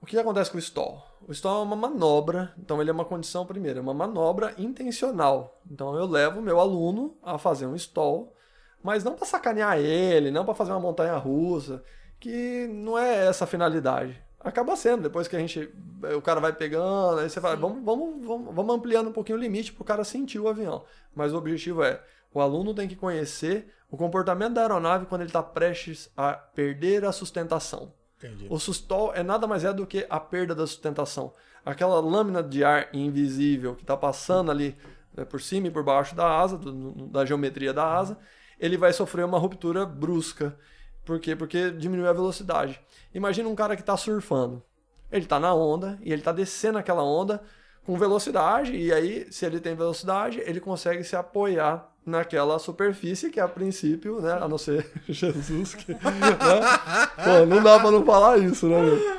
o 0.00 0.06
que 0.06 0.18
acontece 0.18 0.50
com 0.50 0.56
o 0.56 0.60
stall? 0.60 1.07
O 1.26 1.32
stall 1.32 1.60
é 1.60 1.64
uma 1.64 1.76
manobra, 1.76 2.54
então 2.58 2.80
ele 2.80 2.90
é 2.90 2.92
uma 2.92 3.04
condição, 3.04 3.44
primeiro, 3.44 3.78
é 3.78 3.82
uma 3.82 3.94
manobra 3.94 4.54
intencional. 4.56 5.60
Então 5.70 5.94
eu 5.94 6.06
levo 6.06 6.40
o 6.40 6.42
meu 6.42 6.58
aluno 6.58 7.16
a 7.22 7.38
fazer 7.38 7.66
um 7.66 7.74
stall, 7.74 8.34
mas 8.82 9.04
não 9.04 9.14
para 9.14 9.26
sacanear 9.26 9.78
ele, 9.78 10.30
não 10.30 10.44
para 10.44 10.54
fazer 10.54 10.70
uma 10.70 10.80
montanha 10.80 11.16
russa, 11.16 11.82
que 12.18 12.66
não 12.68 12.98
é 12.98 13.26
essa 13.26 13.44
a 13.44 13.46
finalidade. 13.46 14.22
Acaba 14.40 14.76
sendo, 14.76 15.02
depois 15.02 15.26
que 15.26 15.34
a 15.36 15.38
gente. 15.38 15.68
O 16.16 16.22
cara 16.22 16.40
vai 16.40 16.52
pegando, 16.52 17.18
aí 17.18 17.28
você 17.28 17.40
fala, 17.40 17.56
vamos, 17.56 17.84
vamos, 17.84 18.24
vamos, 18.24 18.54
vamos 18.54 18.74
ampliando 18.74 19.08
um 19.08 19.12
pouquinho 19.12 19.36
o 19.36 19.40
limite 19.40 19.72
para 19.72 19.82
o 19.82 19.84
cara 19.84 20.04
sentir 20.04 20.38
o 20.38 20.48
avião. 20.48 20.84
Mas 21.14 21.32
o 21.32 21.36
objetivo 21.36 21.82
é: 21.82 22.00
o 22.32 22.40
aluno 22.40 22.72
tem 22.72 22.86
que 22.86 22.94
conhecer 22.94 23.72
o 23.90 23.96
comportamento 23.96 24.54
da 24.54 24.62
aeronave 24.62 25.06
quando 25.06 25.22
ele 25.22 25.30
está 25.30 25.42
prestes 25.42 26.08
a 26.16 26.32
perder 26.32 27.04
a 27.04 27.12
sustentação. 27.12 27.92
Entendi. 28.18 28.46
O 28.50 28.58
sustol 28.58 29.14
é 29.14 29.22
nada 29.22 29.46
mais 29.46 29.64
é 29.64 29.72
do 29.72 29.86
que 29.86 30.06
a 30.10 30.18
perda 30.18 30.54
da 30.54 30.66
sustentação. 30.66 31.32
Aquela 31.64 32.00
lâmina 32.00 32.42
de 32.42 32.64
ar 32.64 32.88
invisível 32.92 33.74
que 33.74 33.82
está 33.82 33.96
passando 33.96 34.50
ali 34.50 34.76
né, 35.16 35.24
por 35.24 35.40
cima 35.40 35.68
e 35.68 35.70
por 35.70 35.84
baixo 35.84 36.14
da 36.14 36.38
asa, 36.40 36.56
do- 36.58 37.06
da 37.06 37.24
geometria 37.24 37.72
da 37.72 37.84
asa, 37.96 38.18
ele 38.58 38.76
vai 38.76 38.92
sofrer 38.92 39.24
uma 39.24 39.38
ruptura 39.38 39.86
brusca. 39.86 40.56
Por 41.04 41.20
quê? 41.20 41.36
Porque 41.36 41.70
diminui 41.70 42.06
a 42.08 42.12
velocidade. 42.12 42.80
Imagina 43.14 43.48
um 43.48 43.54
cara 43.54 43.76
que 43.76 43.82
está 43.82 43.96
surfando. 43.96 44.62
Ele 45.10 45.24
está 45.24 45.38
na 45.40 45.54
onda 45.54 45.98
e 46.02 46.12
ele 46.12 46.20
está 46.20 46.32
descendo 46.32 46.78
aquela 46.78 47.02
onda 47.02 47.42
com 47.84 47.96
velocidade, 47.96 48.76
e 48.76 48.92
aí, 48.92 49.26
se 49.32 49.46
ele 49.46 49.58
tem 49.60 49.74
velocidade, 49.74 50.42
ele 50.44 50.60
consegue 50.60 51.02
se 51.02 51.16
apoiar 51.16 51.90
naquela 52.08 52.58
superfície 52.58 53.30
que 53.30 53.38
a 53.38 53.46
princípio, 53.46 54.20
né, 54.20 54.38
a 54.40 54.48
não 54.48 54.58
ser 54.58 54.90
Jesus, 55.08 55.74
que, 55.74 55.92
né, 55.92 55.98
pô, 57.24 57.46
não 57.46 57.62
dá 57.62 57.78
pra 57.78 57.90
não 57.90 58.04
falar 58.04 58.38
isso, 58.38 58.66
né, 58.66 58.80
meu? 58.80 59.18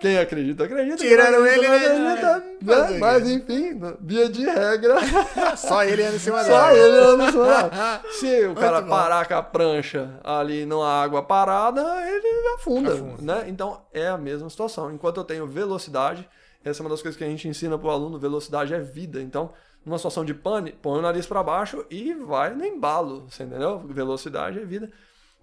Quem 0.00 0.18
acredita, 0.18 0.64
acredita. 0.64 0.96
Tiraram 0.96 1.46
ele, 1.46 1.68
né? 1.68 1.76
acredita, 1.76 2.44
Fazer 2.64 2.90
né? 2.92 2.96
o 2.96 3.00
Mas 3.00 3.28
enfim, 3.30 3.80
via 4.00 4.30
de 4.30 4.46
regra, 4.46 4.96
Só 5.58 5.84
ele 5.84 6.02
anda 6.02 6.16
em 6.16 6.18
cima 6.18 6.42
só 6.42 6.48
dela. 6.68 6.72
ele 6.78 6.96
anda 6.96 7.16
no 7.26 7.30
celular. 7.32 8.02
Se 8.12 8.46
o 8.46 8.54
cara 8.54 8.80
parar 8.80 9.28
com 9.28 9.34
a 9.34 9.42
prancha 9.42 10.18
ali 10.24 10.64
numa 10.64 10.88
água 11.02 11.22
parada, 11.22 11.82
ele 12.08 12.54
afunda, 12.54 12.94
Afunda. 12.94 13.16
né? 13.20 13.44
Então 13.48 13.82
é 13.92 14.08
a 14.08 14.16
mesma 14.16 14.48
situação. 14.48 14.90
Enquanto 14.90 15.18
eu 15.18 15.24
tenho 15.24 15.46
velocidade, 15.46 16.26
essa 16.64 16.80
é 16.80 16.82
uma 16.82 16.90
das 16.90 17.02
coisas 17.02 17.18
que 17.18 17.24
a 17.24 17.28
gente 17.28 17.46
ensina 17.46 17.76
pro 17.76 17.90
aluno, 17.90 18.18
velocidade 18.18 18.72
é 18.72 18.80
vida. 18.80 19.20
Então, 19.20 19.52
numa 19.84 19.98
situação 19.98 20.24
de 20.24 20.34
pane, 20.34 20.72
põe 20.72 20.98
o 20.98 21.02
nariz 21.02 21.26
para 21.26 21.42
baixo 21.42 21.84
e 21.90 22.12
vai 22.14 22.54
no 22.54 22.64
embalo, 22.64 23.28
você 23.28 23.44
entendeu? 23.44 23.78
Velocidade 23.80 24.58
é 24.58 24.64
vida. 24.64 24.90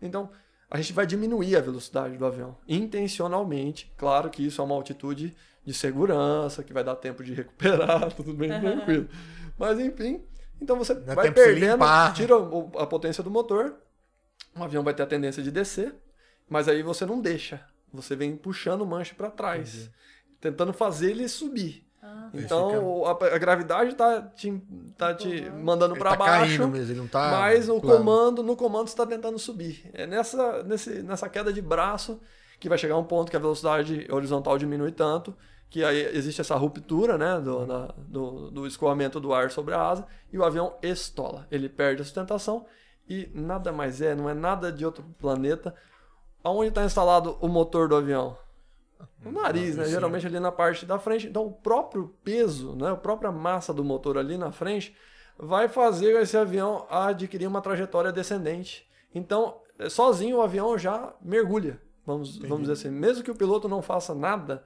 Então, 0.01 0.29
a 0.69 0.77
gente 0.77 0.93
vai 0.93 1.05
diminuir 1.05 1.55
a 1.55 1.61
velocidade 1.61 2.17
do 2.17 2.25
avião, 2.25 2.57
intencionalmente. 2.67 3.91
Claro 3.97 4.29
que 4.29 4.45
isso 4.45 4.61
é 4.61 4.63
uma 4.63 4.75
altitude 4.75 5.35
de 5.65 5.73
segurança, 5.73 6.63
que 6.63 6.73
vai 6.73 6.83
dar 6.83 6.95
tempo 6.95 7.23
de 7.23 7.33
recuperar, 7.33 8.11
tudo 8.15 8.33
bem 8.33 8.49
tranquilo. 8.49 9.07
Mas 9.57 9.79
enfim, 9.79 10.23
então 10.61 10.77
você 10.77 10.93
Dá 10.93 11.15
vai 11.15 11.31
perdendo, 11.31 11.83
tira 12.13 12.35
a 12.79 12.85
potência 12.85 13.23
do 13.23 13.31
motor, 13.31 13.75
o 14.55 14.63
avião 14.63 14.83
vai 14.83 14.93
ter 14.93 15.03
a 15.03 15.07
tendência 15.07 15.41
de 15.41 15.51
descer, 15.51 15.95
mas 16.49 16.67
aí 16.67 16.83
você 16.83 17.05
não 17.05 17.19
deixa. 17.19 17.65
Você 17.93 18.15
vem 18.15 18.35
puxando 18.35 18.81
o 18.81 18.85
manche 18.85 19.15
para 19.15 19.31
trás, 19.31 19.89
tentando 20.39 20.73
fazer 20.73 21.11
ele 21.11 21.27
subir. 21.27 21.86
Então 22.33 23.05
a, 23.05 23.11
a 23.11 23.37
gravidade 23.37 23.95
tá 23.95 24.21
te, 24.21 24.61
tá 24.97 25.13
te 25.13 25.49
mandando 25.49 25.93
Ele 25.93 25.99
para 25.99 26.11
tá 26.11 26.17
baixo. 26.17 26.57
caindo 26.57 26.67
mesmo, 26.67 26.91
ele 26.91 26.99
não 26.99 27.07
tá. 27.07 27.31
Mas 27.31 27.69
o 27.69 27.79
plano. 27.79 27.97
comando, 27.99 28.43
no 28.43 28.55
comando 28.55 28.87
você 28.87 28.93
está 28.93 29.05
tentando 29.05 29.39
subir. 29.39 29.89
É 29.93 30.05
nessa, 30.05 30.61
nesse, 30.63 31.01
nessa 31.03 31.29
queda 31.29 31.51
de 31.53 31.61
braço 31.61 32.19
que 32.59 32.67
vai 32.69 32.77
chegar 32.77 32.97
um 32.97 33.03
ponto 33.03 33.29
que 33.29 33.37
a 33.37 33.39
velocidade 33.39 34.07
horizontal 34.11 34.57
diminui 34.57 34.91
tanto, 34.91 35.35
que 35.69 35.83
aí 35.83 36.01
existe 36.15 36.41
essa 36.41 36.55
ruptura 36.55 37.17
né, 37.17 37.39
do, 37.39 37.65
na- 37.65 37.93
do, 37.97 38.51
do 38.51 38.67
escoamento 38.67 39.19
do 39.19 39.33
ar 39.33 39.49
sobre 39.51 39.73
a 39.73 39.81
asa 39.81 40.05
e 40.31 40.37
o 40.37 40.43
avião 40.43 40.75
estola. 40.81 41.47
Ele 41.51 41.69
perde 41.69 42.01
a 42.01 42.05
sustentação 42.05 42.65
e 43.07 43.29
nada 43.33 43.71
mais 43.71 44.01
é, 44.01 44.13
não 44.15 44.29
é 44.29 44.33
nada 44.33 44.71
de 44.71 44.85
outro 44.85 45.03
planeta. 45.19 45.73
Aonde 46.43 46.69
está 46.69 46.83
instalado 46.83 47.37
o 47.41 47.47
motor 47.47 47.87
do 47.89 47.95
avião? 47.95 48.37
No 49.23 49.31
nariz, 49.31 49.75
né? 49.75 49.85
Sim. 49.85 49.91
Geralmente 49.91 50.27
ali 50.27 50.39
na 50.39 50.51
parte 50.51 50.85
da 50.85 50.99
frente. 50.99 51.27
Então, 51.27 51.45
o 51.45 51.51
próprio 51.51 52.15
peso, 52.23 52.75
né? 52.75 52.91
A 52.91 52.95
própria 52.95 53.31
massa 53.31 53.73
do 53.73 53.83
motor 53.83 54.17
ali 54.17 54.37
na 54.37 54.51
frente 54.51 54.95
vai 55.37 55.67
fazer 55.67 56.19
esse 56.21 56.37
avião 56.37 56.85
adquirir 56.89 57.47
uma 57.47 57.61
trajetória 57.61 58.11
descendente. 58.11 58.87
Então, 59.13 59.59
eh, 59.77 59.89
sozinho 59.89 60.37
o 60.37 60.41
avião 60.41 60.77
já 60.77 61.13
mergulha. 61.21 61.79
Vamos, 62.05 62.37
vamos 62.37 62.61
dizer 62.61 62.73
assim. 62.73 62.89
Mesmo 62.89 63.23
que 63.23 63.31
o 63.31 63.35
piloto 63.35 63.67
não 63.67 63.81
faça 63.81 64.15
nada, 64.15 64.63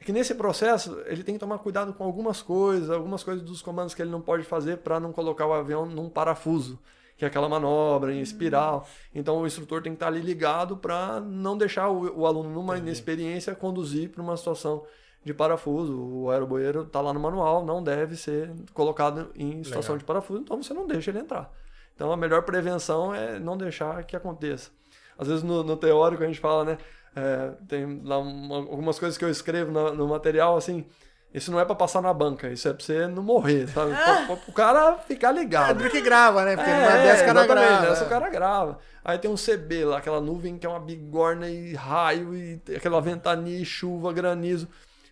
é 0.00 0.04
que 0.04 0.12
nesse 0.12 0.34
processo 0.34 1.00
ele 1.06 1.24
tem 1.24 1.34
que 1.34 1.40
tomar 1.40 1.58
cuidado 1.58 1.92
com 1.92 2.04
algumas 2.04 2.42
coisas, 2.42 2.90
algumas 2.90 3.24
coisas 3.24 3.42
dos 3.42 3.62
comandos 3.62 3.94
que 3.94 4.02
ele 4.02 4.10
não 4.10 4.20
pode 4.20 4.44
fazer 4.44 4.78
para 4.78 5.00
não 5.00 5.12
colocar 5.12 5.46
o 5.46 5.52
avião 5.52 5.86
num 5.86 6.08
parafuso, 6.08 6.78
que 7.18 7.24
é 7.24 7.28
aquela 7.28 7.48
manobra 7.48 8.14
em 8.14 8.20
espiral. 8.20 8.86
Então 9.14 9.38
o 9.42 9.46
instrutor 9.46 9.82
tem 9.82 9.92
que 9.92 9.96
estar 9.96 10.06
ali 10.06 10.20
ligado 10.20 10.76
para 10.76 11.20
não 11.20 11.58
deixar 11.58 11.88
o, 11.88 12.20
o 12.20 12.26
aluno 12.26 12.48
numa 12.48 12.78
inexperiência 12.78 13.54
conduzir 13.54 14.08
para 14.10 14.22
uma 14.22 14.36
situação 14.36 14.84
de 15.24 15.34
parafuso. 15.34 16.00
O 16.00 16.30
aeroboeiro 16.30 16.82
está 16.82 17.00
lá 17.00 17.12
no 17.12 17.20
manual, 17.20 17.64
não 17.66 17.82
deve 17.82 18.16
ser 18.16 18.50
colocado 18.72 19.30
em 19.34 19.62
situação 19.64 19.94
Legal. 19.94 19.98
de 19.98 20.04
parafuso, 20.04 20.40
então 20.40 20.62
você 20.62 20.72
não 20.72 20.86
deixa 20.86 21.10
ele 21.10 21.18
entrar. 21.18 21.52
Então 21.94 22.12
a 22.12 22.16
melhor 22.16 22.42
prevenção 22.44 23.12
é 23.12 23.38
não 23.38 23.56
deixar 23.58 24.04
que 24.04 24.16
aconteça. 24.16 24.70
Às 25.18 25.26
vezes 25.26 25.42
no, 25.42 25.64
no 25.64 25.76
teórico 25.76 26.22
a 26.22 26.26
gente 26.26 26.38
fala, 26.38 26.64
né? 26.64 26.78
é, 27.16 27.50
tem 27.66 28.00
lá 28.04 28.18
uma- 28.18 28.56
algumas 28.56 28.96
coisas 28.98 29.18
que 29.18 29.24
eu 29.24 29.30
escrevo 29.30 29.72
no, 29.72 29.92
no 29.92 30.06
material, 30.06 30.56
assim. 30.56 30.86
Isso 31.32 31.50
não 31.52 31.60
é 31.60 31.64
pra 31.64 31.74
passar 31.74 32.00
na 32.00 32.12
banca, 32.12 32.48
isso 32.48 32.66
é 32.68 32.72
pra 32.72 32.82
você 32.84 33.06
não 33.06 33.22
morrer, 33.22 33.68
sabe? 33.68 33.92
Pra, 33.94 34.26
pra, 34.26 34.36
pro 34.36 34.52
cara 34.52 34.96
ficar 34.98 35.28
É, 35.36 35.38
ligado. 35.40 35.82
do 35.84 35.90
que 35.90 36.00
grava, 36.00 36.44
né? 36.44 36.56
Porque 36.56 36.70
É, 36.70 36.74
numa 36.74 37.02
dessa 37.02 37.22
o 37.22 37.26
cara 37.26 37.46
grava. 37.46 37.88
nessa 37.88 38.02
é. 38.02 38.06
o 38.06 38.08
cara 38.08 38.30
grava. 38.30 38.78
Aí 39.04 39.18
tem 39.18 39.30
um 39.30 39.34
CB 39.36 39.84
lá, 39.84 39.98
aquela 39.98 40.20
nuvem 40.20 40.56
que 40.58 40.66
é 40.66 40.68
uma 40.68 40.80
bigorna 40.80 41.48
e 41.48 41.74
raio, 41.74 42.34
e 42.34 42.60
aquela 42.74 43.00
ventania, 43.00 43.58
e 43.60 43.64
chuva, 43.64 44.12
granizo. 44.12 44.68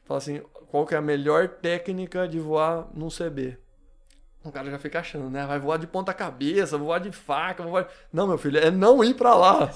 Fala 0.06 0.18
assim, 0.18 0.40
qual 0.70 0.86
que 0.86 0.94
é 0.94 0.98
a 0.98 1.02
melhor 1.02 1.48
técnica 1.48 2.26
de 2.26 2.38
voar 2.40 2.86
num 2.94 3.08
CB? 3.08 3.58
O 4.48 4.52
cara 4.52 4.70
já 4.70 4.78
fica 4.78 5.00
achando, 5.00 5.28
né? 5.28 5.44
Vai 5.46 5.58
voar 5.58 5.76
de 5.78 5.86
ponta 5.86 6.12
cabeça, 6.14 6.78
voar 6.78 6.98
de 7.00 7.10
faca, 7.12 7.62
voar... 7.62 7.88
Não, 8.12 8.26
meu 8.26 8.38
filho, 8.38 8.58
é 8.58 8.70
não 8.70 9.02
ir 9.02 9.14
pra 9.14 9.34
lá. 9.34 9.66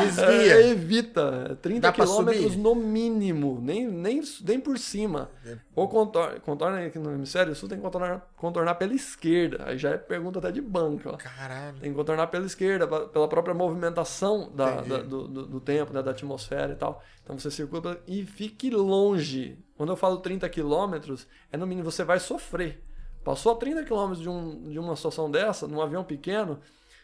Desvia. 0.00 0.54
É, 0.60 0.68
evita. 0.70 1.58
30 1.60 1.80
Dá 1.80 1.92
quilômetros 1.92 2.56
no 2.56 2.74
mínimo. 2.74 3.58
Nem, 3.60 3.86
nem, 3.88 4.22
nem 4.44 4.60
por 4.60 4.78
cima. 4.78 5.30
Ou 5.74 5.88
contorna, 5.88 6.38
contorna 6.40 6.86
aqui 6.86 6.98
no 6.98 7.12
hemisfério 7.12 7.54
sul, 7.54 7.68
tem 7.68 7.78
que 7.78 7.84
contornar, 7.84 8.26
contornar 8.36 8.74
pela 8.76 8.94
esquerda. 8.94 9.64
Aí 9.66 9.78
já 9.78 9.90
é 9.90 9.96
pergunta 9.96 10.38
até 10.38 10.50
de 10.52 10.60
banco. 10.60 11.08
Ó. 11.10 11.16
Caralho. 11.16 11.78
Tem 11.80 11.90
que 11.90 11.96
contornar 11.96 12.26
pela 12.28 12.46
esquerda, 12.46 12.86
pela 12.86 13.28
própria 13.28 13.54
movimentação 13.54 14.50
da, 14.54 14.80
da- 14.82 14.98
do, 14.98 15.26
do, 15.28 15.46
do 15.46 15.60
tempo, 15.60 15.92
né, 15.92 16.02
da 16.02 16.10
atmosfera 16.12 16.72
e 16.72 16.76
tal. 16.76 17.02
Então 17.24 17.38
você 17.38 17.50
circula 17.50 17.98
e 18.06 18.24
fique 18.24 18.70
longe. 18.70 19.58
Quando 19.76 19.90
eu 19.92 19.96
falo 19.96 20.18
30 20.18 20.48
quilômetros, 20.48 21.26
é 21.50 21.56
no 21.56 21.66
mínimo 21.66 21.90
você 21.90 22.04
vai 22.04 22.20
sofrer. 22.20 22.82
Passou 23.24 23.52
a 23.52 23.56
30 23.56 23.84
quilômetros 23.84 24.20
de, 24.20 24.28
um, 24.28 24.68
de 24.68 24.78
uma 24.78 24.96
situação 24.96 25.30
dessa, 25.30 25.66
num 25.66 25.80
avião 25.80 26.02
pequeno, 26.02 26.58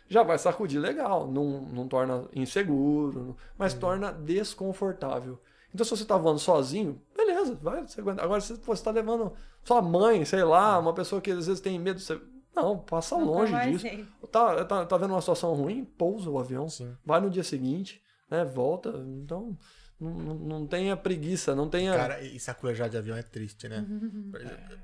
já 0.09 0.23
vai 0.23 0.39
sacudir 0.39 0.81
legal. 0.81 1.31
Não, 1.31 1.63
não 1.63 1.87
torna 1.87 2.25
inseguro, 2.35 3.37
mas 3.57 3.75
torna 3.75 4.13
desconfortável. 4.13 5.39
Então, 5.73 5.85
se 5.85 5.91
você 5.91 6.03
está 6.03 6.17
voando 6.17 6.39
sozinho, 6.39 7.01
beleza, 7.15 7.59
vai, 7.63 7.87
você 7.87 8.01
aguenta. 8.01 8.23
Agora, 8.23 8.41
se 8.41 8.55
você 8.55 8.73
está 8.73 8.91
levando 8.91 9.33
sua 9.63 9.83
mãe, 9.83 10.25
sei 10.25 10.43
lá, 10.43 10.79
uma 10.79 10.95
pessoa 10.95 11.21
que 11.21 11.31
às 11.31 11.47
vezes 11.47 11.61
tem 11.61 11.79
medo, 11.79 12.01
você. 12.01 12.21
Não, 12.57 12.79
passa 12.79 13.17
Nunca 13.17 13.31
longe 13.31 13.71
disso. 13.71 14.07
Tá, 14.33 14.65
tá, 14.65 14.87
tá 14.87 14.97
vendo 14.97 15.13
uma 15.13 15.21
situação 15.21 15.53
ruim? 15.55 15.85
Pousa 15.85 16.29
o 16.29 16.39
avião. 16.39 16.69
Sim. 16.69 16.97
Vai 17.05 17.21
no 17.21 17.31
dia 17.31 17.45
seguinte. 17.45 18.03
né? 18.31 18.45
Volta. 18.45 18.89
Então, 19.23 19.57
não, 20.01 20.11
não, 20.11 20.67
tenha 20.67 20.97
preguiça, 20.97 21.55
não 21.55 21.69
tenha. 21.69 21.95
Cara, 21.95 22.21
e 22.21 22.41
saculejar 22.41 22.89
de 22.89 22.97
avião 22.97 23.17
é 23.17 23.23
triste, 23.23 23.69
né? 23.69 23.87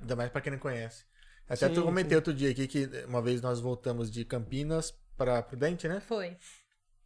Ainda 0.01 0.15
mais 0.15 0.31
pra 0.31 0.41
quem 0.41 0.53
não 0.53 0.59
conhece. 0.59 1.05
Até 1.49 1.69
Sim, 1.69 1.75
tu 1.75 1.83
comentei 1.83 2.17
outro 2.17 2.33
dia 2.33 2.51
aqui 2.51 2.67
que 2.67 2.89
uma 3.07 3.21
vez 3.21 3.41
nós 3.43 3.61
voltamos 3.61 4.11
de 4.11 4.25
Campinas 4.25 4.95
pra 5.17 5.43
Prudente, 5.43 5.87
né? 5.87 6.01
Foi. 6.01 6.37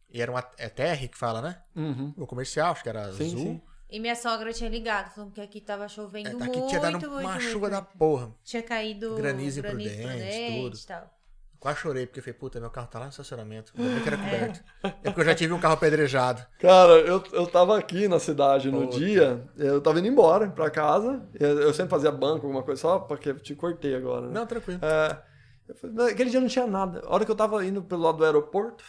E 0.09 0.21
era 0.21 0.31
uma. 0.31 0.43
É 0.57 0.69
TR 0.69 1.07
que 1.09 1.17
fala, 1.17 1.41
né? 1.41 1.61
Uhum. 1.75 2.13
O 2.17 2.25
comercial, 2.25 2.71
acho 2.71 2.81
que 2.83 2.89
era 2.89 3.11
Sim, 3.13 3.25
azul. 3.27 3.39
sim. 3.39 3.61
E 3.91 3.99
minha 3.99 4.15
sogra 4.15 4.53
tinha 4.53 4.69
ligado, 4.69 5.13
falando 5.13 5.31
que 5.33 5.41
aqui 5.41 5.59
tava 5.59 5.85
É, 5.85 5.87
chovendo 5.89 6.29
aqui 6.43 6.57
muito, 6.57 6.67
tinha 6.67 6.79
dado 6.79 6.91
muito, 6.93 7.09
uma 7.09 7.21
muito, 7.33 7.41
chuva 7.41 7.69
da 7.69 7.81
muito. 7.81 7.97
porra. 7.97 8.31
Tinha 8.43 8.61
caído 8.63 9.15
Granizo 9.15 9.61
granizo, 9.61 9.87
imprudente, 9.89 10.01
prudente 10.03 10.61
tudo. 10.61 10.77
e 10.77 10.85
tal. 10.85 11.18
Quase 11.59 11.79
chorei, 11.79 12.05
porque 12.05 12.19
eu 12.19 12.23
falei, 12.23 12.39
puta, 12.39 12.59
meu 12.59 12.69
carro 12.69 12.87
tá 12.87 12.99
lá 12.99 13.05
no 13.05 13.11
estacionamento. 13.11 13.73
Bem 13.75 13.99
que 14.01 14.07
era 14.07 14.15
coberto. 14.17 14.63
É 14.81 15.09
porque 15.09 15.19
eu 15.21 15.25
já 15.25 15.35
tive 15.35 15.51
um 15.53 15.59
carro 15.59 15.73
apedrejado. 15.73 16.41
Cara, 16.57 16.93
eu, 17.01 17.21
eu 17.33 17.45
tava 17.47 17.77
aqui 17.77 18.07
na 18.07 18.17
cidade 18.17 18.71
no 18.71 18.83
Puta. 18.87 18.97
dia, 18.97 19.43
eu 19.57 19.81
tava 19.81 19.99
indo 19.99 20.07
embora 20.07 20.49
pra 20.49 20.69
casa. 20.69 21.21
Eu, 21.37 21.59
eu 21.59 21.73
sempre 21.73 21.89
fazia 21.89 22.11
banco, 22.11 22.45
alguma 22.45 22.63
coisa, 22.63 22.79
só 22.81 22.99
porque 22.99 23.29
eu 23.31 23.39
te 23.39 23.53
cortei 23.55 23.93
agora. 23.93 24.27
Né? 24.27 24.33
Não, 24.33 24.45
tranquilo. 24.47 24.79
É, 24.81 25.21
eu 25.67 25.75
falei, 25.75 25.95
"Mas 25.97 26.07
aquele 26.13 26.29
dia 26.29 26.39
não 26.39 26.47
tinha 26.47 26.65
nada. 26.65 27.01
A 27.05 27.13
hora 27.13 27.25
que 27.25 27.31
eu 27.31 27.35
tava 27.35 27.65
indo 27.65 27.81
pelo 27.83 28.03
lado 28.03 28.19
do 28.19 28.23
aeroporto, 28.25 28.85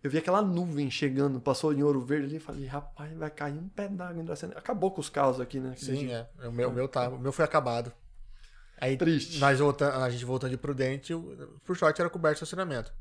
eu 0.00 0.08
vi 0.08 0.18
aquela 0.18 0.42
nuvem 0.42 0.88
chegando, 0.92 1.40
passou 1.40 1.72
em 1.72 1.82
Ouro 1.82 2.00
Verde 2.00 2.26
ali, 2.26 2.38
falei, 2.38 2.66
rapaz, 2.66 3.12
vai 3.16 3.30
cair 3.30 3.54
um 3.58 3.68
pé 3.68 3.88
d'água 3.88 4.22
em 4.22 4.24
Dracena. 4.24 4.54
Acabou 4.56 4.92
com 4.92 5.00
os 5.00 5.08
carros 5.08 5.40
aqui, 5.40 5.58
né? 5.58 5.74
Sim, 5.76 6.06
dia. 6.06 6.28
é. 6.40 6.48
O 6.48 6.52
meu, 6.52 6.68
o 6.68 6.72
meu 6.72 6.86
tá. 6.86 7.08
O 7.08 7.18
meu 7.18 7.32
foi 7.32 7.44
acabado. 7.44 7.92
Aí 8.82 8.96
Triste. 8.96 9.38
nós 9.38 9.60
voltando, 9.60 9.94
a 10.02 10.10
gente 10.10 10.24
voltando 10.24 10.50
de 10.50 10.56
Prudente, 10.56 11.14
o- 11.14 11.56
por 11.64 11.76
sorte 11.76 12.00
era 12.00 12.10
coberto 12.10 12.34
o 12.34 12.38
estacionamento. 12.38 12.92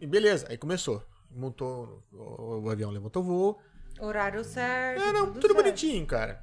E 0.00 0.04
beleza, 0.04 0.46
aí 0.48 0.58
começou. 0.58 1.06
Montou, 1.30 2.02
o, 2.12 2.62
o 2.64 2.68
avião 2.70 2.90
levantou 2.90 3.22
o 3.22 3.26
voo. 3.26 3.62
Horário 4.00 4.42
certo. 4.42 5.00
É, 5.00 5.12
não, 5.12 5.26
tudo, 5.32 5.42
certo. 5.42 5.54
bonitinho, 5.54 6.04
cara. 6.06 6.42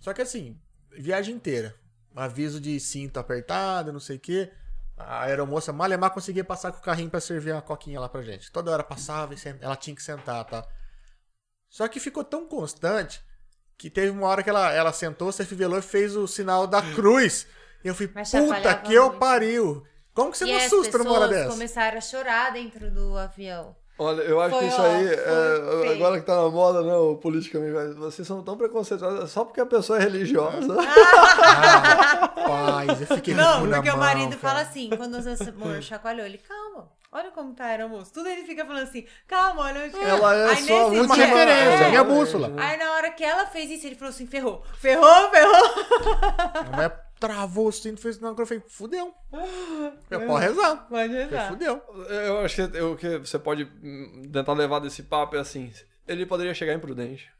Só 0.00 0.14
que 0.14 0.22
assim, 0.22 0.58
viagem 0.96 1.34
inteira. 1.34 1.74
Aviso 2.16 2.58
de 2.60 2.80
cinto 2.80 3.18
apertado, 3.18 3.92
não 3.92 4.00
sei 4.00 4.16
o 4.16 4.20
quê. 4.20 4.50
A 4.96 5.24
aeromoça 5.24 5.70
malemar 5.70 6.10
conseguia 6.10 6.44
passar 6.44 6.72
com 6.72 6.78
o 6.78 6.82
carrinho 6.82 7.10
pra 7.10 7.20
servir 7.20 7.52
uma 7.52 7.60
coquinha 7.60 8.00
lá 8.00 8.08
pra 8.08 8.22
gente. 8.22 8.50
Toda 8.50 8.70
hora 8.70 8.82
passava 8.82 9.34
e 9.34 9.38
ela 9.60 9.76
tinha 9.76 9.94
que 9.94 10.02
sentar, 10.02 10.42
tá? 10.46 10.66
Só 11.68 11.86
que 11.88 12.00
ficou 12.00 12.24
tão 12.24 12.46
constante 12.48 13.20
que 13.76 13.90
teve 13.90 14.10
uma 14.10 14.28
hora 14.28 14.42
que 14.42 14.48
ela, 14.48 14.72
ela 14.72 14.92
sentou, 14.94 15.30
se 15.30 15.42
afivelou 15.42 15.78
e 15.78 15.82
fez 15.82 16.16
o 16.16 16.26
sinal 16.26 16.66
da 16.66 16.80
cruz. 16.94 17.46
Eu 17.84 17.94
fui, 17.94 18.08
puta 18.08 18.74
que 18.76 18.94
eu 18.94 19.04
muito. 19.06 19.18
pariu. 19.18 19.82
Como 20.14 20.30
que 20.30 20.38
você 20.38 20.44
e 20.46 20.50
não 20.50 20.56
as 20.58 20.64
assusta 20.66 20.96
numa 20.98 21.12
hora 21.12 21.28
dessa? 21.28 21.50
começaram 21.50 21.98
a 21.98 22.00
chorar 22.00 22.52
dentro 22.52 22.90
do 22.90 23.16
avião. 23.18 23.76
Olha, 23.96 24.22
eu 24.22 24.40
acho 24.40 24.50
Foi, 24.50 24.58
que 24.60 24.66
isso 24.72 24.80
ó, 24.80 24.84
aí, 24.86 25.06
foi 25.06 25.88
é, 25.88 25.92
agora 25.92 26.18
que 26.18 26.26
tá 26.26 26.34
na 26.34 26.48
moda, 26.48 26.82
né, 26.82 26.92
o 26.96 27.14
politicamente, 27.16 27.94
vocês 27.94 28.26
são 28.26 28.42
tão 28.42 28.56
preconceituosos 28.56 29.30
só 29.30 29.44
porque 29.44 29.60
a 29.60 29.66
pessoa 29.66 29.98
é 30.00 30.02
religiosa. 30.02 30.76
Ah, 30.80 32.32
Rapaz, 32.44 33.00
eu 33.00 33.06
fiquei 33.06 33.34
Não, 33.34 33.68
porque 33.68 33.90
o 33.90 33.96
marido 33.96 34.36
cara. 34.36 34.40
fala 34.40 34.60
assim, 34.62 34.90
quando 34.96 35.14
o 35.14 35.62
amor 35.64 35.80
chacoalhou, 35.82 36.26
ele, 36.26 36.38
calma, 36.38 36.88
olha 37.12 37.30
como 37.30 37.54
tá 37.54 37.66
aeromoça. 37.66 38.10
Tudo 38.12 38.28
ele 38.28 38.42
fica 38.44 38.64
falando 38.66 38.82
assim, 38.82 39.06
calma, 39.28 39.62
olha. 39.62 39.84
onde- 39.84 39.96
Ela 39.96 40.34
é 40.34 40.46
Aí 40.50 40.56
só 40.56 40.60
nesse 40.60 40.72
a 40.72 40.74
É 40.74 40.84
uma 40.84 40.98
última- 41.00 41.14
referência, 41.14 41.84
É. 41.84 41.88
minha 41.90 42.04
bússola. 42.04 42.52
Aí 42.56 42.76
na 42.76 42.92
hora 42.94 43.10
que 43.10 43.24
ela 43.24 43.46
fez 43.46 43.70
isso, 43.70 43.86
ele 43.86 43.94
falou 43.94 44.10
assim, 44.10 44.26
ferrou, 44.26 44.62
ferrou, 44.78 45.30
ferrou. 45.30 45.74
A 46.54 46.62
mulher 46.72 47.03
travou 47.18 47.68
o 47.68 47.72
cinto, 47.72 48.00
fez 48.00 48.16
sinal, 48.16 48.34
eu 48.36 48.46
falei, 48.46 48.62
fudeu. 48.66 49.14
Eu 50.10 50.20
posso 50.26 50.38
rezar. 50.40 50.76
Pode 50.88 50.88
Falei, 51.08 51.24
rezar. 51.24 51.48
Fudeu. 51.48 51.82
Eu 52.08 52.38
acho 52.40 52.68
que 52.68 52.80
o 52.80 52.96
que 52.96 53.18
você 53.18 53.38
pode 53.38 53.64
hum, 53.82 54.22
tentar 54.32 54.52
levar 54.52 54.78
desse 54.80 55.02
papo 55.02 55.36
é 55.36 55.40
assim: 55.40 55.72
ele 56.06 56.26
poderia 56.26 56.54
chegar 56.54 56.74
imprudente. 56.74 57.32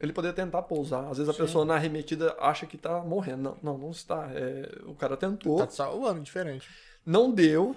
Ele 0.00 0.12
poderia 0.12 0.34
tentar 0.34 0.62
pousar. 0.62 1.08
Às 1.10 1.18
vezes 1.18 1.28
a 1.28 1.34
pessoa 1.34 1.64
na 1.64 1.74
arremetida 1.74 2.36
acha 2.38 2.66
que 2.66 2.76
tá 2.76 3.00
morrendo. 3.00 3.42
Não, 3.42 3.58
não, 3.62 3.78
não 3.78 3.90
está. 3.90 4.28
É, 4.34 4.68
o 4.86 4.94
cara 4.94 5.16
tentou, 5.16 5.58
Tá 5.58 5.66
te 5.66 5.74
salvando, 5.74 6.20
diferente. 6.20 6.68
não 7.06 7.30
deu, 7.30 7.74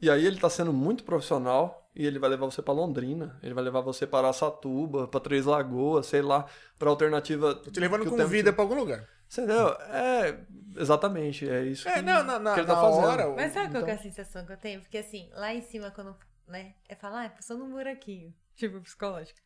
e 0.00 0.10
aí 0.10 0.24
ele 0.26 0.38
tá 0.40 0.48
sendo 0.50 0.72
muito 0.72 1.04
profissional. 1.04 1.84
E 1.96 2.06
ele 2.06 2.20
vai 2.20 2.30
levar 2.30 2.46
você 2.46 2.62
pra 2.62 2.72
Londrina, 2.72 3.36
ele 3.42 3.52
vai 3.52 3.64
levar 3.64 3.80
você 3.80 4.06
para 4.06 4.28
Araçatuba, 4.28 5.08
pra 5.08 5.18
Três 5.18 5.44
Lagoas, 5.46 6.06
sei 6.06 6.22
lá, 6.22 6.46
pra 6.78 6.90
alternativa. 6.90 7.56
Tô 7.56 7.72
te 7.72 7.80
levando 7.80 8.04
que 8.04 8.10
com 8.10 8.24
vida 8.24 8.52
te- 8.52 8.54
pra 8.54 8.62
algum 8.62 8.76
lugar. 8.76 9.04
Entendeu? 9.32 9.68
É, 9.90 10.38
exatamente, 10.76 11.48
é 11.48 11.64
isso 11.64 11.88
É, 11.88 11.94
que, 11.94 12.02
não, 12.02 12.22
na, 12.22 12.38
na, 12.38 12.54
que 12.54 12.60
ele 12.60 12.66
tá 12.68 12.74
na 12.76 12.80
fazendo. 12.80 13.04
hora. 13.04 13.28
Mas 13.34 13.52
sabe 13.52 13.66
qual 13.66 13.82
então- 13.82 13.84
que 13.84 13.90
é 13.90 13.94
a 13.94 13.98
sensação 13.98 14.46
que 14.46 14.52
eu 14.52 14.56
tenho? 14.56 14.80
Porque 14.80 14.98
assim, 14.98 15.28
lá 15.34 15.52
em 15.52 15.60
cima, 15.60 15.90
quando, 15.90 16.14
né, 16.46 16.74
é 16.88 16.94
falar, 16.94 17.24
ah, 17.24 17.30
passou 17.30 17.58
num 17.58 17.68
buraquinho, 17.70 18.32
tipo, 18.54 18.80
psicológico. 18.80 19.40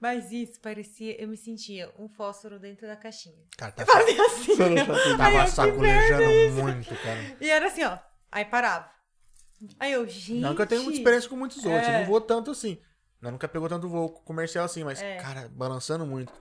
Mas 0.00 0.32
isso 0.32 0.58
parecia, 0.60 1.22
eu 1.22 1.28
me 1.28 1.36
sentia 1.36 1.88
um 1.96 2.08
fósforo 2.08 2.58
dentro 2.58 2.84
da 2.88 2.96
caixinha. 2.96 3.38
Cara, 3.56 3.70
tá, 3.70 3.86
Fazia 3.86 4.26
assim. 4.26 4.56
Você 4.56 4.68
não 4.74 5.16
tava 5.16 5.44
que 5.44 5.50
sacolejando 5.52 6.60
muito, 6.60 6.88
cara. 6.96 7.36
E 7.40 7.48
era 7.48 7.66
assim, 7.68 7.84
ó. 7.84 7.96
Aí 8.32 8.44
parava. 8.44 8.90
Aí 9.78 9.92
eu, 9.92 10.06
gente. 10.08 10.34
Não 10.34 10.54
que 10.54 10.62
eu 10.62 10.66
tenho 10.66 10.82
muita 10.82 10.98
experiência 10.98 11.28
com 11.28 11.36
muitos 11.36 11.58
outros, 11.64 11.88
eu 11.88 11.94
É. 11.94 11.98
não 12.00 12.06
vou 12.06 12.20
tanto 12.20 12.50
assim. 12.50 12.78
Eu 13.20 13.30
nunca 13.30 13.46
pegou 13.46 13.68
tanto 13.68 13.88
voo 13.88 14.08
comercial 14.08 14.64
assim, 14.64 14.82
mas, 14.82 15.00
É. 15.00 15.16
cara, 15.16 15.48
balançando 15.54 16.04
muito. 16.04 16.32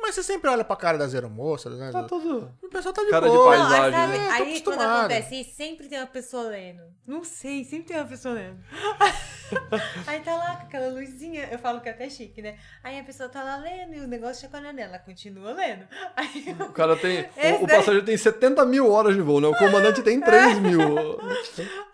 Mas 0.00 0.14
você 0.14 0.22
sempre 0.22 0.48
olha 0.48 0.64
pra 0.64 0.76
cara 0.76 0.96
das 0.96 1.14
aeromoças, 1.14 1.78
né? 1.78 1.90
Tá 1.90 2.04
tudo. 2.04 2.52
O 2.62 2.68
pessoal 2.68 2.94
tá 2.94 3.02
de 3.02 3.10
Cara 3.10 3.26
de 3.28 3.36
boa. 3.36 3.56
Não, 3.56 3.64
aí, 3.64 3.70
paisagem, 3.70 3.92
sabe, 3.92 4.18
né? 4.18 4.26
Tô 4.26 4.42
aí 4.42 4.60
quando 4.60 4.80
acontece 4.82 5.40
isso, 5.40 5.56
sempre 5.56 5.88
tem 5.88 5.98
uma 5.98 6.06
pessoa 6.06 6.42
lendo. 6.44 6.82
Não 7.06 7.24
sei, 7.24 7.64
sempre 7.64 7.88
tem 7.88 7.96
uma 7.96 8.06
pessoa 8.06 8.34
lendo. 8.34 8.58
aí 10.06 10.20
tá 10.20 10.36
lá 10.36 10.56
com 10.56 10.62
aquela 10.66 10.88
luzinha, 10.88 11.48
eu 11.50 11.58
falo 11.58 11.80
que 11.80 11.88
é 11.88 11.92
até 11.92 12.08
chique, 12.08 12.40
né? 12.40 12.56
Aí 12.84 12.98
a 12.98 13.04
pessoa 13.04 13.28
tá 13.28 13.42
lá 13.42 13.56
lendo 13.56 13.94
e 13.94 14.00
o 14.00 14.06
negócio 14.06 14.42
chacoalhando 14.42 14.80
ela, 14.80 14.98
continua 14.98 15.52
lendo. 15.52 15.86
Aí 16.16 16.56
O 16.60 16.72
cara 16.72 16.96
tem. 16.96 17.28
O, 17.60 17.64
o 17.64 17.66
daí- 17.66 17.76
passageiro 17.78 18.04
tem 18.06 18.16
70 18.16 18.64
mil 18.64 18.90
horas 18.90 19.14
de 19.14 19.20
voo, 19.20 19.40
né? 19.40 19.48
O 19.48 19.56
comandante 19.56 20.02
tem 20.02 20.20
3 20.20 20.58
mil. 20.58 20.80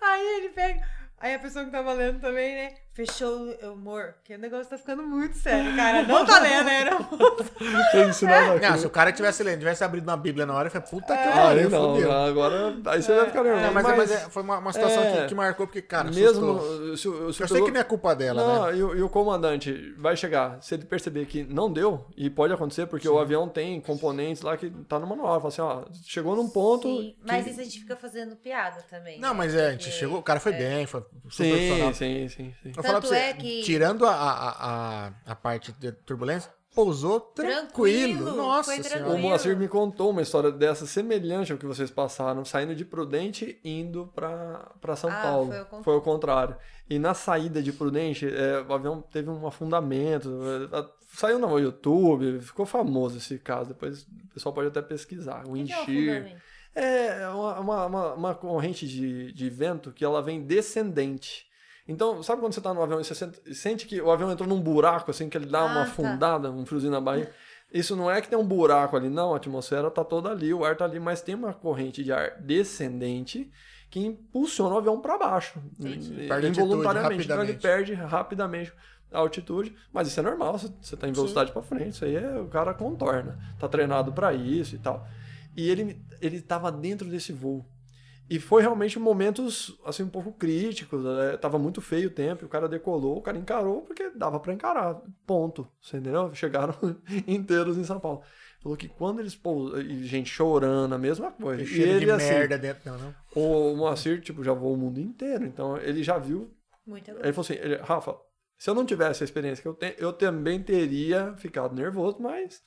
Aí 0.03 0.37
ele 0.37 0.51
pega. 0.51 0.87
Aí 1.19 1.35
a 1.35 1.39
pessoa 1.39 1.65
que 1.65 1.71
tava 1.71 1.93
lendo 1.95 2.21
também, 2.21 2.55
né? 2.55 2.75
Fechou 2.97 3.55
o 3.63 3.67
amor, 3.73 4.15
que 4.25 4.35
o 4.35 4.39
negócio 4.39 4.71
tá 4.71 4.79
ficando 4.79 5.03
muito 5.03 5.37
sério, 5.37 5.77
cara. 5.77 6.03
Não 6.05 6.25
tá 6.25 6.39
lendo, 6.39 6.67
era. 6.71 6.97
Tem 7.93 8.09
ensinado 8.09 8.53
aqui. 8.55 8.67
Não, 8.67 8.79
se 8.79 8.87
o 8.87 8.91
cara 8.91 9.13
tivesse 9.13 9.43
lendo, 9.43 9.59
tivesse 9.59 9.85
abrido 9.85 10.09
uma 10.09 10.17
Bíblia 10.17 10.47
na 10.47 10.55
hora, 10.55 10.69
eu 10.69 10.73
falei, 10.73 10.89
puta 10.89 11.15
que 11.15 11.23
Ah, 11.29 11.33
pariu, 11.33 11.69
não, 11.69 11.95
fudeu. 11.95 12.11
agora. 12.11 12.75
Aí 12.87 13.03
você 13.03 13.15
vai 13.15 13.27
ficar 13.27 13.45
nervoso. 13.45 13.67
Não, 13.67 13.73
mas, 13.75 13.87
é- 13.87 13.97
mas 13.97 14.11
é- 14.13 14.31
foi 14.31 14.43
uma, 14.43 14.59
uma 14.59 14.73
situação 14.73 15.03
é, 15.03 15.13
que, 15.23 15.27
que 15.29 15.35
marcou, 15.35 15.67
porque, 15.67 15.83
cara, 15.83 16.11
mesmo. 16.11 16.59
Se, 16.97 17.03
se 17.03 17.09
o 17.11 17.27
Eu 17.29 17.33
sei 17.49 17.63
que 17.63 17.71
não 17.71 17.81
é 17.81 17.85
culpa 17.85 18.15
dela, 18.17 18.43
Não, 18.43 18.67
né? 18.73 18.79
e, 18.79 18.83
o- 18.83 18.97
e 18.97 19.03
o 19.03 19.11
comandante 19.11 19.93
vai 19.99 20.17
chegar, 20.17 20.57
se 20.63 20.75
ele 20.75 20.87
perceber 20.87 21.27
que 21.27 21.45
não 21.45 21.71
deu, 21.71 22.07
e 22.17 22.31
pode 22.31 22.55
acontecer, 22.55 22.87
porque 22.87 23.07
o 23.07 23.19
avião 23.19 23.47
tem 23.47 23.79
componentes 23.79 24.43
lá 24.43 24.57
que 24.57 24.71
tá 24.89 24.99
no 24.99 25.07
manual. 25.07 25.37
Fala 25.39 25.49
assim, 25.49 25.61
ó, 25.61 25.83
chegou 26.07 26.35
num 26.35 26.49
ponto. 26.49 26.89
Sim, 26.89 27.15
mas 27.23 27.45
que- 27.45 27.51
isso 27.51 27.61
a 27.61 27.65
gente 27.65 27.81
fica 27.81 27.95
fazendo 27.95 28.37
piada 28.37 28.81
também. 28.89 29.21
Não, 29.21 29.31
né? 29.31 29.35
mas 29.35 29.55
é, 29.55 29.67
a 29.67 29.71
gente 29.73 29.81
Porque- 29.85 29.99
chegou, 29.99 30.19
o 30.19 30.23
cara 30.23 30.41
foi 30.41 30.53
bem, 30.53 30.87
foi 30.87 31.03
super 31.29 31.45
Sim, 31.45 31.51
profissional. 31.51 31.95
sim, 31.95 32.29
sim, 32.31 32.55
sim. 32.63 32.73
Falar 32.87 33.01
pra 33.01 33.09
você, 33.09 33.15
é 33.17 33.33
que- 33.35 33.63
tirando 33.63 34.05
a, 34.07 34.13
a, 34.15 35.07
a, 35.07 35.13
a 35.27 35.35
parte 35.35 35.73
de 35.73 35.93
turbulência, 35.93 36.51
pousou 36.75 37.19
tranquilo. 37.21 38.19
Tranquilo, 38.19 38.37
Nossa 38.37 38.65
foi 38.75 38.83
senhora. 38.83 39.01
O 39.01 39.05
tranquilo. 39.07 39.29
Moacir 39.29 39.57
me 39.57 39.67
contou 39.67 40.11
uma 40.11 40.21
história 40.21 40.51
dessa 40.53 40.85
semelhante 40.87 41.51
ao 41.53 41.57
que 41.59 41.65
vocês 41.65 41.91
passaram, 41.91 42.45
saindo 42.45 42.75
de 42.75 42.85
Prudente 42.85 43.59
indo 43.65 44.13
pra, 44.15 44.71
pra 44.81 44.95
São 44.95 45.09
Ah, 45.11 45.23
Paulo. 45.23 45.47
foi 45.47 45.61
o 45.61 45.65
contrário. 45.65 45.85
Foi 45.85 45.97
o 45.97 46.01
contrário. 46.03 46.57
E 46.91 46.99
na 46.99 47.15
saída 47.15 47.63
de 47.63 47.73
Prudente, 47.73 48.27
é, 48.29 48.61
o 48.69 48.73
avião 48.75 49.01
teve 49.01 49.31
um 49.31 49.47
afundamento. 49.47 50.31
é, 50.73 50.77
a- 50.79 50.97
Saiu 51.15 51.39
no 51.39 51.59
YouTube, 51.59 52.41
ficou 52.43 52.67
famoso 52.67 53.17
esse 53.17 53.39
caso. 53.39 53.69
Depois 53.69 54.03
o 54.03 54.35
pessoal 54.35 54.55
pode 54.55 54.69
até 54.69 54.83
pesquisar. 54.83 55.45
O 55.47 55.55
que 55.87 56.11
é? 56.11 56.37
É 56.75 57.29
uma, 57.31 57.59
uma, 57.59 57.87
uma, 57.87 58.13
uma 58.15 58.35
corrente 58.35 58.87
de, 58.87 59.33
de 59.33 59.49
vento 59.49 59.93
que 59.93 60.05
ela 60.05 60.21
vem 60.21 60.43
descendente. 60.43 61.46
Então, 61.89 62.23
sabe 62.23 62.41
quando 62.41 62.53
você 62.53 62.61
tá 62.61 62.75
no 62.75 62.83
avião 62.83 63.01
e 63.01 63.05
você 63.05 63.15
sente, 63.15 63.55
sente 63.55 63.87
que 63.87 64.01
o 64.01 64.11
avião 64.11 64.31
entrou 64.31 64.49
num 64.49 64.61
buraco, 64.61 65.11
assim, 65.11 65.29
que 65.29 65.37
ele 65.39 65.47
dá 65.47 65.61
Ah, 65.61 65.65
uma 65.67 65.75
tá. 65.75 65.83
afundada, 65.83 66.51
um 66.51 66.67
friozinho 66.67 66.93
na 66.93 67.01
barriga? 67.01 67.31
Isso 67.73 67.95
não 67.97 68.11
é 68.11 68.21
que 68.21 68.29
tem 68.29 68.39
um 68.39 68.47
buraco 68.47 68.97
ali, 68.97 69.09
não. 69.09 69.33
A 69.35 69.37
atmosfera 69.37 69.91
tá 69.91 70.05
toda 70.05 70.31
ali, 70.31 70.53
o 70.53 70.65
ar 70.65 70.77
tá 70.77 70.85
ali, 70.85 70.99
mas 70.99 71.21
tem 71.21 71.35
uma 71.35 71.53
corrente 71.53 72.03
de 72.03 72.13
ar 72.13 72.41
descendente 72.41 73.51
que 73.91 74.01
impulsiona 74.01 74.75
o 74.75 74.79
avião 74.79 75.01
para 75.01 75.17
baixo. 75.19 75.61
Entendi. 75.79 76.27
Perde 76.29 76.49
involuntariamente. 76.49 77.25
Então 77.25 77.43
ele 77.43 77.55
perde 77.55 77.95
rapidamente 77.95 78.73
a 79.13 79.19
altitude, 79.21 79.75
mas 79.93 80.09
isso 80.09 80.19
é 80.19 80.23
normal, 80.23 80.59
você, 80.59 80.69
você 80.81 80.97
tá 80.97 81.09
em 81.09 81.13
velocidade 81.13 81.53
para 81.53 81.63
frente, 81.63 81.91
isso 81.91 82.05
aí 82.05 82.17
é, 82.17 82.39
o 82.41 82.47
cara 82.49 82.75
contorna, 82.75 83.39
tá 83.59 83.69
treinado 83.69 84.13
para 84.13 84.35
isso 84.35 84.75
e 84.75 84.79
tal. 84.79 85.07
E 85.57 85.71
ele 85.71 86.01
ele 86.21 86.41
tava 86.41 86.71
dentro 86.73 87.09
desse 87.09 87.33
voo. 87.33 87.65
E 88.29 88.41
foi 88.41 88.61
realmente 88.61 88.99
momentos 88.99 89.79
assim 89.85 90.03
um 90.03 90.09
pouco 90.09 90.33
críticos, 90.33 91.05
né? 91.05 91.37
tava 91.37 91.59
muito 91.59 91.81
feio 91.81 92.09
o 92.09 92.13
tempo, 92.13 92.45
o 92.45 92.49
cara 92.49 92.69
decolou, 92.69 93.19
o 93.19 93.23
cara 93.23 93.39
encarou 93.39 93.83
porque 93.83 94.11
dava 94.11 94.41
para 94.41 94.53
encarar, 94.53 95.01
ponto, 95.27 95.67
você 95.81 95.99
entendeu? 95.99 96.31
Chegaram 96.35 96.75
inteiros 97.27 97.77
em 97.77 97.85
São 97.85 98.01
Paulo. 98.01 98.23
Falou 98.61 98.77
que 98.77 98.89
quando 98.89 99.21
eles 99.21 99.37
pousaram, 99.37 99.81
e 99.81 100.05
gente 100.05 100.29
chorando, 100.29 100.95
a 100.95 100.99
mesma 100.99 101.31
coisa. 101.31 101.63
E 101.63 101.67
cheiro 101.67 101.93
ele 101.93 102.07
de 102.07 102.11
assim, 102.11 102.31
merda 102.31 102.59
dentro, 102.59 102.91
não, 102.91 102.99
não. 102.99 103.15
o 103.35 103.77
Moacir, 103.77 104.21
tipo, 104.21 104.43
já 104.43 104.53
voou 104.53 104.75
o 104.75 104.77
mundo 104.77 105.01
inteiro, 105.01 105.45
então 105.45 105.77
ele 105.79 106.03
já 106.03 106.19
viu 106.19 106.51
Muito 106.85 107.11
Ele 107.11 107.33
falou 107.33 107.41
assim, 107.43 107.55
ele, 107.55 107.77
Rafa, 107.77 108.17
Se 108.59 108.71
eu 108.71 108.75
não 108.75 108.85
tivesse 108.85 109.23
a 109.23 109.27
experiência 109.27 109.63
que 109.63 109.69
eu 109.69 109.75
tenho, 109.75 109.95
eu 109.99 110.13
também 110.13 110.61
teria 110.61 111.35
ficado 111.37 111.77
nervoso, 111.77 112.17
mas. 112.21 112.61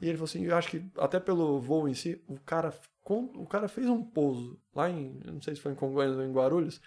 E 0.00 0.06
ele 0.06 0.16
falou 0.16 0.24
assim: 0.24 0.44
eu 0.44 0.56
acho 0.56 0.70
que 0.70 0.90
até 0.96 1.18
pelo 1.20 1.60
voo 1.60 1.88
em 1.88 1.94
si, 1.94 2.22
o 2.28 2.38
cara, 2.40 2.72
o 3.12 3.46
cara 3.46 3.68
fez 3.68 3.88
um 3.88 4.02
pouso 4.02 4.58
lá 4.74 4.88
em. 4.88 5.20
Não 5.24 5.42
sei 5.42 5.54
se 5.54 5.60
foi 5.60 5.72
em 5.72 5.76
Congonhas 5.76 6.16
ou 6.16 6.22
em 6.24 6.32
Guarulhos, 6.32 6.80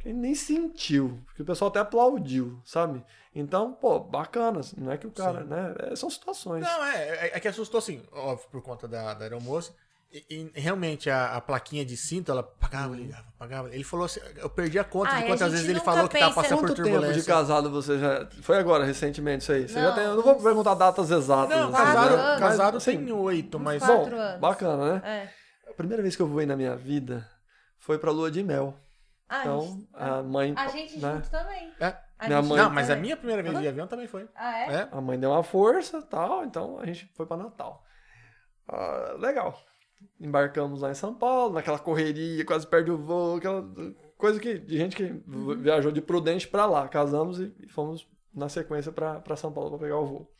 que 0.00 0.08
ele 0.08 0.18
nem 0.18 0.34
sentiu, 0.34 1.20
porque 1.26 1.42
o 1.42 1.44
pessoal 1.44 1.68
até 1.70 1.78
aplaudiu, 1.78 2.60
sabe? 2.64 3.04
Então, 3.34 3.72
pô, 3.72 4.00
bacana. 4.00 4.60
Não 4.76 4.90
é 4.92 4.96
que 4.98 5.06
o 5.06 5.10
cara, 5.12 5.42
Sim. 5.42 5.48
né? 5.48 5.74
é, 5.90 5.96
são 5.96 6.10
situações. 6.10 6.62
Não, 6.64 6.84
é, 6.84 6.96
é, 7.28 7.30
é 7.34 7.40
que 7.40 7.48
assustou 7.48 7.78
assim, 7.78 8.02
óbvio, 8.12 8.46
por 8.50 8.60
conta 8.62 8.88
da, 8.88 9.14
da 9.14 9.24
aeromoça. 9.24 9.72
E, 10.14 10.50
e 10.54 10.60
realmente 10.60 11.08
a, 11.08 11.36
a 11.36 11.40
plaquinha 11.40 11.86
de 11.86 11.96
cinto, 11.96 12.30
ela 12.30 12.42
pagava, 12.42 12.94
ligava, 12.94 13.24
pagava. 13.38 13.74
Ele 13.74 13.82
falou 13.82 14.04
assim, 14.04 14.20
eu 14.36 14.50
perdi 14.50 14.78
a 14.78 14.84
conta 14.84 15.10
Ah, 15.12 15.20
de 15.22 15.26
quantas 15.26 15.50
vezes 15.52 15.66
ele 15.66 15.80
falou 15.80 16.06
que 16.06 16.18
tava 16.18 16.34
pensa- 16.34 16.42
passando 16.42 16.58
por 16.60 16.66
Quanto 16.68 16.76
tempo 16.82 16.88
de 16.88 16.92
turbulência. 16.96 17.24
casado 17.32 17.70
você 17.70 17.98
já. 17.98 18.28
Foi 18.42 18.58
agora, 18.58 18.84
recentemente, 18.84 19.44
isso 19.44 19.52
aí? 19.52 19.66
Você 19.66 19.72
já 19.80 19.88
Não, 19.88 19.94
tem. 19.94 20.04
Eu 20.04 20.16
não 20.16 20.22
vou 20.22 20.34
perguntar 20.34 20.74
datas 20.74 21.10
exatas. 21.10 21.56
Não, 21.58 21.72
casado, 21.72 22.14
anos. 22.14 22.40
casado 22.40 22.74
Mas, 22.74 22.88
assim, 22.88 23.04
tem 23.06 23.12
oito, 23.14 23.58
mas. 23.58 23.82
quatro 23.82 24.10
Bom, 24.14 24.20
anos. 24.20 24.40
bacana, 24.40 24.94
né? 25.00 25.02
É. 25.02 25.41
A 25.72 25.74
primeira 25.74 26.02
vez 26.02 26.14
que 26.14 26.22
eu 26.22 26.26
voei 26.28 26.46
na 26.46 26.56
minha 26.56 26.76
vida 26.76 27.28
foi 27.78 27.98
pra 27.98 28.10
lua 28.10 28.30
de 28.30 28.42
mel. 28.42 28.74
Ah, 29.28 29.38
a 29.38 29.40
Então, 29.40 29.60
gente- 29.62 29.88
a 29.94 30.22
mãe. 30.22 30.54
a 30.56 30.68
gente 30.68 30.98
né? 31.00 31.14
junto 31.14 31.30
também. 31.30 31.72
É. 31.80 31.86
A 32.18 32.26
Minha 32.28 32.40
gente 32.40 32.48
mãe- 32.50 32.58
Não, 32.62 32.70
mas 32.70 32.84
a 32.84 32.88
também. 32.92 33.02
minha 33.02 33.16
primeira 33.16 33.42
vez 33.42 33.58
de 33.58 33.66
avião 33.68 33.86
também 33.86 34.06
foi. 34.06 34.28
Ah, 34.34 34.58
é? 34.60 34.74
É. 34.74 34.88
A 34.92 35.00
mãe 35.00 35.18
deu 35.18 35.30
uma 35.30 35.42
força 35.42 35.98
e 35.98 36.02
tal, 36.02 36.44
então 36.44 36.78
a 36.78 36.86
gente 36.86 37.10
foi 37.16 37.26
pra 37.26 37.36
Natal. 37.36 37.82
Ah, 38.68 39.16
legal. 39.18 39.58
Embarcamos 40.20 40.82
lá 40.82 40.90
em 40.90 40.94
São 40.94 41.14
Paulo, 41.14 41.54
naquela 41.54 41.78
correria, 41.78 42.44
quase 42.44 42.66
perde 42.66 42.90
o 42.90 42.98
voo, 42.98 43.36
aquela 43.36 43.64
coisa 44.18 44.38
que, 44.38 44.58
de 44.58 44.76
gente 44.76 44.94
que 44.96 45.04
Uhum. 45.26 45.58
viajou 45.60 45.90
de 45.90 46.00
Prudente 46.02 46.46
pra 46.46 46.66
lá. 46.66 46.86
Casamos 46.88 47.40
e, 47.40 47.54
e 47.60 47.68
fomos 47.68 48.06
na 48.34 48.48
sequência 48.48 48.92
pra 48.92 49.20
pra 49.20 49.36
São 49.36 49.52
Paulo 49.52 49.70
pra 49.70 49.78
pegar 49.78 49.98
o 49.98 50.06
voo. 50.06 50.31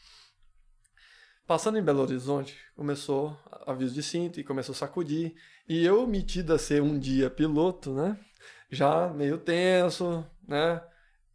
Passando 1.52 1.76
em 1.76 1.82
Belo 1.82 2.00
Horizonte, 2.00 2.56
começou 2.74 3.38
aviso 3.66 3.92
de 3.92 4.02
cinto 4.02 4.40
e 4.40 4.42
começou 4.42 4.72
a 4.72 4.76
sacudir. 4.76 5.34
E 5.68 5.84
eu, 5.84 6.06
metido 6.06 6.54
a 6.54 6.58
ser 6.58 6.80
um 6.80 6.98
dia 6.98 7.28
piloto, 7.28 7.92
né? 7.92 8.16
Já 8.70 9.08
meio 9.08 9.36
tenso, 9.36 10.24
né? 10.48 10.82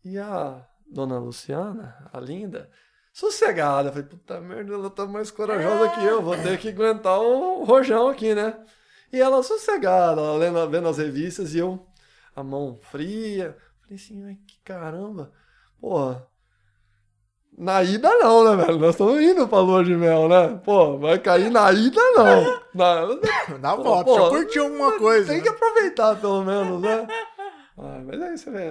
E 0.04 0.18
a 0.18 0.68
dona 0.92 1.20
Luciana, 1.20 2.10
a 2.12 2.20
linda, 2.20 2.68
sossegada. 3.14 3.92
Falei, 3.92 4.08
puta 4.08 4.42
merda, 4.42 4.74
ela 4.74 4.90
tá 4.90 5.06
mais 5.06 5.30
corajosa 5.30 5.90
que 5.90 6.04
eu, 6.04 6.20
vou 6.20 6.36
ter 6.36 6.58
que 6.58 6.70
aguentar 6.70 7.20
o 7.20 7.64
rojão 7.64 8.08
aqui, 8.08 8.34
né? 8.34 8.60
E 9.14 9.22
ela 9.22 9.44
sossegada, 9.44 10.20
ela 10.20 10.36
lendo, 10.36 10.68
vendo 10.68 10.88
as 10.88 10.98
revistas 10.98 11.54
e 11.54 11.60
eu, 11.60 11.86
a 12.36 12.42
mão 12.42 12.80
fria. 12.82 13.56
Falei 13.82 13.98
assim, 13.98 14.26
ai, 14.26 14.40
que 14.48 14.60
caramba. 14.64 15.32
Porra, 15.80 16.28
na 17.58 17.82
ida 17.84 18.10
não, 18.20 18.44
né, 18.44 18.64
velho? 18.64 18.78
Nós 18.78 18.92
estamos 18.92 19.20
indo 19.20 19.48
pra 19.48 19.60
lua 19.60 19.84
de 19.84 19.96
mel, 19.96 20.30
né? 20.30 20.62
Pô, 20.64 20.98
vai 21.00 21.18
cair 21.18 21.50
na 21.50 21.72
ida 21.72 22.02
não. 22.16 22.62
Na, 22.78 23.06
Dá 23.60 23.72
a 23.72 23.76
Pô, 23.76 23.84
volta, 23.84 24.06
pô, 24.06 24.16
já 24.20 24.30
curtiu 24.30 24.64
alguma 24.66 24.98
coisa. 25.00 25.34
tem 25.34 25.42
que 25.42 25.50
né? 25.50 25.56
aproveitar 25.56 26.16
pelo 26.18 26.44
menos, 26.44 26.82
né? 26.82 27.08
Ah, 27.80 28.02
mas 28.04 28.20
aí 28.20 28.36
você 28.36 28.50
vê, 28.50 28.70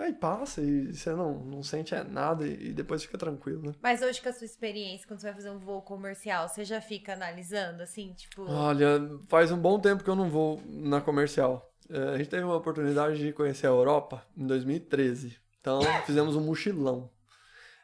aí 0.00 0.12
passa 0.14 0.60
e 0.60 0.92
você 0.92 1.10
não, 1.10 1.38
não 1.44 1.62
sente 1.62 1.94
é 1.94 2.02
nada 2.02 2.44
e, 2.44 2.70
e 2.70 2.72
depois 2.72 3.04
fica 3.04 3.16
tranquilo, 3.16 3.62
né? 3.62 3.72
Mas 3.80 4.02
hoje 4.02 4.20
com 4.20 4.28
a 4.28 4.32
sua 4.32 4.46
experiência, 4.46 5.06
quando 5.06 5.20
você 5.20 5.26
vai 5.26 5.34
fazer 5.36 5.50
um 5.50 5.60
voo 5.60 5.80
comercial, 5.80 6.48
você 6.48 6.64
já 6.64 6.80
fica 6.80 7.12
analisando, 7.12 7.84
assim, 7.84 8.12
tipo... 8.14 8.50
Olha, 8.50 9.08
faz 9.28 9.52
um 9.52 9.56
bom 9.56 9.78
tempo 9.78 10.02
que 10.02 10.10
eu 10.10 10.16
não 10.16 10.28
vou 10.28 10.60
na 10.66 11.00
comercial. 11.00 11.70
É, 11.88 12.14
a 12.14 12.18
gente 12.18 12.30
teve 12.30 12.42
uma 12.42 12.56
oportunidade 12.56 13.18
de 13.18 13.32
conhecer 13.32 13.68
a 13.68 13.70
Europa 13.70 14.26
em 14.36 14.44
2013. 14.44 15.36
Então, 15.60 15.80
fizemos 16.04 16.34
um 16.34 16.40
mochilão. 16.40 17.08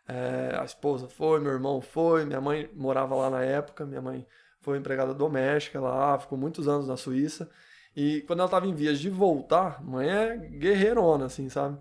É, 0.07 0.57
a 0.61 0.65
esposa 0.65 1.09
foi, 1.09 1.41
meu 1.41 1.53
irmão 1.53 1.81
foi, 1.81 2.25
minha 2.25 2.41
mãe 2.41 2.69
morava 2.75 3.15
lá 3.15 3.31
na 3.31 3.43
época, 3.43 3.87
minha 3.87 4.03
mãe 4.03 4.27
foi 4.61 4.79
empregada 4.79 5.15
doméstica 5.15 5.81
lá, 5.81 6.19
ficou 6.19 6.37
muitos 6.37 6.69
anos 6.69 6.87
na 6.87 6.97
Suíça. 6.97 7.51
E 7.97 8.23
quando 8.23 8.41
ela 8.41 8.47
estava 8.47 8.67
em 8.67 8.75
vias 8.75 8.99
de 8.99 9.09
voltar, 9.09 9.83
mãe 9.83 10.09
é 10.09 10.37
guerreirona, 10.37 11.27
assim, 11.27 11.49
sabe? 11.49 11.79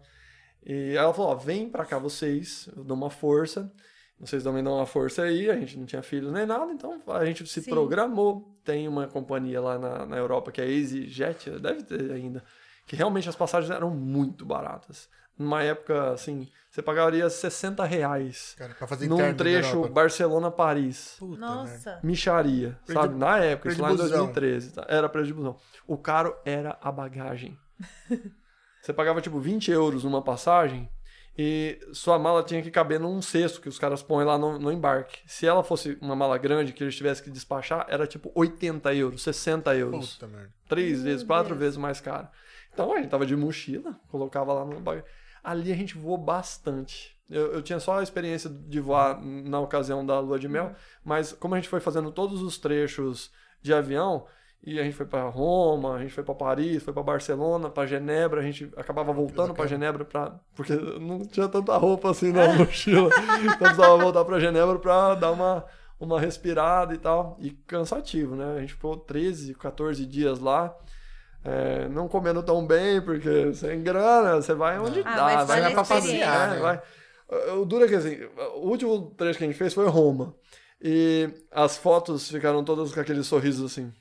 E 0.65 0.95
ela 0.95 1.13
falou, 1.13 1.31
ó, 1.31 1.35
vem 1.35 1.69
pra 1.69 1.85
cá 1.85 1.97
vocês, 1.97 2.69
eu 2.75 2.83
dou 2.83 2.95
uma 2.95 3.09
força. 3.09 3.71
Vocês 4.19 4.43
também 4.43 4.63
dão 4.63 4.75
uma 4.75 4.85
força 4.85 5.23
aí, 5.23 5.49
a 5.49 5.55
gente 5.55 5.77
não 5.77 5.85
tinha 5.85 6.01
filhos 6.01 6.31
nem 6.31 6.45
nada, 6.45 6.71
então 6.71 7.01
a 7.07 7.25
gente 7.25 7.45
se 7.45 7.61
Sim. 7.61 7.69
programou. 7.69 8.53
Tem 8.63 8.87
uma 8.87 9.07
companhia 9.07 9.59
lá 9.59 9.77
na, 9.77 10.05
na 10.05 10.17
Europa 10.17 10.51
que 10.51 10.61
é 10.61 10.69
EasyJet, 10.69 11.49
deve 11.59 11.83
ter 11.83 12.11
ainda, 12.11 12.41
que 12.87 12.95
realmente 12.95 13.27
as 13.27 13.35
passagens 13.35 13.69
eram 13.69 13.89
muito 13.89 14.45
baratas. 14.45 15.09
Numa 15.37 15.63
época, 15.63 16.11
assim, 16.11 16.47
você 16.69 16.81
pagaria 16.81 17.29
60 17.29 17.83
reais 17.85 18.55
Cara, 18.57 18.73
pra 18.73 18.87
fazer 18.87 19.07
num 19.07 19.33
trecho. 19.33 19.87
Barcelona-Paris. 19.89 21.17
Nossa. 21.21 21.99
Micharia, 22.03 22.79
sabe? 22.85 23.15
Na 23.15 23.39
época, 23.39 23.69
isso 23.69 23.81
lá 23.81 23.89
em 23.89 23.95
busão. 23.95 24.09
2013. 24.09 24.73
tá? 24.73 24.85
Era 24.87 25.09
preço 25.09 25.27
de 25.27 25.33
busão. 25.33 25.57
O 25.87 25.97
caro 25.97 26.35
era 26.45 26.77
a 26.81 26.91
bagagem. 26.91 27.57
Você 28.81 28.91
pagava, 28.91 29.21
tipo, 29.21 29.39
20 29.39 29.71
euros 29.71 30.03
numa 30.03 30.21
passagem 30.21 30.89
e 31.37 31.79
sua 31.93 32.19
mala 32.19 32.43
tinha 32.43 32.61
que 32.61 32.69
caber 32.69 32.99
num 32.99 33.21
cesto 33.21 33.59
que 33.59 33.69
os 33.69 33.79
caras 33.79 34.03
põem 34.03 34.25
lá 34.25 34.37
no, 34.37 34.59
no 34.59 34.71
embarque. 34.71 35.19
Se 35.25 35.47
ela 35.47 35.63
fosse 35.63 35.97
uma 36.01 36.15
mala 36.15 36.37
grande 36.37 36.73
que 36.73 36.83
eles 36.83 36.95
tivessem 36.95 37.23
que 37.23 37.31
despachar, 37.31 37.85
era 37.89 38.05
tipo 38.05 38.31
80 38.35 38.93
euros, 38.93 39.23
60 39.23 39.75
euros. 39.75 40.15
Puta 40.15 40.27
merda. 40.27 40.53
Três 40.67 40.97
Meu 40.97 41.05
vezes, 41.05 41.25
quatro 41.25 41.49
Deus. 41.49 41.59
vezes 41.59 41.77
mais 41.77 41.99
caro. 41.99 42.27
Então 42.71 42.93
a 42.93 42.97
gente 42.97 43.09
tava 43.09 43.25
de 43.25 43.35
mochila, 43.35 43.99
colocava 44.09 44.53
lá 44.53 44.65
no 44.65 44.79
bagagem. 44.79 45.09
Ali 45.43 45.71
a 45.71 45.75
gente 45.75 45.97
voou 45.97 46.17
bastante. 46.17 47.17
Eu, 47.29 47.53
eu 47.53 47.61
tinha 47.61 47.79
só 47.79 47.99
a 47.99 48.03
experiência 48.03 48.49
de 48.49 48.79
voar 48.79 49.21
na 49.21 49.59
ocasião 49.59 50.05
da 50.05 50.19
lua 50.19 50.39
de 50.39 50.47
mel, 50.47 50.73
mas 51.03 51.33
como 51.33 51.55
a 51.55 51.57
gente 51.57 51.69
foi 51.69 51.79
fazendo 51.79 52.11
todos 52.11 52.41
os 52.41 52.57
trechos 52.57 53.31
de 53.61 53.73
avião, 53.73 54.25
e 54.65 54.79
a 54.79 54.83
gente 54.83 54.95
foi 54.95 55.05
para 55.05 55.27
Roma, 55.27 55.95
a 55.95 56.01
gente 56.01 56.13
foi 56.13 56.23
para 56.23 56.35
Paris, 56.35 56.83
foi 56.83 56.93
para 56.93 57.03
Barcelona, 57.03 57.69
para 57.69 57.85
Genebra, 57.85 58.39
a 58.39 58.43
gente 58.43 58.71
acabava 58.77 59.11
voltando 59.11 59.53
para. 59.53 59.67
Genebra 59.67 60.05
pra, 60.05 60.39
porque 60.55 60.73
não 60.73 61.19
tinha 61.19 61.49
tanta 61.49 61.75
roupa 61.75 62.11
assim 62.11 62.31
na 62.31 62.47
mochila. 62.55 63.09
então 63.41 63.57
precisava 63.57 63.97
voltar 63.97 64.23
para 64.23 64.39
Genebra 64.39 64.79
para 64.79 65.15
dar 65.15 65.31
uma 65.31 65.65
uma 65.99 66.19
respirada 66.19 66.93
e 66.93 66.97
tal, 66.97 67.37
e 67.39 67.51
cansativo, 67.51 68.35
né? 68.35 68.57
A 68.57 68.59
gente 68.59 68.73
ficou 68.73 68.97
13, 68.97 69.53
14 69.55 70.05
dias 70.05 70.39
lá. 70.39 70.75
É, 71.45 71.89
não 71.89 72.07
comendo 72.07 72.41
tão 72.41 72.65
bem, 72.65 73.01
porque 73.01 73.53
sem 73.53 73.83
grana, 73.83 74.41
você 74.41 74.53
vai 74.53 74.79
onde 74.79 75.01
Ah, 75.03 75.15
dá, 75.15 75.43
vai 75.43 75.61
vale 75.61 75.73
pra 75.73 75.83
passear, 75.83 76.51
né? 76.51 76.59
Vai. 76.59 76.81
O 77.57 77.65
duro 77.65 77.85
é 77.85 77.87
que 77.87 77.95
assim, 77.95 78.17
o 78.55 78.69
último 78.69 79.11
trecho 79.17 79.37
que 79.39 79.43
a 79.43 79.47
gente 79.47 79.57
fez 79.57 79.73
foi 79.73 79.87
Roma. 79.87 80.35
E 80.81 81.29
as 81.51 81.77
fotos 81.77 82.29
ficaram 82.29 82.63
todas 82.63 82.93
com 82.93 82.99
aquele 82.99 83.23
sorriso 83.23 83.65
assim. 83.65 83.91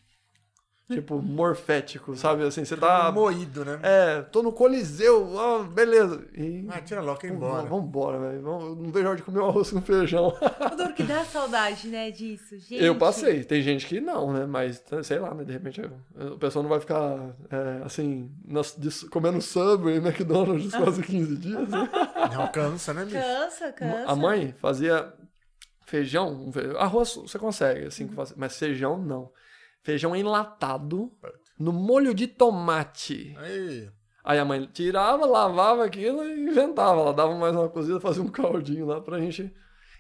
Tipo, 0.95 1.21
morfético, 1.23 2.15
sabe? 2.17 2.45
Assim, 2.45 2.65
você 2.65 2.77
tá. 2.77 3.11
Moído, 3.13 3.65
né? 3.65 3.79
É, 3.83 4.23
tô 4.23 4.43
no 4.43 4.53
Coliseu, 4.53 5.33
ó, 5.35 5.63
beleza. 5.63 6.25
E. 6.37 6.67
Ah, 6.71 6.81
tira 6.81 7.01
logo 7.01 7.21
e 7.25 7.29
embora. 7.29 7.69
Vamos 7.69 7.85
embora, 7.87 8.19
velho. 8.19 8.43
Não 8.43 8.91
vejo 8.91 9.07
a 9.07 9.11
hora 9.11 9.17
de 9.17 9.23
comer 9.23 9.41
um 9.41 9.49
arroz 9.49 9.71
com 9.71 9.81
feijão. 9.83 10.29
O 10.73 10.77
duro 10.77 10.95
que 10.95 11.03
dá 11.03 11.25
saudade, 11.25 11.89
né, 11.89 12.11
disso, 12.11 12.59
gente. 12.59 12.83
Eu 12.83 12.95
passei. 12.97 13.45
Tem 13.45 13.63
gente 13.63 13.87
que 13.87 14.01
não, 14.01 14.33
né? 14.33 14.47
Mas, 14.47 14.83
sei 15.03 15.19
lá, 15.19 15.35
né? 15.35 15.45
De 15.45 15.53
repente 15.53 15.81
a 15.81 16.37
pessoa 16.39 16.63
não 16.63 16.71
vai 16.71 16.81
ficar, 16.81 17.35
é, 17.51 17.83
assim, 17.85 18.31
nas- 18.45 18.75
de- 18.77 19.07
comendo 19.09 19.41
Subway 19.41 19.97
e 19.97 19.99
McDonald's 19.99 20.73
quase 20.77 21.03
15 21.03 21.37
dias, 21.37 21.69
né? 21.69 21.89
Não 22.35 22.47
cansa, 22.49 22.93
né, 22.95 23.05
bicho? 23.05 23.17
Cansa, 23.19 23.73
cansa. 23.73 24.05
A 24.11 24.17
mãe 24.17 24.55
fazia 24.59 25.13
feijão, 25.85 26.51
fe- 26.53 26.75
arroz 26.79 27.15
você 27.17 27.39
consegue, 27.39 27.87
assim, 27.87 28.07
que 28.09 28.15
faz- 28.15 28.33
mas 28.37 28.59
feijão 28.59 28.97
não. 28.99 29.31
Feijão 29.83 30.15
enlatado 30.15 31.11
no 31.59 31.73
molho 31.73 32.15
de 32.15 32.27
tomate. 32.27 33.35
Aí, 33.39 33.89
Aí 34.25 34.39
a 34.39 34.45
mãe 34.45 34.69
tirava, 34.73 35.27
lavava 35.27 35.85
aquilo 35.85 36.25
e 36.25 36.45
inventava. 36.49 37.01
Ela 37.01 37.13
dava 37.13 37.35
mais 37.35 37.55
uma 37.57 37.69
cozida, 37.69 37.99
fazia 38.01 38.23
um 38.23 38.29
caldinho 38.29 38.87
lá 38.87 39.01
pra 39.01 39.19
gente. 39.19 39.53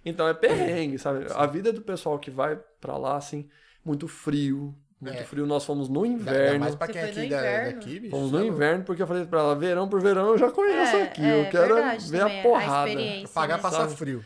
Então 0.04 0.26
é 0.28 0.34
perrengue, 0.34 0.98
sabe? 0.98 1.26
A 1.34 1.46
vida 1.46 1.72
do 1.72 1.80
pessoal 1.82 2.18
que 2.18 2.30
vai 2.30 2.56
pra 2.80 2.96
lá, 2.96 3.16
assim, 3.16 3.48
muito 3.84 4.06
frio. 4.08 4.74
Muito 5.00 5.18
É. 5.18 5.24
frio. 5.24 5.44
Nós 5.46 5.64
fomos 5.64 5.88
no 5.88 6.06
inverno. 6.06 6.60
mais 6.60 6.76
pra 6.76 6.86
Você 6.86 6.92
quem 6.92 7.02
foi 7.02 7.10
aqui 7.22 7.28
da, 7.30 7.64
daqui, 7.64 8.00
bicho. 8.00 8.10
Fomos 8.12 8.30
tá 8.30 8.36
no 8.36 8.42
louco. 8.44 8.54
inverno, 8.56 8.84
porque 8.84 9.02
eu 9.02 9.06
falei 9.08 9.24
pra 9.24 9.40
ela, 9.40 9.54
verão 9.56 9.88
por 9.88 10.00
verão 10.00 10.28
eu 10.28 10.38
já 10.38 10.50
conheço 10.52 10.94
É, 10.96 11.02
aqui. 11.02 11.22
é 11.24 11.40
eu 11.46 11.50
quero 11.50 11.74
verdade 11.74 12.08
ver 12.10 12.18
também, 12.20 12.36
a 12.36 12.40
a 12.40 12.42
porrada. 12.44 12.88
experiência. 12.90 13.34
Pagar 13.34 13.56
né? 13.56 13.62
passar 13.62 13.78
Sabe? 13.82 13.96
frio. 13.96 14.24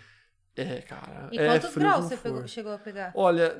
É, 0.57 0.81
cara. 0.81 1.29
E 1.31 1.39
é 1.39 1.47
quantos 1.47 1.71
frio 1.71 1.87
graus 1.87 2.05
você 2.07 2.17
pegou- 2.17 2.47
chegou 2.49 2.73
a 2.73 2.79
pegar? 2.79 3.13
Olha, 3.15 3.55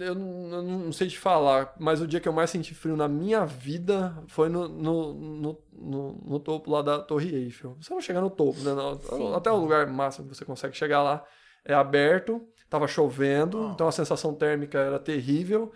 eu 0.00 0.14
não, 0.14 0.52
eu 0.52 0.62
não 0.62 0.92
sei 0.92 1.08
te 1.08 1.18
falar, 1.18 1.74
mas 1.78 2.00
o 2.02 2.06
dia 2.06 2.20
que 2.20 2.28
eu 2.28 2.32
mais 2.32 2.50
senti 2.50 2.74
frio 2.74 2.94
na 2.96 3.08
minha 3.08 3.46
vida 3.46 4.14
foi 4.28 4.50
no, 4.50 4.68
no, 4.68 5.14
no, 5.14 5.58
no- 5.72 6.20
no 6.26 6.38
topo 6.40 6.70
lá 6.70 6.82
da 6.82 6.98
Torre 6.98 7.34
Eiffel. 7.34 7.74
Você 7.80 7.94
não 7.94 8.00
chega 8.02 8.20
no 8.20 8.28
topo, 8.28 8.60
né? 8.60 8.74
não. 8.74 8.98
Sim. 9.00 9.34
Até 9.34 9.50
o 9.50 9.56
lugar 9.56 9.86
máximo 9.86 10.28
que 10.28 10.34
você 10.36 10.44
consegue 10.44 10.76
chegar 10.76 11.02
lá 11.02 11.24
é 11.64 11.72
aberto, 11.72 12.46
tava 12.68 12.86
chovendo, 12.86 13.68
Oh. 13.68 13.72
então 13.72 13.88
a 13.88 13.92
sensação 13.92 14.34
térmica 14.34 14.78
era 14.78 14.98
terrível. 14.98 15.72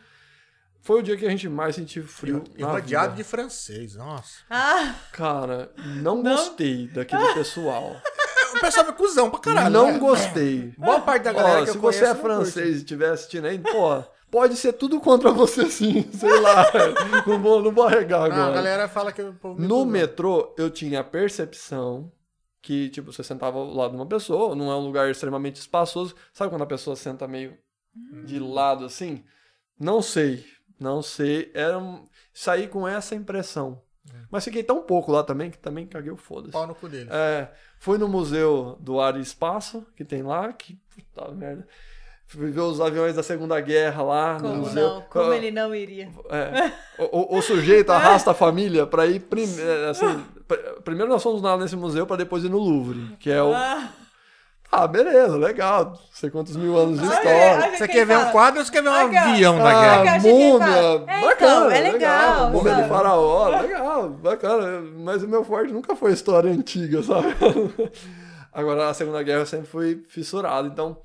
Foi 0.82 1.00
o 1.00 1.02
dia 1.02 1.16
que 1.16 1.24
a 1.26 1.30
gente 1.30 1.48
mais 1.48 1.74
sentiu 1.74 2.04
frio. 2.04 2.44
E 2.56 2.62
rodeado 2.62 3.10
vida. 3.12 3.16
de 3.16 3.24
francês, 3.24 3.96
nossa. 3.96 4.40
Ah, 4.50 4.94
Cara, 5.10 5.72
não, 6.02 6.22
gostei 6.22 6.86
daquele 6.88 7.32
pessoal. 7.34 7.96
o 8.54 8.60
pessoal 8.60 8.86
é 8.88 8.92
cuzão 8.92 9.30
pra 9.30 9.38
caralho. 9.40 9.70
não 9.70 9.92
né? 9.92 9.98
gostei. 9.98 10.74
Boa 10.78 11.00
parte 11.00 11.22
da 11.24 11.32
galera 11.32 11.60
Ó, 11.62 11.64
que 11.64 11.70
se 11.70 11.76
eu 11.76 11.80
você 11.80 12.00
conheço 12.00 12.04
é 12.04 12.06
não 12.08 12.14
curte. 12.14 12.22
francês 12.52 12.74
e 12.76 12.78
estiver 12.78 13.10
assistindo 13.10 13.46
aí, 13.46 13.58
pô, 13.58 14.02
pode 14.30 14.56
ser 14.56 14.72
tudo 14.74 15.00
contra 15.00 15.30
você 15.30 15.68
sim, 15.70 16.08
sei 16.12 16.40
lá. 16.40 16.66
não, 17.26 17.40
vou, 17.42 17.62
não 17.62 17.72
vou 17.72 17.84
arregar 17.86 18.20
Não, 18.20 18.24
a 18.24 18.34
agora. 18.34 18.52
galera 18.54 18.88
fala 18.88 19.12
que 19.12 19.22
me 19.22 19.34
No 19.58 19.84
metrô, 19.84 20.54
eu 20.58 20.70
tinha 20.70 21.00
a 21.00 21.04
percepção 21.04 22.10
que, 22.62 22.88
tipo, 22.90 23.12
você 23.12 23.22
sentava 23.22 23.58
ao 23.58 23.72
lado 23.72 23.90
de 23.92 23.96
uma 23.96 24.06
pessoa, 24.06 24.54
não 24.56 24.70
é 24.72 24.76
um 24.76 24.84
lugar 24.84 25.08
extremamente 25.10 25.56
espaçoso. 25.60 26.14
Sabe 26.32 26.50
quando 26.50 26.62
a 26.62 26.66
pessoa 26.66 26.96
senta 26.96 27.28
meio 27.28 27.56
de 28.24 28.38
lado 28.40 28.84
assim? 28.84 29.24
Não 29.78 30.02
sei, 30.02 30.44
não 30.80 31.00
sei. 31.00 31.50
Era 31.54 31.78
um... 31.78 32.04
Saí 32.34 32.66
com 32.66 32.86
essa 32.88 33.14
impressão. 33.14 33.80
Mas 34.30 34.44
fiquei 34.44 34.62
tão 34.62 34.82
pouco 34.82 35.12
lá 35.12 35.22
também 35.22 35.50
que 35.50 35.58
também 35.58 35.86
caguei 35.86 36.10
o 36.10 36.16
foda-se. 36.16 36.52
Pau 36.52 36.66
no 36.66 36.74
cu 36.74 36.88
dele. 36.88 37.08
É, 37.12 37.48
fui 37.78 37.96
no 37.98 38.08
Museu 38.08 38.76
do 38.80 39.00
Ar 39.00 39.16
e 39.16 39.20
Espaço, 39.20 39.86
que 39.96 40.04
tem 40.04 40.22
lá, 40.22 40.52
que 40.52 40.78
puta 40.94 41.30
merda. 41.32 41.66
Fui 42.28 42.50
ver 42.50 42.60
os 42.60 42.80
aviões 42.80 43.14
da 43.14 43.22
Segunda 43.22 43.60
Guerra 43.60 44.02
lá 44.02 44.34
no 44.34 44.40
Como 44.48 44.56
museu. 44.62 44.88
não? 44.88 45.02
Como 45.02 45.30
Ah, 45.30 45.36
ele 45.36 45.52
não 45.52 45.72
iria? 45.72 46.10
é. 46.28 46.72
O, 47.04 47.36
o- 47.36 47.38
o 47.38 47.42
sujeito 47.42 47.90
arrasta 47.92 48.32
a 48.32 48.34
família 48.34 48.84
pra 48.84 49.06
ir 49.06 49.20
primeiro. 49.20 49.88
Assim, 49.90 50.24
pr- 50.48 50.80
primeiro 50.82 51.08
nós 51.12 51.22
fomos 51.22 51.40
lá 51.40 51.56
nesse 51.56 51.76
museu 51.76 52.04
pra 52.04 52.16
depois 52.16 52.42
ir 52.42 52.48
no 52.48 52.58
Louvre, 52.58 53.16
que 53.20 53.30
é 53.30 53.40
o. 53.40 53.52
Ah, 54.70 54.82
Ah, 54.82 54.86
beleza, 54.86 55.36
legal. 55.36 55.84
Não 55.92 55.98
sei 56.12 56.28
quantos 56.30 56.56
mil 56.56 56.76
anos 56.76 56.98
de 57.00 57.06
Olha, 57.06 57.14
história. 57.14 57.66
olha 57.68 57.78
Você 57.78 57.88
quer 57.88 58.04
ver 58.06 58.18
um 58.18 58.30
quadro 58.32 58.58
ou 58.60 58.64
você 58.66 58.72
quer 58.72 58.82
ver 58.82 58.88
um 58.88 58.92
ó. 58.92 58.96
avião 58.96 59.58
da 59.58 59.68
Ah, 59.70 60.02
guerra? 60.02 60.18
múmia, 60.20 60.58
fala. 60.58 61.04
É, 61.06 61.18
então, 61.18 61.28
bacana, 61.28 61.76
é 61.76 61.80
legal, 61.92 62.50
Múmia 62.50 62.74
de 62.74 62.88
faraó, 62.88 63.48
legal, 63.60 64.08
bacana. 64.10 64.80
Mas 64.98 65.22
o 65.22 65.28
meu 65.28 65.44
forte 65.44 65.72
nunca 65.72 65.94
foi 65.96 66.12
história 66.12 66.50
antiga, 66.50 67.02
sabe? 67.02 67.28
Agora, 68.52 68.88
a 68.88 68.94
Segunda 68.94 69.22
Guerra 69.22 69.40
eu 69.40 69.46
sempre 69.46 69.66
fui 69.66 70.04
fissurado, 70.08 70.68
então... 70.68 70.98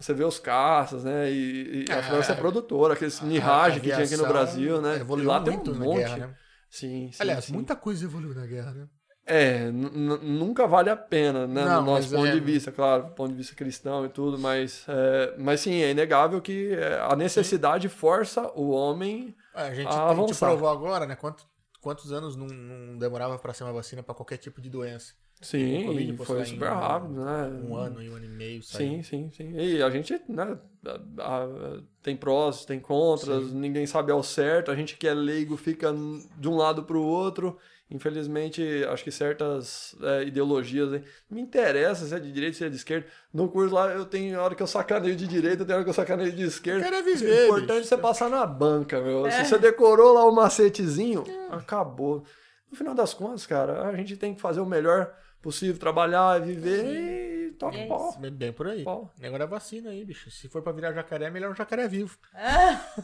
Você 0.00 0.14
vê 0.14 0.22
os 0.22 0.38
caças, 0.38 1.02
né? 1.02 1.28
E, 1.28 1.84
e 1.88 1.92
a 1.92 1.96
É, 1.96 2.02
França 2.04 2.30
é 2.30 2.36
produtora, 2.36 2.94
aqueles 2.94 3.20
Mirage 3.20 3.80
que 3.80 3.90
tinha 3.90 4.04
aqui 4.04 4.16
no 4.16 4.28
Brasil, 4.28 4.80
né? 4.80 4.98
Evoluiu 5.00 5.24
e 5.24 5.26
lá 5.26 5.40
tem 5.40 5.54
muito 5.54 5.72
um 5.72 5.74
na 5.74 5.84
monte. 5.84 5.96
guerra, 5.98 6.16
né? 6.18 6.30
Sim, 6.70 7.10
sim. 7.10 7.18
Aliás, 7.18 7.46
sim. 7.46 7.52
muita 7.52 7.74
coisa 7.74 8.04
evoluiu 8.04 8.32
na 8.32 8.46
guerra, 8.46 8.70
né? 8.70 8.86
É, 9.28 9.70
nunca 9.70 10.66
vale 10.66 10.88
a 10.90 10.96
pena, 10.96 11.46
né? 11.46 11.64
Não, 11.64 11.80
no 11.82 11.86
nosso 11.92 12.10
ponto 12.10 12.26
é- 12.26 12.32
de 12.32 12.40
vista, 12.40 12.72
claro, 12.72 13.04
do 13.04 13.10
ponto 13.10 13.30
de 13.30 13.36
vista 13.36 13.54
cristão 13.54 14.06
e 14.06 14.08
tudo, 14.08 14.38
mas, 14.38 14.84
é, 14.88 15.34
mas 15.38 15.60
sim, 15.60 15.82
é 15.82 15.90
inegável 15.90 16.40
que 16.40 16.72
é, 16.72 16.98
a 17.00 17.14
necessidade 17.14 17.88
força 17.88 18.50
o 18.54 18.70
homem. 18.70 19.34
É, 19.54 19.62
A 19.68 19.74
gente, 19.74 19.86
a 19.88 19.90
a 20.06 20.10
gente 20.14 20.20
avançar. 20.22 20.46
provou 20.48 20.68
agora, 20.68 21.04
né? 21.06 21.14
Quanto, 21.14 21.44
quantos 21.80 22.10
anos 22.12 22.36
não, 22.36 22.46
não 22.46 22.96
demorava 22.98 23.38
pra 23.38 23.52
ser 23.52 23.64
uma 23.64 23.72
vacina 23.72 24.02
pra 24.02 24.14
qualquer 24.14 24.38
tipo 24.38 24.60
de 24.60 24.70
doença? 24.70 25.12
Sim, 25.40 25.82
O 25.84 25.86
Covid 25.86 26.16
foi 26.24 26.44
super 26.46 26.66
em 26.66 26.74
rápido, 26.74 27.14
né? 27.24 27.46
Um 27.64 27.76
ano 27.76 28.02
e 28.02 28.10
um 28.10 28.16
ano 28.16 28.24
e 28.24 28.28
meio. 28.28 28.60
Sim, 28.62 29.02
Saiu. 29.02 29.04
sim, 29.04 29.30
sim. 29.30 29.52
E 29.56 29.80
a 29.80 29.88
gente, 29.88 30.20
né, 30.28 30.58
a- 30.84 30.98
a- 31.44 31.80
tem 32.02 32.16
prós, 32.16 32.64
tem 32.64 32.80
contras, 32.80 33.52
ninguém 33.52 33.86
sabe 33.86 34.10
ao 34.10 34.20
certo, 34.22 34.70
a 34.72 34.74
gente 34.74 34.96
que 34.96 35.06
é 35.06 35.14
leigo 35.14 35.56
fica 35.56 35.94
de 36.36 36.48
um 36.48 36.56
lado 36.56 36.82
pro 36.82 37.00
outro. 37.00 37.56
Infelizmente, 37.90 38.62
acho 38.90 39.02
que 39.02 39.10
certas 39.10 39.96
é, 40.02 40.24
ideologias 40.24 40.92
aí, 40.92 41.02
não 41.30 41.36
me 41.36 41.40
interessa 41.40 42.04
se 42.04 42.14
é 42.14 42.18
de 42.18 42.30
direita, 42.30 42.56
se 42.56 42.64
é 42.64 42.68
de 42.68 42.76
esquerda. 42.76 43.06
No 43.32 43.48
curso 43.48 43.74
lá 43.74 43.90
eu 43.92 44.04
tenho 44.04 44.38
hora 44.38 44.54
que 44.54 44.62
eu 44.62 44.66
sacaneio 44.66 45.16
de 45.16 45.26
direita, 45.26 45.64
tem 45.64 45.74
hora 45.74 45.84
que 45.84 45.90
eu 45.90 45.94
sacaneio 45.94 46.30
de 46.30 46.42
esquerda. 46.42 46.84
Quero 46.84 46.96
é 46.96 47.00
O 47.00 47.04
viver, 47.04 47.44
importante 47.46 47.80
é 47.80 47.84
você 47.84 47.96
passar 47.96 48.28
na 48.28 48.44
banca, 48.44 49.00
meu. 49.00 49.30
Se 49.30 49.46
você 49.46 49.58
decorou 49.58 50.12
lá 50.12 50.24
o 50.26 50.32
macetezinho, 50.32 51.24
acabou. 51.50 52.24
No 52.70 52.76
final 52.76 52.94
das 52.94 53.14
contas, 53.14 53.46
cara, 53.46 53.88
a 53.88 53.96
gente 53.96 54.16
tem 54.16 54.34
que 54.34 54.40
fazer 54.40 54.60
o 54.60 54.66
melhor 54.66 55.14
possível, 55.40 55.78
trabalhar, 55.78 56.38
viver 56.40 57.48
e 57.48 57.52
toca 57.52 57.78
É 57.78 57.86
o 57.86 57.88
pau. 57.88 58.18
Bem, 58.18 58.30
bem 58.30 58.52
por 58.52 58.68
aí. 58.68 58.84
Pau. 58.84 59.10
Agora 59.22 59.44
é 59.44 59.46
vacina 59.46 59.90
aí, 59.90 60.04
bicho. 60.04 60.30
Se 60.30 60.46
for 60.46 60.60
pra 60.60 60.72
virar 60.72 60.92
jacaré, 60.92 61.24
é 61.26 61.30
melhor 61.30 61.52
um 61.52 61.54
jacaré 61.54 61.88
vivo. 61.88 62.18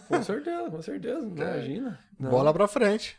Com 0.09 0.23
certeza, 0.23 0.71
com 0.71 0.83
certeza. 0.83 1.21
Imagina. 1.21 1.99
Não. 2.21 2.31
Bola 2.31 2.53
pra 2.53 2.69
frente. 2.69 3.17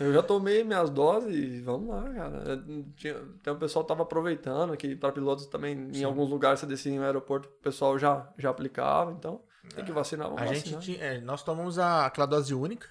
Eu 0.00 0.12
já 0.12 0.22
tomei 0.22 0.64
minhas 0.64 0.90
doses 0.90 1.34
e 1.34 1.60
vamos 1.60 1.88
lá, 1.88 2.02
cara. 2.12 2.42
É, 2.54 2.56
Tinha, 2.96 3.14
tem 3.42 3.52
um 3.52 3.58
pessoal 3.58 3.84
que 3.84 3.88
tava 3.88 4.02
aproveitando 4.02 4.76
que 4.76 4.96
para 4.96 5.12
pilotos 5.12 5.46
também, 5.46 5.90
em 5.94 6.02
alguns 6.04 6.28
lugares 6.28 6.60
você 6.60 6.66
descia 6.66 6.92
em 6.92 6.98
um 6.98 7.04
aeroporto, 7.04 7.48
o 7.48 7.62
pessoal 7.62 7.98
já, 7.98 8.28
já 8.38 8.50
aplicava, 8.50 9.12
então 9.12 9.40
tem 9.74 9.84
que 9.84 9.92
vacinar, 9.92 10.26
vamos 10.28 10.42
A 10.42 10.46
gente 10.46 10.72
vacinar. 10.74 10.80
tinha, 10.82 10.98
é, 10.98 11.20
nós 11.20 11.42
tomamos 11.42 11.78
a, 11.78 12.06
aquela 12.06 12.26
dose 12.26 12.54
única. 12.54 12.88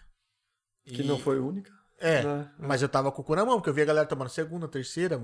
Que 0.85 1.01
E- 1.01 1.05
não 1.07 1.19
foi 1.19 1.39
única. 1.39 1.71
É, 1.99 2.23
né? 2.23 2.51
mas 2.57 2.81
eu 2.81 2.89
tava 2.89 3.11
com 3.11 3.21
o 3.21 3.25
cu 3.25 3.35
na 3.35 3.45
mão, 3.45 3.57
porque 3.57 3.69
eu 3.69 3.73
vi 3.75 3.81
a 3.83 3.85
galera 3.85 4.07
tomando 4.07 4.29
segunda, 4.29 4.67
terceira, 4.67 5.21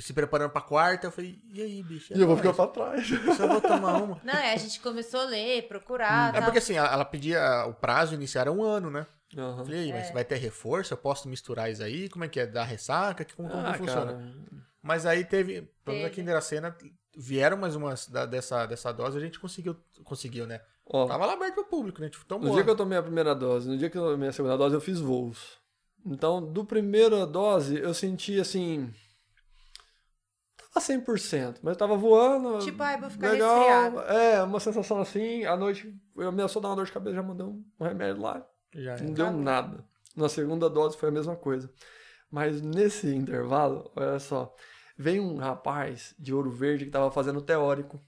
se 0.00 0.12
preparando 0.12 0.50
pra 0.50 0.60
quarta. 0.60 1.06
Eu 1.06 1.12
falei, 1.12 1.38
e 1.52 1.60
aí, 1.62 1.82
bicho? 1.82 2.12
E 2.16 2.20
eu 2.20 2.26
vou 2.26 2.36
ficar 2.36 2.52
pra 2.52 2.66
trás. 2.66 3.06
Só 3.36 3.46
vou 3.46 3.60
tomar 3.60 4.02
uma. 4.02 4.20
Não, 4.24 4.34
é, 4.34 4.52
a 4.52 4.56
gente 4.56 4.80
começou 4.80 5.20
a 5.20 5.24
ler, 5.24 5.66
procurar. 5.68 6.30
É 6.30 6.32
tal. 6.34 6.42
porque 6.44 6.58
assim, 6.58 6.74
ela 6.76 7.04
pedia 7.04 7.66
o 7.66 7.74
prazo 7.74 8.14
iniciar 8.14 8.42
era 8.42 8.52
um 8.52 8.62
ano, 8.62 8.90
né? 8.90 9.06
Eu 9.36 9.56
falei, 9.58 9.80
aí, 9.80 9.90
É. 9.90 9.94
mas 9.94 10.10
vai 10.10 10.24
ter 10.24 10.36
reforço? 10.36 10.92
Eu 10.94 10.98
posso 10.98 11.28
misturar 11.28 11.70
isso 11.70 11.82
aí? 11.82 12.08
Como 12.08 12.24
é 12.24 12.28
que 12.28 12.40
é? 12.40 12.46
Dar 12.46 12.64
ressaca? 12.64 13.26
Como, 13.36 13.48
como 13.48 13.66
Ah, 13.66 13.74
funciona? 13.74 14.12
cara. 14.12 14.34
Mas 14.82 15.04
aí 15.04 15.24
teve, 15.24 15.62
pelo 15.84 15.96
menos 15.98 16.10
aqui 16.10 16.20
em 16.20 16.24
Dracena, 16.24 16.74
vieram 17.16 17.56
mais 17.58 17.74
umas 17.76 18.08
da- 18.08 18.24
dessa, 18.24 18.64
dessa 18.64 18.90
dose, 18.92 19.18
a 19.18 19.20
gente 19.20 19.38
conseguiu, 19.38 19.76
conseguiu, 20.04 20.46
né? 20.46 20.60
Ó, 20.86 21.06
Tava 21.06 21.26
lá 21.26 21.34
aberto 21.34 21.54
pro 21.56 21.64
público, 21.64 22.00
né? 22.00 22.08
Tipo, 22.08 22.22
no 22.22 22.28
tomou. 22.40 22.54
dia 22.54 22.64
que 22.64 22.70
eu 22.70 22.76
tomei 22.76 22.96
a 22.96 23.02
primeira 23.02 23.34
dose, 23.34 23.68
no 23.68 23.76
dia 23.76 23.90
que 23.90 23.98
eu 23.98 24.12
tomei 24.12 24.30
a 24.30 24.32
segunda 24.32 24.56
dose, 24.56 24.74
eu 24.74 24.80
fiz 24.80 24.98
voos. 24.98 25.58
Então, 26.06 26.40
do 26.42 26.64
primeira 26.64 27.26
dose, 27.26 27.76
eu 27.78 27.92
senti 27.92 28.40
assim. 28.40 28.90
Tava 30.72 30.84
100%, 30.86 31.58
mas 31.62 31.72
eu 31.72 31.76
tava 31.78 31.96
voando. 31.96 32.58
Tipo, 32.58 32.82
ai, 32.82 33.00
vou 33.00 33.08
ficar 33.10 33.30
legal. 33.30 33.56
resfriado. 33.58 34.00
É, 34.12 34.42
uma 34.42 34.60
sensação 34.60 35.00
assim. 35.00 35.44
À 35.44 35.56
noite, 35.56 35.94
eu 36.16 36.28
ameaçou 36.28 36.60
dar 36.60 36.68
uma 36.68 36.76
dor 36.76 36.84
de 36.86 36.92
cabeça, 36.92 37.16
já 37.16 37.22
mandei 37.22 37.46
um, 37.46 37.64
remédio 37.80 38.20
lá. 38.22 38.46
Já 38.74 38.96
Não 38.98 39.08
é. 39.08 39.12
deu 39.12 39.32
nada. 39.32 39.84
Na 40.14 40.28
segunda 40.28 40.68
dose 40.68 40.96
foi 40.96 41.08
a 41.08 41.12
mesma 41.12 41.36
coisa. 41.36 41.70
Mas 42.30 42.60
nesse 42.60 43.14
intervalo, 43.14 43.90
olha 43.96 44.18
só, 44.18 44.54
veio 44.96 45.22
um 45.22 45.36
rapaz 45.38 46.14
de 46.18 46.34
Ouro 46.34 46.50
Verde 46.50 46.84
que 46.84 46.90
tava 46.90 47.10
fazendo 47.10 47.40
teórico, 47.40 47.98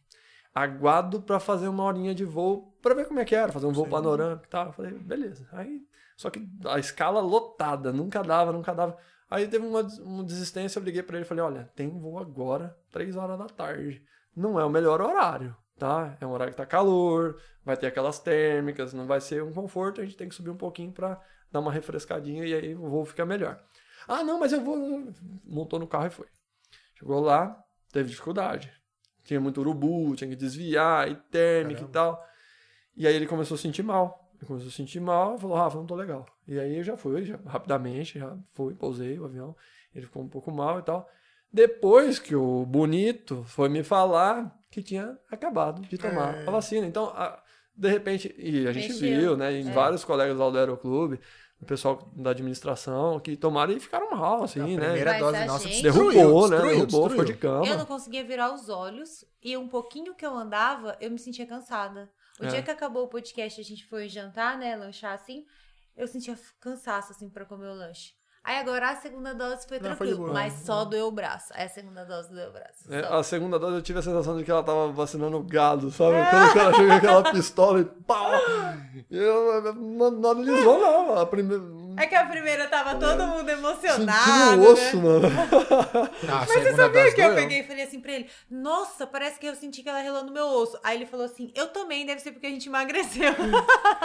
aguado 0.54 1.22
pra 1.22 1.40
fazer 1.40 1.68
uma 1.68 1.84
horinha 1.84 2.14
de 2.14 2.24
voo, 2.24 2.76
pra 2.82 2.94
ver 2.94 3.06
como 3.06 3.20
é 3.20 3.24
que 3.24 3.34
era, 3.34 3.52
fazer 3.52 3.66
um 3.66 3.72
voo 3.72 3.84
Sim. 3.84 3.90
panorâmico 3.90 4.44
e 4.44 4.48
tal. 4.48 4.66
Eu 4.66 4.72
falei, 4.72 4.92
beleza. 4.92 5.48
Aí, 5.52 5.80
só 6.16 6.28
que 6.28 6.46
a 6.66 6.78
escala 6.78 7.20
lotada, 7.20 7.92
nunca 7.92 8.22
dava, 8.22 8.52
nunca 8.52 8.74
dava. 8.74 8.98
Aí 9.30 9.46
teve 9.46 9.64
uma, 9.64 9.82
uma 10.02 10.24
desistência, 10.24 10.78
eu 10.78 10.82
liguei 10.82 11.02
pra 11.02 11.16
ele 11.16 11.24
e 11.24 11.28
falei, 11.28 11.44
olha, 11.44 11.70
tem 11.76 11.88
voo 11.88 12.18
agora, 12.18 12.76
três 12.90 13.14
horas 13.14 13.38
da 13.38 13.46
tarde. 13.46 14.04
Não 14.34 14.58
é 14.58 14.64
o 14.64 14.70
melhor 14.70 15.00
horário, 15.00 15.56
tá? 15.78 16.16
É 16.20 16.26
um 16.26 16.32
horário 16.32 16.52
que 16.52 16.56
tá 16.56 16.66
calor, 16.66 17.40
vai 17.64 17.76
ter 17.76 17.86
aquelas 17.86 18.18
térmicas, 18.18 18.92
não 18.92 19.06
vai 19.06 19.20
ser 19.20 19.42
um 19.44 19.52
conforto, 19.52 20.00
a 20.00 20.04
gente 20.04 20.16
tem 20.16 20.28
que 20.28 20.34
subir 20.34 20.50
um 20.50 20.56
pouquinho 20.56 20.90
pra 20.90 21.20
dar 21.52 21.60
uma 21.60 21.72
refrescadinha 21.72 22.44
e 22.44 22.54
aí 22.54 22.74
o 22.74 22.88
voo 22.88 23.04
fica 23.04 23.24
melhor. 23.24 23.62
Ah, 24.08 24.24
não, 24.24 24.40
mas 24.40 24.52
eu 24.52 24.60
vou. 24.60 25.12
Montou 25.44 25.78
no 25.78 25.86
carro 25.86 26.06
e 26.06 26.10
foi. 26.10 26.26
Chegou 26.98 27.20
lá, 27.20 27.56
teve 27.92 28.08
dificuldade. 28.08 28.72
Tinha 29.22 29.40
muito 29.40 29.60
urubu, 29.60 30.16
tinha 30.16 30.28
que 30.28 30.36
desviar, 30.36 31.08
e 31.08 31.14
térmica 31.30 31.82
Caramba. 31.82 31.90
e 31.90 31.92
tal. 31.92 32.26
E 32.96 33.06
aí 33.06 33.14
ele 33.14 33.26
começou 33.26 33.54
a 33.54 33.58
sentir 33.58 33.84
mal. 33.84 34.19
Ele 34.40 34.46
começou 34.46 34.68
a 34.68 34.72
sentir 34.72 35.00
mal 35.00 35.36
e 35.36 35.38
falou, 35.38 35.56
Rafa, 35.56 35.76
não 35.76 35.84
tô 35.86 35.94
legal. 35.94 36.24
E 36.48 36.58
aí 36.58 36.78
eu 36.78 36.82
já 36.82 36.96
fui, 36.96 37.24
já, 37.24 37.38
rapidamente, 37.46 38.18
já 38.18 38.34
fui, 38.54 38.74
pousei 38.74 39.18
o 39.18 39.26
avião. 39.26 39.54
Ele 39.94 40.06
ficou 40.06 40.22
um 40.22 40.28
pouco 40.28 40.50
mal 40.50 40.78
e 40.78 40.82
tal. 40.82 41.06
Depois 41.52 42.18
que 42.18 42.34
o 42.34 42.64
bonito 42.64 43.44
foi 43.44 43.68
me 43.68 43.82
falar 43.82 44.56
que 44.70 44.82
tinha 44.82 45.18
acabado 45.30 45.82
de 45.82 45.98
tomar 45.98 46.36
É. 46.36 46.46
a 46.46 46.50
vacina. 46.50 46.86
Então, 46.86 47.06
a- 47.08 47.42
de 47.76 47.88
repente, 47.88 48.34
e 48.38 48.66
a 48.66 48.72
gente 48.72 48.88
Mexeu. 48.92 49.20
viu, 49.20 49.36
né, 49.36 49.52
em 49.52 49.68
É. 49.68 49.72
vários 49.72 50.04
colegas 50.04 50.36
lá 50.38 50.48
do 50.48 50.58
Aeroclube, 50.58 51.18
o 51.60 51.66
pessoal 51.66 52.10
da 52.16 52.30
administração, 52.30 53.18
que 53.20 53.36
tomaram 53.36 53.72
e 53.72 53.80
ficaram 53.80 54.10
mal, 54.12 54.44
assim, 54.44 54.60
a 54.60 54.66
né? 54.66 54.76
primeira 54.76 55.10
Mas 55.12 55.20
dose 55.20 55.36
a 55.36 55.46
nossa 55.46 55.68
gente- 55.68 55.82
Derrubou, 55.82 56.10
destruiu, 56.12 56.32
né? 56.34 56.40
destruiu, 56.56 56.74
Derrubou, 56.86 57.10
ficou 57.10 57.24
de 57.24 57.32
destruiu. 57.32 57.54
cama. 57.60 57.66
Eu 57.66 57.78
não 57.78 57.84
conseguia 57.86 58.24
virar 58.24 58.54
os 58.54 58.68
olhos 58.70 59.24
e 59.42 59.56
um 59.56 59.68
pouquinho 59.68 60.14
que 60.14 60.24
eu 60.24 60.34
andava, 60.34 60.96
eu 61.00 61.10
me 61.10 61.18
sentia 61.18 61.46
cansada. 61.46 62.08
O 62.40 62.44
É. 62.44 62.48
dia 62.48 62.62
que 62.62 62.70
acabou 62.70 63.04
o 63.04 63.08
podcast, 63.08 63.60
a 63.60 63.64
gente 63.64 63.86
foi 63.86 64.08
jantar, 64.08 64.56
né, 64.58 64.74
lanchar 64.76 65.14
assim, 65.14 65.44
eu 65.96 66.06
sentia 66.06 66.36
cansaço 66.60 67.12
assim 67.12 67.28
pra 67.28 67.44
comer 67.44 67.66
o 67.68 67.74
lanche. 67.74 68.12
Aí 68.42 68.56
agora 68.56 68.88
a 68.88 68.96
segunda 68.96 69.34
dose 69.34 69.68
foi 69.68 69.78
Não, 69.78 69.94
foi 69.94 70.06
tranquilo, 70.08 70.32
mas 70.32 70.54
só 70.64 70.82
doeu 70.86 71.08
o 71.08 71.12
braço. 71.12 71.52
Aí 71.54 71.66
a 71.66 71.68
segunda 71.68 72.06
dose 72.06 72.30
doeu 72.30 72.48
o 72.48 72.52
braço. 72.52 72.90
É, 72.90 73.02
só. 73.02 73.18
a 73.18 73.22
segunda 73.22 73.58
dose 73.58 73.76
eu 73.76 73.82
tive 73.82 73.98
a 73.98 74.02
sensação 74.02 74.38
de 74.38 74.44
que 74.44 74.50
ela 74.50 74.62
tava 74.62 74.90
vacinando 74.90 75.38
gado, 75.42 75.90
sabe? 75.90 76.14
Quando 76.30 76.50
o 76.50 76.54
cara 76.54 76.72
chega 76.74 76.88
com 76.88 76.94
aquela 76.94 77.30
pistola 77.32 77.80
e 77.80 77.84
pau! 77.84 78.30
E 79.10 79.16
eu, 79.16 79.74
não, 79.74 80.10
não 80.10 80.30
analisou, 80.30 80.78
não. 80.78 81.18
A 81.18 81.26
primeira. 81.26 81.62
É 81.96 82.06
que 82.06 82.14
a 82.14 82.24
primeira 82.26 82.66
tava 82.68 82.94
todo 82.96 83.26
mundo 83.26 83.48
emocionado, 83.48 84.60
o 84.62 84.72
osso, 84.72 84.96
né? 84.96 85.02
mano. 85.02 85.28
A 86.28 86.36
Mas 86.46 86.48
você 86.52 86.74
sabia 86.74 87.12
que 87.14 87.20
eu 87.20 87.26
doeu. 87.26 87.36
peguei 87.36 87.60
e 87.60 87.64
falei 87.64 87.84
assim 87.84 88.00
pra 88.00 88.12
ele, 88.12 88.28
nossa, 88.50 89.06
parece 89.06 89.38
que 89.38 89.46
eu 89.46 89.54
senti 89.54 89.82
que 89.82 89.88
ela 89.88 90.00
relou 90.00 90.24
no 90.24 90.32
meu 90.32 90.46
osso. 90.46 90.78
Aí 90.82 90.96
ele 90.96 91.06
falou 91.06 91.26
assim, 91.26 91.52
eu 91.54 91.68
também, 91.68 92.06
deve 92.06 92.20
ser 92.20 92.32
porque 92.32 92.46
a 92.46 92.50
gente 92.50 92.68
emagreceu. 92.68 93.32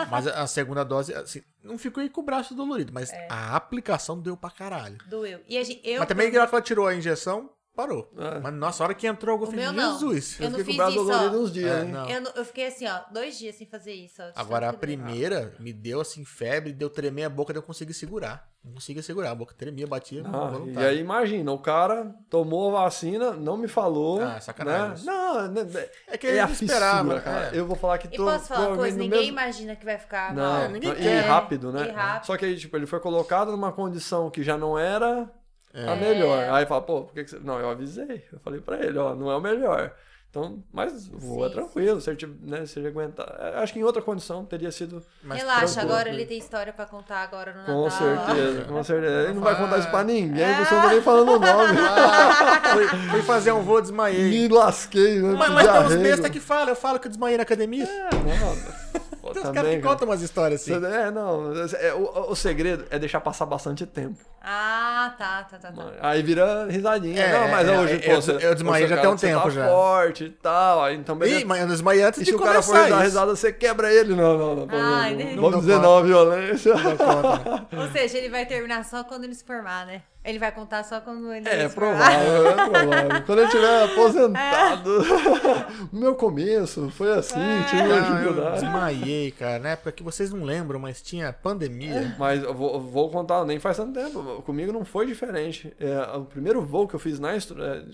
Mas 0.10 0.28
a 0.28 0.48
segunda 0.48 0.84
dose, 0.84 1.14
assim, 1.14 1.42
não 1.64 1.78
ficou 1.78 2.02
aí 2.02 2.10
com 2.10 2.22
o 2.22 2.24
braço 2.24 2.54
dolorido, 2.56 2.92
mas 2.94 3.12
É. 3.12 3.28
a 3.30 3.56
aplicação 3.56 4.20
deu 4.20 4.36
pra 4.38 4.50
caralho. 4.50 4.98
Doeu. 5.08 5.40
E 5.48 5.58
a 5.58 5.64
gente, 5.64 5.82
eu 5.84 6.00
mas 6.00 6.08
também 6.08 6.28
também- 6.28 6.32
que 6.48 6.54
ela 6.54 6.62
tirou 6.62 6.88
a 6.88 6.96
injeção, 6.96 7.50
parou. 7.76 8.12
É. 8.18 8.40
Mas 8.40 8.54
nossa, 8.54 8.84
a 8.84 8.88
hora 8.88 8.94
que 8.96 9.06
entrou, 9.06 9.38
eu 9.38 9.44
O 9.44 9.46
falei, 9.46 9.66
não. 9.72 9.94
Jesus. 10.00 10.40
Eu 10.40 10.50
não 10.50 10.60
fiquei 10.60 10.74
fiz 10.76 10.84
com 10.96 11.02
o 11.02 11.06
braço 11.06 11.26
isso, 11.28 11.38
uns 11.38 11.52
dias, 11.52 11.72
É, 11.72 11.82
hein? 11.84 11.92
não. 11.92 12.10
Eu, 12.10 12.22
não- 12.22 12.32
eu 12.36 12.46
fiquei 12.46 12.68
assim, 12.68 12.88
ó, 12.88 13.00
dois 13.12 13.38
dias 13.38 13.56
sem 13.56 13.68
fazer 13.68 13.94
isso. 13.94 14.22
ó, 14.22 14.32
Agora, 14.36 14.70
a 14.70 14.74
primeira 14.74 15.54
me 15.60 15.72
deu 15.74 16.00
assim 16.02 16.24
febre, 16.24 16.72
deu 16.74 16.90
tremer 16.90 17.24
a 17.26 17.30
boca, 17.30 17.54
daí 17.54 17.60
eu 17.60 17.66
consegui 17.66 17.94
segurar. 17.94 18.48
Não 18.64 18.74
conseguia 18.74 19.04
segurar, 19.04 19.30
a 19.30 19.36
boca 19.36 19.54
tremia, 19.56 19.86
batia. 19.86 20.24
Ah, 20.26 20.52
e 20.66 20.78
aí 20.84 21.00
imagina, 21.00 21.52
o 21.52 21.60
cara 21.60 22.16
tomou 22.32 22.76
a 22.76 22.82
vacina, 22.84 23.32
não 23.34 23.58
me 23.58 23.68
falou. 23.68 24.20
Ah, 24.24 24.42
sacanagem 24.42 25.06
Né? 25.06 25.12
Não, 25.14 25.48
né, 25.50 25.64
né, 25.66 25.88
É 26.08 26.18
que 26.18 26.26
é 26.26 26.30
ele 26.32 26.40
a 26.40 26.48
não 26.48 26.54
esperava, 26.54 27.22
cara. 27.22 27.56
é. 27.56 27.60
Eu 27.60 27.68
vou 27.68 27.76
falar 27.76 28.00
que 28.00 28.08
E 28.08 28.18
tô 28.18 28.26
posso 28.26 28.48
falar 28.48 28.70
uma 28.70 28.78
coisa? 28.78 28.98
Ninguém 28.98 29.20
mesmo- 29.20 29.34
imagina 29.34 29.76
que 29.76 29.86
vai 29.86 30.00
ficar 30.00 30.34
Não, 30.34 30.62
mal. 30.62 30.70
ninguém 30.70 30.92
e 30.94 30.96
quer. 30.96 31.20
rápido, 31.26 31.72
né? 31.72 31.90
E 31.90 31.92
rápido. 31.92 32.26
Só 32.26 32.38
que 32.38 32.46
aí, 32.46 32.58
tipo, 32.58 32.76
ele 32.76 32.88
foi 32.88 33.00
colocado 33.00 33.52
numa 33.52 33.72
condição 33.72 34.32
que 34.32 34.42
já 34.42 34.58
não 34.58 34.80
era 34.80 35.30
É. 35.76 35.88
a 35.92 35.96
melhor. 35.96 36.50
Aí 36.54 36.66
fala, 36.66 36.82
pô, 36.82 37.04
por 37.04 37.14
que, 37.14 37.24
que 37.24 37.30
você. 37.30 37.40
Não, 37.40 37.60
eu 37.60 37.70
avisei. 37.70 38.24
Eu 38.32 38.40
falei 38.40 38.62
pra 38.62 38.78
ele, 38.84 38.98
ó, 38.98 39.14
não 39.14 39.30
é 39.30 39.36
o 39.36 39.42
melhor. 39.42 39.92
Então, 40.30 40.62
mas 40.74 41.08
voa 41.08 41.48
Sim, 41.48 41.54
tranquilo, 41.56 42.02
se 42.02 42.10
ele, 42.10 42.38
né, 42.42 42.66
se 42.66 42.78
ele 42.78 42.90
aguentar. 42.90 43.26
É, 43.40 43.58
Acho 43.64 43.72
que 43.72 43.80
em 43.80 43.84
outra 43.86 44.02
condição 44.02 44.44
teria 44.44 44.70
sido. 44.70 45.02
Relaxa, 45.24 45.76
tranquilo. 45.76 45.94
agora 45.94 46.10
ele 46.10 46.26
tem 46.26 46.38
história 46.38 46.74
pra 46.74 46.86
contar 46.86 47.20
agora 47.20 47.54
no 47.54 47.60
Natal. 47.60 47.76
Com 47.76 47.90
certeza, 47.90 48.62
com 48.66 48.84
certeza. 48.84 49.22
Ele 49.24 49.34
não 49.36 49.42
vai 49.42 49.56
contar 49.56 49.78
isso 49.78 49.90
pra 49.90 50.04
ninguém, 50.04 50.44
É. 50.44 50.66
você 50.66 50.76
não 50.76 50.82
tá 50.82 50.90
nem 50.90 51.02
falando 51.02 51.30
o 51.30 51.40
nome. 51.40 51.78
fui, 52.74 52.88
fui 53.12 53.22
fazer 53.22 53.54
um 53.54 53.62
voo, 53.62 53.80
desmaiei. 53.82 54.30
Me 54.30 54.48
lasquei, 54.50 55.22
né? 55.22 55.36
Mas, 55.38 55.50
mas 55.52 55.68
tem 55.72 55.82
uns 55.98 56.04
bestas 56.04 56.30
que 56.30 56.40
falam, 56.42 56.68
eu 56.68 56.76
falo 56.76 57.00
que 57.00 57.08
eu 57.08 57.12
desmaiei 57.12 57.38
na 57.38 57.44
academia. 57.44 57.86
Não, 57.86 59.00
pô, 59.00 59.00
tem 59.42 59.50
uns 59.52 59.56
caras 59.56 59.72
que 59.72 59.82
contam 59.82 60.08
umas 60.08 60.22
histórias 60.22 60.62
assim. 60.62 60.74
É, 60.86 61.12
não. 61.12 61.54
é, 61.80 61.94
o, 61.94 62.32
o 62.32 62.36
segredo 62.36 62.86
é 62.90 62.98
deixar 63.00 63.20
passar 63.22 63.46
bastante 63.46 63.86
tempo. 63.86 64.18
Ah, 64.42 65.14
tá, 65.18 65.44
tá, 65.50 65.58
tá. 65.58 65.72
tá. 65.72 65.84
Aí 66.02 66.22
vira 66.22 66.68
risadinha. 66.70 67.20
É, 67.24 67.32
não, 67.32 67.48
mas 67.50 67.68
é, 67.68 67.80
hoje, 67.80 67.94
é, 67.96 67.98
pô, 68.00 68.12
eu- 68.12 68.22
você- 68.22 68.38
eu 68.42 68.54
desmaiei 68.54 68.88
já 68.88 68.96
cara, 68.96 69.08
tem 69.08 69.16
um 69.16 69.18
tempo 69.18 69.44
tá 69.44 69.50
já. 69.50 69.68
forte 69.68 70.24
e 70.26 70.30
tal. 70.30 70.84
Aí, 70.84 70.96
então, 70.96 71.16
beleza. 71.18 71.42
Ih, 71.42 71.46
mas 71.46 71.62
eu 71.62 71.68
desmaiei 71.68 72.04
antes 72.04 72.22
E 72.22 72.24
de 72.26 72.30
se 72.30 72.36
o 72.36 72.40
cara 72.40 72.62
for 72.62 72.74
começar 72.74 72.90
dar 72.96 73.02
risada, 73.02 73.36
você 73.36 73.52
quebra 73.52 73.92
ele. 73.92 74.16
Não, 74.16 74.38
não, 74.38 74.56
não. 74.66 74.68
Ai, 74.72 75.16
não, 75.16 75.20
não, 75.26 75.26
Não 75.26 75.36
Vamos 75.36 75.52
dou 75.52 75.62
dizer 75.62 75.80
não, 75.80 76.04
violência. 76.04 76.74
Não 76.76 76.98
conta, 76.98 77.50
né? 77.50 77.66
Ou 77.82 77.92
seja, 77.92 78.18
ele 78.18 78.30
vai 78.30 78.46
terminar 78.46 78.86
só 78.86 79.04
quando 79.04 79.24
ele 79.24 79.34
se 79.34 79.44
formar, 79.44 79.86
né? 79.88 80.02
Ele 80.26 80.40
vai 80.40 80.52
contar 80.52 80.84
só 80.84 81.00
quando 81.00 81.32
ele 81.32 81.48
É, 81.48 81.70
formar. 81.70 81.98
provável, 81.98 82.48
é 82.48 82.54
provável. 82.54 83.24
Quando 83.28 83.40
eu 83.44 83.50
tiver 83.50 83.84
aposentado. 83.86 84.92
O 85.94 85.96
meu 85.96 86.16
começo 86.16 86.90
foi 86.90 87.12
assim, 87.14 87.40
tive 87.70 87.82
uma 87.84 87.96
eu 87.96 88.04
dificuldade. 88.04 88.62
desmaiei, 88.62 89.32
cara. 89.32 89.60
Na 89.60 89.70
época 89.70 89.92
que 89.92 90.02
vocês 90.04 90.32
não 90.34 90.44
lembram, 90.44 90.80
mas 90.80 91.02
tinha 91.02 91.32
pandemia. 91.32 92.16
Mas 92.18 92.44
eu 92.44 92.54
vou, 92.54 92.80
vou 92.82 93.10
contar, 93.10 93.46
nem 93.46 93.60
faz 93.60 93.78
tanto 93.78 93.94
tempo. 93.94 94.42
Comigo 94.42 94.72
não 94.74 94.84
foi 94.84 95.06
diferente. 95.06 95.72
É, 95.80 96.18
o 96.18 96.26
primeiro 96.26 96.62
voo 96.62 96.88
que 96.88 96.96
eu 96.96 97.00
fiz 97.00 97.20
na, 97.20 97.34
é, 97.36 97.40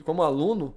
como 0.06 0.24
aluno 0.24 0.74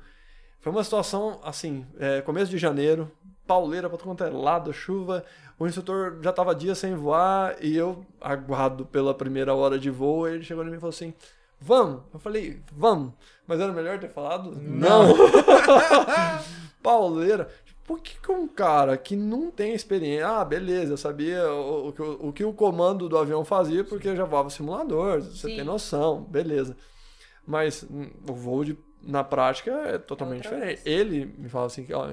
foi 0.61 0.73
uma 0.73 0.83
situação 0.83 1.39
assim: 1.45 1.87
é, 1.99 2.21
começo 2.23 2.51
de 2.51 2.59
janeiro, 2.59 3.11
pauleira 3.47 3.89
pra 3.89 3.97
todo 3.97 4.09
quanto 4.09 4.25
é 4.25 4.31
lado, 4.31 4.73
chuva. 4.73 5.25
O 5.59 5.67
instrutor 5.67 6.19
já 6.21 6.33
tava 6.33 6.55
dias 6.55 6.79
sem 6.79 6.95
voar 6.97 7.55
e 7.61 7.77
eu, 7.77 8.05
aguardo 8.21 8.85
pela 8.85 9.15
primeira 9.15 9.55
hora 9.55 9.79
de 9.79 9.89
voo, 9.91 10.27
ele 10.27 10.43
chegou 10.43 10.65
em 10.65 10.71
mim 10.71 10.77
e 10.77 10.81
falou 10.81 10.91
assim: 10.91 11.15
Vamos? 11.65 12.03
Eu 12.13 12.21
falei: 12.21 12.61
Vamos. 12.73 13.13
Mas 13.47 13.59
era 13.59 13.73
melhor 13.73 13.99
ter 13.99 14.11
falado? 14.11 14.53
Não. 14.61 15.15
pauleira. 16.83 17.49
Por 17.87 18.01
que, 18.01 18.19
que 18.19 18.33
um 18.33 18.49
cara 18.49 18.97
que 18.97 19.15
não 19.15 19.51
tem 19.51 19.75
experiência. 19.75 20.27
Ah, 20.27 20.45
beleza, 20.45 20.95
eu 20.95 20.97
sabia 20.97 21.47
o, 21.53 21.89
o, 21.89 21.93
que 21.93 22.03
o- 22.03 22.33
que 22.33 22.45
o 22.45 22.53
comando 22.53 23.09
do 23.11 23.19
avião 23.19 23.45
fazia, 23.45 23.85
porque 23.85 24.09
eu 24.09 24.17
já 24.17 24.25
voava 24.25 24.49
simulador, 24.49 25.21
você 25.21 25.49
Sim. 25.49 25.57
tem 25.57 25.65
noção, 25.65 26.23
beleza. 26.23 26.77
Mas 27.47 27.83
hum, 27.91 28.09
o 28.29 28.33
voo 28.35 28.65
de- 28.65 28.79
na 29.03 29.23
prática 29.23 29.71
é 29.71 29.99
totalmente 29.99 30.47
Outra 30.47 30.61
diferente. 30.61 30.83
Ele 30.89 31.27
me 31.39 31.49
fala 31.51 31.67
assim: 31.67 31.85
que, 31.85 31.93
ó, 31.93 32.09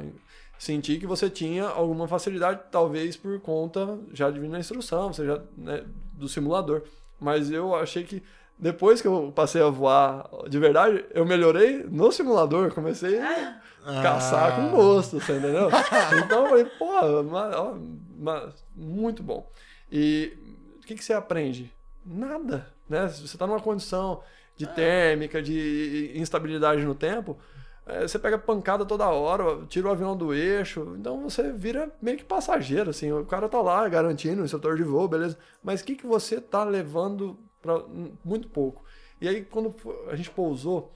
senti 0.59 0.99
que 0.99 1.07
você 1.07 1.30
tinha 1.30 1.65
alguma 1.67 2.05
facilidade, 2.05 2.63
talvez 2.69 3.15
por 3.15 3.39
conta 3.39 3.97
já 4.11 4.30
de 4.30 4.41
vir 4.41 4.49
na 4.49 4.59
instrução, 4.59 5.13
você 5.13 5.25
já, 5.25 5.41
né, 5.57 5.85
do 6.13 6.27
simulador. 6.27 6.83
Mas 7.17 7.49
eu 7.49 7.73
achei 7.73 8.03
que 8.03 8.21
depois 8.61 9.01
que 9.01 9.07
eu 9.07 9.31
passei 9.35 9.61
a 9.61 9.69
voar 9.69 10.30
de 10.48 10.59
verdade, 10.59 11.03
eu 11.14 11.25
melhorei 11.25 11.83
no 11.90 12.11
simulador, 12.11 12.72
comecei 12.73 13.19
a 13.19 13.59
caçar 14.03 14.56
com 14.56 14.69
gosto, 14.75 15.19
você 15.19 15.33
entendeu? 15.38 15.67
Então 16.23 16.43
eu 16.43 16.49
falei, 16.49 16.65
pô, 16.77 17.23
ma- 17.23 17.51
ó, 17.56 17.75
ma- 18.19 18.49
muito 18.75 19.23
bom. 19.23 19.49
E 19.91 20.38
o 20.77 20.85
que, 20.85 20.95
que 20.95 21.03
você 21.03 21.14
aprende? 21.14 21.73
Nada, 22.06 22.67
né? 22.88 23.07
Se 23.09 23.27
você 23.27 23.38
tá 23.38 23.48
numa 23.48 23.59
condição 23.59 24.22
de 24.56 24.67
térmica, 24.67 25.41
de 25.41 26.11
instabilidade 26.15 26.85
no 26.85 26.93
tempo, 26.93 27.38
é, 27.88 28.03
você 28.07 28.19
pega 28.19 28.38
pancada 28.38 28.85
toda 28.85 29.09
hora, 29.09 29.65
tira 29.67 29.88
o 29.88 29.91
avião 29.91 30.15
do 30.15 30.31
eixo, 30.33 30.95
então 30.99 31.22
você 31.27 31.51
vira 31.51 31.91
meio 31.99 32.17
que 32.17 32.23
passageiro, 32.23 32.91
assim, 32.91 33.11
o 33.11 33.25
cara 33.25 33.49
tá 33.49 33.59
lá 33.59 33.90
garantindo 33.90 34.43
o 34.43 34.48
setor 34.48 34.77
de 34.77 34.83
voo, 34.83 35.07
beleza, 35.07 35.35
mas 35.64 35.81
o 35.81 35.85
que, 35.85 35.95
que 35.95 36.06
você 36.06 36.40
tá 36.40 36.64
levando 36.64 37.40
muito 38.23 38.49
pouco. 38.49 38.83
E 39.19 39.27
aí 39.27 39.43
quando 39.45 39.75
a 40.09 40.15
gente 40.15 40.30
pousou, 40.31 40.93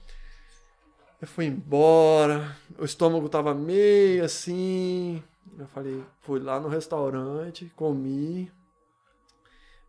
eu 1.20 1.26
fui 1.26 1.46
embora, 1.46 2.56
o 2.78 2.84
estômago 2.84 3.28
tava 3.28 3.54
meio 3.54 4.24
assim. 4.24 5.22
Eu 5.58 5.66
falei, 5.68 6.04
fui 6.20 6.40
lá 6.40 6.60
no 6.60 6.68
restaurante, 6.68 7.72
comi, 7.74 8.52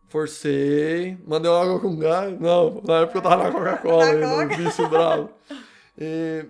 forcei, 0.08 1.18
mandei 1.26 1.50
uma 1.50 1.62
água 1.62 1.80
com 1.80 1.96
gás. 1.96 2.38
Não, 2.40 2.80
na 2.82 3.00
época 3.00 3.18
eu 3.18 3.22
tava 3.22 3.44
na 3.44 3.52
Coca-Cola 3.52 4.04
um 4.44 4.48
vício 4.48 4.88
bravo. 4.88 5.30
E, 5.96 6.46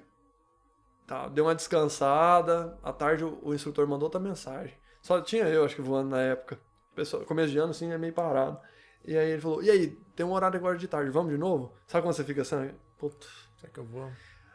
tá, 1.07 1.28
deu 1.28 1.44
uma 1.44 1.55
descansada. 1.55 2.78
À 2.82 2.92
tarde 2.92 3.24
o, 3.24 3.39
o 3.42 3.55
instrutor 3.55 3.86
mandou 3.86 4.07
outra 4.07 4.20
mensagem. 4.20 4.74
Só 5.02 5.20
tinha 5.20 5.44
eu, 5.44 5.65
acho 5.65 5.74
que 5.74 5.82
voando 5.82 6.10
na 6.10 6.20
época. 6.20 6.58
Começo 7.26 7.50
de 7.50 7.58
ano, 7.58 7.70
assim, 7.70 7.90
é 7.90 7.98
meio 7.98 8.12
parado. 8.12 8.58
E 9.08 9.16
aí 9.16 9.30
ele 9.30 9.40
falou, 9.40 9.62
e 9.62 9.70
aí, 9.70 9.86
tem 10.14 10.26
um 10.26 10.32
horário 10.32 10.58
agora 10.58 10.76
de 10.76 10.86
tarde, 10.86 11.10
vamos 11.10 11.32
de 11.32 11.38
novo? 11.38 11.72
Sabe 11.86 12.04
quando 12.04 12.14
você 12.14 12.24
fica 12.24 12.42
assim? 12.42 12.70
Puta. 12.98 13.26
Será 13.56 13.72
que 13.72 13.80
eu 13.80 13.84
vou? 13.84 14.10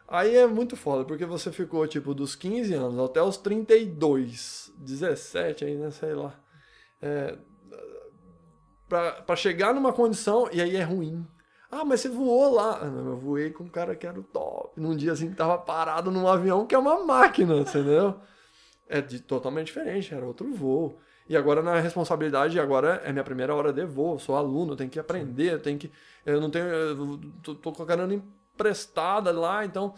Aí 0.08 0.38
é 0.38 0.46
muito 0.46 0.76
foda, 0.76 1.04
porque 1.06 1.26
você 1.26 1.52
ficou, 1.52 1.88
tipo, 1.88 2.14
dos 2.14 2.36
15 2.36 2.72
anos 2.76 3.00
até 3.04 3.20
os 3.20 3.36
32, 3.36 4.72
17 4.78 5.66
aí, 5.66 5.76
né, 5.76 5.90
sei 5.90 6.14
lá. 6.14 6.40
É, 7.02 7.36
pra, 8.88 9.14
pra 9.24 9.36
chegar 9.36 9.74
numa 9.74 9.92
condição, 9.92 10.48
e 10.52 10.62
aí 10.62 10.76
é 10.76 10.84
ruim. 10.84 11.26
Ah, 11.72 11.84
mas 11.84 12.02
você 12.02 12.10
voou 12.10 12.54
lá. 12.54 12.78
Ah, 12.80 12.86
não, 12.92 13.14
eu 13.14 13.18
voei 13.18 13.50
com 13.50 13.64
um 13.64 13.70
cara 13.70 13.96
que 13.96 14.06
era 14.06 14.20
o 14.20 14.24
top. 14.24 14.80
Num 14.80 14.96
dia 14.96 15.14
assim 15.14 15.32
que 15.32 15.36
tava 15.36 15.58
parado 15.58 16.12
num 16.12 16.28
avião 16.28 16.68
que 16.68 16.76
é 16.76 16.78
uma 16.78 17.04
máquina, 17.04 17.56
entendeu? 17.58 18.20
É 18.88 19.02
de, 19.02 19.20
totalmente 19.20 19.66
diferente, 19.68 20.14
era 20.14 20.24
outro 20.24 20.54
voo. 20.54 21.00
E 21.28 21.38
agora 21.38 21.62
na 21.62 21.80
responsabilidade, 21.80 22.60
agora 22.60 23.02
é 23.06 23.12
minha 23.12 23.24
primeira 23.24 23.56
hora 23.56 23.72
de 23.72 23.86
voo, 23.86 24.20
sou 24.20 24.36
aluno, 24.36 24.76
tenho 24.76 24.90
que 24.90 25.00
aprender, 25.00 25.62
tenho 25.62 25.80
que. 25.80 25.92
Eu 26.26 26.42
não 26.42 26.50
tenho. 26.50 26.66
Eu 26.66 27.20
tô, 27.42 27.56
tô 27.56 27.72
com 27.72 27.84
a 27.84 27.86
carona 27.86 28.14
emprestada 28.14 29.32
lá, 29.32 29.64
então 29.64 29.94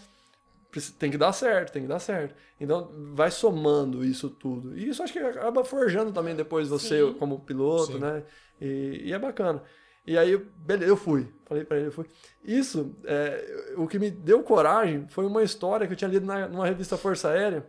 tem 1.00 1.10
que 1.10 1.18
dar 1.18 1.32
certo, 1.32 1.72
tem 1.72 1.84
que 1.84 1.88
dar 1.88 2.00
certo. 2.00 2.36
Então 2.60 2.92
vai 3.14 3.32
somando 3.32 4.04
isso 4.04 4.30
tudo. 4.30 4.78
E 4.78 4.90
isso 4.90 5.02
acho 5.02 5.14
que 5.14 5.20
acaba 5.20 5.64
forjando 5.64 6.12
também 6.12 6.36
depois 6.36 6.68
você 6.68 7.06
Sim. 7.06 7.14
como 7.14 7.40
piloto, 7.40 7.94
Sim. 7.94 8.00
né? 8.00 8.24
E, 8.62 9.04
e 9.06 9.14
é 9.14 9.20
bacana. 9.20 9.64
E 10.06 10.18
aí, 10.18 10.38
beleza, 10.38 10.92
eu 10.92 10.98
fui. 10.98 11.28
Falei 11.46 11.64
pra 11.64 11.78
ele, 11.78 11.88
eu 11.88 11.92
fui. 11.92 12.06
Isso, 12.44 12.96
é, 13.06 13.74
o 13.76 13.88
que 13.88 13.98
me 13.98 14.12
deu 14.12 14.44
coragem 14.44 15.08
foi 15.10 15.26
uma 15.26 15.42
história 15.42 15.88
que 15.88 15.94
eu 15.94 15.98
tinha 15.98 16.10
lido 16.10 16.26
na, 16.26 16.48
numa 16.48 16.66
revista 16.66 16.98
Força 16.98 17.30
Aérea 17.30 17.66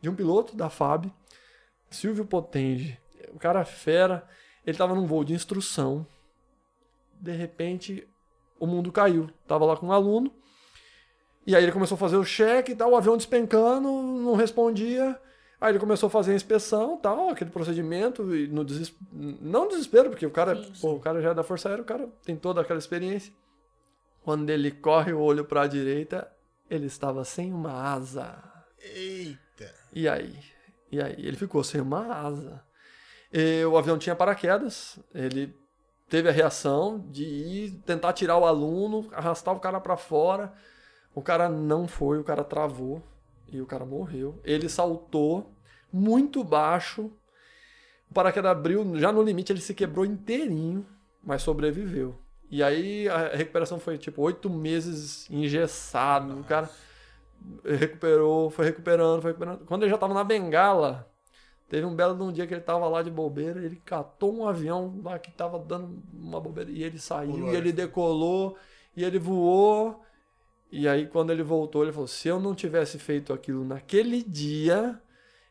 de 0.00 0.08
um 0.08 0.14
piloto 0.14 0.54
da 0.54 0.68
FAB, 0.68 1.10
Silvio 1.90 2.24
Potengi. 2.24 2.98
O 3.32 3.38
cara 3.38 3.64
fera, 3.64 4.26
ele 4.66 4.76
tava 4.76 4.94
num 4.94 5.06
voo 5.06 5.24
de 5.24 5.34
instrução. 5.34 6.06
De 7.20 7.32
repente, 7.32 8.06
o 8.58 8.66
mundo 8.66 8.92
caiu. 8.92 9.30
Tava 9.46 9.64
lá 9.64 9.76
com 9.76 9.86
um 9.86 9.92
aluno. 9.92 10.32
E 11.46 11.56
aí 11.56 11.62
ele 11.62 11.72
começou 11.72 11.96
a 11.96 11.98
fazer 11.98 12.16
o 12.16 12.24
cheque 12.24 12.72
e 12.72 12.76
tal, 12.76 12.90
o 12.90 12.96
avião 12.96 13.16
despencando, 13.16 13.88
não 13.90 14.34
respondia. 14.34 15.18
Aí 15.60 15.72
ele 15.72 15.78
começou 15.78 16.06
a 16.06 16.10
fazer 16.10 16.32
a 16.32 16.36
inspeção 16.36 16.98
tal, 16.98 17.30
aquele 17.30 17.50
procedimento, 17.50 18.34
e 18.36 18.46
no 18.46 18.62
deses... 18.62 18.94
não 19.10 19.66
desespero, 19.66 20.10
porque 20.10 20.26
o 20.26 20.30
cara, 20.30 20.62
Sim, 20.62 20.72
pô, 20.80 20.92
o 20.92 21.00
cara 21.00 21.20
já 21.20 21.30
é 21.30 21.34
da 21.34 21.42
Força 21.42 21.68
Aérea, 21.68 21.82
o 21.82 21.86
cara 21.86 22.08
tem 22.22 22.36
toda 22.36 22.60
aquela 22.60 22.78
experiência. 22.78 23.32
Quando 24.22 24.50
ele 24.50 24.70
corre 24.70 25.12
o 25.12 25.20
olho 25.20 25.44
para 25.44 25.62
a 25.62 25.66
direita, 25.66 26.30
ele 26.70 26.86
estava 26.86 27.24
sem 27.24 27.52
uma 27.52 27.72
asa. 27.72 28.40
Eita. 28.78 29.74
E 29.92 30.06
aí? 30.06 30.38
E 30.90 31.00
aí? 31.00 31.14
Ele 31.18 31.36
ficou 31.36 31.62
sem 31.62 31.80
uma 31.80 32.06
asa. 32.12 32.62
E 33.32 33.64
o 33.64 33.76
avião 33.76 33.98
tinha 33.98 34.16
paraquedas, 34.16 34.98
ele 35.14 35.54
teve 36.08 36.28
a 36.28 36.32
reação 36.32 36.98
de 37.10 37.24
ir 37.24 37.82
tentar 37.84 38.14
tirar 38.14 38.38
o 38.38 38.46
aluno, 38.46 39.08
arrastar 39.12 39.54
o 39.54 39.60
cara 39.60 39.80
para 39.80 39.96
fora. 39.96 40.52
O 41.14 41.20
cara 41.20 41.48
não 41.48 41.86
foi, 41.86 42.18
o 42.18 42.24
cara 42.24 42.44
travou 42.44 43.02
e 43.52 43.60
o 43.60 43.66
cara 43.66 43.84
morreu. 43.84 44.40
Ele 44.44 44.68
saltou 44.68 45.52
muito 45.92 46.42
baixo. 46.42 47.10
O 48.10 48.14
paraquedas 48.14 48.50
abriu, 48.50 48.96
já 48.96 49.12
no 49.12 49.22
limite 49.22 49.52
ele 49.52 49.60
se 49.60 49.74
quebrou 49.74 50.06
inteirinho, 50.06 50.86
mas 51.22 51.42
sobreviveu. 51.42 52.18
E 52.50 52.62
aí 52.62 53.06
a 53.08 53.28
recuperação 53.28 53.78
foi 53.78 53.98
tipo 53.98 54.22
oito 54.22 54.48
meses 54.48 55.28
engessado. 55.30 56.40
O 56.40 56.44
cara 56.44 56.70
recuperou, 57.64 58.50
foi 58.50 58.66
recuperando, 58.66 59.22
foi 59.22 59.30
recuperando. 59.32 59.64
Quando 59.66 59.82
ele 59.82 59.90
já 59.90 59.98
tava 59.98 60.14
na 60.14 60.24
bengala, 60.24 61.10
teve 61.68 61.86
um 61.86 61.94
belo 61.94 62.14
de 62.16 62.22
um 62.22 62.32
dia 62.32 62.46
que 62.46 62.54
ele 62.54 62.60
tava 62.60 62.88
lá 62.88 63.02
de 63.02 63.10
bobeira, 63.10 63.64
ele 63.64 63.76
catou 63.76 64.34
um 64.34 64.46
avião 64.46 65.00
lá 65.02 65.18
que 65.18 65.30
tava 65.30 65.58
dando 65.58 66.02
uma 66.12 66.40
bobeira 66.40 66.70
e 66.70 66.82
ele 66.82 66.98
saiu, 66.98 67.32
Pulou, 67.32 67.52
e 67.52 67.56
ele 67.56 67.72
decolou, 67.72 68.56
e 68.96 69.04
ele 69.04 69.18
voou. 69.18 70.02
E 70.70 70.86
aí 70.86 71.06
quando 71.06 71.30
ele 71.30 71.42
voltou, 71.42 71.82
ele 71.82 71.92
falou: 71.92 72.08
"Se 72.08 72.28
eu 72.28 72.38
não 72.40 72.54
tivesse 72.54 72.98
feito 72.98 73.32
aquilo 73.32 73.64
naquele 73.64 74.22
dia, 74.22 75.00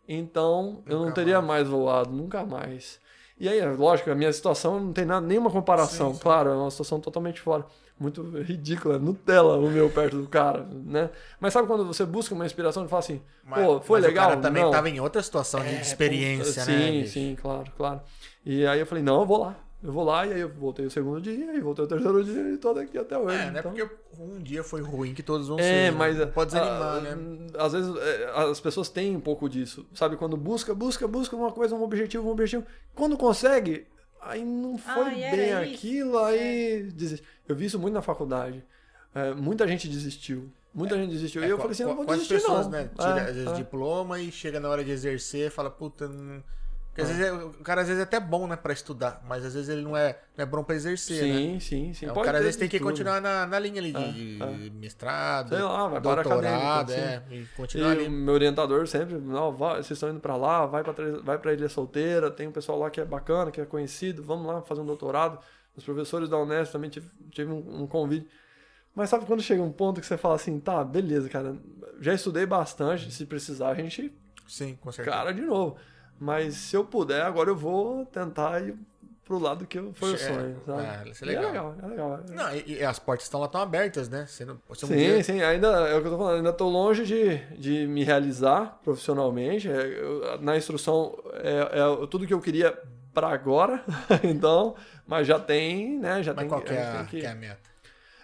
então 0.07 0.83
eu 0.85 0.97
não 0.97 1.05
Nunca 1.05 1.15
teria 1.15 1.41
mais. 1.41 1.47
mais 1.47 1.69
voado, 1.69 2.11
nunca 2.11 2.45
mais". 2.45 2.99
E 3.39 3.47
aí, 3.47 3.59
é 3.59 3.69
lógico, 3.69 4.09
a 4.09 4.15
minha 4.15 4.33
situação 4.33 4.79
não 4.79 4.91
tem 4.91 5.05
nada, 5.05 5.25
nenhuma 5.25 5.51
comparação, 5.51 6.09
Sim, 6.09 6.17
sim. 6.17 6.23
claro, 6.23 6.49
é 6.49 6.55
uma 6.55 6.71
situação 6.71 6.99
totalmente 6.99 7.39
fora. 7.39 7.65
Muito 7.99 8.21
ridícula, 8.41 8.99
Nutella 8.99 9.57
o 9.57 9.69
meu 9.69 9.89
perto 9.89 10.17
do 10.21 10.27
cara, 10.27 10.67
né? 10.85 11.09
Mas 11.39 11.53
sabe 11.53 11.67
quando 11.67 11.85
você 11.85 12.05
busca 12.05 12.35
uma 12.35 12.45
inspiração 12.45 12.85
e 12.85 12.87
fala 12.87 12.99
assim, 12.99 13.21
Mas- 13.43 13.65
pô, 13.65 13.81
foi 13.81 13.99
mas 13.99 14.09
legal? 14.09 14.25
O 14.25 14.29
cara 14.29 14.41
também 14.41 14.63
não. 14.63 14.71
tava 14.71 14.89
em 14.89 14.99
outra 14.99 15.21
situação 15.23 15.61
de 15.61 15.69
É, 15.69 15.81
experiência, 15.81 16.61
puta, 16.61 16.71
né? 16.71 16.77
Sim, 16.91 16.99
bicho? 17.01 17.13
sim, 17.13 17.37
claro, 17.41 17.71
claro. 17.75 18.01
E 18.45 18.65
aí 18.67 18.79
eu 18.79 18.85
falei, 18.85 19.03
não, 19.03 19.21
eu 19.21 19.25
vou 19.25 19.39
lá. 19.39 19.55
Eu 19.83 19.91
vou 19.93 20.03
lá, 20.03 20.25
e 20.25 20.33
aí 20.33 20.39
eu 20.41 20.49
voltei 20.49 20.87
o 20.87 20.89
segundo 20.89 21.21
dia, 21.21 21.55
e 21.55 21.59
voltei 21.59 21.85
o 21.85 21.87
terceiro 21.87 22.23
dia, 22.23 22.49
e 22.51 22.57
tô 22.57 22.73
daqui 22.73 22.97
até 22.97 23.15
hoje. 23.15 23.35
É, 23.37 23.45
não 23.51 23.55
é 23.57 23.59
então... 23.59 23.71
porque 23.73 23.87
um 24.19 24.39
dia 24.39 24.63
foi 24.63 24.81
ruim 24.81 25.13
que 25.13 25.21
todos 25.21 25.47
vão 25.47 25.59
É, 25.59 25.61
ser. 25.61 25.73
né? 25.73 25.91
mas 25.91 26.17
Não 26.17 26.27
pode 26.29 26.51
desanimar, 26.51 26.97
ah, 26.97 27.01
né? 27.01 27.47
Às 27.59 27.73
vezes 27.73 27.95
é, 27.95 28.31
as 28.49 28.59
pessoas 28.59 28.89
têm 28.89 29.15
um 29.15 29.19
pouco 29.19 29.47
disso, 29.47 29.85
sabe? 29.93 30.17
Quando 30.17 30.35
busca, 30.35 30.73
busca, 30.73 31.07
busca 31.07 31.35
uma 31.35 31.51
coisa, 31.51 31.75
um 31.75 31.83
objetivo, 31.83 32.27
um 32.27 32.31
objetivo. 32.31 32.63
Quando 32.95 33.15
consegue, 33.17 33.85
aí 34.21 34.43
não 34.45 34.77
foi 34.77 35.21
era 35.21 35.35
bem 35.35 35.63
isso. 35.73 35.75
aquilo, 35.75 36.19
aí 36.19 36.83
desiste. 36.93 37.25
Eu 37.47 37.55
vi 37.55 37.65
isso 37.65 37.79
muito 37.79 37.93
na 37.93 38.01
faculdade. 38.01 38.63
É, 39.15 39.33
muita 39.33 39.67
gente 39.67 39.87
desistiu. 39.87 40.51
Muita 40.73 40.95
gente 40.95 41.11
desistiu. 41.11 41.41
É, 41.43 41.47
e 41.47 41.49
eu 41.49 41.57
qu- 41.57 41.61
falei 41.63 41.71
assim, 41.73 41.83
eu 41.83 41.89
não 41.89 41.95
vou 41.95 42.05
quantas 42.05 42.27
desistir 42.27 42.45
pessoas, 42.47 42.65
não. 42.67 42.71
né? 42.73 42.89
Tira, 42.95 43.19
É, 43.21 43.23
vezes, 43.31 43.47
é. 43.47 43.53
diploma 43.55 44.19
e 44.19 44.31
chega 44.31 44.59
na 44.59 44.69
hora 44.69 44.83
de 44.83 44.91
exercer 44.91 45.49
fala, 45.49 45.69
puta. 45.71 46.07
Não... 46.07 46.43
Porque 46.97 47.11
às 47.11 47.15
vezes 47.15 47.23
é- 47.31 47.31
o 47.31 47.51
cara 47.63 47.81
às 47.81 47.87
vezes 47.87 47.99
é 47.99 48.03
até 48.03 48.19
bom, 48.19 48.47
né, 48.47 48.55
pra 48.55 48.73
estudar, 48.73 49.21
mas 49.27 49.45
às 49.45 49.53
vezes 49.53 49.69
ele 49.69 49.83
não 49.83 49.95
é, 49.95 50.19
não 50.35 50.41
é 50.43 50.45
bom 50.47 50.63
pra 50.63 50.75
exercer, 50.75 51.27
né? 51.27 51.37
Sim, 51.37 51.59
sim, 51.59 51.93
sim. 51.93 52.05
É, 52.07 52.11
o 52.11 52.13
Pode 52.15 52.25
cara 52.25 52.39
às 52.39 52.43
vezes 52.43 52.59
tem 52.59 52.67
que 52.67 52.79
tudo. 52.79 52.87
continuar 52.89 53.21
na, 53.21 53.45
na 53.45 53.59
linha 53.59 53.79
ali 53.79 53.93
de 53.93 54.39
É, 54.41 54.51
de 54.53 54.69
mestrado, 54.71 55.49
Sei 55.49 55.59
lá, 55.61 55.87
vai 55.89 56.01
doutorado, 56.01 56.43
acadêmico, 56.43 56.91
é, 56.91 57.23
e 57.35 57.41
E 57.43 57.45
continuar 57.55 57.87
o 57.89 57.91
ali. 57.91 58.09
meu 58.09 58.33
orientador 58.33 58.87
sempre, 58.87 59.15
não, 59.19 59.51
vai, 59.51 59.75
vocês 59.75 59.91
estão 59.91 60.09
indo 60.09 60.19
pra 60.19 60.35
lá, 60.35 60.65
vai 60.65 60.83
pra, 60.83 60.93
vai 61.23 61.37
pra 61.37 61.53
Ilha 61.53 61.69
Solteira, 61.69 62.31
tem 62.31 62.47
um 62.47 62.51
pessoal 62.51 62.79
lá 62.79 62.89
que 62.89 62.99
é 62.99 63.05
bacana, 63.05 63.51
que 63.51 63.61
é 63.61 63.65
conhecido, 63.65 64.23
vamos 64.23 64.47
lá 64.47 64.63
fazer 64.63 64.81
um 64.81 64.85
doutorado. 64.85 65.37
Os 65.75 65.83
professores 65.83 66.27
da 66.27 66.39
Unesp 66.39 66.71
também 66.71 66.89
tive, 66.89 67.07
tive 67.29 67.51
um, 67.51 67.83
um 67.83 67.85
convite. 67.85 68.27
Mas 68.95 69.11
sabe 69.11 69.27
quando 69.27 69.43
chega 69.43 69.61
um 69.61 69.71
ponto 69.71 70.01
que 70.01 70.07
você 70.07 70.17
fala 70.17 70.33
assim, 70.33 70.59
tá, 70.59 70.83
beleza, 70.83 71.29
cara, 71.29 71.55
já 72.01 72.11
estudei 72.15 72.47
bastante, 72.47 73.11
se 73.11 73.23
precisar 73.27 73.69
a 73.69 73.75
gente 73.75 74.11
Sim, 74.47 74.75
com 74.81 74.91
certeza. 74.91 75.15
cara 75.15 75.31
de 75.31 75.41
novo. 75.41 75.77
Mas 76.19 76.55
se 76.55 76.75
eu 76.75 76.83
puder, 76.83 77.21
agora 77.23 77.49
eu 77.49 77.55
vou 77.55 78.05
tentar 78.05 78.61
ir 78.61 78.75
pro 79.23 79.37
lado 79.37 79.65
que 79.67 79.77
foi 79.93 80.11
o 80.13 80.15
É, 80.15 80.17
sonho, 80.17 80.61
sabe? 80.65 81.07
é, 81.07 81.09
isso 81.09 81.23
é 81.23 81.27
E 81.27 81.29
legal. 81.29 81.43
é 81.43 81.47
legal, 81.51 81.75
é 81.83 81.87
legal. 81.87 82.19
Não, 82.29 82.55
e, 82.55 82.77
e 82.79 82.83
as 82.83 82.97
portas 82.97 83.25
estão 83.25 83.39
lá 83.41 83.47
tão 83.47 83.61
abertas, 83.61 84.07
né? 84.09 84.25
Você 84.25 84.45
não, 84.45 84.57
você 84.67 84.85
Sim, 84.85 84.95
dia- 84.97 85.23
sim, 85.23 85.41
ainda 85.41 85.67
é 85.87 85.95
o 85.95 86.01
que 86.01 86.07
eu 86.07 86.11
tô 86.11 86.17
falando, 86.17 86.37
ainda 86.37 86.53
tô 86.53 86.69
longe 86.69 87.05
de, 87.05 87.37
de 87.59 87.85
me 87.87 88.03
realizar 88.03 88.79
profissionalmente. 88.83 89.69
É, 89.69 89.99
eu- 89.99 90.41
na 90.41 90.55
instrução 90.57 91.17
é, 91.33 91.79
é 92.03 92.07
tudo 92.07 92.25
que 92.25 92.33
eu 92.33 92.39
queria 92.41 92.77
para 93.13 93.29
agora, 93.29 93.83
então, 94.23 94.75
mas 95.05 95.27
já 95.27 95.39
tem, 95.39 95.99
né? 95.99 96.21
Já 96.23 96.33
Mas 96.33 96.41
tem 96.43 96.49
qual 96.49 96.61
que 96.61 96.73
é, 96.73 96.81
a, 96.81 97.03
que- 97.05 97.19
que 97.19 97.25
é 97.25 97.29
a 97.29 97.35
meta? 97.35 97.69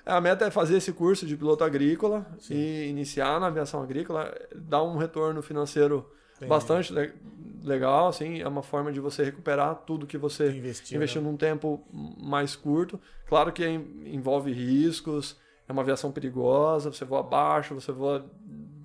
A 0.05 0.19
meta 0.21 0.45
é 0.45 0.51
fazer 0.51 0.77
esse 0.77 0.91
curso 0.91 1.25
de 1.25 1.35
piloto 1.37 1.63
agrícola 1.63 2.25
e 2.49 2.87
iniciar 2.89 3.39
na 3.39 3.47
aviação 3.47 3.81
agrícola, 3.81 4.33
dar 4.55 4.83
um 4.83 4.97
retorno 4.97 5.41
financeiro 5.41 6.09
Entendi. 6.37 6.49
bastante 6.49 6.93
le- 6.93 7.13
legal, 7.63 8.07
assim, 8.07 8.41
é 8.41 8.47
uma 8.47 8.63
forma 8.63 8.91
de 8.91 8.99
você 8.99 9.23
recuperar 9.23 9.75
tudo 9.85 10.05
que 10.07 10.17
você 10.17 10.49
Investiu, 10.49 10.97
investiu 10.97 11.21
né? 11.21 11.29
num 11.29 11.37
tempo 11.37 11.83
mais 12.17 12.55
curto. 12.55 12.99
Claro 13.27 13.51
que 13.51 13.65
en- 13.65 14.03
envolve 14.05 14.51
riscos, 14.51 15.37
é 15.67 15.71
uma 15.71 15.81
aviação 15.81 16.11
perigosa, 16.11 16.91
você 16.91 17.05
voa 17.05 17.21
abaixo, 17.21 17.73
você 17.73 17.91
voa 17.91 18.25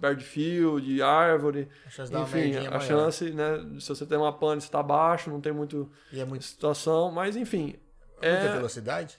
perto 0.00 0.80
de 0.80 1.02
árvore, 1.02 1.68
A 1.86 1.90
chance 1.90 2.14
enfim, 2.14 2.38
merdinha 2.38 2.68
a 2.68 2.78
maior. 2.78 2.80
chance, 2.80 3.30
né, 3.32 3.58
se 3.80 3.88
você 3.88 4.06
tem 4.06 4.16
uma 4.16 4.32
pane, 4.32 4.60
você 4.60 4.70
tá 4.70 4.78
abaixo, 4.80 5.28
não 5.30 5.40
tem 5.40 5.52
muito 5.52 5.90
é 6.12 6.24
muito 6.24 6.44
situação, 6.44 7.10
mas 7.10 7.36
enfim, 7.36 7.74
muita 8.20 8.46
é, 8.46 8.48
velocidade? 8.48 9.18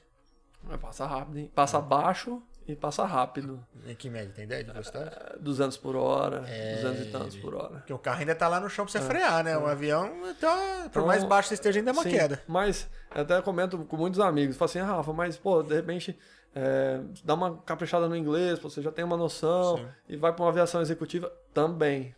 é 0.69 0.77
passa 0.77 1.06
rápido, 1.06 1.38
hein? 1.38 1.51
passa 1.53 1.82
baixo 1.82 2.41
e 2.72 2.75
passa 2.75 3.03
rápido, 3.03 3.65
Em 3.85 3.95
que 3.95 4.09
média? 4.09 4.31
Tem 4.33 4.43
ideia 4.43 4.64
de 4.64 4.72
velocidade? 4.72 5.09
É, 5.09 5.38
200 5.39 5.77
por 5.77 5.95
hora, 5.95 6.43
É, 6.48 6.75
200 6.75 7.07
e 7.07 7.11
tantos 7.11 7.35
por 7.38 7.56
hora. 7.56 7.75
Porque 7.80 7.93
o 7.93 7.98
carro 7.98 8.19
ainda 8.19 8.35
tá 8.35 8.48
lá 8.48 8.59
no 8.59 8.69
chão 8.69 8.85
pra 8.85 8.91
você 8.91 9.01
frear, 9.01 9.43
né? 9.43 9.57
Um 9.57 9.65
avião, 9.65 10.06
então, 10.30 10.57
por 10.83 10.89
Então, 10.89 11.06
mais 11.07 11.23
baixo 11.23 11.49
você 11.49 11.56
esteja, 11.56 11.80
ainda 11.80 11.91
é 11.91 11.93
uma 11.93 12.03
Sim, 12.03 12.11
queda. 12.11 12.41
Mas 12.48 12.88
eu 13.15 13.22
até 13.22 13.41
comento 13.41 13.77
com 13.80 13.98
muitos 13.98 14.19
amigos, 14.19 14.56
falo 14.56 14.69
assim, 14.69 14.80
"Ah, 14.80 14.85
Rafa, 14.85 15.11
mas 15.14 15.35
pô, 15.38 15.64
de 15.64 15.73
repente 15.73 16.17
é, 16.56 16.99
dá 17.23 17.33
uma 17.35 17.57
caprichada 17.57 18.07
no 18.07 18.15
inglês, 18.15 18.59
você 18.59 18.81
já 18.81 18.91
tem 18.91 19.06
uma 19.06 19.17
noção 19.17 19.77
Sim. 19.77 19.88
e 20.09 20.15
vai 20.17 20.33
para 20.33 20.43
uma 20.43 20.49
aviação 20.49 20.81
executiva 20.81 21.31
também. 21.53 22.15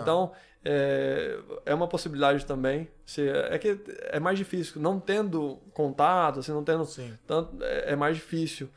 Então 0.00 0.32
é, 0.64 1.38
é 1.66 1.74
uma 1.74 1.88
possibilidade 1.88 2.46
também. 2.46 2.88
Se, 3.04 3.28
é 3.28 3.58
que 3.58 3.80
é 4.10 4.20
mais 4.20 4.38
difícil, 4.38 4.80
não 4.80 4.98
tendo 5.00 5.56
contato, 5.72 6.40
assim, 6.40 6.52
não 6.52 6.62
tendo 6.64 6.84
Sim. 6.84 7.16
tanto, 7.26 7.62
é, 7.62 7.92
é 7.92 7.96
mais 7.96 8.16
difícil. 8.16 8.68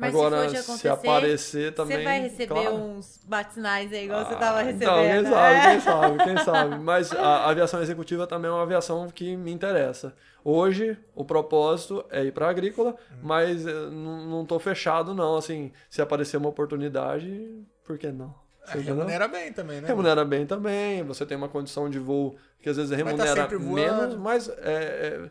Mas 0.00 0.12
se 0.12 0.16
Agora, 0.16 0.36
for 0.38 0.46
de 0.46 0.50
se, 0.56 0.62
acontecer, 0.62 0.88
aparecer 0.88 1.74
também. 1.74 1.98
Você 1.98 2.04
vai 2.04 2.20
receber 2.22 2.46
claro. 2.46 2.74
uns 2.74 3.20
batinais 3.22 3.92
aí, 3.92 4.04
igual 4.06 4.24
você 4.24 4.34
Ah, 4.34 4.38
tava 4.38 4.62
recebendo. 4.62 4.82
Então, 4.82 5.02
quem 5.02 5.22
né? 5.22 5.30
sabe, 5.30 5.70
quem 5.70 5.80
sabe, 5.80 6.24
quem 6.24 6.38
sabe. 6.38 6.78
Mas 6.78 7.12
a 7.12 7.50
aviação 7.50 7.82
executiva 7.82 8.26
também 8.26 8.50
é 8.50 8.54
uma 8.54 8.62
aviação 8.62 9.06
que 9.10 9.36
me 9.36 9.52
interessa. 9.52 10.14
Hoje, 10.42 10.96
o 11.14 11.22
propósito 11.22 12.02
é 12.10 12.24
ir 12.24 12.32
para 12.32 12.46
a 12.46 12.50
agrícola, 12.50 12.96
mas 13.22 13.66
eh, 13.66 13.72
não 13.90 14.24
não 14.24 14.46
tô 14.46 14.58
fechado, 14.58 15.12
não. 15.14 15.36
Assim, 15.36 15.70
se 15.90 16.00
aparecer 16.00 16.38
uma 16.38 16.48
oportunidade, 16.48 17.62
por 17.84 17.98
que 17.98 18.10
não? 18.10 18.34
É, 18.68 18.72
Você 18.72 18.80
remunera 18.80 19.28
bem 19.28 19.52
também, 19.52 19.80
né? 19.80 19.88
Remunera 19.88 20.24
bem 20.24 20.46
também, 20.46 21.02
você 21.02 21.26
tem 21.26 21.36
uma 21.36 21.48
condição 21.48 21.90
de 21.90 21.98
voo 21.98 22.36
que 22.60 22.68
às 22.68 22.76
vezes 22.76 22.90
tá 22.90 22.96
remunera 22.96 23.48
menos, 23.58 24.16
mas 24.16 24.48
é, 24.48 24.54
é, 24.62 25.30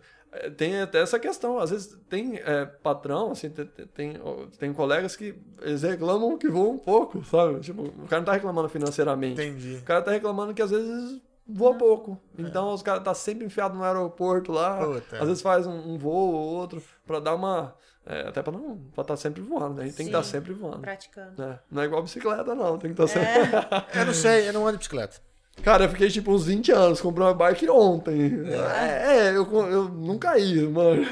tem 0.58 0.80
até 0.82 1.02
essa 1.02 1.20
questão. 1.20 1.58
Às 1.60 1.72
vezes 1.72 1.98
tem 2.10 2.38
é, 2.38 2.66
patrão, 2.66 3.32
assim, 3.32 3.50
tem, 3.50 3.66
tem- 3.66 4.20
tem, 4.58 4.74
colegas 4.74 5.16
que 5.16 5.36
eles 5.62 5.82
reclamam 5.82 6.38
que 6.38 6.48
voam 6.50 6.72
um 6.72 6.78
pouco, 6.78 7.24
sabe? 7.26 7.60
Tipo, 7.60 7.84
o 7.84 8.08
cara 8.08 8.22
não 8.22 8.26
tá 8.26 8.34
reclamando 8.34 8.70
financeiramente. 8.70 9.42
Entendi. 9.42 9.76
O 9.76 9.84
cara 9.84 10.02
tá 10.02 10.12
reclamando 10.12 10.54
que 10.54 10.62
às 10.62 10.72
vezes 10.72 11.22
voa 11.48 11.74
pouco. 11.76 12.22
Então 12.38 12.74
os 12.74 12.84
caras 12.84 13.04
tá 13.04 13.14
sempre 13.14 13.46
enfiado 13.46 13.76
no 13.76 13.84
aeroporto 13.84 14.52
lá. 14.52 14.86
Puta. 14.86 15.18
Às 15.18 15.28
vezes 15.28 15.42
faz 15.42 15.66
um, 15.66 15.94
um 15.94 15.98
voo 15.98 16.34
ou 16.34 16.56
outro 16.56 16.82
pra 17.08 17.20
dar 17.20 17.34
uma. 17.34 17.76
é, 18.06 18.28
até 18.28 18.44
pra 18.44 18.52
não. 18.54 18.78
pra 18.94 19.02
estar 19.02 19.18
sempre 19.18 19.42
voando, 19.42 19.76
né? 19.76 19.84
A 19.84 19.86
gente 19.88 19.96
tem 19.96 20.06
que 20.06 20.12
estar 20.12 20.24
Sim. 20.24 20.32
sempre 20.32 20.54
voando. 20.54 20.82
Praticando. 20.82 21.34
né? 21.38 21.60
Não 21.72 21.82
é 21.82 21.86
igual 21.86 22.04
bicicleta, 22.04 22.54
não. 22.54 22.78
Tem 22.78 22.94
que 22.94 23.02
estar 23.02 23.08
sempre. 23.08 24.00
Eu 24.00 24.06
não 24.06 24.14
sei, 24.14 24.48
eu 24.48 24.54
não 24.54 24.62
ando 24.62 24.74
de 24.74 24.78
bicicleta. 24.80 25.18
Cara, 25.64 25.86
eu 25.86 25.90
fiquei 25.90 26.10
tipo 26.10 26.32
uns 26.32 26.46
20 26.46 26.72
anos, 26.72 27.02
comprei 27.02 27.26
uma 27.28 27.34
bike 27.34 27.70
ontem. 27.70 28.32
É, 28.76 29.28
é, 29.28 29.38
eu, 29.38 29.46
eu 29.70 29.90
nunca 29.90 30.38
ia, 30.38 30.70
mano. 30.70 31.04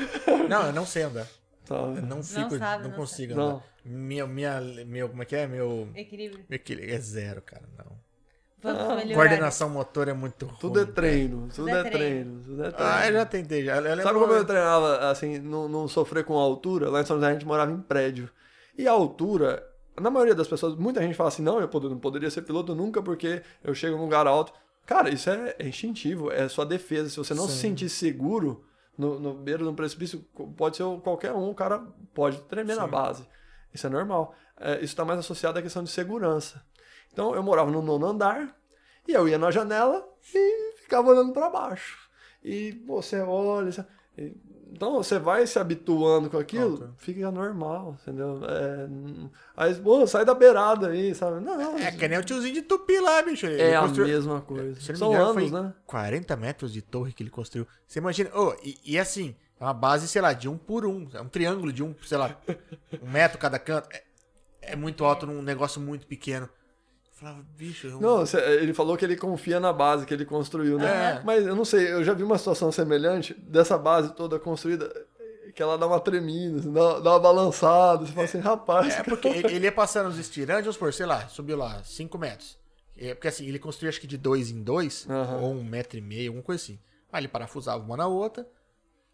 Não, 0.50 0.68
eu 0.68 0.74
não 0.74 0.86
sei 0.86 1.04
andar. 1.04 1.28
Tá. 1.66 1.76
Eu 1.76 2.02
não 2.02 2.24
fico, 2.24 2.40
não, 2.52 2.58
sabe, 2.60 2.84
não 2.84 2.92
consigo 2.92 3.34
sabe. 3.34 3.46
andar. 3.46 3.64
Minha, 3.84 4.26
minha, 4.28 4.62
meu, 4.86 5.10
como 5.10 5.22
é 5.22 5.26
que 5.26 5.36
é? 5.36 5.48
Meu, 5.48 5.88
Equilíbrio. 5.96 6.44
meu 6.50 6.56
equilíbrio 6.56 6.96
é 6.96 7.00
zero, 7.00 7.42
cara, 7.42 7.64
não. 7.78 7.98
Vamos 8.62 8.96
melhorar. 8.96 9.14
Coordenação 9.16 9.70
motor 9.70 10.08
é 10.08 10.14
muito 10.14 10.48
Tudo 10.60 10.80
é 10.80 10.84
ruim, 10.84 10.92
treino, 10.94 11.48
tudo, 11.54 11.70
é 11.70 11.80
é 11.80 11.84
treino, 11.84 12.42
tudo 12.44 12.64
é 12.66 12.72
treino. 12.72 12.92
Ah, 12.94 13.08
eu 13.08 13.14
já 13.14 13.26
tentei, 13.26 13.64
já. 13.64 13.76
Eu 13.76 13.82
lembro- 13.84 14.04
Sabe 14.04 14.20
como 14.20 14.34
eu 14.34 14.44
treinava, 14.46 15.10
assim, 15.12 15.38
não, 15.40 15.70
não 15.70 15.88
sofrer 15.88 16.24
com 16.26 16.38
a 16.38 16.42
altura? 16.42 16.90
Lá 16.90 17.02
em 17.02 17.06
São 17.06 17.18
José 17.18 17.28
a 17.30 17.34
gente 17.34 17.46
morava 17.46 17.72
em 17.72 17.80
prédio. 17.80 18.30
E 18.78 18.88
a 18.88 18.92
altura, 18.92 19.64
na 20.00 20.10
maioria 20.10 20.36
das 20.36 20.48
pessoas, 20.48 20.76
muita 20.76 21.02
gente 21.02 21.16
fala 21.16 21.30
assim, 21.30 21.42
não, 21.42 21.60
eu 21.60 21.70
não 21.90 22.00
poderia 22.00 22.30
ser 22.30 22.44
piloto 22.44 22.76
nunca 22.76 23.02
porque 23.02 23.42
eu 23.64 23.74
chego 23.74 23.98
num 23.98 24.04
lugar 24.04 24.28
alto. 24.28 24.54
Cara, 24.86 25.10
isso 25.10 25.30
é, 25.30 25.56
é 25.60 25.68
instintivo, 25.68 26.32
é 26.32 26.48
sua 26.48 26.66
defesa. 26.66 27.10
Se 27.10 27.18
você 27.18 27.34
não 27.34 27.48
se 27.48 27.56
Sim. 27.56 27.60
sentir 27.70 27.90
seguro 27.90 28.64
no, 28.98 29.20
no 29.20 29.34
beiro 29.34 29.64
de 29.64 29.70
um 29.70 29.76
precipício, 29.76 30.20
pode 30.56 30.78
ser 30.78 30.84
qualquer 31.02 31.34
um, 31.34 31.50
o 31.50 31.56
cara 31.56 31.86
pode 32.14 32.40
tremer 32.44 32.76
na 32.76 32.86
Sim. 32.86 32.92
base. 32.92 33.28
Isso 33.74 33.86
é 33.86 33.90
normal. 33.90 34.34
É, 34.60 34.76
isso 34.76 34.86
está 34.86 35.04
mais 35.04 35.20
associado 35.20 35.60
à 35.60 35.62
questão 35.62 35.84
de 35.84 35.90
segurança. 35.90 36.64
Então, 37.12 37.36
eu 37.36 37.44
morava 37.44 37.70
no 37.70 37.82
nono 37.82 38.06
andar, 38.06 38.56
e 39.08 39.14
eu 39.14 39.28
ia 39.28 39.38
na 39.38 39.52
janela 39.52 40.08
e 40.34 40.74
ficava 40.78 41.10
olhando 41.10 41.34
para 41.34 41.50
baixo. 41.50 42.10
E 42.44 42.72
você 42.86 43.20
olha. 43.20 43.88
e- 44.18 44.36
Então 44.78 44.94
você 44.94 45.18
vai 45.18 45.48
se 45.48 45.58
habituando 45.58 46.30
com 46.30 46.38
aquilo, 46.38 46.78
Pronto. 46.78 46.94
fica 46.98 47.32
normal, 47.32 47.98
entendeu? 48.00 48.40
É, 48.48 48.88
aí, 49.58 49.74
pô, 49.74 50.06
sai 50.06 50.24
da 50.24 50.36
beirada 50.36 50.90
aí, 50.90 51.16
sabe? 51.16 51.44
Não, 51.44 51.78
É 51.80 51.92
que 51.92 52.08
nem 52.08 52.20
o 52.20 52.24
tiozinho 52.24 52.54
de 52.54 52.62
Tupi 52.62 53.00
lá, 53.00 53.24
bicho. 53.24 53.48
Ele 53.48 53.60
é 53.60 53.76
a 53.76 53.82
construiu- 53.82 54.08
mesma 54.14 54.40
coisa. 54.42 54.80
Se 54.80 54.92
não 54.92 55.00
São 55.00 55.12
engano, 55.14 55.30
anos, 55.32 55.52
né? 55.52 55.74
40 55.88 56.36
metros 56.36 56.72
de 56.72 56.84
torre 56.84 57.12
que 57.12 57.24
ele 57.24 57.32
construiu. 57.32 57.68
Você 57.88 57.98
imagina. 57.98 58.30
Oh, 58.36 58.54
e, 58.64 58.78
e 58.86 59.00
assim, 59.00 59.36
É 59.60 59.64
uma 59.64 59.74
base, 59.74 60.08
sei 60.08 60.22
lá, 60.22 60.34
de 60.34 60.48
um 60.48 60.56
por 60.56 60.86
um. 60.86 61.08
É 61.12 61.20
um 61.20 61.28
triângulo 61.28 61.74
de 61.74 61.82
um, 61.82 61.96
sei 62.04 62.20
lá, 62.20 62.38
um 63.02 63.10
metro 63.10 63.40
cada 63.40 63.58
canto. 63.58 63.90
É, 63.92 64.04
é 64.62 64.76
muito 64.76 65.04
alto 65.04 65.26
num 65.26 65.42
negócio 65.42 65.82
muito 65.82 66.06
pequeno. 66.06 66.48
Falava, 67.20 67.44
bicho, 67.58 67.88
eu... 67.88 68.00
Não, 68.00 68.26
cê- 68.28 68.38
ele 68.62 68.76
falou 68.76 68.96
que 68.96 69.04
ele 69.04 69.16
confia 69.18 69.60
na 69.60 69.74
base 69.74 70.06
que 70.06 70.14
ele 70.14 70.24
construiu, 70.24 70.78
né? 70.78 71.18
É. 71.20 71.24
Mas 71.26 71.48
eu 71.48 71.56
não 71.56 71.66
sei, 71.66 71.92
eu 71.92 72.04
já 72.04 72.14
vi 72.14 72.22
uma 72.22 72.38
situação 72.38 72.72
semelhante 72.72 73.34
dessa 73.34 73.76
base 73.76 74.14
toda 74.14 74.40
construída 74.40 74.94
que 75.56 75.64
ela 75.64 75.76
dá 75.80 75.88
uma 75.88 76.00
tremida, 76.00 76.60
assim, 76.60 76.72
dá, 76.72 77.00
dá 77.00 77.12
uma 77.14 77.20
balançada. 77.20 78.06
Você 78.06 78.12
fala 78.12 78.26
assim, 78.26 78.38
rapaz. 78.38 79.00
É 79.00 79.02
porque 79.04 79.28
ele, 79.28 79.48
ele 79.56 79.66
ia 79.66 79.72
passando 79.72 80.10
os 80.10 80.20
estirantes, 80.20 80.66
vamos 80.66 80.76
supor, 80.76 80.94
sei 80.94 81.08
lá, 81.08 81.28
subiu 81.28 81.58
lá 81.58 81.84
5 81.84 82.16
metros. 82.20 82.56
É, 82.96 83.16
porque 83.16 83.28
assim, 83.28 83.48
ele 83.48 83.58
construiu 83.58 83.90
acho 83.90 84.00
que 84.00 84.06
de 84.06 84.18
dois 84.18 84.52
em 84.52 84.62
dois, 84.62 85.08
Aham. 85.10 85.38
ou 85.42 85.54
um 85.56 85.64
metro 85.64 85.98
e 85.98 86.02
meio, 86.02 86.30
alguma 86.30 86.44
coisa 86.44 86.62
assim. 86.64 86.80
Aí 87.12 87.22
ele 87.22 87.28
parafusava 87.28 87.84
uma 87.84 87.98
na 87.98 88.06
outra, 88.06 88.48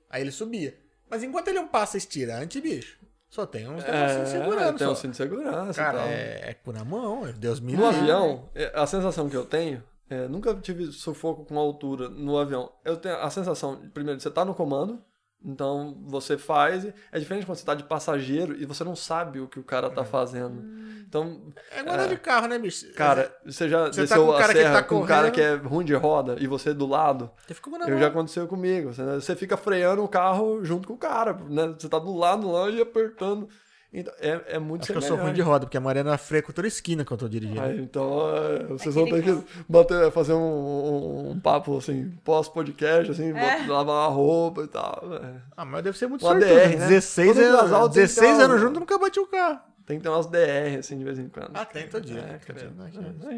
aí 0.10 0.22
ele 0.22 0.32
subia. 0.32 0.78
Mas 1.10 1.24
enquanto 1.24 1.48
ele 1.48 1.60
não 1.60 1.68
passa 1.70 1.96
estirante, 1.98 2.60
bicho, 2.60 2.98
só 3.34 3.48
tem 3.48 3.68
uns 3.68 3.84
negocinhos 3.84 4.30
segurando. 4.30 4.78
tem 4.78 4.88
um 4.88 4.95
cinto 4.95 5.12
de 5.12 5.18
segurança 5.18 5.74
Cara, 5.84 6.02
é, 6.06 6.52
é 6.52 6.53
por 6.64 6.72
na 6.72 6.86
mão, 6.86 7.24
Deus 7.36 7.60
me 7.60 7.74
No 7.74 7.82
livre. 7.90 8.00
avião, 8.02 8.48
é, 8.53 8.72
a 8.76 8.86
sensação 8.86 9.28
que 9.28 9.36
eu 9.36 9.44
tenho, 9.44 9.84
é, 10.08 10.28
nunca 10.28 10.53
tive 10.53 10.92
sufoco 10.92 11.44
com 11.44 11.58
altura 11.58 12.10
no 12.10 12.38
avião. 12.38 12.72
Eu 12.86 12.95
tenho 12.95 13.16
a 13.18 13.30
sensação, 13.32 13.82
primeiro, 13.92 14.18
de 14.18 14.24
você 14.24 14.30
tá 14.30 14.45
no 14.45 14.53
comando, 14.53 15.02
então 15.44 15.98
você 16.06 16.38
faz. 16.38 16.86
É 17.12 17.20
diferente 17.20 17.46
quando 17.46 17.58
você 17.58 17.66
tá 17.66 17.76
de 17.76 17.84
passageiro 17.84 18.56
e 18.56 18.66
você 18.66 18.84
não 18.84 18.96
sabe 18.96 19.40
o 19.40 19.48
que 19.48 19.60
o 19.60 19.64
cara 19.64 19.90
tá 19.90 20.04
fazendo. 20.04 20.64
Então, 21.08 21.42
É 21.72 21.82
igual 21.82 21.96
andar 21.96 22.08
de 22.08 22.18
carro, 22.18 22.48
né, 22.48 22.58
bicho? 22.58 22.92
cara, 22.94 23.32
você 23.46 23.70
já 23.70 23.86
Você 23.86 23.92
tá 23.92 24.02
desceu 24.02 24.26
com 24.26 24.32
o 24.32 24.36
a 24.36 24.40
cara 24.40 24.54
que 24.54 24.60
serra 24.60 24.74
tá 24.74 24.84
com 24.84 24.96
um 24.96 25.06
cara 25.06 25.30
que 25.32 25.42
é 25.42 25.56
ruim 25.56 25.86
de 25.86 25.94
roda 25.94 26.38
e 26.40 26.48
você 26.48 26.74
do 26.74 26.88
lado. 26.88 27.30
Você 27.46 27.54
ficou 27.54 27.78
na 27.78 27.88
Eu 27.88 28.00
já 28.00 28.08
aconteceu 28.08 28.48
comigo. 28.48 28.92
Você, 28.94 29.04
você 29.04 29.36
fica 29.36 29.56
freando 29.56 30.04
o 30.04 30.08
carro 30.08 30.64
junto 30.64 30.88
com 30.88 30.96
o 30.96 30.98
cara, 30.98 31.34
né? 31.50 31.76
Você 31.78 31.88
tá 31.88 32.00
do 32.00 32.16
lado 32.16 32.50
lá 32.52 32.70
e 32.70 32.82
apertando. 32.82 33.48
Então, 33.96 34.12
é, 34.20 34.42
é 34.56 34.60
muito 34.60 34.82
Acho 34.82 34.92
que 34.92 34.98
eu 34.98 35.02
sou 35.04 35.18
ruim 35.18 35.34
de 35.34 35.42
roda, 35.42 35.68
porque 35.68 35.78
a 35.78 35.80
Mariana 35.82 36.18
freia 36.18 36.42
com 36.42 36.52
toda 36.52 36.68
esquina 36.68 37.06
quando 37.06 37.22
eu 37.22 37.28
tô 37.28 37.32
dirigindo. 37.32 37.62
Aí, 37.62 37.80
então, 37.80 38.36
é, 38.36 38.64
vocês 38.66 38.96
vão 38.96 39.06
ter 39.06 39.22
que 39.24 39.38
bater, 39.70 40.12
fazer 40.12 40.34
um, 40.34 40.38
um- 40.40 41.30
um 41.32 41.40
papo, 41.40 41.78
assim, 41.78 42.12
pós-podcast, 42.24 43.12
assim, 43.12 43.32
bota- 43.34 43.72
lavar 43.72 44.06
a 44.06 44.12
roupa 44.12 44.64
e 44.64 44.68
tal. 44.68 45.04
é. 45.24 45.34
Ah, 45.56 45.64
mas 45.64 45.84
deve 45.84 45.96
ser 45.98 46.08
muito 46.08 46.22
sortudo. 46.22 46.44
DR, 46.44 46.70
né? 46.70 46.76
né? 46.78 46.88
16, 46.88 47.34
Todo 47.36 47.44
anos, 47.46 47.62
casal 47.62 47.82
tem 47.82 47.90
que 47.90 48.08
16 48.08 48.38
ter 48.38 48.44
anos 48.44 48.62
junto, 48.62 48.80
nunca 48.80 48.98
bati 48.98 49.20
o 49.20 49.28
carro. 49.28 49.60
Tem 49.86 49.98
que 49.98 50.03
ter 50.03 50.10
umas 50.10 50.28
DR, 50.28 50.78
assim, 50.80 50.98
de 50.98 51.03
vez 51.03 51.20
em 51.20 51.28
quando. 51.28 51.52
Ah, 51.53 51.66
tem, 51.66 51.88
todo 51.90 52.06
dia. 52.06 52.22
É, 52.22 52.38
credo. 52.40 52.74
né? 52.76 52.90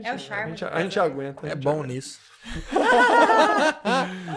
É 0.03 0.14
o 0.14 0.19
charme 0.19 0.43
A 0.43 0.48
gente, 0.49 0.65
a 0.65 0.80
gente 0.82 0.99
aguenta. 0.99 1.45
a 1.45 1.49
É 1.49 1.53
gente 1.53 1.64
bom 1.64 1.72
aguenta. 1.80 1.88
nisso. 1.88 2.19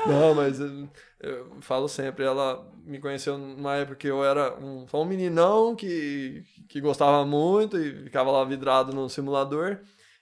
Não, 0.06 0.34
mas 0.34 0.60
eu, 0.60 0.88
eu 1.20 1.56
falo 1.60 1.88
sempre, 1.88 2.24
ela 2.24 2.66
me 2.84 2.98
conheceu 2.98 3.36
numa 3.36 3.76
época 3.76 3.96
que 3.96 4.06
eu 4.06 4.24
era 4.24 4.54
um, 4.58 4.86
só 4.88 5.02
um 5.02 5.04
meninão 5.04 5.74
que, 5.76 6.42
que 6.68 6.80
gostava 6.80 7.24
muito 7.26 7.78
e 7.78 8.04
ficava 8.04 8.30
lá 8.30 8.44
vidrado 8.44 8.92
no 8.94 9.08
simulador. 9.08 9.78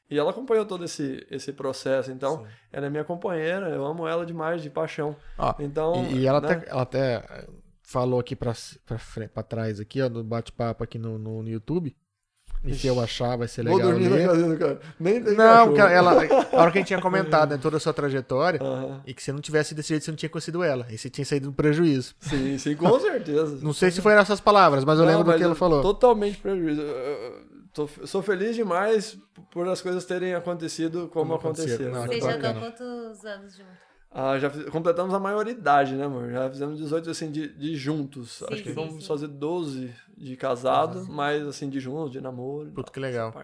E 0.08 0.16
ela 0.16 0.30
acompanhou 0.30 0.64
todo 0.64 0.84
esse, 0.84 1.26
esse 1.30 1.52
processo. 1.52 2.12
Então, 2.12 2.38
Sim. 2.38 2.46
ela 2.72 2.86
é 2.86 2.90
minha 2.90 3.04
companheira, 3.04 3.68
eu 3.70 3.84
amo 3.84 4.06
ela 4.06 4.24
demais, 4.24 4.62
de 4.62 4.70
paixão. 4.70 5.16
Ó, 5.36 5.52
Então, 5.58 6.06
e, 6.10 6.18
e 6.20 6.26
ela, 6.26 6.40
né? 6.40 6.52
até, 6.52 6.70
ela 6.70 6.82
até 6.82 7.46
falou 7.96 8.20
aqui 8.20 8.36
pra, 8.36 8.52
pra, 8.84 8.98
frente, 8.98 9.30
pra 9.30 9.42
trás, 9.42 9.80
aqui, 9.80 10.02
ó, 10.02 10.08
no 10.10 10.22
bate-papo 10.22 10.84
aqui 10.84 10.98
no, 10.98 11.18
no, 11.18 11.42
no 11.42 11.48
YouTube. 11.48 11.96
E 12.64 12.74
se 12.74 12.86
eu 12.86 13.00
achar, 13.00 13.36
vai 13.36 13.48
ser 13.48 13.64
Vou 13.64 13.76
legal. 13.76 13.92
dormir 13.92 14.08
na 14.10 14.16
ler. 14.16 14.26
casinha 14.28 14.48
do 14.48 14.58
cara. 14.58 14.80
Nem 15.00 15.22
tem 15.22 15.34
Não, 15.34 15.66
porque 15.68 15.80
ela, 15.80 16.10
a 16.12 16.56
hora 16.60 16.70
que 16.72 16.78
a 16.78 16.80
gente 16.80 16.88
tinha 16.88 17.00
comentado 17.00 17.50
né, 17.52 17.58
toda 17.58 17.76
a 17.78 17.80
sua 17.80 17.94
trajetória, 17.94 18.60
Aham. 18.62 19.02
e 19.06 19.14
que 19.14 19.22
se 19.22 19.32
não 19.32 19.40
tivesse 19.40 19.74
desse 19.74 19.88
jeito, 19.90 20.04
você 20.04 20.10
não 20.10 20.16
tinha 20.16 20.28
conhecido 20.28 20.62
ela. 20.62 20.86
E 20.90 20.98
você 20.98 21.08
tinha 21.08 21.24
saído 21.24 21.46
no 21.46 21.52
prejuízo. 21.54 22.14
Sim, 22.20 22.58
sim, 22.58 22.74
com 22.76 22.98
certeza. 23.00 23.58
Não 23.62 23.72
sei 23.72 23.90
se 23.90 24.02
foi 24.02 24.14
nessas 24.14 24.40
palavras, 24.40 24.84
mas 24.84 24.98
eu 24.98 25.04
Não, 25.04 25.10
lembro 25.12 25.24
do 25.24 25.28
mas 25.28 25.36
que 25.38 25.42
ela 25.44 25.52
eu- 25.52 25.56
falou. 25.56 25.80
Totalmente 25.80 26.36
prejuízo. 26.38 26.80
Eu- 26.82 26.86
eu- 26.88 27.44
tô- 27.72 27.88
sou 28.04 28.20
feliz 28.22 28.54
demais 28.56 29.16
por 29.50 29.66
as 29.68 29.80
coisas 29.80 30.04
terem 30.04 30.34
acontecido 30.34 31.08
como, 31.12 31.26
Como 31.26 31.34
aconteceram. 31.34 31.92
aconteceram. 31.92 31.92
Não? 31.94 32.06
Vocês 32.06 32.24
já 32.24 32.36
estão 32.36 32.60
quantos 32.60 33.24
anos 33.24 33.56
juntos? 33.56 33.85
Ah, 34.18 34.38
já 34.38 34.48
fiz- 34.48 34.64
completamos 34.70 35.12
a 35.12 35.18
maioridade, 35.20 35.94
né, 35.94 36.06
amor? 36.06 36.30
Já 36.30 36.48
fizemos 36.48 36.78
18, 36.78 37.10
assim, 37.10 37.30
de, 37.30 37.48
de 37.48 37.76
juntos. 37.76 38.42
Acho 38.50 38.62
que 38.62 38.70
sim, 38.70 38.74
vamos 38.74 39.02
sim. 39.02 39.08
fazer 39.08 39.26
12 39.28 39.92
de 40.16 40.34
casado, 40.36 41.04
mas, 41.06 41.46
assim, 41.46 41.68
de 41.68 41.78
juntos, 41.78 42.12
de 42.12 42.20
namoro. 42.22 42.70
Puta, 42.70 42.84
tal, 42.84 42.92
que 42.94 42.98
legal. 43.00 43.34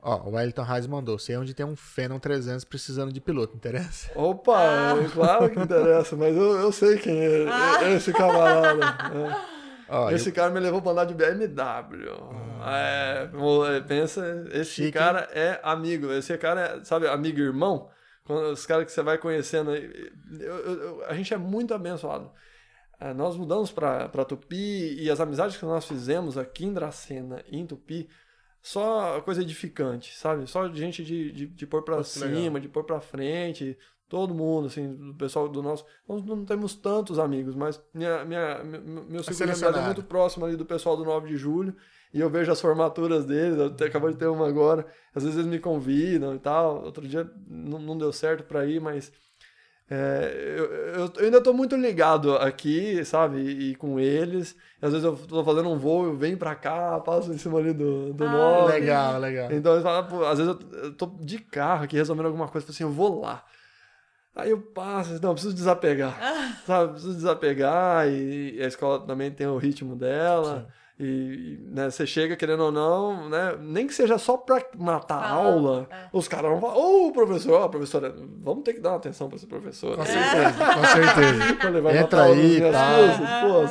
Ó, 0.00 0.30
o 0.30 0.34
Wellington 0.34 0.62
Reis 0.62 0.86
mandou. 0.86 1.18
Sei 1.18 1.36
onde 1.36 1.52
tem 1.52 1.66
um 1.66 1.76
Phenom 1.76 2.18
300 2.18 2.64
precisando 2.64 3.12
de 3.12 3.20
piloto, 3.20 3.54
interessa? 3.54 4.10
Opa, 4.18 4.56
Ah. 4.58 4.94
é 5.04 5.08
claro 5.10 5.50
que 5.50 5.60
interessa, 5.60 6.16
mas 6.16 6.34
eu, 6.34 6.52
eu 6.60 6.72
sei 6.72 6.96
quem 6.96 7.14
é 7.20 7.92
esse 7.94 8.10
camarada. 8.10 8.86
é. 9.14 9.52
Ó, 9.94 10.10
Esse 10.10 10.30
eu- 10.30 10.34
cara 10.34 10.50
me 10.50 10.58
levou 10.60 10.80
pra 10.80 10.92
andar 10.92 11.04
de 11.04 11.12
BMW. 11.12 12.08
É, 12.64 13.28
mo- 13.34 13.66
é, 13.66 13.80
pensa, 13.82 14.46
esse 14.52 14.70
Chique, 14.70 14.92
cara 14.92 15.28
é 15.34 15.60
amigo. 15.62 16.10
Esse 16.10 16.38
cara 16.38 16.60
é, 16.80 16.84
sabe, 16.84 17.06
amigo 17.06 17.38
e 17.38 17.42
irmão. 17.42 17.88
Quando, 17.88 17.91
os 18.28 18.64
caras 18.66 18.84
que 18.86 18.92
você 18.92 19.02
vai 19.02 19.18
conhecendo 19.18 19.74
eu- 19.74 20.56
eu- 20.80 21.04
a 21.06 21.14
gente 21.14 21.32
é 21.34 21.36
muito 21.36 21.74
abençoado. 21.74 22.30
É, 23.00 23.12
nós 23.12 23.36
mudamos 23.36 23.72
pra 24.08 24.24
Tupi 24.24 24.94
e 25.00 25.10
as 25.10 25.18
amizades 25.20 25.56
que 25.56 25.64
nós 25.64 25.84
fizemos 25.86 26.38
aqui 26.38 26.64
em 26.64 26.72
Dracena 26.72 27.42
e 27.48 27.58
em 27.58 27.66
Tupi. 27.66 28.08
Só 28.62 29.20
coisa 29.22 29.42
edificante, 29.42 30.14
sabe? 30.16 30.46
Só 30.48 30.68
gente 30.72 31.02
de, 31.04 31.32
de, 31.32 31.46
de 31.48 31.66
pôr 31.66 31.82
que 31.82 32.04
cima, 32.04 32.26
legal. 32.26 32.60
de 32.60 32.68
pôr 32.68 32.84
pra 32.84 33.00
frente. 33.00 33.76
Todo 34.12 34.34
mundo, 34.34 34.66
assim, 34.66 34.94
do 34.94 35.14
pessoal 35.14 35.48
do 35.48 35.62
nosso. 35.62 35.86
Nós 36.06 36.22
não 36.22 36.44
temos 36.44 36.74
tantos 36.74 37.18
amigos, 37.18 37.54
mas 37.54 37.80
minha, 37.94 38.22
minha, 38.26 38.62
meu, 38.62 39.22
círculo 39.22 39.36
de 39.46 39.52
amizade 39.52 39.78
é 39.78 39.80
muito 39.86 40.02
próximo 40.02 40.44
ali 40.44 40.54
do 40.54 40.66
pessoal 40.66 40.98
do 40.98 41.02
9 41.04 41.28
de 41.28 41.38
julho. 41.38 41.74
E 42.12 42.20
eu 42.20 42.28
vejo 42.28 42.52
as 42.52 42.60
formaturas 42.60 43.24
deles, 43.24 43.56
eu 43.58 43.68
até 43.68 43.86
acabou 43.86 44.10
de 44.10 44.18
ter 44.18 44.26
uma 44.26 44.46
agora. 44.46 44.84
Às 45.14 45.22
vezes 45.22 45.38
eles 45.38 45.50
me 45.50 45.58
convidam 45.58 46.34
e 46.34 46.38
tal. 46.38 46.84
Outro 46.84 47.08
dia 47.08 47.26
não, 47.48 47.78
não 47.78 47.96
deu 47.96 48.12
certo 48.12 48.44
pra 48.44 48.66
ir, 48.66 48.82
mas. 48.82 49.10
é, 49.90 50.54
eu, 50.58 50.64
eu- 51.04 51.12
eu 51.16 51.24
ainda 51.24 51.40
tô 51.42 51.54
muito 51.54 51.74
ligado 51.74 52.36
aqui, 52.36 53.02
sabe? 53.06 53.38
E, 53.40 53.70
e 53.70 53.74
com 53.76 53.98
eles. 53.98 54.54
E 54.82 54.84
às 54.84 54.92
vezes 54.92 55.04
eu 55.06 55.16
tô 55.16 55.42
fazendo 55.42 55.70
um 55.70 55.78
voo, 55.78 56.04
eu 56.04 56.16
venho 56.16 56.36
pra 56.36 56.54
cá, 56.54 57.00
passo 57.00 57.32
em 57.32 57.38
cima 57.38 57.58
ali 57.58 57.72
do, 57.72 58.12
do 58.12 58.24
Ah, 58.24 58.28
nove. 58.28 58.72
Legal, 58.72 59.18
legal. 59.18 59.50
Então, 59.52 59.72
eles 59.72 59.82
falam, 59.82 60.06
pô, 60.06 60.22
às 60.26 60.38
vezes 60.38 60.54
eu, 60.54 60.78
eu 60.84 60.94
tô 60.94 61.06
de 61.20 61.38
carro 61.38 61.84
aqui 61.84 61.96
resolvendo 61.96 62.26
alguma 62.26 62.46
coisa, 62.48 62.70
assim, 62.70 62.84
eu 62.84 62.90
vou 62.90 63.20
lá. 63.22 63.42
Aí 64.34 64.50
eu 64.50 64.58
passo, 64.60 65.20
não, 65.20 65.30
eu 65.30 65.34
preciso 65.34 65.54
desapegar. 65.54 66.16
Sabe, 66.66 66.84
eu 66.84 66.88
preciso 66.92 67.14
desapegar 67.14 68.08
e, 68.08 68.56
e 68.56 68.62
a 68.62 68.66
escola 68.66 69.00
também 69.06 69.30
tem 69.30 69.46
o 69.46 69.58
ritmo 69.58 69.94
dela. 69.94 70.68
E, 70.98 71.04
e, 71.04 71.58
né, 71.70 71.90
você 71.90 72.06
chega 72.06 72.36
querendo 72.36 72.64
ou 72.64 72.72
não, 72.72 73.28
né? 73.28 73.56
Nem 73.60 73.86
que 73.86 73.92
seja 73.94 74.16
só 74.18 74.36
pra 74.36 74.64
matar 74.78 75.18
a 75.18 75.28
Fala, 75.30 75.34
aula, 75.42 75.88
é. 75.90 76.08
os 76.12 76.28
caras 76.28 76.50
vão 76.50 76.60
falar, 76.60 76.76
ô 76.76 77.10
professor, 77.12 77.60
ó, 77.60 77.68
professora, 77.68 78.14
vamos 78.42 78.62
ter 78.62 78.74
que 78.74 78.80
dar 78.80 78.90
uma 78.90 78.96
atenção 78.98 79.26
pra 79.28 79.36
esse 79.36 79.46
professor. 79.46 79.96
Com 79.96 80.04
certeza, 80.04 80.52
com 80.52 80.84
certeza. 80.86 81.54
Quando 81.60 81.74
ele 81.74 81.80
vai 81.80 81.98
Entra 81.98 82.22
aí, 82.24 82.58
minhas 82.60 82.72
tá. 82.72 82.94
coisas, 82.94 83.18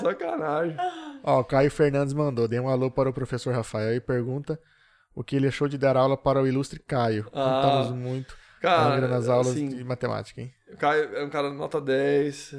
Pô, 0.01 0.07
sacanagem. 0.09 0.77
Ó, 1.23 1.39
o 1.39 1.43
Caio 1.43 1.71
Fernandes 1.71 2.13
mandou. 2.13 2.47
Dê 2.47 2.59
um 2.59 2.67
alô 2.67 2.91
para 2.91 3.09
o 3.09 3.13
professor 3.13 3.53
Rafael 3.53 3.95
e 3.95 4.01
pergunta 4.01 4.59
o 5.15 5.23
que 5.23 5.35
ele 5.35 5.47
achou 5.47 5.67
de 5.67 5.77
dar 5.77 5.95
aula 5.95 6.17
para 6.17 6.41
o 6.41 6.47
ilustre 6.47 6.79
Caio. 6.79 7.27
Ah, 7.33 7.61
Contamos 7.63 7.91
muito 7.91 8.35
Cara, 8.61 9.07
nas 9.07 9.27
aulas 9.27 9.47
assim, 9.47 9.69
de 9.69 9.83
matemática, 9.83 10.39
hein? 10.39 10.53
O 10.71 10.77
Caio 10.77 11.15
é 11.15 11.23
um 11.25 11.29
cara 11.29 11.51
nota 11.51 11.81
10. 11.81 12.53
É, 12.53 12.57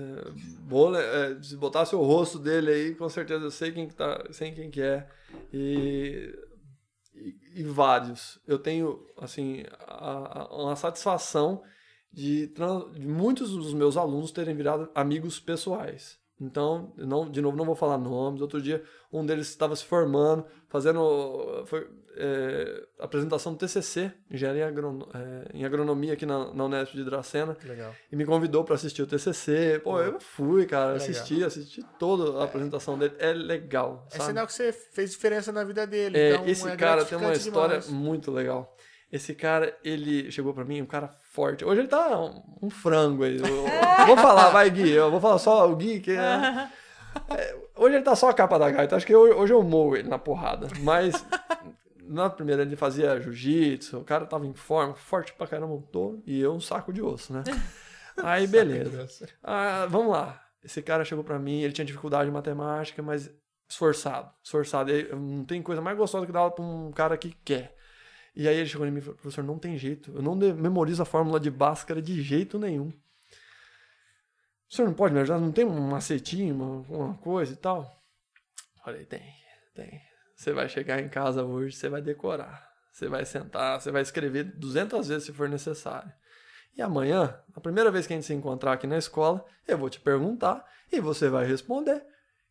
bom, 0.61 0.91
né? 0.91 0.99
É, 1.01 1.43
se 1.43 1.57
botasse 1.57 1.95
o 1.95 2.03
rosto 2.03 2.39
dele 2.39 2.71
aí, 2.71 2.95
com 2.95 3.09
certeza 3.09 3.45
eu 3.45 3.51
sei 3.51 3.71
quem 3.73 3.87
que 3.89 3.95
tá, 3.95 4.23
sei 4.33 4.53
quem 4.53 4.71
que 4.71 4.83
é. 4.83 5.07
E, 5.53 6.35
e, 7.15 7.61
e 7.61 7.63
vários. 7.63 8.41
Eu 8.47 8.59
tenho, 8.59 9.07
assim, 9.17 9.63
a- 9.87 10.41
a- 10.43 10.57
uma 10.63 10.77
satisfação 10.77 11.63
de, 12.13 12.53
de 12.93 13.07
muitos 13.07 13.53
dos 13.53 13.73
meus 13.73 13.97
alunos 13.97 14.33
terem 14.33 14.55
virado 14.55 14.91
amigos 14.95 15.39
pessoais. 15.41 16.21
Então, 16.41 16.93
não, 16.97 17.31
de 17.31 17.41
novo, 17.41 17.57
não 17.57 17.65
vou 17.65 17.77
falar 17.77 17.97
nomes. 17.97 18.41
Outro 18.43 18.61
dia, 18.61 18.83
um 19.13 19.25
deles 19.25 19.49
estava 19.49 19.77
se 19.77 19.85
formando, 19.85 20.45
fazendo 20.69 21.63
foi, 21.67 21.89
é, 22.17 22.83
apresentação 22.99 23.53
do 23.53 23.59
TCC, 23.59 24.13
engenharia 24.31 24.67
agrono- 24.67 25.09
é, 25.15 25.51
em 25.55 25.65
agronomia 25.65 26.13
aqui 26.13 26.27
na, 26.27 26.53
na 26.53 26.65
Unesp 26.65 26.95
de 26.95 27.05
Dracena, 27.05 27.57
Legal. 27.65 27.95
e 28.11 28.17
me 28.17 28.25
convidou 28.25 28.65
para 28.65 28.75
assistir 28.75 29.03
o 29.03 29.07
TCC. 29.07 29.81
Pô, 29.83 30.01
eu 30.01 30.21
fui, 30.21 30.67
cara, 30.67 30.93
Legal. 30.93 30.97
assisti, 31.09 31.45
assisti 31.45 31.83
toda 31.99 32.41
a 32.41 32.45
apresentação 32.45 32.99
dele. 32.99 33.15
É 33.19 33.33
legal, 33.33 34.07
É 34.11 34.17
sabe? 34.17 34.25
sinal 34.31 34.47
que 34.47 34.53
você 34.53 34.73
fez 34.73 35.11
diferença 35.11 35.51
na 35.53 35.65
vida 35.65 35.87
dele. 35.87 36.19
É, 36.19 36.31
então 36.35 36.47
esse 36.47 36.69
é 36.69 36.77
cara 36.77 37.05
tem 37.05 37.17
uma 37.19 37.33
história 37.33 37.79
demais. 37.81 37.89
muito 37.89 38.31
legal. 38.31 38.77
Esse 39.11 39.35
cara, 39.35 39.77
ele 39.85 40.31
chegou 40.31 40.55
pra 40.55 40.65
mim, 40.65 40.81
um 40.81 40.87
cara 40.87 41.09
forte. 41.33 41.65
Hoje 41.67 41.81
ele 41.83 41.89
tá 41.89 42.19
um, 42.19 42.43
um 42.63 42.71
frango 42.71 43.25
aí. 43.25 43.37
Eu, 43.39 43.45
eu 43.47 44.07
vou 44.07 44.17
falar, 44.17 44.49
vai, 44.49 44.71
Gui. 44.71 44.91
Eu 44.91 45.11
vou 45.11 45.21
falar 45.21 45.39
só 45.39 45.71
o 45.71 45.77
Gui, 45.77 46.01
que 46.01 46.13
é, 46.13 46.69
é, 47.37 47.57
Hoje 47.77 47.97
ele 47.97 48.05
tá 48.05 48.17
só 48.17 48.31
a 48.31 48.35
capa 48.35 48.59
da 48.59 48.71
gaita. 48.71 48.97
Acho 48.97 49.05
que 49.07 49.15
hoje, 49.15 49.35
hoje 49.35 49.53
eu 49.53 49.63
morro 49.63 49.97
ele 49.97 50.09
na 50.09 50.19
porrada. 50.19 50.69
Mas 50.81 51.23
na 52.09 52.29
primeira 52.29 52.63
ele 52.63 52.77
fazia 52.77 53.21
jiu-jitsu, 53.21 53.99
o 53.99 54.05
cara 54.05 54.27
tava 54.27 54.47
em 54.47 54.55
forma, 54.55 54.95
forte 54.95 55.33
pra 55.33 55.47
caramba, 55.47 55.83
e 56.27 56.41
eu 56.41 56.55
um 56.55 56.61
saco 56.61 56.93
de 56.93 57.03
osso, 57.03 57.33
né? 57.33 57.43
Aí 58.23 58.47
beleza. 58.47 59.07
Ah, 59.43 59.87
vamos 59.89 60.13
lá. 60.13 60.43
esse 60.63 60.83
cara 60.83 61.05
chegou 61.05 61.25
pra 61.25 61.39
mim, 61.39 61.61
ele 61.61 61.73
tinha 61.73 61.85
dificuldade 61.85 62.29
em 62.29 62.33
matemática, 62.33 63.03
mas 63.03 63.31
esforçado, 63.69 64.31
esforçado. 64.43 64.91
Aí, 64.91 65.09
não 65.15 65.45
tem 65.45 65.63
coisa 65.63 65.81
mais 65.81 65.97
gostosa 65.97 66.27
que 66.27 66.33
dar 66.33 66.41
aula 66.41 66.51
pra 66.51 66.65
um 66.65 66.93
cara 66.93 67.17
que 67.17 67.33
quer. 67.45 67.75
E 68.35 68.49
aí 68.49 68.57
ele 68.57 68.69
chegou 68.69 68.87
em 68.87 68.91
mim 68.91 68.99
e 68.99 69.03
falou, 69.03 69.17
professor, 69.17 69.45
não 69.45 69.59
tem 69.59 69.77
jeito. 69.77 70.13
Eu 70.15 70.23
não 70.23 70.35
memorizo 70.35 71.03
a 71.03 71.07
fórmula 71.07 71.39
de 71.39 71.51
Bhaskara 71.51 72.01
de 72.01 72.23
jeito 72.23 72.59
nenhum. 72.59 72.89
O 74.71 74.75
senhor 74.75 74.89
não 74.89 74.95
pode 74.95 75.13
me 75.13 75.21
ajudar? 75.21 75.39
Não 75.39 75.53
tem 75.53 75.67
um 75.67 75.81
macetinho, 75.89 76.55
uma, 76.55 76.97
uma 76.97 77.15
coisa 77.19 77.53
e 77.53 77.57
tal? 77.57 77.91
Falei, 78.83 79.05
tem, 79.05 79.23
tem. 79.75 80.12
Você 80.43 80.53
vai 80.53 80.69
chegar 80.69 81.01
em 81.01 81.09
casa 81.09 81.45
hoje, 81.45 81.77
você 81.77 81.89
vai 81.89 82.03
decorar. 82.03 82.69
Você 82.91 83.07
vai 83.07 83.25
sentar, 83.25 83.81
você 83.81 83.93
vai 83.93 84.03
escrever 84.03 84.43
200 84.43 85.07
vezes 85.07 85.27
se 85.27 85.33
for 85.33 85.49
necessário. 85.49 86.13
E 86.77 86.83
amanhã, 86.83 87.39
a 87.55 87.61
primeira 87.61 87.93
vez 87.93 88.09
que 88.09 88.13
a 88.13 88.17
gente 88.17 88.27
se 88.27 88.35
encontrar 88.35 88.73
aqui 88.73 88.85
na 88.85 88.99
escola, 88.99 89.45
eu 89.69 89.79
vou 89.79 89.89
te 89.89 90.01
perguntar 90.01 90.67
e 90.91 90.99
você 90.99 91.29
vai 91.29 91.47
responder. 91.47 92.05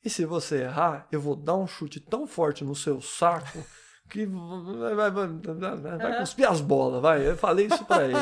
E 0.06 0.10
se 0.10 0.24
você 0.24 0.61
errar, 0.61 1.06
eu 1.11 1.20
vou 1.20 1.36
dar 1.36 1.58
um 1.58 1.68
chute 1.68 2.00
tão 2.00 2.26
forte 2.26 2.64
no 2.64 2.74
seu 2.74 3.02
saco 3.02 3.61
que 4.10 4.26
vai, 4.26 4.95
vai, 4.95 5.11
vai, 5.11 5.28
vai, 5.28 5.98
vai 5.98 6.18
cuspir 6.18 6.50
as 6.50 6.61
bolas, 6.61 7.02
vai. 7.02 7.28
Eu 7.28 7.36
falei 7.36 7.66
isso 7.66 7.84
pra 7.84 8.06
ele. 8.06 8.16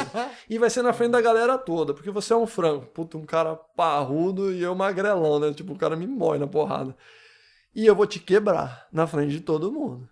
E 0.50 0.58
vai 0.58 0.72
ser 0.72 0.82
na 0.82 0.94
frente 0.94 1.12
da 1.12 1.22
galera 1.22 1.60
toda, 1.60 1.94
porque 1.94 2.10
você 2.10 2.34
é 2.34 2.36
um 2.36 2.48
frango. 2.48 2.88
Puta, 2.88 3.20
um 3.20 3.26
cara 3.26 3.56
parrudo 3.56 4.52
e 4.52 4.64
eu 4.64 4.74
magrelão, 4.74 5.40
né? 5.40 5.54
Tipo, 5.54 5.74
o 5.74 5.78
cara 5.78 5.96
me 5.96 6.08
mói 6.08 6.40
na 6.40 6.48
porrada. 6.48 6.96
E 7.74 7.86
eu 7.86 7.96
vou 7.96 8.08
te 8.08 8.20
quebrar 8.20 8.88
na 8.92 9.06
frente 9.08 9.32
de 9.32 9.42
todo 9.42 9.72
mundo. 9.72 10.10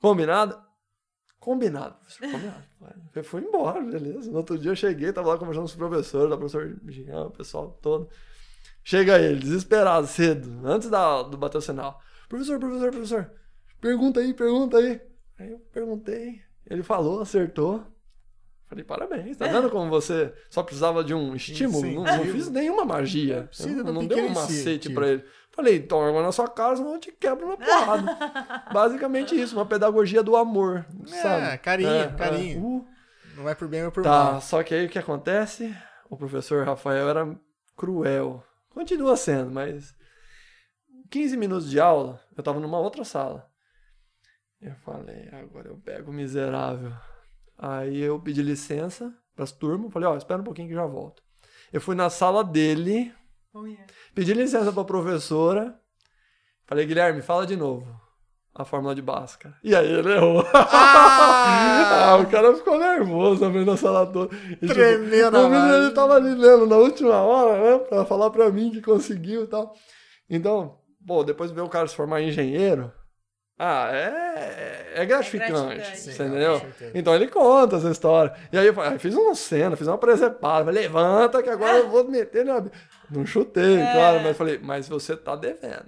Combinado? 0.00 0.60
Combinado. 1.38 1.96
Combinado. 2.20 2.64
Eu 3.14 3.24
fui 3.24 3.42
embora, 3.42 3.80
beleza. 3.80 4.30
No 4.30 4.38
outro 4.38 4.58
dia 4.58 4.70
eu 4.70 4.76
cheguei, 4.76 5.12
tava 5.12 5.28
lá 5.28 5.38
conversando 5.38 5.62
com 5.62 5.70
os 5.70 5.74
professores, 5.74 6.32
o 6.32 6.38
professor 6.38 6.80
Jean, 6.86 7.26
o 7.26 7.30
pessoal 7.30 7.76
todo. 7.82 8.08
Chega 8.84 9.18
ele, 9.18 9.40
desesperado, 9.40 10.06
cedo, 10.06 10.60
antes 10.64 10.88
da, 10.88 11.22
do 11.22 11.36
bater 11.36 11.58
o 11.58 11.60
sinal. 11.60 12.00
Professor, 12.28 12.60
professor, 12.60 12.90
professor, 12.90 13.32
pergunta 13.80 14.20
aí, 14.20 14.32
pergunta 14.32 14.78
aí. 14.78 15.00
Aí 15.38 15.50
eu 15.50 15.58
perguntei, 15.72 16.40
ele 16.66 16.82
falou, 16.82 17.20
acertou. 17.20 17.84
Falei, 18.66 18.84
parabéns, 18.84 19.36
tá 19.36 19.46
vendo 19.48 19.70
como 19.70 19.88
você 19.90 20.32
só 20.50 20.62
precisava 20.62 21.02
de 21.02 21.14
um 21.14 21.34
estímulo? 21.34 22.04
Não, 22.04 22.04
não 22.04 22.24
fiz 22.26 22.50
nenhuma 22.50 22.84
magia. 22.84 23.48
Do 23.82 23.92
não 23.92 24.06
deu 24.06 24.26
um 24.26 24.28
macete 24.28 24.90
pra 24.92 25.08
ele. 25.08 25.24
Falei, 25.58 25.80
toma 25.82 26.22
na 26.22 26.30
sua 26.30 26.46
casa, 26.46 26.84
eu 26.84 27.00
te 27.00 27.10
quebro 27.10 27.48
na 27.48 27.56
porrada. 27.56 28.16
Basicamente 28.72 29.34
isso, 29.34 29.56
uma 29.56 29.66
pedagogia 29.66 30.22
do 30.22 30.36
amor, 30.36 30.86
sabe? 31.04 31.58
carinho, 31.58 32.16
carinho. 32.16 32.64
Uh, 32.64 32.86
Não 33.36 33.42
vai 33.42 33.56
por 33.56 33.66
bem, 33.66 33.82
vai 33.82 33.90
por 33.90 34.04
Tá, 34.04 34.10
mal. 34.32 34.40
só 34.40 34.62
que 34.62 34.72
aí 34.72 34.86
o 34.86 34.88
que 34.88 35.00
acontece? 35.00 35.76
O 36.08 36.16
professor 36.16 36.64
Rafael 36.64 37.08
era 37.08 37.36
cruel. 37.76 38.40
Continua 38.70 39.16
sendo, 39.16 39.50
mas 39.50 39.96
15 41.10 41.36
minutos 41.36 41.68
de 41.68 41.80
aula, 41.80 42.20
eu 42.36 42.42
tava 42.44 42.60
numa 42.60 42.78
outra 42.78 43.02
sala. 43.02 43.44
Eu 44.60 44.76
falei, 44.84 45.28
agora 45.32 45.70
eu 45.70 45.76
pego 45.78 46.12
o 46.12 46.14
miserável. 46.14 46.92
Aí 47.58 47.98
eu 48.00 48.20
pedi 48.20 48.42
licença 48.42 49.12
pras 49.34 49.50
turmas, 49.50 49.92
falei, 49.92 50.08
ó, 50.08 50.16
espera 50.16 50.40
um 50.40 50.44
pouquinho 50.44 50.68
que 50.68 50.74
já 50.74 50.86
volto. 50.86 51.20
Eu 51.72 51.80
fui 51.80 51.96
na 51.96 52.08
sala 52.10 52.44
dele, 52.44 53.12
pedi 54.14 54.34
licença 54.34 54.72
pra 54.72 54.84
professora, 54.84 55.78
falei, 56.66 56.86
Guilherme, 56.86 57.22
fala 57.22 57.46
de 57.46 57.56
novo 57.56 58.08
a 58.58 58.64
fórmula 58.64 58.92
de 58.92 59.00
Bhaskara. 59.00 59.54
E 59.62 59.74
aí 59.74 59.90
ele 59.90 60.12
errou. 60.12 60.44
Ah! 60.52 62.10
Ah, 62.10 62.16
o 62.16 62.26
cara 62.26 62.54
ficou 62.56 62.78
nervoso 62.78 63.50
frente 63.50 63.66
da 63.66 63.76
sala 63.76 64.06
toda. 64.06 64.34
E, 64.34 64.56
tipo, 64.56 64.74
Tremeu 64.74 65.30
na 65.30 65.40
o 65.40 65.48
menino, 65.50 65.74
ele 65.74 65.90
tava 65.92 66.14
ali 66.14 66.34
lendo 66.34 66.66
na 66.66 66.76
última 66.76 67.14
hora, 67.16 67.78
né? 67.78 67.84
Pra 67.84 68.04
falar 68.04 68.30
pra 68.30 68.50
mim 68.50 68.70
que 68.70 68.80
conseguiu 68.80 69.44
e 69.44 69.46
tal. 69.46 69.74
Então, 70.28 70.78
pô, 71.06 71.22
depois 71.22 71.50
de 71.50 71.56
ver 71.56 71.62
o 71.62 71.68
cara 71.68 71.86
se 71.86 71.94
formar 71.94 72.22
engenheiro, 72.22 72.92
ah, 73.58 73.90
é, 73.92 74.92
é 74.94 75.04
gratificante, 75.04 75.50
gratificante. 75.50 75.98
você 75.98 76.12
Sim, 76.12 76.22
entendeu? 76.24 76.62
Então 76.94 77.14
ele 77.14 77.26
conta 77.26 77.76
essa 77.76 77.90
história. 77.90 78.32
E 78.52 78.58
aí 78.58 78.66
eu 78.68 78.74
falei, 78.74 78.94
ah, 78.94 78.98
fiz 78.98 79.14
uma 79.14 79.34
cena, 79.34 79.76
fiz 79.76 79.88
uma 79.88 79.98
presepada. 79.98 80.66
Falei, 80.66 80.82
levanta 80.84 81.42
que 81.42 81.50
agora 81.50 81.78
eu 81.78 81.88
vou 81.88 82.04
meter 82.08 82.44
na... 82.44 82.62
Não 83.10 83.26
chutei, 83.26 83.80
É. 83.80 83.92
claro, 83.92 84.20
mas 84.22 84.36
falei, 84.36 84.60
mas 84.62 84.88
você 84.88 85.16
tá 85.16 85.34
devendo. 85.34 85.86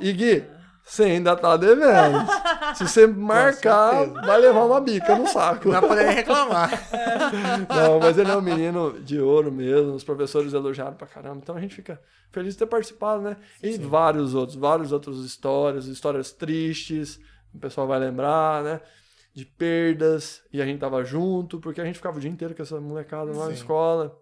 E 0.00 0.12
Gui, 0.12 0.44
você 0.90 1.04
ainda 1.04 1.36
tá 1.36 1.56
devendo. 1.56 2.18
Se 2.74 2.82
você 2.82 3.06
marcar, 3.06 4.06
vai 4.06 4.40
levar 4.40 4.64
uma 4.64 4.80
bica 4.80 5.16
no 5.16 5.24
saco. 5.28 5.68
Não 5.68 5.80
vai 5.80 5.88
poder 5.88 6.10
reclamar. 6.10 6.68
Não, 7.70 8.00
mas 8.00 8.18
ele 8.18 8.28
é 8.28 8.36
um 8.36 8.40
menino 8.42 8.98
de 9.00 9.20
ouro 9.20 9.52
mesmo. 9.52 9.92
Os 9.92 10.02
professores 10.02 10.52
elogiaram 10.52 10.94
pra 10.94 11.06
caramba. 11.06 11.38
Então 11.40 11.54
a 11.54 11.60
gente 11.60 11.76
fica 11.76 12.02
feliz 12.32 12.54
de 12.54 12.58
ter 12.58 12.66
participado, 12.66 13.22
né? 13.22 13.36
E 13.62 13.78
vários 13.78 14.34
outros, 14.34 14.58
vários 14.58 14.90
outros 14.90 15.24
histórias, 15.24 15.86
histórias 15.86 16.32
tristes. 16.32 17.20
O 17.54 17.58
pessoal 17.60 17.86
vai 17.86 18.00
lembrar, 18.00 18.64
né? 18.64 18.80
De 19.32 19.44
perdas. 19.44 20.42
E 20.52 20.60
a 20.60 20.66
gente 20.66 20.80
tava 20.80 21.04
junto, 21.04 21.60
porque 21.60 21.80
a 21.80 21.84
gente 21.84 21.96
ficava 21.96 22.18
o 22.18 22.20
dia 22.20 22.30
inteiro 22.30 22.52
com 22.52 22.62
essa 22.62 22.80
molecada 22.80 23.30
lá 23.30 23.44
na 23.44 23.46
Sim. 23.46 23.52
escola. 23.52 24.18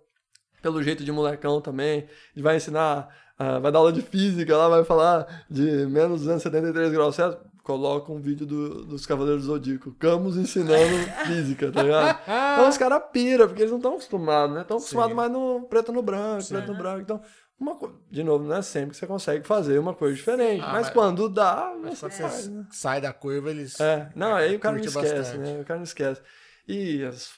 Pelo 0.61 0.83
jeito 0.83 1.03
de 1.03 1.11
molecão 1.11 1.63
também. 1.63 2.07
Ele 2.37 2.43
vai 2.43 2.57
ensinar, 2.57 3.09
ah, 3.39 3.59
vai 3.59 3.71
dar 3.73 3.79
aula 3.79 3.93
de 3.93 4.03
física 4.03 4.57
lá, 4.57 4.69
vai 4.69 4.85
falar 4.85 5.45
de 5.49 5.63
menos 5.87 6.21
273 6.23 6.93
graus 6.93 7.15
Celsius. 7.15 7.43
Coloca 7.63 8.11
um 8.11 8.19
vídeo 8.19 8.47
do- 8.47 8.87
dos 8.87 9.05
Cavaleiros 9.05 9.43
do 9.45 9.49
Zodíaco. 9.53 9.93
Camus 9.93 10.39
ensinando 10.39 10.97
física, 11.27 11.71
tá 11.71 11.83
ligado? 11.83 12.19
Então 12.23 12.67
os 12.69 12.79
caras 12.79 13.03
piram, 13.13 13.47
porque 13.47 13.61
eles 13.61 13.71
não 13.71 13.77
estão 13.79 13.93
acostumados, 13.93 14.55
né? 14.55 14.63
Estão 14.63 14.79
acostumados 14.79 15.15
mais 15.15 15.31
no 15.31 15.63
preto 15.69 15.93
no 15.93 16.01
branco, 16.03 16.41
Sim. 16.43 16.55
preto 16.55 16.73
no 16.73 16.79
branco. 16.79 17.01
Então, 17.03 17.21
uma 17.61 17.75
co... 17.75 17.93
de 18.11 18.25
novo, 18.25 18.45
não 18.45 18.57
é 18.57 18.63
sempre 18.63 18.93
que 18.93 18.97
você 18.97 19.07
consegue 19.07 19.47
fazer 19.47 19.79
uma 19.79 19.93
coisa 19.93 20.17
diferente. 20.17 20.63
Ah, 20.63 20.69
mas, 20.73 20.87
mas- 20.87 20.91
quando 20.91 21.29
dá, 21.29 21.75
Mas 21.79 21.99
você 21.99 22.11
faz, 22.23 22.33
você 22.45 22.49
né? 22.51 22.67
sai 22.71 23.01
da 23.03 23.13
curva, 23.13 23.51
eles. 23.51 23.79
É, 23.79 24.09
não, 24.17 24.35
aí 24.35 24.57
o 24.57 24.59
cara 24.61 24.77
não 24.79 24.83
esquece, 24.85 25.15
bastante. 25.15 25.37
né? 25.39 25.61
O 25.61 25.65
cara 25.67 25.77
não 25.79 25.85
esquece. 25.85 26.23
E 26.67 27.05
as 27.05 27.33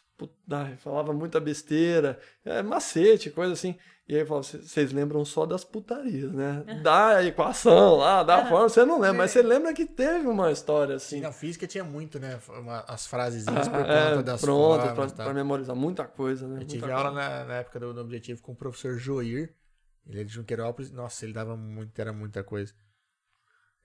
ai, 0.48 0.76
falava 0.76 1.12
muita 1.12 1.40
besteira, 1.40 2.18
é, 2.44 2.62
macete, 2.62 3.30
coisa 3.30 3.54
assim. 3.54 3.74
E 4.10 4.14
aí 4.14 4.22
eu 4.22 4.26
falava, 4.26 4.42
vocês 4.44 4.90
lembram 4.92 5.24
só 5.24 5.46
das 5.46 5.62
putarias, 5.62 6.32
né? 6.32 6.64
Da 6.82 7.22
equação 7.24 7.94
lá, 7.96 8.24
da 8.24 8.44
forma, 8.48 8.68
você 8.68 8.84
não 8.84 8.98
lembra, 8.98 9.18
mas 9.18 9.30
você 9.30 9.40
lembra 9.40 9.72
que 9.72 9.86
teve 9.86 10.26
uma 10.26 10.50
história 10.50 10.96
assim. 10.96 11.16
Sim, 11.16 11.20
na 11.22 11.30
física 11.30 11.64
tinha 11.64 11.84
muito, 11.84 12.18
né? 12.18 12.40
Uma- 12.48 12.84
as 12.88 13.06
frases 13.06 13.46
Ah, 13.46 13.52
por 13.52 13.70
conta 13.70 13.88
é, 13.92 14.22
das 14.22 14.40
pronto, 14.40 14.80
formas. 14.82 14.94
pra, 14.94 15.06
tá? 15.16 15.24
pra 15.24 15.32
memorizar 15.32 15.76
muita 15.76 16.04
coisa, 16.06 16.48
né? 16.48 16.56
Eu 16.62 16.66
tive 16.66 16.80
Muita 16.80 16.96
aula 16.96 17.12
coisa. 17.12 17.28
na, 17.28 17.44
na 17.44 17.54
época 17.58 17.78
do, 17.78 17.94
do 17.94 18.00
Objetivo 18.00 18.42
com 18.42 18.50
o 18.50 18.56
professor 18.56 18.98
Joir. 18.98 19.54
Ele 20.08 20.20
é 20.22 20.24
de 20.24 20.32
Junqueirópolis. 20.32 20.90
Nossa, 20.90 21.24
ele 21.24 21.32
dava 21.32 21.56
muito, 21.56 21.96
era 22.00 22.12
muita 22.12 22.42
coisa. 22.42 22.74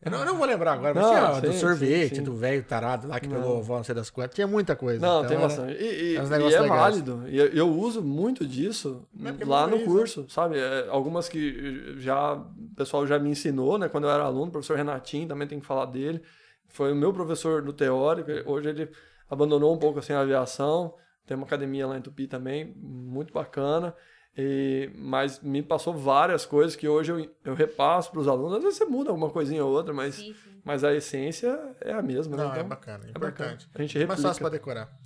Eu 0.06 0.12
não, 0.12 0.20
eu 0.20 0.26
não 0.26 0.38
vou 0.38 0.46
lembrar 0.46 0.74
agora, 0.74 0.94
mas 0.94 1.04
Não, 1.04 1.12
tinha 1.12 1.42
do 1.42 1.52
sim, 1.54 1.60
sorvete, 1.60 2.10
sim, 2.10 2.16
sim. 2.18 2.24
do 2.24 2.36
velho 2.36 2.64
tarado 2.64 3.08
lá 3.08 3.20
que 3.20 3.28
Não. 3.28 3.38
pegou 3.42 3.64
vó, 3.64 3.78
não 3.78 3.84
sei 3.84 3.96
das 3.96 4.12
quantas. 4.12 4.36
Tinha 4.36 4.46
muita 4.46 4.76
coisa. 4.76 5.00
Não, 5.06 5.18
Então, 5.26 5.30
tem 5.30 5.40
bastante. 5.40 5.74
E, 5.74 5.84
e- 5.84 6.16
é 6.16 6.22
e 6.50 6.54
é 6.54 6.68
válido. 6.68 7.24
E 7.28 7.38
eu, 7.38 7.48
eu 7.48 7.70
uso 7.70 8.04
muito 8.04 8.46
disso 8.46 9.08
é 9.26 9.30
porque 9.32 9.44
lá 9.44 9.66
no 9.66 9.80
curso, 9.80 10.28
sabe? 10.30 10.60
É, 10.60 10.88
algumas 10.90 11.28
que 11.28 11.96
já 11.98 12.34
o 12.36 12.46
pessoal 12.76 13.08
já 13.08 13.18
me 13.18 13.32
ensinou, 13.32 13.80
né? 13.80 13.90
Quando 13.90 14.04
eu 14.04 14.12
era 14.12 14.24
aluno, 14.24 14.50
o 14.50 14.52
professor 14.52 14.78
Renatinho, 14.78 15.28
também 15.28 15.48
tem 15.48 15.60
que 15.60 15.66
falar 15.66 15.86
dele. 15.86 16.22
Foi 16.68 16.92
o 16.92 16.96
meu 16.96 17.12
professor 17.12 17.64
no 17.64 17.74
teórico. 17.74 18.30
Hoje 18.46 18.70
ele 18.70 18.90
abandonou 19.28 19.74
um 19.74 19.78
pouco 19.80 19.98
assim 19.98 20.14
a 20.14 20.20
aviação. 20.22 20.94
Tem 21.26 21.36
uma 21.36 21.48
academia 21.48 21.88
lá 21.88 21.98
em 21.98 22.02
Tupi 22.02 22.28
também, 22.28 22.76
muito 22.78 23.34
bacana. 23.34 23.96
E, 24.38 24.90
mas 24.96 25.40
me 25.40 25.62
passou 25.64 25.94
várias 25.94 26.46
coisas 26.46 26.76
que 26.76 26.88
hoje 26.88 27.12
eu, 27.12 27.30
eu 27.46 27.54
repasso 27.56 28.12
para 28.12 28.20
os 28.20 28.28
alunos. 28.28 28.58
Às 28.58 28.64
vezes 28.64 28.78
você 28.78 28.86
muda 28.86 29.10
alguma 29.10 29.30
coisinha 29.30 29.64
ou 29.64 29.72
outra, 29.72 29.94
mas, 29.94 30.16
Sim, 30.16 30.34
sim. 30.34 30.62
mas 30.64 30.84
a 30.84 30.94
essência 30.94 31.58
é 31.80 31.94
a 31.94 32.02
mesma. 32.02 32.36
Não, 32.36 32.44
né? 32.50 32.50
é 32.50 32.58
Então, 32.58 32.68
bacana, 32.70 33.06
é 33.06 33.10
é 33.10 33.14
bacana. 33.14 33.52
importante. 33.54 33.70
A 33.74 33.82
gente 33.82 33.98
É 34.02 34.06
mais 34.06 34.22
fácil 34.22 34.44
replica. 34.44 34.66
pra 34.66 34.76
decorar. 34.76 35.00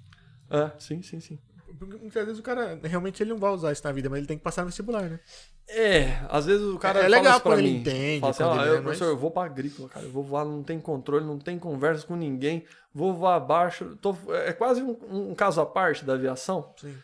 É, 0.65 0.71
sim, 0.79 1.01
sim, 1.03 1.19
sim. 1.19 1.39
Porque 1.77 1.95
muitas 1.97 2.25
vezes 2.25 2.39
o 2.39 2.43
cara, 2.43 2.79
realmente 2.83 3.21
ele 3.21 3.29
não 3.29 3.37
vai 3.37 3.51
usar 3.51 3.71
isso 3.71 3.83
na 3.85 3.91
vida, 3.91 4.09
mas 4.09 4.17
ele 4.17 4.27
tem 4.27 4.37
que 4.37 4.43
passar 4.43 4.63
no 4.63 4.67
vestibular, 4.69 5.03
né? 5.03 5.19
É, 5.67 6.19
às 6.27 6.47
vezes 6.47 6.65
o 6.65 6.79
cara 6.79 6.97
É 6.99 7.03
fala 7.03 7.15
legal 7.15 7.39
quando 7.41 7.59
ele 7.59 7.69
mim. 7.69 7.77
entende, 7.81 8.19
Fala 8.21 8.31
assim, 8.31 8.43
quando 8.43 8.59
ah, 8.59 8.61
ele 8.63 8.69
eu, 8.69 8.73
é, 8.73 8.75
mas- 8.77 8.83
professor, 8.83 9.05
eu 9.05 9.17
vou 9.17 9.29
pra 9.29 9.43
agrícola, 9.43 9.87
cara. 9.87 10.03
Eu 10.07 10.11
vou 10.11 10.23
voar, 10.23 10.43
não 10.43 10.63
tem 10.63 10.79
controle, 10.79 11.23
não 11.23 11.37
tem 11.37 11.59
conversa 11.59 12.07
com 12.07 12.15
ninguém. 12.15 12.65
Vou 12.91 13.13
voar 13.13 13.35
abaixo. 13.35 13.95
tô- 14.01 14.15
é 14.33 14.51
quase 14.51 14.81
um, 14.81 14.97
um 15.29 15.35
caso 15.35 15.61
à 15.61 15.65
parte 15.67 16.03
da 16.03 16.13
aviação. 16.13 16.73
Sim. 16.75 16.97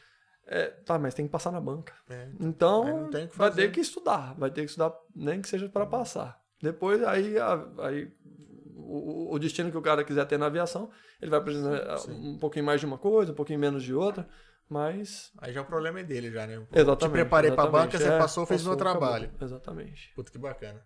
É, 0.47 0.67
tá, 0.67 0.99
mas 0.99 1.13
tem 1.13 1.25
que 1.25 1.31
passar 1.31 1.51
na 1.51 1.59
banca. 1.59 1.93
É. 2.09 2.29
Então, 2.39 2.83
Aí 2.85 2.93
não 2.93 3.09
tem 3.09 3.25
o 3.25 3.29
que 3.29 3.37
vai 3.37 3.51
ter 3.51 3.71
que 3.71 3.79
estudar. 3.79 4.35
Vai 4.37 4.51
ter 4.51 4.61
que 4.61 4.67
estudar, 4.69 4.93
nem 5.15 5.41
que 5.41 5.47
seja 5.49 5.67
para 5.67 5.85
passar. 5.85 6.39
Depois, 6.61 7.03
aí, 7.03 7.37
a- 7.39 7.67
aí 7.79 8.11
o, 8.75 9.33
o 9.33 9.39
destino 9.39 9.71
que 9.71 9.77
o 9.77 9.81
cara 9.81 10.03
quiser 10.03 10.25
ter 10.25 10.37
na 10.37 10.45
aviação, 10.45 10.89
ele 11.21 11.31
vai 11.31 11.41
precisar 11.41 11.97
Sim. 11.97 12.11
um 12.35 12.37
pouquinho 12.37 12.65
mais 12.65 12.79
de 12.79 12.85
uma 12.85 12.97
coisa, 12.97 13.31
um 13.31 13.35
pouquinho 13.35 13.59
menos 13.59 13.83
de 13.83 13.93
outra. 13.93 14.27
Mas 14.69 15.31
Aí 15.37 15.53
já 15.53 15.61
o 15.61 15.65
problema 15.65 15.99
é 15.99 16.03
dele 16.03 16.31
já, 16.31 16.47
né? 16.47 16.57
Pô, 16.59 16.65
Exatamente. 16.79 17.09
Te 17.09 17.09
preparei 17.11 17.51
pra 17.51 17.63
exatamente. 17.65 17.91
banca, 17.91 17.97
você 17.99 18.09
É, 18.13 18.17
passou, 18.17 18.45
fez 18.47 18.65
o 18.65 18.69
meu 18.69 18.77
trabalho. 18.77 19.25
acabou. 19.25 19.47
Exatamente. 19.47 20.11
Puta 20.15 20.31
que 20.31 20.37
bacana. 20.39 20.83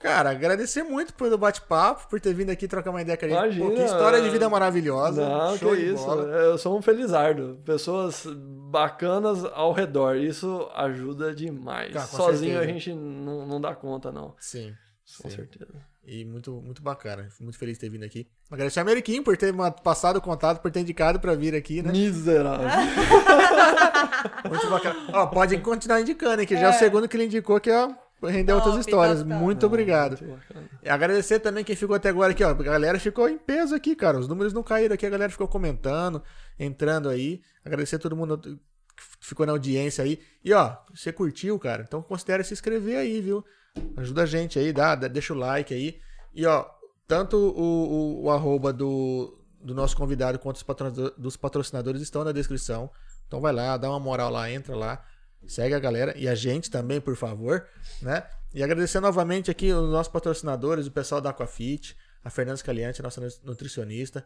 Cara, 0.00 0.30
agradecer 0.30 0.82
muito 0.82 1.12
pelo 1.12 1.36
bate-papo, 1.36 2.08
por 2.08 2.18
ter 2.18 2.32
vindo 2.32 2.48
aqui 2.48 2.66
trocar 2.66 2.88
uma 2.90 3.02
ideia 3.02 3.18
com 3.18 3.26
a 3.26 3.28
gente. 3.28 3.38
Imagina, 3.38 3.66
Pô, 3.66 3.76
que 3.76 3.82
história 3.82 4.22
de 4.22 4.30
vida 4.30 4.48
maravilhosa. 4.48 5.28
Não, 5.28 5.58
Show 5.58 5.72
que 5.72 5.76
de 5.76 5.92
isso. 5.92 6.06
bola. 6.06 6.22
Eu 6.22 6.56
sou 6.56 6.78
um 6.78 6.80
felizardo. 6.80 7.60
Pessoas 7.66 8.24
bacanas 8.24 9.44
ao 9.44 9.74
redor. 9.74 10.16
Isso 10.16 10.70
ajuda 10.74 11.34
demais. 11.34 11.92
Sozinho 12.08 12.52
certeza. 12.54 12.60
a 12.60 12.66
gente 12.66 12.94
não, 12.94 13.46
não 13.46 13.60
dá 13.60 13.74
conta, 13.74 14.10
não. 14.10 14.34
Sim. 14.40 14.74
Com 15.20 15.28
sim. 15.28 15.36
certeza. 15.36 15.70
E 16.02 16.24
muito, 16.24 16.50
muito 16.62 16.82
bacana. 16.82 17.28
Fico 17.30 17.44
muito 17.44 17.58
feliz 17.58 17.76
de 17.76 17.80
ter 17.80 17.90
vindo 17.90 18.04
aqui. 18.04 18.26
Agradecer 18.50 18.80
a 18.80 18.84
Meriquim 18.84 19.22
por 19.22 19.36
ter 19.36 19.54
passado 19.84 20.16
o 20.16 20.22
contato, 20.22 20.62
por 20.62 20.70
ter 20.70 20.80
indicado 20.80 21.20
pra 21.20 21.34
vir 21.34 21.54
aqui, 21.54 21.82
né? 21.82 21.92
Miserável. 21.92 22.66
Muito 24.48 24.68
bacana. 24.68 24.96
Ó, 25.12 25.26
pode 25.26 25.56
continuar 25.58 26.00
indicando, 26.00 26.40
hein? 26.40 26.46
Que 26.46 26.56
já 26.56 26.66
é 26.66 26.70
o 26.70 26.78
segundo 26.78 27.08
que 27.08 27.16
ele 27.16 27.24
indicou 27.24 27.60
que, 27.60 27.70
ó, 27.70 27.90
rendeu 28.22 28.56
Top, 28.56 28.68
outras 28.68 28.86
histórias. 28.86 29.18
top. 29.20 29.30
Muito 29.32 29.64
obrigado. 29.66 30.18
Muito 30.22 30.36
bacana. 30.38 30.68
E 30.82 30.88
agradecer 30.88 31.38
também 31.40 31.64
quem 31.64 31.74
ficou 31.76 31.96
até 31.96 32.08
agora 32.08 32.32
aqui, 32.32 32.44
ó. 32.44 32.50
A 32.50 32.54
galera 32.54 32.98
ficou 32.98 33.28
em 33.28 33.38
peso 33.38 33.74
aqui, 33.74 33.94
cara. 33.96 34.18
Os 34.18 34.28
números 34.28 34.52
não 34.52 34.62
caíram 34.62 34.94
aqui, 34.94 35.06
a 35.06 35.10
galera 35.10 35.30
ficou 35.30 35.48
comentando, 35.48 36.22
entrando 36.58 37.08
aí. 37.08 37.40
Agradecer 37.64 37.96
a 37.96 37.98
todo 37.98 38.16
mundo 38.16 38.38
que 38.38 38.58
ficou 39.20 39.46
na 39.46 39.52
audiência 39.52 40.04
aí. 40.04 40.20
E 40.44 40.52
ó, 40.52 40.76
você 40.94 41.12
curtiu, 41.12 41.58
cara? 41.58 41.82
Então 41.86 42.02
considere 42.02 42.44
se 42.44 42.52
inscrever 42.52 42.98
aí, 42.98 43.20
viu? 43.20 43.44
Ajuda 43.96 44.22
a 44.22 44.26
gente 44.26 44.58
aí, 44.58 44.72
dá, 44.72 44.94
deixa 44.94 45.32
o 45.32 45.36
like 45.36 45.72
aí. 45.72 45.98
E 46.34 46.44
ó, 46.44 46.66
tanto 47.06 47.36
o, 47.36 48.22
o, 48.22 48.24
o 48.24 48.30
arroba 48.30 48.72
do, 48.72 49.38
do 49.62 49.74
nosso 49.74 49.96
convidado 49.96 50.38
quanto 50.38 50.56
os 50.56 50.62
patrocinador- 50.62 51.14
dos 51.18 51.36
patrocinadores 51.36 52.02
estão 52.02 52.22
na 52.24 52.32
descrição. 52.32 52.90
Então 53.26 53.40
vai 53.40 53.52
lá, 53.52 53.76
dá 53.76 53.88
uma 53.88 54.00
moral 54.00 54.28
lá, 54.30 54.50
entra 54.50 54.74
lá, 54.76 55.02
segue 55.46 55.74
a 55.74 55.78
galera 55.78 56.14
e 56.16 56.28
a 56.28 56.34
gente 56.34 56.70
também, 56.70 57.00
por 57.00 57.16
favor, 57.16 57.66
né? 58.02 58.24
E 58.52 58.62
agradecer 58.62 59.00
novamente 59.00 59.50
aqui 59.50 59.72
os 59.72 59.90
nossos 59.90 60.12
patrocinadores, 60.12 60.86
o 60.86 60.90
pessoal 60.90 61.20
da 61.20 61.30
Aquafit, 61.30 61.96
a 62.24 62.30
Fernanda 62.30 62.56
Scaliante, 62.56 63.02
nossa 63.02 63.20
nutricionista, 63.44 64.24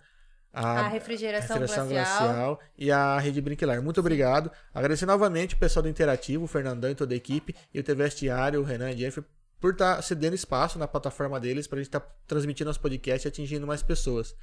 A 0.53 0.87
refrigeração, 0.89 1.59
Refrigeração 1.59 1.89
glacial. 1.89 2.29
Glacial 2.29 2.61
e 2.79 2.91
a 2.91 3.19
Rede 3.19 3.41
Brinquilar. 3.41 3.83
Muito 3.83 3.99
obrigado. 3.99 4.51
Agradecer 4.73 5.05
novamente 5.05 5.57
o 5.57 5.59
pessoal 5.59 5.83
do 5.83 5.89
Interativo, 5.89 6.45
o 6.45 6.49
Fernandão 6.49 6.91
e 6.91 6.95
toda 6.95 7.13
a 7.13 7.17
equipe, 7.17 7.55
e 7.73 7.81
o 7.81 7.83
TV 7.83 8.05
Vestiário, 8.05 8.61
o 8.61 8.65
Renan 8.65 8.91
e 8.91 8.93
a 8.93 8.97
Jeff, 8.97 9.23
por 9.61 9.73
estar 9.73 10.01
cedendo 10.03 10.35
espaço 10.35 10.79
na 10.79 10.87
plataforma 10.87 11.41
deles 11.41 11.67
pra 11.67 11.79
gente 11.79 11.89
estar 11.89 12.01
transmitindo 12.27 12.69
nosso 12.69 12.81
podcast 12.81 13.27
e 13.27 13.29
atingindo 13.29 13.67
mais 13.67 13.83
pessoas. 13.83 14.35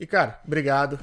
E, 0.00 0.06
cara, 0.06 0.40
obrigado. 0.44 0.98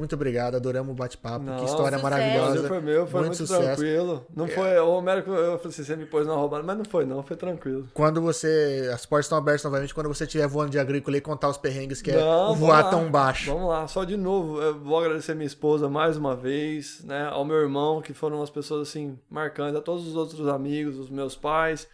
Muito 0.00 0.14
obrigado. 0.14 0.54
Adoramos 0.56 0.92
o 0.92 0.94
bate-papo. 0.94 1.44
Que 1.44 1.64
história 1.64 1.98
sucesso. 1.98 2.02
maravilhosa. 2.02 2.68
Foi 2.68 2.80
meu, 2.80 3.06
foi 3.06 3.20
muito, 3.20 3.36
sucesso. 3.36 3.62
tranquilo. 3.62 4.26
Não 4.34 4.48
foi. 4.48 4.78
O 4.78 4.98
Américo, 4.98 5.30
eu 5.30 5.58
falei 5.58 5.68
assim, 5.68 5.84
você 5.84 5.94
me 5.94 6.06
pôs 6.06 6.26
na 6.26 6.34
roubada, 6.34 6.62
mas 6.64 6.76
não 6.78 6.84
foi, 6.84 7.04
não, 7.04 7.22
foi 7.22 7.36
tranquilo. 7.36 7.88
Quando 7.94 8.20
você. 8.20 8.90
As 8.92 9.06
portas 9.06 9.26
estão 9.26 9.38
abertas 9.38 9.62
novamente 9.64 9.94
quando 9.94 10.08
você 10.08 10.24
estiver 10.24 10.46
voando 10.48 10.70
de 10.70 10.78
agrícola 10.78 11.16
e 11.16 11.20
contar 11.20 11.48
os 11.48 11.58
perrengues 11.58 12.00
que 12.02 12.10
é 12.10 12.16
Não, 12.16 12.54
voar 12.54 12.56
vamos 12.56 12.68
lá. 12.68 12.90
tão 12.90 13.10
baixo. 13.10 13.52
Vamos 13.52 13.68
lá, 13.68 13.86
só 13.86 14.04
de 14.04 14.16
novo, 14.16 14.60
eu 14.60 14.78
vou 14.80 14.98
agradecer 14.98 15.34
minha 15.34 15.46
esposa 15.46 15.88
mais 15.88 16.16
uma 16.16 16.34
vez, 16.34 17.04
né? 17.04 17.28
Ao 17.30 17.44
meu 17.44 17.56
irmão, 17.56 18.00
que 18.00 18.12
foram 18.14 18.42
as 18.42 18.50
pessoas 18.50 18.88
assim 18.88 19.18
marcantes, 19.30 19.76
a 19.76 19.82
todos 19.82 20.06
os 20.06 20.16
outros 20.16 20.48
amigos, 20.48 20.98
os 20.98 21.10
meus 21.10 21.36
pais, 21.36 21.86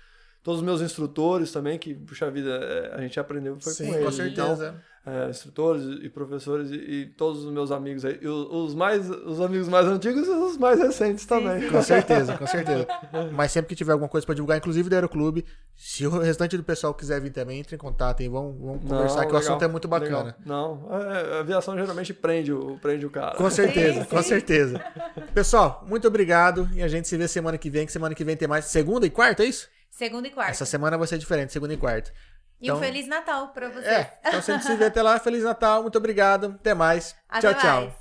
todos 0.42 0.60
os 0.60 0.64
meus 0.64 0.80
instrutores 0.80 1.50
também, 1.50 1.78
que, 1.78 1.94
puxa 1.94 2.30
vida, 2.30 2.50
é, 2.50 2.94
a 2.94 3.00
gente 3.00 3.18
aprendeu 3.18 3.56
foi 3.60 3.72
Sim, 3.72 3.86
com 3.88 3.94
eles. 3.94 4.04
com 4.04 4.12
certeza. 4.12 4.68
Então, 4.68 4.80
é, 5.06 5.30
instrutores 5.30 5.84
e 6.02 6.08
professores 6.08 6.68
e, 6.70 6.74
e 6.74 7.06
todos 7.06 7.44
os 7.44 7.52
meus 7.52 7.70
amigos 7.70 8.04
aí, 8.04 8.18
e 8.20 8.26
os, 8.26 8.74
mais, 8.74 9.08
os 9.08 9.40
amigos 9.40 9.68
mais 9.68 9.86
antigos 9.86 10.26
e 10.26 10.30
os 10.30 10.56
mais 10.56 10.80
recentes 10.80 11.24
também. 11.24 11.70
Com 11.70 11.80
certeza, 11.80 12.36
com 12.36 12.44
certeza. 12.48 12.88
Mas 13.32 13.52
sempre 13.52 13.68
que 13.68 13.76
tiver 13.76 13.92
alguma 13.92 14.08
coisa 14.08 14.26
pra 14.26 14.34
divulgar, 14.34 14.58
inclusive 14.58 14.88
do 14.88 14.94
Aeroclube, 14.94 15.44
se 15.76 16.04
o 16.06 16.18
restante 16.18 16.56
do 16.56 16.64
pessoal 16.64 16.92
quiser 16.92 17.20
vir 17.20 17.30
também, 17.30 17.60
entre 17.60 17.76
em 17.76 17.78
contato 17.78 18.20
e 18.20 18.28
vamos, 18.28 18.58
vamos 18.60 18.82
conversar, 18.82 19.20
Não, 19.20 19.28
que 19.28 19.32
o 19.32 19.36
legal, 19.36 19.52
assunto 19.52 19.64
é 19.64 19.68
muito 19.68 19.86
bacana. 19.86 20.18
legal. 20.18 20.34
Não, 20.44 20.88
é, 21.00 21.36
a 21.36 21.40
aviação 21.40 21.76
geralmente 21.78 22.12
prende 22.12 22.52
o, 22.52 22.76
prende 22.82 23.06
o 23.06 23.10
cara. 23.10 23.36
Com 23.36 23.48
certeza, 23.48 24.00
Sim, 24.02 24.06
com 24.10 24.22
sim. 24.22 24.28
certeza. 24.28 24.84
Pessoal, 25.32 25.84
muito 25.88 26.08
obrigado 26.08 26.68
e 26.74 26.82
a 26.82 26.88
gente 26.88 27.06
se 27.06 27.16
vê 27.16 27.28
semana 27.28 27.56
que 27.56 27.70
vem, 27.70 27.86
que 27.86 27.92
semana 27.92 28.12
que 28.12 28.24
vem 28.24 28.36
tem 28.36 28.48
mais 28.48 28.64
segunda 28.64 29.06
e 29.06 29.10
quarta, 29.10 29.44
é 29.44 29.46
isso? 29.46 29.68
Segunda 29.88 30.26
e 30.28 30.30
quarta. 30.30 30.50
Essa 30.50 30.66
semana 30.66 30.98
vai 30.98 31.06
ser 31.06 31.16
diferente, 31.16 31.52
segunda 31.52 31.72
e 31.72 31.76
quarta. 31.76 32.12
E 32.60 32.70
um 32.70 32.76
Então- 32.76 32.80
Feliz 32.80 33.06
Natal 33.06 33.48
pra 33.48 33.68
vocês. 33.68 33.86
É, 33.86 34.18
então 34.24 34.40
se 34.42 34.50
a 34.50 34.54
gente 34.56 34.66
se 34.66 34.74
vê 34.76 34.86
até 34.86 35.02
lá, 35.02 35.18
Feliz 35.18 35.44
Natal, 35.44 35.82
muito 35.82 35.98
obrigado, 35.98 36.54
até 36.58 36.74
mais. 36.74 37.14
Até 37.28 37.52
tchau, 37.52 37.60
tchau. 37.60 37.80
mais. 37.82 37.92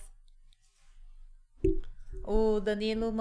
O 2.24 2.60
Danilo 2.60 3.12